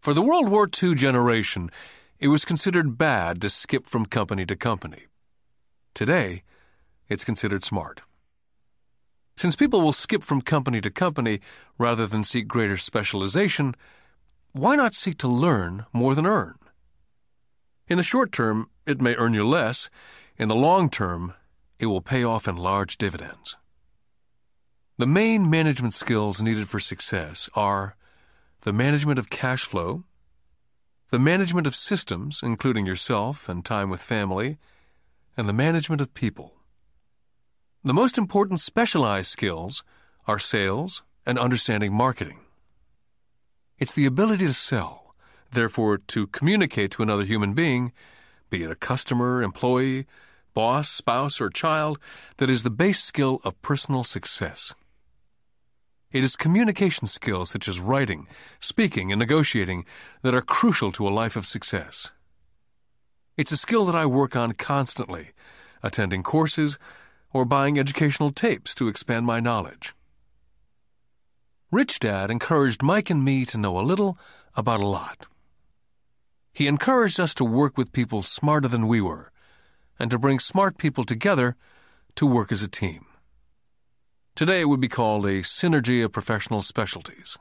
For 0.00 0.14
the 0.14 0.22
World 0.22 0.48
War 0.48 0.68
II 0.82 0.94
generation, 0.94 1.70
it 2.18 2.28
was 2.28 2.44
considered 2.44 2.96
bad 2.96 3.40
to 3.42 3.48
skip 3.50 3.86
from 3.86 4.06
company 4.06 4.46
to 4.46 4.56
company. 4.56 5.06
Today, 5.94 6.42
it's 7.08 7.24
considered 7.24 7.64
smart. 7.64 8.02
Since 9.36 9.56
people 9.56 9.82
will 9.82 9.92
skip 9.92 10.22
from 10.22 10.40
company 10.40 10.80
to 10.80 10.90
company 10.90 11.40
rather 11.78 12.06
than 12.06 12.24
seek 12.24 12.48
greater 12.48 12.78
specialization, 12.78 13.74
why 14.52 14.76
not 14.76 14.94
seek 14.94 15.18
to 15.18 15.28
learn 15.28 15.84
more 15.92 16.14
than 16.14 16.26
earn? 16.26 16.54
In 17.86 17.98
the 17.98 18.02
short 18.02 18.32
term, 18.32 18.70
it 18.86 19.00
may 19.00 19.14
earn 19.14 19.34
you 19.34 19.46
less. 19.46 19.90
In 20.38 20.48
the 20.48 20.54
long 20.54 20.88
term, 20.88 21.34
it 21.78 21.86
will 21.86 22.00
pay 22.00 22.24
off 22.24 22.48
in 22.48 22.56
large 22.56 22.96
dividends. 22.96 23.56
The 24.96 25.06
main 25.06 25.50
management 25.50 25.92
skills 25.92 26.40
needed 26.40 26.68
for 26.68 26.80
success 26.80 27.50
are 27.54 27.96
the 28.62 28.72
management 28.72 29.18
of 29.18 29.28
cash 29.28 29.64
flow, 29.64 30.04
the 31.10 31.18
management 31.18 31.66
of 31.66 31.76
systems, 31.76 32.40
including 32.42 32.86
yourself 32.86 33.48
and 33.48 33.62
time 33.62 33.90
with 33.90 34.00
family, 34.00 34.56
and 35.36 35.46
the 35.46 35.52
management 35.52 36.00
of 36.00 36.14
people. 36.14 36.55
The 37.84 37.94
most 37.94 38.18
important 38.18 38.60
specialized 38.60 39.30
skills 39.30 39.84
are 40.26 40.38
sales 40.38 41.02
and 41.24 41.38
understanding 41.38 41.92
marketing. 41.92 42.40
It's 43.78 43.92
the 43.92 44.06
ability 44.06 44.46
to 44.46 44.54
sell, 44.54 45.14
therefore, 45.52 45.98
to 45.98 46.26
communicate 46.28 46.90
to 46.92 47.02
another 47.02 47.24
human 47.24 47.52
being, 47.52 47.92
be 48.50 48.62
it 48.62 48.70
a 48.70 48.74
customer, 48.74 49.42
employee, 49.42 50.06
boss, 50.54 50.88
spouse, 50.88 51.40
or 51.40 51.50
child, 51.50 51.98
that 52.38 52.48
is 52.48 52.62
the 52.62 52.70
base 52.70 53.02
skill 53.02 53.40
of 53.44 53.60
personal 53.60 54.02
success. 54.02 54.74
It 56.10 56.24
is 56.24 56.34
communication 56.34 57.06
skills 57.06 57.50
such 57.50 57.68
as 57.68 57.78
writing, 57.78 58.26
speaking, 58.58 59.12
and 59.12 59.18
negotiating 59.18 59.84
that 60.22 60.34
are 60.34 60.40
crucial 60.40 60.90
to 60.92 61.06
a 61.06 61.10
life 61.10 61.36
of 61.36 61.44
success. 61.44 62.12
It's 63.36 63.52
a 63.52 63.56
skill 63.58 63.84
that 63.84 63.94
I 63.94 64.06
work 64.06 64.34
on 64.34 64.52
constantly, 64.52 65.32
attending 65.82 66.22
courses 66.22 66.78
or 67.36 67.44
buying 67.44 67.78
educational 67.78 68.32
tapes 68.32 68.74
to 68.74 68.88
expand 68.88 69.26
my 69.26 69.40
knowledge. 69.40 69.94
Rich 71.70 72.00
Dad 72.00 72.30
encouraged 72.30 72.82
Mike 72.82 73.10
and 73.10 73.22
me 73.22 73.44
to 73.44 73.58
know 73.58 73.78
a 73.78 73.82
little 73.82 74.16
about 74.56 74.80
a 74.80 74.86
lot. 74.86 75.26
He 76.54 76.66
encouraged 76.66 77.20
us 77.20 77.34
to 77.34 77.44
work 77.44 77.76
with 77.76 77.92
people 77.92 78.22
smarter 78.22 78.68
than 78.68 78.88
we 78.88 79.02
were 79.02 79.30
and 79.98 80.10
to 80.10 80.18
bring 80.18 80.38
smart 80.38 80.78
people 80.78 81.04
together 81.04 81.56
to 82.14 82.26
work 82.26 82.50
as 82.50 82.62
a 82.62 82.68
team. 82.68 83.04
Today 84.34 84.62
it 84.62 84.68
would 84.70 84.80
be 84.80 84.88
called 84.88 85.26
a 85.26 85.42
synergy 85.42 86.02
of 86.02 86.12
professional 86.12 86.62
specialties. 86.62 87.36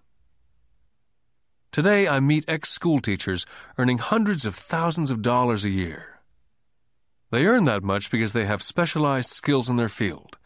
Today 1.72 2.06
I 2.06 2.20
meet 2.20 2.44
ex 2.50 2.70
school 2.70 3.00
teachers 3.00 3.46
earning 3.78 4.00
hundreds 4.00 4.46
of 4.46 4.56
thousands 4.56 5.10
of 5.10 5.22
dollars 5.22 5.64
a 5.64 5.70
year. 5.70 6.15
They 7.32 7.46
earn 7.46 7.66
that 7.66 7.84
much 7.84 8.12
because 8.12 8.34
they 8.34 8.46
have 8.46 8.62
specialized 8.62 9.30
skills 9.30 9.70
in 9.70 9.76
their 9.76 9.90
field, 9.90 10.38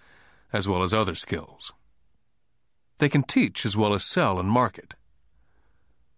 as 0.54 0.68
well 0.68 0.82
as 0.82 0.94
other 0.94 1.16
skills. 1.16 1.74
They 3.00 3.10
can 3.10 3.24
teach 3.24 3.66
as 3.66 3.78
well 3.78 3.94
as 3.94 4.04
sell 4.04 4.40
and 4.40 4.50
market. 4.50 4.96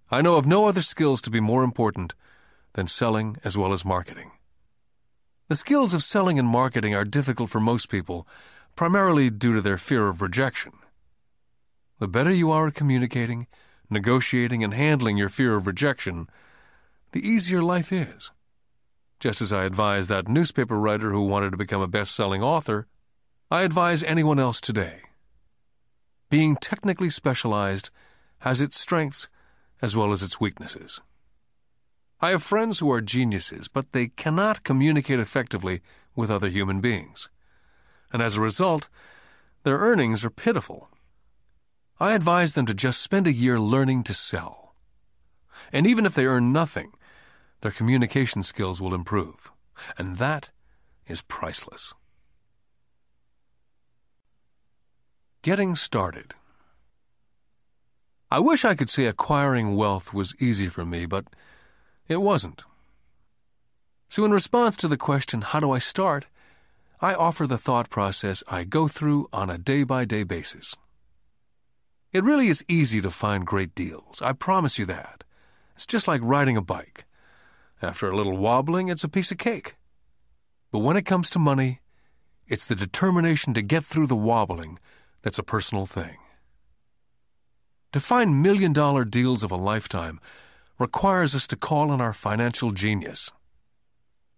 I 0.10 0.22
know 0.22 0.36
of 0.36 0.46
no 0.46 0.66
other 0.66 0.82
skills 0.82 1.22
to 1.22 1.30
be 1.30 1.40
more 1.40 1.64
important 1.64 2.16
than 2.74 2.88
selling 2.88 3.38
as 3.44 3.58
well 3.58 3.74
as 3.74 3.86
marketing. 3.86 4.32
The 5.48 5.56
skills 5.56 5.94
of 5.94 6.04
selling 6.04 6.40
and 6.40 6.48
marketing 6.48 6.96
are 6.96 7.06
difficult 7.06 7.50
for 7.50 7.60
most 7.60 7.90
people, 7.90 8.28
primarily 8.76 9.30
due 9.30 9.54
to 9.54 9.62
their 9.62 9.78
fear 9.78 10.08
of 10.08 10.22
rejection. 10.22 10.74
The 12.00 12.08
better 12.08 12.32
you 12.32 12.52
are 12.52 12.68
at 12.68 12.74
communicating, 12.74 13.48
negotiating, 13.90 14.64
and 14.64 14.74
handling 14.74 15.18
your 15.18 15.30
fear 15.30 15.56
of 15.56 15.68
rejection, 15.68 16.28
the 17.12 17.28
easier 17.28 17.62
life 17.62 17.92
is. 17.92 18.32
Just 19.22 19.40
as 19.40 19.54
I 19.54 19.66
advise 19.66 20.08
that 20.08 20.28
newspaper 20.28 20.80
writer 20.80 21.12
who 21.12 21.22
wanted 21.22 21.52
to 21.52 21.58
become 21.58 21.80
a 21.80 21.88
best 21.88 22.16
selling 22.16 22.42
author, 22.42 22.88
I 23.52 23.62
advise 23.62 24.02
anyone 24.02 24.40
else 24.40 24.60
today. 24.60 25.02
Being 26.32 26.56
technically 26.56 27.12
specialized 27.12 27.92
has 28.40 28.62
its 28.62 28.80
strengths 28.80 29.30
as 29.80 29.96
well 29.96 30.12
as 30.12 30.24
its 30.24 30.40
weaknesses. 30.40 31.02
I 32.20 32.32
have 32.32 32.42
friends 32.42 32.80
who 32.80 32.92
are 32.92 33.00
geniuses, 33.00 33.68
but 33.68 33.92
they 33.92 34.08
cannot 34.08 34.64
communicate 34.64 35.20
effectively 35.20 35.82
with 36.16 36.32
other 36.32 36.50
human 36.50 36.82
beings. 36.82 37.30
And 38.12 38.24
as 38.24 38.38
a 38.38 38.42
result, 38.42 38.90
their 39.62 39.78
earnings 39.78 40.26
are 40.26 40.32
pitiful. 40.32 40.90
I 42.00 42.14
advise 42.14 42.54
them 42.54 42.66
to 42.66 42.74
just 42.74 43.00
spend 43.02 43.28
a 43.28 43.32
year 43.32 43.60
learning 43.60 44.02
to 44.06 44.16
sell. 44.16 44.74
And 45.72 45.86
even 45.86 46.08
if 46.08 46.16
they 46.16 46.26
earn 46.26 46.52
nothing, 46.52 46.94
their 47.62 47.72
communication 47.72 48.44
skills 48.44 48.82
will 48.82 48.94
improve. 48.94 49.52
And 49.98 50.18
that 50.18 50.52
is 51.08 51.22
priceless. 51.22 51.94
Getting 55.42 55.76
started. 55.76 56.34
I 58.30 58.40
wish 58.40 58.64
I 58.64 58.76
could 58.76 58.90
say 58.90 59.06
acquiring 59.06 59.76
wealth 59.76 60.14
was 60.14 60.36
easy 60.40 60.68
for 60.68 60.86
me, 60.86 61.06
but 61.06 61.26
it 62.08 62.22
wasn't. 62.22 62.64
So, 64.08 64.24
in 64.24 64.32
response 64.32 64.78
to 64.78 64.88
the 64.88 64.98
question, 64.98 65.42
How 65.42 65.60
do 65.60 65.72
I 65.72 65.80
start? 65.80 66.28
I 67.02 67.16
offer 67.16 67.48
the 67.48 67.58
thought 67.58 67.90
process 67.90 68.44
I 68.48 68.64
go 68.64 68.88
through 68.88 69.28
on 69.34 69.50
a 69.50 69.58
day 69.58 69.84
by 69.84 70.06
day 70.06 70.24
basis. 70.24 70.76
It 72.14 72.24
really 72.24 72.48
is 72.48 72.64
easy 72.68 73.02
to 73.02 73.10
find 73.10 73.46
great 73.46 73.74
deals, 73.74 74.22
I 74.22 74.34
promise 74.34 74.78
you 74.78 74.86
that. 74.86 75.24
It's 75.76 75.86
just 75.86 76.08
like 76.08 76.22
riding 76.24 76.58
a 76.58 76.62
bike. 76.62 77.06
After 77.82 78.10
a 78.10 78.16
little 78.16 78.38
wobbling, 78.38 78.90
it's 78.90 79.04
a 79.04 79.10
piece 79.10 79.32
of 79.32 79.40
cake. 79.40 79.76
But 80.72 80.80
when 80.80 80.98
it 80.98 81.06
comes 81.06 81.30
to 81.32 81.40
money, 81.40 81.82
it's 82.48 82.68
the 82.68 82.76
determination 82.76 83.54
to 83.56 83.62
get 83.62 83.84
through 83.84 84.08
the 84.08 84.16
wobbling 84.16 84.78
that's 85.24 85.40
a 85.40 85.44
personal 85.44 85.86
thing. 85.86 86.18
To 87.94 88.00
find 88.00 88.42
million 88.42 88.72
dollar 88.72 89.04
deals 89.04 89.44
of 89.44 89.52
a 89.52 89.56
lifetime, 89.56 90.20
requires 90.78 91.36
us 91.36 91.46
to 91.48 91.56
call 91.56 91.92
on 91.92 92.02
our 92.02 92.14
financial 92.14 92.72
genius. 92.72 93.32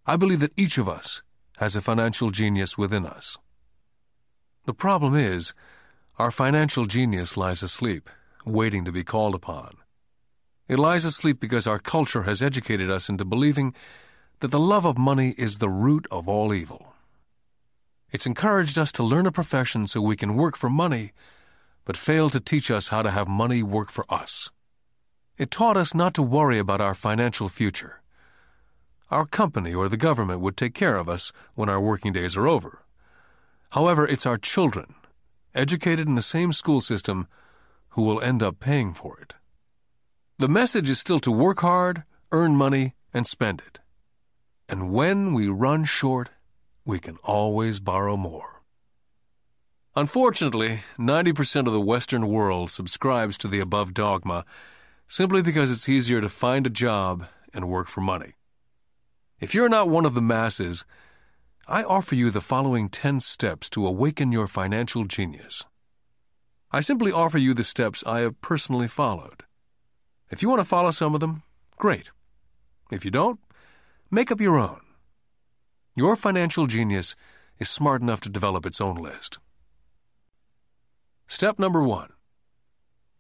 I 0.06 0.18
believe 0.18 0.40
that 0.40 0.54
each 0.58 0.78
of 0.78 0.90
us 0.90 1.22
has 1.58 1.76
a 1.76 1.82
financial 1.82 2.32
genius 2.32 2.78
within 2.78 3.06
us. 3.06 3.38
The 4.66 4.74
problem 4.74 5.16
is, 5.16 5.54
our 6.18 6.32
financial 6.32 6.86
genius 6.86 7.38
lies 7.38 7.64
asleep, 7.64 8.10
waiting 8.46 8.86
to 8.86 8.92
be 8.92 9.04
called 9.04 9.36
upon. 9.36 9.78
It 10.68 10.80
lies 10.80 11.04
asleep 11.04 11.40
because 11.40 11.68
our 11.68 11.80
culture 11.80 12.24
has 12.24 12.42
educated 12.42 12.90
us 12.90 13.10
into 13.10 13.26
believing 13.26 13.74
that 14.40 14.52
the 14.52 14.60
love 14.60 14.86
of 14.86 14.98
money 14.98 15.36
is 15.38 15.58
the 15.58 15.70
root 15.70 16.08
of 16.10 16.30
all 16.30 16.54
evil. 16.54 16.94
It's 18.12 18.26
encouraged 18.26 18.78
us 18.78 18.92
to 18.94 19.04
learn 19.04 19.26
a 19.26 19.32
profession 19.32 19.88
so 19.88 20.00
we 20.00 20.16
can 20.16 20.36
work 20.36 20.56
for 20.56 20.70
money, 20.70 21.12
but 21.84 21.98
failed 21.98 22.32
to 22.34 22.40
teach 22.40 22.72
us 22.72 22.90
how 22.90 23.02
to 23.02 23.12
have 23.12 23.28
money 23.28 23.62
work 23.62 23.90
for 23.90 24.06
us. 24.10 24.52
It 25.38 25.52
taught 25.52 25.76
us 25.76 25.94
not 25.94 26.14
to 26.14 26.22
worry 26.22 26.60
about 26.60 26.80
our 26.80 26.94
financial 26.94 27.50
future. 27.50 28.02
Our 29.12 29.26
company 29.26 29.74
or 29.74 29.90
the 29.90 29.98
government 29.98 30.40
would 30.42 30.56
take 30.56 30.74
care 30.74 30.96
of 30.96 31.10
us 31.10 31.34
when 31.56 31.70
our 31.70 31.82
working 31.82 32.14
days 32.14 32.38
are 32.38 32.48
over. 32.48 32.84
However, 33.72 34.08
it's 34.08 34.26
our 34.26 34.38
children, 34.38 34.94
educated 35.54 36.08
in 36.08 36.16
the 36.16 36.22
same 36.22 36.54
school 36.54 36.80
system, 36.80 37.28
who 37.90 38.04
will 38.04 38.22
end 38.22 38.42
up 38.42 38.60
paying 38.60 38.94
for 38.94 39.20
it. 39.20 39.36
The 40.40 40.50
message 40.50 40.90
is 40.90 41.00
still 41.00 41.20
to 41.20 41.32
work 41.32 41.60
hard, 41.60 42.04
earn 42.32 42.56
money, 42.56 42.96
and 43.14 43.28
spend 43.28 43.62
it. 43.66 43.80
And 44.68 44.92
when 44.92 45.34
we 45.34 45.48
run 45.48 45.84
short, 45.86 46.30
we 46.86 47.00
can 47.00 47.18
always 47.24 47.80
borrow 47.80 48.18
more. 48.18 48.64
Unfortunately, 49.96 50.82
90% 50.98 51.68
of 51.68 51.74
the 51.74 51.80
Western 51.80 52.28
world 52.28 52.72
subscribes 52.72 53.38
to 53.38 53.48
the 53.48 53.60
above 53.60 53.94
dogma 53.94 54.44
simply 55.08 55.44
because 55.44 55.70
it's 55.70 55.88
easier 55.88 56.20
to 56.20 56.30
find 56.30 56.66
a 56.66 56.72
job 56.72 57.28
and 57.54 57.70
work 57.70 57.88
for 57.88 58.02
money. 58.02 58.34
If 59.40 59.54
you're 59.54 59.70
not 59.70 59.90
one 59.90 60.06
of 60.06 60.16
the 60.16 60.22
masses, 60.22 60.84
I 61.68 61.84
offer 61.84 62.16
you 62.16 62.32
the 62.32 62.42
following 62.42 62.90
10 62.90 63.20
steps 63.20 63.70
to 63.70 63.86
awaken 63.86 64.32
your 64.32 64.48
financial 64.48 65.06
genius. 65.06 65.66
I 66.72 66.80
simply 66.80 67.12
offer 67.12 67.38
you 67.38 67.54
the 67.54 67.64
steps 67.64 68.04
I 68.08 68.22
have 68.22 68.42
personally 68.42 68.88
followed. 68.88 69.44
If 70.34 70.42
you 70.42 70.50
want 70.50 70.62
to 70.62 70.66
follow 70.66 70.90
some 70.90 71.14
of 71.14 71.20
them, 71.20 71.44
great. 71.78 72.10
If 72.90 73.06
you 73.06 73.12
don't, 73.12 73.40
make 74.10 74.32
up 74.32 74.42
your 74.42 74.58
own. 74.58 74.82
Your 75.96 76.16
financial 76.16 76.66
genius 76.66 77.16
is 77.60 77.70
smart 77.70 78.02
enough 78.02 78.20
to 78.22 78.30
develop 78.30 78.66
its 78.66 78.82
own 78.82 78.96
list. 78.96 79.38
Step 81.28 81.60
number 81.60 81.84
one 81.84 82.10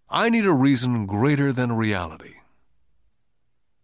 I 0.09 0.27
need 0.29 0.47
a 0.47 0.51
reason 0.51 1.05
greater 1.05 1.53
than 1.53 1.73
reality. 1.73 2.33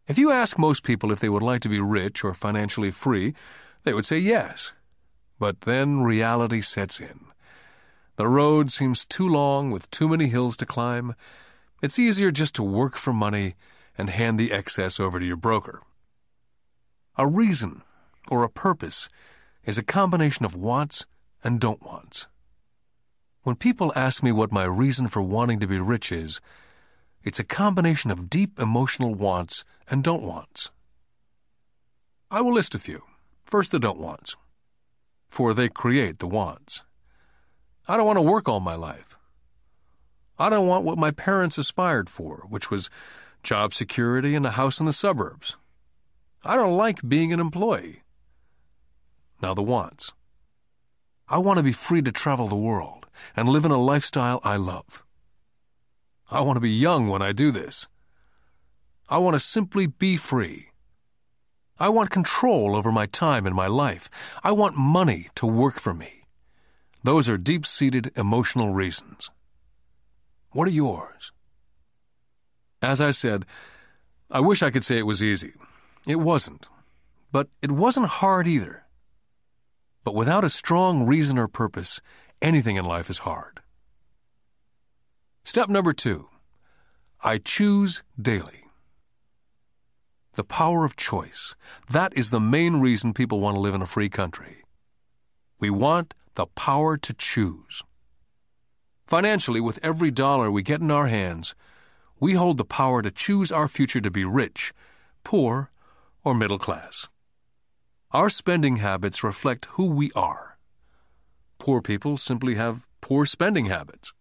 If 0.07 0.17
you 0.17 0.31
ask 0.31 0.57
most 0.57 0.81
people 0.81 1.11
if 1.11 1.19
they 1.19 1.29
would 1.29 1.43
like 1.43 1.61
to 1.61 1.69
be 1.69 1.79
rich 1.79 2.23
or 2.23 2.33
financially 2.33 2.89
free, 2.89 3.35
they 3.83 3.93
would 3.93 4.07
say 4.07 4.17
yes. 4.17 4.73
But 5.37 5.61
then 5.61 6.01
reality 6.01 6.61
sets 6.61 6.99
in. 6.99 7.27
The 8.15 8.27
road 8.27 8.71
seems 8.71 9.05
too 9.05 9.27
long 9.27 9.69
with 9.69 9.91
too 9.91 10.09
many 10.09 10.29
hills 10.29 10.57
to 10.57 10.65
climb. 10.65 11.13
It's 11.81 11.99
easier 11.99 12.31
just 12.31 12.55
to 12.55 12.63
work 12.63 12.97
for 12.97 13.13
money 13.13 13.55
and 13.97 14.09
hand 14.09 14.39
the 14.39 14.51
excess 14.51 14.99
over 14.99 15.19
to 15.19 15.25
your 15.25 15.37
broker. 15.37 15.81
A 17.17 17.27
reason 17.27 17.83
or 18.29 18.43
a 18.43 18.49
purpose 18.49 19.09
is 19.65 19.77
a 19.77 19.83
combination 19.83 20.45
of 20.45 20.55
wants 20.55 21.05
and 21.43 21.59
don't 21.59 21.81
wants. 21.81 22.27
When 23.43 23.55
people 23.55 23.93
ask 23.95 24.21
me 24.21 24.31
what 24.31 24.51
my 24.51 24.65
reason 24.65 25.07
for 25.07 25.21
wanting 25.21 25.59
to 25.59 25.67
be 25.67 25.79
rich 25.79 26.11
is, 26.11 26.41
it's 27.23 27.39
a 27.39 27.43
combination 27.43 28.11
of 28.11 28.29
deep 28.29 28.59
emotional 28.59 29.13
wants 29.13 29.63
and 29.89 30.03
don't 30.03 30.23
wants. 30.23 30.71
I 32.31 32.41
will 32.41 32.53
list 32.53 32.75
a 32.75 32.79
few. 32.79 33.03
First, 33.45 33.71
the 33.71 33.79
don't 33.79 33.99
wants, 33.99 34.35
for 35.29 35.53
they 35.53 35.69
create 35.69 36.19
the 36.19 36.27
wants. 36.27 36.83
I 37.87 37.97
don't 37.97 38.05
want 38.05 38.17
to 38.17 38.21
work 38.21 38.47
all 38.47 38.59
my 38.59 38.75
life. 38.75 39.17
I 40.39 40.49
don't 40.49 40.67
want 40.67 40.85
what 40.85 40.97
my 40.97 41.11
parents 41.11 41.57
aspired 41.57 42.09
for, 42.09 42.45
which 42.47 42.71
was 42.71 42.89
job 43.43 43.73
security 43.73 44.35
and 44.35 44.45
a 44.45 44.51
house 44.51 44.79
in 44.79 44.85
the 44.85 44.93
suburbs. 44.93 45.57
I 46.45 46.55
don't 46.55 46.77
like 46.77 47.07
being 47.07 47.33
an 47.33 47.41
employee. 47.41 48.01
Now, 49.41 49.53
the 49.53 49.61
wants. 49.61 50.13
I 51.27 51.39
want 51.39 51.57
to 51.57 51.63
be 51.63 51.73
free 51.73 52.01
to 52.01 52.11
travel 52.11 52.47
the 52.47 52.55
world 52.55 53.05
and 53.35 53.49
live 53.49 53.65
in 53.65 53.71
a 53.71 53.77
lifestyle 53.77 54.39
I 54.43 54.55
love. 54.55 55.03
I 56.31 56.41
want 56.41 56.55
to 56.55 56.61
be 56.61 56.71
young 56.71 57.09
when 57.09 57.21
I 57.21 57.33
do 57.33 57.51
this. 57.51 57.87
I 59.09 59.17
want 59.17 59.35
to 59.35 59.39
simply 59.39 59.87
be 59.87 60.15
free. 60.15 60.67
I 61.77 61.89
want 61.89 62.11
control 62.11 62.75
over 62.75 62.91
my 62.91 63.07
time 63.07 63.45
and 63.45 63.55
my 63.55 63.67
life. 63.67 64.09
I 64.43 64.51
want 64.53 64.77
money 64.77 65.27
to 65.35 65.45
work 65.45 65.79
for 65.79 65.93
me. 65.93 66.23
Those 67.03 67.29
are 67.29 67.37
deep 67.37 67.65
seated 67.65 68.11
emotional 68.15 68.73
reasons. 68.73 69.31
What 70.51 70.67
are 70.67 70.71
yours? 70.71 71.31
As 72.81 73.01
I 73.01 73.11
said, 73.11 73.45
I 74.31 74.39
wish 74.39 74.63
I 74.63 74.71
could 74.71 74.85
say 74.85 74.97
it 74.97 75.05
was 75.05 75.23
easy. 75.23 75.53
It 76.07 76.17
wasn't. 76.17 76.67
But 77.31 77.49
it 77.61 77.71
wasn't 77.71 78.07
hard 78.07 78.47
either. 78.47 78.85
But 80.03 80.15
without 80.15 80.43
a 80.43 80.49
strong 80.49 81.05
reason 81.05 81.37
or 81.37 81.47
purpose, 81.47 82.01
anything 82.41 82.77
in 82.77 82.85
life 82.85 83.09
is 83.09 83.19
hard. 83.19 83.59
Step 85.43 85.69
number 85.69 85.93
two 85.93 86.29
I 87.21 87.37
choose 87.37 88.03
daily. 88.19 88.65
The 90.35 90.43
power 90.43 90.85
of 90.85 90.95
choice. 90.95 91.55
That 91.91 92.13
is 92.15 92.29
the 92.29 92.39
main 92.39 92.77
reason 92.77 93.13
people 93.13 93.39
want 93.39 93.55
to 93.55 93.61
live 93.61 93.73
in 93.73 93.81
a 93.81 93.87
free 93.87 94.09
country. 94.09 94.63
We 95.59 95.69
want 95.69 96.13
the 96.35 96.45
power 96.45 96.97
to 96.97 97.13
choose. 97.13 97.83
Financially, 99.09 99.59
with 99.59 99.79
every 99.81 100.11
dollar 100.11 100.51
we 100.51 100.61
get 100.61 100.81
in 100.81 100.91
our 100.91 101.07
hands, 101.07 101.55
we 102.19 102.33
hold 102.33 102.59
the 102.59 102.63
power 102.63 103.01
to 103.01 103.09
choose 103.09 103.51
our 103.51 103.67
future 103.67 103.99
to 103.99 104.11
be 104.11 104.23
rich, 104.23 104.71
poor, 105.23 105.71
or 106.23 106.35
middle 106.35 106.59
class. 106.59 107.09
Our 108.11 108.29
spending 108.29 108.75
habits 108.75 109.23
reflect 109.23 109.65
who 109.71 109.85
we 109.87 110.11
are. 110.15 110.59
Poor 111.57 111.81
people 111.81 112.17
simply 112.17 112.53
have 112.53 112.87
poor 113.01 113.25
spending 113.25 113.65
habits. 113.65 114.13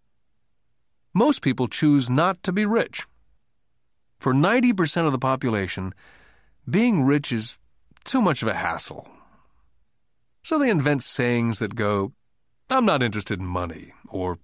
Most 1.13 1.43
people 1.43 1.69
choose 1.69 2.09
not 2.09 2.43
to 2.43 2.51
be 2.51 2.65
rich. 2.65 3.07
For 4.19 4.33
90% 4.33 5.05
of 5.05 5.13
the 5.13 5.19
population, 5.19 5.93
being 6.67 7.05
rich 7.05 7.31
is 7.31 7.59
too 8.05 8.23
much 8.23 8.41
of 8.41 8.49
a 8.49 8.55
hassle. 8.55 9.07
So 10.43 10.59
they 10.59 10.71
invent 10.71 11.03
sayings 11.03 11.59
that 11.59 11.75
go, 11.75 12.15
I'm 12.71 12.87
not 12.87 13.03
interested 13.03 13.39
in 13.39 13.45
money, 13.45 13.93
or 14.09 14.39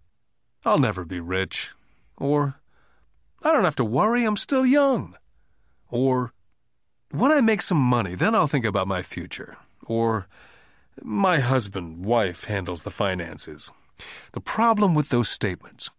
I'll 0.65 0.79
never 0.79 1.05
be 1.05 1.21
rich, 1.21 1.73
or 2.17 2.61
I 3.43 3.53
don't 3.53 3.65
have 3.65 3.77
to 3.77 3.85
worry, 3.85 4.25
I'm 4.25 4.37
still 4.37 4.65
young, 4.65 5.17
or 5.91 6.33
when 7.11 7.31
I 7.31 7.41
make 7.41 7.63
some 7.63 7.81
money, 7.81 8.15
then 8.15 8.35
I'll 8.35 8.49
think 8.49 8.65
about 8.65 8.89
my 8.89 9.03
future, 9.03 9.59
or 9.85 10.27
my 11.03 11.39
husband, 11.41 12.05
wife 12.05 12.45
handles 12.45 12.83
the 12.83 12.91
finances. 12.91 13.71
The 14.33 14.41
problem 14.41 14.95
with 14.95 15.11
those 15.11 15.29
statements 15.29 15.91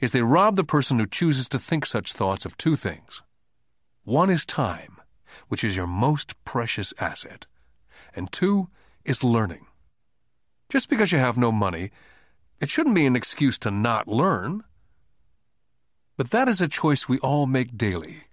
is 0.00 0.12
they 0.12 0.22
rob 0.22 0.56
the 0.56 0.64
person 0.64 0.98
who 0.98 1.06
chooses 1.06 1.48
to 1.48 1.58
think 1.58 1.86
such 1.86 2.12
thoughts 2.12 2.44
of 2.44 2.56
two 2.56 2.76
things. 2.76 3.22
One 4.04 4.30
is 4.30 4.44
time, 4.44 5.00
which 5.48 5.64
is 5.64 5.76
your 5.76 5.86
most 5.86 6.42
precious 6.44 6.92
asset, 6.98 7.46
and 8.14 8.30
two 8.30 8.68
is 9.04 9.24
learning. 9.24 9.66
Just 10.68 10.88
because 10.88 11.10
you 11.10 11.18
have 11.18 11.36
no 11.36 11.50
money, 11.50 11.90
it 12.60 12.68
shouldn't 12.68 12.94
be 12.94 13.06
an 13.06 13.16
excuse 13.16 13.58
to 13.60 13.70
not 13.70 14.06
learn. 14.06 14.62
But 16.16 16.30
that 16.30 16.48
is 16.48 16.60
a 16.60 16.68
choice 16.68 17.08
we 17.08 17.18
all 17.20 17.46
make 17.46 17.76
daily 17.76 18.24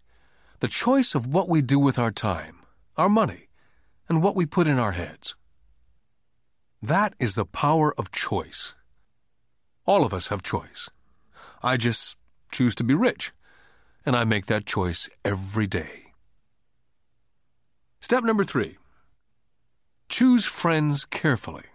the 0.59 0.67
choice 0.67 1.14
of 1.14 1.27
what 1.27 1.47
we 1.47 1.61
do 1.61 1.77
with 1.77 1.99
our 1.99 2.11
time, 2.11 2.57
our 2.97 3.09
money, 3.09 3.47
and 4.09 4.23
what 4.23 4.35
we 4.35 4.45
put 4.45 4.67
in 4.67 4.80
our 4.80 4.93
heads. 4.93 5.35
That 6.81 7.14
is 7.19 7.35
the 7.35 7.45
power 7.45 7.93
of 7.97 8.11
choice. 8.11 8.73
All 9.85 10.03
of 10.03 10.14
us 10.14 10.27
have 10.27 10.41
choice. 10.41 10.89
I 11.61 11.77
just 11.77 12.17
choose 12.51 12.73
to 12.75 12.83
be 12.83 12.95
rich, 12.95 13.31
and 14.06 14.15
I 14.15 14.23
make 14.23 14.47
that 14.47 14.65
choice 14.65 15.09
every 15.23 15.67
day. 15.67 16.14
Step 17.99 18.23
number 18.23 18.43
three 18.43 18.77
choose 20.09 20.45
friends 20.45 21.03
carefully. 21.06 21.65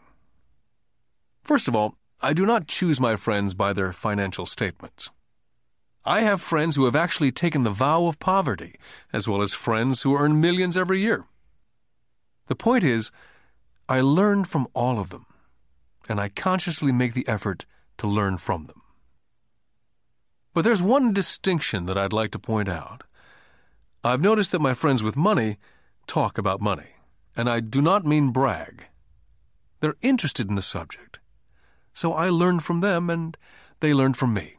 First 1.43 1.69
of 1.69 1.77
all, 1.77 1.97
I 2.25 2.33
do 2.33 2.47
not 2.47 2.69
choose 2.69 3.01
my 3.01 3.17
friends 3.17 3.53
by 3.53 3.73
their 3.73 3.93
financial 3.93 4.47
statements. 4.47 5.11
I 6.05 6.21
have 6.21 6.41
friends 6.41 6.77
who 6.77 6.85
have 6.85 6.95
actually 6.95 7.33
taken 7.33 7.65
the 7.65 7.71
vow 7.71 8.07
of 8.07 8.21
poverty, 8.21 8.77
as 9.13 9.27
well 9.27 9.43
as 9.43 9.55
friends 9.55 10.03
who 10.03 10.17
earn 10.17 10.41
millions 10.41 10.77
every 10.77 11.01
year. 11.01 11.27
The 12.47 12.55
point 12.55 12.85
is, 12.85 13.11
I 13.89 14.01
learn 14.01 14.45
from 14.45 14.69
all 14.73 15.01
of 15.01 15.11
them, 15.11 15.27
and 16.09 16.21
I 16.21 16.29
consciously 16.29 16.93
make 16.93 17.15
the 17.15 17.27
effort 17.27 17.67
to 17.99 18.07
learn 18.07 18.37
from 18.37 18.67
them. 18.67 18.83
But 20.55 20.63
there's 20.63 20.83
one 20.83 21.13
distinction 21.13 21.87
that 21.87 21.99
I'd 21.99 22.13
like 22.13 22.31
to 22.33 22.39
point 22.39 22.69
out. 22.69 23.05
I've 24.05 24.21
noticed 24.21 24.53
that 24.53 24.61
my 24.61 24.75
friends 24.75 25.03
with 25.03 25.17
money 25.17 25.57
talk 26.07 26.39
about 26.39 26.61
money, 26.61 26.97
and 27.37 27.49
I 27.49 27.61
do 27.61 27.81
not 27.81 28.05
mean 28.05 28.31
brag. 28.31 28.87
They're 29.81 29.97
interested 30.03 30.49
in 30.49 30.55
the 30.55 30.63
subject, 30.63 31.21
so 31.93 32.13
I 32.13 32.29
learn 32.29 32.61
from 32.61 32.81
them 32.81 33.11
and 33.11 33.37
they 33.81 33.93
learn 33.93 34.15
from 34.15 34.35
me. 34.35 34.57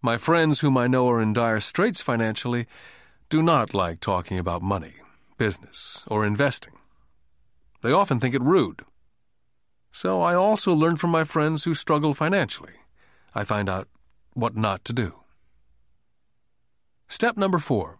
My 0.00 0.16
friends, 0.16 0.60
whom 0.60 0.76
I 0.76 0.86
know 0.86 1.08
are 1.10 1.20
in 1.20 1.32
dire 1.32 1.60
straits 1.60 2.00
financially, 2.00 2.66
do 3.28 3.42
not 3.42 3.74
like 3.74 4.00
talking 4.00 4.38
about 4.38 4.62
money, 4.62 4.94
business, 5.36 6.04
or 6.06 6.24
investing. 6.24 6.74
They 7.82 7.92
often 7.92 8.20
think 8.20 8.34
it 8.34 8.42
rude. 8.42 8.82
So 9.90 10.20
I 10.20 10.34
also 10.34 10.72
learn 10.72 10.96
from 10.96 11.10
my 11.10 11.24
friends 11.24 11.64
who 11.64 11.74
struggle 11.74 12.14
financially. 12.14 12.74
I 13.34 13.44
find 13.44 13.68
out 13.68 13.88
what 14.34 14.56
not 14.56 14.84
to 14.84 14.92
do. 14.92 15.20
Step 17.08 17.36
number 17.36 17.58
four 17.58 17.98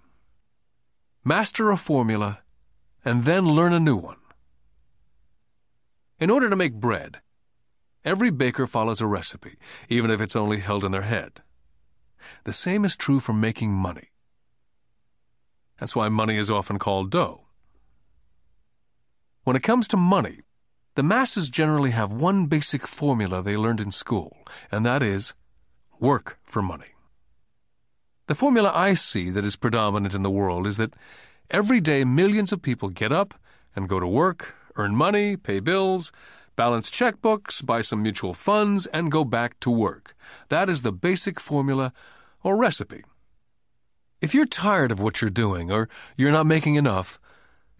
master 1.24 1.70
a 1.70 1.76
formula 1.76 2.40
and 3.04 3.24
then 3.24 3.44
learn 3.44 3.72
a 3.72 3.80
new 3.80 3.96
one. 3.96 4.16
In 6.18 6.30
order 6.30 6.48
to 6.48 6.56
make 6.56 6.74
bread, 6.74 7.20
every 8.04 8.30
baker 8.30 8.66
follows 8.66 9.00
a 9.00 9.06
recipe, 9.06 9.56
even 9.88 10.10
if 10.10 10.20
it's 10.20 10.36
only 10.36 10.60
held 10.60 10.84
in 10.84 10.92
their 10.92 11.02
head. 11.02 11.42
The 12.44 12.52
same 12.52 12.84
is 12.84 12.96
true 12.96 13.20
for 13.20 13.32
making 13.32 13.72
money. 13.72 14.10
That's 15.78 15.94
why 15.94 16.08
money 16.08 16.36
is 16.36 16.50
often 16.50 16.78
called 16.78 17.10
dough. 17.10 17.42
When 19.44 19.56
it 19.56 19.62
comes 19.62 19.88
to 19.88 19.96
money, 19.96 20.40
the 20.94 21.02
masses 21.02 21.48
generally 21.48 21.92
have 21.92 22.10
one 22.10 22.46
basic 22.46 22.86
formula 22.86 23.42
they 23.42 23.56
learned 23.56 23.80
in 23.80 23.92
school, 23.92 24.36
and 24.70 24.84
that 24.84 25.02
is 25.02 25.34
work 26.00 26.38
for 26.44 26.60
money. 26.60 26.94
The 28.26 28.34
formula 28.34 28.70
I 28.74 28.94
see 28.94 29.30
that 29.30 29.44
is 29.44 29.56
predominant 29.56 30.12
in 30.14 30.22
the 30.22 30.30
world 30.30 30.66
is 30.66 30.76
that 30.76 30.94
every 31.50 31.80
day 31.80 32.04
millions 32.04 32.52
of 32.52 32.60
people 32.60 32.88
get 32.88 33.12
up 33.12 33.34
and 33.74 33.88
go 33.88 34.00
to 34.00 34.06
work, 34.06 34.54
earn 34.76 34.94
money, 34.94 35.36
pay 35.36 35.60
bills, 35.60 36.12
balance 36.58 36.90
checkbooks, 36.90 37.64
buy 37.64 37.80
some 37.80 38.02
mutual 38.02 38.34
funds, 38.34 38.86
and 38.86 39.12
go 39.12 39.22
back 39.24 39.60
to 39.60 39.70
work. 39.70 40.16
That 40.48 40.68
is 40.68 40.82
the 40.82 40.90
basic 40.90 41.38
formula 41.38 41.92
or 42.42 42.56
recipe. 42.56 43.04
If 44.20 44.34
you're 44.34 44.44
tired 44.44 44.90
of 44.90 44.98
what 44.98 45.20
you're 45.20 45.30
doing 45.30 45.70
or 45.70 45.88
you're 46.16 46.32
not 46.32 46.46
making 46.46 46.74
enough, 46.74 47.20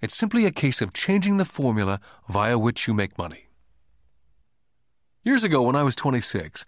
it's 0.01 0.17
simply 0.17 0.47
a 0.47 0.53
case 0.53 0.81
of 0.81 0.93
changing 0.93 1.39
the 1.39 1.45
formula 1.45 1.99
via 2.29 2.57
which 2.57 2.87
you 2.87 2.95
make 2.95 3.19
money. 3.19 3.49
Years 5.25 5.43
ago, 5.43 5.61
when 5.63 5.75
I 5.75 5.83
was 5.83 5.97
26, 5.97 6.65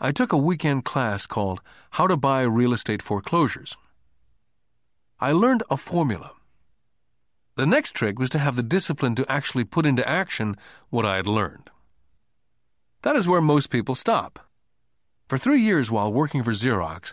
I 0.00 0.12
took 0.12 0.32
a 0.32 0.38
weekend 0.38 0.86
class 0.86 1.26
called 1.26 1.60
How 1.90 2.06
to 2.06 2.16
Buy 2.16 2.40
Real 2.44 2.72
Estate 2.72 3.02
Foreclosures. 3.02 3.76
I 5.20 5.32
learned 5.32 5.62
a 5.68 5.76
formula. 5.76 6.30
The 7.56 7.66
next 7.66 7.92
trick 7.92 8.18
was 8.18 8.30
to 8.30 8.38
have 8.38 8.56
the 8.56 8.62
discipline 8.62 9.14
to 9.14 9.30
actually 9.30 9.64
put 9.64 9.86
into 9.86 10.08
action 10.08 10.56
what 10.90 11.06
I 11.06 11.16
had 11.16 11.26
learned. 11.26 11.70
That 13.02 13.16
is 13.16 13.28
where 13.28 13.40
most 13.40 13.70
people 13.70 13.94
stop. 13.94 14.40
For 15.28 15.38
three 15.38 15.60
years 15.60 15.90
while 15.90 16.12
working 16.12 16.42
for 16.42 16.52
Xerox, 16.52 17.12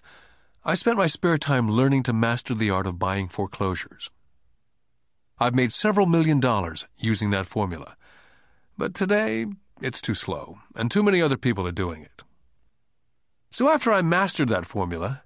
I 0.64 0.76
spent 0.76 0.98
my 0.98 1.08
spare 1.08 1.38
time 1.38 1.70
learning 1.70 2.03
to 2.03 2.14
master 2.14 2.53
the 2.53 2.70
art 2.70 2.88
of 2.88 3.00
buying 3.00 3.28
foreclosures. 3.28 4.10
I've 5.40 5.56
made 5.56 5.72
several 5.72 6.06
million 6.06 6.40
dollars 6.40 6.86
using 6.98 7.32
that 7.32 7.48
formula. 7.48 7.95
But 8.78 8.94
today, 8.94 9.45
it's 9.82 10.02
too 10.02 10.14
slow, 10.14 10.60
and 10.76 10.90
too 10.90 11.03
many 11.03 11.22
other 11.22 11.38
people 11.38 11.68
are 11.68 11.72
doing 11.72 12.03
it. 12.03 12.24
So 13.50 13.70
after 13.70 13.92
I 13.92 14.02
mastered 14.02 14.50
that 14.50 14.66
formula, 14.66 15.24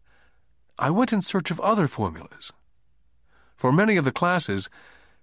I 0.80 0.90
went 0.90 1.14
in 1.14 1.22
search 1.22 1.52
of 1.52 1.60
other 1.60 1.88
formulas. 1.88 2.52
For 3.56 3.72
many 3.72 3.98
of 3.98 4.06
the 4.06 4.11
classes, 4.11 4.69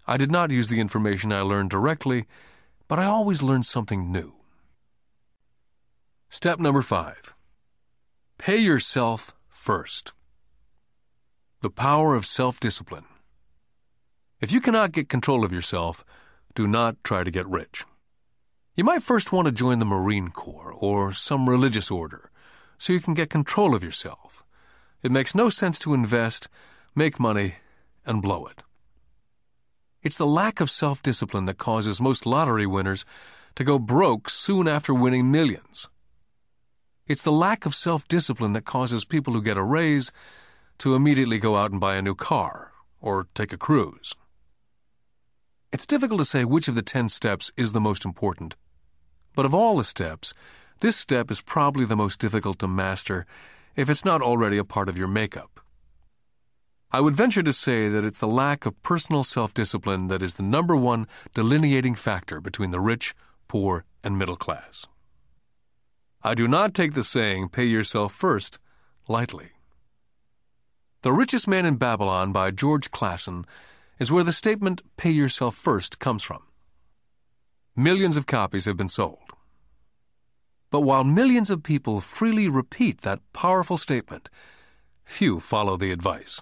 I 0.07 0.17
did 0.17 0.31
not 0.31 0.51
use 0.51 0.69
the 0.69 0.81
information 0.81 1.33
I 1.33 1.43
learned 1.43 1.71
directly, 1.71 2.27
but 2.89 2.99
I 2.99 3.05
always 3.05 3.43
learned 3.43 3.67
something 3.67 4.11
new. 4.11 4.35
Step 6.29 6.59
number 6.59 6.83
five 6.83 7.35
Pay 8.39 8.59
yourself 8.59 9.35
first. 9.49 10.13
The 11.61 11.71
power 11.71 12.15
of 12.17 12.27
self 12.27 12.59
discipline. 12.59 13.05
If 14.41 14.51
you 14.51 14.61
cannot 14.61 14.91
get 14.91 15.09
control 15.09 15.45
of 15.45 15.53
yourself, 15.53 16.05
do 16.55 16.67
not 16.67 17.03
try 17.05 17.23
to 17.23 17.31
get 17.31 17.47
rich. 17.47 17.85
You 18.75 18.83
might 18.83 19.03
first 19.03 19.33
want 19.33 19.47
to 19.47 19.53
join 19.53 19.79
the 19.79 19.85
Marine 19.85 20.31
Corps 20.31 20.73
or 20.73 21.13
some 21.13 21.49
religious 21.49 21.91
order 21.91 22.31
so 22.79 22.93
you 22.93 23.01
can 23.01 23.15
get 23.15 23.31
control 23.31 23.75
of 23.75 23.85
yourself. 23.85 24.43
It 25.03 25.13
makes 25.13 25.35
no 25.35 25.49
sense 25.49 25.79
to 25.81 25.95
invest, 25.95 26.49
make 26.95 27.21
money, 27.21 27.57
and 28.05 28.21
blow 28.21 28.47
it. 28.47 28.65
It's 30.03 30.17
the 30.17 30.27
lack 30.27 30.61
of 30.61 30.71
self 30.71 31.01
discipline 31.01 31.45
that 31.45 31.59
causes 31.59 32.01
most 32.01 32.27
lottery 32.27 32.67
winners 32.67 33.05
to 33.55 33.63
go 33.63 33.79
broke 33.79 34.29
soon 34.29 34.67
after 34.67 34.93
winning 34.93 35.31
millions. 35.31 35.89
It's 37.07 37.23
the 37.23 37.31
lack 37.31 37.67
of 37.67 37.75
self 37.75 38.09
discipline 38.09 38.53
that 38.55 38.65
causes 38.65 39.05
people 39.05 39.33
who 39.33 39.43
get 39.43 39.57
a 39.57 39.63
raise 39.63 40.11
to 40.79 40.97
immediately 40.97 41.39
go 41.39 41.57
out 41.57 41.71
and 41.71 41.81
buy 41.81 41.95
a 41.95 42.03
new 42.03 42.17
car 42.17 42.73
or 43.01 43.29
take 43.35 43.53
a 43.53 43.57
cruise. 43.57 44.15
It's 45.71 45.87
difficult 45.87 46.21
to 46.21 46.25
say 46.25 46.45
which 46.45 46.67
of 46.67 46.75
the 46.75 46.83
10 46.83 47.09
steps 47.09 47.53
is 47.57 47.73
the 47.73 47.81
most 47.81 48.05
important. 48.05 48.57
But 49.35 49.47
of 49.47 49.55
all 49.55 49.77
the 49.77 49.85
steps, 49.85 50.35
this 50.81 50.97
step 50.97 51.31
is 51.31 51.41
probably 51.41 51.85
the 51.85 51.97
most 51.97 52.19
difficult 52.19 52.59
to 52.59 52.69
master 52.69 53.25
if 53.77 53.89
it's 53.89 54.05
not 54.05 54.21
already 54.21 54.59
a 54.59 54.65
part 54.65 54.89
of 54.89 54.99
your 54.99 55.09
makeup. 55.09 55.62
I 56.95 57.01
would 57.01 57.17
venture 57.17 57.43
to 57.43 57.55
say 57.55 57.89
that 57.89 58.05
it's 58.05 58.19
the 58.19 58.27
lack 58.27 58.67
of 58.67 58.81
personal 58.83 59.25
self 59.25 59.55
discipline 59.55 60.09
that 60.09 60.23
is 60.23 60.35
the 60.35 60.43
number 60.43 60.77
one 60.77 61.07
delineating 61.33 61.95
factor 61.95 62.39
between 62.39 62.71
the 62.71 62.81
rich, 62.81 63.15
poor, 63.49 63.87
and 64.05 64.19
middle 64.19 64.37
class. 64.37 64.87
I 66.23 66.35
do 66.35 66.47
not 66.47 66.75
take 66.75 66.93
the 66.93 67.03
saying, 67.03 67.49
pay 67.49 67.65
yourself 67.65 68.13
first, 68.13 68.59
lightly. 69.09 69.53
The 71.01 71.13
Richest 71.13 71.49
Man 71.49 71.65
in 71.65 71.77
Babylon 71.77 72.31
by 72.31 72.51
George 72.51 72.91
Clason 72.91 73.47
is 73.99 74.13
where 74.13 74.23
the 74.23 74.31
statement, 74.31 74.83
pay 74.99 75.11
yourself 75.11 75.57
first, 75.57 75.99
comes 75.99 76.23
from. 76.23 76.43
Millions 77.75 78.19
of 78.19 78.27
copies 78.27 78.67
have 78.67 78.77
been 78.77 78.91
sold. 78.91 79.19
But 80.71 80.83
while 80.83 81.05
millions 81.05 81.49
of 81.49 81.63
people 81.63 82.03
freely 82.03 82.49
repeat 82.49 83.01
that 83.01 83.21
powerful 83.33 83.79
statement, 83.79 84.29
few 85.05 85.41
follow 85.41 85.79
the 85.79 85.91
advice. 85.91 86.41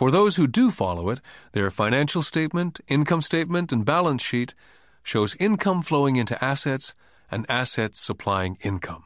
For 0.00 0.10
those 0.10 0.36
who 0.36 0.46
do 0.46 0.70
follow 0.70 1.10
it, 1.10 1.20
their 1.52 1.70
financial 1.70 2.22
statement, 2.22 2.80
income 2.88 3.20
statement, 3.20 3.70
and 3.70 3.84
balance 3.84 4.22
sheet 4.22 4.54
shows 5.02 5.34
income 5.34 5.82
flowing 5.82 6.16
into 6.16 6.42
assets 6.42 6.94
and 7.30 7.44
assets 7.50 8.00
supplying 8.00 8.56
income. 8.62 9.04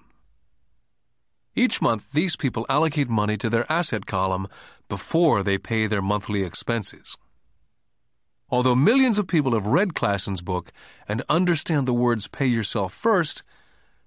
Each 1.56 1.82
month, 1.82 2.12
these 2.12 2.36
people 2.36 2.64
allocate 2.68 3.08
money 3.08 3.36
to 3.38 3.50
their 3.50 3.66
asset 3.68 4.06
column 4.06 4.46
before 4.88 5.42
they 5.42 5.58
pay 5.58 5.88
their 5.88 6.00
monthly 6.00 6.44
expenses. 6.44 7.16
Although 8.48 8.76
millions 8.76 9.18
of 9.18 9.26
people 9.26 9.54
have 9.54 9.66
read 9.66 9.94
Clason's 9.94 10.42
book 10.42 10.70
and 11.08 11.24
understand 11.28 11.88
the 11.88 11.92
words 11.92 12.28
pay 12.28 12.46
yourself 12.46 12.94
first, 12.94 13.42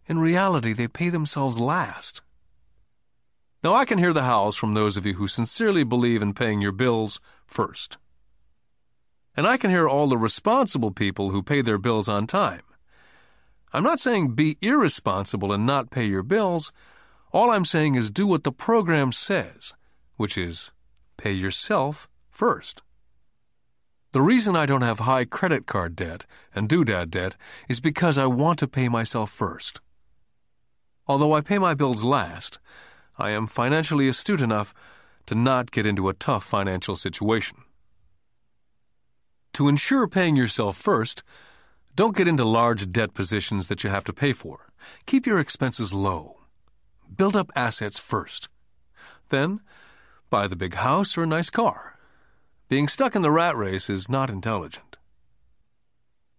in 0.06 0.20
reality 0.20 0.72
they 0.72 0.88
pay 0.88 1.10
themselves 1.10 1.60
last. 1.60 2.22
Now, 3.64 3.74
I 3.74 3.86
can 3.86 3.98
hear 3.98 4.14
the 4.14 4.24
howls 4.24 4.56
from 4.56 4.74
those 4.74 4.98
of 4.98 5.06
you 5.06 5.16
who 5.16 5.28
sincerely 5.28 5.84
believe 5.84 6.22
in 6.22 6.34
paying 6.34 6.62
your 6.62 6.72
bills 6.72 7.20
first. 7.46 7.98
And 9.36 9.48
I 9.48 9.58
can 9.58 9.72
hear 9.72 9.88
all 9.88 10.08
the 10.08 10.18
responsible 10.18 10.92
people 10.92 11.32
who 11.32 11.42
pay 11.42 11.62
their 11.62 11.78
bills 11.78 12.08
on 12.08 12.28
time. 12.28 12.62
I'm 13.74 13.84
not 13.84 14.00
saying 14.00 14.34
be 14.34 14.58
irresponsible 14.62 15.52
and 15.52 15.66
not 15.66 15.92
pay 15.92 16.06
your 16.06 16.24
bills. 16.24 16.72
All 17.32 17.52
I'm 17.52 17.66
saying 17.66 17.96
is 17.96 18.10
do 18.10 18.26
what 18.26 18.44
the 18.44 18.52
program 18.52 19.12
says, 19.12 19.74
which 20.16 20.38
is 20.38 20.72
pay 21.18 21.32
yourself 21.32 22.08
first. 22.30 22.82
The 24.14 24.22
reason 24.22 24.56
I 24.56 24.66
don't 24.66 24.84
have 24.84 25.00
high 25.00 25.26
credit 25.26 25.66
card 25.66 25.96
debt 25.96 26.26
and 26.56 26.70
doodad 26.70 27.10
debt 27.10 27.36
is 27.68 27.80
because 27.80 28.18
I 28.18 28.26
want 28.26 28.58
to 28.60 28.68
pay 28.68 28.88
myself 28.88 29.30
first. 29.30 29.82
Although 31.08 31.34
I 31.34 31.42
pay 31.42 31.60
my 31.60 31.74
bills 31.74 32.04
last, 32.04 32.60
I 33.18 33.32
am 33.32 33.48
financially 33.48 34.08
astute 34.08 34.42
enough 34.42 34.74
to 35.26 35.36
not 35.36 35.72
get 35.72 35.86
into 35.86 36.10
a 36.10 36.14
tough 36.14 36.44
financial 36.44 36.96
situation. 36.96 37.58
To 39.54 39.68
ensure 39.68 40.08
paying 40.08 40.36
yourself 40.36 40.78
first, 40.78 41.24
don't 41.96 42.16
get 42.16 42.28
into 42.28 42.46
large 42.46 42.92
debt 42.92 43.14
positions 43.16 43.68
that 43.68 43.84
you 43.84 43.90
have 43.90 44.04
to 44.04 44.14
pay 44.14 44.34
for. 44.34 44.68
Keep 45.08 45.26
your 45.26 45.40
expenses 45.40 45.94
low. 45.94 46.38
Build 47.16 47.36
up 47.36 47.52
assets 47.56 47.98
first. 47.98 48.50
Then, 49.30 49.62
buy 50.30 50.48
the 50.48 50.56
big 50.56 50.76
house 50.76 51.18
or 51.18 51.24
a 51.24 51.28
nice 51.28 51.50
car. 51.50 51.98
Being 52.70 52.88
stuck 52.88 53.16
in 53.16 53.22
the 53.22 53.32
rat 53.32 53.58
race 53.58 53.90
is 53.90 54.10
not 54.10 54.30
intelligent. 54.30 54.98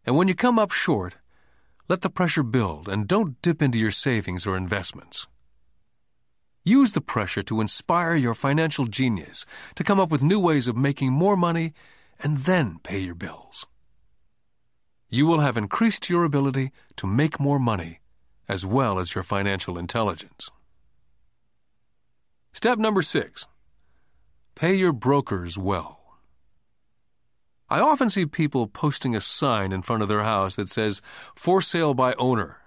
And 0.06 0.16
when 0.16 0.28
you 0.28 0.34
come 0.34 0.58
up 0.58 0.70
short, 0.70 1.16
let 1.88 2.02
the 2.02 2.10
pressure 2.10 2.42
build 2.42 2.88
and 2.88 3.08
don't 3.08 3.40
dip 3.42 3.60
into 3.60 3.78
your 3.78 3.90
savings 3.90 4.46
or 4.46 4.56
investments. 4.56 5.26
Use 6.68 6.92
the 6.92 7.00
pressure 7.00 7.42
to 7.44 7.62
inspire 7.62 8.14
your 8.14 8.34
financial 8.34 8.84
genius 8.84 9.46
to 9.74 9.82
come 9.82 9.98
up 9.98 10.10
with 10.10 10.22
new 10.22 10.38
ways 10.38 10.68
of 10.68 10.76
making 10.76 11.14
more 11.14 11.34
money 11.34 11.72
and 12.20 12.44
then 12.44 12.78
pay 12.82 12.98
your 12.98 13.14
bills. 13.14 13.66
You 15.08 15.26
will 15.26 15.40
have 15.40 15.56
increased 15.56 16.10
your 16.10 16.24
ability 16.24 16.72
to 16.96 17.06
make 17.06 17.40
more 17.40 17.58
money 17.58 18.00
as 18.50 18.66
well 18.66 18.98
as 18.98 19.14
your 19.14 19.24
financial 19.24 19.78
intelligence. 19.78 20.50
Step 22.52 22.76
number 22.76 23.00
six 23.00 23.46
pay 24.54 24.74
your 24.74 24.92
brokers 24.92 25.56
well. 25.56 26.18
I 27.70 27.80
often 27.80 28.10
see 28.10 28.26
people 28.26 28.66
posting 28.66 29.16
a 29.16 29.22
sign 29.22 29.72
in 29.72 29.80
front 29.80 30.02
of 30.02 30.10
their 30.10 30.24
house 30.24 30.56
that 30.56 30.68
says, 30.68 31.00
For 31.34 31.62
sale 31.62 31.94
by 31.94 32.12
owner. 32.18 32.58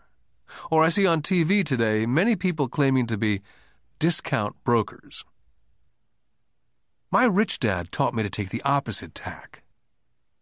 Or 0.72 0.84
I 0.84 0.90
see 0.90 1.06
on 1.06 1.22
TV 1.22 1.64
today 1.64 2.08
many 2.08 2.36
people 2.36 2.68
claiming 2.68 3.06
to 3.08 3.18
be 3.18 3.42
discount 4.02 4.56
brokers. 4.64 5.24
My 7.12 7.26
rich 7.26 7.60
dad 7.60 7.92
taught 7.92 8.16
me 8.16 8.24
to 8.24 8.32
take 8.32 8.50
the 8.50 8.64
opposite 8.64 9.14
tack. 9.14 9.62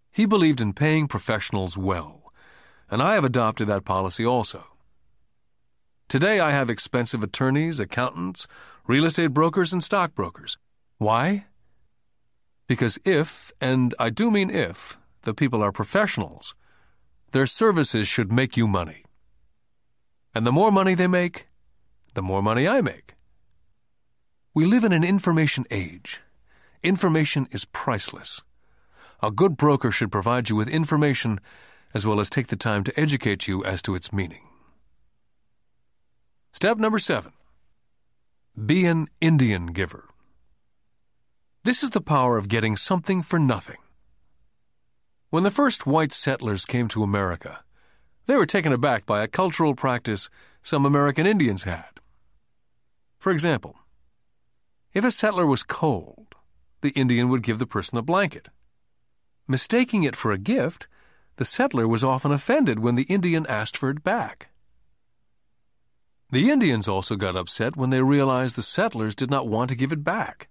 He 0.09 0.25
believed 0.25 0.61
in 0.61 0.71
paying 0.71 1.09
professionals 1.09 1.77
well, 1.77 2.31
and 2.89 3.01
I 3.01 3.15
have 3.15 3.25
adopted 3.25 3.67
that 3.67 3.83
policy 3.83 4.25
also. 4.25 4.63
Today 6.07 6.39
I 6.39 6.51
have 6.51 6.69
expensive 6.69 7.21
attorneys, 7.21 7.81
accountants, 7.81 8.47
real 8.87 9.03
estate 9.03 9.33
brokers, 9.33 9.73
and 9.73 9.83
stockbrokers. 9.83 10.57
Why? 10.97 11.47
Because 12.65 12.97
if, 13.03 13.51
and 13.59 13.93
I 13.99 14.09
do 14.09 14.31
mean 14.31 14.49
if, 14.49 14.97
the 15.23 15.33
people 15.33 15.61
are 15.61 15.73
professionals, 15.73 16.55
their 17.33 17.45
services 17.45 18.07
should 18.07 18.31
make 18.31 18.55
you 18.55 18.69
money. 18.69 19.03
And 20.33 20.47
the 20.47 20.53
more 20.53 20.71
money 20.71 20.95
they 20.95 21.07
make, 21.07 21.49
the 22.13 22.21
more 22.21 22.41
money 22.41 22.65
I 22.65 22.79
make. 22.79 23.15
We 24.59 24.65
live 24.65 24.83
in 24.83 24.91
an 24.91 25.05
information 25.05 25.63
age. 25.71 26.19
Information 26.83 27.47
is 27.49 27.63
priceless. 27.63 28.41
a 29.23 29.31
good 29.31 29.55
broker 29.55 29.89
should 29.89 30.11
provide 30.11 30.49
you 30.49 30.57
with 30.57 30.67
information 30.67 31.39
as 31.93 32.05
well 32.05 32.19
as 32.19 32.29
take 32.29 32.47
the 32.47 32.57
time 32.57 32.83
to 32.83 32.99
educate 32.99 33.47
you 33.47 33.63
as 33.63 33.81
to 33.83 33.95
its 33.95 34.11
meaning. 34.11 34.45
Step 36.51 36.77
number 36.77 36.99
seven 36.99 37.31
be 38.65 38.85
an 38.85 39.07
Indian 39.21 39.67
giver. 39.67 40.09
This 41.63 41.81
is 41.81 41.91
the 41.91 42.01
power 42.01 42.37
of 42.37 42.49
getting 42.49 42.75
something 42.75 43.21
for 43.21 43.39
nothing. 43.39 43.79
When 45.29 45.43
the 45.43 45.57
first 45.59 45.87
white 45.87 46.11
settlers 46.11 46.65
came 46.65 46.89
to 46.89 47.01
America, 47.01 47.63
they 48.25 48.35
were 48.35 48.45
taken 48.45 48.73
aback 48.73 49.05
by 49.05 49.23
a 49.23 49.29
cultural 49.29 49.73
practice 49.73 50.29
some 50.61 50.85
American 50.85 51.25
Indians 51.25 51.63
had. 51.63 52.01
For 53.19 53.31
example, 53.31 53.77
if 54.93 55.03
a 55.03 55.11
settler 55.11 55.45
was 55.45 55.63
cold, 55.63 56.35
the 56.81 56.89
Indian 56.89 57.29
would 57.29 57.43
give 57.43 57.59
the 57.59 57.67
person 57.67 57.97
a 57.97 58.01
blanket. 58.01 58.49
Mistaking 59.47 60.03
it 60.03 60.15
for 60.15 60.31
a 60.31 60.37
gift, 60.37 60.87
the 61.37 61.45
settler 61.45 61.87
was 61.87 62.03
often 62.03 62.31
offended 62.31 62.79
when 62.79 62.95
the 62.95 63.03
Indian 63.03 63.45
asked 63.47 63.77
for 63.77 63.89
it 63.89 64.03
back. 64.03 64.49
The 66.31 66.51
Indians 66.51 66.87
also 66.87 67.15
got 67.15 67.35
upset 67.35 67.75
when 67.75 67.89
they 67.89 68.03
realized 68.03 68.55
the 68.55 68.63
settlers 68.63 69.15
did 69.15 69.31
not 69.31 69.47
want 69.47 69.69
to 69.69 69.75
give 69.75 69.91
it 69.91 70.03
back. 70.03 70.47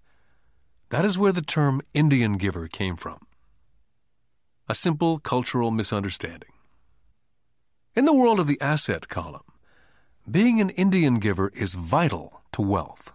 That 0.88 1.04
is 1.04 1.18
where 1.18 1.32
the 1.32 1.42
term 1.42 1.82
Indian 1.94 2.32
giver 2.32 2.66
came 2.66 2.96
from. 2.96 3.26
A 4.68 4.74
simple 4.74 5.18
cultural 5.18 5.70
misunderstanding. 5.70 6.50
In 7.94 8.04
the 8.04 8.14
world 8.14 8.40
of 8.40 8.46
the 8.46 8.60
asset 8.60 9.08
column, 9.08 9.42
being 10.30 10.60
an 10.60 10.70
Indian 10.70 11.20
giver 11.20 11.50
is 11.54 11.74
vital 11.74 12.42
to 12.52 12.62
wealth. 12.62 13.14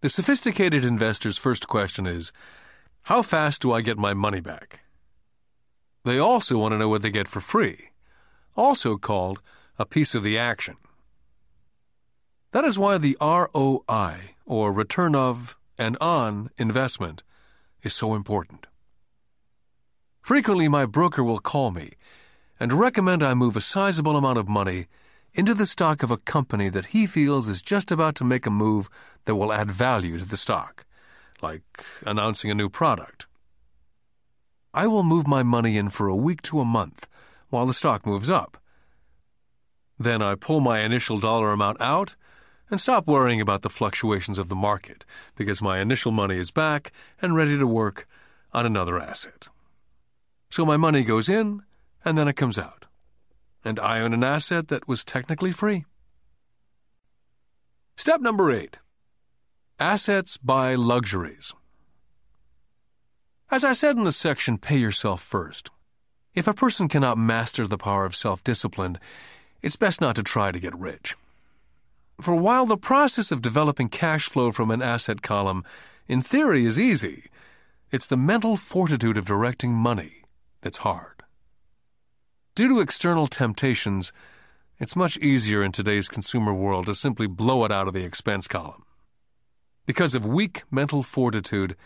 The 0.00 0.08
sophisticated 0.08 0.84
investor's 0.84 1.38
first 1.38 1.66
question 1.66 2.06
is 2.06 2.30
How 3.02 3.20
fast 3.20 3.62
do 3.62 3.72
I 3.72 3.80
get 3.80 3.98
my 3.98 4.14
money 4.14 4.40
back? 4.40 4.80
They 6.04 6.18
also 6.18 6.56
want 6.56 6.70
to 6.72 6.78
know 6.78 6.88
what 6.88 7.02
they 7.02 7.10
get 7.10 7.26
for 7.26 7.40
free, 7.40 7.90
also 8.56 8.96
called 8.96 9.42
a 9.76 9.84
piece 9.84 10.14
of 10.14 10.22
the 10.22 10.38
action. 10.38 10.76
That 12.52 12.64
is 12.64 12.78
why 12.78 12.98
the 12.98 13.16
ROI, 13.20 14.36
or 14.46 14.72
return 14.72 15.16
of 15.16 15.56
and 15.76 15.96
on 16.00 16.50
investment, 16.56 17.24
is 17.82 17.92
so 17.92 18.14
important. 18.14 18.68
Frequently, 20.20 20.68
my 20.68 20.86
broker 20.86 21.24
will 21.24 21.40
call 21.40 21.72
me 21.72 21.94
and 22.60 22.72
recommend 22.72 23.24
I 23.24 23.34
move 23.34 23.56
a 23.56 23.60
sizable 23.60 24.16
amount 24.16 24.38
of 24.38 24.48
money 24.48 24.86
into 25.38 25.54
the 25.54 25.66
stock 25.66 26.02
of 26.02 26.10
a 26.10 26.16
company 26.16 26.68
that 26.68 26.86
he 26.86 27.06
feels 27.06 27.46
is 27.46 27.62
just 27.62 27.92
about 27.92 28.16
to 28.16 28.24
make 28.24 28.44
a 28.44 28.50
move 28.50 28.90
that 29.24 29.36
will 29.36 29.52
add 29.52 29.70
value 29.70 30.18
to 30.18 30.24
the 30.24 30.36
stock, 30.36 30.84
like 31.40 31.62
announcing 32.04 32.50
a 32.50 32.56
new 32.56 32.68
product. 32.68 33.28
I 34.74 34.88
will 34.88 35.04
move 35.04 35.28
my 35.28 35.44
money 35.44 35.76
in 35.76 35.90
for 35.90 36.08
a 36.08 36.16
week 36.16 36.42
to 36.42 36.58
a 36.58 36.64
month 36.64 37.06
while 37.50 37.66
the 37.66 37.72
stock 37.72 38.04
moves 38.04 38.28
up. 38.28 38.60
Then 39.96 40.22
I 40.22 40.34
pull 40.34 40.58
my 40.58 40.80
initial 40.80 41.20
dollar 41.20 41.52
amount 41.52 41.80
out 41.80 42.16
and 42.68 42.80
stop 42.80 43.06
worrying 43.06 43.40
about 43.40 43.62
the 43.62 43.70
fluctuations 43.70 44.38
of 44.38 44.48
the 44.48 44.56
market 44.56 45.04
because 45.36 45.62
my 45.62 45.78
initial 45.78 46.10
money 46.10 46.38
is 46.38 46.50
back 46.50 46.90
and 47.22 47.36
ready 47.36 47.56
to 47.56 47.66
work 47.66 48.08
on 48.52 48.66
another 48.66 48.98
asset. 48.98 49.46
So 50.50 50.66
my 50.66 50.76
money 50.76 51.04
goes 51.04 51.28
in 51.28 51.62
and 52.04 52.18
then 52.18 52.26
it 52.26 52.34
comes 52.34 52.58
out. 52.58 52.87
And 53.68 53.78
I 53.78 54.00
own 54.00 54.14
an 54.14 54.24
asset 54.24 54.68
that 54.68 54.88
was 54.88 55.04
technically 55.04 55.52
free. 55.52 55.84
Step 57.98 58.22
number 58.22 58.50
eight 58.50 58.78
Assets 59.78 60.38
buy 60.38 60.74
luxuries. 60.74 61.52
As 63.50 63.64
I 63.64 63.74
said 63.74 63.98
in 63.98 64.04
the 64.04 64.10
section 64.10 64.56
Pay 64.56 64.78
Yourself 64.78 65.20
First, 65.20 65.68
if 66.32 66.48
a 66.48 66.54
person 66.54 66.88
cannot 66.88 67.18
master 67.18 67.66
the 67.66 67.76
power 67.76 68.06
of 68.06 68.16
self 68.16 68.42
discipline, 68.42 68.98
it's 69.60 69.76
best 69.76 70.00
not 70.00 70.16
to 70.16 70.22
try 70.22 70.50
to 70.50 70.58
get 70.58 70.74
rich. 70.74 71.14
For 72.22 72.34
while 72.34 72.64
the 72.64 72.78
process 72.78 73.30
of 73.30 73.42
developing 73.42 73.90
cash 73.90 74.30
flow 74.30 74.50
from 74.50 74.70
an 74.70 74.80
asset 74.80 75.20
column, 75.20 75.62
in 76.06 76.22
theory, 76.22 76.64
is 76.64 76.80
easy, 76.80 77.24
it's 77.90 78.06
the 78.06 78.16
mental 78.16 78.56
fortitude 78.56 79.18
of 79.18 79.26
directing 79.26 79.74
money 79.74 80.22
that's 80.62 80.78
hard. 80.78 81.17
Due 82.58 82.66
to 82.66 82.80
external 82.80 83.28
temptations, 83.28 84.12
it's 84.80 84.96
much 84.96 85.16
easier 85.18 85.62
in 85.62 85.70
today's 85.70 86.08
consumer 86.08 86.52
world 86.52 86.86
to 86.86 86.92
simply 86.96 87.28
blow 87.28 87.64
it 87.64 87.70
out 87.70 87.86
of 87.86 87.94
the 87.94 88.02
expense 88.02 88.48
column. 88.48 88.82
Because 89.86 90.16
of 90.16 90.26
weak 90.26 90.64
mental 90.68 91.04
fortitude, 91.04 91.76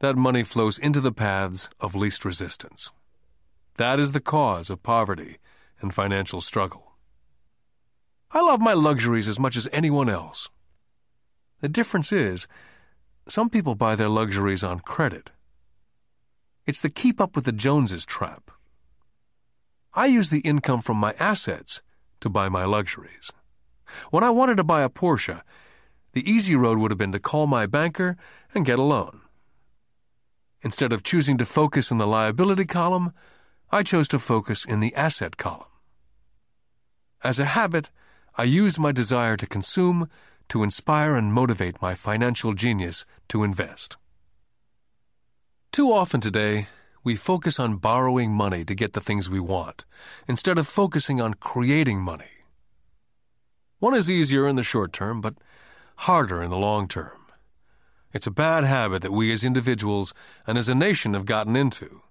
that 0.00 0.16
money 0.16 0.42
flows 0.42 0.76
into 0.76 1.00
the 1.00 1.12
paths 1.12 1.70
of 1.78 1.94
least 1.94 2.24
resistance. 2.24 2.90
That 3.76 4.00
is 4.00 4.10
the 4.10 4.18
cause 4.18 4.70
of 4.70 4.82
poverty 4.82 5.38
and 5.80 5.94
financial 5.94 6.40
struggle. 6.40 6.96
I 8.32 8.40
love 8.40 8.58
my 8.58 8.72
luxuries 8.72 9.28
as 9.28 9.38
much 9.38 9.56
as 9.56 9.68
anyone 9.72 10.08
else. 10.08 10.50
The 11.60 11.68
difference 11.68 12.10
is, 12.10 12.48
some 13.28 13.48
people 13.48 13.76
buy 13.76 13.94
their 13.94 14.08
luxuries 14.08 14.64
on 14.64 14.80
credit. 14.80 15.30
It's 16.66 16.80
the 16.80 16.90
keep 16.90 17.20
up 17.20 17.36
with 17.36 17.44
the 17.44 17.52
Joneses 17.52 18.04
trap. 18.04 18.50
I 19.94 20.06
use 20.06 20.30
the 20.30 20.40
income 20.40 20.80
from 20.80 20.96
my 20.96 21.14
assets 21.18 21.82
to 22.20 22.28
buy 22.28 22.48
my 22.48 22.64
luxuries. 22.64 23.32
When 24.10 24.22
I 24.22 24.30
wanted 24.30 24.56
to 24.58 24.64
buy 24.64 24.82
a 24.82 24.88
Porsche, 24.88 25.42
the 26.12 26.28
easy 26.30 26.56
road 26.56 26.78
would 26.78 26.90
have 26.90 26.98
been 26.98 27.12
to 27.12 27.20
call 27.20 27.46
my 27.46 27.66
banker 27.66 28.16
and 28.54 28.66
get 28.66 28.78
a 28.78 28.82
loan. 28.82 29.20
Instead 30.62 30.92
of 30.92 31.02
choosing 31.02 31.38
to 31.38 31.44
focus 31.44 31.90
in 31.90 31.98
the 31.98 32.06
liability 32.06 32.64
column, 32.64 33.12
I 33.70 33.82
chose 33.82 34.08
to 34.08 34.18
focus 34.18 34.64
in 34.64 34.80
the 34.80 34.94
asset 34.94 35.36
column. 35.36 35.68
As 37.22 37.38
a 37.38 37.44
habit, 37.44 37.90
I 38.36 38.44
used 38.44 38.78
my 38.78 38.92
desire 38.92 39.36
to 39.36 39.46
consume 39.46 40.08
to 40.48 40.62
inspire 40.62 41.14
and 41.14 41.32
motivate 41.32 41.82
my 41.82 41.94
financial 41.94 42.54
genius 42.54 43.04
to 43.28 43.44
invest. 43.44 43.96
Too 45.72 45.92
often 45.92 46.20
today, 46.20 46.68
we 47.04 47.16
focus 47.16 47.58
on 47.58 47.76
borrowing 47.76 48.32
money 48.32 48.64
to 48.64 48.74
get 48.74 48.92
the 48.92 49.00
things 49.00 49.30
we 49.30 49.40
want, 49.40 49.84
instead 50.26 50.58
of 50.58 50.68
focusing 50.68 51.20
on 51.20 51.34
creating 51.34 52.00
money. 52.00 52.44
One 53.78 53.94
is 53.94 54.10
easier 54.10 54.46
in 54.48 54.56
the 54.56 54.62
short 54.62 54.92
term, 54.92 55.20
but 55.20 55.34
harder 55.96 56.42
in 56.42 56.50
the 56.50 56.56
long 56.56 56.88
term. 56.88 57.26
It's 58.12 58.26
a 58.26 58.32
bad 58.32 58.64
habit 58.64 59.02
that 59.02 59.12
we 59.12 59.32
as 59.32 59.44
individuals 59.44 60.14
and 60.46 60.58
as 60.58 60.68
a 60.68 60.74
nation 60.74 61.14
have 61.14 61.26
gotten 61.26 61.56
into. 61.56 62.02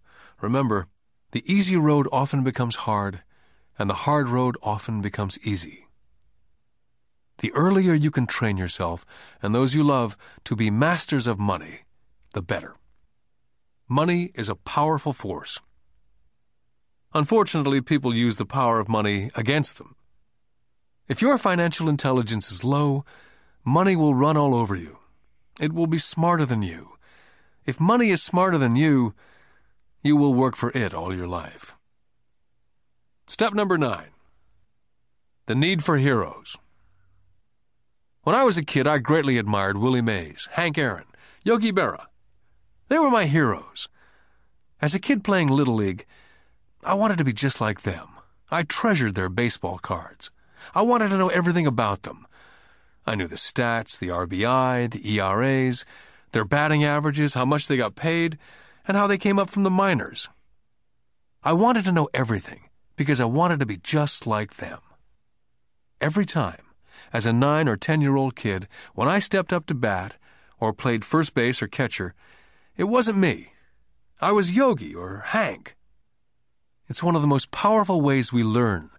Remember, 0.42 0.88
the 1.32 1.44
easy 1.52 1.76
road 1.76 2.08
often 2.12 2.44
becomes 2.44 2.78
hard, 2.88 3.22
and 3.78 3.90
the 3.90 4.06
hard 4.06 4.30
road 4.30 4.56
often 4.62 5.02
becomes 5.02 5.40
easy. 5.40 5.88
The 7.40 7.52
earlier 7.54 7.94
you 7.94 8.10
can 8.10 8.26
train 8.26 8.58
yourself 8.58 9.06
and 9.42 9.54
those 9.54 9.76
you 9.76 9.84
love 9.84 10.18
to 10.46 10.56
be 10.56 10.72
masters 10.72 11.28
of 11.28 11.38
money, 11.38 11.82
the 12.34 12.42
better. 12.42 12.76
Money 13.90 14.32
is 14.36 14.50
a 14.50 14.56
powerful 14.56 15.14
force. 15.14 15.62
Unfortunately, 17.14 17.80
people 17.80 18.14
use 18.14 18.36
the 18.36 18.46
power 18.46 18.80
of 18.80 18.90
money 18.90 19.32
against 19.36 19.78
them. 19.78 19.96
If 21.08 21.22
your 21.22 21.38
financial 21.38 21.88
intelligence 21.88 22.52
is 22.52 22.66
low, 22.66 23.06
money 23.64 23.96
will 23.96 24.14
run 24.14 24.36
all 24.36 24.54
over 24.54 24.76
you. 24.76 25.00
It 25.60 25.72
will 25.72 25.88
be 25.88 25.98
smarter 25.98 26.46
than 26.46 26.64
you. 26.64 26.98
If 27.66 27.80
money 27.80 28.10
is 28.10 28.22
smarter 28.22 28.58
than 28.58 28.76
you, 28.76 29.14
you 30.02 30.18
will 30.18 30.34
work 30.34 30.56
for 30.56 30.72
it 30.76 30.94
all 30.94 31.16
your 31.16 31.28
life. 31.28 31.76
Step 33.26 33.54
number 33.54 33.78
nine 33.78 34.12
the 35.48 35.56
need 35.56 35.82
for 35.82 35.98
heroes. 35.98 36.58
When 38.24 38.36
I 38.36 38.44
was 38.44 38.58
a 38.58 38.66
kid, 38.66 38.86
I 38.86 38.98
greatly 38.98 39.38
admired 39.38 39.78
Willie 39.78 40.02
Mays, 40.02 40.50
Hank 40.52 40.78
Aaron, 40.78 41.06
Yogi 41.46 41.72
Berra. 41.72 42.08
They 42.88 42.98
were 42.98 43.10
my 43.10 43.26
heroes. 43.26 43.90
As 44.82 44.96
a 44.96 45.00
kid 45.00 45.24
playing 45.24 45.50
Little 45.50 45.76
League, 45.76 46.06
I 46.84 46.94
wanted 46.94 47.18
to 47.18 47.26
be 47.26 47.34
just 47.34 47.60
like 47.60 47.82
them. 47.82 48.08
I 48.50 48.64
treasured 48.64 49.16
their 49.16 49.30
baseball 49.30 49.78
cards. 49.78 50.32
I 50.74 50.84
wanted 50.84 51.10
to 51.10 51.18
know 51.18 51.30
everything 51.30 51.68
about 51.68 52.04
them. 52.04 52.26
I 53.06 53.16
knew 53.16 53.28
the 53.28 53.36
stats, 53.36 53.98
the 53.98 54.08
RBI, 54.08 54.92
the 54.92 55.20
ERAs, 55.20 55.86
their 56.32 56.46
batting 56.46 56.84
averages, 56.84 57.34
how 57.34 57.46
much 57.46 57.68
they 57.68 57.78
got 57.78 57.96
paid, 57.96 58.38
and 58.88 58.96
how 58.96 59.08
they 59.08 59.18
came 59.18 59.40
up 59.40 59.50
from 59.50 59.64
the 59.64 59.70
minors. 59.70 60.30
I 61.44 61.54
wanted 61.54 61.84
to 61.86 61.92
know 61.92 62.10
everything 62.14 62.70
because 62.96 63.20
I 63.20 63.26
wanted 63.26 63.60
to 63.60 63.66
be 63.66 63.78
just 63.78 64.26
like 64.26 64.56
them. 64.56 64.80
Every 66.00 66.26
time, 66.26 66.64
as 67.12 67.26
a 67.26 67.34
nine 67.34 67.68
or 67.68 67.76
ten 67.76 68.02
year 68.02 68.16
old 68.16 68.36
kid, 68.36 68.68
when 68.94 69.08
I 69.08 69.20
stepped 69.20 69.52
up 69.52 69.66
to 69.68 69.74
bat, 69.74 70.16
or 70.60 70.74
played 70.74 71.06
first 71.06 71.34
base 71.34 71.62
or 71.62 71.68
catcher, 71.68 72.14
it 72.78 72.86
wasn't 72.86 73.18
me. 73.18 73.54
I 74.22 74.32
was 74.32 74.52
Yogi 74.52 74.94
or 74.94 75.24
Hank. 75.26 75.76
It's 76.88 77.04
one 77.04 77.16
of 77.16 77.22
the 77.22 77.28
most 77.28 77.52
powerful 77.52 78.02
ways 78.02 78.32
we 78.32 78.44
learn 78.44 78.92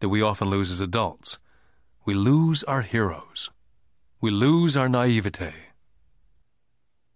that 0.00 0.08
we 0.08 0.22
often 0.22 0.48
lose 0.48 0.70
as 0.70 0.80
adults. 0.80 1.38
We 2.04 2.14
lose 2.14 2.64
our 2.64 2.82
heroes. 2.82 3.50
We 4.20 4.30
lose 4.30 4.76
our 4.76 4.88
naivete. 4.88 5.52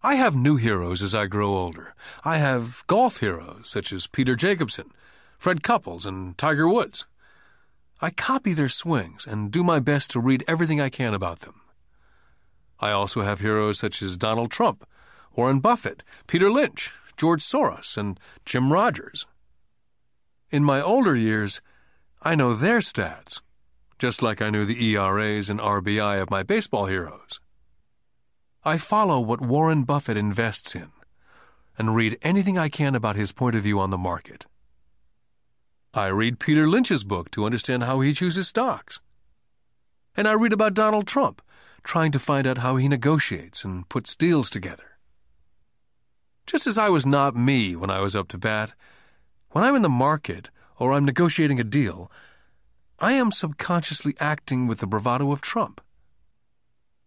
I 0.02 0.15
have 0.15 0.34
new 0.34 0.57
heroes 0.57 1.02
as 1.02 1.15
I 1.15 1.26
grow 1.26 1.55
older. 1.55 1.94
I 2.24 2.39
have 2.39 2.84
golf 2.86 3.20
heroes 3.20 3.68
such 3.68 3.92
as 3.92 4.07
Peter 4.07 4.36
Jacobsen, 4.36 4.92
Fred 5.39 5.62
Couples, 5.62 6.07
and 6.07 6.36
Tiger 6.39 6.68
Woods. 6.68 7.07
I 8.00 8.10
copy 8.10 8.55
their 8.55 8.68
swings 8.68 9.26
and 9.26 9.50
do 9.50 9.62
my 9.62 9.78
best 9.78 10.10
to 10.12 10.20
read 10.20 10.44
everything 10.49 10.81
I 10.81 10.89
can 10.89 11.12
about 11.12 11.40
them. 11.40 11.60
I 12.78 12.92
also 12.92 13.23
have 13.23 13.40
heroes 13.40 13.78
such 13.78 14.00
as 14.00 14.16
Donald 14.16 14.50
Trump, 14.50 14.86
Warren 15.36 15.60
Buffett, 15.60 16.02
Peter 16.26 16.50
Lynch, 16.50 16.92
George 17.17 17.42
Soros, 17.42 17.97
and 17.97 18.18
Jim 18.44 18.73
Rogers. 18.73 19.26
In 20.50 20.65
my 20.65 20.81
older 20.81 21.15
years, 21.15 21.60
I 22.23 22.34
know 22.34 22.55
their 22.55 22.78
stats, 22.78 23.41
just 23.99 24.23
like 24.23 24.42
I 24.42 24.50
knew 24.50 24.65
the 24.65 24.94
ERAs 24.94 25.49
and 25.49 25.60
RBI 25.60 26.20
of 26.20 26.31
my 26.31 26.42
baseball 26.42 26.86
heroes. 26.86 27.41
I 28.65 28.76
follow 28.76 29.20
what 29.20 29.41
Warren 29.41 29.84
Buffett 29.84 30.17
invests 30.17 30.75
in 30.75 30.91
and 31.78 31.97
read 31.97 32.18
anything 32.20 32.59
I 32.59 32.68
can 32.68 32.94
about 32.94 33.17
his 33.17 33.33
point 33.33 33.55
of 33.55 33.62
view 33.62 33.81
on 33.81 33.91
the 33.91 33.97
market. 33.97 34.47
I 35.94 36.09
read 36.09 36.39
Peter 36.39 36.68
Lynch's 36.68 37.05
book 37.05 37.31
to 37.31 37.47
understand 37.47 37.84
how 37.84 38.00
he 38.00 38.12
chooses 38.12 38.49
stocks. 38.49 39.00
And 40.17 40.28
I 40.28 40.33
read 40.33 40.52
about 40.52 40.75
Donald 40.75 41.07
Trump, 41.07 41.41
trying 41.83 42.12
to 42.12 42.18
find 42.18 42.47
out 42.47 42.59
how 42.59 42.76
he 42.76 42.86
negotiates 42.86 43.65
and 43.65 43.89
puts 43.89 44.15
deals 44.15 44.50
together. 44.50 44.89
Just 46.50 46.66
as 46.66 46.78
I 46.78 46.88
was 46.88 47.06
not 47.06 47.36
me 47.36 47.76
when 47.76 47.90
I 47.90 48.00
was 48.00 48.16
up 48.16 48.26
to 48.30 48.36
bat, 48.36 48.74
when 49.52 49.62
I'm 49.62 49.76
in 49.76 49.82
the 49.82 49.88
market 49.88 50.50
or 50.80 50.92
I'm 50.92 51.04
negotiating 51.04 51.60
a 51.60 51.64
deal, 51.64 52.10
I 52.98 53.12
am 53.12 53.30
subconsciously 53.30 54.16
acting 54.18 54.66
with 54.66 54.80
the 54.80 54.88
bravado 54.88 55.30
of 55.30 55.42
Trump. 55.42 55.80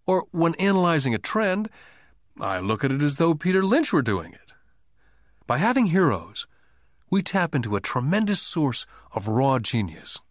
Or 0.07 0.27
when 0.31 0.55
analyzing 0.55 1.13
a 1.13 1.17
trend, 1.17 1.69
I 2.39 2.59
look 2.59 2.85
at 2.85 2.91
it 2.93 3.01
as 3.01 3.17
though 3.17 3.35
Peter 3.35 3.65
Lynch 3.65 3.91
were 3.91 4.01
doing 4.01 4.31
it. 4.31 4.53
By 5.45 5.57
having 5.57 5.88
heroes, 5.88 6.47
we 7.09 7.22
tap 7.22 7.53
into 7.53 7.75
a 7.75 7.81
tremendous 7.81 8.41
source 8.41 8.85
of 9.11 9.27
raw 9.27 9.59
genius. 9.59 10.22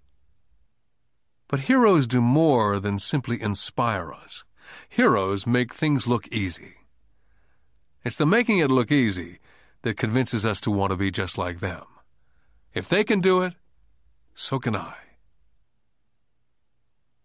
But 1.49 1.68
heroes 1.68 2.07
do 2.07 2.23
more 2.23 2.81
than 2.81 2.99
simply 2.99 3.42
inspire 3.42 4.10
us. 4.10 4.44
Heroes 4.89 5.47
make 5.47 5.74
things 5.74 6.07
look 6.07 6.28
easy. 6.28 6.76
It's 8.05 8.16
the 8.16 8.26
making 8.26 8.58
it 8.58 8.70
look 8.70 8.90
easy 8.90 9.39
that 9.82 9.97
convinces 9.97 10.44
us 10.44 10.60
to 10.62 10.70
want 10.70 10.90
to 10.90 10.97
be 10.97 11.10
just 11.10 11.39
like 11.39 11.60
them. 11.60 11.84
If 12.74 12.89
they 12.89 13.05
can 13.05 13.20
do 13.20 13.42
it, 13.42 13.55
so 14.34 14.58
can 14.58 14.74
I. 14.74 14.94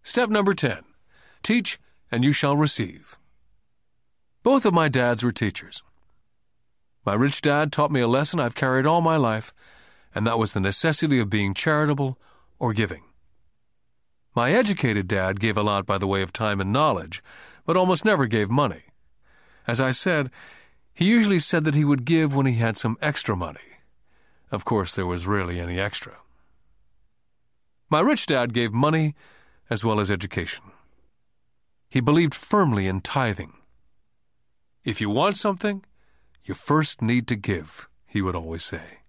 Step 0.03 0.30
number 0.30 0.53
10 0.53 0.83
Teach 1.43 1.80
and 2.11 2.23
you 2.23 2.33
shall 2.33 2.56
receive. 2.56 3.17
Both 4.43 4.65
of 4.65 4.73
my 4.73 4.88
dads 4.88 5.23
were 5.23 5.31
teachers. 5.31 5.83
My 7.06 7.14
rich 7.14 7.41
dad 7.41 7.72
taught 7.72 7.91
me 7.91 8.01
a 8.01 8.07
lesson 8.07 8.39
I've 8.39 8.56
carried 8.56 8.85
all 8.85 9.01
my 9.01 9.17
life, 9.17 9.53
and 10.14 10.25
that 10.27 10.39
was 10.39 10.53
the 10.53 10.59
necessity 10.59 11.19
of 11.19 11.30
being 11.30 11.53
charitable 11.53 12.17
or 12.59 12.73
giving. 12.73 13.03
My 14.35 14.51
educated 14.51 15.07
dad 15.07 15.39
gave 15.39 15.57
a 15.57 15.64
lot 15.64 15.85
by 15.85 15.97
the 15.97 16.07
way 16.07 16.22
of 16.22 16.31
time 16.31 16.61
and 16.61 16.72
knowledge, 16.72 17.23
but 17.65 17.77
almost 17.77 18.06
never 18.06 18.27
gave 18.27 18.49
money. 18.49 18.83
As 19.65 19.81
I 19.81 19.91
said, 19.91 20.30
he 20.98 21.06
usually 21.06 21.38
said 21.38 21.64
that 21.64 21.76
he 21.76 21.85
would 21.85 22.06
give 22.06 22.34
when 22.34 22.48
he 22.48 22.56
had 22.56 22.76
some 22.76 22.98
extra 23.03 23.35
money. 23.35 23.77
Of 24.50 24.66
course, 24.66 24.95
there 24.95 25.06
was 25.06 25.27
rarely 25.27 25.59
any 25.59 25.80
extra. 25.80 26.17
My 27.88 28.00
rich 28.00 28.26
dad 28.26 28.51
gave 28.51 28.74
money 28.74 29.14
as 29.69 29.85
well 29.85 30.00
as 30.00 30.09
education. 30.09 30.64
He 31.88 32.00
believed 32.00 32.34
firmly 32.34 32.88
in 32.88 33.01
tithing. 33.01 33.53
If 34.84 35.00
you 35.00 35.11
want 35.11 35.38
something, 35.38 35.85
you 36.43 36.56
first 36.56 37.00
need 37.00 37.27
to 37.27 37.35
give, 37.35 37.88
he 38.08 38.24
would 38.24 38.35
always 38.35 38.64
say. 38.64 39.01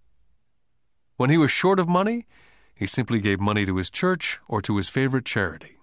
When 1.17 1.31
he 1.31 1.39
was 1.39 1.51
short 1.51 1.81
of 1.81 1.89
money, 1.89 2.27
he 2.75 2.85
simply 2.85 3.19
gave 3.19 3.41
money 3.41 3.65
to 3.65 3.77
his 3.77 3.89
church 3.89 4.41
or 4.47 4.61
to 4.61 4.77
his 4.77 4.91
favorite 4.91 5.25
charity. 5.25 5.79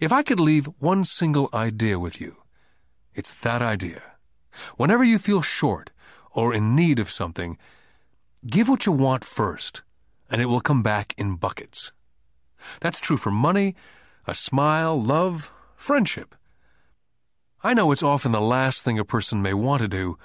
If 0.00 0.10
I 0.10 0.24
could 0.24 0.40
leave 0.40 0.68
one 0.80 1.04
single 1.04 1.48
idea 1.54 2.00
with 2.00 2.20
you, 2.20 2.38
it's 3.14 3.32
that 3.32 3.62
idea. 3.62 4.02
Whenever 4.76 5.04
you 5.04 5.18
feel 5.18 5.42
short 5.42 5.90
or 6.32 6.54
in 6.54 6.74
need 6.74 6.98
of 6.98 7.10
something, 7.10 7.58
give 8.46 8.68
what 8.68 8.86
you 8.86 8.92
want 8.92 9.24
first, 9.24 9.82
and 10.30 10.40
it 10.40 10.46
will 10.46 10.60
come 10.60 10.82
back 10.82 11.14
in 11.16 11.36
buckets. 11.36 11.92
That's 12.80 13.00
true 13.00 13.16
for 13.16 13.30
money, 13.30 13.74
a 14.26 14.34
smile, 14.34 15.00
love, 15.00 15.52
friendship. 15.76 16.34
I 17.62 17.74
know 17.74 17.92
it's 17.92 18.02
often 18.02 18.32
the 18.32 18.40
last 18.40 18.84
thing 18.84 18.98
a 18.98 19.04
person 19.04 19.42
may 19.42 19.54
want 19.54 19.82
to 19.82 19.88
do, 19.88 20.18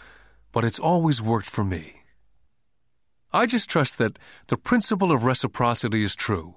but 0.52 0.66
it's 0.66 0.80
always 0.80 1.22
worked 1.22 1.50
for 1.50 1.64
me. 1.64 2.02
I 3.32 3.46
just 3.46 3.70
trust 3.70 3.98
that 4.00 4.18
the 4.48 4.58
principle 4.58 5.12
of 5.12 5.24
reciprocity 5.24 6.04
is 6.04 6.16
true, 6.16 6.56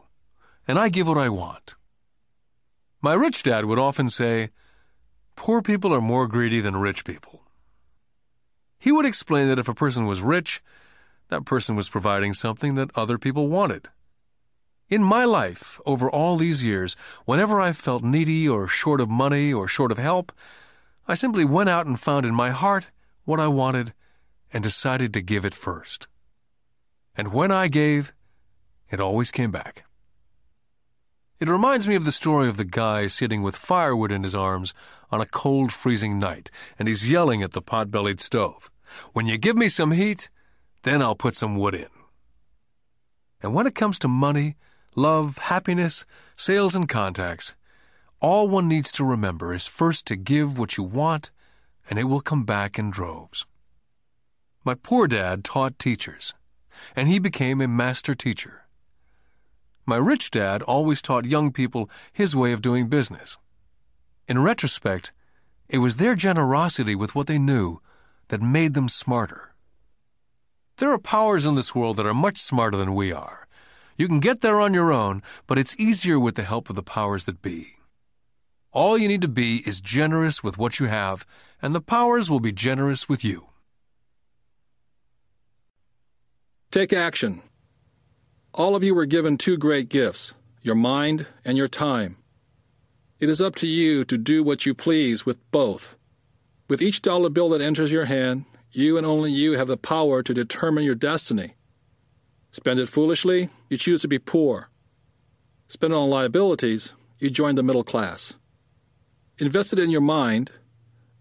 and 0.66 0.78
I 0.78 0.88
give 0.88 1.06
what 1.06 1.18
I 1.18 1.28
want. 1.28 1.74
My 3.02 3.14
rich 3.14 3.42
dad 3.42 3.66
would 3.66 3.78
often 3.78 4.08
say, 4.08 4.50
Poor 5.36 5.62
people 5.62 5.94
are 5.94 6.00
more 6.00 6.26
greedy 6.26 6.60
than 6.60 6.76
rich 6.76 7.04
people. 7.04 7.41
He 8.82 8.90
would 8.90 9.06
explain 9.06 9.46
that 9.46 9.60
if 9.60 9.68
a 9.68 9.74
person 9.74 10.06
was 10.06 10.22
rich, 10.22 10.60
that 11.28 11.44
person 11.44 11.76
was 11.76 11.88
providing 11.88 12.34
something 12.34 12.74
that 12.74 12.90
other 12.96 13.16
people 13.16 13.46
wanted. 13.46 13.86
In 14.88 15.04
my 15.04 15.24
life, 15.24 15.80
over 15.86 16.10
all 16.10 16.36
these 16.36 16.64
years, 16.64 16.96
whenever 17.24 17.60
I 17.60 17.70
felt 17.70 18.02
needy 18.02 18.48
or 18.48 18.66
short 18.66 19.00
of 19.00 19.08
money 19.08 19.52
or 19.52 19.68
short 19.68 19.92
of 19.92 19.98
help, 19.98 20.32
I 21.06 21.14
simply 21.14 21.44
went 21.44 21.68
out 21.68 21.86
and 21.86 22.00
found 22.00 22.26
in 22.26 22.34
my 22.34 22.50
heart 22.50 22.86
what 23.24 23.38
I 23.38 23.46
wanted 23.46 23.94
and 24.52 24.64
decided 24.64 25.14
to 25.14 25.20
give 25.20 25.44
it 25.44 25.54
first. 25.54 26.08
And 27.16 27.32
when 27.32 27.52
I 27.52 27.68
gave, 27.68 28.12
it 28.90 28.98
always 28.98 29.30
came 29.30 29.52
back. 29.52 29.84
It 31.42 31.48
reminds 31.48 31.88
me 31.88 31.96
of 31.96 32.04
the 32.04 32.12
story 32.12 32.48
of 32.48 32.56
the 32.56 32.64
guy 32.64 33.08
sitting 33.08 33.42
with 33.42 33.56
firewood 33.56 34.12
in 34.12 34.22
his 34.22 34.32
arms 34.32 34.72
on 35.10 35.20
a 35.20 35.26
cold, 35.26 35.72
freezing 35.72 36.20
night, 36.20 36.52
and 36.78 36.86
he's 36.86 37.10
yelling 37.10 37.42
at 37.42 37.50
the 37.50 37.60
pot 37.60 37.90
bellied 37.90 38.20
stove, 38.20 38.70
When 39.12 39.26
you 39.26 39.36
give 39.38 39.56
me 39.56 39.68
some 39.68 39.90
heat, 39.90 40.30
then 40.84 41.02
I'll 41.02 41.16
put 41.16 41.34
some 41.34 41.56
wood 41.56 41.74
in. 41.74 41.88
And 43.42 43.54
when 43.54 43.66
it 43.66 43.74
comes 43.74 43.98
to 43.98 44.06
money, 44.06 44.54
love, 44.94 45.38
happiness, 45.38 46.06
sales, 46.36 46.76
and 46.76 46.88
contacts, 46.88 47.56
all 48.20 48.46
one 48.46 48.68
needs 48.68 48.92
to 48.92 49.04
remember 49.04 49.52
is 49.52 49.66
first 49.66 50.06
to 50.06 50.14
give 50.14 50.56
what 50.56 50.76
you 50.76 50.84
want, 50.84 51.32
and 51.90 51.98
it 51.98 52.04
will 52.04 52.20
come 52.20 52.44
back 52.44 52.78
in 52.78 52.88
droves. 52.88 53.46
My 54.64 54.76
poor 54.76 55.08
dad 55.08 55.42
taught 55.42 55.80
teachers, 55.80 56.34
and 56.94 57.08
he 57.08 57.18
became 57.18 57.60
a 57.60 57.66
master 57.66 58.14
teacher. 58.14 58.62
My 59.84 59.96
rich 59.96 60.30
dad 60.30 60.62
always 60.62 61.02
taught 61.02 61.24
young 61.24 61.52
people 61.52 61.90
his 62.12 62.36
way 62.36 62.52
of 62.52 62.62
doing 62.62 62.88
business. 62.88 63.36
In 64.28 64.42
retrospect, 64.42 65.12
it 65.68 65.78
was 65.78 65.96
their 65.96 66.14
generosity 66.14 66.94
with 66.94 67.14
what 67.14 67.26
they 67.26 67.38
knew 67.38 67.80
that 68.28 68.40
made 68.40 68.74
them 68.74 68.88
smarter. 68.88 69.54
There 70.78 70.92
are 70.92 70.98
powers 70.98 71.46
in 71.46 71.54
this 71.54 71.74
world 71.74 71.96
that 71.96 72.06
are 72.06 72.14
much 72.14 72.38
smarter 72.38 72.76
than 72.76 72.94
we 72.94 73.12
are 73.12 73.42
you 73.96 74.08
can 74.08 74.20
get 74.20 74.40
there 74.40 74.60
on 74.60 74.74
your 74.74 74.92
own, 74.92 75.22
but 75.46 75.58
it's 75.58 75.76
easier 75.78 76.18
with 76.18 76.34
the 76.34 76.42
help 76.42 76.70
of 76.70 76.76
the 76.76 76.82
powers 76.82 77.24
that 77.24 77.42
be. 77.42 77.76
All 78.72 78.96
you 78.96 79.06
need 79.06 79.20
to 79.20 79.28
be 79.28 79.58
is 79.66 79.80
generous 79.80 80.42
with 80.42 80.56
what 80.56 80.80
you 80.80 80.86
have, 80.86 81.26
and 81.60 81.74
the 81.74 81.80
powers 81.80 82.30
will 82.30 82.40
be 82.40 82.52
generous 82.52 83.08
with 83.08 83.22
you. 83.22 83.48
Take 86.70 86.92
action. 86.92 87.42
All 88.54 88.76
of 88.76 88.84
you 88.84 88.94
were 88.94 89.06
given 89.06 89.38
two 89.38 89.56
great 89.56 89.88
gifts 89.88 90.34
your 90.60 90.74
mind 90.74 91.26
and 91.42 91.56
your 91.56 91.68
time. 91.68 92.18
It 93.18 93.30
is 93.30 93.40
up 93.40 93.54
to 93.56 93.66
you 93.66 94.04
to 94.04 94.18
do 94.18 94.44
what 94.44 94.66
you 94.66 94.74
please 94.74 95.24
with 95.24 95.38
both. 95.50 95.96
With 96.68 96.82
each 96.82 97.00
dollar 97.00 97.30
bill 97.30 97.48
that 97.48 97.62
enters 97.62 97.90
your 97.90 98.04
hand, 98.04 98.44
you 98.70 98.98
and 98.98 99.06
only 99.06 99.32
you 99.32 99.54
have 99.54 99.68
the 99.68 99.78
power 99.78 100.22
to 100.22 100.34
determine 100.34 100.84
your 100.84 100.94
destiny. 100.94 101.54
Spend 102.50 102.78
it 102.78 102.90
foolishly, 102.90 103.48
you 103.70 103.78
choose 103.78 104.02
to 104.02 104.08
be 104.08 104.18
poor. 104.18 104.68
Spend 105.68 105.94
it 105.94 105.96
on 105.96 106.10
liabilities, 106.10 106.92
you 107.18 107.30
join 107.30 107.54
the 107.54 107.62
middle 107.62 107.84
class. 107.84 108.34
Invest 109.38 109.72
it 109.72 109.78
in 109.78 109.88
your 109.88 110.02
mind 110.02 110.50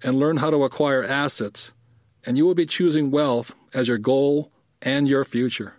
and 0.04 0.20
learn 0.20 0.38
how 0.38 0.50
to 0.50 0.66
acquire 0.66 1.02
assets, 1.02 1.72
and 2.26 2.38
you 2.38 2.46
will 2.46 2.56
be 2.56 2.66
choosing 2.66 3.10
wealth 3.10 3.56
as 3.74 3.88
your 3.88 3.98
goal 3.98 4.52
and 4.82 5.08
your 5.08 5.24
future. 5.24 5.76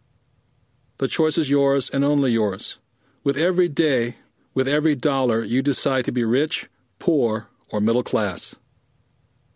The 1.03 1.09
choice 1.09 1.37
is 1.37 1.51
yours 1.51 1.91
and 1.91 2.05
only 2.05 2.31
yours. 2.31 2.79
With 3.25 3.37
every 3.37 3.67
day, 3.67 4.19
with 4.55 4.69
every 4.69 4.95
dollar, 4.95 5.43
you 5.43 5.61
decide 5.61 6.05
to 6.05 6.13
be 6.13 6.23
rich, 6.23 6.71
poor, 7.01 7.49
or 7.71 7.81
middle 7.81 8.05
class. 8.05 8.55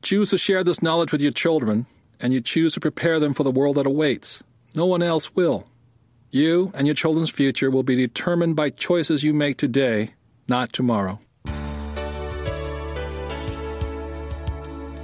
Choose 0.02 0.30
to 0.30 0.38
share 0.38 0.64
this 0.64 0.82
knowledge 0.82 1.12
with 1.12 1.20
your 1.20 1.30
children, 1.30 1.86
and 2.18 2.32
you 2.32 2.40
choose 2.40 2.74
to 2.74 2.80
prepare 2.80 3.20
them 3.20 3.32
for 3.32 3.44
the 3.44 3.52
world 3.52 3.76
that 3.76 3.86
awaits. 3.86 4.42
No 4.74 4.86
one 4.86 5.04
else 5.04 5.36
will. 5.36 5.68
You 6.32 6.72
and 6.74 6.84
your 6.84 6.96
children's 6.96 7.30
future 7.30 7.70
will 7.70 7.84
be 7.84 7.94
determined 7.94 8.56
by 8.56 8.70
choices 8.70 9.22
you 9.22 9.32
make 9.32 9.56
today, 9.56 10.14
not 10.48 10.72
tomorrow. 10.72 11.20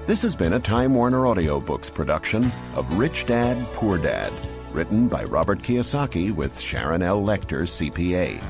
This 0.09 0.23
has 0.23 0.35
been 0.35 0.55
a 0.55 0.59
Time 0.59 0.97
Warner 0.97 1.21
Audiobooks 1.21 1.95
production 1.95 2.47
of 2.75 2.99
Rich 2.99 3.27
Dad, 3.27 3.65
Poor 3.75 3.97
Dad, 3.97 4.33
written 4.73 5.09
by 5.09 5.25
Robert 5.25 5.61
Kiyosaki 5.61 6.35
with 6.35 6.59
Sharon 6.59 7.03
L. 7.03 7.23
Lechter, 7.23 7.63
CPA, 7.63 8.43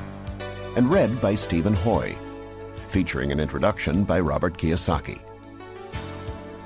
and 0.77 0.89
read 0.89 1.21
by 1.21 1.35
Stephen 1.35 1.73
Hoy, 1.73 2.15
featuring 2.89 3.31
an 3.31 3.39
introduction 3.39 4.03
by 4.03 4.19
Robert 4.19 4.57
Kiyosaki. 4.57 5.19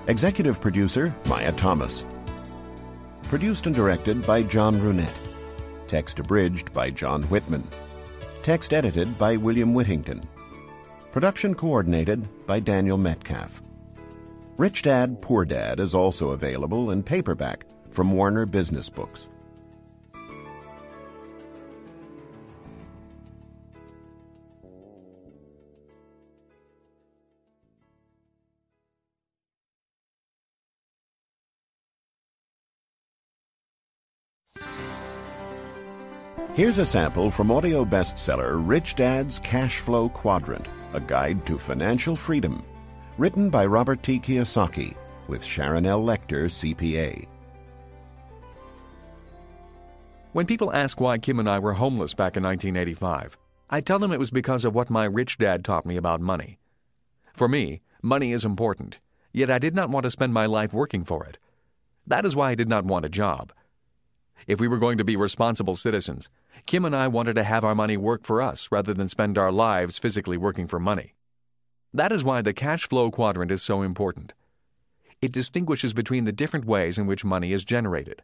Executive 0.08 0.62
producer 0.62 1.14
Maya 1.28 1.52
Thomas. 1.54 2.06
Produced 3.24 3.66
and 3.66 3.76
directed 3.76 4.26
by 4.26 4.42
John 4.44 4.80
Brunette. 4.80 5.14
Text 5.88 6.20
abridged 6.20 6.72
by 6.72 6.90
John 6.90 7.24
Whitman. 7.24 7.64
Text 8.44 8.74
edited 8.74 9.18
by 9.18 9.36
William 9.36 9.74
Whittington. 9.74 10.22
Production 11.12 11.56
coordinated 11.56 12.28
by 12.46 12.60
Daniel 12.60 12.98
Metcalf. 12.98 13.62
Rich 14.58 14.84
Dad, 14.84 15.22
Poor 15.22 15.46
Dad 15.46 15.80
is 15.80 15.94
also 15.94 16.32
available 16.32 16.92
in 16.92 17.04
paperback 17.04 17.66
from 17.92 18.12
Warner 18.12 18.46
Business 18.46 18.90
Books. 18.90 19.28
Here's 36.58 36.80
a 36.80 36.86
sample 36.88 37.30
from 37.30 37.52
audio 37.52 37.86
bestseller 37.86 38.60
Rich 38.68 38.96
Dad's 38.96 39.38
Cash 39.38 39.78
Flow 39.78 40.10
Quadrant, 40.10 40.66
a 40.96 41.00
guide 41.00 41.46
to 41.46 41.56
financial 41.56 42.16
freedom, 42.16 42.64
written 43.20 43.52
by 43.52 43.64
Robert 43.64 44.02
T. 44.02 44.20
Kiyosaki 44.20 44.96
with 45.28 45.44
Sharon 45.44 45.86
L. 45.86 46.02
Lechter, 46.02 46.50
CPA. 46.50 47.28
When 50.34 50.48
people 50.48 50.74
ask 50.74 51.00
why 51.00 51.20
Kim 51.20 51.38
and 51.38 51.48
I 51.48 51.60
were 51.60 51.74
homeless 51.74 52.16
back 52.16 52.36
in 52.38 52.42
1985, 52.42 53.38
I 53.70 53.80
tell 53.80 54.00
them 54.00 54.12
it 54.12 54.18
was 54.18 54.32
because 54.32 54.66
of 54.66 54.74
what 54.74 54.90
my 54.90 55.06
rich 55.06 55.38
dad 55.38 55.64
taught 55.64 55.86
me 55.86 55.96
about 55.96 56.22
money. 56.22 56.58
For 57.36 57.48
me, 57.48 57.82
money 58.02 58.34
is 58.34 58.44
important, 58.44 58.98
yet 59.32 59.52
I 59.52 59.60
did 59.60 59.76
not 59.76 59.92
want 59.92 60.06
to 60.06 60.10
spend 60.10 60.34
my 60.34 60.48
life 60.48 60.74
working 60.74 61.04
for 61.04 61.24
it. 61.24 61.38
That 62.08 62.26
is 62.26 62.36
why 62.36 62.50
I 62.50 62.56
did 62.56 62.68
not 62.68 62.84
want 62.84 63.06
a 63.06 63.10
job. 63.10 63.54
If 64.48 64.62
we 64.62 64.68
were 64.68 64.78
going 64.78 64.98
to 64.98 65.04
be 65.04 65.18
responsible 65.18 65.76
citizens, 65.76 66.30
Kim 66.68 66.84
and 66.84 66.94
I 66.94 67.08
wanted 67.08 67.36
to 67.36 67.46
have 67.46 67.64
our 67.64 67.74
money 67.74 67.96
work 67.96 68.26
for 68.26 68.42
us 68.42 68.68
rather 68.72 68.94
than 68.94 69.08
spend 69.08 69.38
our 69.38 69.54
lives 69.54 69.98
physically 69.98 70.36
working 70.36 70.68
for 70.68 70.82
money. 70.82 71.14
That 71.94 72.12
is 72.12 72.26
why 72.26 72.42
the 72.42 72.52
cash 72.52 72.90
flow 72.90 73.10
quadrant 73.10 73.52
is 73.52 73.64
so 73.64 73.82
important. 73.82 74.34
It 75.22 75.32
distinguishes 75.32 75.94
between 75.94 76.26
the 76.26 76.34
different 76.34 76.66
ways 76.66 76.98
in 76.98 77.08
which 77.08 77.24
money 77.24 77.54
is 77.54 77.64
generated. 77.64 78.22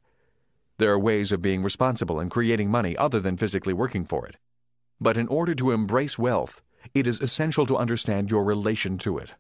There 0.78 0.92
are 0.92 1.00
ways 1.00 1.32
of 1.32 1.42
being 1.42 1.64
responsible 1.64 2.20
and 2.20 2.30
creating 2.30 2.70
money 2.70 2.98
other 2.98 3.22
than 3.22 3.38
physically 3.38 3.74
working 3.74 4.04
for 4.04 4.28
it. 4.28 4.36
But 5.00 5.16
in 5.16 5.30
order 5.30 5.56
to 5.56 5.72
embrace 5.72 6.20
wealth, 6.20 6.62
it 6.94 7.08
is 7.08 7.22
essential 7.22 7.66
to 7.68 7.78
understand 7.78 8.30
your 8.30 8.44
relation 8.44 8.98
to 9.00 9.20
it. 9.20 9.36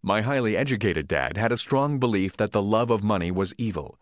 My 0.00 0.22
highly 0.22 0.56
educated 0.56 1.08
dad 1.08 1.36
had 1.36 1.50
a 1.50 1.56
strong 1.56 1.98
belief 1.98 2.36
that 2.36 2.52
the 2.52 2.62
love 2.62 2.90
of 2.90 3.02
money 3.02 3.32
was 3.32 3.52
evil 3.58 3.98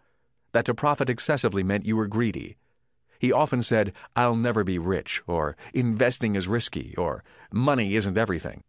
that 0.53 0.65
to 0.67 0.75
profit 0.75 1.09
excessively 1.11 1.63
meant 1.63 1.87
you 1.87 1.97
were 1.97 2.07
greedy. 2.07 2.57
He 3.19 3.33
often 3.33 3.63
said, 3.63 3.93
I'll 4.17 4.37
never 4.37 4.65
be 4.65 4.79
rich, 4.79 5.23
or 5.27 5.57
investing 5.75 6.37
is 6.37 6.49
risky, 6.49 6.95
or 6.97 7.23
money 7.53 7.95
isn't 7.95 8.17
everything. 8.17 8.65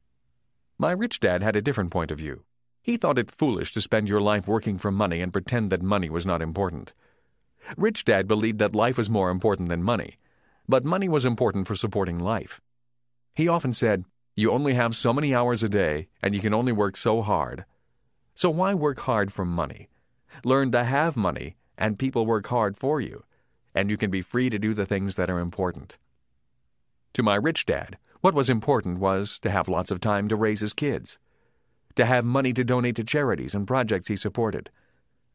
My 0.78 0.92
rich 0.92 1.20
dad 1.20 1.42
had 1.42 1.56
a 1.56 1.62
different 1.62 1.92
point 1.92 2.12
of 2.12 2.18
view. 2.18 2.44
He 2.84 2.98
thought 2.98 3.20
it 3.20 3.32
foolish 3.32 3.72
to 3.74 3.82
spend 3.82 4.08
your 4.10 4.20
life 4.20 4.48
working 4.48 4.78
for 4.78 4.92
money 4.92 5.22
and 5.22 5.32
pretend 5.32 5.70
that 5.70 5.82
money 5.82 6.10
was 6.10 6.26
not 6.26 6.42
important. 6.42 6.94
Rich 7.78 8.06
Dad 8.06 8.28
believed 8.28 8.58
that 8.60 8.76
life 8.76 8.98
was 8.98 9.10
more 9.10 9.30
important 9.30 9.70
than 9.70 9.84
money, 9.84 10.18
but 10.68 10.84
money 10.84 11.08
was 11.08 11.24
important 11.24 11.68
for 11.68 11.76
supporting 11.76 12.20
life. 12.20 12.60
He 13.36 13.48
often 13.48 13.72
said, 13.72 14.04
You 14.36 14.52
only 14.52 14.74
have 14.74 14.96
so 14.96 15.14
many 15.14 15.34
hours 15.36 15.62
a 15.62 15.70
day, 15.70 16.08
and 16.24 16.34
you 16.34 16.42
can 16.42 16.54
only 16.56 16.72
work 16.72 16.98
so 16.98 17.22
hard. 17.22 17.66
So 18.34 18.50
why 18.50 18.74
work 18.74 19.00
hard 19.02 19.32
for 19.32 19.46
money? 19.46 19.90
Learn 20.44 20.72
to 20.72 20.84
have 20.84 21.16
money 21.16 21.56
and 21.82 21.98
people 21.98 22.28
work 22.28 22.46
hard 22.46 22.78
for 22.78 23.02
you, 23.02 23.24
and 23.74 23.90
you 23.90 23.98
can 23.98 24.12
be 24.12 24.22
free 24.22 24.52
to 24.52 24.60
do 24.60 24.76
the 24.76 24.86
things 24.86 25.16
that 25.16 25.32
are 25.32 25.40
important. 25.40 25.98
To 27.16 27.24
my 27.24 27.36
rich 27.36 27.66
dad, 27.66 27.98
what 28.22 28.36
was 28.36 28.52
important 28.52 29.00
was 29.00 29.40
to 29.40 29.50
have 29.50 29.68
lots 29.68 29.90
of 29.90 30.00
time 30.00 30.28
to 30.28 30.36
raise 30.36 30.60
his 30.60 30.74
kids, 30.74 31.18
to 31.96 32.06
have 32.06 32.24
money 32.24 32.54
to 32.54 32.64
donate 32.64 32.98
to 32.98 33.04
charities 33.04 33.56
and 33.56 33.66
projects 33.66 34.10
he 34.10 34.16
supported, 34.16 34.70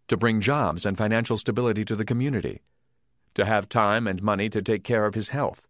to 0.06 0.16
bring 0.16 0.40
jobs 0.40 0.86
and 0.86 0.96
financial 0.96 1.36
stability 1.36 1.84
to 1.84 1.96
the 1.96 2.04
community, 2.04 2.62
to 3.34 3.44
have 3.44 3.68
time 3.68 4.06
and 4.06 4.22
money 4.22 4.48
to 4.48 4.62
take 4.62 4.84
care 4.84 5.04
of 5.04 5.16
his 5.16 5.30
health, 5.30 5.66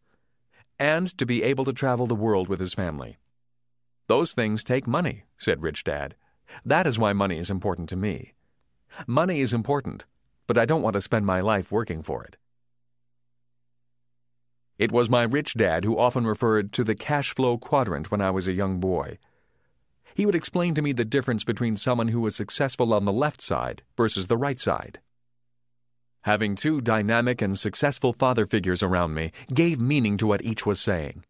and 0.78 1.16
to 1.16 1.24
be 1.24 1.42
able 1.42 1.64
to 1.64 1.72
travel 1.72 2.06
the 2.06 2.14
world 2.14 2.48
with 2.48 2.60
his 2.60 2.74
family. 2.74 3.16
Those 4.08 4.34
things 4.34 4.62
take 4.62 4.86
money, 4.86 5.24
said 5.38 5.62
Rich 5.62 5.84
Dad. 5.84 6.16
That 6.66 6.86
is 6.86 6.98
why 6.98 7.14
money 7.14 7.38
is 7.38 7.50
important 7.50 7.88
to 7.88 7.96
me. 7.96 8.34
Money 9.06 9.40
is 9.40 9.55
important 9.55 10.05
but 10.47 10.58
I 10.58 10.65
don't 10.65 10.83
want 10.83 10.94
to 10.94 11.00
spend 11.00 11.26
my 11.26 11.41
life 11.41 11.70
working 11.70 12.02
for 12.02 12.25
it. 12.25 12.36
It 14.78 14.92
was 14.92 15.08
my 15.08 15.23
rich 15.23 15.55
dad 15.55 15.84
who 15.84 15.99
often 15.99 16.26
referred 16.26 16.73
to 16.75 16.84
the 16.84 16.94
cash 16.94 17.34
flow 17.34 17.57
quadrant 17.57 18.10
when 18.10 18.20
I 18.20 18.31
was 18.31 18.47
a 18.47 18.52
young 18.52 18.78
boy. 18.78 19.18
He 20.15 20.26
would 20.26 20.34
explain 20.34 20.75
to 20.75 20.83
me 20.83 20.92
the 20.92 21.05
difference 21.05 21.44
between 21.44 21.76
someone 21.76 22.08
who 22.08 22.20
was 22.20 22.36
successful 22.36 22.92
on 22.92 23.05
the 23.05 23.12
left 23.12 23.42
side 23.42 23.83
versus 23.97 24.26
the 24.26 24.36
right 24.36 24.60
side. 24.60 25.00
Having 26.23 26.57
two 26.57 26.81
dynamic 26.81 27.41
and 27.41 27.58
successful 27.58 28.12
father 28.12 28.47
figures 28.47 28.83
around 28.83 29.15
me 29.15 29.33
gave 29.55 29.81
meaning 29.81 30.16
to 30.18 30.26
what 30.26 30.44
each 30.44 30.66
was 30.66 30.81
saying. 30.81 31.25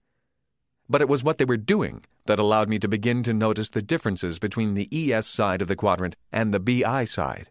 But 0.88 1.00
it 1.00 1.08
was 1.08 1.22
what 1.22 1.38
they 1.38 1.44
were 1.44 1.56
doing 1.56 2.04
that 2.26 2.38
allowed 2.38 2.68
me 2.68 2.78
to 2.78 2.88
begin 2.88 3.22
to 3.24 3.32
notice 3.32 3.68
the 3.68 3.82
differences 3.82 4.38
between 4.38 4.74
the 4.74 4.88
ES 4.92 5.26
side 5.26 5.62
of 5.62 5.68
the 5.68 5.76
quadrant 5.76 6.16
and 6.32 6.52
the 6.52 6.60
BI 6.60 7.04
side. 7.04 7.50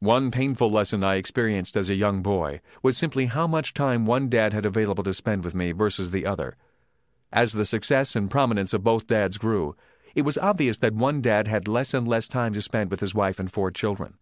One 0.00 0.30
painful 0.30 0.70
lesson 0.70 1.02
I 1.02 1.14
experienced 1.14 1.74
as 1.74 1.88
a 1.88 1.94
young 1.94 2.20
boy 2.22 2.60
was 2.82 2.98
simply 2.98 3.26
how 3.26 3.46
much 3.46 3.72
time 3.72 4.04
one 4.04 4.28
dad 4.28 4.52
had 4.52 4.66
available 4.66 5.02
to 5.04 5.14
spend 5.14 5.42
with 5.42 5.54
me 5.54 5.72
versus 5.72 6.10
the 6.10 6.26
other. 6.26 6.58
As 7.32 7.54
the 7.54 7.64
success 7.64 8.14
and 8.14 8.30
prominence 8.30 8.74
of 8.74 8.84
both 8.84 9.06
dads 9.06 9.38
grew, 9.38 9.74
it 10.14 10.20
was 10.20 10.36
obvious 10.36 10.76
that 10.78 10.92
one 10.92 11.22
dad 11.22 11.48
had 11.48 11.66
less 11.66 11.94
and 11.94 12.06
less 12.06 12.28
time 12.28 12.52
to 12.52 12.60
spend 12.60 12.90
with 12.90 13.00
his 13.00 13.14
wife 13.14 13.38
and 13.38 13.50
four 13.50 13.70
children. 13.70 14.18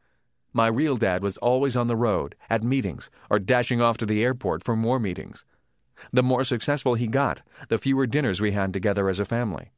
My 0.52 0.68
real 0.68 0.96
dad 0.96 1.24
was 1.24 1.38
always 1.38 1.76
on 1.76 1.88
the 1.88 1.96
road, 1.96 2.36
at 2.48 2.62
meetings, 2.62 3.10
or 3.28 3.40
dashing 3.40 3.80
off 3.80 3.98
to 3.98 4.06
the 4.06 4.22
airport 4.22 4.62
for 4.62 4.76
more 4.76 5.00
meetings. 5.00 5.44
The 6.12 6.22
more 6.22 6.44
successful 6.44 6.94
he 6.94 7.08
got, 7.08 7.42
the 7.68 7.78
fewer 7.78 8.06
dinners 8.06 8.40
we 8.40 8.52
had 8.52 8.72
together 8.72 9.08
as 9.08 9.18
a 9.18 9.24
family. 9.24 9.72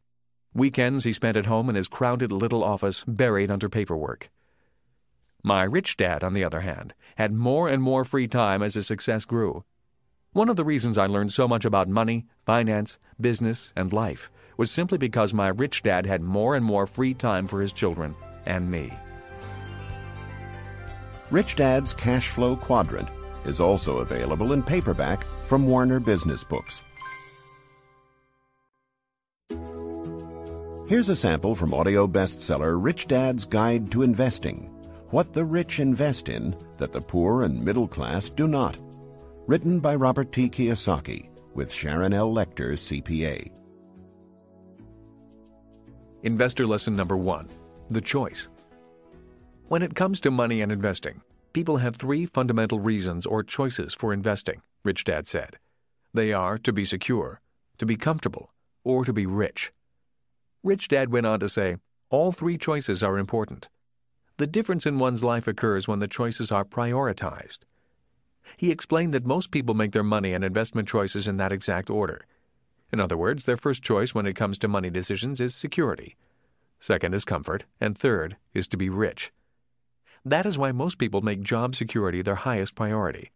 Weekends 0.52 1.04
he 1.04 1.12
spent 1.14 1.38
at 1.38 1.46
home 1.46 1.70
in 1.70 1.74
his 1.74 1.88
crowded 1.88 2.30
little 2.30 2.62
office, 2.62 3.02
buried 3.08 3.50
under 3.50 3.70
paperwork. 3.70 4.28
My 5.46 5.62
rich 5.62 5.96
dad, 5.96 6.24
on 6.24 6.32
the 6.32 6.42
other 6.42 6.62
hand, 6.62 6.92
had 7.14 7.32
more 7.32 7.68
and 7.68 7.80
more 7.80 8.04
free 8.04 8.26
time 8.26 8.64
as 8.64 8.74
his 8.74 8.88
success 8.88 9.24
grew. 9.24 9.62
One 10.32 10.48
of 10.48 10.56
the 10.56 10.64
reasons 10.64 10.98
I 10.98 11.06
learned 11.06 11.32
so 11.32 11.46
much 11.46 11.64
about 11.64 11.88
money, 11.88 12.26
finance, 12.44 12.98
business, 13.20 13.72
and 13.76 13.92
life 13.92 14.28
was 14.56 14.72
simply 14.72 14.98
because 14.98 15.32
my 15.32 15.46
rich 15.46 15.84
dad 15.84 16.04
had 16.04 16.20
more 16.20 16.56
and 16.56 16.64
more 16.64 16.84
free 16.84 17.14
time 17.14 17.46
for 17.46 17.60
his 17.60 17.72
children 17.72 18.16
and 18.44 18.68
me. 18.68 18.92
Rich 21.30 21.54
Dad's 21.54 21.94
Cash 21.94 22.30
Flow 22.30 22.56
Quadrant 22.56 23.08
is 23.44 23.60
also 23.60 23.98
available 23.98 24.52
in 24.52 24.64
paperback 24.64 25.22
from 25.46 25.68
Warner 25.68 26.00
Business 26.00 26.42
Books. 26.42 26.82
Here's 30.88 31.08
a 31.08 31.14
sample 31.14 31.54
from 31.54 31.72
audio 31.72 32.08
bestseller 32.08 32.82
Rich 32.82 33.06
Dad's 33.06 33.44
Guide 33.44 33.92
to 33.92 34.02
Investing 34.02 34.72
what 35.16 35.32
the 35.32 35.46
Rich 35.46 35.80
Invest 35.80 36.28
in 36.28 36.54
That 36.76 36.92
the 36.92 37.00
Poor 37.00 37.44
and 37.44 37.64
Middle 37.64 37.88
Class 37.88 38.28
Do 38.28 38.46
Not. 38.46 38.76
Written 39.46 39.80
by 39.80 39.94
Robert 39.94 40.30
T. 40.30 40.50
Kiyosaki 40.50 41.30
with 41.54 41.72
Sharon 41.72 42.12
L. 42.12 42.30
Lechter, 42.30 42.72
CPA. 42.74 43.50
Investor 46.22 46.66
lesson 46.66 46.94
number 46.94 47.16
one 47.16 47.48
The 47.88 48.02
choice. 48.02 48.48
When 49.68 49.82
it 49.82 49.94
comes 49.94 50.20
to 50.20 50.30
money 50.30 50.60
and 50.60 50.70
investing, 50.70 51.22
people 51.54 51.78
have 51.78 51.96
three 51.96 52.26
fundamental 52.26 52.78
reasons 52.78 53.24
or 53.24 53.42
choices 53.42 53.94
for 53.94 54.12
investing, 54.12 54.60
Rich 54.84 55.04
Dad 55.04 55.26
said. 55.26 55.56
They 56.12 56.34
are 56.34 56.58
to 56.58 56.74
be 56.74 56.84
secure, 56.84 57.40
to 57.78 57.86
be 57.86 57.96
comfortable, 57.96 58.52
or 58.84 59.06
to 59.06 59.14
be 59.14 59.24
rich. 59.24 59.72
Rich 60.62 60.88
Dad 60.88 61.10
went 61.10 61.24
on 61.24 61.40
to 61.40 61.48
say, 61.48 61.76
all 62.10 62.32
three 62.32 62.58
choices 62.58 63.02
are 63.02 63.16
important. 63.16 63.68
The 64.38 64.46
difference 64.46 64.84
in 64.84 64.98
one's 64.98 65.24
life 65.24 65.46
occurs 65.46 65.88
when 65.88 65.98
the 65.98 66.08
choices 66.08 66.52
are 66.52 66.64
prioritized. 66.64 67.60
He 68.58 68.70
explained 68.70 69.14
that 69.14 69.24
most 69.24 69.50
people 69.50 69.74
make 69.74 69.92
their 69.92 70.02
money 70.02 70.34
and 70.34 70.44
investment 70.44 70.88
choices 70.88 71.26
in 71.26 71.38
that 71.38 71.52
exact 71.52 71.88
order. 71.88 72.26
In 72.92 73.00
other 73.00 73.16
words, 73.16 73.44
their 73.46 73.56
first 73.56 73.82
choice 73.82 74.14
when 74.14 74.26
it 74.26 74.36
comes 74.36 74.58
to 74.58 74.68
money 74.68 74.90
decisions 74.90 75.40
is 75.40 75.54
security. 75.54 76.16
second 76.78 77.14
is 77.14 77.24
comfort, 77.24 77.64
and 77.80 77.96
third 77.96 78.36
is 78.52 78.68
to 78.68 78.76
be 78.76 78.90
rich. 78.90 79.32
That 80.22 80.44
is 80.44 80.58
why 80.58 80.70
most 80.70 80.98
people 80.98 81.22
make 81.22 81.40
job 81.40 81.74
security 81.74 82.20
their 82.20 82.34
highest 82.34 82.74
priority. 82.74 83.32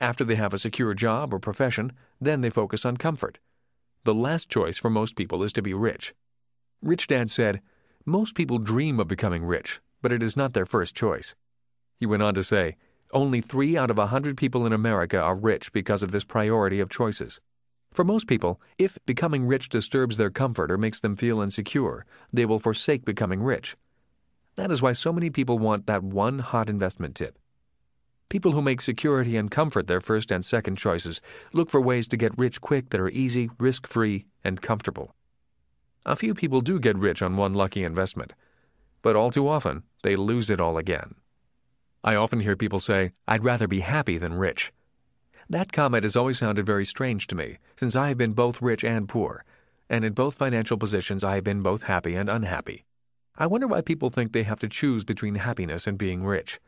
After 0.00 0.24
they 0.24 0.34
have 0.34 0.52
a 0.52 0.58
secure 0.58 0.92
job 0.92 1.32
or 1.32 1.38
profession, 1.38 1.92
then 2.20 2.40
they 2.40 2.50
focus 2.50 2.84
on 2.84 2.96
comfort. 2.96 3.38
The 4.02 4.14
last 4.14 4.48
choice 4.48 4.76
for 4.76 4.90
most 4.90 5.14
people 5.14 5.44
is 5.44 5.52
to 5.52 5.62
be 5.62 5.72
rich. 5.72 6.14
Rich 6.82 7.06
Dad 7.06 7.30
said, 7.30 7.60
Most 8.04 8.34
people 8.34 8.58
dream 8.58 8.98
of 8.98 9.06
becoming 9.06 9.44
rich, 9.44 9.80
but 10.02 10.12
it 10.12 10.22
is 10.22 10.36
not 10.36 10.52
their 10.52 10.66
first 10.66 10.94
choice. 10.94 11.34
He 11.98 12.06
went 12.06 12.22
on 12.22 12.34
to 12.34 12.44
say, 12.44 12.76
Only 13.12 13.40
three 13.40 13.76
out 13.76 13.90
of 13.90 13.98
a 13.98 14.08
hundred 14.08 14.36
people 14.36 14.66
in 14.66 14.72
America 14.72 15.18
are 15.18 15.36
rich 15.36 15.72
because 15.72 16.02
of 16.02 16.10
this 16.10 16.24
priority 16.24 16.80
of 16.80 16.90
choices. 16.90 17.40
For 17.92 18.04
most 18.04 18.26
people, 18.26 18.60
if 18.78 18.98
becoming 19.06 19.46
rich 19.46 19.68
disturbs 19.68 20.16
their 20.16 20.30
comfort 20.30 20.70
or 20.70 20.78
makes 20.78 21.00
them 21.00 21.14
feel 21.14 21.40
insecure, 21.40 22.04
they 22.32 22.44
will 22.44 22.58
forsake 22.58 23.04
becoming 23.04 23.42
rich. 23.42 23.76
That 24.56 24.70
is 24.70 24.82
why 24.82 24.92
so 24.92 25.12
many 25.12 25.30
people 25.30 25.58
want 25.58 25.86
that 25.86 26.02
one 26.02 26.40
hot 26.40 26.68
investment 26.68 27.14
tip. 27.14 27.38
People 28.28 28.52
who 28.52 28.62
make 28.62 28.80
security 28.80 29.36
and 29.36 29.50
comfort 29.50 29.86
their 29.86 30.00
first 30.00 30.30
and 30.30 30.42
second 30.42 30.76
choices 30.76 31.20
look 31.52 31.68
for 31.68 31.82
ways 31.82 32.06
to 32.08 32.16
get 32.16 32.36
rich 32.38 32.62
quick 32.62 32.88
that 32.90 33.00
are 33.00 33.10
easy, 33.10 33.50
risk 33.58 33.86
free, 33.86 34.24
and 34.42 34.62
comfortable. 34.62 35.14
A 36.06 36.16
few 36.16 36.34
people 36.34 36.62
do 36.62 36.80
get 36.80 36.96
rich 36.96 37.20
on 37.20 37.36
one 37.36 37.52
lucky 37.52 37.84
investment, 37.84 38.32
but 39.02 39.16
all 39.16 39.30
too 39.30 39.48
often 39.48 39.82
they 40.02 40.16
lose 40.16 40.48
it 40.50 40.60
all 40.60 40.78
again. 40.78 41.14
I 42.04 42.14
often 42.14 42.40
hear 42.40 42.56
people 42.56 42.80
say, 42.80 43.12
I'd 43.28 43.44
rather 43.44 43.68
be 43.68 43.80
happy 43.80 44.18
than 44.18 44.34
rich. 44.34 44.72
That 45.50 45.72
comment 45.72 46.04
has 46.04 46.16
always 46.16 46.38
sounded 46.38 46.64
very 46.64 46.84
strange 46.84 47.26
to 47.28 47.34
me, 47.34 47.58
since 47.76 47.94
I 47.94 48.08
have 48.08 48.18
been 48.18 48.32
both 48.32 48.62
rich 48.62 48.82
and 48.84 49.08
poor, 49.08 49.44
and 49.90 50.04
in 50.04 50.12
both 50.12 50.34
financial 50.34 50.78
positions 50.78 51.22
I 51.22 51.34
have 51.36 51.44
been 51.44 51.62
both 51.62 51.82
happy 51.82 52.14
and 52.14 52.28
unhappy. 52.30 52.84
I 53.36 53.46
wonder 53.46 53.66
why 53.66 53.80
people 53.80 54.10
think 54.10 54.32
they 54.32 54.42
have 54.42 54.60
to 54.60 54.68
choose 54.68 55.04
between 55.04 55.36
happiness 55.36 55.86
and 55.86 55.98
being 55.98 56.24
rich. 56.24 56.60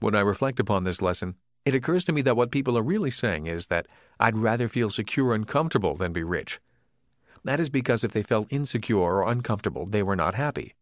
When 0.00 0.14
I 0.14 0.20
reflect 0.20 0.60
upon 0.60 0.84
this 0.84 1.02
lesson, 1.02 1.34
it 1.64 1.74
occurs 1.74 2.04
to 2.04 2.12
me 2.12 2.22
that 2.22 2.36
what 2.36 2.50
people 2.50 2.78
are 2.78 2.82
really 2.82 3.10
saying 3.10 3.46
is 3.46 3.66
that 3.66 3.86
I'd 4.20 4.38
rather 4.38 4.68
feel 4.68 4.90
secure 4.90 5.34
and 5.34 5.46
comfortable 5.46 5.96
than 5.96 6.12
be 6.12 6.22
rich. 6.22 6.60
That 7.44 7.60
is 7.60 7.68
because 7.68 8.04
if 8.04 8.12
they 8.12 8.22
felt 8.22 8.46
insecure 8.50 8.98
or 8.98 9.28
uncomfortable, 9.28 9.86
they 9.86 10.02
were 10.02 10.16
not 10.16 10.34
happy. 10.34 10.74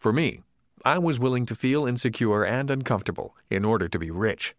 For 0.00 0.14
me, 0.14 0.40
I 0.82 0.98
was 0.98 1.20
willing 1.20 1.44
to 1.44 1.54
feel 1.54 1.86
insecure 1.86 2.42
and 2.42 2.70
uncomfortable 2.70 3.36
in 3.50 3.66
order 3.66 3.86
to 3.86 3.98
be 3.98 4.10
rich. 4.10 4.56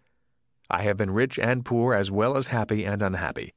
I 0.70 0.84
have 0.84 0.98
been 0.98 1.10
rich 1.10 1.40
and 1.40 1.66
poor 1.66 1.96
as 1.96 2.12
well 2.12 2.38
as 2.38 2.48
happy 2.48 2.86
and 2.86 3.02
unhappy. 3.02 3.56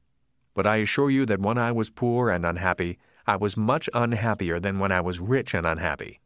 But 0.55 0.65
I 0.65 0.77
assure 0.77 1.11
you 1.11 1.27
that 1.27 1.39
when 1.39 1.59
I 1.59 1.71
was 1.71 1.91
poor 1.91 2.31
and 2.31 2.43
unhappy, 2.43 2.97
I 3.27 3.35
was 3.35 3.55
much 3.55 3.87
unhappier 3.93 4.59
than 4.59 4.79
when 4.79 4.91
I 4.91 4.99
was 4.99 5.19
rich 5.19 5.53
and 5.53 5.63
unhappy. 5.63 6.21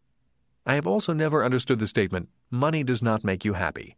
I 0.65 0.75
have 0.75 0.87
also 0.87 1.11
never 1.11 1.43
understood 1.43 1.79
the 1.79 1.87
statement, 1.87 2.29
money 2.49 2.81
does 2.81 3.03
not 3.03 3.25
make 3.25 3.43
you 3.43 3.53
happy. 3.53 3.97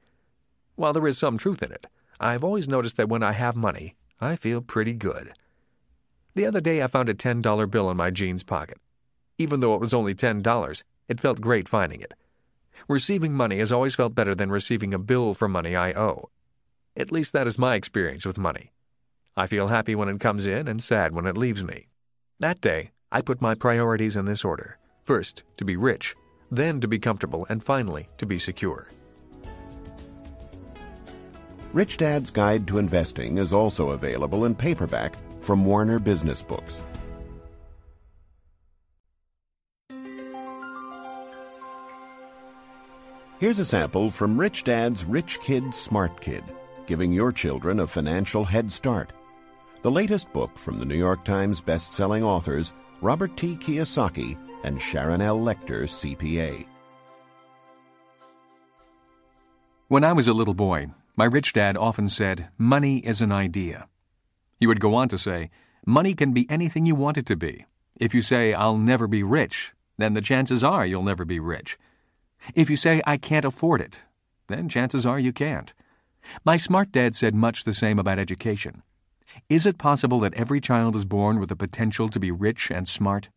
While 0.76 0.94
there 0.94 1.08
is 1.08 1.20
some 1.20 1.38
truth 1.38 1.62
in 1.62 1.72
it, 1.72 1.86
I 2.20 2.32
have 2.32 2.44
always 2.44 2.68
noticed 2.68 2.98
that 2.98 3.10
when 3.10 3.22
I 3.22 3.34
have 3.34 3.56
money, 3.56 3.96
I 4.20 4.36
feel 4.36 4.62
pretty 4.62 4.94
good. 4.94 5.34
The 6.34 6.48
other 6.48 6.62
day 6.62 6.82
I 6.82 6.88
found 6.88 7.08
a 7.08 7.14
$10 7.14 7.70
bill 7.70 7.92
in 7.92 7.98
my 7.98 8.10
jeans 8.10 8.44
pocket. 8.44 8.80
Even 9.38 9.60
though 9.60 9.76
it 9.76 9.82
was 9.82 9.94
only 9.94 10.16
$10, 10.16 10.84
it 11.12 11.20
felt 11.20 11.42
great 11.42 11.68
finding 11.68 12.00
it. 12.00 12.14
Receiving 12.88 13.34
money 13.34 13.60
has 13.60 13.70
always 13.70 13.96
felt 13.96 14.16
better 14.16 14.34
than 14.34 14.50
receiving 14.50 14.94
a 14.94 14.98
bill 14.98 15.34
for 15.34 15.50
money 15.50 15.76
I 15.76 15.92
owe. 15.92 16.30
At 16.96 17.12
least 17.12 17.34
that 17.34 17.48
is 17.48 17.60
my 17.60 17.76
experience 17.76 18.26
with 18.26 18.38
money. 18.38 18.72
I 19.36 19.48
feel 19.48 19.68
happy 19.68 19.94
when 19.94 20.08
it 20.08 20.22
comes 20.22 20.48
in 20.48 20.70
and 20.70 20.82
sad 20.82 21.14
when 21.14 21.28
it 21.28 21.38
leaves 21.38 21.66
me. 21.66 21.90
That 22.40 22.62
day, 22.62 22.92
I 23.12 23.20
put 23.20 23.42
my 23.42 23.56
priorities 23.56 24.16
in 24.16 24.24
this 24.24 24.46
order. 24.46 24.78
First, 25.04 25.44
to 25.58 25.66
be 25.66 25.76
rich, 25.76 26.16
then 26.50 26.80
to 26.80 26.88
be 26.88 26.98
comfortable, 26.98 27.46
and 27.50 27.62
finally, 27.62 28.08
to 28.18 28.26
be 28.26 28.40
secure. 28.40 28.88
Rich 31.74 31.98
Dad's 31.98 32.32
Guide 32.32 32.66
to 32.68 32.78
Investing 32.78 33.38
is 33.38 33.52
also 33.52 33.90
available 33.90 34.46
in 34.46 34.56
paperback 34.56 35.18
from 35.42 35.66
Warner 35.66 36.00
Business 36.00 36.42
Books. 36.42 36.80
Here's 43.42 43.58
a 43.58 43.66
sample 43.66 44.12
from 44.12 44.40
Rich 44.40 44.66
Dad's 44.66 45.04
Rich 45.04 45.42
Kid, 45.42 45.74
Smart 45.74 46.22
Kid 46.22 46.44
giving 46.86 47.12
your 47.12 47.32
children 47.32 47.80
a 47.80 47.88
financial 47.88 48.46
head 48.46 48.72
start. 48.72 49.14
The 49.82 49.90
latest 49.90 50.32
book 50.32 50.60
from 50.60 50.78
the 50.78 50.86
New 50.86 50.96
York 50.96 51.26
Times 51.26 51.60
best-selling 51.60 52.24
authors 52.24 52.72
Robert 53.02 53.36
T. 53.36 53.56
Kiyosaki 53.56 54.38
and 54.64 54.80
Sharon 54.80 55.22
L. 55.22 55.40
Lechter, 55.40 55.86
CPA. 55.90 56.68
When 59.88 60.04
I 60.04 60.14
was 60.14 60.28
a 60.28 60.34
little 60.34 60.54
boy, 60.54 60.92
my 61.18 61.26
rich 61.26 61.52
dad 61.54 61.76
often 61.76 62.10
said, 62.10 62.50
Money 62.60 63.00
is 63.00 63.24
an 63.24 63.32
idea. 63.32 63.88
He 64.60 64.68
would 64.68 64.80
go 64.80 64.94
on 64.94 65.10
to 65.10 65.18
say, 65.18 65.50
Money 65.84 66.14
can 66.14 66.32
be 66.32 66.46
anything 66.48 66.86
you 66.86 66.94
want 66.94 67.18
it 67.18 67.26
to 67.26 67.36
be. 67.36 67.66
If 67.96 68.14
you 68.14 68.22
say, 68.22 68.54
I'll 68.54 68.78
never 68.78 69.08
be 69.08 69.24
rich, 69.24 69.72
then 69.98 70.14
the 70.14 70.22
chances 70.22 70.64
are 70.64 70.86
you'll 70.86 71.02
never 71.02 71.26
be 71.26 71.40
rich. 71.40 71.80
If 72.56 72.70
you 72.70 72.76
say, 72.76 73.02
I 73.06 73.18
can't 73.18 73.46
afford 73.46 73.82
it, 73.82 74.04
then 74.48 74.70
chances 74.70 75.06
are 75.06 75.20
you 75.20 75.34
can't. 75.34 75.74
My 76.44 76.58
smart 76.58 76.92
dad 76.92 77.16
said 77.16 77.34
much 77.34 77.64
the 77.64 77.74
same 77.74 78.00
about 78.00 78.20
education. 78.20 78.84
Is 79.50 79.66
it 79.66 79.78
possible 79.78 80.20
that 80.22 80.34
every 80.34 80.60
child 80.60 80.96
is 80.96 81.06
born 81.06 81.40
with 81.40 81.50
the 81.50 81.56
potential 81.56 82.10
to 82.10 82.20
be 82.20 82.32
rich 82.32 82.70
and 82.70 82.88
smart? 82.88 83.30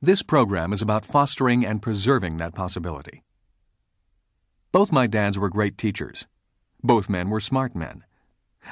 This 0.00 0.22
program 0.22 0.72
is 0.72 0.82
about 0.82 1.04
fostering 1.04 1.64
and 1.64 1.82
preserving 1.82 2.36
that 2.36 2.54
possibility. 2.54 3.24
Both 4.70 4.92
my 4.92 5.06
dads 5.06 5.38
were 5.38 5.48
great 5.48 5.78
teachers. 5.78 6.26
Both 6.82 7.08
men 7.08 7.30
were 7.30 7.40
smart 7.40 7.74
men. 7.74 8.04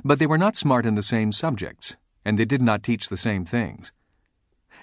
But 0.05 0.19
they 0.19 0.27
were 0.27 0.39
not 0.39 0.57
smart 0.57 0.87
in 0.87 0.95
the 0.95 1.03
same 1.03 1.33
subjects, 1.33 1.97
and 2.25 2.39
they 2.39 2.45
did 2.45 2.63
not 2.63 2.83
teach 2.83 3.09
the 3.09 3.17
same 3.17 3.45
things. 3.45 3.93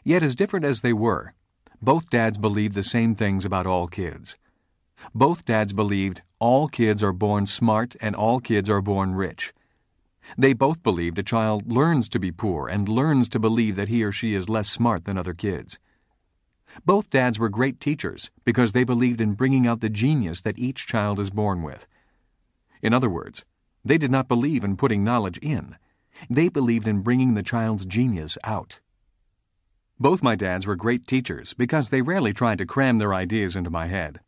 Yet, 0.03 0.23
as 0.23 0.35
different 0.35 0.65
as 0.65 0.81
they 0.81 0.91
were, 0.91 1.33
both 1.81 2.09
dads 2.09 2.37
believed 2.37 2.73
the 2.73 2.83
same 2.83 3.15
things 3.15 3.45
about 3.45 3.67
all 3.67 3.87
kids. 3.87 4.35
Both 5.13 5.45
dads 5.45 5.73
believed 5.73 6.21
all 6.39 6.67
kids 6.67 7.03
are 7.03 7.13
born 7.13 7.45
smart 7.45 7.95
and 8.01 8.15
all 8.15 8.39
kids 8.39 8.69
are 8.69 8.81
born 8.81 9.15
rich. 9.15 9.53
They 10.37 10.53
both 10.53 10.83
believed 10.83 11.19
a 11.19 11.23
child 11.23 11.71
learns 11.71 12.07
to 12.09 12.19
be 12.19 12.31
poor 12.31 12.67
and 12.67 12.87
learns 12.87 13.27
to 13.29 13.39
believe 13.39 13.75
that 13.75 13.89
he 13.89 14.03
or 14.03 14.11
she 14.11 14.33
is 14.33 14.49
less 14.49 14.69
smart 14.69 15.05
than 15.05 15.17
other 15.17 15.33
kids. 15.33 15.79
Both 16.85 17.09
dads 17.09 17.37
were 17.37 17.49
great 17.49 17.79
teachers 17.79 18.31
because 18.45 18.71
they 18.71 18.83
believed 18.83 19.21
in 19.21 19.33
bringing 19.33 19.67
out 19.67 19.81
the 19.81 19.89
genius 19.89 20.41
that 20.41 20.57
each 20.57 20.87
child 20.87 21.19
is 21.19 21.29
born 21.29 21.61
with. 21.61 21.85
In 22.81 22.93
other 22.93 23.09
words, 23.09 23.45
they 23.85 23.97
did 23.97 24.11
not 24.11 24.27
believe 24.27 24.63
in 24.63 24.77
putting 24.77 25.03
knowledge 25.03 25.37
in. 25.39 25.75
They 26.29 26.49
believed 26.49 26.87
in 26.87 27.01
bringing 27.01 27.33
the 27.33 27.43
child's 27.43 27.85
genius 27.85 28.37
out. 28.43 28.79
Both 29.99 30.23
my 30.23 30.35
dads 30.35 30.65
were 30.65 30.75
great 30.75 31.05
teachers 31.05 31.53
because 31.53 31.89
they 31.89 32.01
rarely 32.01 32.33
tried 32.33 32.57
to 32.57 32.65
cram 32.65 32.97
their 32.97 33.13
ideas 33.13 33.55
into 33.55 33.69
my 33.69 33.87
head. 33.87 34.21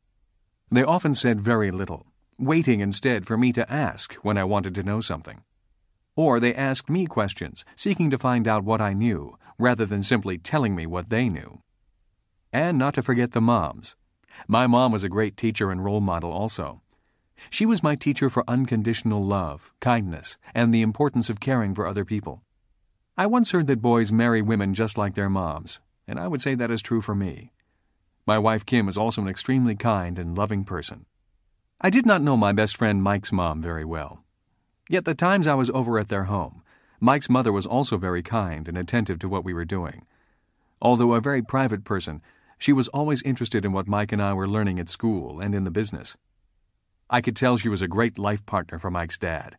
They 0.72 0.84
often 0.84 1.14
said 1.14 1.42
very 1.42 1.72
little, 1.72 2.08
waiting 2.40 2.80
instead 2.80 3.26
for 3.26 3.38
me 3.38 3.52
to 3.54 3.72
ask 3.72 4.14
when 4.16 4.38
I 4.38 4.44
wanted 4.44 4.76
to 4.76 4.84
know 4.84 5.00
something. 5.02 5.44
Or 6.16 6.40
they 6.40 6.56
asked 6.56 6.90
me 6.90 7.06
questions, 7.06 7.66
seeking 7.76 8.10
to 8.10 8.18
find 8.18 8.48
out 8.48 8.64
what 8.64 8.82
I 8.82 8.94
knew, 8.94 9.38
rather 9.60 9.86
than 9.86 10.04
simply 10.04 10.38
telling 10.38 10.76
me 10.76 10.86
what 10.86 11.10
they 11.10 11.30
knew. 11.30 11.62
And 12.52 12.78
not 12.78 12.94
to 12.96 13.04
forget 13.04 13.34
the 13.34 13.42
moms. 13.42 13.96
My 14.48 14.68
mom 14.68 14.92
was 14.92 15.04
a 15.04 15.10
great 15.10 15.38
teacher 15.38 15.72
and 15.72 15.84
role 15.84 16.02
model 16.02 16.32
also. 16.32 16.82
She 17.50 17.66
was 17.66 17.84
my 17.84 17.96
teacher 17.96 18.30
for 18.30 18.44
unconditional 18.48 19.24
love, 19.24 19.72
kindness, 19.82 20.38
and 20.54 20.74
the 20.74 20.82
importance 20.82 21.30
of 21.30 21.40
caring 21.40 21.76
for 21.76 21.86
other 21.86 22.06
people. 22.06 22.42
I 23.18 23.28
once 23.28 23.52
heard 23.52 23.68
that 23.68 23.82
boys 23.82 24.12
marry 24.12 24.42
women 24.42 24.74
just 24.74 24.98
like 24.98 25.16
their 25.16 25.30
moms, 25.30 25.80
and 26.08 26.20
I 26.20 26.28
would 26.28 26.42
say 26.42 26.56
that 26.56 26.72
is 26.72 26.82
true 26.82 27.02
for 27.02 27.16
me. 27.16 27.52
My 28.28 28.40
wife 28.40 28.66
Kim 28.66 28.88
is 28.88 28.98
also 28.98 29.22
an 29.22 29.28
extremely 29.28 29.76
kind 29.76 30.18
and 30.18 30.36
loving 30.36 30.64
person. 30.64 31.06
I 31.80 31.92
did 31.92 32.08
not 32.08 32.24
know 32.24 32.36
my 32.36 32.54
best 32.54 32.76
friend 32.76 33.04
Mike's 33.04 33.32
mom 33.32 33.62
very 33.62 33.86
well. 33.86 34.24
Yet 34.90 35.06
the 35.06 35.14
times 35.14 35.46
I 35.46 35.54
was 35.54 35.70
over 35.70 36.00
at 36.00 36.10
their 36.10 36.24
home, 36.24 36.64
Mike's 37.00 37.30
mother 37.30 37.52
was 37.52 37.68
also 37.68 37.98
very 37.98 38.24
kind 38.24 38.68
and 38.68 38.78
attentive 38.78 39.20
to 39.20 39.30
what 39.30 39.44
we 39.44 39.54
were 39.54 39.66
doing. 39.66 40.08
Although 40.82 41.14
a 41.14 41.22
very 41.22 41.44
private 41.44 41.84
person, 41.84 42.22
she 42.58 42.74
was 42.74 42.88
always 42.88 43.22
interested 43.22 43.64
in 43.64 43.74
what 43.74 43.88
Mike 43.88 44.12
and 44.12 44.22
I 44.22 44.34
were 44.34 44.48
learning 44.48 44.80
at 44.80 44.90
school 44.90 45.40
and 45.40 45.54
in 45.54 45.64
the 45.64 45.70
business. 45.70 46.18
I 47.10 47.22
could 47.22 47.36
tell 47.36 47.58
she 47.58 47.70
was 47.70 47.84
a 47.84 47.88
great 47.88 48.18
life 48.18 48.44
partner 48.48 48.80
for 48.80 48.90
Mike's 48.90 49.20
dad. 49.20 49.58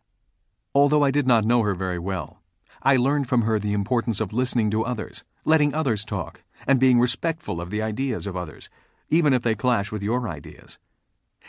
Although 0.75 1.05
I 1.05 1.13
did 1.13 1.27
not 1.27 1.45
know 1.45 1.63
her 1.63 1.75
very 1.75 2.01
well, 2.01 2.43
I 2.83 2.97
learned 2.97 3.29
from 3.29 3.43
her 3.43 3.61
the 3.61 3.73
importance 3.73 4.21
of 4.21 4.33
listening 4.33 4.71
to 4.71 4.85
others, 4.85 5.23
letting 5.45 5.73
others 5.73 6.05
talk, 6.05 6.43
and 6.67 6.81
being 6.81 6.99
respectful 6.99 7.61
of 7.61 7.71
the 7.71 7.83
ideas 7.83 8.27
of 8.27 8.37
others, 8.37 8.69
even 9.09 9.33
if 9.33 9.43
they 9.43 9.55
clash 9.55 9.93
with 9.93 10.03
your 10.03 10.29
ideas. 10.29 10.79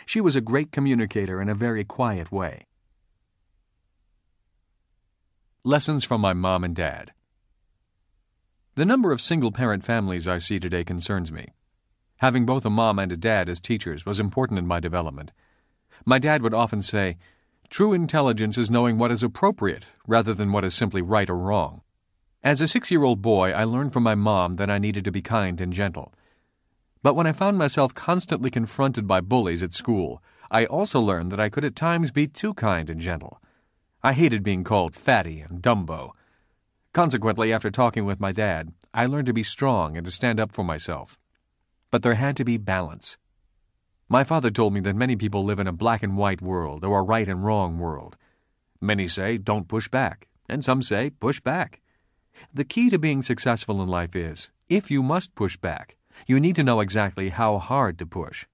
She 0.05 0.21
was 0.21 0.35
a 0.35 0.41
great 0.41 0.71
communicator 0.71 1.41
in 1.41 1.49
a 1.49 1.55
very 1.55 1.83
quiet 1.83 2.31
way. 2.31 2.65
Lessons 5.63 6.05
from 6.05 6.21
my 6.21 6.33
mom 6.33 6.63
and 6.63 6.75
dad. 6.75 7.11
The 8.75 8.85
number 8.85 9.11
of 9.11 9.21
single 9.21 9.51
parent 9.51 9.83
families 9.83 10.27
I 10.27 10.37
see 10.37 10.59
today 10.59 10.83
concerns 10.83 11.31
me. 11.31 11.47
Having 12.17 12.45
both 12.45 12.65
a 12.65 12.69
mom 12.69 12.99
and 12.99 13.11
a 13.11 13.17
dad 13.17 13.49
as 13.49 13.59
teachers 13.59 14.05
was 14.05 14.19
important 14.19 14.59
in 14.59 14.67
my 14.67 14.79
development. 14.79 15.33
My 16.05 16.19
dad 16.19 16.41
would 16.41 16.53
often 16.53 16.81
say, 16.81 17.17
True 17.69 17.91
intelligence 17.91 18.57
is 18.57 18.71
knowing 18.71 18.97
what 18.97 19.11
is 19.11 19.23
appropriate 19.23 19.87
rather 20.07 20.33
than 20.33 20.51
what 20.51 20.63
is 20.63 20.73
simply 20.73 21.01
right 21.01 21.29
or 21.29 21.37
wrong. 21.37 21.81
As 22.47 22.61
a 22.61 22.67
six 22.69 22.89
year 22.89 23.03
old 23.03 23.21
boy, 23.21 23.51
I 23.51 23.65
learned 23.65 23.91
from 23.91 24.03
my 24.03 24.15
mom 24.15 24.53
that 24.53 24.69
I 24.69 24.77
needed 24.77 25.03
to 25.03 25.11
be 25.11 25.21
kind 25.21 25.59
and 25.59 25.73
gentle. 25.73 26.13
But 27.03 27.13
when 27.13 27.27
I 27.27 27.33
found 27.33 27.57
myself 27.57 27.93
constantly 27.93 28.49
confronted 28.49 29.05
by 29.05 29.19
bullies 29.19 29.61
at 29.61 29.73
school, 29.73 30.23
I 30.49 30.63
also 30.63 31.01
learned 31.01 31.29
that 31.33 31.41
I 31.41 31.49
could 31.49 31.65
at 31.65 31.75
times 31.75 32.11
be 32.11 32.25
too 32.25 32.53
kind 32.53 32.89
and 32.89 33.01
gentle. 33.01 33.41
I 34.01 34.13
hated 34.13 34.43
being 34.43 34.63
called 34.63 34.95
fatty 34.95 35.41
and 35.41 35.61
dumbo. 35.61 36.11
Consequently, 36.93 37.51
after 37.51 37.69
talking 37.69 38.05
with 38.05 38.21
my 38.21 38.31
dad, 38.31 38.71
I 38.93 39.07
learned 39.07 39.25
to 39.25 39.33
be 39.33 39.43
strong 39.43 39.97
and 39.97 40.05
to 40.05 40.11
stand 40.11 40.39
up 40.39 40.53
for 40.53 40.63
myself. 40.63 41.19
But 41.91 42.01
there 42.01 42.15
had 42.15 42.37
to 42.37 42.45
be 42.45 42.55
balance. 42.55 43.17
My 44.07 44.23
father 44.23 44.51
told 44.51 44.71
me 44.71 44.79
that 44.79 44.95
many 44.95 45.17
people 45.17 45.43
live 45.43 45.59
in 45.59 45.67
a 45.67 45.73
black 45.73 46.01
and 46.01 46.15
white 46.15 46.41
world 46.41 46.85
or 46.85 46.99
a 46.99 47.03
right 47.03 47.27
and 47.27 47.43
wrong 47.43 47.77
world. 47.77 48.15
Many 48.79 49.09
say, 49.09 49.37
don't 49.37 49.67
push 49.67 49.89
back, 49.89 50.29
and 50.47 50.63
some 50.63 50.81
say, 50.81 51.09
push 51.09 51.41
back. 51.41 51.81
The 52.53 52.65
key 52.65 52.89
to 52.89 52.99
being 52.99 53.21
successful 53.21 53.81
in 53.81 53.87
life 53.87 54.15
is, 54.15 54.49
if 54.69 54.89
you 54.91 55.03
must 55.03 55.35
push 55.35 55.57
back, 55.57 55.95
you 56.25 56.39
need 56.39 56.55
to 56.55 56.63
know 56.63 56.79
exactly 56.79 57.29
how 57.29 57.57
hard 57.57 57.99
to 57.99 58.05
push. 58.05 58.45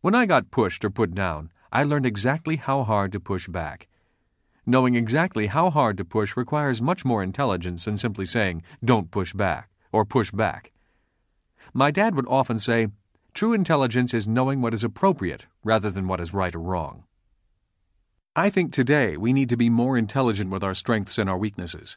When 0.00 0.14
I 0.14 0.26
got 0.26 0.50
pushed 0.50 0.84
or 0.84 0.90
put 0.90 1.14
down, 1.14 1.50
I 1.72 1.84
learned 1.84 2.06
exactly 2.06 2.56
how 2.56 2.82
hard 2.82 3.12
to 3.12 3.20
push 3.20 3.48
back. 3.48 3.88
Knowing 4.66 4.94
exactly 4.94 5.46
how 5.46 5.70
hard 5.70 5.96
to 5.96 6.04
push 6.04 6.36
requires 6.36 6.82
much 6.82 7.04
more 7.04 7.22
intelligence 7.22 7.84
than 7.84 7.96
simply 7.96 8.26
saying, 8.26 8.62
don't 8.84 9.10
push 9.10 9.32
back, 9.32 9.68
or 9.90 10.04
push 10.04 10.30
back. 10.30 10.72
My 11.72 11.90
dad 11.90 12.14
would 12.14 12.26
often 12.28 12.58
say, 12.58 12.88
True 13.34 13.54
intelligence 13.54 14.12
is 14.12 14.28
knowing 14.28 14.60
what 14.60 14.74
is 14.74 14.84
appropriate 14.84 15.46
rather 15.64 15.90
than 15.90 16.06
what 16.06 16.20
is 16.20 16.34
right 16.34 16.54
or 16.54 16.60
wrong. 16.60 17.04
I 18.36 18.50
think 18.50 18.72
today 18.72 19.16
we 19.16 19.32
need 19.32 19.48
to 19.48 19.56
be 19.56 19.70
more 19.70 19.96
intelligent 19.96 20.50
with 20.50 20.62
our 20.62 20.74
strengths 20.74 21.16
and 21.16 21.30
our 21.30 21.38
weaknesses. 21.38 21.96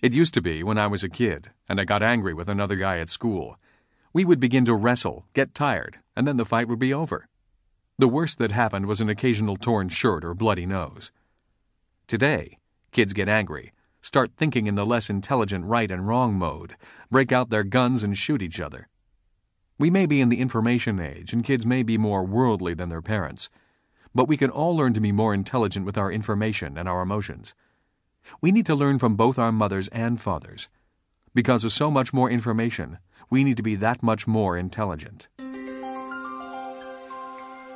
It 0.00 0.14
used 0.14 0.32
to 0.34 0.40
be 0.40 0.62
when 0.62 0.78
I 0.78 0.86
was 0.86 1.02
a 1.02 1.08
kid 1.08 1.50
and 1.68 1.80
I 1.80 1.84
got 1.84 2.04
angry 2.04 2.32
with 2.32 2.48
another 2.48 2.76
guy 2.76 2.98
at 2.98 3.10
school. 3.10 3.58
We 4.12 4.24
would 4.24 4.38
begin 4.38 4.64
to 4.66 4.74
wrestle, 4.74 5.26
get 5.34 5.54
tired, 5.54 5.98
and 6.14 6.26
then 6.26 6.36
the 6.36 6.44
fight 6.44 6.68
would 6.68 6.78
be 6.78 6.94
over. 6.94 7.28
The 7.98 8.06
worst 8.06 8.38
that 8.38 8.52
happened 8.52 8.86
was 8.86 9.00
an 9.00 9.08
occasional 9.08 9.56
torn 9.56 9.88
shirt 9.88 10.24
or 10.24 10.34
bloody 10.34 10.66
nose. 10.66 11.10
Today, 12.06 12.58
kids 12.92 13.12
get 13.12 13.28
angry, 13.28 13.72
start 14.00 14.30
thinking 14.36 14.68
in 14.68 14.76
the 14.76 14.86
less 14.86 15.10
intelligent 15.10 15.64
right 15.64 15.90
and 15.90 16.06
wrong 16.06 16.34
mode, 16.34 16.76
break 17.10 17.32
out 17.32 17.50
their 17.50 17.64
guns 17.64 18.04
and 18.04 18.16
shoot 18.16 18.40
each 18.40 18.60
other. 18.60 18.88
We 19.80 19.90
may 19.90 20.06
be 20.06 20.20
in 20.20 20.28
the 20.28 20.38
information 20.38 21.00
age, 21.00 21.32
and 21.32 21.44
kids 21.44 21.66
may 21.66 21.82
be 21.82 21.98
more 21.98 22.22
worldly 22.22 22.72
than 22.74 22.88
their 22.88 23.02
parents, 23.02 23.50
but 24.14 24.28
we 24.28 24.36
can 24.36 24.50
all 24.50 24.76
learn 24.76 24.94
to 24.94 25.00
be 25.00 25.10
more 25.10 25.34
intelligent 25.34 25.84
with 25.84 25.98
our 25.98 26.12
information 26.12 26.78
and 26.78 26.88
our 26.88 27.02
emotions. 27.02 27.54
We 28.40 28.52
need 28.52 28.66
to 28.66 28.74
learn 28.74 28.98
from 28.98 29.16
both 29.16 29.38
our 29.38 29.52
mothers 29.52 29.88
and 29.88 30.20
fathers. 30.20 30.68
Because 31.34 31.64
of 31.64 31.72
so 31.72 31.90
much 31.90 32.12
more 32.12 32.30
information, 32.30 32.98
we 33.30 33.44
need 33.44 33.56
to 33.56 33.62
be 33.62 33.76
that 33.76 34.02
much 34.02 34.26
more 34.26 34.56
intelligent. 34.56 35.28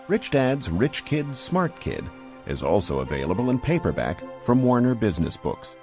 Rich 0.09 0.31
Dad's 0.31 0.71
Rich 0.71 1.05
Kid, 1.05 1.35
Smart 1.37 1.79
Kid 1.81 2.05
is 2.47 2.63
also 2.63 3.01
available 3.01 3.51
in 3.51 3.59
paperback 3.59 4.23
from 4.45 4.63
Warner 4.63 4.95
Business 4.95 5.37
Books. 5.37 5.77